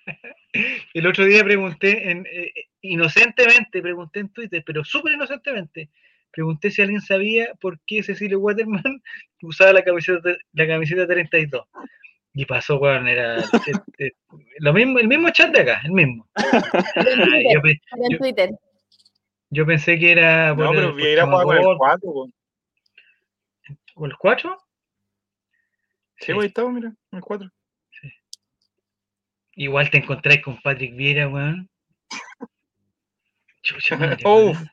El 0.94 1.06
otro 1.06 1.24
día 1.24 1.42
pregunté, 1.42 2.10
en, 2.10 2.26
eh, 2.30 2.52
inocentemente 2.82 3.80
pregunté 3.82 4.20
en 4.20 4.28
Twitter, 4.28 4.62
pero 4.64 4.84
súper 4.84 5.14
inocentemente, 5.14 5.88
pregunté 6.32 6.70
si 6.70 6.82
alguien 6.82 7.00
sabía 7.00 7.52
por 7.60 7.78
qué 7.86 8.02
Cecilio 8.02 8.40
Waterman 8.40 8.82
usaba 9.42 9.72
la 9.72 9.84
camiseta, 9.84 10.30
la 10.52 10.66
camiseta 10.66 11.06
32. 11.06 11.66
Y 12.34 12.46
pasó, 12.46 12.78
weón, 12.78 13.06
era 13.08 13.36
este, 13.66 14.16
lo 14.58 14.72
mismo, 14.72 14.98
el 14.98 15.06
mismo 15.06 15.30
chat 15.30 15.54
de 15.54 15.60
acá, 15.60 15.82
el 15.84 15.92
mismo. 15.92 16.26
Yo, 18.10 18.18
Twitter. 18.18 18.50
yo 19.50 19.66
pensé 19.66 19.98
que 19.98 20.12
era 20.12 20.54
No, 20.54 20.56
por, 20.56 20.74
pero 20.74 20.88
por 20.88 20.96
Vieira 20.96 21.26
juega 21.26 21.44
con 21.44 21.56
el 21.56 21.62
Chamagol, 21.62 21.78
4, 21.78 22.12
po. 22.12 22.30
¿con 23.94 24.10
el 24.10 24.16
4. 24.16 24.58
Sí, 26.16 26.32
ahí 26.32 26.46
estamos, 26.46 26.72
mira, 26.72 26.94
el 27.12 27.20
4. 27.20 27.50
Igual 29.54 29.90
te 29.90 29.98
encontráis 29.98 30.42
con 30.42 30.58
Patrick 30.62 30.96
Vieira, 30.96 31.28
weón. 31.28 31.68
Chucha 33.62 33.96
madre, 33.98 34.24
Uf. 34.24 34.56
weón. 34.56 34.70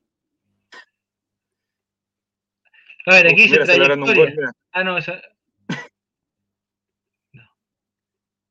A 3.06 3.16
ver, 3.16 3.28
aquí 3.28 3.44
dice 3.44 3.58
gol, 3.58 3.66
trayectoria. 3.66 4.52
Ah, 4.72 4.84
no, 4.84 4.98
esa. 4.98 5.22
No. 7.34 7.44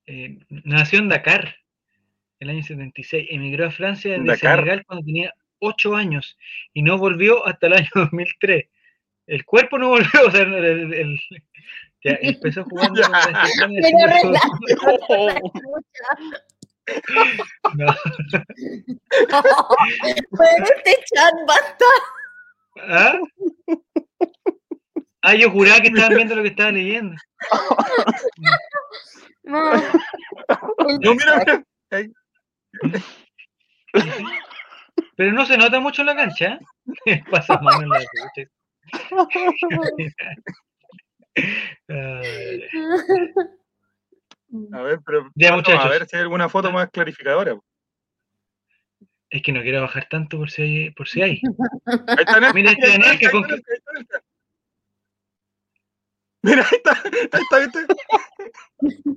Eh, 0.06 0.38
nació 0.48 0.98
en 1.00 1.08
Dakar, 1.08 1.56
el 2.40 2.50
año 2.50 2.62
76. 2.62 3.28
Emigró 3.30 3.66
a 3.66 3.70
Francia 3.70 4.12
desde 4.12 4.24
Dakar. 4.26 4.58
Senegal 4.60 4.84
cuando 4.86 5.04
tenía 5.04 5.32
8 5.60 5.96
años 5.96 6.36
y 6.72 6.82
no 6.82 6.96
volvió 6.98 7.46
hasta 7.46 7.66
el 7.66 7.72
año 7.74 7.88
2003. 7.94 8.64
El 9.26 9.44
cuerpo 9.44 9.78
no 9.78 9.88
volvió, 9.88 10.10
o 10.26 10.30
sea, 10.30 10.42
el, 10.42 10.54
el- 10.54 10.94
el- 10.94 11.20
ya, 12.04 12.16
empezó 12.22 12.64
jugando 12.64 13.02
con 13.02 13.12
la 13.12 13.20
España, 13.20 13.80
Pero 13.82 13.98
así 14.08 14.22
que- 14.22 14.28
Renato, 14.28 15.42
no. 17.76 17.94
Pero 20.38 20.64
este 20.76 21.04
chat 21.04 21.34
basta. 21.46 21.84
¿Ah? 22.80 23.18
Ah, 25.22 25.34
yo 25.34 25.50
juraba 25.50 25.80
que 25.80 25.88
estaban 25.88 26.14
viendo 26.14 26.36
lo 26.36 26.42
que 26.42 26.48
estaba 26.48 26.72
leyendo. 26.72 27.16
No. 29.44 29.72
No, 31.00 31.14
mira. 31.14 31.64
Pero 35.16 35.32
no 35.32 35.46
se 35.46 35.56
nota 35.56 35.80
mucho 35.80 36.02
en 36.02 36.06
la 36.06 36.16
cancha. 36.16 36.58
¿eh? 37.06 37.22
Pasa 37.30 37.58
mano 37.60 37.82
en 37.82 37.88
la. 37.88 37.98
Ay, 41.88 42.64
A 44.72 44.82
ver, 44.82 45.00
pero 45.04 45.30
Ya, 45.34 45.54
a 45.54 45.88
ver 45.88 46.06
si 46.06 46.16
hay 46.16 46.22
alguna 46.22 46.48
foto 46.48 46.70
más 46.70 46.90
clarificadora. 46.90 47.58
Es 49.30 49.42
que 49.42 49.52
no 49.52 49.62
quiero 49.62 49.82
bajar 49.82 50.08
tanto 50.08 50.38
por 50.38 50.50
si 50.50 50.62
hay. 50.62 50.90
Por 50.92 51.08
si 51.08 51.22
hay. 51.22 51.40
Ahí 51.86 52.16
está 52.18 52.40
Nelka, 52.40 52.52
Mira, 52.54 52.70
este 52.72 52.86
ahí 52.86 52.92
está 52.94 52.98
Nelka 52.98 53.08
Nelka, 53.08 53.30
con- 53.30 53.44
ahí 53.44 53.60
está 53.76 53.92
Nelka. 53.92 54.22
Mira, 56.42 56.62
ahí 56.62 56.76
está, 56.76 56.92
ahí 57.36 57.42
está, 57.42 57.58
¿viste? 57.58 57.86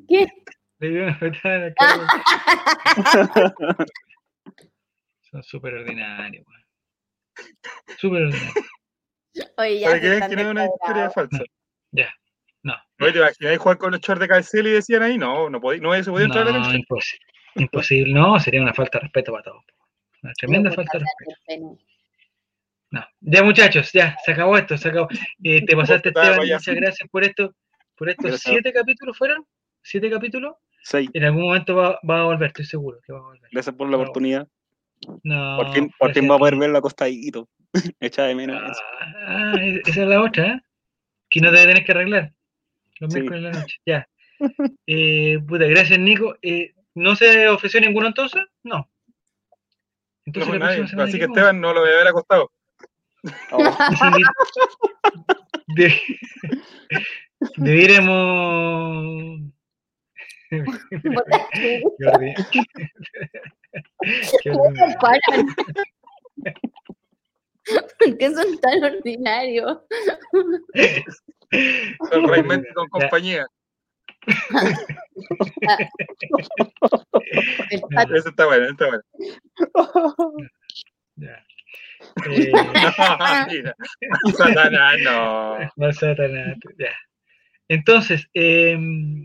¿Qué? 0.10 0.28
Le 0.80 0.90
dio 0.90 1.04
una 1.04 1.20
patada 1.20 1.56
en 1.56 1.62
la 1.66 1.74
cara. 1.76 2.08
Son 5.32 5.44
súper 5.44 5.74
ordinarios, 5.76 6.46
weón. 6.48 6.66
Súper 7.98 8.24
ordinarios. 8.24 8.54
Oye, 9.58 9.80
ya 9.80 9.88
Para 9.88 10.02
que 10.02 10.10
vean 10.10 10.24
están 10.24 10.30
que 10.30 10.36
no 10.36 10.42
es 10.42 10.48
una 10.48 10.66
historia 10.66 11.10
falsa. 11.12 11.44
Ya. 11.92 12.14
No. 12.64 12.74
Oye, 13.00 13.14
¿te 13.14 13.20
imaginas 13.20 13.58
jugar 13.60 13.78
con 13.78 13.92
los 13.92 14.02
shorts 14.02 14.20
de 14.20 14.28
KCL 14.28 14.68
y 14.68 14.72
decían 14.72 15.04
ahí? 15.04 15.18
No, 15.18 15.50
no, 15.50 15.62
podía, 15.62 15.80
no 15.82 15.94
se 16.04 16.12
podía 16.12 16.26
entrar 16.26 16.48
a 16.48 16.52
la 16.52 16.60
No, 16.60 16.74
imposible. 16.74 17.26
Imposible. 17.56 18.14
No, 18.14 18.40
sería 18.40 18.62
una 18.62 18.74
falta 18.74 18.98
de 18.98 19.04
respeto 19.04 19.32
para 19.32 19.44
todos. 19.44 19.64
Una 20.24 20.34
tremenda 20.34 20.70
No, 20.70 20.76
falta 20.76 20.98
de 21.00 21.06
respeto. 21.06 21.42
pena. 21.48 21.68
No. 22.92 23.06
Ya, 23.22 23.44
muchachos, 23.44 23.92
ya, 23.94 24.18
se 24.26 24.32
acabó 24.34 24.58
esto, 24.58 24.78
se 24.78 24.90
acabó. 24.90 25.08
Eh, 25.44 25.66
te 25.66 25.76
pasaste, 25.76 26.10
Esteban, 26.10 26.38
vaya. 26.38 26.56
muchas 26.58 26.76
gracias 26.76 27.10
por 27.10 27.24
esto. 27.24 27.56
Por 27.96 28.10
estos 28.10 28.26
Gracias. 28.32 28.52
siete 28.52 28.74
capítulos 28.74 29.18
fueron. 29.18 29.46
¿Siete 29.84 30.10
capítulos? 30.10 30.56
Seis. 30.84 31.10
En 31.14 31.24
algún 31.24 31.44
momento 31.44 31.76
va, 31.76 32.00
va 32.08 32.22
a 32.22 32.24
volver, 32.26 32.48
estoy 32.48 32.66
seguro 32.66 33.00
que 33.06 33.14
va 33.14 33.20
a 33.20 33.24
volver. 33.24 33.50
Gracias 33.52 33.76
por 33.76 33.88
la 33.90 33.98
No. 33.98 34.04
oportunidad. 34.04 34.48
No, 35.24 35.58
por 35.58 35.74
fin, 35.74 35.92
por 35.98 36.14
fin 36.14 36.30
va 36.30 36.36
a 36.36 36.40
poder 36.40 36.56
verlo 36.58 36.78
acostadito. 36.78 37.50
Echa 38.00 38.24
de 38.24 38.36
menos 38.36 38.62
eso. 38.72 38.82
Ah, 39.26 39.54
e- 39.60 39.82
esa 39.86 40.02
es 40.02 40.08
la 40.08 40.22
otra, 40.22 40.48
¿eh? 40.48 40.62
Que 41.30 41.40
no 41.42 41.50
te 41.52 41.58
debe 41.60 41.74
tener 41.74 41.86
que 41.86 41.92
arreglar. 41.92 42.34
Los 43.00 43.14
Sí. 43.14 43.20
miércoles 43.22 43.46
en 43.46 43.52
la 43.52 43.60
noche, 43.62 43.78
ya. 43.86 44.08
Eh, 44.88 45.40
puta, 45.48 45.66
gracias, 45.66 45.98
Nico. 46.00 46.36
Eh, 46.42 46.74
¿No 46.96 47.16
se 47.16 47.48
ofreció 47.48 47.80
ninguno 47.80 48.08
entonces? 48.08 48.44
No. 48.64 48.91
Entonces 50.34 50.54
No, 50.54 50.60
nadie. 50.66 50.84
Así 50.84 51.12
¿qué 51.14 51.20
que? 51.20 51.26
Esteban 51.26 51.60
no 51.62 51.74
lo 51.74 51.82
voy 51.82 51.90
a 51.90 51.96
ver 51.98 52.08
acostado. 52.08 52.52
Oh, 53.52 53.58
de- 55.76 56.02
Debiéramos. 57.58 59.42
Qué 60.52 60.58
ordi- 60.60 62.36
Qué 64.44 64.52
¿Cómo 64.52 64.64
ordinario. 64.64 64.92
se 64.92 64.98
paran? 65.00 65.48
¿Por 68.00 68.18
qué 68.18 68.28
son 68.34 68.58
tan 68.60 68.84
ordinarios? 68.84 69.78
Son 72.12 72.28
Raimundo 72.28 72.68
con 72.76 72.86
Ya. 72.86 72.90
compañía. 72.92 73.46
Eso 78.16 78.30
está 78.30 78.46
bueno, 78.46 78.66
está 78.70 78.88
bueno. 78.88 79.04
Ya. 81.18 81.46
Eh, 82.26 82.52
Mira, 83.52 83.76
Satanás, 84.36 84.96
no. 85.04 85.60
no 85.76 85.94
Satanás, 85.94 86.58
ya. 86.80 86.92
Entonces, 87.68 88.28
em, 88.34 89.24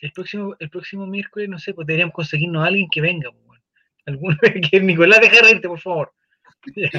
el 0.00 0.12
próximo, 0.12 0.54
el 0.58 0.68
próximo 0.68 1.06
miércoles, 1.06 1.48
no 1.48 1.58
sé, 1.58 1.72
pues 1.72 1.86
deberíamos 1.86 2.14
conseguirnos 2.14 2.62
a 2.64 2.66
alguien 2.66 2.88
que 2.90 3.00
venga. 3.00 3.30
pues, 3.30 3.44
bueno. 3.46 3.62
Alguno 4.06 4.36
que 4.70 4.80
Nicolás 4.80 5.20
deja 5.20 5.42
reírte, 5.42 5.68
por 5.68 5.80
favor. 5.80 6.12
Ya. 6.76 6.90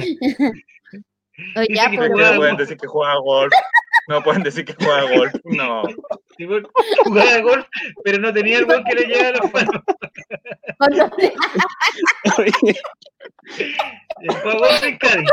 Oye, 1.56 1.66
Dice 1.68 1.74
ya, 1.74 1.90
que 1.90 1.96
pero 1.98 2.08
No 2.08 2.14
juega- 2.14 2.36
pueden 2.36 2.56
decir 2.56 2.76
que 2.76 2.86
juega 2.86 3.14
golf. 3.16 3.52
No 4.08 4.22
pueden 4.22 4.42
decir 4.42 4.64
que 4.64 4.74
juega 4.74 5.16
golf. 5.16 5.34
No. 5.44 5.82
Sí, 6.36 6.46
pues, 6.46 6.64
Jugaba 7.04 7.38
golf, 7.40 7.66
pero 8.04 8.18
no 8.18 8.32
tenía 8.32 8.58
el 8.58 8.66
gol 8.66 8.84
que 8.84 8.94
le 8.94 9.06
llegaba 9.06 9.28
a 9.28 9.32
los 9.32 9.50
El 14.20 14.34
juega 14.42 14.58
golf 14.58 14.82
en 14.82 14.98
Cádiz. 14.98 15.28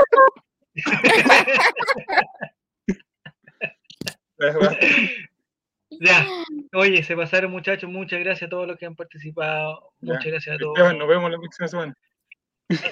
Ya, 5.99 6.25
oye, 6.73 7.03
se 7.03 7.15
pasaron 7.15 7.51
muchachos, 7.51 7.89
muchas 7.89 8.19
gracias 8.21 8.47
a 8.47 8.49
todos 8.49 8.67
los 8.67 8.77
que 8.77 8.85
han 8.85 8.95
participado, 8.95 9.91
Ya. 9.99 10.13
muchas 10.13 10.31
gracias 10.31 10.55
a 10.55 10.59
todos. 10.59 10.77
Esteban, 10.77 10.97
nos 10.97 11.07
vemos 11.07 11.29
la 11.29 11.37
próxima 11.37 11.67
semana. 11.67 11.95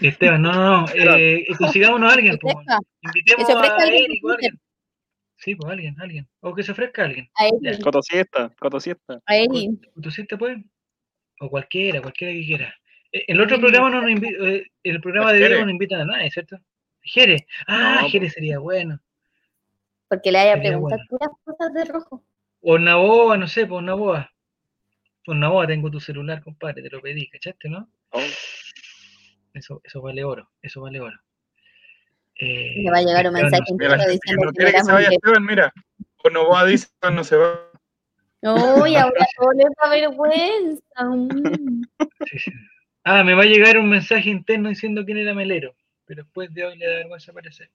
Esteban, 0.02 0.42
no, 0.42 0.52
no, 0.54 0.82
no, 0.82 0.88
eh, 0.94 1.48
consigámonos 1.58 2.12
a 2.12 2.14
alguien, 2.14 2.38
pues, 2.38 2.54
invitemos 3.02 3.50
a 3.50 3.88
Eric 3.88 4.24
o 4.26 4.30
a 4.30 4.34
alguien. 4.34 4.60
Sí, 5.40 5.56
pues 5.56 5.72
alguien, 5.72 5.96
alguien, 6.02 6.28
o 6.42 6.54
que 6.54 6.64
se 6.64 6.74
ofrezca 6.74 7.06
alguien. 7.06 7.30
a 7.36 7.48
Eri, 7.48 7.82
Coto 7.82 8.02
siesta, 8.02 8.50
coto 8.60 8.80
siesta. 8.80 9.22
a 9.26 9.36
Eri. 9.38 9.70
¿Tú 10.02 10.12
sí 10.12 10.26
te 10.28 10.38
puedes? 10.38 10.60
O 11.40 11.50
cualquiera, 11.50 12.02
cualquiera 12.02 12.34
que 12.34 12.46
quiera. 12.46 12.76
Eh, 13.12 13.24
El 13.30 13.40
otro 13.40 13.58
programa 13.60 13.90
no 13.90 14.02
nos 14.02 14.12
invi- 14.12 14.36
eh, 14.46 14.66
el 14.84 15.00
programa 15.02 15.32
de. 15.32 15.48
Diego 15.48 15.64
no 15.64 15.72
invitan 15.72 16.02
a 16.02 16.06
nadie, 16.06 16.30
¿cierto? 16.30 16.58
Jere, 17.02 17.48
ah, 17.68 18.00
No, 18.02 18.10
Jere 18.10 18.30
sería 18.30 18.60
bueno. 18.60 19.00
Porque 20.10 20.32
le 20.32 20.40
haya 20.40 20.60
preguntado 20.60 21.02
bueno. 21.02 21.06
puras 21.10 21.30
cosas 21.46 21.74
de 21.74 21.86
rojo. 21.86 22.26
O 22.62 22.78
Naboa, 22.78 23.38
no 23.38 23.48
sé, 23.48 23.66
pues 23.66 23.82
Naboa. 23.84 24.30
Por 25.24 25.38
Naboa 25.38 25.66
tengo 25.68 25.90
tu 25.90 26.02
celular, 26.02 26.42
compadre, 26.44 26.82
te 26.82 26.90
lo 26.90 27.00
pedí, 27.02 27.30
¿cachaste, 27.30 27.70
no? 27.70 27.90
Oh, 28.10 28.20
Eso, 29.54 29.80
eso 29.86 30.02
vale 30.02 30.24
oro, 30.26 30.50
eso 30.62 30.82
vale 30.82 31.00
oro. 31.00 31.18
Eh, 32.40 32.74
Le 32.84 32.90
va 32.92 32.98
a 32.98 33.02
llegar 33.02 33.28
un 33.28 33.34
mensaje 33.34 33.64
Mira, 33.78 33.98
la 33.98 34.08
diciendo 34.08 34.46
no 34.46 34.52
que 34.52 34.58
quiere 34.58 34.72
que 34.74 34.84
se 34.84 34.92
vaya 34.92 35.10
Esteban, 35.12 35.46
mira. 35.46 35.74
O 36.24 36.30
no 36.30 36.50
va 36.50 36.62
a 36.62 36.66
decir 36.66 36.90
no 37.14 37.24
se 37.24 37.36
va. 37.36 37.60
No, 38.42 38.88
y 38.88 38.96
ahora 38.96 39.26
todo 39.38 39.52
les 39.54 39.68
da 39.82 39.90
vergüenza. 39.90 41.04
mm. 41.04 41.82
sí, 42.26 42.40
sí. 42.40 42.52
Ah, 43.04 43.24
me 43.24 43.34
va 43.34 43.44
a 43.44 43.46
llegar 43.46 43.78
un 43.78 43.90
mensaje 43.90 44.30
interno 44.30 44.70
diciendo 44.70 45.04
quién 45.06 45.18
era 45.18 45.34
Melero, 45.34 45.76
pero 46.06 46.24
después 46.24 46.54
de 46.54 46.66
hoy 46.66 46.78
le 46.78 46.86
da 46.88 46.96
vergüenza 46.98 47.32
aparecer. 47.32 47.70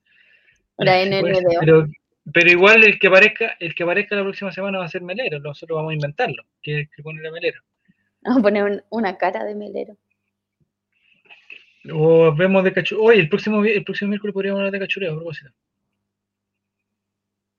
Ser, 0.79 1.09
video. 1.25 1.61
Pero, 1.61 1.87
pero 2.33 2.51
igual 2.51 2.85
el 2.85 2.99
que 2.99 3.09
aparezca, 3.09 3.57
el 3.61 3.75
que 3.75 3.83
aparezca 3.83 4.17
la 4.17 4.23
próxima 4.23 4.53
semana 4.53 4.79
va 4.79 4.85
a 4.85 4.89
ser 4.89 5.03
Melero, 5.03 5.41
nosotros 5.41 5.77
vamos 5.77 5.91
a 5.91 5.95
inventarlo, 5.95 6.45
que, 6.63 6.89
que 6.95 7.03
poner 7.03 7.27
a 7.27 7.31
Melero. 7.33 7.61
Vamos 8.23 8.39
a 8.41 8.43
poner 8.43 8.65
un- 8.65 8.83
una 8.91 9.17
cara 9.19 9.45
de 9.45 9.55
melero. 9.55 9.97
O 11.93 12.35
vemos 12.35 12.65
de 12.65 12.73
cachureo. 12.73 13.05
Oye, 13.05 13.21
el 13.21 13.29
próximo, 13.29 13.65
el 13.65 13.85
próximo 13.85 14.09
miércoles 14.09 14.33
podríamos 14.33 14.59
hablar 14.61 14.73
de 14.73 14.81
cachureo, 14.81 15.13
a 15.13 15.17
propósito. 15.17 15.51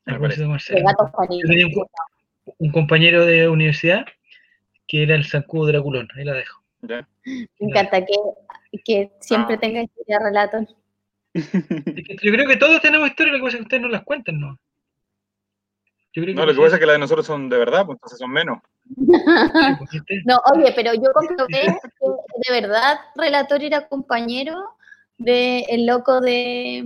A 0.05 0.11
propósito 0.13 0.41
de 0.41 0.45
De 0.45 0.51
Marcelo. 0.51 0.85
tenía 1.47 1.67
un, 2.57 2.71
compañero 2.71 3.25
de 3.25 3.47
universidad 3.49 4.05
que 4.87 5.03
era 5.03 5.15
el 5.15 5.25
zancudo 5.25 5.67
Draculón, 5.67 6.07
ahí 6.15 6.23
la 6.23 6.33
dejo. 6.33 6.61
Ya. 6.81 7.07
Me 7.25 7.47
encanta 7.59 8.05
que, 8.05 8.15
que 8.83 9.11
siempre 9.19 9.55
Ah. 9.55 9.59
tenga 9.59 9.81
historia 9.81 10.19
relatos. 10.19 10.75
Yo 11.33 12.31
creo 12.31 12.47
que 12.47 12.55
todos 12.57 12.81
tenemos 12.81 13.09
historias, 13.09 13.33
lo 13.33 13.39
que 13.39 13.45
pasa 13.45 13.57
es 13.57 13.61
que 13.61 13.63
ustedes 13.63 13.81
no 13.81 13.89
las 13.89 14.03
cuentan, 14.03 14.39
¿no? 14.39 14.59
Yo 16.15 16.23
creo 16.23 16.33
No, 16.33 16.45
lo 16.45 16.53
que 16.53 16.61
pasa 16.61 16.75
es 16.75 16.79
que 16.79 16.85
las 16.85 16.95
de 16.95 16.99
nosotros 16.99 17.25
son 17.25 17.49
de 17.49 17.57
verdad, 17.57 17.85
pues 17.85 17.97
entonces 17.97 18.19
son 18.19 18.31
menos. 18.31 18.59
sí, 18.87 18.89
pues. 20.07 20.21
No, 20.25 20.39
oye, 20.53 20.71
pero 20.73 20.93
yo 20.93 21.11
comprobé 21.13 21.45
que 21.49 21.67
de 22.47 22.61
verdad 22.61 22.99
Relator 23.15 23.61
era 23.61 23.85
compañero 23.89 24.55
de 25.17 25.65
el 25.69 25.85
loco 25.85 26.21
de, 26.21 26.83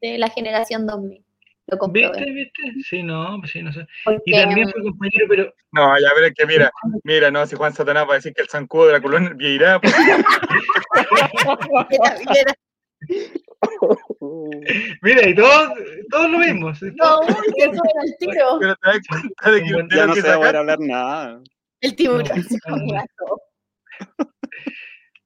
de 0.00 0.16
la 0.16 0.30
generación 0.30 0.86
2000. 0.86 1.22
Lo 1.66 1.78
comprobé. 1.78 2.08
¿Viste? 2.08 2.32
¿Viste? 2.32 2.62
Sí, 2.88 3.02
no, 3.02 3.36
pues 3.40 3.52
sí, 3.52 3.62
no 3.62 3.74
sé. 3.74 3.86
Porque, 4.04 4.22
Y 4.24 4.32
también 4.32 4.70
fue 4.70 4.82
compañero, 4.82 5.26
pero 5.28 5.52
No, 5.72 5.94
ya 5.98 6.14
veré 6.14 6.32
que 6.32 6.46
mira, 6.46 6.72
mira, 7.04 7.30
no, 7.30 7.46
si 7.46 7.56
Juan 7.56 7.74
Satanás 7.74 8.06
va 8.08 8.12
a 8.12 8.16
decir 8.16 8.32
que 8.32 8.40
el 8.40 8.48
zancudo 8.48 8.86
de 8.86 8.92
la 8.92 9.02
colonia 9.02 9.32
Vieirá, 9.34 9.78
pues, 9.80 9.92
Mira, 15.02 15.28
y 15.28 15.34
todos, 15.34 15.72
todos 16.10 16.30
lo 16.30 16.38
mismos. 16.38 16.78
¿sí? 16.78 16.86
no, 16.94 17.20
uy, 17.20 17.26
se 17.58 17.64
sube 17.66 17.90
al 18.00 18.16
tiro. 18.18 18.58
pero 18.60 18.76
te 18.76 18.88
das 18.88 18.98
cuenta 19.08 19.50
de 19.50 19.62
que 19.62 19.96
Ya 19.96 20.06
no 20.06 20.14
que 20.14 20.20
se 20.22 20.28
va 20.28 20.34
a 20.34 20.38
poder 20.38 20.56
hablar 20.56 20.78
nada. 20.80 21.40
El 21.80 21.96
tiburón 21.96 22.28
No, 22.28 22.42
se 22.42 22.54
no. 22.54 22.60
come 22.76 22.98
a 22.98 23.04
todo. 23.18 23.42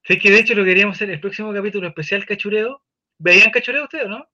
Sí, 0.04 0.18
que 0.18 0.30
de 0.30 0.38
hecho 0.38 0.54
lo 0.54 0.64
queríamos 0.64 0.96
hacer 0.96 1.10
el 1.10 1.20
próximo 1.20 1.52
capítulo 1.52 1.88
especial 1.88 2.24
cachureo. 2.24 2.82
¿Veían 3.18 3.50
cachureo 3.50 3.84
ustedes 3.84 4.06
o 4.06 4.08
no? 4.08 4.26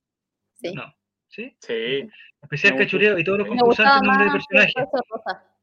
Sí. 0.54 0.72
No. 0.74 0.94
¿Sí? 1.28 1.56
Sí, 1.60 2.08
Especial 2.42 2.74
Me 2.74 2.84
cachureo 2.84 3.18
y 3.18 3.24
todos 3.24 3.38
los 3.38 3.48
Me 3.48 3.54
gustaba 3.62 3.98
concursantes 4.00 4.06
nombre 4.08 4.24
de 4.24 4.30
más 4.30 4.46
personaje. 4.46 4.72
el 4.76 4.84
Rosa 4.84 5.02
Rosa. 5.08 5.56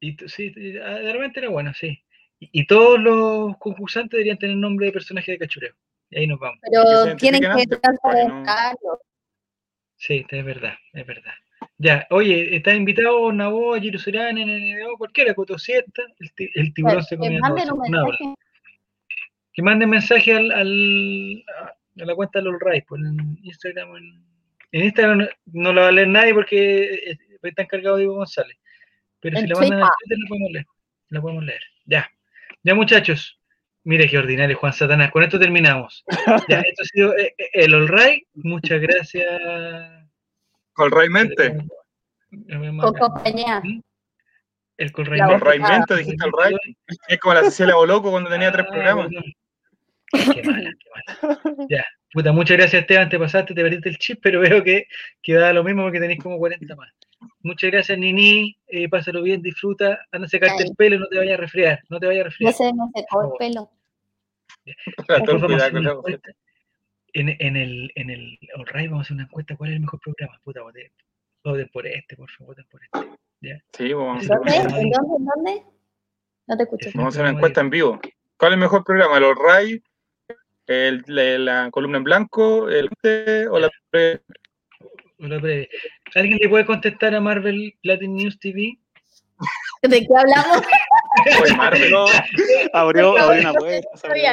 Y 0.00 0.16
sí, 0.28 0.76
ah, 0.82 0.94
de 0.98 1.12
repente 1.12 1.38
era 1.40 1.48
bueno, 1.50 1.72
sí. 1.72 2.02
Y, 2.40 2.50
y 2.62 2.66
todos 2.66 2.98
los 2.98 3.56
concursantes 3.58 4.10
deberían 4.10 4.38
tener 4.38 4.56
nombre 4.56 4.86
de 4.86 4.92
personaje 4.92 5.32
de 5.32 5.38
cachureo. 5.38 5.74
Y 6.12 6.18
ahí 6.20 6.26
nos 6.26 6.38
vamos. 6.38 6.58
Que 6.62 6.70
se 6.70 6.84
Pero 6.84 7.16
tienen 7.16 7.40
que 7.56 7.66
que 7.66 7.76
transparentarlo. 7.78 9.00
Sí, 9.96 10.24
es 10.28 10.44
verdad, 10.44 10.74
es 10.92 11.06
verdad. 11.06 11.32
Ya, 11.78 12.06
oye, 12.10 12.54
está 12.56 12.74
invitado 12.74 13.32
Nabo, 13.32 13.74
Jerusalén, 13.80 14.36
NNDO, 14.36 14.96
cualquiera, 14.98 15.34
Cotosieta, 15.34 16.02
el, 16.18 16.50
el 16.54 16.74
tiburón 16.74 17.02
se 17.02 17.16
Que 17.16 17.22
un 17.28 17.36
una 17.36 17.52
ola. 17.52 17.88
mensaje. 17.88 18.34
Que 19.52 19.62
manden 19.62 19.90
mensaje 19.90 20.32
al, 20.34 20.50
al- 20.52 21.44
a 22.00 22.04
la 22.04 22.14
cuenta 22.14 22.38
de 22.38 22.44
los 22.46 22.60
Ray, 22.60 22.82
por 22.82 22.98
en 23.00 23.38
Instagram. 23.42 23.96
En, 23.96 24.24
en 24.72 24.84
Instagram 24.84 25.18
no, 25.18 25.26
no 25.46 25.72
la 25.72 25.82
va 25.82 25.88
a 25.88 25.92
leer 25.92 26.08
nadie 26.08 26.34
porque 26.34 26.94
eh, 27.10 27.18
está 27.42 27.62
encargado 27.62 27.96
Diego 27.96 28.14
González. 28.14 28.56
Pero 29.20 29.38
si 29.38 29.46
la 29.46 29.54
mandan 29.54 29.70
Twitter. 29.80 29.88
Twitter 29.98 30.18
la 30.18 30.28
podemos 30.28 30.50
leer. 30.52 30.66
La 31.10 31.20
podemos 31.20 31.44
leer. 31.44 31.62
Ya. 31.84 32.10
Ya, 32.64 32.74
muchachos. 32.74 33.38
Mire 33.84 34.08
qué 34.08 34.18
ordinario, 34.18 34.56
Juan 34.56 34.72
Satanás. 34.72 35.10
Con 35.10 35.22
esto 35.22 35.38
terminamos. 35.38 36.04
Ya, 36.48 36.60
esto 36.60 36.82
ha 36.82 36.86
sido 36.86 37.16
eh, 37.16 37.34
eh, 37.36 37.48
el 37.54 37.74
All 37.74 37.88
Right. 37.88 38.26
Muchas 38.34 38.80
gracias. 38.80 39.26
con 40.72 40.90
Raimente. 40.90 41.56
Con 42.30 42.94
compañía. 42.94 43.60
El 44.78 44.86
La 44.86 44.92
Colraimente. 44.92 45.32
Con 45.32 45.40
Raimente 45.40 45.96
dijiste 45.96 46.24
el 46.24 46.32
Ray. 46.32 46.54
Es 47.08 47.18
como 47.18 47.34
la 47.34 47.42
Cecilia 47.42 47.74
Boloco 47.74 48.10
cuando 48.10 48.30
tenía 48.30 48.50
tres 48.50 48.66
Ah, 48.68 48.72
programas. 48.72 49.08
Qué 50.12 50.42
mala, 50.42 50.70
qué 50.78 51.26
mala. 51.28 51.66
Ya. 51.68 51.84
Puta, 52.12 52.30
muchas 52.32 52.58
gracias 52.58 52.82
Esteban, 52.82 53.08
te 53.08 53.18
pasaste, 53.18 53.54
te 53.54 53.62
perdiste 53.62 53.88
el 53.88 53.96
chip, 53.98 54.20
pero 54.22 54.40
veo 54.40 54.62
que, 54.62 54.86
que 55.22 55.34
da 55.34 55.52
lo 55.52 55.64
mismo 55.64 55.82
porque 55.82 55.98
tenéis 56.00 56.22
como 56.22 56.36
40 56.38 56.76
más. 56.76 56.92
Muchas 57.40 57.70
gracias 57.70 57.98
Nini, 57.98 58.56
eh, 58.66 58.88
pásalo 58.88 59.22
bien, 59.22 59.40
disfruta, 59.40 59.98
anda 60.10 60.26
a 60.26 60.28
secarte 60.28 60.62
Ay. 60.62 60.68
el 60.68 60.76
pelo, 60.76 60.98
no 60.98 61.08
te 61.08 61.16
vayas 61.18 61.38
a 61.38 61.40
resfriar, 61.40 61.80
no 61.88 61.98
te 61.98 62.06
vayas 62.06 62.20
a 62.20 62.24
Ya 62.24 62.28
resfriar. 62.28 62.52
se 62.52 62.64
me 62.64 62.84
secó 62.94 63.22
el 63.22 63.30
pelo. 63.38 63.70
La 65.08 65.16
encuesta. 65.90 66.30
En, 67.14 67.28
en 67.38 67.56
el, 67.56 67.92
en 67.94 68.10
el 68.10 68.38
All 68.56 68.66
Right 68.66 68.90
vamos 68.90 69.00
a 69.00 69.02
hacer 69.06 69.14
una 69.14 69.24
encuesta, 69.24 69.56
¿cuál 69.56 69.70
es 69.70 69.76
el 69.76 69.80
mejor 69.80 70.00
programa? 70.00 70.40
Puta, 70.44 70.62
voten, 70.62 70.90
voten 71.44 71.68
por 71.72 71.86
este, 71.86 72.16
por 72.16 72.30
favor, 72.30 72.56
voten 72.56 72.66
por 72.70 72.80
este. 72.82 73.18
Sí, 73.72 73.92
pues, 73.92 73.94
vamos 73.94 74.30
a 74.30 74.34
hacer, 74.34 74.38
¿Dónde? 74.38 74.80
¿En 74.82 74.90
dónde? 74.90 75.16
¿En 75.16 75.24
dónde? 75.24 75.62
No 76.46 76.56
te 76.56 76.62
escucho. 76.64 76.90
vamos 76.94 77.06
a 77.06 77.08
hacer 77.16 77.22
una 77.22 77.36
encuesta 77.36 77.60
en 77.60 77.70
vivo. 77.70 78.00
¿Cuál 78.36 78.52
es 78.52 78.54
el 78.54 78.60
mejor 78.60 78.84
programa? 78.84 79.18
¿El 79.18 79.24
All? 79.24 79.82
El, 80.66 81.02
la, 81.06 81.38
la 81.38 81.70
columna 81.70 81.98
en 81.98 82.04
blanco? 82.04 82.68
¿El 82.68 82.88
o 83.50 83.58
la 83.58 83.70
Una 85.18 85.38
breve. 85.38 85.68
¿Alguien 86.14 86.38
le 86.40 86.48
puede 86.48 86.66
contestar 86.66 87.14
a 87.14 87.20
Marvel 87.20 87.74
Latin 87.82 88.14
News 88.14 88.38
TV? 88.38 88.78
¿De 89.82 90.00
qué 90.00 90.16
hablamos? 90.16 90.62
Oye, 91.42 91.56
Marvel. 91.56 91.90
No, 91.90 92.06
abrió, 92.72 93.18
abrió 93.18 93.40
una 93.40 93.52
puerta. 93.54 93.88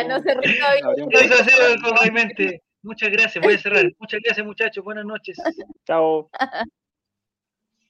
no 0.07 0.23
se 0.23 1.81
Colraimente. 1.81 2.61
Muchas 2.81 3.09
gracias, 3.09 3.43
voy 3.43 3.55
a 3.55 3.57
cerrar. 3.57 3.91
Muchas 3.99 4.21
gracias 4.23 4.45
muchachos, 4.45 4.83
buenas 4.83 5.05
noches. 5.05 5.37
Chao. 5.85 6.29